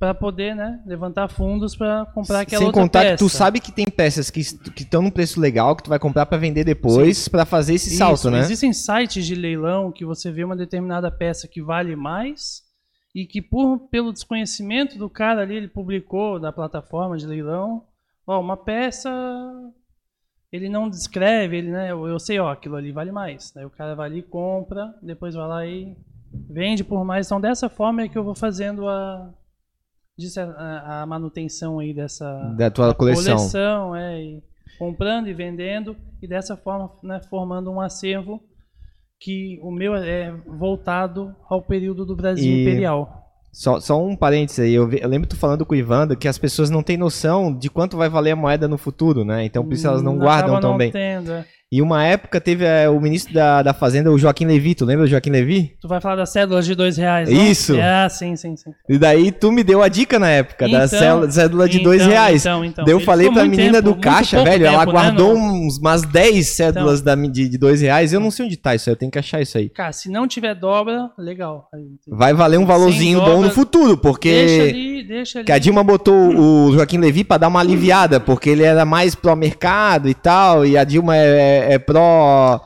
para 0.00 0.14
poder, 0.14 0.56
né, 0.56 0.82
levantar 0.86 1.28
fundos 1.28 1.76
para 1.76 2.06
comprar 2.06 2.40
aquela 2.40 2.60
Sem 2.60 2.66
outra 2.68 2.82
contar 2.82 3.00
peça. 3.02 3.12
que 3.12 3.18
tu 3.18 3.28
sabe 3.28 3.60
que 3.60 3.70
tem 3.70 3.84
peças 3.84 4.30
que 4.30 4.40
estão 4.40 5.02
num 5.02 5.10
preço 5.10 5.38
legal, 5.38 5.76
que 5.76 5.82
tu 5.82 5.90
vai 5.90 5.98
comprar 5.98 6.24
pra 6.24 6.38
vender 6.38 6.64
depois, 6.64 7.28
pra 7.28 7.44
fazer 7.44 7.74
esse 7.74 7.90
salto, 7.98 8.20
Isso, 8.20 8.30
né? 8.30 8.40
Existem 8.40 8.72
sites 8.72 9.26
de 9.26 9.34
leilão 9.34 9.92
que 9.92 10.06
você 10.06 10.32
vê 10.32 10.42
uma 10.42 10.56
determinada 10.56 11.10
peça 11.10 11.46
que 11.46 11.60
vale 11.62 11.94
mais 11.94 12.62
e 13.14 13.26
que 13.26 13.42
por 13.42 13.90
pelo 13.90 14.10
desconhecimento 14.10 14.96
do 14.96 15.10
cara 15.10 15.42
ali, 15.42 15.54
ele 15.54 15.68
publicou 15.68 16.40
da 16.40 16.50
plataforma 16.50 17.18
de 17.18 17.26
leilão, 17.26 17.82
ó, 18.30 18.40
uma 18.40 18.56
peça 18.56 19.10
ele 20.52 20.68
não 20.68 20.88
descreve, 20.90 21.56
ele, 21.58 21.70
né, 21.70 21.92
eu, 21.92 22.06
eu 22.08 22.18
sei, 22.18 22.38
ó, 22.40 22.50
aquilo 22.50 22.74
ali 22.76 22.90
vale 22.92 23.12
mais. 23.12 23.52
Daí 23.54 23.64
o 23.64 23.70
cara 23.70 23.94
vai 23.94 24.06
ali, 24.06 24.22
compra, 24.22 24.92
depois 25.02 25.34
vai 25.34 25.46
lá 25.46 25.66
e 25.66 25.96
vende 26.48 26.82
por 26.82 27.04
mais. 27.04 27.26
Então 27.26 27.40
dessa 27.40 27.68
forma 27.68 28.02
é 28.02 28.08
que 28.08 28.18
eu 28.18 28.24
vou 28.24 28.34
fazendo 28.34 28.88
a, 28.88 29.32
a- 30.36 31.02
a 31.02 31.06
manutenção 31.06 31.78
aí 31.78 31.94
dessa 31.94 32.24
Da 32.56 32.70
tua 32.70 32.94
coleção. 32.94 33.36
coleção, 33.36 33.94
é, 33.96 34.20
e 34.22 34.42
comprando 34.78 35.28
e 35.28 35.34
vendendo 35.34 35.96
e 36.22 36.26
dessa 36.26 36.56
forma 36.56 36.90
né, 37.02 37.20
formando 37.30 37.70
um 37.70 37.80
acervo 37.80 38.42
que 39.20 39.58
o 39.62 39.70
meu 39.70 39.94
é 39.94 40.32
voltado 40.46 41.34
ao 41.48 41.62
período 41.62 42.04
do 42.06 42.16
Brasil 42.16 42.56
E- 42.56 42.62
imperial. 42.62 43.19
Só, 43.52 43.80
só 43.80 44.00
um 44.00 44.14
parênteses 44.14 44.60
aí, 44.60 44.72
eu, 44.72 44.86
ve- 44.86 45.00
eu 45.02 45.08
lembro 45.08 45.28
tu 45.28 45.36
falando 45.36 45.66
com 45.66 45.74
o 45.74 45.76
Ivando 45.76 46.16
que 46.16 46.28
as 46.28 46.38
pessoas 46.38 46.70
não 46.70 46.82
têm 46.82 46.96
noção 46.96 47.52
de 47.52 47.68
quanto 47.68 47.96
vai 47.96 48.08
valer 48.08 48.30
a 48.30 48.36
moeda 48.36 48.68
no 48.68 48.78
futuro, 48.78 49.24
né? 49.24 49.44
Então 49.44 49.64
por 49.64 49.74
isso 49.74 49.86
elas 49.86 50.02
não 50.02 50.14
Hum, 50.14 50.18
guardam 50.18 50.46
acaba 50.54 50.60
tão 50.60 50.70
não 50.70 50.78
bem. 50.78 50.92
tendo, 50.92 51.32
é. 51.32 51.44
E 51.72 51.80
uma 51.80 52.04
época 52.04 52.40
teve 52.40 52.64
é, 52.64 52.88
o 52.88 53.00
ministro 53.00 53.32
da, 53.32 53.62
da 53.62 53.72
Fazenda, 53.72 54.10
o 54.10 54.18
Joaquim 54.18 54.44
Levi, 54.44 54.74
tu 54.74 54.84
lembra 54.84 55.04
do 55.06 55.08
Joaquim 55.10 55.30
Levi? 55.30 55.76
Tu 55.80 55.86
vai 55.86 56.00
falar 56.00 56.16
das 56.16 56.30
cédulas 56.32 56.66
de 56.66 56.74
dois 56.74 56.96
reais, 56.96 57.30
não? 57.30 57.44
Isso. 57.46 57.76
Ah, 57.80 58.08
sim, 58.08 58.34
sim, 58.34 58.56
sim. 58.56 58.70
E 58.88 58.98
daí 58.98 59.30
tu 59.30 59.52
me 59.52 59.62
deu 59.62 59.80
a 59.80 59.86
dica 59.88 60.18
na 60.18 60.28
época 60.28 60.64
da 60.68 60.84
Então, 60.84 60.88
cédula, 60.98 61.30
cédula 61.30 61.68
de 61.68 61.76
então, 61.76 61.84
dois 61.84 62.04
reais. 62.04 62.42
então, 62.44 62.64
então. 62.64 62.84
Daí 62.84 62.92
eu 62.92 62.98
Ele 62.98 63.04
falei 63.04 63.30
pra 63.30 63.44
menina 63.44 63.80
tempo, 63.80 63.94
do 63.94 64.00
caixa, 64.00 64.42
velho, 64.42 64.66
ela 64.66 64.80
tempo, 64.80 64.92
né, 64.92 65.00
guardou 65.00 65.34
no- 65.38 65.44
uns, 65.66 65.78
umas 65.78 66.02
10 66.02 66.48
cédulas 66.48 67.02
da, 67.02 67.14
de, 67.14 67.48
de 67.48 67.56
dois 67.56 67.80
reais. 67.80 68.12
Eu 68.12 68.18
não 68.18 68.32
sei 68.32 68.46
onde 68.46 68.56
tá 68.56 68.74
isso 68.74 68.90
aí, 68.90 68.92
eu 68.92 68.98
tenho 68.98 69.12
que 69.12 69.18
achar 69.20 69.40
isso 69.40 69.56
aí. 69.56 69.68
Cara, 69.68 69.92
se 69.92 70.10
não 70.10 70.26
tiver 70.26 70.56
dobra, 70.56 71.08
legal. 71.16 71.68
Vai 72.08 72.34
valer 72.34 72.58
um 72.58 72.66
valorzinho 72.66 73.18
Sem 73.18 73.24
bom 73.28 73.34
dobra, 73.36 73.46
no 73.48 73.54
futuro, 73.54 73.96
porque... 73.96 74.28
Deixa 74.28 74.62
ali, 74.64 75.04
deixa 75.06 75.38
ali. 75.38 75.46
Que 75.46 75.52
a 75.52 75.58
Dilma 75.58 75.84
botou 75.84 76.16
o 76.16 76.72
Joaquim 76.72 76.98
Levi 76.98 77.22
pra 77.22 77.38
dar 77.38 77.46
uma 77.46 77.60
aliviada, 77.60 78.18
porque 78.18 78.50
ele 78.50 78.64
era 78.64 78.84
mais 78.84 79.14
pró-mercado 79.14 80.08
e 80.08 80.14
tal, 80.14 80.66
e 80.66 80.76
a 80.76 80.82
Dilma 80.82 81.16
é, 81.16 81.59
é- 81.60 81.74
é 81.74 81.78
pró. 81.78 82.60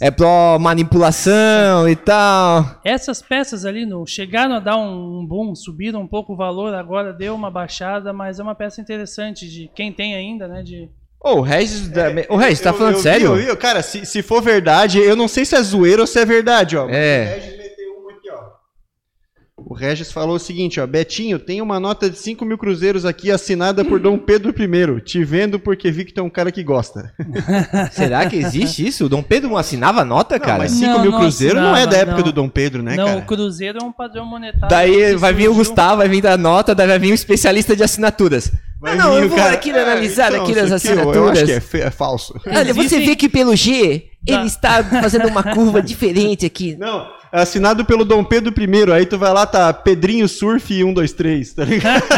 É 0.00 0.10
pró-manipulação 0.10 1.88
e 1.88 1.96
tal. 1.96 2.80
Essas 2.84 3.20
peças 3.20 3.64
ali 3.64 3.84
no, 3.84 4.06
chegaram 4.06 4.54
a 4.54 4.60
dar 4.60 4.76
um, 4.76 5.20
um 5.20 5.26
boom, 5.26 5.54
subiram 5.54 6.00
um 6.00 6.06
pouco 6.06 6.32
o 6.32 6.36
valor, 6.36 6.72
agora 6.74 7.12
deu 7.12 7.34
uma 7.34 7.50
baixada, 7.50 8.12
mas 8.12 8.38
é 8.38 8.42
uma 8.42 8.54
peça 8.54 8.80
interessante 8.80 9.48
de 9.48 9.68
quem 9.74 9.92
tem 9.92 10.14
ainda, 10.14 10.46
né? 10.48 10.62
De, 10.62 10.88
Ô, 11.24 11.34
o 11.36 11.40
Regis. 11.40 11.88
da- 11.88 12.06
Ô, 12.28 12.36
Regis, 12.36 12.60
tá 12.60 12.70
Eu- 12.70 12.74
falando 12.74 12.94
eu 12.94 13.00
sério? 13.00 13.26
eu 13.36 13.54
vi. 13.54 13.56
Cara, 13.56 13.82
se, 13.82 14.06
se 14.06 14.22
for 14.22 14.40
verdade, 14.40 14.98
eu 14.98 15.14
não 15.16 15.28
sei 15.28 15.44
se 15.44 15.54
é 15.56 15.62
zoeira 15.62 16.00
ou 16.02 16.06
se 16.06 16.18
é 16.18 16.24
verdade, 16.24 16.76
ó. 16.76 16.88
É. 16.88 17.24
O 17.24 17.28
Regis 17.34 17.58
meteu 17.58 17.92
uma 18.00 18.12
aqui, 18.12 18.30
ó. 18.30 19.61
O 19.72 19.74
Regis 19.74 20.12
falou 20.12 20.36
o 20.36 20.38
seguinte, 20.38 20.78
ó. 20.78 20.86
Betinho, 20.86 21.38
tem 21.38 21.62
uma 21.62 21.80
nota 21.80 22.10
de 22.10 22.18
5 22.18 22.44
mil 22.44 22.58
cruzeiros 22.58 23.06
aqui 23.06 23.30
assinada 23.30 23.82
por 23.82 23.98
Dom 23.98 24.18
Pedro 24.18 24.50
I. 24.54 25.00
Te 25.00 25.24
vendo 25.24 25.58
porque 25.58 25.90
vi 25.90 26.04
que 26.04 26.12
tu 26.12 26.20
é 26.20 26.22
um 26.22 26.28
cara 26.28 26.52
que 26.52 26.62
gosta. 26.62 27.10
Será 27.90 28.26
que 28.28 28.36
existe 28.36 28.86
isso? 28.86 29.06
O 29.06 29.08
Dom 29.08 29.22
Pedro 29.22 29.48
não 29.48 29.56
assinava 29.56 30.04
nota, 30.04 30.34
Não, 30.38 30.44
cara? 30.44 30.58
mas 30.58 30.72
5 30.72 30.86
Não, 30.92 31.00
mil 31.00 31.10
não 31.12 31.20
cruzeiros 31.20 31.58
não 31.62 31.74
é 31.74 31.86
da 31.86 31.96
época 31.96 32.18
não. 32.18 32.24
do 32.24 32.32
Dom 32.32 32.50
Pedro, 32.50 32.82
né, 32.82 32.96
não, 32.96 33.06
cara? 33.06 33.18
o 33.20 33.22
Cruzeiro 33.22 33.78
é 33.80 33.82
um 33.82 33.92
padrão 33.92 34.26
monetário. 34.26 34.68
Daí 34.68 35.16
vai 35.16 35.32
vir 35.32 35.48
o 35.48 35.54
Gustavo, 35.54 35.96
vai 35.96 36.08
vir 36.08 36.20
da 36.20 36.36
nota, 36.36 36.74
daí 36.74 36.86
vai 36.86 36.98
vir 36.98 37.10
um 37.10 37.14
especialista 37.14 37.74
de 37.74 37.82
assinaturas. 37.82 38.52
Vai 38.78 38.94
não, 38.94 39.12
vir 39.14 39.20
eu 39.22 39.26
o 39.26 39.28
vou 39.30 39.40
aqui 39.42 39.70
analisar 39.70 40.34
aqui 40.34 40.50
isso 40.52 40.60
as 40.60 40.72
aqui 40.72 40.88
eu- 40.88 40.92
Eu 40.98 41.00
assinaturas. 41.04 41.38
acho 41.38 41.44
que 41.46 41.52
é, 41.52 41.60
fe- 41.60 41.80
é 41.80 41.90
falso. 41.90 42.34
Olha, 42.46 42.74
você 42.74 42.80
Existem- 42.96 43.06
vê 43.06 43.16
que 43.16 43.28
pelo 43.30 43.56
G, 43.56 44.04
ele 44.28 44.46
está 44.46 44.84
fazendo 44.84 45.28
uma 45.28 45.42
curva 45.42 45.80
diferente 45.82 46.44
aqui. 46.44 46.76
Não, 46.78 47.06
assinado 47.32 47.84
pelo 47.84 48.04
Dom 48.04 48.22
Pedro 48.22 48.52
I. 48.56 48.92
Aí 48.92 49.06
tu 49.06 49.18
vai 49.18 49.32
lá, 49.32 49.46
tá 49.46 49.72
Pedrinho 49.72 50.28
Surf 50.28 50.66
123, 50.72 51.54
tá 51.54 51.64
ligado? 51.64 52.02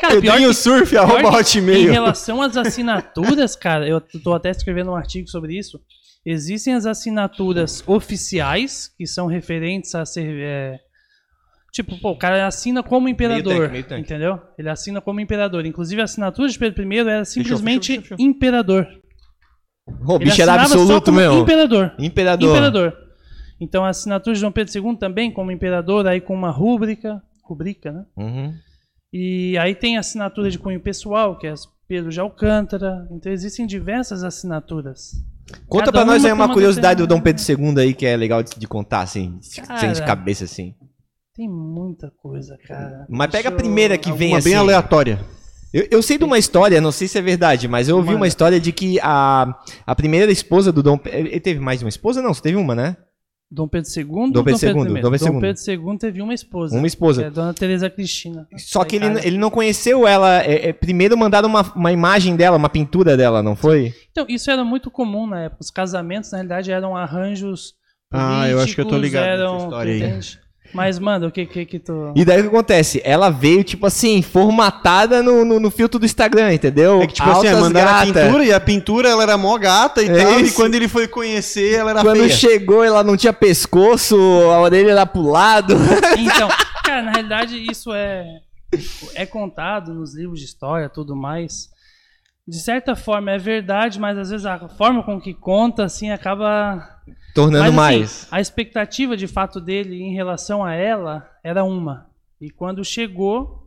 Cara, 0.00 0.14
Pedrinho 0.20 0.48
que- 0.48 0.54
Surf, 0.54 0.96
arroba 0.96 1.22
que 1.44 1.58
Em 1.58 1.60
hotmail. 1.62 1.92
relação 1.92 2.40
às 2.42 2.56
assinaturas, 2.56 3.56
cara, 3.56 3.86
eu 3.88 4.00
tô 4.00 4.32
até 4.32 4.50
escrevendo 4.50 4.90
um 4.90 4.96
artigo 4.96 5.28
sobre 5.28 5.58
isso. 5.58 5.78
Existem 6.24 6.74
as 6.74 6.86
assinaturas 6.86 7.82
oficiais, 7.86 8.90
que 8.96 9.06
são 9.06 9.26
referentes 9.26 9.94
a 9.94 10.04
ser. 10.04 10.26
é, 10.40 10.78
tipo, 11.72 11.98
pô, 12.00 12.10
o 12.12 12.18
cara 12.18 12.46
assina 12.46 12.82
como 12.82 13.08
imperador. 13.08 13.56
tanque, 13.56 13.72
meio 13.72 13.84
tanque. 13.84 14.00
Entendeu? 14.02 14.38
Ele 14.58 14.68
assina 14.68 15.00
como 15.00 15.20
imperador. 15.20 15.64
Inclusive, 15.66 16.00
a 16.00 16.04
assinatura 16.04 16.48
de 16.48 16.58
Pedro 16.58 16.92
I 16.92 16.98
era 16.98 17.24
simplesmente 17.24 17.88
fechou, 17.96 18.02
fechou. 18.02 18.16
imperador. 18.26 18.86
O 20.06 20.16
Ele 20.16 20.24
bicho 20.26 20.42
era 20.42 20.54
absoluto, 20.62 21.06
como 21.06 21.16
meu. 21.18 21.38
Imperador. 21.40 21.92
Imperador. 21.98 22.48
Imperador. 22.50 22.92
Então, 23.60 23.84
a 23.84 23.88
assinatura 23.88 24.34
de 24.34 24.42
Dom 24.42 24.52
Pedro 24.52 24.76
II 24.76 24.96
também 24.96 25.32
como 25.32 25.50
imperador, 25.50 26.06
aí 26.06 26.20
com 26.20 26.34
uma 26.34 26.50
rúbrica. 26.50 27.22
Rubrica, 27.42 27.92
né? 27.92 28.04
Uhum. 28.16 28.54
E 29.12 29.56
aí 29.58 29.74
tem 29.74 29.96
a 29.96 30.00
assinatura 30.00 30.50
de 30.50 30.58
cunho 30.58 30.80
pessoal, 30.80 31.38
que 31.38 31.46
é 31.46 31.54
Pedro 31.88 32.10
de 32.10 32.20
Alcântara. 32.20 33.08
Então 33.10 33.32
existem 33.32 33.66
diversas 33.66 34.22
assinaturas. 34.22 35.12
Conta 35.66 35.90
pra 35.90 36.04
nós 36.04 36.24
aí 36.24 36.32
uma 36.32 36.44
uma 36.44 36.54
curiosidade 36.54 36.98
do 36.98 37.06
Dom 37.06 37.20
Pedro 37.20 37.42
II 37.42 37.80
aí 37.80 37.94
que 37.94 38.04
é 38.04 38.14
legal 38.14 38.42
de, 38.42 38.50
de 38.54 38.68
contar, 38.68 39.00
assim, 39.00 39.38
Cara. 39.66 39.80
sem 39.80 39.92
de 39.92 40.04
cabeça, 40.04 40.44
assim. 40.44 40.74
Tem 41.34 41.48
muita 41.48 42.10
coisa, 42.20 42.58
cara. 42.66 43.06
Mas 43.08 43.30
pega 43.30 43.48
a 43.48 43.50
Deixa 43.50 43.62
primeira 43.64 43.96
que 43.96 44.12
vem 44.12 44.32
Uma 44.32 44.38
assim. 44.38 44.50
bem 44.50 44.58
aleatória. 44.58 45.20
Eu, 45.72 45.86
eu 45.90 46.02
sei 46.02 46.18
de 46.18 46.24
uma 46.24 46.38
história, 46.38 46.80
não 46.80 46.92
sei 46.92 47.08
se 47.08 47.16
é 47.16 47.22
verdade, 47.22 47.68
mas 47.68 47.88
eu 47.88 47.96
ouvi 47.96 48.14
uma 48.14 48.26
história 48.26 48.58
de 48.58 48.72
que 48.72 48.98
a, 49.00 49.54
a 49.86 49.94
primeira 49.94 50.30
esposa 50.32 50.72
do 50.72 50.82
Dom 50.82 50.98
Pedro. 50.98 51.18
Ele 51.18 51.40
teve 51.40 51.60
mais 51.60 51.78
de 51.78 51.84
uma 51.84 51.90
esposa? 51.90 52.20
Não, 52.20 52.34
só 52.34 52.42
teve 52.42 52.56
uma, 52.56 52.74
né? 52.74 52.96
Dom 53.50 53.66
Pedro 53.66 53.90
II 53.96 54.04
Dom 54.04 54.38
ou 54.38 54.44
Pedro 54.44 54.44
Dom 54.44 54.44
Pedro 54.44 54.66
II, 54.66 54.98
I? 54.98 55.02
Dom 55.02 55.10
Pedro 55.10 55.26
Dom 55.26 55.34
II. 55.34 55.40
Pedro 55.40 55.92
II 55.92 55.98
teve 55.98 56.22
uma 56.22 56.34
esposa. 56.34 56.74
Uma 56.74 56.82
Que 56.82 56.86
esposa. 56.88 57.24
é 57.24 57.30
Dona 57.30 57.54
Teresa 57.54 57.88
Cristina. 57.88 58.46
Só 58.58 58.84
que 58.84 58.96
ele, 58.96 59.06
ele 59.26 59.38
não 59.38 59.50
conheceu 59.50 60.06
ela. 60.06 60.42
é, 60.42 60.68
é, 60.68 60.72
primeiro 60.72 61.16
mandaram 61.16 61.48
uma, 61.48 61.62
uma 61.74 61.90
imagem 61.92 62.36
dela, 62.36 62.56
uma 62.58 62.68
pintura 62.68 63.16
dela, 63.16 63.42
não 63.42 63.56
foi? 63.56 63.94
Então, 64.10 64.26
isso 64.28 64.50
era 64.50 64.62
muito 64.64 64.90
comum 64.90 65.26
na 65.26 65.44
época. 65.44 65.62
Os 65.62 65.70
casamentos, 65.70 66.30
na 66.30 66.38
realidade, 66.38 66.70
eram 66.70 66.94
arranjos 66.96 67.72
Ah, 68.12 68.48
eu 68.48 68.60
acho 68.60 68.74
que 68.74 68.80
eu 68.80 68.86
tô 68.86 68.98
ligado 68.98 69.40
nessa 69.52 69.64
história 69.64 69.92
aí. 69.92 69.98
entende? 70.02 70.40
Mas, 70.74 70.98
manda, 70.98 71.26
o 71.26 71.30
que 71.32 71.46
que, 71.46 71.64
que 71.64 71.78
tu... 71.78 72.12
E 72.14 72.24
daí 72.24 72.40
o 72.40 72.42
que 72.42 72.48
acontece? 72.48 73.00
Ela 73.04 73.30
veio, 73.30 73.64
tipo 73.64 73.86
assim, 73.86 74.20
formatada 74.20 75.22
no, 75.22 75.44
no, 75.44 75.58
no 75.58 75.70
filtro 75.70 75.98
do 75.98 76.04
Instagram, 76.04 76.52
entendeu? 76.52 77.00
É 77.00 77.06
que, 77.06 77.14
tipo 77.14 77.28
assim, 77.30 77.46
Altas 77.48 77.58
mandaram 77.60 77.90
a 77.90 78.04
gata. 78.04 78.20
pintura 78.26 78.44
e 78.44 78.52
a 78.52 78.60
pintura 78.60 79.08
ela 79.08 79.22
era 79.22 79.38
mó 79.38 79.56
gata 79.56 80.02
e 80.02 80.08
É 80.08 80.22
tal. 80.24 80.38
E 80.40 80.42
isso. 80.42 80.54
quando 80.56 80.74
ele 80.74 80.86
foi 80.86 81.08
conhecer, 81.08 81.74
ela 81.74 81.90
era 81.92 82.02
Quando 82.02 82.18
feia. 82.18 82.28
chegou, 82.30 82.84
ela 82.84 83.02
não 83.02 83.16
tinha 83.16 83.32
pescoço, 83.32 84.14
a 84.16 84.60
orelha 84.60 84.90
era 84.90 85.06
pro 85.06 85.22
lado. 85.22 85.74
Então, 86.18 86.48
cara, 86.84 87.02
na 87.02 87.12
realidade 87.12 87.64
isso 87.70 87.92
é 87.92 88.24
é 89.14 89.24
contado 89.24 89.94
nos 89.94 90.14
livros 90.14 90.38
de 90.40 90.44
história, 90.44 90.88
tudo 90.90 91.16
mais. 91.16 91.70
de 92.46 92.58
certa 92.60 92.94
forma 92.94 93.30
é 93.30 93.38
verdade, 93.38 93.98
mas 93.98 94.18
às 94.18 94.28
vezes 94.30 94.44
a 94.44 94.68
forma 94.68 95.02
com 95.02 95.18
que 95.18 95.32
conta, 95.32 95.84
assim, 95.84 96.10
acaba. 96.10 96.86
Tornando 97.34 97.72
Mas, 97.72 97.72
assim, 97.72 97.76
mais. 97.76 98.28
a 98.30 98.40
expectativa 98.40 99.16
de 99.16 99.26
fato 99.26 99.60
dele 99.60 100.02
em 100.02 100.14
relação 100.14 100.64
a 100.64 100.74
ela 100.74 101.30
era 101.42 101.62
uma. 101.64 102.08
E 102.40 102.50
quando 102.50 102.84
chegou, 102.84 103.66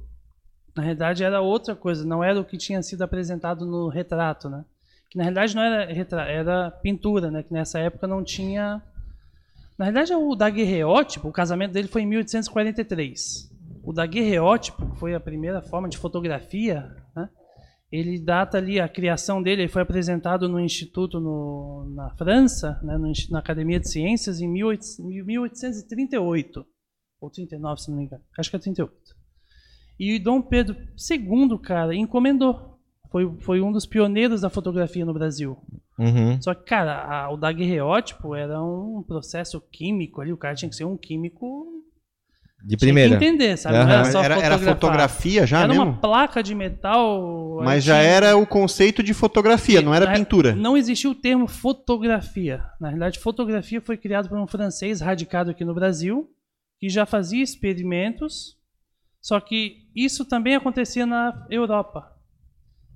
na 0.75 0.83
realidade 0.83 1.23
era 1.23 1.41
outra 1.41 1.75
coisa, 1.75 2.05
não 2.05 2.23
era 2.23 2.39
o 2.39 2.45
que 2.45 2.57
tinha 2.57 2.81
sido 2.81 3.01
apresentado 3.01 3.65
no 3.65 3.87
retrato, 3.87 4.49
né? 4.49 4.63
Que 5.09 5.17
na 5.17 5.23
realidade 5.23 5.55
não 5.55 5.61
era 5.61 5.91
retrato, 5.91 6.29
era 6.29 6.71
pintura, 6.71 7.29
né? 7.29 7.43
Que 7.43 7.53
nessa 7.53 7.79
época 7.79 8.07
não 8.07 8.23
tinha. 8.23 8.81
Na 9.77 9.85
realidade, 9.85 10.13
o 10.13 10.35
daguerreótipo, 10.35 11.27
o 11.27 11.31
casamento 11.33 11.71
dele 11.71 11.87
foi 11.87 12.03
em 12.03 12.05
1843. 12.05 13.51
O 13.83 13.91
daguerreótipo, 13.91 14.89
que 14.91 14.99
foi 14.99 15.15
a 15.15 15.19
primeira 15.19 15.61
forma 15.61 15.89
de 15.89 15.97
fotografia, 15.97 16.95
né? 17.15 17.29
Ele 17.91 18.17
data 18.19 18.57
ali 18.57 18.79
a 18.79 18.87
criação 18.87 19.41
dele, 19.43 19.63
ele 19.63 19.71
foi 19.71 19.81
apresentado 19.81 20.47
no 20.47 20.59
instituto 20.59 21.19
no, 21.19 21.91
na 21.93 22.09
França, 22.15 22.79
né, 22.83 22.97
no 22.97 23.11
na 23.29 23.39
Academia 23.39 23.79
de 23.79 23.89
Ciências 23.89 24.39
em 24.39 24.51
18, 24.53 24.83
1838 25.03 26.65
ou 27.19 27.29
39, 27.29 27.81
se 27.81 27.89
não 27.91 27.97
me 27.97 28.03
engano. 28.05 28.23
Acho 28.37 28.49
que 28.49 28.55
é 28.55 28.59
38. 28.59 28.93
E 29.99 30.17
Dom 30.17 30.41
Pedro 30.41 30.75
II, 30.75 31.59
cara, 31.61 31.93
encomendou. 31.95 32.79
Foi, 33.11 33.29
foi 33.41 33.61
um 33.61 33.71
dos 33.71 33.85
pioneiros 33.85 34.41
da 34.41 34.49
fotografia 34.49 35.05
no 35.05 35.13
Brasil. 35.13 35.57
Uhum. 35.99 36.41
Só 36.41 36.53
que, 36.55 36.63
cara, 36.63 37.03
a- 37.03 37.29
o 37.31 37.37
daguerreótipo 37.37 38.33
era 38.33 38.63
um 38.63 39.03
processo 39.05 39.59
químico 39.69 40.21
ali, 40.21 40.31
o 40.31 40.37
cara 40.37 40.55
tinha 40.55 40.69
que 40.69 40.75
ser 40.75 40.85
um 40.85 40.97
químico 40.97 41.80
De 42.63 42.67
tinha 42.67 42.77
que 42.77 42.85
primeira. 42.85 43.15
entender, 43.15 43.57
sabe? 43.57 43.75
Não 43.75 43.81
era 43.89 44.23
era, 44.23 44.39
era 44.41 44.57
fotografia 44.59 45.47
já 45.47 45.59
Era 45.59 45.67
mesmo? 45.69 45.83
uma 45.83 45.97
placa 45.99 46.43
de 46.43 46.53
metal. 46.53 47.59
Mas 47.63 47.83
já 47.83 47.95
tinha- 47.99 48.07
era 48.11 48.37
o 48.37 48.45
conceito 48.45 49.01
de 49.01 49.13
fotografia, 49.13 49.81
não 49.81 49.93
era 49.93 50.11
pintura. 50.13 50.53
Não 50.55 50.77
existia 50.77 51.09
o 51.09 51.15
termo 51.15 51.47
fotografia. 51.47 52.63
Na 52.79 52.89
realidade, 52.89 53.19
fotografia 53.19 53.81
foi 53.81 53.97
criado 53.97 54.29
por 54.29 54.37
um 54.37 54.45
francês 54.47 55.01
radicado 55.01 55.49
aqui 55.51 55.65
no 55.65 55.73
Brasil, 55.73 56.29
que 56.79 56.87
já 56.89 57.05
fazia 57.05 57.43
experimentos, 57.43 58.57
só 59.19 59.39
que 59.39 59.87
isso 59.95 60.23
também 60.25 60.55
acontecia 60.55 61.05
na 61.05 61.45
Europa. 61.49 62.11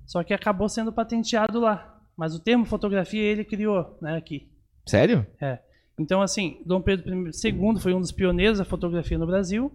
Só 0.06 0.22
que 0.22 0.32
acabou 0.32 0.68
sendo 0.68 0.92
patenteado 0.92 1.58
lá. 1.60 1.92
Mas 2.16 2.34
o 2.34 2.40
termo 2.40 2.64
fotografia 2.64 3.20
ele 3.20 3.44
criou, 3.44 3.98
né, 4.00 4.16
aqui. 4.16 4.48
Sério? 4.86 5.26
É. 5.40 5.58
Então, 5.98 6.20
assim, 6.20 6.62
Dom 6.66 6.82
Pedro 6.82 7.28
II 7.28 7.80
foi 7.80 7.94
um 7.94 8.00
dos 8.00 8.12
pioneiros 8.12 8.58
da 8.58 8.64
fotografia 8.64 9.18
no 9.18 9.26
Brasil. 9.26 9.72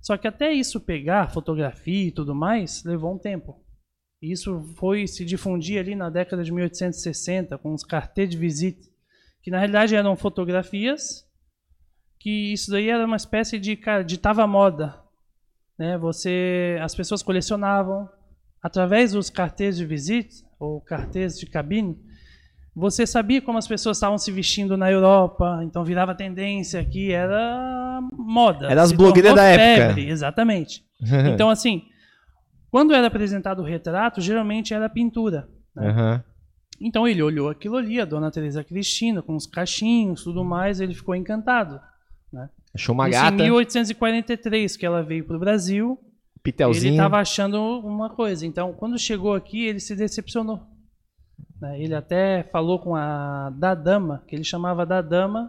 Só 0.00 0.16
que 0.16 0.26
até 0.26 0.52
isso 0.52 0.80
pegar, 0.80 1.30
fotografia 1.30 2.08
e 2.08 2.12
tudo 2.12 2.34
mais, 2.34 2.82
levou 2.84 3.14
um 3.14 3.18
tempo. 3.18 3.64
E 4.20 4.32
Isso 4.32 4.62
foi 4.76 5.06
se 5.06 5.24
difundir 5.24 5.80
ali 5.80 5.96
na 5.96 6.10
década 6.10 6.44
de 6.44 6.52
1860, 6.52 7.56
com 7.58 7.72
os 7.72 7.84
cartês 7.84 8.30
de 8.30 8.36
visite, 8.36 8.88
que 9.42 9.50
na 9.50 9.58
realidade 9.58 9.96
eram 9.96 10.16
fotografias, 10.16 11.26
que 12.20 12.52
isso 12.52 12.70
daí 12.70 12.88
era 12.88 13.04
uma 13.04 13.16
espécie 13.16 13.58
de, 13.58 13.76
cara, 13.76 14.04
ditava 14.04 14.46
moda. 14.46 15.00
Né? 15.76 15.98
Você, 15.98 16.78
as 16.80 16.94
pessoas 16.94 17.22
colecionavam, 17.22 18.08
através 18.62 19.12
dos 19.12 19.28
cartês 19.28 19.76
de 19.76 19.84
visite, 19.84 20.44
ou 20.58 20.80
cartês 20.80 21.36
de 21.36 21.46
cabine, 21.46 21.98
você 22.74 23.06
sabia 23.06 23.42
como 23.42 23.58
as 23.58 23.68
pessoas 23.68 23.96
estavam 23.96 24.16
se 24.16 24.30
vestindo 24.32 24.76
na 24.76 24.90
Europa, 24.90 25.60
então 25.62 25.84
virava 25.84 26.14
tendência 26.14 26.80
aqui, 26.80 27.12
era 27.12 28.00
moda. 28.12 28.70
Era 28.70 28.82
as 28.82 28.92
blogueiras 28.92 29.34
da 29.34 29.44
época. 29.44 29.88
febre, 29.88 30.08
Exatamente. 30.10 30.84
Então, 31.34 31.50
assim, 31.50 31.82
quando 32.70 32.94
era 32.94 33.08
apresentado 33.08 33.60
o 33.60 33.64
retrato, 33.64 34.20
geralmente 34.20 34.72
era 34.72 34.88
pintura. 34.88 35.48
Aham. 35.76 36.22
Então 36.80 37.06
ele 37.06 37.22
olhou 37.22 37.48
aquilo 37.48 37.76
ali, 37.76 38.00
a 38.00 38.04
dona 38.04 38.30
Teresa 38.30 38.64
Cristina, 38.64 39.22
com 39.22 39.36
os 39.36 39.46
cachinhos 39.46 40.24
tudo 40.24 40.44
mais, 40.44 40.80
ele 40.80 40.94
ficou 40.94 41.14
encantado. 41.14 41.80
Achou 42.74 42.94
uma 42.94 43.08
Isso 43.08 43.18
em 43.18 43.22
gata, 43.22 43.42
1843, 43.42 44.76
que 44.76 44.86
ela 44.86 45.02
veio 45.02 45.24
para 45.24 45.36
o 45.36 45.38
Brasil, 45.38 45.98
ele 46.00 46.42
pitelzinho. 46.42 46.92
estava 46.92 47.18
achando 47.18 47.80
uma 47.80 48.10
coisa. 48.10 48.46
Então, 48.46 48.72
quando 48.72 48.98
chegou 48.98 49.34
aqui, 49.34 49.66
ele 49.66 49.78
se 49.78 49.94
decepcionou. 49.94 50.66
Né? 51.62 51.80
Ele 51.80 51.94
até 51.94 52.42
falou 52.42 52.80
com 52.80 52.96
a 52.96 53.48
da 53.50 53.72
dama, 53.72 54.24
que 54.26 54.34
ele 54.34 54.42
chamava 54.42 54.84
da 54.84 55.00
dama, 55.00 55.48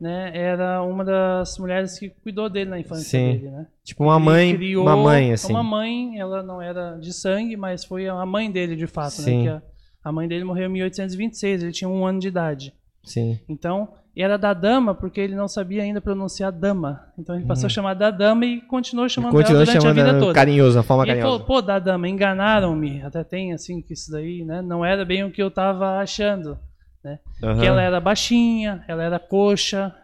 né? 0.00 0.30
Era 0.32 0.80
uma 0.80 1.04
das 1.04 1.58
mulheres 1.58 1.98
que 1.98 2.08
cuidou 2.08 2.48
dele 2.48 2.70
na 2.70 2.78
infância 2.78 3.18
Sim. 3.18 3.32
dele, 3.32 3.50
né? 3.50 3.66
Tipo 3.82 4.04
uma 4.04 4.14
Ele 4.14 4.24
mãe, 4.24 4.54
criou 4.54 4.84
uma 4.84 4.96
mãe, 4.96 5.32
assim. 5.32 5.52
Uma 5.52 5.64
mãe, 5.64 6.20
ela 6.20 6.40
não 6.40 6.62
era 6.62 6.96
de 6.98 7.12
sangue, 7.12 7.56
mas 7.56 7.84
foi 7.84 8.06
a 8.06 8.24
mãe 8.24 8.48
dele 8.48 8.76
de 8.76 8.86
fato, 8.86 9.10
Sim. 9.22 9.38
né? 9.38 9.42
Que 9.42 9.48
a, 9.48 9.62
a 10.04 10.12
mãe 10.12 10.28
dele 10.28 10.44
morreu 10.44 10.66
em 10.66 10.72
1826, 10.72 11.64
ele 11.64 11.72
tinha 11.72 11.88
um 11.88 12.06
ano 12.06 12.20
de 12.20 12.28
idade. 12.28 12.72
Sim. 13.02 13.36
Então, 13.48 13.92
e 14.16 14.22
era 14.22 14.36
da 14.38 14.52
dama 14.54 14.94
porque 14.94 15.20
ele 15.20 15.34
não 15.34 15.48
sabia 15.48 15.82
ainda 15.82 16.00
pronunciar 16.00 16.52
dama. 16.52 17.00
Então 17.18 17.34
ele 17.34 17.44
passou 17.44 17.64
Uhum. 17.64 17.66
a 17.66 17.70
chamar 17.70 17.94
da 17.94 18.10
dama 18.10 18.44
e 18.46 18.60
continuou 18.60 19.08
chamando 19.08 19.32
Continua 19.32 19.62
ela 19.62 19.64
durante 19.66 19.86
a 19.86 19.92
vida 19.92 20.06
chamando 20.06 20.20
toda. 20.20 20.34
carinhoso, 20.34 20.76
uma 20.78 20.82
forma 20.84 21.02
E 21.04 21.10
ele 21.10 21.20
carinhosa. 21.20 21.44
falou, 21.44 21.46
pô, 21.46 21.60
da 21.66 21.78
dama, 21.78 22.08
enganaram-me. 22.08 23.02
Até 23.02 23.24
tem 23.24 23.52
assim 23.52 23.82
que 23.82 23.92
isso 23.92 24.10
daí, 24.12 24.44
né? 24.44 24.62
Não 24.62 24.84
era 24.84 25.04
bem 25.04 25.24
o 25.24 25.30
que 25.32 25.42
eu 25.42 25.50
tava 25.50 25.98
achando. 25.98 26.58
Aham. 27.42 27.60
Que 27.60 27.66
ela 27.66 27.82
era 27.82 28.00
baixinha, 28.00 28.82
ela 28.88 29.02
era 29.02 29.18
coxa, 29.18 29.94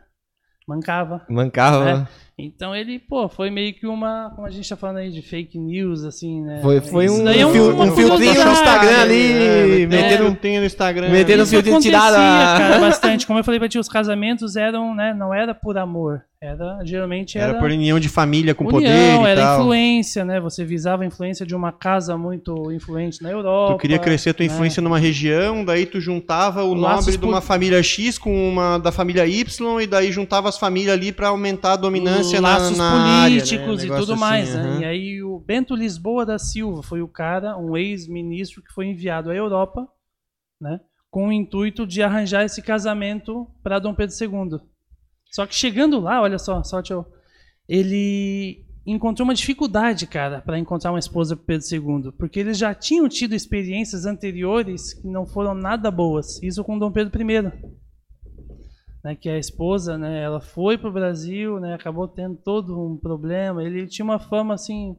mancava. 0.68 1.22
Mancava. 1.28 2.08
Então 2.46 2.74
ele, 2.74 2.98
pô, 2.98 3.28
foi 3.28 3.50
meio 3.50 3.72
que 3.74 3.86
uma, 3.86 4.30
como 4.34 4.46
a 4.46 4.50
gente 4.50 4.68
tá 4.68 4.76
falando 4.76 4.98
aí 4.98 5.10
de 5.10 5.22
fake 5.22 5.58
news, 5.58 6.04
assim, 6.04 6.42
né? 6.42 6.60
Foi, 6.62 6.80
foi 6.80 7.04
Isso 7.06 7.22
um, 7.22 7.28
é 7.28 7.34
fil- 7.34 7.74
uma 7.74 7.84
um 7.84 7.92
filtrinho 7.96 8.44
no. 8.44 8.52
Instagram 8.52 9.00
ali, 9.00 9.32
É, 9.32 9.86
metendo, 9.86 10.24
um 10.24 10.26
filtrinho 10.28 10.60
no 10.60 10.66
Instagram. 10.66 11.10
metendo 11.10 11.42
um 11.42 11.46
filtrinho 11.46 11.80
tirado. 11.80 12.14
a- 12.14 12.56
cara, 12.58 12.78
bastante. 12.80 13.26
Como 13.26 13.38
eu 13.38 13.44
falei 13.44 13.58
pra 13.60 13.68
ti, 13.68 13.78
os 13.78 13.88
casamentos 13.88 14.56
eram, 14.56 14.94
né, 14.94 15.14
não 15.14 15.32
era 15.34 15.54
por 15.54 15.76
amor. 15.78 16.22
Era, 16.42 16.82
geralmente 16.84 17.36
era... 17.36 17.50
Era 17.50 17.58
por 17.58 17.70
união 17.70 18.00
de 18.00 18.08
família 18.08 18.54
com 18.54 18.64
união, 18.64 18.80
poder 18.80 18.88
e 18.88 19.30
era 19.30 19.42
tal. 19.42 19.60
influência, 19.60 20.24
né? 20.24 20.40
Você 20.40 20.64
visava 20.64 21.02
a 21.02 21.06
influência 21.06 21.44
de 21.44 21.54
uma 21.54 21.70
casa 21.70 22.16
muito 22.16 22.72
influente 22.72 23.22
na 23.22 23.30
Europa. 23.30 23.74
Tu 23.74 23.80
queria 23.80 23.98
crescer 23.98 24.30
a 24.30 24.34
tua 24.34 24.46
né? 24.46 24.50
influência 24.50 24.80
numa 24.80 24.98
região, 24.98 25.62
daí 25.62 25.84
tu 25.84 26.00
juntava 26.00 26.64
o 26.64 26.72
Laços 26.72 27.06
nobre 27.08 27.18
de 27.18 27.26
uma 27.26 27.42
família 27.42 27.82
X 27.82 28.16
com 28.16 28.48
uma 28.48 28.78
da 28.78 28.90
família 28.90 29.26
Y 29.26 29.80
e 29.82 29.86
daí 29.86 30.10
juntava 30.10 30.48
as 30.48 30.56
famílias 30.56 30.94
ali 30.94 31.12
pra 31.12 31.28
aumentar 31.28 31.74
a 31.74 31.76
dominância 31.76 32.40
na, 32.40 32.56
laços 32.56 32.78
na 32.78 32.90
área, 32.90 33.34
né? 33.34 33.40
políticos 33.40 33.84
e 33.84 33.88
tudo 33.88 34.12
assim, 34.14 34.20
mais, 34.20 34.54
né? 34.54 34.60
aham. 34.62 34.80
E 34.80 34.84
aí 34.86 35.22
o 35.22 35.38
Bento 35.40 35.74
Lisboa 35.74 36.24
da 36.24 36.38
Silva 36.38 36.82
foi 36.82 37.02
o 37.02 37.08
cara, 37.08 37.58
um 37.58 37.76
ex-ministro 37.76 38.62
que 38.62 38.72
foi 38.72 38.86
enviado 38.86 39.30
à 39.30 39.34
Europa, 39.34 39.86
né? 40.58 40.80
Com 41.10 41.28
o 41.28 41.32
intuito 41.32 41.86
de 41.86 42.02
arranjar 42.02 42.46
esse 42.46 42.62
casamento 42.62 43.46
para 43.62 43.78
Dom 43.78 43.92
Pedro 43.94 44.14
II. 44.18 44.69
Só 45.30 45.46
que 45.46 45.54
chegando 45.54 46.00
lá, 46.00 46.20
olha 46.20 46.38
só, 46.38 46.62
só 46.62 46.82
tio, 46.82 47.04
ele 47.68 48.64
encontrou 48.86 49.24
uma 49.24 49.34
dificuldade, 49.34 50.06
cara, 50.06 50.40
para 50.40 50.58
encontrar 50.58 50.90
uma 50.90 50.98
esposa 50.98 51.36
para 51.36 51.44
Pedro 51.46 51.66
II, 52.06 52.12
porque 52.18 52.40
eles 52.40 52.58
já 52.58 52.74
tinham 52.74 53.08
tido 53.08 53.34
experiências 53.34 54.06
anteriores 54.06 54.94
que 54.94 55.06
não 55.06 55.24
foram 55.26 55.54
nada 55.54 55.90
boas. 55.90 56.42
Isso 56.42 56.64
com 56.64 56.78
Dom 56.78 56.90
Pedro 56.90 57.20
I 57.22 57.42
né, 59.04 59.14
que 59.14 59.28
a 59.28 59.38
esposa, 59.38 59.96
né, 59.96 60.22
ela 60.22 60.40
foi 60.40 60.76
para 60.76 60.90
o 60.90 60.92
Brasil, 60.92 61.58
né, 61.60 61.74
acabou 61.74 62.06
tendo 62.08 62.36
todo 62.36 62.78
um 62.78 62.96
problema. 62.96 63.62
Ele 63.62 63.86
tinha 63.86 64.04
uma 64.04 64.18
fama 64.18 64.54
assim, 64.54 64.96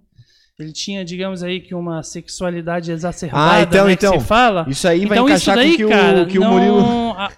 ele 0.60 0.72
tinha, 0.72 1.04
digamos 1.06 1.44
aí, 1.44 1.60
que 1.60 1.76
uma 1.76 2.02
sexualidade 2.04 2.92
exacerbada, 2.92 3.58
Ah, 3.58 3.62
então, 3.62 3.86
né, 3.88 3.94
então. 3.94 4.20
se 4.20 4.26
fala. 4.26 4.66
Isso 4.68 4.88
aí 4.88 5.06
vai 5.06 5.18
então 5.18 5.28
isso 5.30 5.50
encaixar 5.52 5.56
daí, 5.56 5.78
com 5.78 5.84
o 5.84 5.88
que, 5.88 5.94
cara, 5.94 6.24
o, 6.24 6.28
que 6.28 6.38
o 6.38 6.42
não, 6.42 6.52
Murilo. 6.52 7.12
a- 7.18 7.32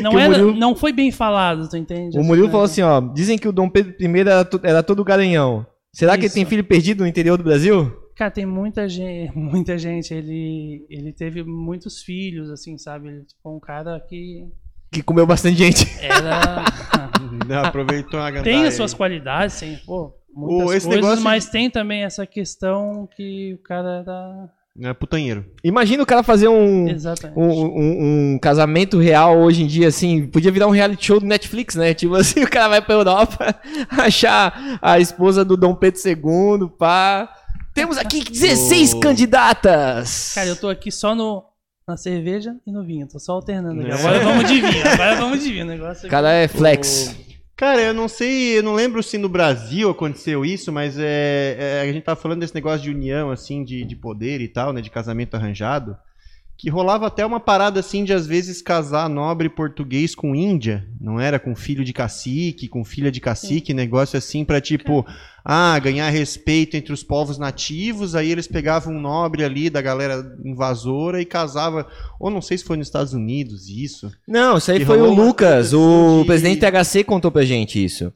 não 0.00 0.10
que 0.10 0.16
o 0.16 0.20
era, 0.20 0.38
Murilo- 0.38 0.54
não 0.58 0.74
foi 0.74 0.92
bem 0.92 1.10
falado, 1.12 1.68
tu 1.68 1.76
entende? 1.76 2.18
O 2.18 2.22
Murilo 2.24 2.46
né? 2.46 2.52
falou 2.52 2.64
assim, 2.66 2.82
ó. 2.82 3.00
Dizem 3.00 3.38
que 3.38 3.48
o 3.48 3.52
Dom 3.52 3.68
Pedro 3.68 3.94
I 4.00 4.20
era, 4.20 4.44
to- 4.44 4.60
era 4.62 4.82
todo 4.82 5.04
garanhão. 5.04 5.66
Será 5.92 6.14
que 6.14 6.20
ele 6.20 6.26
Isso. 6.26 6.34
tem 6.34 6.44
filho 6.44 6.64
perdido 6.64 7.02
no 7.02 7.08
interior 7.08 7.36
do 7.38 7.44
Brasil? 7.44 7.92
Cara, 8.16 8.30
tem 8.30 8.46
muita 8.46 8.88
gente, 8.88 9.32
muita 9.36 9.76
gente. 9.78 10.12
Ele, 10.14 10.86
ele 10.88 11.12
teve 11.12 11.42
muitos 11.44 12.02
filhos, 12.02 12.50
assim, 12.50 12.76
sabe? 12.78 13.08
Ele 13.08 13.24
foi 13.42 13.52
um 13.52 13.60
cara 13.60 14.00
que 14.08 14.46
Que 14.92 15.02
comeu 15.02 15.26
bastante 15.26 15.56
gente. 15.56 15.86
era 16.00 16.64
Não, 17.48 17.64
aproveitou 17.64 18.20
a 18.20 18.30
tem 18.42 18.64
as 18.66 18.74
suas 18.74 18.94
qualidades, 18.94 19.58
tem, 19.58 19.76
pô, 19.84 20.14
muitas 20.32 20.68
O- 20.68 20.72
esse 20.72 20.86
coisas, 20.86 21.02
negócio 21.04 21.24
mas 21.24 21.46
tem 21.48 21.68
também 21.70 22.04
essa 22.04 22.26
questão 22.26 23.08
que 23.16 23.54
o 23.54 23.62
cara 23.62 24.00
era 24.02 24.48
É 24.82 24.92
putanheiro. 24.92 25.44
Imagina 25.62 26.02
o 26.02 26.06
cara 26.06 26.24
fazer 26.24 26.48
um, 26.48 26.88
exatamente. 26.88 27.38
um, 27.38 27.44
um- 27.48 28.32
um 28.34 28.38
casamento 28.40 28.98
real 28.98 29.38
hoje 29.38 29.62
em 29.62 29.66
dia, 29.68 29.86
assim. 29.86 30.26
Podia 30.26 30.50
virar 30.50 30.66
um 30.66 30.70
reality 30.72 31.06
show 31.06 31.20
do 31.20 31.26
Netflix, 31.26 31.76
né? 31.76 31.94
Tipo 31.94 32.16
assim, 32.16 32.42
o 32.42 32.50
cara 32.50 32.68
vai 32.68 32.82
pra 32.82 32.94
Europa 32.94 33.54
achar 33.90 34.78
a 34.82 34.98
esposa 34.98 35.44
do 35.44 35.56
Dom 35.56 35.76
Pedro 35.76 36.00
II, 36.04 36.68
pá. 36.76 37.32
Temos 37.72 37.96
aqui 37.98 38.24
16 38.28 38.94
Oh. 38.94 39.00
candidatas. 39.00 40.32
Cara, 40.34 40.48
eu 40.48 40.56
tô 40.56 40.68
aqui 40.68 40.90
só 40.90 41.14
no 41.14 41.44
na 41.86 41.96
cerveja 41.98 42.56
e 42.66 42.72
no 42.72 42.82
vinho, 42.82 43.06
tô 43.06 43.18
só 43.18 43.32
alternando 43.32 43.80
aqui. 43.82 43.90
É. 43.90 43.94
Agora 43.94 44.18
vamos 44.20 44.48
de 44.50 44.60
vinho, 44.60 44.88
agora 44.88 45.16
vamos 45.16 45.42
de 45.44 45.52
vinho, 45.52 45.64
o 45.64 45.68
negócio 45.68 46.04
O 46.04 46.06
é 46.06 46.10
cara 46.10 46.32
é 46.32 46.48
flex. 46.48 47.14
Cara, 47.64 47.80
eu 47.80 47.94
não 47.94 48.08
sei, 48.08 48.58
eu 48.58 48.62
não 48.62 48.74
lembro 48.74 49.02
se 49.02 49.16
no 49.16 49.26
Brasil 49.26 49.88
aconteceu 49.88 50.44
isso, 50.44 50.70
mas 50.70 50.98
é, 50.98 51.56
é, 51.58 51.80
a 51.80 51.90
gente 51.90 52.04
tava 52.04 52.20
falando 52.20 52.40
desse 52.40 52.54
negócio 52.54 52.82
de 52.82 52.90
união, 52.90 53.30
assim, 53.30 53.64
de, 53.64 53.86
de 53.86 53.96
poder 53.96 54.42
e 54.42 54.48
tal, 54.48 54.70
né, 54.70 54.82
de 54.82 54.90
casamento 54.90 55.34
arranjado. 55.34 55.96
que 56.58 56.68
rolava 56.68 57.06
até 57.06 57.24
uma 57.24 57.40
parada 57.40 57.80
assim 57.80 58.04
de 58.04 58.12
às 58.12 58.26
vezes 58.26 58.60
casar 58.60 59.08
nobre 59.08 59.48
português 59.48 60.14
com 60.14 60.34
índia, 60.34 60.86
não 61.00 61.18
era 61.18 61.38
com 61.38 61.56
filho 61.56 61.82
de 61.82 61.94
cacique, 61.94 62.68
com 62.68 62.84
filha 62.84 63.10
de 63.10 63.18
cacique, 63.18 63.72
negócio 63.72 64.18
assim 64.18 64.44
pra 64.44 64.60
tipo, 64.60 65.06
ah, 65.44 65.78
ganhar 65.78 66.08
respeito 66.08 66.74
entre 66.76 66.92
os 66.92 67.02
povos 67.02 67.36
nativos, 67.38 68.14
aí 68.14 68.30
eles 68.30 68.46
pegavam 68.46 68.94
um 68.94 69.00
nobre 69.00 69.44
ali 69.44 69.68
da 69.68 69.82
galera 69.82 70.24
invasora 70.44 71.20
e 71.20 71.24
casava, 71.26 71.86
ou 72.18 72.30
não 72.30 72.40
sei 72.40 72.56
se 72.56 72.64
foi 72.64 72.76
nos 72.78 72.86
Estados 72.86 73.12
Unidos 73.12 73.68
isso. 73.68 74.10
Não, 74.26 74.56
isso 74.56 74.70
aí 74.72 74.78
Que 74.78 74.86
foi 74.86 75.00
o 75.00 75.12
Lucas, 75.12 75.72
o 75.74 76.20
de- 76.22 76.26
presidente 76.26 76.60
THC 76.60 77.04
contou 77.04 77.30
pra 77.30 77.44
gente 77.44 77.82
isso. 77.84 78.12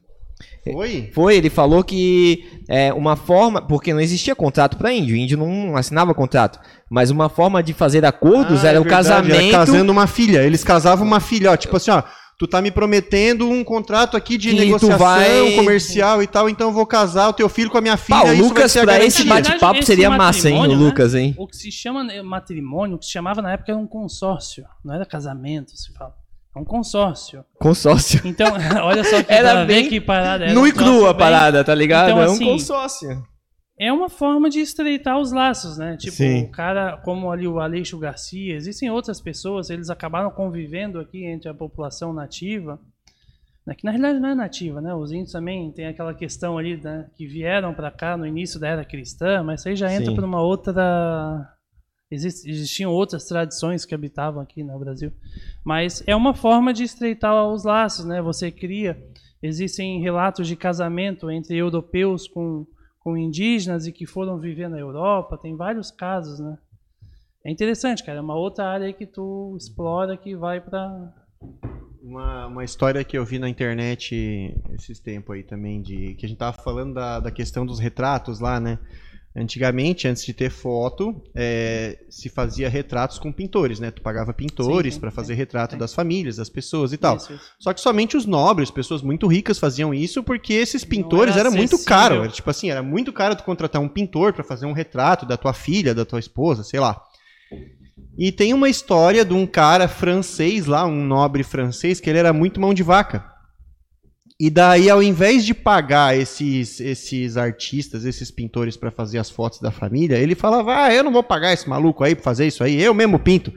Foi? 0.71 1.09
Foi, 1.13 1.35
ele 1.37 1.49
falou 1.49 1.83
que 1.83 2.45
é 2.67 2.93
uma 2.93 3.15
forma, 3.15 3.61
porque 3.61 3.93
não 3.93 3.99
existia 4.01 4.35
contrato 4.35 4.77
pra 4.77 4.91
índio, 4.93 5.15
o 5.15 5.17
índio 5.17 5.37
não 5.37 5.75
assinava 5.75 6.13
contrato, 6.13 6.59
mas 6.89 7.09
uma 7.09 7.29
forma 7.29 7.63
de 7.63 7.73
fazer 7.73 8.03
acordos 8.05 8.63
Ah, 8.63 8.67
era 8.69 8.77
é 8.77 8.79
o 8.79 8.83
verdade, 8.83 9.07
casamento. 9.07 9.35
Era 9.35 9.51
casando 9.65 9.91
uma 9.91 10.05
filha. 10.05 10.43
Eles 10.43 10.63
casavam 10.63 11.07
uma 11.07 11.19
filha, 11.19 11.51
ó. 11.51 11.57
Tipo 11.57 11.77
assim, 11.77 11.91
ó. 11.91 12.03
Tu 12.39 12.47
tá 12.47 12.61
me 12.61 12.71
prometendo 12.71 13.49
um 13.49 13.65
contrato 13.65 14.15
aqui 14.15 14.37
de 14.37 14.51
Que 14.51 14.55
negociação 14.61 14.97
vai- 14.97 15.55
comercial 15.57 16.23
e 16.23 16.27
tal, 16.27 16.49
então 16.49 16.69
eu 16.69 16.73
vou 16.73 16.85
casar 16.87 17.27
o 17.27 17.33
teu 17.33 17.49
filho 17.49 17.69
com 17.69 17.77
a 17.77 17.81
minha 17.81 17.97
filha. 17.97 18.17
Pá, 18.19 18.23
o 18.23 18.27
vai 18.27 18.35
Lucas, 18.37 18.71
ser 18.71 18.79
a 18.79 18.83
pra 18.83 19.03
esse 19.03 19.25
bate-papo 19.25 19.83
seria 19.83 20.09
massa, 20.09 20.47
hein, 20.47 20.55
o 20.55 20.59
matrimônio, 20.59 20.77
né? 20.79 20.85
Lucas, 20.89 21.15
hein? 21.15 21.35
O 21.37 21.45
que 21.45 21.57
se 21.57 21.69
chama 21.69 22.01
né, 22.01 22.21
matrimônio, 22.21 22.95
o 22.95 22.97
que 22.97 23.05
se 23.05 23.11
chamava 23.11 23.41
na 23.41 23.51
época 23.51 23.73
era 23.73 23.77
um 23.77 23.85
consórcio, 23.85 24.63
não 24.85 24.93
era 24.95 25.05
casamento, 25.05 25.75
se 25.75 25.91
fala. 25.93 26.13
É 26.55 26.59
um 26.59 26.63
consórcio. 26.63 27.43
Consórcio. 27.59 28.21
Então, 28.23 28.47
olha 28.83 29.03
só 29.03 29.21
que 29.21 29.31
Era 29.33 29.65
bem 29.65 29.89
que 29.89 29.99
parada 29.99 30.45
era. 30.45 30.53
Nu 30.53 30.65
e 30.65 30.71
cru 30.71 30.85
troço 30.85 31.05
a 31.07 31.13
bem- 31.13 31.19
parada, 31.19 31.61
tá 31.63 31.75
ligado? 31.75 32.09
Então, 32.11 32.21
é 32.23 32.29
um 32.29 32.33
assim, 32.33 32.45
consórcio. 32.45 33.21
É 33.79 33.93
uma 33.93 34.09
forma 34.09 34.49
de 34.49 34.59
estreitar 34.59 35.17
os 35.17 35.31
laços, 35.31 35.77
né? 35.77 35.95
Tipo, 35.95 36.17
Sim. 36.17 36.43
o 36.43 36.51
cara, 36.51 36.97
como 36.97 37.31
ali 37.31 37.47
o 37.47 37.59
Aleixo 37.59 37.97
Garcia, 37.97 38.53
existem 38.55 38.91
outras 38.91 39.21
pessoas, 39.21 39.69
eles 39.69 39.89
acabaram 39.89 40.29
convivendo 40.29 40.99
aqui 40.99 41.23
entre 41.23 41.47
a 41.47 41.53
população 41.53 42.11
nativa, 42.11 42.77
né, 43.65 43.73
que 43.73 43.85
na 43.85 43.91
realidade 43.91 44.19
não 44.19 44.29
é 44.29 44.35
nativa, 44.35 44.81
né? 44.81 44.93
Os 44.93 45.11
índios 45.13 45.31
também 45.31 45.71
tem 45.71 45.85
aquela 45.87 46.13
questão 46.13 46.57
ali, 46.57 46.75
né, 46.75 47.07
que 47.15 47.25
vieram 47.25 47.73
para 47.73 47.89
cá 47.89 48.17
no 48.17 48.25
início 48.25 48.59
da 48.59 48.67
era 48.67 48.83
cristã, 48.83 49.43
mas 49.43 49.61
isso 49.61 49.69
aí 49.69 49.75
já 49.77 49.93
entra 49.93 50.13
por 50.13 50.23
uma 50.25 50.41
outra 50.41 51.47
Exist- 52.11 52.47
existiam 52.47 52.91
outras 52.91 53.25
tradições 53.25 53.85
que 53.85 53.93
habitavam 53.93 54.41
aqui 54.41 54.63
no 54.63 54.79
Brasil. 54.79 55.13
Mas 55.63 56.01
é 56.07 56.15
uma 56.15 56.33
forma 56.33 56.73
de 56.73 56.81
estreitar 56.83 57.47
os 57.47 57.63
laços, 57.63 58.03
né? 58.03 58.19
Você 58.19 58.49
cria. 58.49 58.97
Existem 59.43 60.01
relatos 60.01 60.47
de 60.47 60.55
casamento 60.55 61.29
entre 61.29 61.55
europeus 61.55 62.27
com, 62.27 62.65
com 62.99 63.17
indígenas 63.17 63.87
e 63.87 63.91
que 63.91 64.05
foram 64.05 64.37
viver 64.37 64.69
na 64.69 64.77
Europa. 64.77 65.37
Tem 65.37 65.55
vários 65.55 65.89
casos, 65.91 66.39
né? 66.39 66.57
É 67.43 67.51
interessante, 67.51 68.03
cara. 68.03 68.19
É 68.19 68.21
uma 68.21 68.35
outra 68.35 68.65
área 68.65 68.91
que 68.91 69.05
tu 69.05 69.55
explora 69.57 70.17
que 70.17 70.35
vai 70.35 70.59
para 70.59 71.13
Uma, 72.01 72.47
uma 72.47 72.63
história 72.63 73.03
que 73.03 73.17
eu 73.17 73.25
vi 73.25 73.39
na 73.39 73.49
internet 73.49 74.53
esses 74.71 74.99
tempos 74.99 75.35
aí 75.35 75.43
também, 75.43 75.81
de 75.81 76.15
que 76.15 76.25
a 76.25 76.29
gente 76.29 76.37
tava 76.37 76.57
falando 76.61 76.93
da, 76.93 77.19
da 77.19 77.31
questão 77.31 77.65
dos 77.65 77.79
retratos 77.79 78.39
lá, 78.39 78.59
né? 78.59 78.77
Antigamente, 79.35 80.07
antes 80.07 80.25
de 80.25 80.33
ter 80.33 80.49
foto, 80.49 81.21
é, 81.35 81.99
se 82.09 82.29
fazia 82.29 82.67
retratos 82.67 83.19
com 83.19 83.31
pintores, 83.31 83.79
né? 83.79 83.91
Tu 83.91 84.01
pagava 84.01 84.33
pintores 84.33 84.97
para 84.97 85.11
fazer 85.11 85.33
sim, 85.33 85.37
retrato 85.37 85.73
sim. 85.73 85.77
das 85.77 85.93
famílias, 85.93 86.37
das 86.37 86.49
pessoas 86.49 86.91
e 86.93 86.97
tal. 86.97 87.17
Isso, 87.17 87.33
isso. 87.33 87.51
Só 87.59 87.71
que 87.71 87.79
somente 87.79 88.17
os 88.17 88.25
nobres, 88.25 88.71
pessoas 88.71 89.03
muito 89.03 89.27
ricas 89.27 89.59
faziam 89.59 89.93
isso 89.93 90.23
porque 90.23 90.53
esses 90.53 90.83
pintores 90.83 91.35
era 91.35 91.47
eram 91.47 91.57
muito 91.57 91.77
caro. 91.85 92.23
Era, 92.23 92.27
tipo 92.29 92.49
assim, 92.49 92.71
era 92.71 92.81
muito 92.81 93.13
caro 93.13 93.35
tu 93.35 93.43
contratar 93.43 93.79
um 93.79 93.87
pintor 93.87 94.33
para 94.33 94.43
fazer 94.43 94.65
um 94.65 94.73
retrato 94.73 95.27
da 95.27 95.37
tua 95.37 95.53
filha, 95.53 95.93
da 95.93 96.05
tua 96.05 96.19
esposa, 96.19 96.63
sei 96.63 96.79
lá. 96.79 96.99
E 98.17 98.31
tem 98.31 98.53
uma 98.53 98.67
história 98.67 99.23
de 99.23 99.33
um 99.33 99.45
cara 99.45 99.87
francês 99.87 100.65
lá, 100.65 100.85
um 100.85 101.05
nobre 101.05 101.43
francês, 101.43 101.99
que 101.99 102.09
ele 102.09 102.19
era 102.19 102.33
muito 102.33 102.59
mão 102.59 102.73
de 102.73 102.83
vaca. 102.83 103.38
E 104.39 104.49
daí, 104.49 104.89
ao 104.89 105.03
invés 105.03 105.43
de 105.45 105.53
pagar 105.53 106.15
esses, 106.17 106.79
esses 106.79 107.35
artistas, 107.35 108.05
esses 108.05 108.31
pintores 108.31 108.77
para 108.77 108.89
fazer 108.89 109.17
as 109.17 109.29
fotos 109.29 109.59
da 109.59 109.69
família, 109.69 110.17
ele 110.17 110.33
falava: 110.33 110.85
Ah, 110.85 110.93
eu 110.93 111.03
não 111.03 111.11
vou 111.11 111.21
pagar 111.23 111.51
esse 111.51 111.67
maluco 111.67 112.03
aí 112.05 112.15
pra 112.15 112.23
fazer 112.23 112.47
isso 112.47 112.63
aí, 112.63 112.81
eu 112.81 112.93
mesmo 112.93 113.19
pinto. 113.19 113.51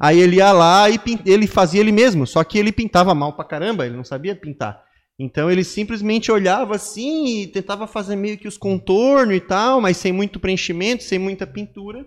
Aí 0.00 0.20
ele 0.20 0.36
ia 0.36 0.52
lá 0.52 0.88
e 0.88 0.96
pin- 0.96 1.18
ele 1.26 1.48
fazia 1.48 1.80
ele 1.80 1.90
mesmo, 1.90 2.24
só 2.24 2.44
que 2.44 2.56
ele 2.56 2.70
pintava 2.70 3.12
mal 3.16 3.32
pra 3.32 3.44
caramba, 3.44 3.84
ele 3.84 3.96
não 3.96 4.04
sabia 4.04 4.36
pintar. 4.36 4.80
Então 5.18 5.50
ele 5.50 5.64
simplesmente 5.64 6.30
olhava 6.30 6.76
assim 6.76 7.40
e 7.40 7.46
tentava 7.48 7.88
fazer 7.88 8.14
meio 8.14 8.38
que 8.38 8.46
os 8.46 8.56
contornos 8.56 9.34
e 9.34 9.40
tal, 9.40 9.80
mas 9.80 9.96
sem 9.96 10.12
muito 10.12 10.38
preenchimento, 10.38 11.02
sem 11.02 11.18
muita 11.18 11.44
pintura. 11.48 12.06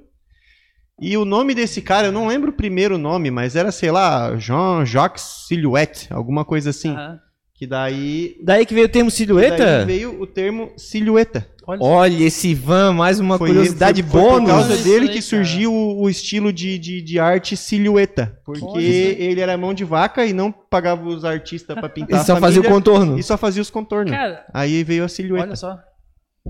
E 1.02 1.18
o 1.18 1.26
nome 1.26 1.54
desse 1.54 1.82
cara, 1.82 2.08
eu 2.08 2.12
não 2.14 2.28
lembro 2.28 2.52
o 2.52 2.56
primeiro 2.56 2.98
nome, 2.98 3.30
mas 3.30 3.58
era, 3.58 3.74
sei 3.74 3.92
lá, 3.92 4.38
Jean-Jacques 4.38 5.46
Silhouette, 5.50 6.08
alguma 6.14 6.46
coisa 6.46 6.70
assim. 6.70 6.92
Aham. 6.92 7.20
Que 7.62 7.68
daí, 7.68 8.38
Daí 8.42 8.66
que 8.66 8.74
veio 8.74 8.88
o 8.88 8.90
termo 8.90 9.12
silhueta? 9.12 9.64
daí 9.78 9.86
veio 9.86 10.20
o 10.20 10.26
termo 10.26 10.72
silhueta. 10.76 11.48
Olha, 11.68 11.80
Olha, 11.84 12.24
esse 12.26 12.48
Ivan, 12.48 12.92
mais 12.92 13.20
uma 13.20 13.38
Foi- 13.38 13.50
curiosidade 13.50 14.02
foi- 14.02 14.12
foi 14.20 14.20
bônus. 14.32 14.50
por 14.50 14.58
causa 14.68 14.78
dele 14.78 15.10
aí, 15.10 15.14
que 15.14 15.22
surgiu 15.22 15.72
o, 15.72 16.02
o 16.02 16.10
estilo 16.10 16.52
de, 16.52 16.80
de, 16.80 17.04
de 17.04 17.20
arte 17.20 17.56
silhueta. 17.56 18.36
Porque 18.44 18.66
Olha. 18.66 18.82
ele 18.82 19.40
era 19.42 19.56
mão 19.60 19.76
de 19.76 19.84
vaca 19.86 20.26
e 20.26 20.34
não 20.34 20.52
pagava 20.52 21.08
os 21.08 21.24
artistas 21.24 21.78
pra 21.80 21.88
pintar 21.94 22.18
Ele 22.18 22.26
só 22.26 22.34
a 22.36 22.38
fazia 22.40 22.62
o 22.62 22.64
família, 22.64 22.72
contorno. 22.72 23.20
E 23.20 23.22
só 23.22 23.38
fazia 23.38 23.62
os 23.62 23.70
contornos. 23.70 24.12
cara, 24.12 24.44
Aí 24.52 24.84
veio 24.84 25.04
a 25.04 25.08
silhueta. 25.08 25.46
olha 25.50 25.56
só. 25.56 25.78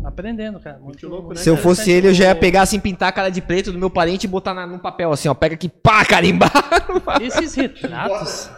Aprendendo, 0.05 0.59
cara. 0.59 0.79
Muito, 0.79 1.07
louco, 1.07 1.29
né, 1.29 1.35
Se 1.35 1.49
eu 1.49 1.57
fosse 1.57 1.91
ele, 1.91 2.07
eu 2.07 2.13
já 2.13 2.25
ia 2.25 2.35
pegar 2.35 2.61
assim, 2.61 2.79
pintar 2.79 3.09
a 3.09 3.11
cara 3.11 3.29
de 3.29 3.41
preto 3.41 3.71
do 3.71 3.77
meu 3.77 3.89
parente 3.89 4.25
e 4.25 4.29
botar 4.29 4.53
na, 4.53 4.65
num 4.65 4.79
papel 4.79 5.11
assim, 5.11 5.27
ó. 5.27 5.33
Pega 5.33 5.55
aqui, 5.55 5.67
pá, 5.67 6.05
carimbar. 6.05 6.51
Esses 7.21 7.53
retratos. 7.55 8.49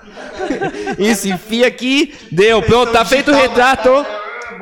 Isso, 0.99 1.27
enfia 1.27 1.67
aqui, 1.67 2.13
deu, 2.31 2.61
pronto, 2.61 2.91
tá 2.91 3.03
feito 3.03 3.31
o 3.31 3.33
retrato. 3.33 3.89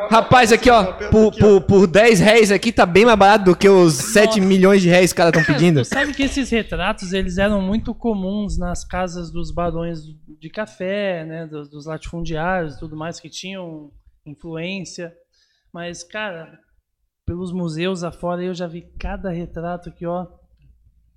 Rapaz, 0.10 0.52
aqui 0.52 0.70
ó, 0.70 0.94
por, 1.10 1.32
por, 1.38 1.62
por 1.62 1.88
10 1.88 2.20
réis 2.20 2.52
aqui 2.52 2.72
tá 2.72 2.86
bem 2.86 3.06
mais 3.06 3.18
barato 3.18 3.46
do 3.46 3.56
que 3.56 3.68
os 3.68 3.94
7 3.94 4.40
milhões 4.42 4.82
de 4.82 4.90
réis 4.90 5.12
que 5.12 5.16
os 5.22 5.26
caras 5.26 5.38
estão 5.38 5.54
pedindo. 5.54 5.84
Sabe 5.86 6.14
que 6.14 6.24
esses 6.24 6.50
retratos 6.50 7.14
eles 7.14 7.38
eram 7.38 7.62
muito 7.62 7.94
comuns 7.94 8.58
nas 8.58 8.86
casas 8.86 9.32
dos 9.32 9.52
barões 9.52 10.00
de 10.40 10.50
café, 10.50 11.26
né, 11.26 11.46
dos, 11.46 11.70
dos 11.70 11.86
latifundiários, 11.86 12.76
e 12.76 12.80
tudo 12.80 12.96
mais 12.96 13.20
que 13.20 13.30
tinham 13.30 13.92
influência. 14.26 15.14
Mas 15.74 16.04
cara, 16.04 16.60
pelos 17.26 17.52
museus 17.54 18.04
afora 18.04 18.44
eu 18.44 18.54
já 18.54 18.68
vi 18.68 18.82
cada 19.00 19.30
retrato 19.32 19.90
aqui, 19.90 20.06
ó, 20.06 20.28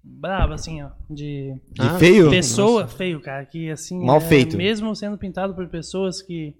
brabo 0.03 0.53
assim, 0.53 0.83
ó, 0.83 0.91
de 1.11 1.55
De 1.73 1.81
Ah, 1.83 1.99
feio? 1.99 2.31
pessoa 2.31 2.87
feio, 2.87 3.21
cara, 3.21 3.45
que 3.47 3.71
assim, 3.71 4.05
Mal 4.05 4.19
é, 4.19 4.21
feito. 4.21 4.57
mesmo 4.57 4.95
sendo 4.95 5.19
pintado 5.19 5.55
por 5.55 5.69
pessoas 5.69 6.23
que 6.23 6.55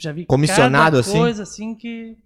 já 0.00 0.12
vi 0.12 0.26
Comissionado, 0.26 0.96
cada 0.96 1.00
assim? 1.00 1.18
coisa 1.18 1.42
assim 1.42 1.74
que 1.74 2.16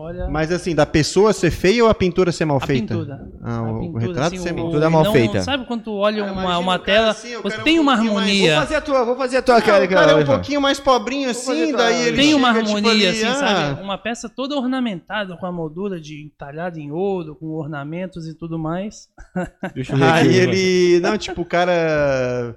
olha 0.00 0.28
Mas 0.28 0.50
assim, 0.52 0.74
da 0.74 0.84
pessoa 0.86 1.32
ser 1.32 1.50
feia 1.50 1.84
ou 1.84 1.90
a 1.90 1.94
pintura 1.94 2.32
ser 2.32 2.44
mal 2.44 2.56
a 2.56 2.60
feita? 2.60 2.94
pintura. 2.94 3.20
Ah, 3.42 3.56
A 3.58 3.62
o, 3.62 3.76
o 3.76 3.80
pintura, 3.80 4.06
retrato 4.06 4.34
assim, 4.34 4.38
ser 4.42 4.52
o- 4.52 4.56
mal 4.56 4.64
Pintura 4.66 4.90
mal 4.90 5.04
não- 5.04 5.12
feita. 5.12 5.42
Sabe 5.42 5.64
quando 5.66 5.82
tu 5.84 5.94
olha 5.94 6.24
Ah, 6.24 6.32
uma, 6.32 6.58
uma 6.58 6.74
o 6.74 6.78
tela, 6.78 7.10
assim, 7.10 7.36
o 7.36 7.42
você 7.42 7.58
tem 7.62 7.78
um 7.78 7.82
uma 7.82 7.92
pouquinho 7.96 8.14
mais- 8.14 8.26
harmonia. 8.28 8.52
Vou 8.56 8.62
fazer 8.62 8.74
a 8.76 8.80
tua, 8.80 9.04
vou 9.04 9.16
fazer 9.16 9.36
a 9.38 9.42
tua 9.42 9.56
Ah, 9.56 9.62
cara, 9.62 9.84
o 9.84 9.88
cara 9.88 10.12
é 10.12 10.14
um 10.16 10.24
pouquinho 10.24 10.60
mais 10.60 10.80
pobrinho 10.80 11.30
assim, 11.30 11.72
daí 11.72 12.08
ele 12.08 12.16
Tem 12.16 12.34
uma 12.34 12.48
chega, 12.54 12.64
tipo, 12.64 12.76
harmonia, 12.76 12.90
ali, 12.92 13.06
assim, 13.08 13.26
ah, 13.26 13.34
sabe? 13.34 13.82
Uma 13.82 13.98
peça 13.98 14.28
toda 14.28 14.56
ornamentada 14.56 15.36
com 15.36 15.46
a 15.46 15.52
moldura 15.52 16.00
de 16.00 16.30
talhada 16.38 16.78
em 16.78 16.90
ouro, 16.90 17.34
com 17.34 17.46
ornamentos 17.50 18.26
e 18.26 18.34
tudo 18.34 18.58
mais. 18.58 19.08
Deixa 19.74 19.92
eu 19.92 19.96
ver 19.98 20.04
aqui, 20.04 20.28
Aí 20.28 20.34
ele. 20.36 21.00
Não, 21.00 21.16
tipo, 21.18 21.42
o 21.42 21.44
cara. 21.44 22.56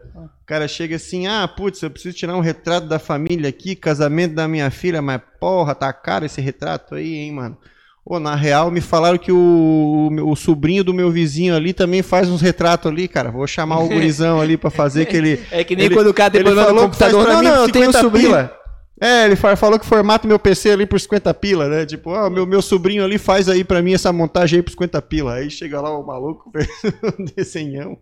O 0.53 0.55
cara 0.55 0.67
chega 0.67 0.97
assim, 0.97 1.25
ah, 1.25 1.47
putz, 1.47 1.81
eu 1.81 1.89
preciso 1.89 2.15
tirar 2.15 2.35
um 2.37 2.39
retrato 2.39 2.85
da 2.85 2.99
família 2.99 3.49
aqui, 3.49 3.75
casamento 3.75 4.35
da 4.35 4.47
minha 4.47 4.69
filha, 4.69 5.01
mas 5.01 5.19
porra, 5.39 5.73
tá 5.73 5.91
caro 5.91 6.27
esse 6.27 6.39
retrato 6.39 6.93
aí, 6.93 7.15
hein, 7.15 7.31
mano. 7.31 7.57
Ô, 8.05 8.19
na 8.19 8.35
real, 8.35 8.69
me 8.69 8.79
falaram 8.79 9.17
que 9.17 9.31
o, 9.31 9.35
o, 9.35 10.31
o 10.31 10.35
sobrinho 10.35 10.83
do 10.83 10.93
meu 10.93 11.09
vizinho 11.09 11.55
ali 11.55 11.73
também 11.73 12.03
faz 12.03 12.29
uns 12.29 12.39
retratos 12.39 12.91
ali, 12.91 13.07
cara. 13.07 13.31
Vou 13.31 13.47
chamar 13.47 13.79
o 13.79 13.87
gurizão 13.87 14.39
ali 14.39 14.55
pra 14.55 14.69
fazer 14.69 15.07
que 15.07 15.17
ele. 15.17 15.39
É 15.49 15.63
que 15.63 15.75
nem 15.75 15.87
Ele- 15.87 15.95
quando 15.95 16.07
o 16.09 16.13
cara 16.13 16.29
tem 16.29 16.43
problema 16.43 16.69
no 16.71 16.93
faz 16.93 17.11
computador. 17.11 17.27
Não, 17.27 17.41
não, 17.41 17.55
eu 17.63 17.71
tenho 17.71 17.89
um 17.89 17.91
50 17.91 17.99
sobrinho. 18.01 18.27
pila. 18.29 18.55
É, 19.01 19.25
ele 19.25 19.35
fa- 19.35 19.55
falou 19.55 19.79
que 19.79 19.85
formata 19.87 20.27
meu 20.27 20.37
PC 20.37 20.69
ali 20.69 20.85
por 20.85 20.99
50 20.99 21.33
pila, 21.33 21.67
né? 21.67 21.83
Tipo, 21.83 22.11
ó, 22.11 22.29
meu, 22.29 22.45
meu 22.45 22.61
sobrinho 22.61 23.03
ali 23.03 23.17
faz 23.17 23.49
aí 23.49 23.63
pra 23.63 23.81
mim 23.81 23.93
essa 23.95 24.13
montagem 24.13 24.57
aí 24.57 24.63
por 24.63 24.69
50 24.69 25.01
pila. 25.01 25.33
Aí 25.33 25.49
chega 25.49 25.81
lá 25.81 25.97
o 25.97 26.05
maluco, 26.05 26.51
um 27.19 27.25
desenhão. 27.35 27.97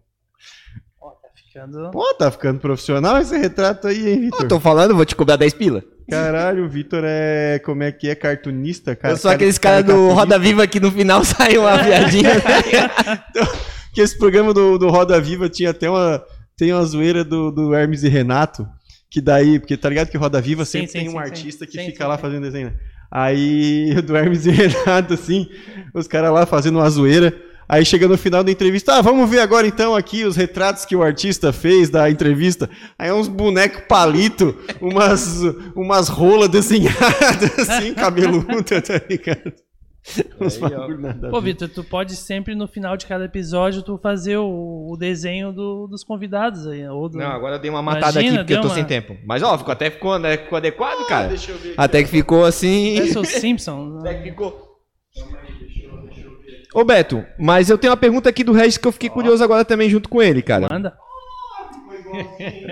Ó, 1.56 1.60
tá 1.60 1.68
ficando. 1.68 1.92
Pô, 1.92 2.14
tá 2.14 2.32
ficando 2.32 2.60
profissional 2.60 3.18
esse 3.20 3.38
retrato 3.38 3.88
aí, 3.88 4.10
hein, 4.10 4.16
Eu 4.16 4.22
Vitor? 4.22 4.48
tô 4.48 4.60
falando, 4.60 4.96
vou 4.96 5.06
te 5.06 5.16
cobrar 5.16 5.36
10 5.36 5.54
pila. 5.54 5.84
Caralho, 6.10 6.66
o 6.66 6.70
Vitor 6.70 7.04
é. 7.06 7.60
Como 7.60 7.84
é 7.84 7.92
que 7.92 8.10
é? 8.10 8.16
Cartunista, 8.16 8.96
cara. 8.96 9.14
eu 9.14 9.18
sou 9.18 9.32
aqueles 9.32 9.58
caras 9.58 9.86
do 9.86 10.10
Roda 10.10 10.38
Viva 10.40 10.66
que 10.68 10.80
no 10.80 10.92
final 10.92 11.24
sai 11.26 11.58
uma 11.58 11.78
viadinha. 11.78 12.32
Que 13.94 14.00
esse 14.00 14.18
programa 14.18 14.54
do, 14.54 14.78
do 14.78 14.90
Roda 14.90 15.20
Viva 15.20 15.50
tinha 15.50 15.72
até 15.72 15.90
uma. 15.90 16.24
Tem 16.58 16.72
uma 16.72 16.86
zoeira 16.86 17.26
do, 17.26 17.52
do 17.52 17.74
Hermes 17.76 18.04
e 18.04 18.08
Renato. 18.08 18.66
Que 19.10 19.20
daí. 19.20 19.60
Porque 19.60 19.76
tá 19.76 19.90
ligado 19.90 20.10
que 20.10 20.18
Roda 20.18 20.40
Viva 20.40 20.64
Sim, 20.64 20.72
sempre 20.80 20.88
sim, 20.88 21.00
tem 21.00 21.08
um 21.10 21.12
sim, 21.12 21.18
artista 21.18 21.66
sim. 21.66 21.72
que 21.72 21.78
Sim, 21.78 21.86
fica 21.88 22.06
sim, 22.06 22.10
lá 22.10 22.16
sim. 22.16 22.22
fazendo 22.22 22.44
desenho, 22.44 22.68
né? 22.68 22.74
Aí 23.12 23.94
do 24.02 24.16
Hermes 24.16 24.46
e 24.46 24.52
Renato, 24.52 25.14
assim, 25.14 25.50
os 25.94 26.08
caras 26.08 26.32
lá 26.32 26.46
fazendo 26.46 26.80
uma 26.80 26.90
zoeira. 26.90 27.34
Aí 27.72 27.86
chega 27.86 28.06
no 28.06 28.18
final 28.18 28.44
da 28.44 28.52
entrevista, 28.52 28.96
ah, 28.96 29.02
vamos 29.02 29.30
ver 29.30 29.40
agora 29.40 29.66
então 29.66 29.96
aqui 29.96 30.26
os 30.26 30.36
retratos 30.36 30.84
que 30.84 30.94
o 30.94 31.02
artista 31.02 31.54
fez 31.54 31.90
da 31.90 32.10
entrevista. 32.10 32.70
Aí 33.00 33.08
é 33.08 33.14
uns 33.14 33.30
bonecos 33.30 33.84
palito, 33.88 34.54
umas, 34.82 35.42
umas 35.74 36.10
rolas 36.10 36.50
desenhadas 36.50 37.58
assim, 37.70 37.94
cabeluda, 37.94 38.82
tá 38.82 39.02
ligado? 39.10 39.54
Aí, 40.04 41.30
Pô. 41.30 41.40
Vitor, 41.40 41.70
tu 41.70 41.84
pode 41.84 42.16
sempre 42.16 42.56
no 42.56 42.68
final 42.68 42.98
de 42.98 43.06
cada 43.06 43.24
episódio 43.26 43.84
tu 43.84 43.98
fazer 44.02 44.36
o, 44.36 44.90
o 44.92 44.98
desenho 44.98 45.54
do- 45.54 45.88
dos 45.88 46.04
convidados 46.04 46.66
aí. 46.68 46.86
Ou 46.90 47.08
do... 47.08 47.20
Não, 47.20 47.28
agora 47.28 47.56
eu 47.56 47.60
dei 47.60 47.70
uma 47.70 47.82
matada 47.84 48.14
Imagina, 48.20 48.30
aqui 48.30 48.38
porque 48.40 48.54
eu 48.54 48.62
tô 48.62 48.68
deu 48.68 48.72
sem 48.74 48.84
uma- 48.84 48.90
tempo. 48.90 49.16
Mas 49.26 49.44
ó, 49.44 49.58
ficou, 49.58 49.72
até 49.72 49.90
ficou, 49.92 50.18
né, 50.20 50.38
ficou 50.38 50.58
adequado, 50.58 51.06
cara. 51.08 51.28
Deixa 51.30 51.52
eu 51.52 51.58
ver. 51.58 51.76
Até 51.78 52.04
que 52.04 52.10
ficou 52.10 52.44
assim. 52.44 52.96
Parece 52.98 53.18
o 53.20 53.24
Simpson. 53.24 54.00
Até 54.00 54.16
que 54.16 54.30
ficou. 54.32 54.72
Ô 56.74 56.84
Beto, 56.84 57.24
mas 57.38 57.70
eu 57.70 57.78
tenho 57.78 57.92
uma 57.92 57.98
pergunta 57.98 58.30
aqui 58.30 58.44
do 58.44 58.54
Regis 58.54 58.78
que 58.78 58.88
eu 58.88 58.92
fiquei 58.92 59.10
curioso 59.10 59.44
agora 59.44 59.66
também 59.66 59.90
junto 59.90 60.08
com 60.08 60.22
ele, 60.22 60.42
cara. 60.42 60.68
Manda. 60.72 60.94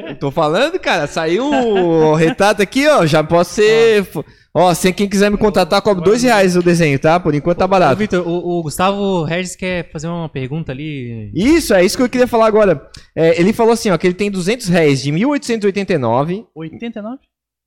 Eu 0.08 0.16
tô 0.16 0.32
falando, 0.32 0.80
cara, 0.80 1.08
saiu 1.08 1.46
o 1.46 2.14
retrato 2.14 2.62
aqui, 2.62 2.88
ó, 2.88 3.06
já 3.06 3.24
posso 3.24 3.56
ser... 3.56 4.06
Ó, 4.54 4.74
se 4.74 4.92
quem 4.92 5.08
quiser 5.08 5.30
me 5.30 5.38
contratar, 5.38 5.82
cobro 5.82 6.04
dois 6.04 6.24
reais 6.24 6.58
o 6.58 6.64
desenho, 6.64 6.98
tá? 6.98 7.20
Por 7.20 7.36
enquanto 7.36 7.60
tá 7.60 7.68
barato. 7.68 7.96
Vitor, 7.98 8.28
o, 8.28 8.60
o 8.60 8.64
Gustavo 8.64 9.24
Regis 9.24 9.56
quer 9.56 9.90
fazer 9.92 10.08
uma 10.08 10.28
pergunta 10.28 10.72
ali. 10.72 11.32
Isso, 11.36 11.74
é 11.74 11.86
isso 11.86 11.96
que 11.96 12.02
eu 12.02 12.10
queria 12.10 12.28
falar 12.28 12.48
agora. 12.48 12.90
É, 13.16 13.40
ele 13.40 13.54
falou 13.54 13.74
assim, 13.74 13.92
ó, 13.92 13.98
que 13.98 14.08
ele 14.08 14.16
tem 14.16 14.32
200 14.32 14.68
réis 14.68 15.04
de 15.04 15.12
1889, 15.12 16.48
89? 16.56 17.20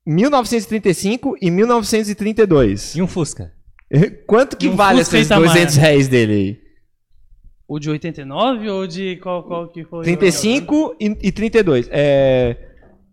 1935 0.05 1.37
e 1.41 1.49
1932. 1.49 2.95
E 2.95 3.01
um 3.01 3.07
Fusca. 3.07 3.53
Quanto 4.27 4.57
que 4.57 4.67
um 4.67 4.75
vale 4.75 4.99
Fusca 4.99 5.17
esses 5.17 5.27
Itamar. 5.27 5.49
200 5.49 5.75
réis 5.75 6.07
dele 6.07 6.33
aí? 6.33 6.63
O 7.67 7.79
de 7.79 7.89
89 7.89 8.69
ou 8.69 8.87
de 8.87 9.17
qual, 9.17 9.43
qual 9.43 9.67
que 9.69 9.83
foi? 9.85 10.03
35 10.03 10.95
e, 10.99 11.17
e 11.27 11.31
32. 11.31 11.87
É, 11.91 12.57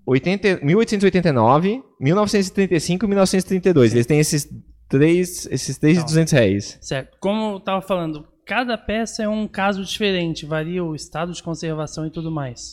80, 0.07 0.61
1889, 0.62 1.82
1935 2.01 3.05
e 3.05 3.09
1932. 3.09 3.94
Eles 3.94 4.07
têm 4.07 4.19
esses 4.19 4.48
três, 4.89 5.47
esses 5.47 5.78
três 5.78 5.94
de 5.94 6.01
Não. 6.01 6.07
200 6.07 6.32
réis. 6.32 6.78
Certo. 6.81 7.16
Como 7.20 7.55
eu 7.55 7.61
tava 7.61 7.81
falando, 7.81 8.27
cada 8.44 8.77
peça 8.77 9.23
é 9.23 9.28
um 9.28 9.47
caso 9.47 9.85
diferente, 9.85 10.44
varia 10.44 10.82
o 10.82 10.94
estado 10.94 11.32
de 11.32 11.43
conservação 11.43 12.07
e 12.07 12.11
tudo 12.11 12.31
mais. 12.31 12.73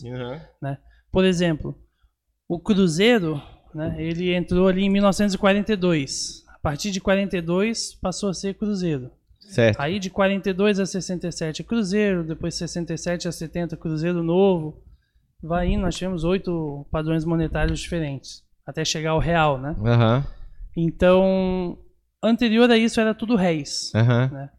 Por 1.12 1.24
exemplo, 1.24 1.78
o 2.50 2.60
Cruzeiro, 2.60 3.42
né, 3.74 3.96
ele 4.00 4.34
entrou 4.34 4.68
ali 4.68 4.84
em 4.84 4.90
1942. 4.90 6.47
A 6.58 6.60
partir 6.60 6.92
de 6.92 7.00
42 7.00 7.96
passou 7.96 8.30
a 8.30 8.34
ser 8.34 8.56
Cruzeiro. 8.56 9.12
Certo. 9.40 9.80
Aí 9.80 9.98
de 10.00 10.10
42 10.10 10.80
a 10.80 10.86
67 10.86 11.62
é 11.62 11.66
Cruzeiro, 11.66 12.24
depois 12.24 12.56
67 12.56 13.28
a 13.28 13.32
70 13.32 13.78
Cruzeiro 13.78 14.22
Novo. 14.22 14.84
Vai 15.42 15.68
indo, 15.68 15.84
nós 15.84 15.96
tivemos 15.96 16.24
oito 16.24 16.86
padrões 16.92 17.24
monetários 17.24 17.80
diferentes, 17.80 18.44
até 18.66 18.84
chegar 18.84 19.12
ao 19.12 19.20
real, 19.20 19.58
né? 19.60 19.76
Aham, 19.86 20.26
Então, 20.76 21.78
anterior 22.24 22.70
a 22.70 22.78
isso 22.78 23.00
era 23.00 23.14
tudo 23.14 23.36
réis. 23.36 23.92
aham. 23.96 24.50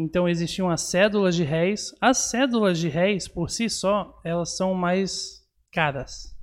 Então 0.00 0.28
existiam 0.28 0.70
as 0.70 0.82
cédulas 0.82 1.34
de 1.34 1.42
réis. 1.42 1.92
As 2.00 2.18
cédulas 2.18 2.78
de 2.78 2.88
réis, 2.88 3.26
por 3.26 3.50
si 3.50 3.68
só, 3.68 4.20
elas 4.24 4.56
são 4.56 4.72
mais 4.72 5.42
caras. 5.72 6.36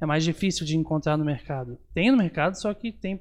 É 0.00 0.06
mais 0.06 0.24
difícil 0.24 0.64
de 0.64 0.74
encontrar 0.76 1.18
no 1.18 1.24
mercado. 1.24 1.76
Tem 1.92 2.10
no 2.10 2.16
mercado, 2.16 2.54
só 2.54 2.72
que 2.72 2.90
tem. 2.90 3.20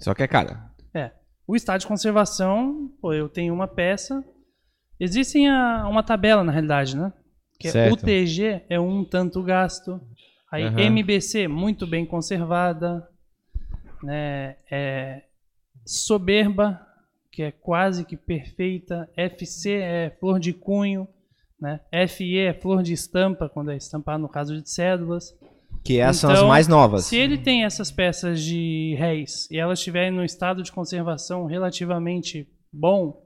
Só 0.00 0.14
que 0.14 0.22
é 0.22 0.26
cara. 0.28 0.70
É. 0.94 1.12
O 1.46 1.54
estado 1.54 1.80
de 1.80 1.86
conservação, 1.86 2.90
pô, 3.00 3.12
eu 3.12 3.28
tenho 3.28 3.52
uma 3.54 3.68
peça. 3.68 4.24
Existem 4.98 5.48
a- 5.48 5.86
uma 5.88 6.02
tabela, 6.02 6.42
na 6.44 6.52
realidade, 6.52 6.96
né? 6.96 7.12
Que 7.58 7.68
é 7.68 7.70
Certo. 7.70 7.94
UTG 8.04 8.62
é 8.68 8.80
um 8.80 9.04
tanto 9.04 9.42
gasto. 9.42 10.00
Aí 10.50 10.64
Aham. 10.64 10.80
MBC, 10.80 11.46
muito 11.48 11.86
bem 11.86 12.04
conservada. 12.06 13.06
Né? 14.02 14.56
É, 14.70 15.22
soberba, 15.84 16.80
que 17.30 17.42
é 17.42 17.50
quase 17.50 18.04
que 18.04 18.16
perfeita. 18.16 19.08
FC 19.16 19.72
é 19.72 20.10
flor 20.18 20.38
de 20.40 20.52
cunho. 20.52 21.06
Né? 21.60 21.78
FE 22.08 22.38
é 22.38 22.54
flor 22.54 22.82
de 22.82 22.92
estampa, 22.94 23.48
quando 23.48 23.70
é 23.70 23.76
estampar 23.76 24.18
no 24.18 24.28
caso 24.28 24.60
de 24.60 24.68
cédulas. 24.70 25.34
Que 25.82 25.98
essas 25.98 26.16
são 26.20 26.30
as 26.30 26.38
Então, 26.38 26.48
mais 26.48 26.68
novas. 26.68 27.04
Se 27.06 27.16
ele 27.16 27.38
tem 27.38 27.64
essas 27.64 27.90
peças 27.90 28.42
de 28.42 28.94
réis 28.98 29.48
e 29.50 29.56
elas 29.58 29.78
estiverem 29.78 30.10
no 30.10 30.24
estado 30.24 30.62
de 30.62 30.70
conservação 30.70 31.46
relativamente 31.46 32.46
bom, 32.72 33.22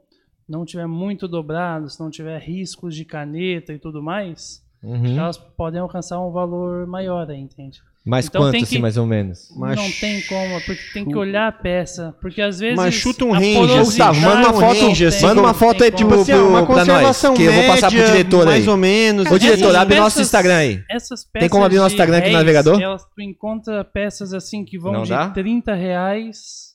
não 0.49 0.65
tiver 0.65 0.87
muito 0.87 1.27
dobrado, 1.27 1.89
se 1.91 1.99
não 2.01 2.11
tiver 2.11 2.39
riscos 2.41 2.95
de 2.95 3.05
caneta 3.05 3.73
e 3.73 3.79
tudo 3.79 4.03
mais, 4.03 4.63
Uhum. 4.83 5.19
elas 5.19 5.39
podem 5.39 5.81
alcançar 5.81 6.21
um 6.21 6.31
valor 6.31 6.87
maior 6.87 7.29
aí, 7.31 7.41
entende? 7.41 7.81
Mas 8.07 8.27
Então 8.27 8.43
quanto, 8.43 8.57
assim, 8.57 8.67
que- 8.67 8.79
mais 8.79 8.99
ou 8.99 9.07
menos? 9.07 9.49
Mas 9.57 9.77
não 9.77 9.91
tem 9.93 10.21
como, 10.23 10.61
porque 10.67 10.83
tem 10.93 11.07
que 11.07 11.17
olhar 11.17 11.49
a 11.49 11.53
peça, 11.53 12.15
porque 12.21 12.43
às 12.43 12.59
vezes 12.59 12.77
Mas 12.77 12.93
chuta 12.95 13.25
um 13.25 13.33
a 13.33 13.39
range, 13.39 13.79
Gustavo, 13.79 14.21
manda 14.21 14.49
uma 14.51 14.61
foto, 14.61 14.79
tem 14.79 15.23
manda 15.23 15.41
uma 15.41 15.55
foto 15.55 15.85
aí, 15.85 15.91
como. 15.91 15.97
tipo, 16.11 16.21
assim, 16.21 16.33
uma 16.35 16.61
nós, 16.61 16.67
conservação 16.67 17.35
que 17.35 17.43
eu 17.45 17.53
vou 17.55 17.65
passar 17.65 17.89
pro 17.89 17.97
média, 17.99 18.13
diretor 18.13 18.45
mais 18.45 18.63
aí. 18.65 18.69
ou 18.69 18.77
menos. 18.77 19.31
Ô, 19.31 19.39
diretor, 19.39 19.65
Essas 19.69 19.75
abre 19.77 19.97
nosso 19.97 20.17
peças- 20.17 20.27
Instagram 20.29 20.57
aí. 20.57 20.83
Essas 20.91 21.25
Tem 21.25 21.49
como 21.49 21.63
peças 21.63 21.65
abrir 21.65 21.77
nosso 21.79 21.95
Instagram 21.95 22.19
aqui 22.19 22.29
no 22.31 22.37
navegador? 22.37 22.79
Elas, 22.83 23.03
tu 23.05 23.23
encontra 23.23 23.83
peças 23.85 24.35
assim 24.35 24.67
que 24.67 24.79
vão 24.79 24.93
Não 24.93 25.03
de 25.05 25.09
dá? 25.09 25.31
30 25.31 25.75
reais. 25.75 26.74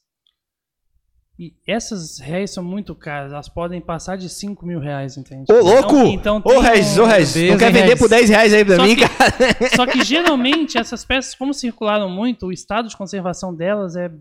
E 1.42 1.54
essas 1.66 2.20
réis 2.20 2.52
são 2.52 2.62
muito 2.62 2.94
caras. 2.94 3.32
Elas 3.32 3.48
podem 3.48 3.80
passar 3.80 4.18
de 4.18 4.28
5 4.28 4.66
mil 4.66 4.78
reais, 4.80 5.16
entende? 5.16 5.46
Ô, 5.50 5.56
louco! 5.64 5.96
Então, 6.08 6.38
então 6.40 6.42
Ô, 6.44 6.56
um- 6.56 6.58
ô, 6.58 6.60
Regis, 6.60 6.98
não 6.98 7.58
quer 7.58 7.72
vender 7.72 7.82
Regis? 7.84 8.00
por 8.00 8.10
10 8.10 8.30
reais 8.30 8.54
aí 8.54 8.66
pra 8.66 8.76
Só 8.76 8.84
mim, 8.84 8.96
que- 8.98 9.08
cara? 9.08 9.32
Só 9.76 9.86
que 9.88 10.04
geralmente 10.04 10.78
essas 10.78 11.06
peças, 11.06 11.34
como 11.36 11.54
circularam 11.54 12.10
muito, 12.10 12.48
o 12.48 12.52
estado 12.52 12.90
de 12.90 12.98
conservação 12.98 13.56
delas 13.56 13.96
é, 13.96 14.12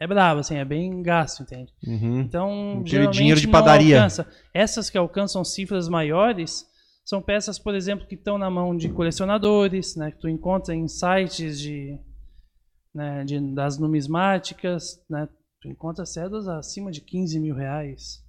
é 0.00 0.06
bravo, 0.06 0.38
assim, 0.38 0.54
é 0.56 0.64
bem 0.64 1.02
gasto, 1.02 1.42
entende? 1.42 1.72
Uhum. 1.84 2.20
Então, 2.20 2.82
geralmente 2.86 3.16
dinheiro 3.16 3.40
de 3.40 3.46
não 3.46 3.52
padaria. 3.52 3.96
alcança. 3.96 4.24
Essas 4.54 4.88
que 4.88 4.96
alcançam 4.96 5.44
cifras 5.44 5.88
maiores 5.88 6.64
são 7.04 7.20
peças, 7.20 7.58
por 7.58 7.74
exemplo, 7.74 8.06
que 8.06 8.14
estão 8.14 8.38
na 8.38 8.48
mão 8.48 8.76
de 8.76 8.88
colecionadores, 8.90 9.96
né, 9.96 10.12
que 10.12 10.18
tu 10.20 10.28
encontra 10.28 10.72
em 10.72 10.86
sites 10.86 11.58
de, 11.58 11.98
né, 12.94 13.24
de- 13.24 13.40
das 13.54 13.76
numismáticas, 13.76 15.00
né, 15.10 15.26
tu 15.60 15.68
encontra 15.68 16.04
cédulas 16.06 16.46
acima 16.48 16.90
de 16.90 17.00
15 17.00 17.38
mil 17.40 17.54
reais. 17.54 18.22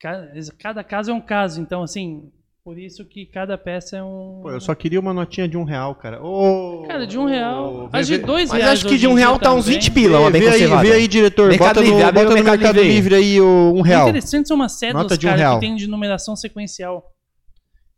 Cada, 0.00 0.32
cada 0.58 0.84
caso 0.84 1.10
é 1.10 1.14
um 1.14 1.20
caso, 1.20 1.60
então 1.60 1.80
assim, 1.82 2.32
por 2.64 2.76
isso 2.76 3.04
que 3.04 3.24
cada 3.24 3.56
peça 3.56 3.96
é 3.98 4.02
um. 4.02 4.40
Pô, 4.42 4.50
eu 4.50 4.60
só 4.60 4.74
queria 4.74 4.98
uma 4.98 5.14
notinha 5.14 5.46
de 5.48 5.56
um 5.56 5.62
real, 5.62 5.94
cara. 5.94 6.20
Ô, 6.20 6.82
Cara, 6.88 7.06
de 7.06 7.16
um 7.16 7.24
real. 7.24 7.84
ô, 7.84 7.88
As 7.92 8.08
vê- 8.08 8.18
de 8.18 8.24
dois 8.24 8.48
Mas 8.50 8.58
reais. 8.58 8.78
acho 8.80 8.88
que 8.88 8.98
de 8.98 9.06
um 9.06 9.14
real 9.14 9.38
tá 9.38 9.52
uns 9.54 9.64
também. 9.64 9.78
20 9.78 9.90
pila, 9.92 10.18
uma 10.18 10.30
Vê, 10.30 10.40
bem 10.40 10.48
vê 10.50 10.54
aí, 10.64 10.76
vê 10.82 10.92
aí, 10.92 11.08
diretor. 11.08 11.48
Mercado 11.50 11.68
bota 11.76 11.80
no, 11.80 11.86
Livre, 11.96 12.12
bota 12.12 12.22
no 12.24 12.28
no 12.30 12.34
Mercado 12.34 12.58
Mercado 12.60 12.76
Livre 12.80 12.88
aí. 12.88 12.94
Livre 12.94 13.14
aí 13.14 13.40
o 13.40 13.44
um 13.74 13.78
O 13.78 13.82
real. 13.82 14.08
interessante 14.08 14.48
são 14.48 14.56
umas 14.56 14.72
cédulas, 14.72 15.04
Nota 15.04 15.16
de 15.18 15.26
um 15.26 15.30
cara, 15.30 15.40
real. 15.40 15.60
que 15.60 15.66
tem 15.66 15.76
de 15.76 15.86
numeração 15.86 16.34
sequencial. 16.34 17.11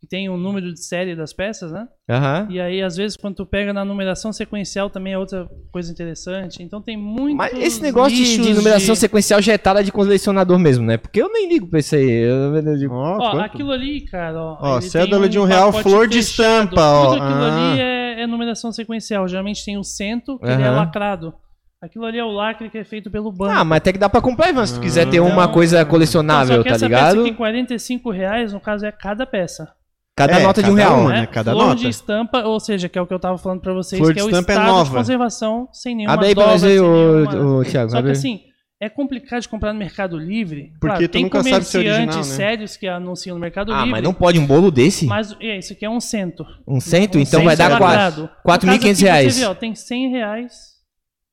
Que 0.05 0.09
tem 0.09 0.29
o 0.29 0.37
número 0.37 0.71
de 0.71 0.79
série 0.85 1.15
das 1.15 1.33
peças, 1.33 1.71
né? 1.71 1.87
Aham. 2.07 2.47
E 2.51 2.59
aí, 2.59 2.79
às 2.83 2.95
vezes, 2.95 3.17
quando 3.17 3.35
tu 3.37 3.45
pega 3.45 3.73
na 3.73 3.83
numeração 3.83 4.31
sequencial 4.31 4.87
também 4.87 5.13
é 5.13 5.17
outra 5.17 5.47
coisa 5.71 5.91
interessante. 5.91 6.61
Então 6.61 6.79
tem 6.79 6.95
muito. 6.95 7.35
Mas 7.35 7.57
esse 7.57 7.81
negócio 7.81 8.15
de, 8.15 8.37
de 8.37 8.53
numeração 8.53 8.93
sequencial 8.93 9.41
já 9.41 9.53
é 9.53 9.57
tara 9.57 9.83
de 9.83 9.91
colecionador 9.91 10.59
mesmo, 10.59 10.85
né? 10.85 10.97
Porque 10.97 11.19
eu 11.19 11.31
nem 11.31 11.49
ligo 11.49 11.67
pra 11.67 11.79
isso 11.79 11.95
aí. 11.95 12.07
Eu, 12.07 12.53
Ó, 12.91 13.17
Ó, 13.17 13.31
quanto? 13.31 13.39
aquilo 13.45 13.71
ali, 13.71 14.01
cara, 14.01 14.39
ó. 14.39 14.57
Ó, 14.59 14.81
cédula 14.81 15.27
de 15.27 15.39
um 15.39 15.43
real, 15.45 15.73
flor 15.73 16.07
de 16.07 16.21
fechado. 16.21 16.65
estampa, 16.65 16.81
ó. 16.81 17.13
Tudo 17.13 17.23
aquilo 17.23 17.39
Ah. 17.43 17.71
ali 17.71 17.79
é, 17.81 18.21
é 18.21 18.27
numeração 18.27 18.71
sequencial. 18.71 19.27
Geralmente 19.27 19.65
tem 19.65 19.77
o 19.77 19.83
cento, 19.83 20.37
que 20.37 20.45
ele 20.45 20.61
é 20.61 20.69
lacrado. 20.69 21.33
Aquilo 21.81 22.05
ali 22.05 22.17
é 22.17 22.23
o 22.23 22.31
lacre 22.31 22.69
que 22.69 22.77
é 22.79 22.83
feito 22.83 23.11
pelo 23.11 23.31
banco. 23.31 23.51
ah, 23.53 23.63
mas 23.63 23.77
até 23.77 23.91
que 23.93 23.99
dá 23.99 24.09
pra 24.09 24.19
comprar, 24.21 24.49
Ivan, 24.49 24.65
se 24.65 24.75
tu 24.75 24.81
quiser 24.81 25.05
ter 25.09 25.17
Então- 25.17 25.27
uma 25.29 25.47
coisa 25.47 25.81
Então, 25.81 25.89
colecionável, 25.91 26.57
só 26.57 26.63
que 26.63 26.69
tá 26.69 26.75
essa 26.75 26.85
ligado? 26.85 27.15
peça 27.17 27.27
aqui, 27.27 27.33
45 27.37 28.09
reais, 28.11 28.53
no 28.53 28.59
caso, 28.59 28.85
é 28.85 28.91
cada 28.91 29.25
peça. 29.25 29.71
Cada 30.17 30.39
É, 30.39 30.43
nota 30.43 30.63
de 30.63 30.71
um 30.71 30.75
cada 30.77 30.87
real. 30.89 30.99
uma, 31.01 31.09
né? 31.11 31.19
né? 31.21 31.27
Cada 31.27 31.51
Flor 31.51 31.67
nota. 31.67 31.75
de 31.81 31.89
estampa, 31.89 32.39
ou 32.43 32.57
seja, 32.59 32.87
que 32.87 32.97
é 32.97 33.01
o 33.01 33.05
que 33.05 33.13
eu 33.13 33.19
tava 33.19 33.37
falando 33.37 33.59
pra 33.59 33.73
vocês, 33.73 33.99
Flor 33.99 34.13
que 34.13 34.19
é 34.19 34.23
o 34.23 34.27
estampa 34.29 34.53
é 34.53 34.55
estado 34.55 34.67
nova. 34.71 34.89
de 34.89 34.95
conservação 34.95 35.67
sem 35.73 35.93
nenhuma 35.95 36.13
Abre 36.13 36.27
aí 36.27 36.33
pra 36.35 36.43
dobra, 36.43 36.53
nós 36.53 36.63
aí, 36.63 37.71
Thiago. 37.71 37.91
Só 37.91 37.97
abre 37.97 38.11
que 38.11 38.17
assim, 38.17 38.39
é 38.79 38.87
complicado 38.87 39.41
de 39.41 39.49
comprar 39.49 39.73
no 39.73 39.79
Mercado 39.79 40.17
Livre. 40.17 40.71
Porque 40.79 40.87
claro, 40.87 41.01
tu 41.07 41.11
tem 41.11 41.23
nunca 41.23 41.43
sabe 41.43 41.65
se 41.65 41.75
é 41.75 41.79
original, 41.81 41.99
comerciantes 42.07 42.29
né? 42.29 42.35
sérios 42.35 42.77
que 42.77 42.87
anunciam 42.87 43.35
no 43.35 43.41
Mercado 43.41 43.73
Ah, 43.73 43.77
Livre. 43.79 43.91
mas 43.91 44.03
não 44.03 44.13
pode 44.13 44.39
um 44.39 44.45
bolo 44.45 44.71
desse? 44.71 45.05
Mas 45.05 45.35
é, 45.41 45.57
isso 45.57 45.73
aqui 45.73 45.83
é 45.83 45.89
um 45.89 45.99
cento. 45.99 46.45
Um 46.65 46.79
cento? 46.79 47.17
Um 47.17 47.21
então 47.21 47.39
cento 47.41 47.45
vai 47.45 47.57
dar 47.57 47.71
No 47.71 47.77
4.500 47.77 48.41
caso 48.45 48.91
aqui, 48.93 49.03
reais. 49.03 49.33
Você 49.33 49.39
vê, 49.41 49.45
ó, 49.47 49.53
tem 49.53 49.75
100 49.75 50.11
reais. 50.11 50.53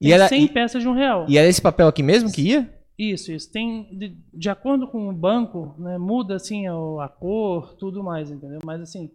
E 0.00 0.06
Tem 0.06 0.12
era- 0.14 0.28
100 0.28 0.42
e- 0.44 0.48
peças 0.48 0.82
de 0.82 0.88
um 0.88 0.94
real. 0.94 1.24
E 1.28 1.38
era 1.38 1.46
esse 1.46 1.62
papel 1.62 1.86
aqui 1.86 2.02
mesmo 2.02 2.32
que 2.32 2.42
ia? 2.42 2.68
Isso, 3.02 3.32
isso. 3.32 3.50
Tem, 3.50 3.88
de, 3.90 4.16
de 4.32 4.48
acordo 4.48 4.86
com 4.86 5.08
o 5.08 5.12
banco, 5.12 5.74
né, 5.76 5.98
muda 5.98 6.36
assim 6.36 6.66
a, 6.68 7.08
cor, 7.08 7.74
tudo 7.74 8.02
mais, 8.02 8.30
entendeu? 8.30 8.60
Mas 8.64 8.80
assim, 8.80 9.10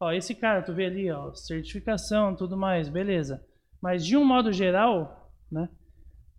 ó, 0.00 0.10
esse 0.10 0.34
cara, 0.34 0.60
tu 0.60 0.74
vê 0.74 0.86
ali, 0.86 1.10
ó, 1.10 1.32
certificação, 1.32 2.34
tudo 2.34 2.56
mais, 2.56 2.88
beleza. 2.88 3.40
Mas 3.80 4.04
de 4.04 4.16
um 4.16 4.24
modo 4.24 4.52
geral, 4.52 5.30
né, 5.50 5.68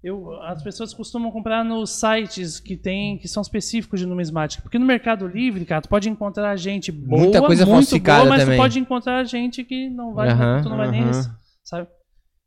Eu, 0.03 0.33
as 0.43 0.61
pessoas 0.61 0.93
costumam 0.93 1.31
comprar 1.31 1.63
nos 1.63 1.89
sites 1.91 2.59
que 2.59 2.75
tem 2.75 3.17
que 3.17 3.27
são 3.29 3.41
específicos 3.41 3.99
de 4.01 4.05
numismática. 4.05 4.61
Porque 4.61 4.77
no 4.77 4.85
Mercado 4.85 5.25
Livre, 5.25 5.65
cara, 5.65 5.81
tu 5.81 5.89
pode 5.89 6.09
encontrar 6.09 6.55
gente 6.57 6.91
boa, 6.91 7.21
Muita 7.23 7.41
coisa 7.41 7.65
muito 7.65 7.75
falsificada 7.75 8.19
boa, 8.19 8.29
mas 8.29 8.43
também. 8.43 8.57
tu 8.57 8.61
pode 8.61 8.79
encontrar 8.79 9.23
gente 9.23 9.63
que 9.63 9.89
não 9.89 10.13
vai, 10.13 10.29
Aham, 10.29 10.63
tu 10.63 10.69
não 10.69 10.77
vai 10.77 10.91
nem, 10.91 11.11
sabe? 11.63 11.87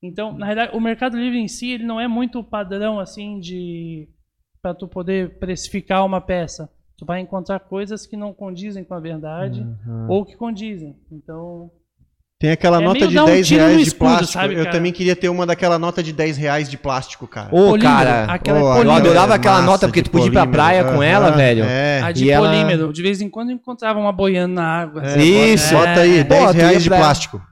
Então, 0.02 0.32
na 0.32 0.46
realidade, 0.46 0.76
o 0.76 0.80
Mercado 0.80 1.16
Livre 1.18 1.38
em 1.38 1.48
si, 1.48 1.70
ele 1.72 1.84
não 1.84 2.00
é 2.00 2.08
muito 2.08 2.42
padrão 2.42 2.98
assim 2.98 3.38
de 3.38 4.08
para 4.62 4.74
tu 4.74 4.86
poder 4.88 5.38
precificar 5.38 6.04
uma 6.04 6.20
peça. 6.20 6.68
Tu 6.98 7.04
vai 7.06 7.20
encontrar 7.20 7.60
coisas 7.60 8.06
que 8.06 8.16
não 8.16 8.32
condizem 8.32 8.84
com 8.84 8.94
a 8.94 9.00
verdade 9.00 9.60
Uhum. 9.60 10.06
ou 10.08 10.24
que 10.24 10.36
condizem. 10.36 10.96
Então, 11.10 11.70
Tem 12.38 12.50
aquela 12.52 12.80
É 12.80 12.84
nota 12.84 13.06
de 13.06 13.14
dar 13.14 13.24
um 13.24 13.26
10 13.26 13.46
tiro 13.46 13.60
no 13.60 13.66
reais 13.68 13.82
de 13.82 13.88
escuro, 13.88 14.10
plástico. 14.12 14.32
sabe, 14.32 14.54
eu 14.54 14.70
também 14.70 14.92
queria 14.92 15.14
ter 15.14 15.28
uma 15.28 15.44
daquela 15.44 15.78
nota 15.78 16.02
de 16.02 16.10
10 16.10 16.38
reais 16.38 16.70
de 16.70 16.78
plástico, 16.78 17.26
cara. 17.28 17.48
Ô, 17.48 17.68
polímero, 17.72 17.82
cara, 17.82 18.24
aquela 18.32 18.58
é 18.58 18.62
Ô, 18.62 18.82
eu 18.82 18.90
adorava 18.92 19.34
aquela 19.34 19.60
nota 19.60 19.86
porque 19.86 20.00
de 20.00 20.08
tu 20.08 20.12
podia 20.12 20.28
ir 20.28 20.32
pra 20.32 20.46
praia 20.46 20.84
com 20.84 21.02
ela, 21.02 21.28
Aham, 21.28 21.36
velho. 21.36 21.64
É. 21.64 22.00
A 22.00 22.10
de 22.12 22.24
E 22.24 22.30
ela- 22.30 22.48
polímero, 22.48 22.92
de 22.94 23.02
vez 23.02 23.20
em 23.20 23.28
quando 23.28 23.50
eu 23.50 23.56
encontrava 23.56 23.98
uma 23.98 24.10
boiando 24.10 24.54
na 24.54 24.64
água. 24.64 25.02
É, 25.02 25.06
assim. 25.06 25.52
Isso. 25.52 25.74
Bota, 25.74 26.00
aí, 26.00 26.18
É. 26.20 26.24
10 26.24 26.44
Pô, 26.46 26.50
tu 26.52 26.56
ia 26.56 26.62
reais 26.66 26.82
de 26.82 26.88
pra- 26.88 26.98
plástico. 26.98 27.42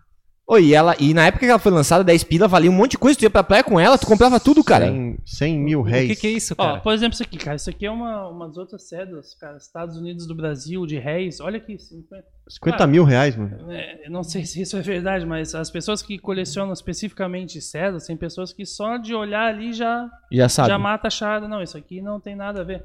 Oi, 0.51 0.65
e, 0.69 0.75
ela, 0.75 0.97
e 0.99 1.13
na 1.13 1.27
época 1.27 1.45
que 1.45 1.51
ela 1.51 1.59
foi 1.59 1.71
lançada, 1.71 2.03
10 2.03 2.25
pila, 2.25 2.49
valia 2.49 2.71
um 2.71 2.75
monte 2.75 2.93
de 2.93 2.99
coisa. 2.99 3.19
Tu 3.19 3.23
ia 3.25 3.29
pra 3.29 3.43
praia 3.45 3.63
com 3.63 3.79
ela, 3.79 3.99
tu 3.99 4.07
comprava 4.07 4.41
tudo, 4.41 4.65
cara. 4.65 4.87
100, 4.87 5.19
100 5.27 5.59
mil 5.59 5.81
O 5.81 5.83
réis. 5.83 6.09
que, 6.09 6.17
que 6.23 6.27
é 6.27 6.31
isso, 6.31 6.55
Ó, 6.57 6.65
cara? 6.65 6.81
por 6.81 6.95
exemplo, 6.95 7.13
isso 7.13 7.23
aqui, 7.23 7.37
cara. 7.37 7.57
Isso 7.57 7.69
aqui 7.69 7.85
é 7.85 7.91
uma, 7.91 8.27
umas 8.31 8.57
outras 8.57 8.89
cédulas, 8.89 9.35
cara. 9.35 9.59
Estados 9.59 9.99
Unidos 9.99 10.27
do 10.27 10.35
Brasil, 10.35 10.87
de 10.87 10.99
réis. 10.99 11.39
Olha 11.39 11.59
aqui, 11.59 11.79
50. 11.79 12.25
50 12.49 12.79
Cara, 12.79 12.91
mil 12.91 13.05
reais, 13.05 13.37
mano. 13.37 13.71
É, 13.71 14.07
eu 14.07 14.11
não 14.11 14.23
sei 14.23 14.43
se 14.47 14.63
isso 14.63 14.75
é 14.79 14.81
verdade, 14.81 15.27
mas 15.27 15.55
as 15.55 15.71
pessoas 15.71 16.01
que 16.01 16.19
colecionam 16.19 16.73
especificamente 16.73 17.61
cédulas, 17.61 18.07
tem 18.07 18.17
pessoas 18.17 18.51
que 18.51 18.65
só 18.65 18.97
de 18.97 19.15
olhar 19.15 19.49
ali 19.55 19.75
já, 19.75 20.09
Já 20.33 20.49
sabe. 20.49 20.69
já 20.71 20.79
mata 20.79 21.09
a 21.09 21.11
charada. 21.11 21.47
Não, 21.47 21.63
isso 21.63 21.77
aqui 21.77 22.01
não 22.01 22.19
tem 22.19 22.35
nada 22.35 22.63
a 22.63 22.65
ver. 22.65 22.83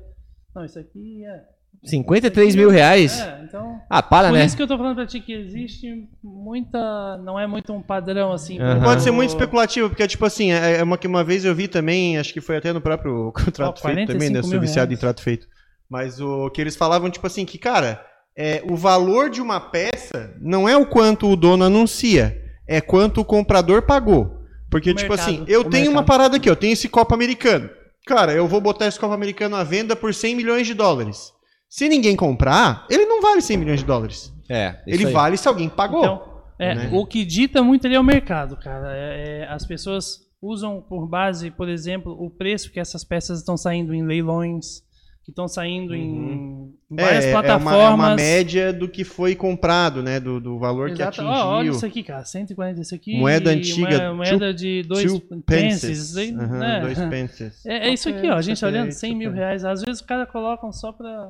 Não, 0.54 0.66
isso 0.66 0.78
aqui 0.78 1.24
é. 1.26 1.53
53 1.84 2.56
mil 2.56 2.70
reais. 2.70 3.20
É, 3.20 3.42
então. 3.44 3.80
Ah, 3.90 4.02
para, 4.02 4.30
Por 4.30 4.38
né? 4.38 4.46
isso 4.46 4.56
que 4.56 4.64
eu 4.64 4.68
tô 4.68 4.78
falando 4.78 4.96
pra 4.96 5.06
ti 5.06 5.20
que 5.20 5.34
existe 5.34 6.08
muita. 6.24 7.18
Não 7.18 7.40
é 7.40 7.46
muito 7.46 7.74
um 7.74 7.82
padrão 7.82 8.32
assim. 8.32 8.60
Aham. 8.60 8.84
Pode 8.84 9.04
ser 9.04 9.12
muito 9.12 9.30
especulativo, 9.30 9.90
porque, 9.90 10.08
tipo 10.08 10.26
assim, 10.26 10.52
é 10.52 10.78
é 10.78 10.84
uma 10.84 10.98
que 10.98 11.08
uma 11.08 11.24
vez 11.24 11.46
eu 11.46 11.54
vi 11.54 11.68
também, 11.68 12.18
acho 12.18 12.34
que 12.34 12.42
foi 12.42 12.58
até 12.58 12.72
no 12.74 12.82
próprio 12.82 13.32
trato 13.54 13.82
Ó, 13.84 13.88
feito 13.88 14.08
também, 14.08 14.30
né? 14.30 14.40
Eu 14.40 14.44
45 14.44 14.48
sou 14.48 14.60
viciado 14.60 14.88
em 14.92 14.96
reais. 14.96 15.00
trato 15.00 15.22
feito. 15.22 15.48
Mas 15.90 16.20
o 16.20 16.50
que 16.50 16.62
eles 16.62 16.76
falavam, 16.76 17.10
tipo 17.10 17.28
assim, 17.28 17.46
que, 17.46 17.58
cara, 17.58 18.04
é, 18.36 18.64
o 18.68 18.76
valor 18.76 19.30
de 19.30 19.42
uma 19.42 19.60
peça 19.60 20.34
não 20.42 20.68
é 20.68 20.76
o 20.78 20.86
quanto 20.86 21.28
o 21.30 21.36
dono 21.36 21.66
anuncia, 21.66 22.42
é 22.68 22.80
quanto 22.82 23.22
o 23.22 23.26
comprador 23.26 23.84
pagou. 23.84 24.42
Porque, 24.72 24.90
O 24.90 24.96
tipo 24.96 25.10
mercado, 25.12 25.30
assim, 25.30 25.44
eu 25.48 25.64
tenho 25.66 25.92
uma 25.92 26.02
mercado. 26.02 26.06
parada 26.08 26.38
aqui, 26.38 26.50
eu 26.50 26.56
tenho 26.56 26.74
esse 26.74 26.90
copo 26.90 27.14
americano. 27.14 27.70
Cara, 28.08 28.34
eu 28.34 28.48
vou 28.48 28.60
botar 28.60 28.88
esse 28.88 29.00
copo 29.00 29.14
americano 29.14 29.56
à 29.56 29.64
venda 29.64 29.96
por 29.96 30.14
100 30.14 30.36
milhões 30.36 30.66
de 30.66 30.74
dólares. 30.74 31.33
Se 31.74 31.90
ninguém 31.90 32.16
comprar, 32.16 32.86
ele 32.88 33.04
não 33.08 33.20
vale 33.20 33.42
100 33.42 33.58
milhões 33.58 33.80
de 33.80 33.86
dólares. 33.88 34.32
É, 34.48 34.76
ele 34.86 35.08
vale 35.08 35.36
se 35.38 35.48
alguém 35.48 35.68
pagou. 35.68 36.02
Então, 36.04 36.22
é, 36.60 36.76
né? 36.76 36.90
o 36.94 37.04
que 37.04 37.26
dita 37.26 37.64
muito 37.64 37.88
ali 37.88 37.96
é 37.96 38.00
o 38.00 38.04
mercado, 38.04 38.56
cara. 38.58 38.96
É- 38.96 39.40
é, 39.40 39.48
as 39.48 39.66
pessoas 39.66 40.20
usam 40.40 40.80
por 40.88 41.08
base, 41.08 41.50
por 41.50 41.68
exemplo, 41.68 42.16
o 42.24 42.30
preço 42.30 42.72
que 42.72 42.80
essas 42.80 43.04
peças 43.04 43.40
estão 43.40 43.58
saindo 43.58 43.92
em 43.92 44.06
leilões, 44.06 44.84
que 45.24 45.32
estão 45.32 45.48
saindo 45.48 45.96
em, 45.96 46.76
em 46.92 46.96
várias 46.96 47.26
é, 47.26 47.32
é 47.32 47.34
uma, 47.34 47.42
plataformas. 47.42 47.82
é 47.82 47.94
uma 47.96 48.16
média 48.16 48.72
do 48.72 48.88
que 48.88 49.04
foi 49.04 49.34
comprado, 49.34 50.04
né? 50.04 50.20
Do, 50.20 50.40
do 50.40 50.60
valor 50.60 50.92
Exato. 50.92 51.16
que 51.16 51.22
atingiu. 51.22 51.48
olha 51.48 51.70
isso 51.72 51.86
aqui, 51.88 52.04
cara. 52.04 52.24
140 52.24 52.82
isso 52.82 52.94
aqui. 52.94 53.18
Moeda 53.18 53.50
antiga, 53.50 54.12
Uma, 54.12 54.18
moeda 54.18 54.54
de 54.54 54.84
dois 54.84 55.12
Two 55.12 55.22
pences. 55.44 55.82
pences. 55.82 56.18
aí, 56.18 56.32
né? 56.34 56.82
Dois 56.82 57.00
pences. 57.10 57.62
É, 57.66 57.88
é 57.90 57.94
isso 57.94 58.10
aqui, 58.10 58.30
ó. 58.30 58.36
A 58.36 58.42
gente 58.44 58.64
olhando 58.64 58.90
isso 58.90 59.00
100 59.00 59.16
mil 59.16 59.32
reais. 59.32 59.66
Às 59.66 59.82
vezes 59.82 60.02
os 60.02 60.06
caras 60.06 60.30
colocam 60.30 60.72
só 60.72 60.92
pra 60.92 61.28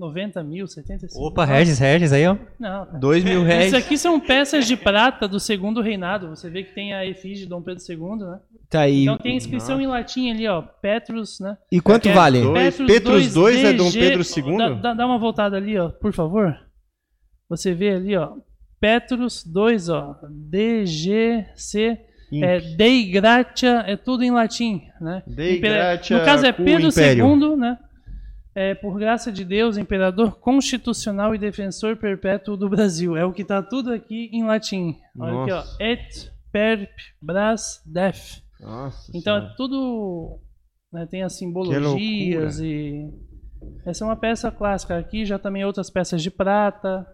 90 0.00 0.42
mil, 0.42 0.66
75 0.66 1.22
Opa, 1.22 1.44
Regis, 1.44 1.78
Regis 1.78 2.12
aí, 2.12 2.26
ó. 2.26 2.36
Não, 2.58 2.86
cara. 2.86 2.98
2 2.98 3.22
mil 3.22 3.44
reais. 3.44 3.66
Isso 3.66 3.76
aqui 3.76 3.96
são 3.98 4.18
peças 4.18 4.66
de 4.66 4.76
prata 4.76 5.28
do 5.28 5.38
segundo 5.38 5.80
reinado. 5.80 6.30
Você 6.30 6.48
vê 6.50 6.64
que 6.64 6.74
tem 6.74 6.92
a 6.94 7.06
efígie 7.06 7.44
de 7.44 7.48
Dom 7.50 7.62
Pedro 7.62 7.82
II, 7.88 8.16
né? 8.26 8.40
Tá 8.68 8.80
aí. 8.80 9.02
Então 9.02 9.18
tem 9.18 9.36
inscrição 9.36 9.80
em 9.80 9.86
latim 9.86 10.30
ali, 10.30 10.48
ó. 10.48 10.62
Petrus, 10.62 11.38
né? 11.38 11.56
E 11.70 11.80
quanto 11.80 12.08
é 12.08 12.12
vale? 12.12 12.40
dois. 12.40 12.76
Petrus 12.76 13.34
2 13.34 13.64
é 13.64 13.72
Dom 13.74 13.92
Pedro 13.92 14.22
II? 14.22 14.56
Dá, 14.56 14.68
dá- 14.70 14.94
dá 14.94 15.06
uma 15.06 15.18
voltada 15.18 15.56
ali, 15.56 15.78
ó, 15.78 15.90
por 15.90 16.12
favor. 16.12 16.56
Você 17.48 17.74
vê 17.74 17.90
ali, 17.90 18.16
ó. 18.16 18.32
Petrus 18.80 19.44
2, 19.44 19.88
ó. 19.90 20.16
DGC. 20.30 21.98
Imp. 22.32 22.44
É, 22.44 22.60
Dei 22.60 23.10
Gratia, 23.10 23.82
é 23.88 23.96
tudo 23.96 24.22
em 24.22 24.30
latim, 24.30 24.82
né? 25.00 25.20
Dei 25.26 25.58
Gratia 25.58 26.16
no 26.16 26.24
caso 26.24 26.46
é 26.46 26.52
Pedro. 26.52 26.88
II, 26.88 27.56
né? 27.56 27.76
É, 28.54 28.74
por 28.74 28.98
graça 28.98 29.30
de 29.30 29.44
Deus, 29.44 29.76
imperador 29.78 30.38
constitucional 30.40 31.34
e 31.34 31.38
defensor 31.38 31.96
perpétuo 31.96 32.56
do 32.56 32.68
Brasil. 32.68 33.16
É 33.16 33.24
o 33.24 33.32
que 33.32 33.44
tá 33.44 33.62
tudo 33.62 33.92
aqui 33.92 34.28
em 34.32 34.42
latim. 34.44 34.96
Olha 35.18 35.42
aqui, 35.42 35.50
Nossa. 35.52 35.76
ó. 35.80 35.84
Et 35.84 36.32
perp 36.52 36.90
bras 37.22 37.80
def. 37.86 38.40
Nossa 38.60 39.10
Então 39.14 39.34
Senhora. 39.36 39.52
é 39.52 39.56
tudo. 39.56 40.40
né, 40.92 41.06
tem 41.06 41.22
as 41.22 41.34
simbologias 41.38 42.58
e. 42.60 43.08
Essa 43.86 44.04
é 44.04 44.06
uma 44.06 44.16
peça 44.16 44.50
clássica. 44.50 44.98
Aqui 44.98 45.24
já 45.24 45.38
também 45.38 45.64
outras 45.64 45.88
peças 45.90 46.20
de 46.22 46.30
prata. 46.30 47.06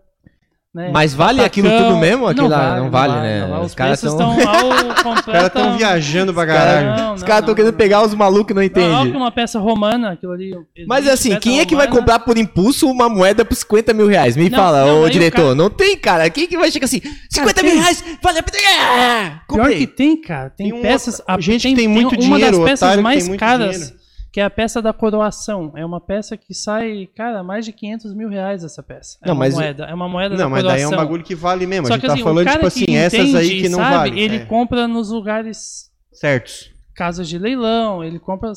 Né? 0.77 0.91
Mas 0.93 1.15
vale 1.15 1.43
aquilo 1.43 1.71
tudo 1.71 1.97
mesmo? 1.97 2.27
Aquilo 2.29 2.49
lá 2.49 2.77
não 2.77 2.91
vale, 2.91 3.15
né? 3.15 3.41
não 3.41 3.49
vale. 3.49 3.61
Os 3.63 3.69
Os 3.69 3.75
caras 3.75 3.99
tão- 3.99 4.11
estão 4.13 4.31
ao 4.47 5.15
Os 5.15 5.21
caras 5.23 5.47
estão 5.47 5.77
viajando 5.79 6.35
pra 6.35 6.47
caralho. 6.47 6.87
Não, 6.89 7.15
Os 7.15 7.21
não, 7.23 7.27
caras 7.27 7.41
estão 7.41 7.49
não, 7.49 7.55
querendo 7.55 7.73
não. 7.73 7.79
pegar 7.79 8.03
os 8.05 8.15
malucos 8.15 8.55
não 8.55 8.61
Não, 8.63 8.67
olha 8.67 8.71
que 8.71 8.79
entendem. 8.81 9.17
uma 9.17 9.31
peça 9.31 9.59
romana, 9.59 10.13
aquilo 10.13 10.33
ali. 10.33 10.53
Mas 10.87 11.09
assim, 11.09 11.35
quem 11.39 11.61
é 11.61 11.65
que 11.65 11.75
vai 11.75 11.89
comprar 11.89 12.19
por 12.19 12.37
impulso 12.37 12.91
uma 12.91 13.09
moeda 13.09 13.43
por 13.43 13.55
50 13.55 13.95
mil 13.95 14.07
reais? 14.07 14.37
Me 14.37 14.51
Não, 14.51 14.59
fala, 14.59 14.85
não, 14.85 15.01
ô 15.03 15.09
diretor. 15.09 15.37
cara- 15.43 15.55
Não 15.55 15.71
tem, 15.71 15.97
cara. 15.97 16.29
Quem 16.29 16.47
que 16.47 16.59
vai 16.59 16.71
chegar 16.71 16.85
assim? 16.85 17.01
50 17.31 17.63
mil 17.63 17.73
tem. 17.73 17.81
reais, 17.81 18.05
vale 18.23 18.39
a 18.39 18.43
pena. 18.43 18.59
Ah, 18.99 19.41
Pior 19.51 19.71
que 19.71 19.87
tem, 19.87 20.21
cara. 20.21 20.51
Tem, 20.51 20.71
Tem 20.71 20.83
peças. 20.83 21.21
outro- 21.27 21.41
gente 21.41 21.63
que 21.63 21.69
tem 21.69 21.77
tem 21.77 21.89
muito 21.89 22.13
uma 22.17 22.37
dinheiro, 22.37 22.59
das 22.59 22.67
peças 22.71 23.01
mais 23.01 23.29
caras, 23.39 23.71
dinheiro. 23.77 23.95
Que 24.37 24.41
é 24.41 24.45
a 24.45 24.51
peça 24.51 24.83
da 24.83 24.93
coroação. 24.93 25.73
É 25.75 25.83
uma 25.83 25.99
peça 25.99 26.37
que 26.37 26.53
sai, 26.53 27.09
cara, 27.17 27.43
mais 27.43 27.65
de 27.65 27.73
500 27.73 28.13
mil 28.13 28.29
reais 28.29 28.63
essa 28.63 28.83
peça. 28.83 29.17
É 29.23 29.29
Não, 29.29 29.33
uma 29.35 29.39
mas- 29.47 29.55
moeda. 29.55 29.85
É 29.85 29.95
uma 29.95 30.07
moeda 30.11 30.37
Não, 30.37 30.51
mas 30.51 30.61
coroação. 30.63 30.91
daí 30.91 30.99
é 30.99 31.01
um 31.01 31.03
bagulho 31.03 31.25
que 31.25 31.35
vale 31.35 31.67
mesmo. 31.67 31.87
Só 31.87 31.95
a 31.95 31.97
gente 31.97 32.03
que 32.03 32.07
tá 32.09 32.13
assim, 32.13 32.23
falando, 32.23 32.51
tipo 32.51 32.67
assim, 32.67 32.85
essas 32.95 33.35
aí 33.35 33.63
que 33.63 33.69
não 33.71 33.79
sabe, 33.79 34.11
valem. 34.11 34.19
Ele 34.19 34.37
é. 34.37 34.45
compra 34.45 34.87
nos 34.87 35.09
lugares 35.09 35.91
Certos. 36.13 36.71
casas 36.95 37.27
de 37.31 37.39
leilão, 37.39 38.05
ele 38.05 38.19
compra 38.19 38.53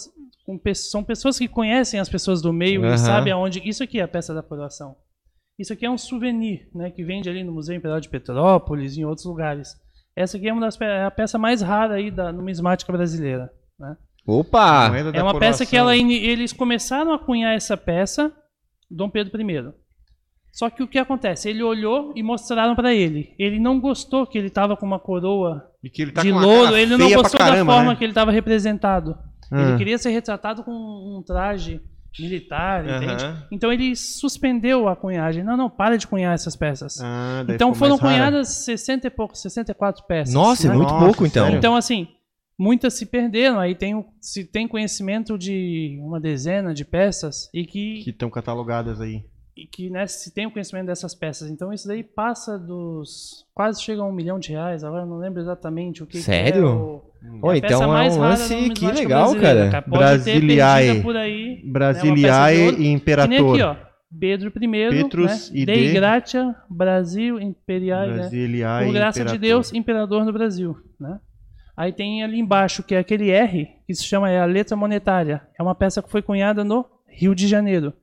com 0.45 0.59
são 0.73 1.01
pessoas 1.01 1.39
que 1.39 1.47
conhecem 1.47 1.97
as 1.97 2.09
pessoas 2.09 2.41
do 2.41 2.51
meio 2.51 2.83
Aham. 2.83 2.95
e 2.95 2.97
sabem 2.97 3.31
aonde. 3.31 3.61
Isso 3.63 3.81
aqui 3.81 4.01
é 4.01 4.03
a 4.03 4.07
peça 4.09 4.33
da 4.33 4.43
coroação. 4.43 4.97
Isso 5.57 5.71
aqui 5.71 5.85
é 5.85 5.89
um 5.89 5.97
souvenir, 5.97 6.67
né, 6.75 6.91
que 6.91 7.05
vende 7.05 7.29
ali 7.29 7.41
no 7.41 7.53
Museu 7.53 7.73
Imperial 7.73 8.01
de 8.01 8.09
Petrópolis 8.09 8.97
e 8.97 8.99
em 8.99 9.05
outros 9.05 9.25
lugares. 9.25 9.77
Essa 10.13 10.35
aqui 10.35 10.49
é 10.49 10.51
uma 10.51 10.59
das 10.59 10.77
é 10.81 11.05
a 11.05 11.11
peça 11.11 11.37
mais 11.37 11.61
rara 11.61 11.93
aí 11.93 12.11
da 12.11 12.33
numismática 12.33 12.91
brasileira, 12.91 13.49
né? 13.79 13.95
Opa! 14.25 14.91
É 15.13 15.23
uma 15.23 15.39
peça 15.39 15.65
que 15.65 15.75
ela 15.75 15.95
eles 15.95 16.53
começaram 16.53 17.13
a 17.13 17.19
cunhar 17.19 17.53
essa 17.53 17.75
peça 17.75 18.31
Dom 18.89 19.09
Pedro 19.09 19.39
I. 19.41 19.73
Só 20.51 20.69
que 20.69 20.81
o 20.81 20.87
que 20.87 20.97
acontece? 20.97 21.49
Ele 21.49 21.61
olhou 21.61 22.11
e 22.15 22.23
mostraram 22.23 22.75
pra 22.75 22.93
ele. 22.93 23.33
Ele 23.37 23.59
não 23.59 23.79
gostou 23.79 24.25
que 24.25 24.37
ele 24.37 24.47
estava 24.47 24.75
com 24.75 24.85
uma 24.85 24.99
coroa 24.99 25.63
E 25.83 25.89
que 25.89 26.01
ele 26.01 26.11
tá 26.11 26.21
de 26.21 26.31
louro, 26.31 26.75
ele 26.75 26.97
não 26.97 27.09
gostou 27.11 27.39
caramba, 27.39 27.71
da 27.71 27.77
forma 27.77 27.91
né? 27.91 27.95
que 27.95 28.03
ele 28.03 28.11
estava 28.11 28.31
representado. 28.31 29.17
Ah. 29.51 29.61
Ele 29.69 29.77
queria 29.77 29.97
ser 29.97 30.09
retratado 30.09 30.63
com 30.63 30.71
um 30.71 31.23
traje 31.25 31.81
militar, 32.19 32.83
entende? 32.83 33.23
Aham. 33.23 33.43
Então 33.51 33.71
ele 33.71 33.95
suspendeu 33.95 34.87
a 34.87 34.95
cunhagem. 34.95 35.43
Não, 35.43 35.55
não, 35.55 35.69
para 35.69 35.97
de 35.97 36.07
cunhar 36.07 36.33
essas 36.33 36.55
peças. 36.55 36.99
Ah, 37.01 37.45
então 37.47 37.73
foram 37.73 37.97
cunhadas 37.97 38.49
60 38.65 39.07
e 39.07 39.09
pouco, 39.09 39.37
64 39.37 40.03
peças. 40.07 40.33
Nossa, 40.33 40.67
é 40.67 40.69
né? 40.69 40.75
muito 40.75 40.91
Nossa, 40.91 41.05
pouco 41.05 41.25
então. 41.25 41.43
sério? 41.45 41.57
Então, 41.57 41.75
assim, 41.75 42.07
muitas 42.59 42.93
se 42.95 43.05
perderam. 43.05 43.57
Aí 43.59 43.73
tem, 43.73 43.95
o- 43.95 44.05
se 44.19 44.43
tem 44.43 44.67
conhecimento 44.67 45.37
de 45.37 45.97
uma 46.03 46.19
dezena 46.19 46.73
de 46.73 46.83
peças 46.85 47.49
e 47.53 47.65
que, 47.65 48.03
Que 48.03 48.09
estão 48.11 48.29
catalogadas 48.29 48.99
aí. 49.01 49.23
e 49.57 49.65
que 49.65 49.89
né, 49.89 50.05
se 50.05 50.33
tem 50.33 50.45
o 50.45 50.51
conhecimento 50.51 50.87
dessas 50.87 51.15
peças. 51.15 51.49
Então 51.49 51.71
isso 51.73 51.87
daí 51.87 52.03
passa 52.03 52.59
dos. 52.59 53.45
quase 53.55 53.81
chega 53.81 54.01
a 54.01 54.05
um 54.05 54.11
milhão 54.11 54.37
de 54.37 54.49
reais. 54.51 54.83
Agora 54.83 55.03
eu 55.03 55.07
não 55.07 55.17
lembro 55.17 55.39
exatamente 55.41 56.03
o 56.03 56.05
que. 56.05 56.17
que 56.17 56.23
Sério? 56.23 56.65
é 56.65 56.69
o, 57.45 57.49
a 57.49 57.57
então 57.57 57.69
peça 57.69 57.83
é 57.83 57.87
mais 57.87 58.15
um 58.17 58.21
lance 58.21 58.69
que 58.71 58.85
legal, 58.91 59.35
cara. 59.35 59.81
Pode 59.81 59.89
Brasiliae. 59.97 61.01
por 61.01 61.15
aí. 61.17 61.55
né, 61.63 61.71
Brasiliae 61.71 62.55
de 62.57 62.63
ouro. 62.63 62.75
e 62.75 62.79
Que 62.83 62.87
Imperator. 62.91 63.29
nem 63.29 63.51
aqui, 63.51 63.61
ó. 63.61 63.89
Pedro 64.19 64.49
I, 64.49 64.89
Petrus 64.89 65.51
né? 65.51 65.65
Dei 65.65 65.93
Gratia, 65.93 66.55
Brasil 66.67 67.39
Imperial, 67.39 68.07
né? 68.07 68.13
Brasiliae 68.17 68.85
Por 68.85 68.89
e 68.89 68.93
graça 68.93 69.19
de 69.19 69.21
Imperator. 69.35 69.39
Deus, 69.47 69.73
imperador 69.73 70.25
no 70.25 70.33
Brasil, 70.33 70.77
né? 70.99 71.19
Aí 71.79 71.93
tem 71.93 72.21
ali 72.21 72.37
embaixo, 72.37 72.83
que 72.83 72.93
é 72.93 72.97
aquele 72.99 73.31
R, 73.31 73.69
que 73.87 73.95
se 73.95 74.03
chama 74.03 74.29
é 74.29 74.37
a 74.37 74.43
letra 74.43 74.75
monetária. 74.75 75.47
É 75.57 75.63
uma 75.63 75.73
peça 75.73 76.03
que 76.03 76.11
foi 76.11 76.21
cunhada 76.21 76.61
no 76.61 76.85
Rio 77.07 77.33
de 77.33 77.47
Janeiro. 77.47 77.93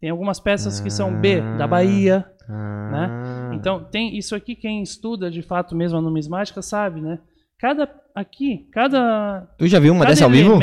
Tem 0.00 0.10
algumas 0.10 0.40
peças 0.40 0.80
que 0.80 0.90
são 0.90 1.14
B, 1.14 1.40
da 1.56 1.68
Bahia. 1.68 2.26
Ah. 2.48 3.52
Então, 3.54 3.84
tem 3.84 4.18
isso 4.18 4.34
aqui, 4.34 4.56
quem 4.56 4.82
estuda 4.82 5.30
de 5.30 5.40
fato 5.40 5.76
mesmo 5.76 5.96
a 5.96 6.02
numismática 6.02 6.60
sabe, 6.60 7.00
né? 7.00 7.20
Cada 7.60 7.88
aqui, 8.12 8.68
cada, 8.72 9.48
Tu 9.56 9.68
já 9.68 9.78
viu 9.78 9.92
uma 9.92 10.04
dessa 10.04 10.24
ao 10.24 10.30
vivo? 10.30 10.58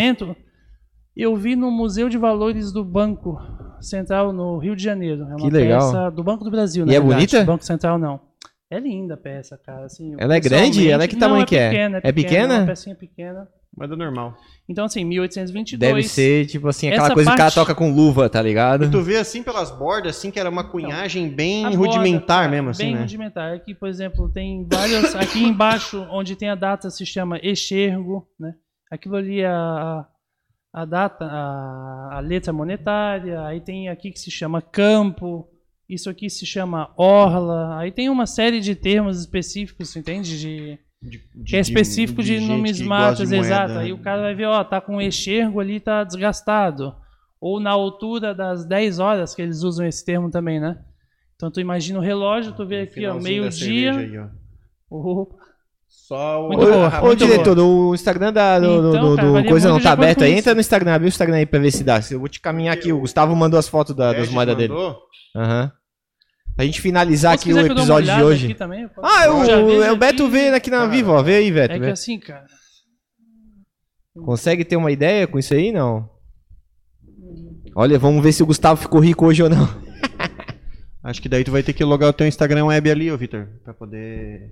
eu 1.16 1.38
vi 1.38 1.56
no 1.56 1.72
Museu 1.72 2.10
de 2.10 2.18
Valores 2.18 2.74
do 2.74 2.84
Banco 2.84 3.40
Central 3.80 4.34
no 4.34 4.58
Rio 4.58 4.76
de 4.76 4.84
Janeiro. 4.84 5.24
É 5.24 5.28
uma 5.28 5.38
Que 5.38 5.50
legal. 5.50 5.80
peça 5.80 6.10
do 6.12 6.22
Banco 6.22 6.44
do 6.44 6.52
Brasil, 6.52 6.84
E 6.84 6.88
na 6.90 6.94
é 6.96 7.00
bonita? 7.00 7.42
Banco 7.46 7.64
Central 7.64 7.98
não. 7.98 8.20
É 8.72 8.80
linda 8.80 9.14
a 9.14 9.18
peça, 9.18 9.58
cara. 9.64 9.86
Assim, 9.86 10.16
Ela 10.18 10.36
é 10.36 10.40
grande? 10.40 10.90
Ela 10.90 11.04
é 11.04 11.08
que 11.08 11.16
Não, 11.16 11.20
tamanho 11.28 11.46
que 11.46 11.56
é? 11.56 11.70
pequena, 11.70 12.02
É 12.04 12.12
pequena? 12.12 12.54
É 12.56 12.58
uma 12.60 12.66
pecinha 12.66 12.96
pequena. 12.96 13.48
Mas 13.76 13.92
é 13.92 13.96
normal. 13.96 14.36
Então, 14.70 14.86
assim, 14.86 15.04
1822. 15.04 15.80
Deve 15.80 16.04
ser, 16.08 16.46
tipo 16.46 16.68
assim, 16.68 16.90
aquela 16.90 17.12
coisa 17.12 17.30
que 17.32 17.34
o 17.34 17.38
cara 17.38 17.50
parte- 17.52 17.56
toca 17.56 17.74
com 17.74 17.92
luva, 17.92 18.30
tá 18.30 18.40
ligado? 18.40 18.86
E 18.86 18.92
tu 18.92 19.02
vê 19.02 19.18
assim 19.18 19.42
pelas 19.42 19.72
bordas, 19.72 20.16
assim, 20.16 20.30
que 20.30 20.40
era 20.40 20.48
uma 20.50 20.64
cunhagem 20.64 21.28
bem 21.30 21.66
A 21.66 21.70
borda, 21.72 21.86
rudimentar 21.86 22.50
mesmo, 22.50 22.70
assim, 22.70 22.84
Bem 22.86 22.94
né? 22.94 23.00
rudimentar. 23.02 23.54
Aqui, 23.54 23.74
por 23.74 23.90
exemplo, 23.90 24.30
tem 24.30 24.68
vários. 24.72 25.16
Aqui 25.16 25.44
embaixo, 25.44 26.06
onde 26.12 26.36
tem 26.36 26.50
a 26.50 26.56
data, 26.56 26.90
se 26.92 27.04
chama 27.06 27.40
exergo, 27.42 28.28
né? 28.40 28.54
Aquilo 28.92 29.16
ali 29.16 29.40
é 29.42 29.48
a, 29.48 30.06
a 30.72 30.86
data, 30.86 31.26
a, 31.26 32.18
a 32.18 32.20
letra 32.20 32.54
monetária. 32.54 33.42
Aí 33.44 33.60
tem 33.60 33.90
aqui 33.90 34.12
que 34.12 34.20
se 34.20 34.30
chama 34.30 34.62
campo. 34.62 35.48
Isso 35.94 36.10
aqui 36.10 36.30
se 36.30 36.46
chama 36.46 36.92
orla. 36.98 37.78
Aí 37.80 37.92
tem 37.92 38.10
uma 38.10 38.26
série 38.26 38.60
de 38.60 38.76
termos 38.76 39.20
específicos, 39.20 39.96
entende? 39.96 40.40
De, 40.40 40.80
De- 41.02 41.20
que 41.46 41.56
é 41.56 41.60
específico 41.60 42.24
de, 42.24 42.40
numismatas, 42.40 43.20
gosta 43.20 43.26
de 43.26 43.36
moeda. 43.36 43.64
exato. 43.66 43.80
Aí 43.80 43.92
o 43.94 43.98
cara 43.98 44.22
vai 44.22 44.34
ver, 44.36 44.46
ó, 44.46 44.64
tá 44.64 44.80
com 44.82 44.96
o 44.98 45.02
exergo 45.02 45.60
ali, 45.60 45.80
tá 45.80 46.04
desgastado. 46.04 46.96
Ou 47.42 47.60
na 47.60 47.72
altura 47.72 48.34
das 48.34 48.64
10 48.66 49.00
horas, 49.00 49.36
que 49.36 49.42
eles 49.42 49.64
usam 49.64 49.86
esse 49.86 50.04
termo 50.06 50.30
também, 50.32 50.60
né? 50.62 50.78
Então 51.36 51.52
tu 51.52 51.60
imagina 51.60 52.00
o 52.00 52.02
relógio, 52.02 52.54
tu 52.54 52.66
vê 52.66 52.82
aqui, 52.82 53.06
ó, 53.06 53.16
meio-dia. 53.24 54.32
ó. 54.90 54.98
Opa. 55.22 55.36
Só 55.90 56.46
o... 56.46 56.48
Muito 56.48 56.60
boa. 56.62 56.88
Ô, 57.02 57.06
muito 57.06 57.26
diretor, 57.28 57.60
o 57.60 57.94
Instagram 57.94 58.34
da, 58.34 58.60
do, 58.60 58.82
do- 58.82 58.90
Então, 58.90 59.10
do- 59.10 59.16
cara, 59.16 59.28
do 59.28 59.34
varia 59.34 59.50
coisa 59.52 59.68
não 59.70 59.76
tá 59.76 59.82
de 59.82 59.88
aberto 59.90 60.24
aí. 60.24 60.32
Entra 60.40 60.54
no 60.56 60.60
Instagram, 60.62 60.94
abre 60.94 61.08
o 61.08 61.10
Instagram 61.10 61.36
aí 61.36 61.46
pra 61.46 61.60
ver 61.60 61.72
se 61.72 61.84
dá. 61.84 62.00
Eu 62.10 62.20
vou 62.20 62.28
te 62.30 62.40
caminhar 62.40 62.74
aqui. 62.74 62.92
O 62.94 63.00
Gustavo 63.00 63.36
mandou 63.36 63.60
as 63.60 63.68
fotos 63.68 63.94
da, 63.96 64.12
das 64.14 64.30
moedas 64.30 64.56
dele. 64.58 64.74
Aham. 65.36 65.72
Pra 66.56 66.66
gente 66.66 66.80
finalizar 66.82 67.34
aqui 67.34 67.52
o 67.52 67.58
eu 67.58 67.66
episódio 67.66 68.14
de 68.16 68.22
hoje. 68.24 68.54
também, 68.54 68.84
eu 68.84 68.90
posso- 68.90 69.08
Ah, 69.08 69.26
eu 69.26 69.46
já 69.46 69.58
o, 69.58 69.84
é 69.84 69.92
o 69.92 69.98
Beto 69.98 70.24
aqui. 70.24 70.32
vê 70.32 70.50
aqui 70.50 70.70
na 70.70 70.78
Cara, 70.80 70.90
Vivo, 70.92 71.12
ó. 71.12 71.22
Vê 71.24 71.36
aí, 71.38 71.52
Beto. 71.52 71.74
É 71.74 71.80
que 71.80 71.86
vê. 71.86 71.92
assim, 71.92 72.20
cara. 72.20 72.46
Consegue 74.26 74.64
ter 74.64 74.76
uma 74.76 74.92
ideia 74.92 75.26
com 75.28 75.40
isso 75.40 75.54
aí, 75.54 75.72
não? 75.72 76.08
Olha, 77.76 77.98
vamos 77.98 78.24
ver 78.24 78.32
se 78.32 78.44
o 78.44 78.46
Gustavo 78.46 78.80
ficou 78.80 79.00
rico 79.00 79.26
hoje 79.26 79.42
ou 79.42 79.50
não. 79.50 79.68
Acho 81.04 81.22
que 81.22 81.28
daí 81.28 81.44
tu 81.44 81.52
vai 81.52 81.64
ter 81.64 81.74
que 81.74 81.84
logar 81.84 82.10
o 82.10 82.14
teu 82.14 82.28
Instagram 82.28 82.66
web 82.66 82.90
ali, 82.92 83.12
ô 83.12 83.18
Vitor, 83.18 83.48
pra 83.64 83.74
poder... 83.74 84.52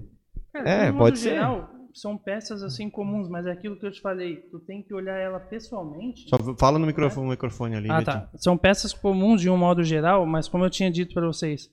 Cara, 0.52 0.70
É, 0.70 0.92
pode 0.92 1.20
ser. 1.20 1.36
geral, 1.36 1.70
São 1.94 2.18
peças 2.18 2.64
assim 2.64 2.90
comuns, 2.90 3.30
mas 3.30 3.46
é 3.46 3.52
aquilo 3.52 3.78
que 3.80 3.86
eu 3.86 3.92
te 3.92 4.02
falei. 4.02 4.38
Tu 4.50 4.60
tem 4.62 4.82
que 4.82 4.94
olhar 4.94 5.18
ela 5.18 5.40
pessoalmente. 5.40 6.28
Só 6.30 6.38
fala 6.58 6.80
no 6.80 6.88
microfone, 6.88 7.30
microfone 7.30 7.76
ali. 7.76 7.90
Ah, 7.92 8.02
tá. 8.02 8.30
São 8.38 8.58
peças 8.58 8.92
comuns 8.94 9.40
de 9.42 9.50
um 9.50 9.58
modo 9.58 9.84
geral, 9.84 10.26
mas 10.26 10.48
como 10.48 10.66
eu 10.66 10.70
tinha 10.70 10.90
dito 10.92 11.14
pra 11.14 11.28
vocês, 11.28 11.70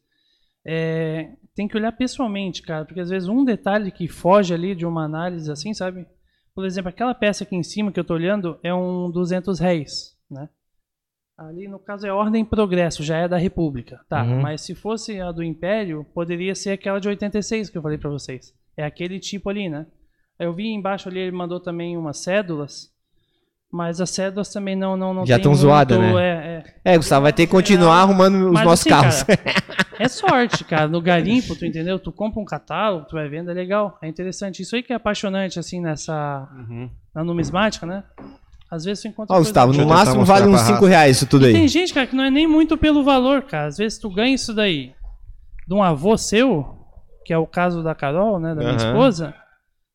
é, 0.66 1.30
tem 1.54 1.66
que 1.68 1.76
olhar 1.76 1.92
pessoalmente, 1.92 2.62
cara, 2.62 2.84
porque 2.84 3.00
às 3.00 3.10
vezes 3.10 3.28
um 3.28 3.44
detalhe 3.44 3.90
que 3.90 4.06
foge 4.08 4.52
ali 4.54 4.74
de 4.74 4.86
uma 4.86 5.04
análise 5.04 5.50
assim, 5.50 5.72
sabe? 5.74 6.06
Por 6.54 6.64
exemplo, 6.64 6.88
aquela 6.88 7.14
peça 7.14 7.44
aqui 7.44 7.56
em 7.56 7.62
cima 7.62 7.92
que 7.92 7.98
eu 8.00 8.04
tô 8.04 8.14
olhando 8.14 8.58
é 8.62 8.74
um 8.74 9.10
200 9.10 9.58
réis, 9.60 10.16
né? 10.30 10.48
Ali 11.38 11.68
no 11.68 11.78
caso 11.78 12.04
é 12.06 12.12
Ordem 12.12 12.44
Progresso, 12.44 13.04
já 13.04 13.16
é 13.16 13.28
da 13.28 13.36
República, 13.38 14.00
tá? 14.08 14.24
Uhum. 14.24 14.42
Mas 14.42 14.62
se 14.62 14.74
fosse 14.74 15.20
a 15.20 15.30
do 15.30 15.42
Império, 15.42 16.04
poderia 16.12 16.54
ser 16.54 16.70
aquela 16.70 16.98
de 17.00 17.06
86 17.08 17.70
que 17.70 17.78
eu 17.78 17.82
falei 17.82 17.96
pra 17.96 18.10
vocês. 18.10 18.52
É 18.76 18.84
aquele 18.84 19.20
tipo 19.20 19.48
ali, 19.48 19.68
né? 19.68 19.86
Eu 20.38 20.52
vi 20.52 20.66
embaixo 20.68 21.08
ali, 21.08 21.20
ele 21.20 21.30
mandou 21.36 21.60
também 21.60 21.96
umas 21.96 22.18
cédulas, 22.18 22.90
mas 23.70 24.00
as 24.00 24.10
cédulas 24.10 24.52
também 24.52 24.74
não 24.74 24.96
não 24.96 25.14
não 25.14 25.24
Já 25.26 25.36
tem 25.36 25.44
tão 25.44 25.52
muito- 25.52 25.60
zoada, 25.62 25.96
né? 25.98 26.12
É, 26.12 26.64
é. 26.84 26.92
É, 26.94 26.96
Gustavo, 26.96 27.22
vai 27.22 27.32
ter 27.32 27.46
que 27.46 27.52
continuar 27.52 28.00
arrumando 28.02 28.34
os 28.50 28.62
nossos 28.64 28.80
assim, 28.86 28.90
carros. 28.90 29.22
cara, 29.22 29.38
é 29.98 30.08
sorte, 30.08 30.64
cara. 30.64 30.88
No 30.88 31.00
garimpo, 31.00 31.54
tu 31.56 31.64
entendeu? 31.66 31.98
Tu 31.98 32.10
compra 32.12 32.40
um 32.40 32.44
catálogo, 32.44 33.06
tu 33.08 33.16
vai 33.16 33.28
vendo, 33.28 33.50
é 33.50 33.54
legal, 33.54 33.98
é 34.02 34.08
interessante. 34.08 34.62
Isso 34.62 34.74
aí 34.76 34.82
que 34.82 34.92
é 34.92 34.96
apaixonante, 34.96 35.58
assim, 35.58 35.80
nessa. 35.80 36.48
Uhum. 36.56 36.90
Na 37.14 37.24
numismática, 37.24 37.84
né? 37.86 38.04
Às 38.70 38.84
vezes 38.84 39.02
tu 39.02 39.08
encontra. 39.08 39.34
Ó, 39.34 39.38
Gustavo, 39.38 39.72
no 39.72 39.86
máximo 39.86 40.24
vale 40.24 40.46
uns 40.46 40.50
pra 40.56 40.58
5 40.60 40.72
raça. 40.74 40.88
reais 40.88 41.16
isso 41.16 41.26
tudo 41.26 41.48
E 41.48 41.52
tem 41.52 41.62
aí. 41.62 41.68
gente, 41.68 41.92
cara, 41.94 42.06
que 42.06 42.14
não 42.14 42.24
é 42.24 42.30
nem 42.30 42.46
muito 42.46 42.76
pelo 42.76 43.02
valor, 43.02 43.42
cara. 43.42 43.66
Às 43.66 43.78
vezes 43.78 43.98
tu 43.98 44.10
ganha 44.10 44.34
isso 44.34 44.54
daí 44.54 44.92
de 45.66 45.74
um 45.74 45.82
avô 45.82 46.16
seu, 46.16 46.76
que 47.24 47.32
é 47.32 47.38
o 47.38 47.46
caso 47.46 47.82
da 47.82 47.94
Carol, 47.94 48.38
né, 48.38 48.54
da 48.54 48.60
minha 48.62 48.74
Aham. 48.74 48.76
esposa, 48.90 49.34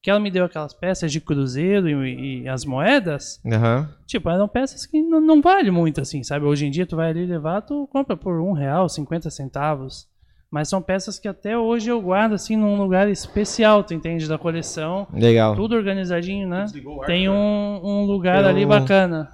que 0.03 0.09
ela 0.09 0.19
me 0.19 0.29
deu 0.29 0.43
aquelas 0.43 0.73
peças 0.73 1.13
de 1.13 1.21
cruzeiro 1.21 2.05
e, 2.05 2.41
e 2.43 2.47
as 2.49 2.65
moedas. 2.65 3.39
Aham. 3.45 3.89
Tipo, 4.05 4.29
eram 4.29 4.49
peças 4.49 4.85
que 4.85 5.01
não, 5.01 5.21
não 5.21 5.41
vale 5.41 5.71
muito, 5.71 6.01
assim, 6.01 6.21
sabe? 6.23 6.45
Hoje 6.45 6.65
em 6.65 6.71
dia 6.71 6.85
tu 6.85 6.97
vai 6.97 7.09
ali 7.09 7.25
levar, 7.25 7.61
tu 7.61 7.87
compra 7.87 8.17
por 8.17 8.41
um 8.41 8.51
real, 8.51 8.89
50 8.89 9.29
centavos. 9.29 10.05
Mas 10.51 10.67
são 10.67 10.81
peças 10.81 11.17
que 11.17 11.27
até 11.27 11.57
hoje 11.57 11.89
eu 11.89 11.99
guardo, 12.01 12.33
assim, 12.33 12.57
num 12.57 12.75
lugar 12.75 13.09
especial, 13.09 13.81
tu 13.81 13.93
entende? 13.93 14.27
Da 14.27 14.37
coleção. 14.37 15.07
Legal. 15.13 15.55
Tudo 15.55 15.73
organizadinho, 15.73 16.47
né? 16.49 16.63
Ar, 16.65 17.05
Tem 17.07 17.25
cara. 17.25 17.31
um, 17.37 17.79
um 17.81 18.05
lugar 18.05 18.43
Eu- 18.43 18.49
ali 18.49 18.65
bacana. 18.65 19.31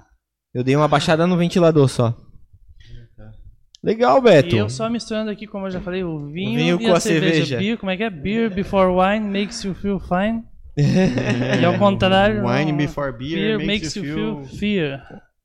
Eu 0.54 0.62
dei 0.62 0.76
uma 0.76 0.88
baixada 0.88 1.26
no 1.26 1.36
ventilador 1.36 1.88
só. 1.88 2.16
Legal, 3.82 4.20
Beto. 4.20 4.54
E 4.54 4.58
eu 4.58 4.68
só 4.68 4.88
misturando 4.90 5.30
aqui, 5.30 5.46
como 5.46 5.66
eu 5.66 5.70
já 5.70 5.80
falei, 5.80 6.04
o 6.04 6.30
vinho, 6.30 6.58
vinho 6.58 6.80
e 6.80 6.84
com 6.86 6.92
a, 6.92 6.98
a 6.98 7.00
cerveja. 7.00 7.58
Beer, 7.58 7.78
como 7.78 7.90
é 7.90 7.96
que 7.96 8.02
é? 8.04 8.10
Beer 8.10 8.54
before 8.54 8.88
wine 8.92 9.26
makes 9.26 9.64
you 9.64 9.74
feel 9.74 9.98
fine. 9.98 10.44
E 11.60 11.64
ao 11.64 11.74
contrário, 11.78 12.44
Wine 12.46 12.72
before 12.72 13.12
beer, 13.12 13.58
makes, 13.64 13.94
you 13.96 14.04
feel... 14.04 14.44
fear. 14.58 15.00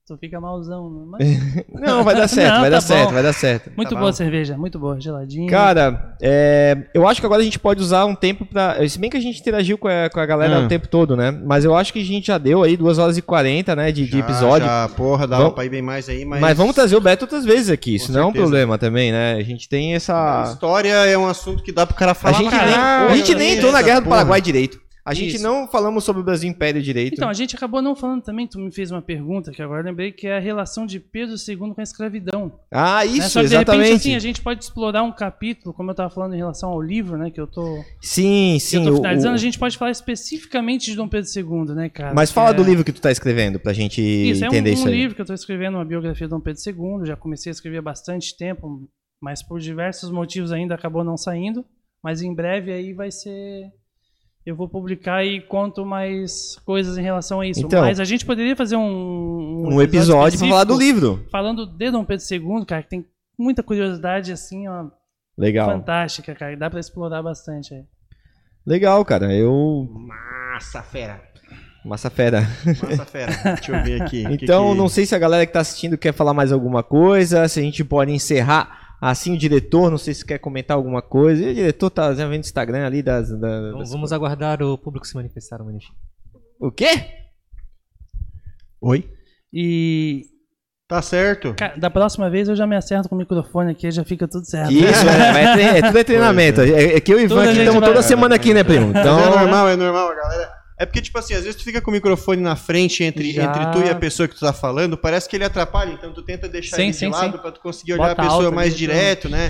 Tu 0.07 0.15
fica 0.19 0.39
malzão, 0.39 0.87
né? 0.87 1.05
Mas 1.09 1.65
Não, 1.81 2.03
vai 2.03 2.13
dar 2.15 2.27
certo, 2.29 2.53
Não, 2.53 2.61
vai 2.61 2.69
tá 2.69 2.75
dar 2.75 2.81
certo, 2.81 3.07
bom. 3.07 3.13
vai 3.15 3.23
dar 3.23 3.33
certo. 3.33 3.71
muito 3.75 3.89
Tá 3.89 3.95
boa 3.95 4.09
a 4.09 4.11
bom. 4.11 4.15
cerveja, 4.15 4.55
muito 4.55 4.77
boa, 4.77 5.01
geladinha. 5.01 5.49
Cara, 5.49 6.15
é, 6.21 6.77
eu 6.93 7.07
acho 7.07 7.19
que 7.19 7.25
agora 7.25 7.41
a 7.41 7.43
gente 7.43 7.57
pode 7.57 7.81
usar 7.81 8.05
um 8.05 8.13
tempo 8.13 8.45
pra. 8.45 8.87
Se 8.87 8.99
bem 8.99 9.09
que 9.09 9.17
a 9.17 9.19
gente 9.19 9.39
interagiu 9.39 9.79
com 9.79 9.87
a, 9.87 10.07
com 10.07 10.19
a 10.19 10.25
galera 10.27 10.57
Ah. 10.57 10.59
o 10.59 10.67
tempo 10.67 10.87
todo, 10.87 11.15
né? 11.15 11.31
Mas 11.31 11.65
eu 11.65 11.75
acho 11.75 11.91
que 11.91 11.99
a 11.99 12.05
gente 12.05 12.27
já 12.27 12.37
deu 12.37 12.61
aí 12.61 12.77
2 12.77 12.99
horas 12.99 13.17
e 13.17 13.21
40, 13.23 13.75
né? 13.75 13.91
De, 13.91 14.05
de 14.05 14.11
Já, 14.11 14.19
episódio. 14.19 14.67
Já, 14.67 14.87
porra, 14.89 15.25
Vamos- 15.25 15.53
pra 15.55 15.65
ir 15.65 15.69
bem 15.69 15.81
mais 15.81 16.07
aí, 16.07 16.23
mas... 16.23 16.39
Mas... 16.39 16.55
vamos 16.55 16.75
trazer 16.75 16.95
o 16.95 17.01
Beto 17.01 17.25
outras 17.25 17.43
vezes 17.43 17.71
aqui. 17.71 17.95
Isso 17.95 18.09
Com 18.09 18.13
não 18.13 18.19
é 18.21 18.25
um 18.27 18.31
problema 18.31 18.77
também, 18.77 19.11
né? 19.11 19.33
A 19.33 19.41
gente 19.43 19.67
tem 19.67 19.93
A 19.93 19.95
essa. 19.95 20.43
história 20.53 20.93
é 20.93 21.17
um 21.17 21.25
assunto 21.27 21.63
que 21.63 21.71
dá 21.71 21.83
pro 21.83 21.95
cara 21.95 22.11
A 22.11 22.13
falar 22.13 22.37
gente, 22.37 22.49
pra 22.51 22.63
nem, 22.67 22.75
a 22.75 23.15
gente 23.15 23.33
nem 23.33 23.53
entrou 23.55 23.71
na 23.71 23.81
Guerra 23.81 24.01
do 24.01 24.03
porra. 24.03 24.17
Paraguai 24.17 24.39
direito. 24.39 24.84
A 25.05 25.13
gente 25.13 25.35
Isso. 25.35 25.43
não 25.43 25.67
falamos 25.67 26.03
sobre 26.03 26.23
o 26.23 26.25
Brasil 26.25 26.49
Império 26.49 26.81
direito. 26.81 27.13
Então, 27.13 27.29
a 27.29 27.33
gente 27.33 27.55
acabou 27.55 27.79
não 27.79 27.95
falando 27.95 28.23
também, 28.23 28.47
tu 28.47 28.57
me 28.59 28.71
fez 28.71 28.89
uma 28.89 29.03
pergunta 29.03 29.51
que 29.51 29.61
agora 29.61 29.83
lembrei, 29.83 30.11
que 30.11 30.25
é 30.25 30.35
a 30.35 30.39
relação 30.39 30.83
de 30.87 30.99
Pedro 30.99 31.35
II 31.35 31.57
com 31.57 31.75
a 31.79 31.83
escravidão. 31.83 32.59
ah, 32.71 33.05
né? 33.05 33.11
isso, 33.11 33.29
Só 33.29 33.41
que 33.41 33.47
de 33.49 33.53
exatamente. 33.53 33.83
repente, 33.83 33.99
assim, 33.99 34.15
a 34.15 34.19
gente 34.19 34.41
pode 34.41 34.63
explorar 34.63 35.03
um 35.03 35.11
capítulo, 35.11 35.75
como 35.75 35.91
eu 35.91 35.95
tava 35.95 36.09
falando 36.09 36.33
em 36.33 36.37
relação 36.37 36.71
ao 36.71 36.81
livro, 36.81 37.17
né, 37.19 37.29
que 37.29 37.39
eu 37.39 37.45
tô, 37.45 37.83
Sim, 38.01 38.57
sim. 38.59 38.83
eu 38.83 38.93
tô 38.93 38.95
finalizando, 38.97 39.33
o- 39.33 39.35
a 39.35 39.39
gente 39.39 39.59
pode 39.59 39.77
falar 39.77 39.91
especificamente 39.91 40.89
de 40.89 40.95
Dom 40.95 41.07
Pedro 41.07 41.29
II, 41.35 41.75
né, 41.75 41.87
cara? 41.87 42.13
Mas 42.15 42.31
fala 42.31 42.49
é- 42.49 42.53
do 42.53 42.63
livro 42.63 42.83
que 42.83 42.91
tu 42.91 42.99
tá 42.99 43.11
escrevendo, 43.11 43.59
pra 43.59 43.73
gente 43.73 44.01
Isso, 44.01 44.43
é 44.43 44.47
um, 44.47 44.49
entender 44.49 44.71
um 44.71 44.73
isso 44.73 44.87
aí. 44.87 44.93
livro 44.95 45.15
que 45.15 45.21
eu 45.21 45.25
tô 45.25 45.35
escrevendo, 45.35 45.75
uma 45.75 45.85
biografia 45.85 46.25
de 46.25 46.31
Dom 46.31 46.39
Pedro 46.39 46.59
II, 46.65 47.05
já 47.05 47.15
comecei 47.15 47.51
a 47.51 47.53
escrever 47.53 47.77
há 47.77 47.81
bastante 47.83 48.35
tempo, 48.35 48.89
mas 49.21 49.43
por 49.43 49.59
diversos 49.59 50.09
motivos 50.09 50.51
ainda 50.51 50.73
acabou 50.73 51.03
não 51.03 51.15
saindo, 51.15 51.63
mas 52.03 52.23
em 52.23 52.33
breve 52.33 52.71
aí 52.73 52.91
vai 52.91 53.11
ser... 53.11 53.69
Eu 54.45 54.55
vou 54.55 54.69
publicar 54.69 55.25
e 55.25 55.41
conto 55.41 55.83
mais 55.85 56.55
coisas 56.65 56.97
em 56.97 57.01
relação 57.01 57.39
a 57.41 57.47
isso. 57.47 57.61
Então, 57.61 57.81
mas 57.81 57.99
a 57.99 58.03
gente 58.03 58.23
poderia 58.25 58.55
fazer 58.55 58.75
um, 58.75 59.69
Um 59.73 59.81
episódio 59.81 60.37
pra 60.37 60.47
falar 60.47 60.63
do 60.65 60.77
livro. 60.77 61.25
Falando 61.31 61.65
de 61.65 61.89
Dom 61.91 62.05
Pedro 62.05 62.23
II, 62.31 62.65
cara, 62.65 62.83
que 62.83 62.89
tem 62.89 63.05
muita 63.39 63.63
curiosidade, 63.63 64.31
assim, 64.31 64.67
ó, 64.67 64.85
Legal. 65.35 65.67
fantástica, 65.71 66.35
cara. 66.35 66.55
Dá 66.55 66.69
pra 66.69 66.79
explorar 66.79 67.23
bastante 67.23 67.73
aí. 67.73 67.81
Legal, 68.67 69.03
cara. 69.03 69.33
Eu. 69.33 69.87
Massa, 70.53 70.81
fera. 70.83 71.21
Massa 71.83 72.09
fera. 72.11 72.41
Massa, 72.83 73.05
fera. 73.05 73.31
Deixa 73.55 73.75
eu 73.75 73.83
ver 73.83 74.01
aqui. 74.01 74.25
o 74.25 74.29
que 74.37 74.43
Então, 74.45 74.71
que- 74.71 74.77
não 74.77 74.87
sei 74.89 75.05
se 75.07 75.15
a 75.15 75.19
galera 75.19 75.45
que 75.45 75.53
tá 75.53 75.59
assistindo 75.61 75.97
quer 75.97 76.13
falar 76.13 76.33
mais 76.35 76.51
alguma 76.51 76.81
coisa, 76.83 77.47
se 77.47 77.59
a 77.59 77.63
gente 77.63 77.83
pode 77.83 78.11
encerrar 78.11 78.84
assim 79.01 79.33
o 79.35 79.37
diretor, 79.37 79.89
não 79.91 79.97
sei 79.97 80.13
se 80.13 80.25
quer 80.25 80.39
comentar 80.39 80.75
alguma 80.77 81.01
coisa. 81.01 81.43
E 81.43 81.51
o 81.51 81.53
diretor 81.53 81.89
tá 81.89 82.09
vendo 82.11 82.31
o 82.31 82.35
Instagram 82.35 82.85
ali 82.85 83.01
das. 83.03 83.29
Vamos, 83.29 83.79
das- 83.79 83.91
vamos 83.91 84.13
aguardar 84.13 84.61
o 84.61 84.77
público 84.77 85.05
se 85.07 85.15
manifestar 85.15 85.61
um 85.61 85.65
minutinho. 85.65 85.93
O 86.59 86.71
quê? 86.71 86.87
Oi? 88.81 89.09
E 89.51 90.25
Tá 90.87 91.01
certo. 91.01 91.55
cara, 91.55 91.75
da 91.77 91.89
próxima 91.89 92.29
vez 92.29 92.47
eu 92.47 92.55
já 92.55 92.67
me 92.67 92.75
acerto 92.75 93.09
com 93.09 93.15
o 93.15 93.17
microfone 93.17 93.71
aqui, 93.71 93.89
já 93.89 94.03
fica 94.03 94.27
tudo 94.27 94.45
certo. 94.45 94.71
Isso, 94.71 95.07
é, 95.09 95.31
vai 95.33 95.53
tre- 95.53 95.63
é, 95.63 95.81
tudo 95.81 95.97
é 95.97 96.03
treinamento. 96.03 96.61
É, 96.61 96.95
é 96.95 96.99
que 97.01 97.11
eu 97.11 97.17
e 97.19 97.23
o 97.23 97.25
Ivan 97.25 97.35
Tudo 97.35 97.39
a 97.39 97.43
aqui 97.45 97.53
gente 97.55 97.61
estamos 97.63 97.81
vai- 97.81 97.89
toda 97.89 98.03
semana 98.03 98.35
aqui, 98.35 98.53
né, 98.53 98.63
primo? 98.63 98.91
Mas 98.93 99.01
Então, 99.01 99.19
é 99.19 99.29
normal, 99.29 99.69
é 99.69 99.75
normal, 99.75 100.09
a 100.11 100.15
galera. 100.15 100.51
É 100.77 100.85
porque, 100.85 101.01
tipo 101.01 101.17
assim, 101.17 101.33
às 101.33 101.43
vezes 101.43 101.55
tu 101.55 101.63
fica 101.63 101.79
com 101.79 101.89
o 101.89 101.93
microfone 101.93 102.41
na 102.41 102.55
frente 102.55 103.03
entre, 103.03 103.31
Já. 103.31 103.45
entre 103.45 103.71
tu 103.71 103.87
e 103.87 103.89
a 103.89 103.95
pessoa 103.95 104.27
que 104.27 104.35
tu 104.35 104.41
tá 104.41 104.51
falando, 104.51 104.97
parece 104.97 105.27
que 105.29 105.35
ele 105.37 105.45
atrapalha, 105.45 105.93
então 105.93 106.11
tu 106.11 106.21
tenta 106.21 106.49
deixar 106.49 106.75
Sim, 106.75 106.83
ele 106.83 106.93
sim, 106.93 107.05
de 107.07 107.13
lado 107.13 107.31
sim. 107.31 107.37
pra 107.37 107.51
tu 107.51 107.61
conseguir 107.61 107.93
olhar 107.93 108.09
Bota 108.09 108.21
a 108.21 108.25
pessoa 108.25 108.45
alto 108.45 108.55
mais 108.55 108.75
direto, 108.75 109.29
né? 109.29 109.49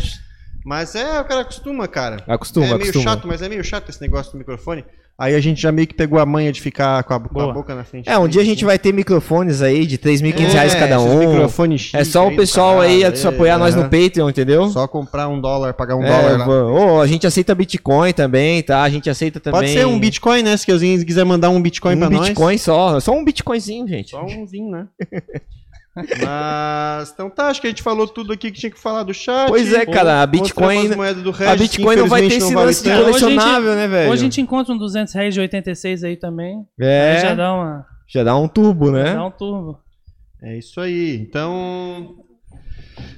Mas 0.63 0.95
é, 0.95 1.19
o 1.19 1.25
cara 1.25 1.41
acostuma, 1.41 1.87
cara. 1.87 2.23
acostuma, 2.27 2.65
é 2.65 2.69
meio 2.69 2.81
acostuma. 2.81 3.03
chato, 3.03 3.27
mas 3.27 3.41
é 3.41 3.49
meio 3.49 3.63
chato 3.63 3.89
esse 3.89 4.01
negócio 4.01 4.31
do 4.31 4.37
microfone. 4.37 4.85
Aí 5.17 5.33
a 5.33 5.39
gente 5.39 5.61
já 5.61 5.71
meio 5.71 5.87
que 5.87 5.93
pegou 5.93 6.19
a 6.19 6.25
manha 6.25 6.51
de 6.51 6.59
ficar 6.59 7.01
com 7.05 7.13
a, 7.13 7.19
com 7.21 7.39
a 7.39 7.53
boca 7.53 7.73
na 7.73 7.85
frente. 7.85 8.09
É, 8.09 8.19
um 8.19 8.27
dia 8.27 8.41
a 8.41 8.45
gente 8.45 8.65
vai 8.65 8.77
ter 8.77 8.93
microfones 8.93 9.61
aí 9.61 9.85
de 9.85 9.97
3.500 9.97 10.51
reais 10.51 10.75
cada 10.75 10.99
um. 10.99 11.19
microfone 11.19 11.79
chique 11.79 11.95
É 11.95 12.03
só 12.03 12.25
o 12.25 12.29
aí, 12.31 12.35
pessoal 12.35 12.75
caralho, 12.79 12.89
aí 12.91 13.03
é, 13.03 13.15
só 13.15 13.29
apoiar 13.29 13.57
nós 13.57 13.75
no. 13.75 13.83
Patreon, 13.83 14.29
entendeu? 14.29 14.67
Só 14.69 14.85
comprar 14.89 15.29
um 15.29 15.39
dólar, 15.39 15.73
pagar 15.73 15.95
um 15.95 16.03
É, 16.03 16.09
dólar 16.09 16.37
lá. 16.39 16.45
va- 16.45 16.63
Ô, 16.65 16.99
a 17.01 17.07
gente 17.07 17.25
aceita 17.25 17.55
Bitcoin 17.55 18.11
também, 18.11 18.61
tá? 18.61 18.83
A 18.83 18.89
gente 18.89 19.09
aceita 19.09 19.39
também. 19.39 19.61
Pode 19.61 19.71
ser 19.71 19.85
um 19.87 19.97
Bitcoin, 19.97 20.43
né? 20.43 20.57
Se 20.57 20.69
alguém 20.69 21.01
quiser 21.05 21.23
mandar 21.23 21.49
um 21.49 21.61
Bitcoin 21.61 21.95
um 21.95 21.99
pra 21.99 22.09
nós. 22.09 22.27
Bitcoin 22.27 22.57
só. 22.57 22.99
Só 22.99 23.13
um 23.13 23.23
Bitcoinzinho, 23.23 23.87
gente. 23.87 24.11
Só 24.11 24.21
umzinho, 24.25 24.69
né? 24.69 24.87
Mas, 25.95 27.11
então 27.11 27.29
tá, 27.29 27.47
acho 27.47 27.61
que 27.61 27.67
a 27.67 27.69
gente 27.69 27.81
falou 27.81 28.07
tudo 28.07 28.33
aqui 28.33 28.51
que 28.51 28.59
tinha 28.59 28.69
que 28.71 28.79
falar 28.79 29.03
do 29.03 29.13
chat. 29.13 29.47
Pois 29.47 29.71
é, 29.73 29.85
cara, 29.85 30.21
a 30.21 30.25
Bitcoin- 30.27 30.89
A 31.47 31.55
Bitcoin 31.55 31.95
não 31.95 32.07
vai 32.07 32.21
ter 32.27 32.35
esse 32.35 32.53
lance 32.53 32.83
de 32.83 32.91
a 32.91 32.95
gente- 32.95 33.05
colecionável, 33.05 33.75
né, 33.75 33.87
velho? 33.87 34.11
Hoje 34.11 34.21
a 34.21 34.23
gente 34.25 34.41
encontra 34.41 34.73
um 34.73 34.77
200 34.77 35.13
reais 35.13 35.33
de 35.33 35.39
86 35.39 36.03
aí 36.03 36.17
também. 36.17 36.57
Aí 36.79 36.85
É, 36.87 37.19
já 37.21 37.33
dá, 37.35 37.53
uma, 37.53 37.85
já 38.07 38.23
dá 38.23 38.35
um 38.37 38.47
turbo, 38.47 38.91
né? 38.91 39.13
dá 39.13 39.25
um 39.25 39.31
turbo. 39.31 39.79
É 40.43 40.57
isso 40.57 40.79
aí. 40.81 41.15
Então. 41.21 42.15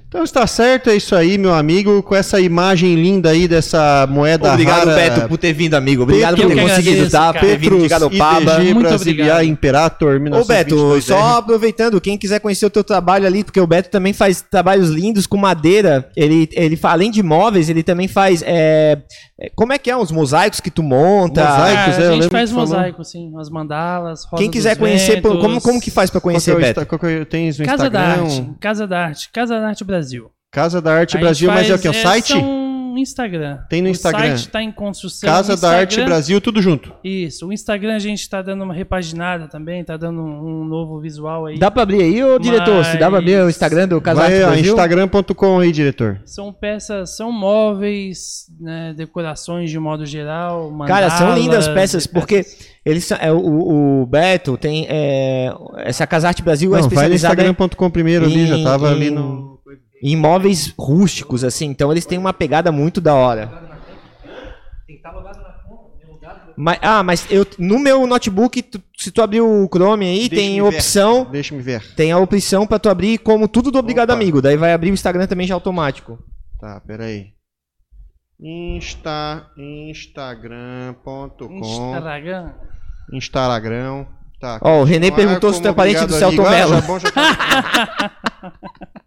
Então 0.09 0.23
está 0.23 0.47
certo, 0.47 0.89
é 0.89 0.95
isso 0.95 1.13
aí, 1.13 1.37
meu 1.37 1.53
amigo. 1.53 2.01
Com 2.01 2.15
essa 2.15 2.39
imagem 2.39 2.95
linda 2.95 3.31
aí 3.31 3.45
dessa 3.45 4.07
moeda 4.09 4.53
Obrigado, 4.53 4.87
rara. 4.87 4.95
Beto, 4.95 5.27
por 5.27 5.37
ter 5.37 5.51
vindo, 5.51 5.73
amigo. 5.73 6.03
Obrigado 6.03 6.35
Petro, 6.35 6.49
por 6.49 6.55
ter 6.55 6.61
eu 6.63 6.67
conseguido, 6.69 7.09
tá? 7.09 7.31
Vindo 7.33 7.77
de 7.79 7.87
Garopaba. 7.89 8.53
ITG 8.63 8.73
Muito 8.73 8.93
obrigado. 8.93 9.43
Imperator 9.43 10.15
Ô, 10.15 10.19
1922 10.19 11.05
Beto, 11.05 11.19
só 11.19 11.37
aproveitando, 11.39 11.99
quem 11.99 12.17
quiser 12.17 12.39
conhecer 12.39 12.65
o 12.65 12.69
teu 12.69 12.85
trabalho 12.85 13.27
ali, 13.27 13.43
porque 13.43 13.59
o 13.59 13.67
Beto 13.67 13.89
também 13.89 14.13
faz 14.13 14.41
trabalhos 14.41 14.89
lindos 14.89 15.27
com 15.27 15.35
madeira. 15.35 16.09
Ele, 16.15 16.47
ele 16.53 16.79
além 16.83 17.11
de 17.11 17.21
móveis, 17.21 17.67
ele 17.69 17.83
também 17.83 18.07
faz. 18.07 18.41
é, 18.45 18.99
é, 19.39 19.51
como 19.55 19.73
é 19.73 19.77
que 19.77 19.91
é? 19.91 19.97
Os 19.97 20.09
mosaicos 20.09 20.61
que 20.61 20.71
tu 20.71 20.81
monta. 20.81 21.41
Mosaico. 21.43 21.57
Mosaicos, 21.67 21.97
Ah, 21.97 22.01
é, 22.01 22.05
eu 22.05 22.09
a 22.09 22.13
gente 22.13 22.21
lembro 22.21 22.37
faz 22.37 22.51
mosaico, 22.53 23.03
sim. 23.03 23.33
As 23.37 23.49
mandalas, 23.49 24.25
Quem 24.37 24.49
quiser 24.49 24.77
conhecer, 24.77 25.15
Ventos, 25.21 25.41
como, 25.41 25.61
como 25.61 25.81
que 25.81 25.91
faz 25.91 26.09
pra 26.09 26.21
conhecer, 26.21 26.51
Qual 26.51 26.59
que 26.59 26.65
é 26.65 26.69
o 26.69 26.69
Beto? 26.69 26.79
Insta- 26.79 26.85
qual 26.85 26.99
que 26.99 27.05
é 27.07 27.21
o- 27.21 27.25
tens 27.25 27.59
no 27.59 27.65
Casa 27.65 27.89
da 27.89 27.99
Instagram? 27.99 28.23
Arte. 28.23 28.49
Casa 28.61 28.87
da 28.87 28.99
Arte. 28.99 29.29
Casa 29.33 29.59
da 29.59 29.67
Arte 29.67 29.83
Brasil. 29.83 29.97
Casa 30.51 30.82
da 30.82 30.93
Arte 30.93 31.17
Brasil, 31.17 31.51
mas 31.51 31.69
é 31.69 31.76
o 31.76 31.80
que? 31.80 31.90
O 31.90 31.93
site? 31.93 32.34
Instagram. 32.98 33.59
Tem 33.69 33.80
no 33.80 33.90
Instagram. 33.90 34.19
O 34.34 34.38
site 34.40 34.50
tá 34.50 34.64
em 34.64 34.72
construção. 34.72 35.30
Casa 35.30 35.53
O 35.53 35.56
da 35.56 35.69
Arte 35.69 35.92
Instagram- 35.92 36.06
Brasil, 36.09 36.42
tudo 36.42 36.59
junto. 36.64 36.92
Isso. 37.03 37.45
O 37.45 37.53
Instagram 37.53 37.95
a 37.95 38.00
gente 38.00 38.27
tá 38.27 38.42
dando 38.42 38.64
uma 38.64 38.74
repaginada 38.74 39.48
também, 39.48 39.84
tá 39.84 39.95
dando 39.95 40.19
um, 40.19 40.61
um 40.61 40.66
novo 40.66 41.00
visual 41.00 41.45
aí. 41.45 41.59
Dá 41.59 41.69
pra 41.69 41.84
abrir 41.84 42.01
aí, 42.01 42.24
ô 42.24 42.40
diretor? 42.40 42.84
Se 42.85 42.98
dá 42.98 43.08
pra 43.08 43.19
abrir 43.19 43.35
o 43.40 43.45
Mas- 43.45 43.56
Instagram 43.56 43.88
do 43.88 44.01
Casa 44.01 44.22
Vai 44.22 44.34
Arte 44.42 44.45
Brasil? 44.48 44.72
instagram.com 44.72 45.59
aí, 45.59 45.72
diretor. 45.72 46.19
São 46.26 46.51
peças, 46.51 47.16
são 47.16 47.32
móveis, 47.32 48.45
né, 48.59 48.93
decorações 48.98 49.69
de 49.69 49.77
modo 49.77 50.03
geral. 50.03 50.76
Cara, 50.88 51.09
são 51.11 51.27
mandalas, 51.27 51.43
lindas 51.43 51.67
peças, 51.67 52.08
porque 52.08 52.38
peças- 52.38 52.67
eles 52.84 53.06
são- 53.06 53.17
é, 53.22 53.32
o, 53.32 54.01
o 54.01 54.06
Beto 54.08 54.58
tem 54.58 54.88
é, 54.90 55.53
essa 55.85 56.08
Casa 56.08 56.30
Arte 56.30 56.42
Brasil 56.42 56.72
é 56.76 56.82
Não, 56.82 56.90
vai 56.90 57.09
no 57.09 57.14
especializada 57.14 57.42
em- 57.43 57.51
instagram.com 57.51 57.90
primeiro 57.92 58.26
ali, 58.26 58.48
já 58.48 58.58
em- 58.58 58.64
tava 58.64 58.90
ali 58.90 59.11
no... 59.11 59.56
em 60.03 60.16
móveis 60.16 60.74
rústicos, 60.77 61.43
assim. 61.43 61.66
Então 61.67 61.92
eles 61.92 62.06
têm 62.06 62.17
uma 62.17 62.34
pegada 62.34 62.72
muito 62.72 63.00
da 63.01 63.14
hora. 63.16 63.66
Mas, 66.59 66.80
ah, 66.82 67.03
mas 67.03 67.27
eu, 67.30 67.45
no 67.59 67.77
meu 67.77 68.08
notebook, 68.08 68.64
tu- 68.64 68.82
se 68.98 69.11
tu 69.11 69.22
abrir 69.22 69.42
o 69.42 69.69
Chrome 69.72 70.08
aí, 70.08 70.27
Deixa 70.27 70.35
tem 70.35 70.59
me 70.59 70.72
ver. 70.72 70.76
opção, 70.76 71.26
Deixa 71.26 71.53
me 71.56 71.61
ver. 71.61 71.93
tem 71.95 72.11
a 72.11 72.17
opção 72.17 72.66
pra 72.66 72.80
tu 72.80 72.90
abrir 72.90 73.19
como 73.19 73.48
tudo 73.48 73.69
do 73.69 73.77
Obrigado 73.77 74.09
Opa. 74.09 74.19
Amigo. 74.19 74.42
Daí 74.42 74.58
vai 74.58 74.74
abrir 74.74 74.90
o 74.90 74.93
Instagram 74.95 75.27
também 75.27 75.45
já 75.45 75.53
automático. 75.53 76.17
Tá, 76.59 76.82
peraí. 76.82 77.27
Insta, 78.40 79.45
instagram.com 79.56 81.59
Instagram. 81.59 82.53
Instagram. 83.14 84.06
Tá. 84.40 84.58
Ó, 84.61 84.82
o 84.82 84.84
René 84.84 85.09
continuar 85.11 85.27
perguntou 85.27 85.53
se 85.53 85.61
tu 85.61 85.67
é 85.67 85.74
parente 85.74 86.06
do 86.08 86.14
Celton 86.14 86.43
amigo. 86.45 86.74
Ah, 86.74 86.80
já 86.80 86.88
bom, 86.88 87.00
já 87.00 87.11
tá- 87.11 88.11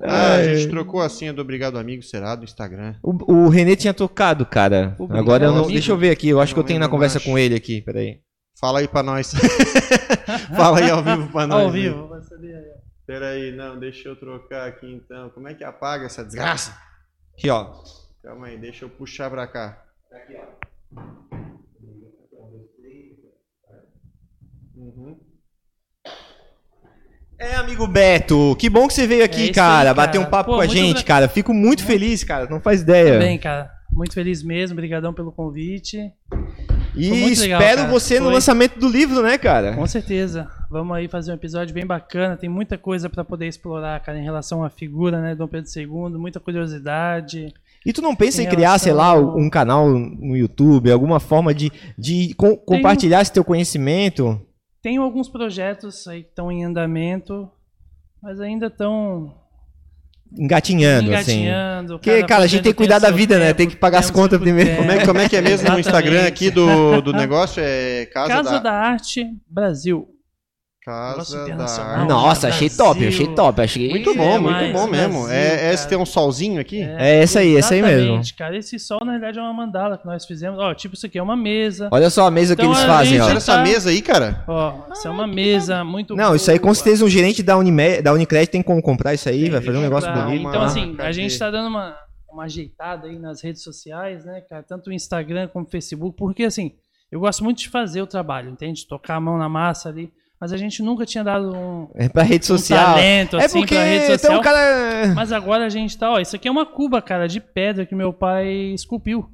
Ah, 0.00 0.34
a 0.36 0.54
gente 0.54 0.70
trocou 0.70 1.00
a 1.00 1.08
senha 1.08 1.32
do 1.32 1.42
Obrigado 1.42 1.78
Amigo, 1.78 2.02
será? 2.02 2.34
Do 2.36 2.44
Instagram. 2.44 2.94
O, 3.02 3.32
o 3.32 3.48
René 3.48 3.74
tinha 3.76 3.92
tocado, 3.92 4.46
cara. 4.46 4.94
Obrigado, 4.98 5.18
Agora 5.18 5.44
eu 5.44 5.50
não. 5.50 5.58
amigo. 5.58 5.72
Deixa 5.72 5.92
eu 5.92 5.96
ver 5.96 6.10
aqui. 6.10 6.28
Eu 6.28 6.40
acho 6.40 6.52
Não 6.52 6.54
que 6.54 6.60
eu 6.60 6.66
tenho 6.66 6.80
na 6.80 6.88
conversa 6.88 7.18
mais. 7.18 7.24
com 7.26 7.38
ele 7.38 7.54
aqui. 7.54 7.80
Peraí. 7.82 8.20
Fala 8.60 8.78
aí 8.78 8.88
pra 8.88 9.02
nós. 9.02 9.32
Fala 10.56 10.78
aí 10.78 10.90
ao 10.90 11.02
vivo 11.02 11.32
pra 11.32 11.46
nós. 11.46 11.60
Ao 11.60 11.66
aí. 11.66 11.72
vivo, 11.72 12.08
vai 12.08 12.22
saber 12.22 12.54
aí. 12.54 12.82
Peraí, 13.04 13.52
não, 13.52 13.78
deixa 13.78 14.08
eu 14.08 14.16
trocar 14.16 14.68
aqui 14.68 14.86
então. 14.86 15.28
Como 15.30 15.48
é 15.48 15.54
que 15.54 15.64
apaga 15.64 16.06
essa 16.06 16.24
desgraça? 16.24 16.76
Aqui, 17.36 17.50
ó. 17.50 17.72
Calma 18.22 18.46
aí, 18.46 18.56
deixa 18.58 18.84
eu 18.84 18.88
puxar 18.90 19.28
pra 19.28 19.46
cá. 19.48 19.84
Uhum. 24.76 25.18
É, 27.38 27.56
amigo 27.56 27.86
Beto, 27.86 28.54
que 28.58 28.70
bom 28.70 28.86
que 28.86 28.94
você 28.94 29.06
veio 29.06 29.24
aqui, 29.24 29.48
É 29.48 29.52
cara, 29.52 29.90
aí, 29.90 29.96
bater 29.96 30.18
cara. 30.18 30.26
um 30.26 30.30
papo 30.30 30.50
Pô, 30.50 30.56
com 30.56 30.62
a 30.62 30.66
gente, 30.66 30.94
gra- 30.98 31.02
cara. 31.04 31.28
Fico 31.28 31.52
muito 31.52 31.82
feliz, 31.84 32.22
cara. 32.22 32.46
Não 32.48 32.60
faz 32.60 32.82
ideia. 32.82 33.18
Bem, 33.18 33.36
cara. 33.38 33.70
Muito 33.90 34.14
feliz 34.14 34.42
mesmo. 34.42 34.74
Obrigadão 34.74 35.12
pelo 35.12 35.32
convite. 35.32 35.98
e 36.94 37.10
legal, 37.10 37.28
espero 37.60 37.76
cara. 37.82 37.88
você 37.90 38.18
no 38.20 38.26
Foi. 38.26 38.34
lançamento 38.34 38.78
do 38.78 38.88
livro, 38.88 39.22
né, 39.22 39.36
cara? 39.38 39.72
Com 39.74 39.86
certeza. 39.86 40.48
Vamos 40.70 40.96
aí 40.96 41.08
fazer 41.08 41.32
um 41.32 41.34
episódio 41.34 41.74
bem 41.74 41.84
bacana. 41.84 42.36
Tem 42.36 42.48
muita 42.48 42.78
coisa 42.78 43.10
pra 43.10 43.24
poder 43.24 43.48
explorar, 43.48 43.98
cara, 44.00 44.18
em 44.18 44.24
relação 44.24 44.62
à 44.64 44.70
figura, 44.70 45.20
né, 45.20 45.34
Dom 45.34 45.48
Pedro 45.48 45.68
II. 45.76 45.86
Muita 46.18 46.38
curiosidade. 46.38 47.52
E 47.84 47.92
tu 47.92 48.00
não 48.00 48.14
pensa 48.14 48.40
em 48.42 48.46
Em 48.46 48.48
criar, 48.48 48.78
sei 48.78 48.92
lá, 48.92 49.14
relação- 49.14 49.36
um 49.36 49.50
canal 49.50 49.88
no 49.88 50.36
YouTube, 50.36 50.90
alguma 50.90 51.18
forma 51.18 51.52
de, 51.52 51.72
de 51.98 52.32
com- 52.34 52.56
compartilhar 52.56 53.20
esse 53.20 53.32
teu 53.32 53.42
conhecimento? 53.44 54.40
Tenho 54.82 55.02
alguns 55.02 55.28
projetos 55.28 56.06
aí 56.08 56.24
que 56.24 56.30
estão 56.30 56.50
em 56.50 56.64
andamento, 56.64 57.48
mas 58.20 58.40
ainda 58.40 58.66
estão 58.66 59.32
Engatinhando, 60.36 61.14
assim. 61.14 61.40
engatinhando. 61.42 61.92
Porque, 61.98 62.16
cada 62.16 62.26
cara, 62.26 62.44
a 62.44 62.46
gente 62.46 62.62
tem 62.62 62.72
que 62.72 62.76
cuidar 62.76 62.98
da 62.98 63.10
vida, 63.10 63.38
né? 63.38 63.46
tempo, 63.48 63.58
Tem 63.58 63.68
que 63.68 63.76
pagar 63.76 63.98
as 63.98 64.06
tem 64.06 64.14
o 64.14 64.16
contas 64.16 64.40
primeiro. 64.40 64.76
Como 64.76 64.90
é, 64.90 65.06
como 65.06 65.20
é 65.20 65.28
que 65.28 65.36
é 65.36 65.42
mesmo 65.42 65.70
no 65.70 65.78
Instagram 65.80 66.26
aqui 66.26 66.50
do, 66.50 67.02
do 67.02 67.12
negócio? 67.14 67.62
É 67.64 68.06
Casa, 68.06 68.28
Casa 68.28 68.50
da, 68.52 68.58
da 68.58 68.72
Arte 68.72 69.26
Brasil. 69.46 70.08
Casa 70.84 71.44
da. 71.46 72.04
Nossa, 72.04 72.48
achei 72.48 72.68
top, 72.68 73.06
achei 73.06 73.28
top. 73.34 73.60
Achei... 73.60 73.88
Muito 73.88 74.14
bom, 74.16 74.34
É 74.34 74.38
muito 74.38 74.72
bom 74.72 74.86
mesmo. 74.88 75.20
Brasil, 75.22 75.30
é, 75.32 75.70
é 75.70 75.72
esse 75.74 75.88
tem 75.88 75.96
um 75.96 76.04
solzinho 76.04 76.60
aqui? 76.60 76.82
É 76.82 77.22
esse 77.22 77.38
aí, 77.38 77.54
esse 77.54 77.74
aí 77.74 77.80
mesmo. 77.82 78.20
Cara. 78.36 78.56
Esse 78.56 78.78
sol, 78.80 78.98
na 79.04 79.12
verdade, 79.12 79.38
é 79.38 79.42
uma 79.42 79.52
mandala 79.52 79.96
que 79.96 80.04
nós 80.04 80.26
fizemos. 80.26 80.58
Ó, 80.58 80.74
tipo, 80.74 80.96
isso 80.96 81.06
aqui 81.06 81.18
é 81.18 81.22
uma 81.22 81.36
mesa. 81.36 81.88
Olha 81.92 82.10
só 82.10 82.26
a 82.26 82.30
mesa 82.32 82.56
que 82.56 82.62
Então 82.62 82.72
eles 82.72 82.84
a 82.84 82.86
fazem, 82.88 83.20
ó. 83.20 83.26
Olha 83.26 83.36
essa 83.36 83.56
tá- 83.56 83.62
mesa 83.62 83.90
aí, 83.90 84.02
cara. 84.02 84.44
Ó, 84.48 84.92
isso 84.92 85.06
é 85.06 85.10
uma 85.10 85.26
mesa 85.26 85.84
muito 85.84 86.16
Não, 86.16 86.34
isso 86.34 86.50
aí 86.50 86.58
com 86.58 86.74
certeza 86.74 87.04
um 87.04 87.08
gerente 87.08 87.44
da, 87.44 87.56
Unime, 87.56 88.02
da 88.02 88.12
Unicred 88.12 88.48
tem 88.48 88.60
como 88.62 88.82
comprar 88.82 89.14
isso 89.14 89.28
aí, 89.28 89.48
vai 89.48 89.60
fazer 89.60 89.78
um 89.78 89.82
negócio 89.82 90.10
Pra- 90.12 90.22
bonito. 90.24 90.48
Então, 90.48 90.62
Ah, 90.62 90.66
assim, 90.66 90.96
a 90.98 91.12
gente 91.12 91.38
tá 91.38 91.48
dando 91.48 91.68
uma, 91.68 91.94
uma 92.28 92.42
ajeitada 92.44 93.06
aí 93.06 93.18
nas 93.20 93.40
redes 93.40 93.62
sociais, 93.62 94.24
né, 94.24 94.40
cara? 94.50 94.64
Tanto 94.64 94.90
o 94.90 94.92
Instagram 94.92 95.46
como 95.46 95.64
o 95.64 95.70
Facebook, 95.70 96.16
porque, 96.16 96.42
assim, 96.42 96.72
eu 97.10 97.20
gosto 97.20 97.44
muito 97.44 97.58
de 97.58 97.68
fazer 97.68 98.02
o 98.02 98.06
trabalho, 98.06 98.50
entende? 98.50 98.84
Tocar 98.88 99.14
a 99.14 99.20
mão 99.20 99.38
na 99.38 99.48
massa 99.48 99.88
ali. 99.88 100.10
Mas 100.42 100.52
a 100.52 100.56
gente 100.56 100.82
nunca 100.82 101.06
tinha 101.06 101.22
dado 101.22 101.54
um, 101.54 101.88
É 101.94 102.08
pra 102.08 102.24
rede 102.24 102.46
um 102.46 102.58
social. 102.58 102.84
talento, 102.84 103.36
é 103.36 103.44
assim, 103.44 103.60
porque 103.60 103.76
pra 103.76 103.84
rede 103.84 104.06
social. 104.06 104.40
o 104.40 104.42
cara. 104.42 105.14
Mas 105.14 105.30
agora 105.30 105.64
a 105.64 105.68
gente 105.68 105.96
tá, 105.96 106.10
ó, 106.10 106.18
isso 106.18 106.34
aqui 106.34 106.48
é 106.48 106.50
uma 106.50 106.66
cuba, 106.66 107.00
cara, 107.00 107.28
de 107.28 107.38
pedra 107.38 107.86
que 107.86 107.94
meu 107.94 108.12
pai 108.12 108.48
esculpiu. 108.74 109.30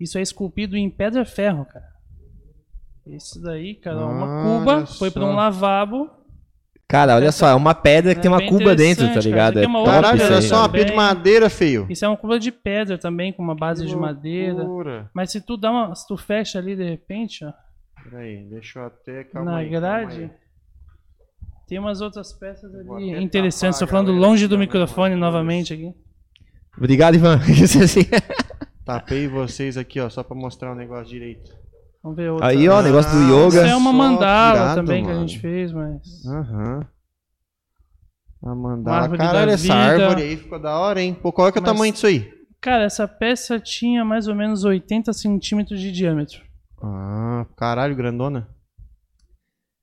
Isso 0.00 0.18
é 0.18 0.20
esculpido 0.20 0.76
em 0.76 0.90
pedra 0.90 1.24
ferro, 1.24 1.64
cara. 1.64 1.84
Isso 3.06 3.40
daí, 3.40 3.76
cara, 3.76 3.98
ó, 4.04 4.10
uma 4.10 4.26
Olha 4.26 4.58
cuba, 4.58 4.86
foi 4.86 5.12
pra 5.12 5.22
só. 5.22 5.28
um 5.30 5.36
lavabo. 5.36 6.10
Cara, 6.88 7.14
olha 7.14 7.30
só, 7.30 7.46
é 7.48 7.54
uma 7.54 7.72
pedra 7.74 8.12
que 8.12 8.18
É 8.18 8.22
tem 8.22 8.30
uma 8.30 8.44
cuba 8.44 8.74
dentro, 8.74 9.06
tá 9.14 9.20
ligado? 9.20 9.54
cara. 9.54 9.60
É 9.60 9.64
é 9.64 9.68
uma 9.68 9.78
top 9.84 9.90
outra 9.94 10.02
Caralho, 10.10 10.24
olha 10.24 10.36
aí. 10.38 10.42
só, 10.42 10.56
uma 10.58 10.68
pia 10.68 10.84
de 10.86 10.92
madeira, 10.92 11.48
feio. 11.48 11.86
Isso 11.88 12.04
é 12.04 12.08
uma 12.08 12.16
cuba 12.16 12.36
de 12.36 12.50
pedra 12.50 12.98
também, 12.98 13.32
com 13.32 13.44
uma 13.44 13.54
base 13.54 13.86
de 13.86 13.94
madeira. 13.94 15.08
Mas 15.14 15.30
se 15.30 15.40
tu 15.40 15.56
dá 15.56 15.70
uma. 15.70 15.94
Se 15.94 16.04
tu 16.08 16.16
fecha 16.16 16.58
ali 16.58 16.74
de 16.74 16.82
repente, 16.82 17.44
ó, 17.44 17.52
Peraí, 18.02 18.44
deixa 18.50 18.80
eu 18.80 18.86
até. 18.86 19.22
Calma 19.22 19.52
na 19.52 19.56
aí, 19.58 19.70
calma 19.70 19.80
grade, 19.80 20.22
aí. 20.22 20.30
Tem 21.68 21.78
umas 21.78 22.00
outras 22.00 22.32
peças 22.32 22.74
ali 22.74 23.22
interessantes. 23.22 23.78
Tô 23.78 23.84
tapar, 23.86 23.98
falando 23.98 24.06
galera, 24.14 24.26
longe 24.26 24.46
do 24.48 24.58
microfone 24.58 25.14
novamente 25.14 25.72
aqui. 25.74 25.92
Obrigado, 26.76 27.14
Ivan. 27.16 27.40
Isso 27.48 27.82
assim. 27.82 28.02
Tapei 28.84 29.28
vocês 29.28 29.76
aqui, 29.76 30.00
ó, 30.00 30.08
só 30.08 30.22
pra 30.22 30.34
mostrar 30.36 30.72
o 30.72 30.74
negócio 30.74 31.06
direito. 31.06 31.50
Vamos 32.02 32.16
ver 32.16 32.30
outra. 32.30 32.46
Aí, 32.46 32.68
ó, 32.68 32.80
negócio 32.80 33.10
do 33.10 33.18
Ah, 33.18 33.48
Isso 33.48 33.56
yoga. 33.58 33.66
é 33.68 33.76
uma 33.76 33.92
mandala 33.92 34.52
tirado, 34.58 34.74
também 34.76 35.04
que 35.04 35.10
a 35.10 35.14
mano. 35.14 35.28
gente 35.28 35.40
fez, 35.40 35.72
mas. 35.72 36.00
Aham. 36.26 36.86
A 38.44 38.54
mandala. 38.54 38.96
Árvore 39.02 39.18
Caralho, 39.18 39.46
da 39.48 39.52
essa 39.52 39.62
vida. 39.62 39.74
árvore 39.74 40.22
aí 40.22 40.36
ficou 40.36 40.58
da 40.60 40.78
hora, 40.78 41.02
hein? 41.02 41.12
Pô, 41.20 41.32
qual 41.32 41.48
é, 41.48 41.52
que 41.52 41.58
é 41.58 41.60
o 41.60 41.64
Mas- 41.64 41.72
tamanho 41.72 41.92
disso 41.92 42.06
aí? 42.06 42.30
Cara, 42.60 42.84
essa 42.84 43.06
peça 43.06 43.58
tinha 43.60 44.04
mais 44.04 44.26
ou 44.28 44.34
menos 44.34 44.64
80 44.64 45.12
centímetros 45.12 45.80
de 45.80 45.92
diâmetro. 45.92 46.40
Ah, 46.82 47.44
caralho, 47.56 47.94
grandona. 47.96 48.48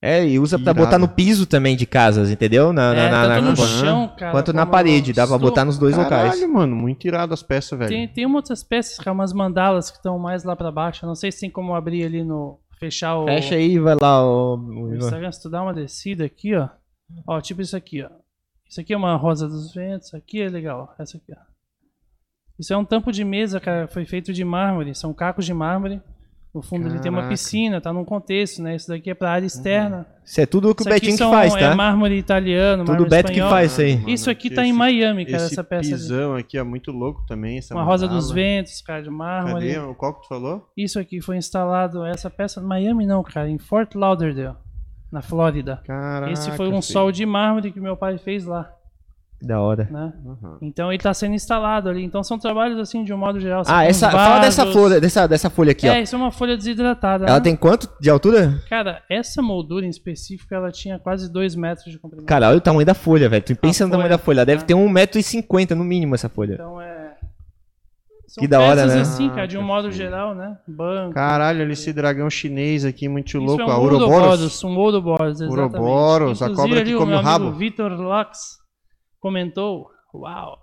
É, 0.06 0.28
e 0.28 0.38
usa 0.40 0.58
pra 0.60 0.72
Irado. 0.72 0.80
botar 0.86 1.00
no 1.00 1.08
piso 1.08 1.46
também 1.46 1.76
de 1.76 1.86
casas, 1.86 2.30
entendeu? 2.30 2.72
Na, 2.72 2.94
na, 2.94 3.00
é, 3.02 3.10
na- 3.12 3.22
tanto 3.28 3.44
na- 3.44 3.50
no 3.52 3.56
chão, 3.58 4.08
cara. 4.18 4.32
quanto 4.32 4.54
na 4.54 4.66
parede, 4.66 5.14
dá 5.14 5.26
pra 5.28 5.38
botar 5.38 5.66
nos 5.66 5.78
dois 5.80 5.98
locais. 5.98 6.34
Caralho, 6.36 6.54
mano, 6.54 6.76
muito 6.76 7.08
irado 7.08 7.34
as 7.34 7.42
peças, 7.42 7.78
velho. 7.78 7.90
Tem, 7.90 8.08
tem 8.08 8.26
outras 8.26 8.64
peças, 8.64 8.98
cara, 8.98 9.12
umas 9.14 9.34
mandalas 9.34 9.90
que 9.90 9.98
estão 9.98 10.20
mais 10.20 10.44
lá 10.44 10.56
pra 10.56 10.72
baixo. 10.72 11.04
Eu 11.04 11.08
não 11.08 11.16
sei 11.16 11.32
se 11.32 11.40
tem 11.42 11.50
como 11.50 11.74
abrir 11.74 12.04
ali 12.06 12.24
no. 12.24 12.60
Fechar 12.80 13.18
o. 13.18 13.26
Fecha 13.26 13.56
aí, 13.56 13.80
vai 13.80 13.96
lá, 14.02 14.24
o, 14.24 14.58
o 14.58 14.96
Instagram, 14.96 15.32
se 15.32 15.42
tu 15.42 15.50
dá 15.50 15.62
uma 15.64 15.74
descida 15.74 16.26
aqui, 16.26 16.54
ó. 16.56 16.70
Ó, 17.26 17.40
tipo 17.42 17.62
isso 17.62 17.76
aqui, 17.76 18.04
ó. 18.04 18.10
Isso 18.70 18.82
aqui 18.82 18.94
é 18.94 18.98
uma 18.98 19.16
rosa 19.16 19.48
dos 19.48 19.74
ventos, 19.74 20.14
aqui 20.14 20.42
é 20.42 20.50
legal, 20.50 20.90
ó. 20.98 21.02
Essa 21.02 21.18
aqui, 21.18 21.32
ó. 21.32 21.42
Isso 22.60 22.74
é 22.74 22.78
um 22.78 22.86
tampo 22.86 23.12
de 23.12 23.24
mesa, 23.24 23.60
cara, 23.60 23.88
foi 23.88 24.06
feito 24.06 24.32
de 24.34 24.44
mármore, 24.44 24.94
são 24.94 25.14
cacos 25.14 25.46
de 25.46 25.54
mármore. 25.54 26.02
No 26.56 26.62
fundo 26.62 26.88
ele 26.88 27.00
tem 27.00 27.12
uma 27.12 27.18
Caraca. 27.18 27.34
piscina, 27.34 27.82
tá 27.82 27.92
num 27.92 28.06
contexto, 28.06 28.64
né? 28.64 28.78
Isso 28.78 28.88
daqui 28.88 29.10
é 29.10 29.14
pra 29.14 29.30
área 29.30 29.46
externa. 29.46 30.08
Isso 30.24 30.40
é 30.40 30.46
tudo 30.46 30.70
o 30.70 30.74
que 30.74 30.82
o 30.82 30.84
Isso 30.84 30.90
aqui 30.90 31.00
Betinho 31.02 31.12
que 31.12 31.18
são- 31.18 31.30
faz, 31.30 31.54
É 31.54 31.60
tá? 31.60 31.76
mármore 31.76 32.16
italiano, 32.18 32.84
Tudo 32.86 32.90
o 32.90 32.92
mármore 32.94 33.10
Beto 33.10 33.26
que 33.28 33.34
espanhol. 33.34 33.50
faz 33.52 33.72
isso 33.74 33.82
aí. 33.82 33.96
Mano, 33.98 34.10
Isso 34.10 34.30
aqui 34.30 34.50
tá 34.50 34.62
esse- 34.62 34.72
em 34.72 34.74
Miami, 34.74 35.26
cara, 35.26 35.38
Esse 35.44 35.54
essa 35.54 35.64
peça. 35.66 35.90
ali. 35.90 35.92
pisão 36.02 36.34
aqui 36.36 36.58
é 36.58 36.64
muito 36.64 36.92
louco 36.94 37.26
também. 37.28 37.58
Essa 37.58 37.76
Uma 37.76 37.84
rosa 37.84 38.06
mandala. 38.06 38.22
dos 38.22 38.32
ventos, 38.32 38.82
cara, 38.82 39.04
de 39.04 39.10
mármore. 39.10 39.74
Cadê? 39.76 39.94
Qual 39.96 40.14
que 40.16 40.22
tu 40.22 40.28
falou? 40.30 40.66
Isso 40.78 40.98
aqui 40.98 41.20
foi 41.22 41.36
instalado, 41.36 42.06
essa 42.06 42.30
peça 42.30 42.62
em 42.62 42.64
Miami 42.64 43.06
não, 43.06 43.22
cara, 43.22 43.50
em 43.50 43.58
Fort 43.58 43.94
Lauderdale, 43.94 44.56
na 45.12 45.22
Flórida. 45.22 45.82
Caraca. 45.86 46.32
Esse 46.32 46.50
foi 46.52 46.68
um 46.70 46.82
filho. 46.82 46.94
sol 46.94 47.12
de 47.12 47.26
mármore 47.26 47.70
que 47.74 47.82
meu 47.82 47.98
pai 47.98 48.18
fez 48.18 48.46
lá, 48.46 48.72
Da 49.42 49.60
hora. 49.62 49.88
né? 49.92 50.14
Uhum. 50.24 50.58
Então 50.62 50.92
ele 50.92 51.02
tá 51.02 51.14
sendo 51.14 51.36
instalado 51.36 51.90
ali. 51.90 52.04
Então 52.04 52.24
são 52.24 52.40
trabalhos 52.40 52.80
assim 52.80 53.04
de 53.04 53.14
um 53.14 53.18
modo 53.18 53.40
geral. 53.40 53.64
Ah, 53.68 53.84
essa, 53.86 54.08
uns 54.08 54.12
fala 54.14 54.40
dessa 54.40 54.64
vasos. 54.66 54.80
folha, 54.82 55.02
dessa, 55.02 55.28
dessa 55.28 55.50
folha 55.50 55.72
aqui, 55.72 55.88
É, 55.88 55.92
ó. 55.92 56.02
isso 56.02 56.16
é 56.16 56.18
uma 56.18 56.32
folha 56.32 56.56
desidratada. 56.58 57.26
Ela 57.26 57.36
né? 57.36 57.42
tem 57.42 57.56
quanto 57.56 57.90
de 58.00 58.10
altura? 58.10 58.60
Cara, 58.70 59.04
essa 59.10 59.42
moldura 59.42 59.86
em 59.86 59.90
específico, 59.90 60.54
ela 60.56 60.72
tinha 60.72 60.98
quase 60.98 61.32
2 61.32 61.56
metros 61.56 61.92
de 61.92 62.00
comprimento. 62.00 62.28
Cara, 62.28 62.48
olha 62.50 62.58
o 62.58 62.62
tamanho 62.62 62.86
da 62.86 62.94
folha, 62.96 63.30
velho. 63.30 63.44
Tu 63.44 63.56
pensa 63.56 63.86
no 63.86 63.92
tamanho 63.92 64.10
da 64.10 64.18
folha. 64.18 64.38
Ela 64.40 64.46
deve 64.46 64.62
né? 64.62 64.68
ter 64.68 64.74
1,50m 64.74 65.72
no 65.76 65.84
mínimo 65.84 66.16
essa 66.16 66.30
folha. 66.30 66.54
Então 66.56 66.82
é. 66.82 66.96
São 68.28 68.42
Que 68.42 68.48
da 68.48 68.60
hora, 68.60 68.86
né? 68.88 69.02
assim, 69.02 69.30
cara, 69.30 69.46
de 69.48 69.58
um 69.58 69.62
Ah, 69.62 69.66
modo 69.66 69.92
geral, 69.92 70.34
né? 70.34 70.58
Banco. 70.68 71.14
Caralho, 71.14 71.62
olha 71.62 71.72
esse 71.74 71.94
dragão 71.94 72.30
chinês 72.30 72.84
aqui, 72.84 73.08
muito 73.08 73.28
Isso 73.30 73.40
louco. 73.40 73.62
é 73.62 73.66
um 73.68 73.70
a 73.72 73.78
Ouroboros. 73.78 74.12
Ouroboros, 74.12 74.64
um 74.64 74.76
Ouroboros, 74.78 75.42
exatamente. 75.42 75.60
Ouroboros, 75.80 76.42
a 76.42 76.50
cobra 76.50 76.76
que 76.84 76.90
ali, 76.90 76.96
come 76.98 77.14
o 77.14 77.22
rabo. 77.22 77.52
Vitor 77.52 77.92
Lux 77.92 78.58
comentou, 79.26 79.90
uau, 80.14 80.60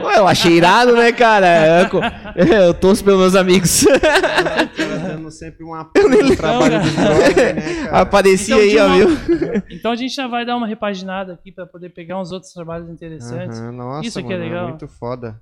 Pô, 0.00 0.10
eu 0.16 0.26
achei 0.26 0.54
irado, 0.54 0.96
né, 0.96 1.12
cara? 1.12 1.88
Eu, 2.34 2.44
eu 2.44 2.74
torço 2.74 3.04
pelos 3.04 3.20
meus 3.20 3.36
amigos. 3.36 3.84
Dando 5.06 5.30
sempre 5.30 5.62
uma 5.62 5.82
um 5.82 5.84
trabalho 5.84 6.26
de 6.26 6.36
brother, 6.36 6.70
né, 6.72 7.54
cara? 7.84 8.00
Aparecia 8.00 8.56
Então, 8.56 8.92
aí, 8.92 9.04
ó, 9.04 9.06
viu? 9.06 9.62
Então 9.70 9.92
a 9.92 9.94
gente 9.94 10.12
já 10.12 10.26
vai 10.26 10.44
dar 10.44 10.56
uma 10.56 10.66
repaginada 10.66 11.34
aqui 11.34 11.52
para 11.52 11.66
poder 11.66 11.90
pegar 11.90 12.20
uns 12.20 12.32
outros 12.32 12.52
trabalhos 12.52 12.88
interessantes. 12.88 13.60
Nossa, 13.60 14.08
Isso 14.08 14.18
aqui 14.18 14.32
é 14.32 14.38
mano, 14.38 14.48
legal. 14.48 14.68
muito 14.70 14.88
foda. 14.88 15.40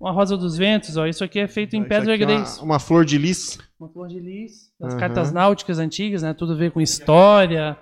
Uma 0.00 0.12
rosa 0.12 0.34
dos 0.38 0.56
ventos, 0.56 0.96
ó, 0.96 1.06
isso 1.06 1.22
aqui 1.22 1.38
é 1.38 1.46
feito 1.46 1.76
em 1.76 1.80
Isso 1.80 1.88
pedra 1.90 2.14
é 2.14 2.16
gris. 2.16 2.56
Uma, 2.56 2.64
uma 2.64 2.78
flor 2.78 3.04
de 3.04 3.18
lis. 3.18 3.58
Uma 3.78 3.90
flor 3.90 4.08
de 4.08 4.18
lis, 4.18 4.72
das 4.80 4.92
Aham. 4.92 5.00
cartas 5.00 5.30
náuticas 5.30 5.78
antigas, 5.78 6.22
né? 6.22 6.32
Tudo 6.32 6.54
a 6.54 6.56
ver 6.56 6.70
com 6.70 6.80
história. 6.80 7.76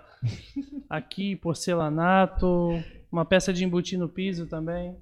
Aqui, 0.90 1.36
porcelanato, 1.36 2.82
uma 3.10 3.24
peça 3.24 3.52
de 3.52 3.64
embutir 3.64 3.98
no 3.98 4.08
piso 4.08 4.46
também. 4.46 4.94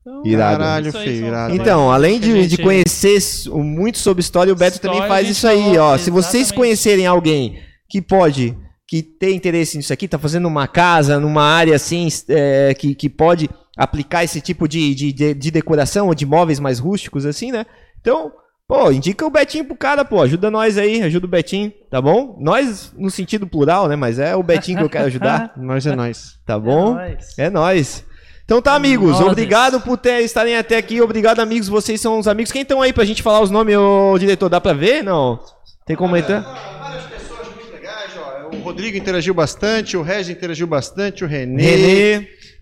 Então, 0.00 0.22
Irado. 0.24 0.58
Caralho, 0.58 0.92
feio, 0.92 1.04
são 1.04 1.12
os 1.12 1.18
irado. 1.20 1.54
Então, 1.54 1.92
além 1.92 2.18
de, 2.20 2.32
de 2.32 2.48
gente- 2.48 2.62
conhecer 2.62 3.16
s- 3.16 3.48
o- 3.50 3.62
muito 3.62 3.98
sobre 3.98 4.20
história, 4.22 4.52
o 4.52 4.56
Beto 4.56 4.80
também 4.80 4.96
História, 4.98 5.08
faz 5.14 5.24
a 5.24 5.28
gente 5.28 5.36
isso 5.36 5.46
aí, 5.48 5.76
ó. 5.78 5.98
Se 5.98 6.10
vocês 6.10 6.50
conhecerem 6.50 7.06
alguém 7.06 7.60
que 7.88 8.00
pode, 8.00 8.56
que 8.86 9.02
tem 9.02 9.36
interesse 9.36 9.76
nisso 9.76 9.92
aqui, 9.92 10.08
tá 10.08 10.18
fazendo 10.18 10.48
uma 10.48 10.66
casa, 10.66 11.18
numa 11.20 11.42
área 11.42 11.74
assim, 11.76 12.08
é, 12.28 12.72
que, 12.74 12.94
que 12.94 13.08
pode 13.10 13.50
aplicar 13.76 14.24
esse 14.24 14.40
tipo 14.40 14.66
de, 14.66 14.94
de, 14.94 15.12
de, 15.12 15.34
de 15.34 15.50
decoração 15.50 16.06
ou 16.08 16.14
de 16.14 16.24
móveis 16.24 16.58
mais 16.58 16.78
rústicos, 16.78 17.26
assim, 17.26 17.52
né? 17.52 17.66
Então, 18.00 18.32
pô, 18.68 18.92
indica 18.92 19.26
o 19.26 19.30
Betinho 19.30 19.64
pro 19.64 19.74
cara, 19.74 20.04
pô, 20.04 20.20
ajuda 20.22 20.50
nós 20.50 20.76
aí, 20.76 21.02
ajuda 21.02 21.24
o 21.26 21.28
Betinho, 21.28 21.72
tá 21.90 22.00
bom? 22.02 22.36
Nós 22.38 22.92
no 22.96 23.10
sentido 23.10 23.46
plural, 23.46 23.88
né? 23.88 23.96
Mas 23.96 24.18
é 24.18 24.36
o 24.36 24.42
Betinho 24.42 24.76
que 24.78 24.84
eu 24.84 24.90
quero 24.90 25.06
ajudar, 25.06 25.52
Nós 25.56 25.86
é 25.86 25.96
nós. 25.96 26.38
tá 26.44 26.58
bom? 26.58 26.94
nóis. 26.94 27.38
É 27.38 27.48
nóis. 27.48 28.04
Então 28.44 28.62
tá, 28.62 28.74
amigos. 28.74 29.20
Obrigado 29.20 29.80
por 29.80 29.96
ter, 29.98 30.20
estarem 30.20 30.56
até 30.56 30.76
aqui. 30.78 31.00
Obrigado, 31.02 31.40
amigos. 31.40 31.68
Vocês 31.68 32.00
são 32.00 32.18
os 32.18 32.26
amigos. 32.26 32.50
Quem 32.50 32.62
estão 32.62 32.80
aí 32.80 32.94
pra 32.94 33.04
gente 33.04 33.22
falar 33.22 33.40
os 33.42 33.50
nomes, 33.50 33.76
ô 33.76 34.16
diretor? 34.18 34.48
Dá 34.48 34.58
pra 34.58 34.72
ver? 34.72 35.02
Não? 35.04 35.38
Tem 35.84 35.94
como 35.94 36.16
entrar? 36.16 36.40
Várias 36.40 37.04
pessoas 37.04 37.46
muito 37.48 37.70
legais, 37.72 38.10
ó. 38.16 38.56
O 38.56 38.60
Rodrigo 38.60 38.96
interagiu 38.96 39.34
bastante, 39.34 39.98
o 39.98 40.02
Regis 40.02 40.30
interagiu 40.30 40.66
bastante, 40.66 41.24
o 41.24 41.26
Renê. 41.26 41.62
Renê, 41.62 42.14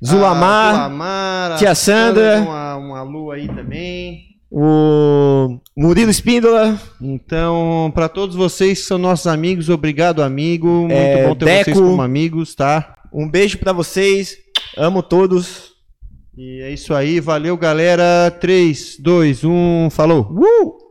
a 0.03 0.07
Zulamar, 0.07 0.75
Zulamar, 0.75 1.53
a 1.53 1.57
Tia 1.57 1.75
Sandra. 1.77 2.41
Uma, 2.41 2.77
uma 2.77 3.03
lua 3.03 3.35
aí 3.37 3.47
também. 3.47 4.36
O 4.59 5.59
Murilo 5.77 6.11
Espíndola, 6.11 6.81
Então, 6.99 7.93
pra 7.95 8.09
todos 8.09 8.35
vocês 8.35 8.81
que 8.81 8.87
são 8.87 8.97
nossos 8.97 9.27
amigos, 9.27 9.69
obrigado, 9.69 10.23
amigo. 10.23 10.67
Muito 10.67 10.93
É, 10.93 11.27
bom 11.29 11.35
ter 11.35 11.45
Deco. 11.45 11.65
vocês 11.65 11.77
como 11.79 12.01
amigos, 12.01 12.55
tá? 12.55 12.95
um 13.13 13.29
beijo 13.31 13.59
pra 13.59 13.73
vocês. 13.75 14.35
Amo 14.77 15.03
todos. 15.03 15.73
E 16.37 16.63
é 16.63 16.71
isso 16.71 16.95
aí, 16.95 17.21
valeu, 17.21 17.57
galera. 17.57 18.31
3, 18.41 18.97
2, 18.99 19.45
1, 19.45 19.89
falou. 19.91 20.23
Uh! 20.33 20.86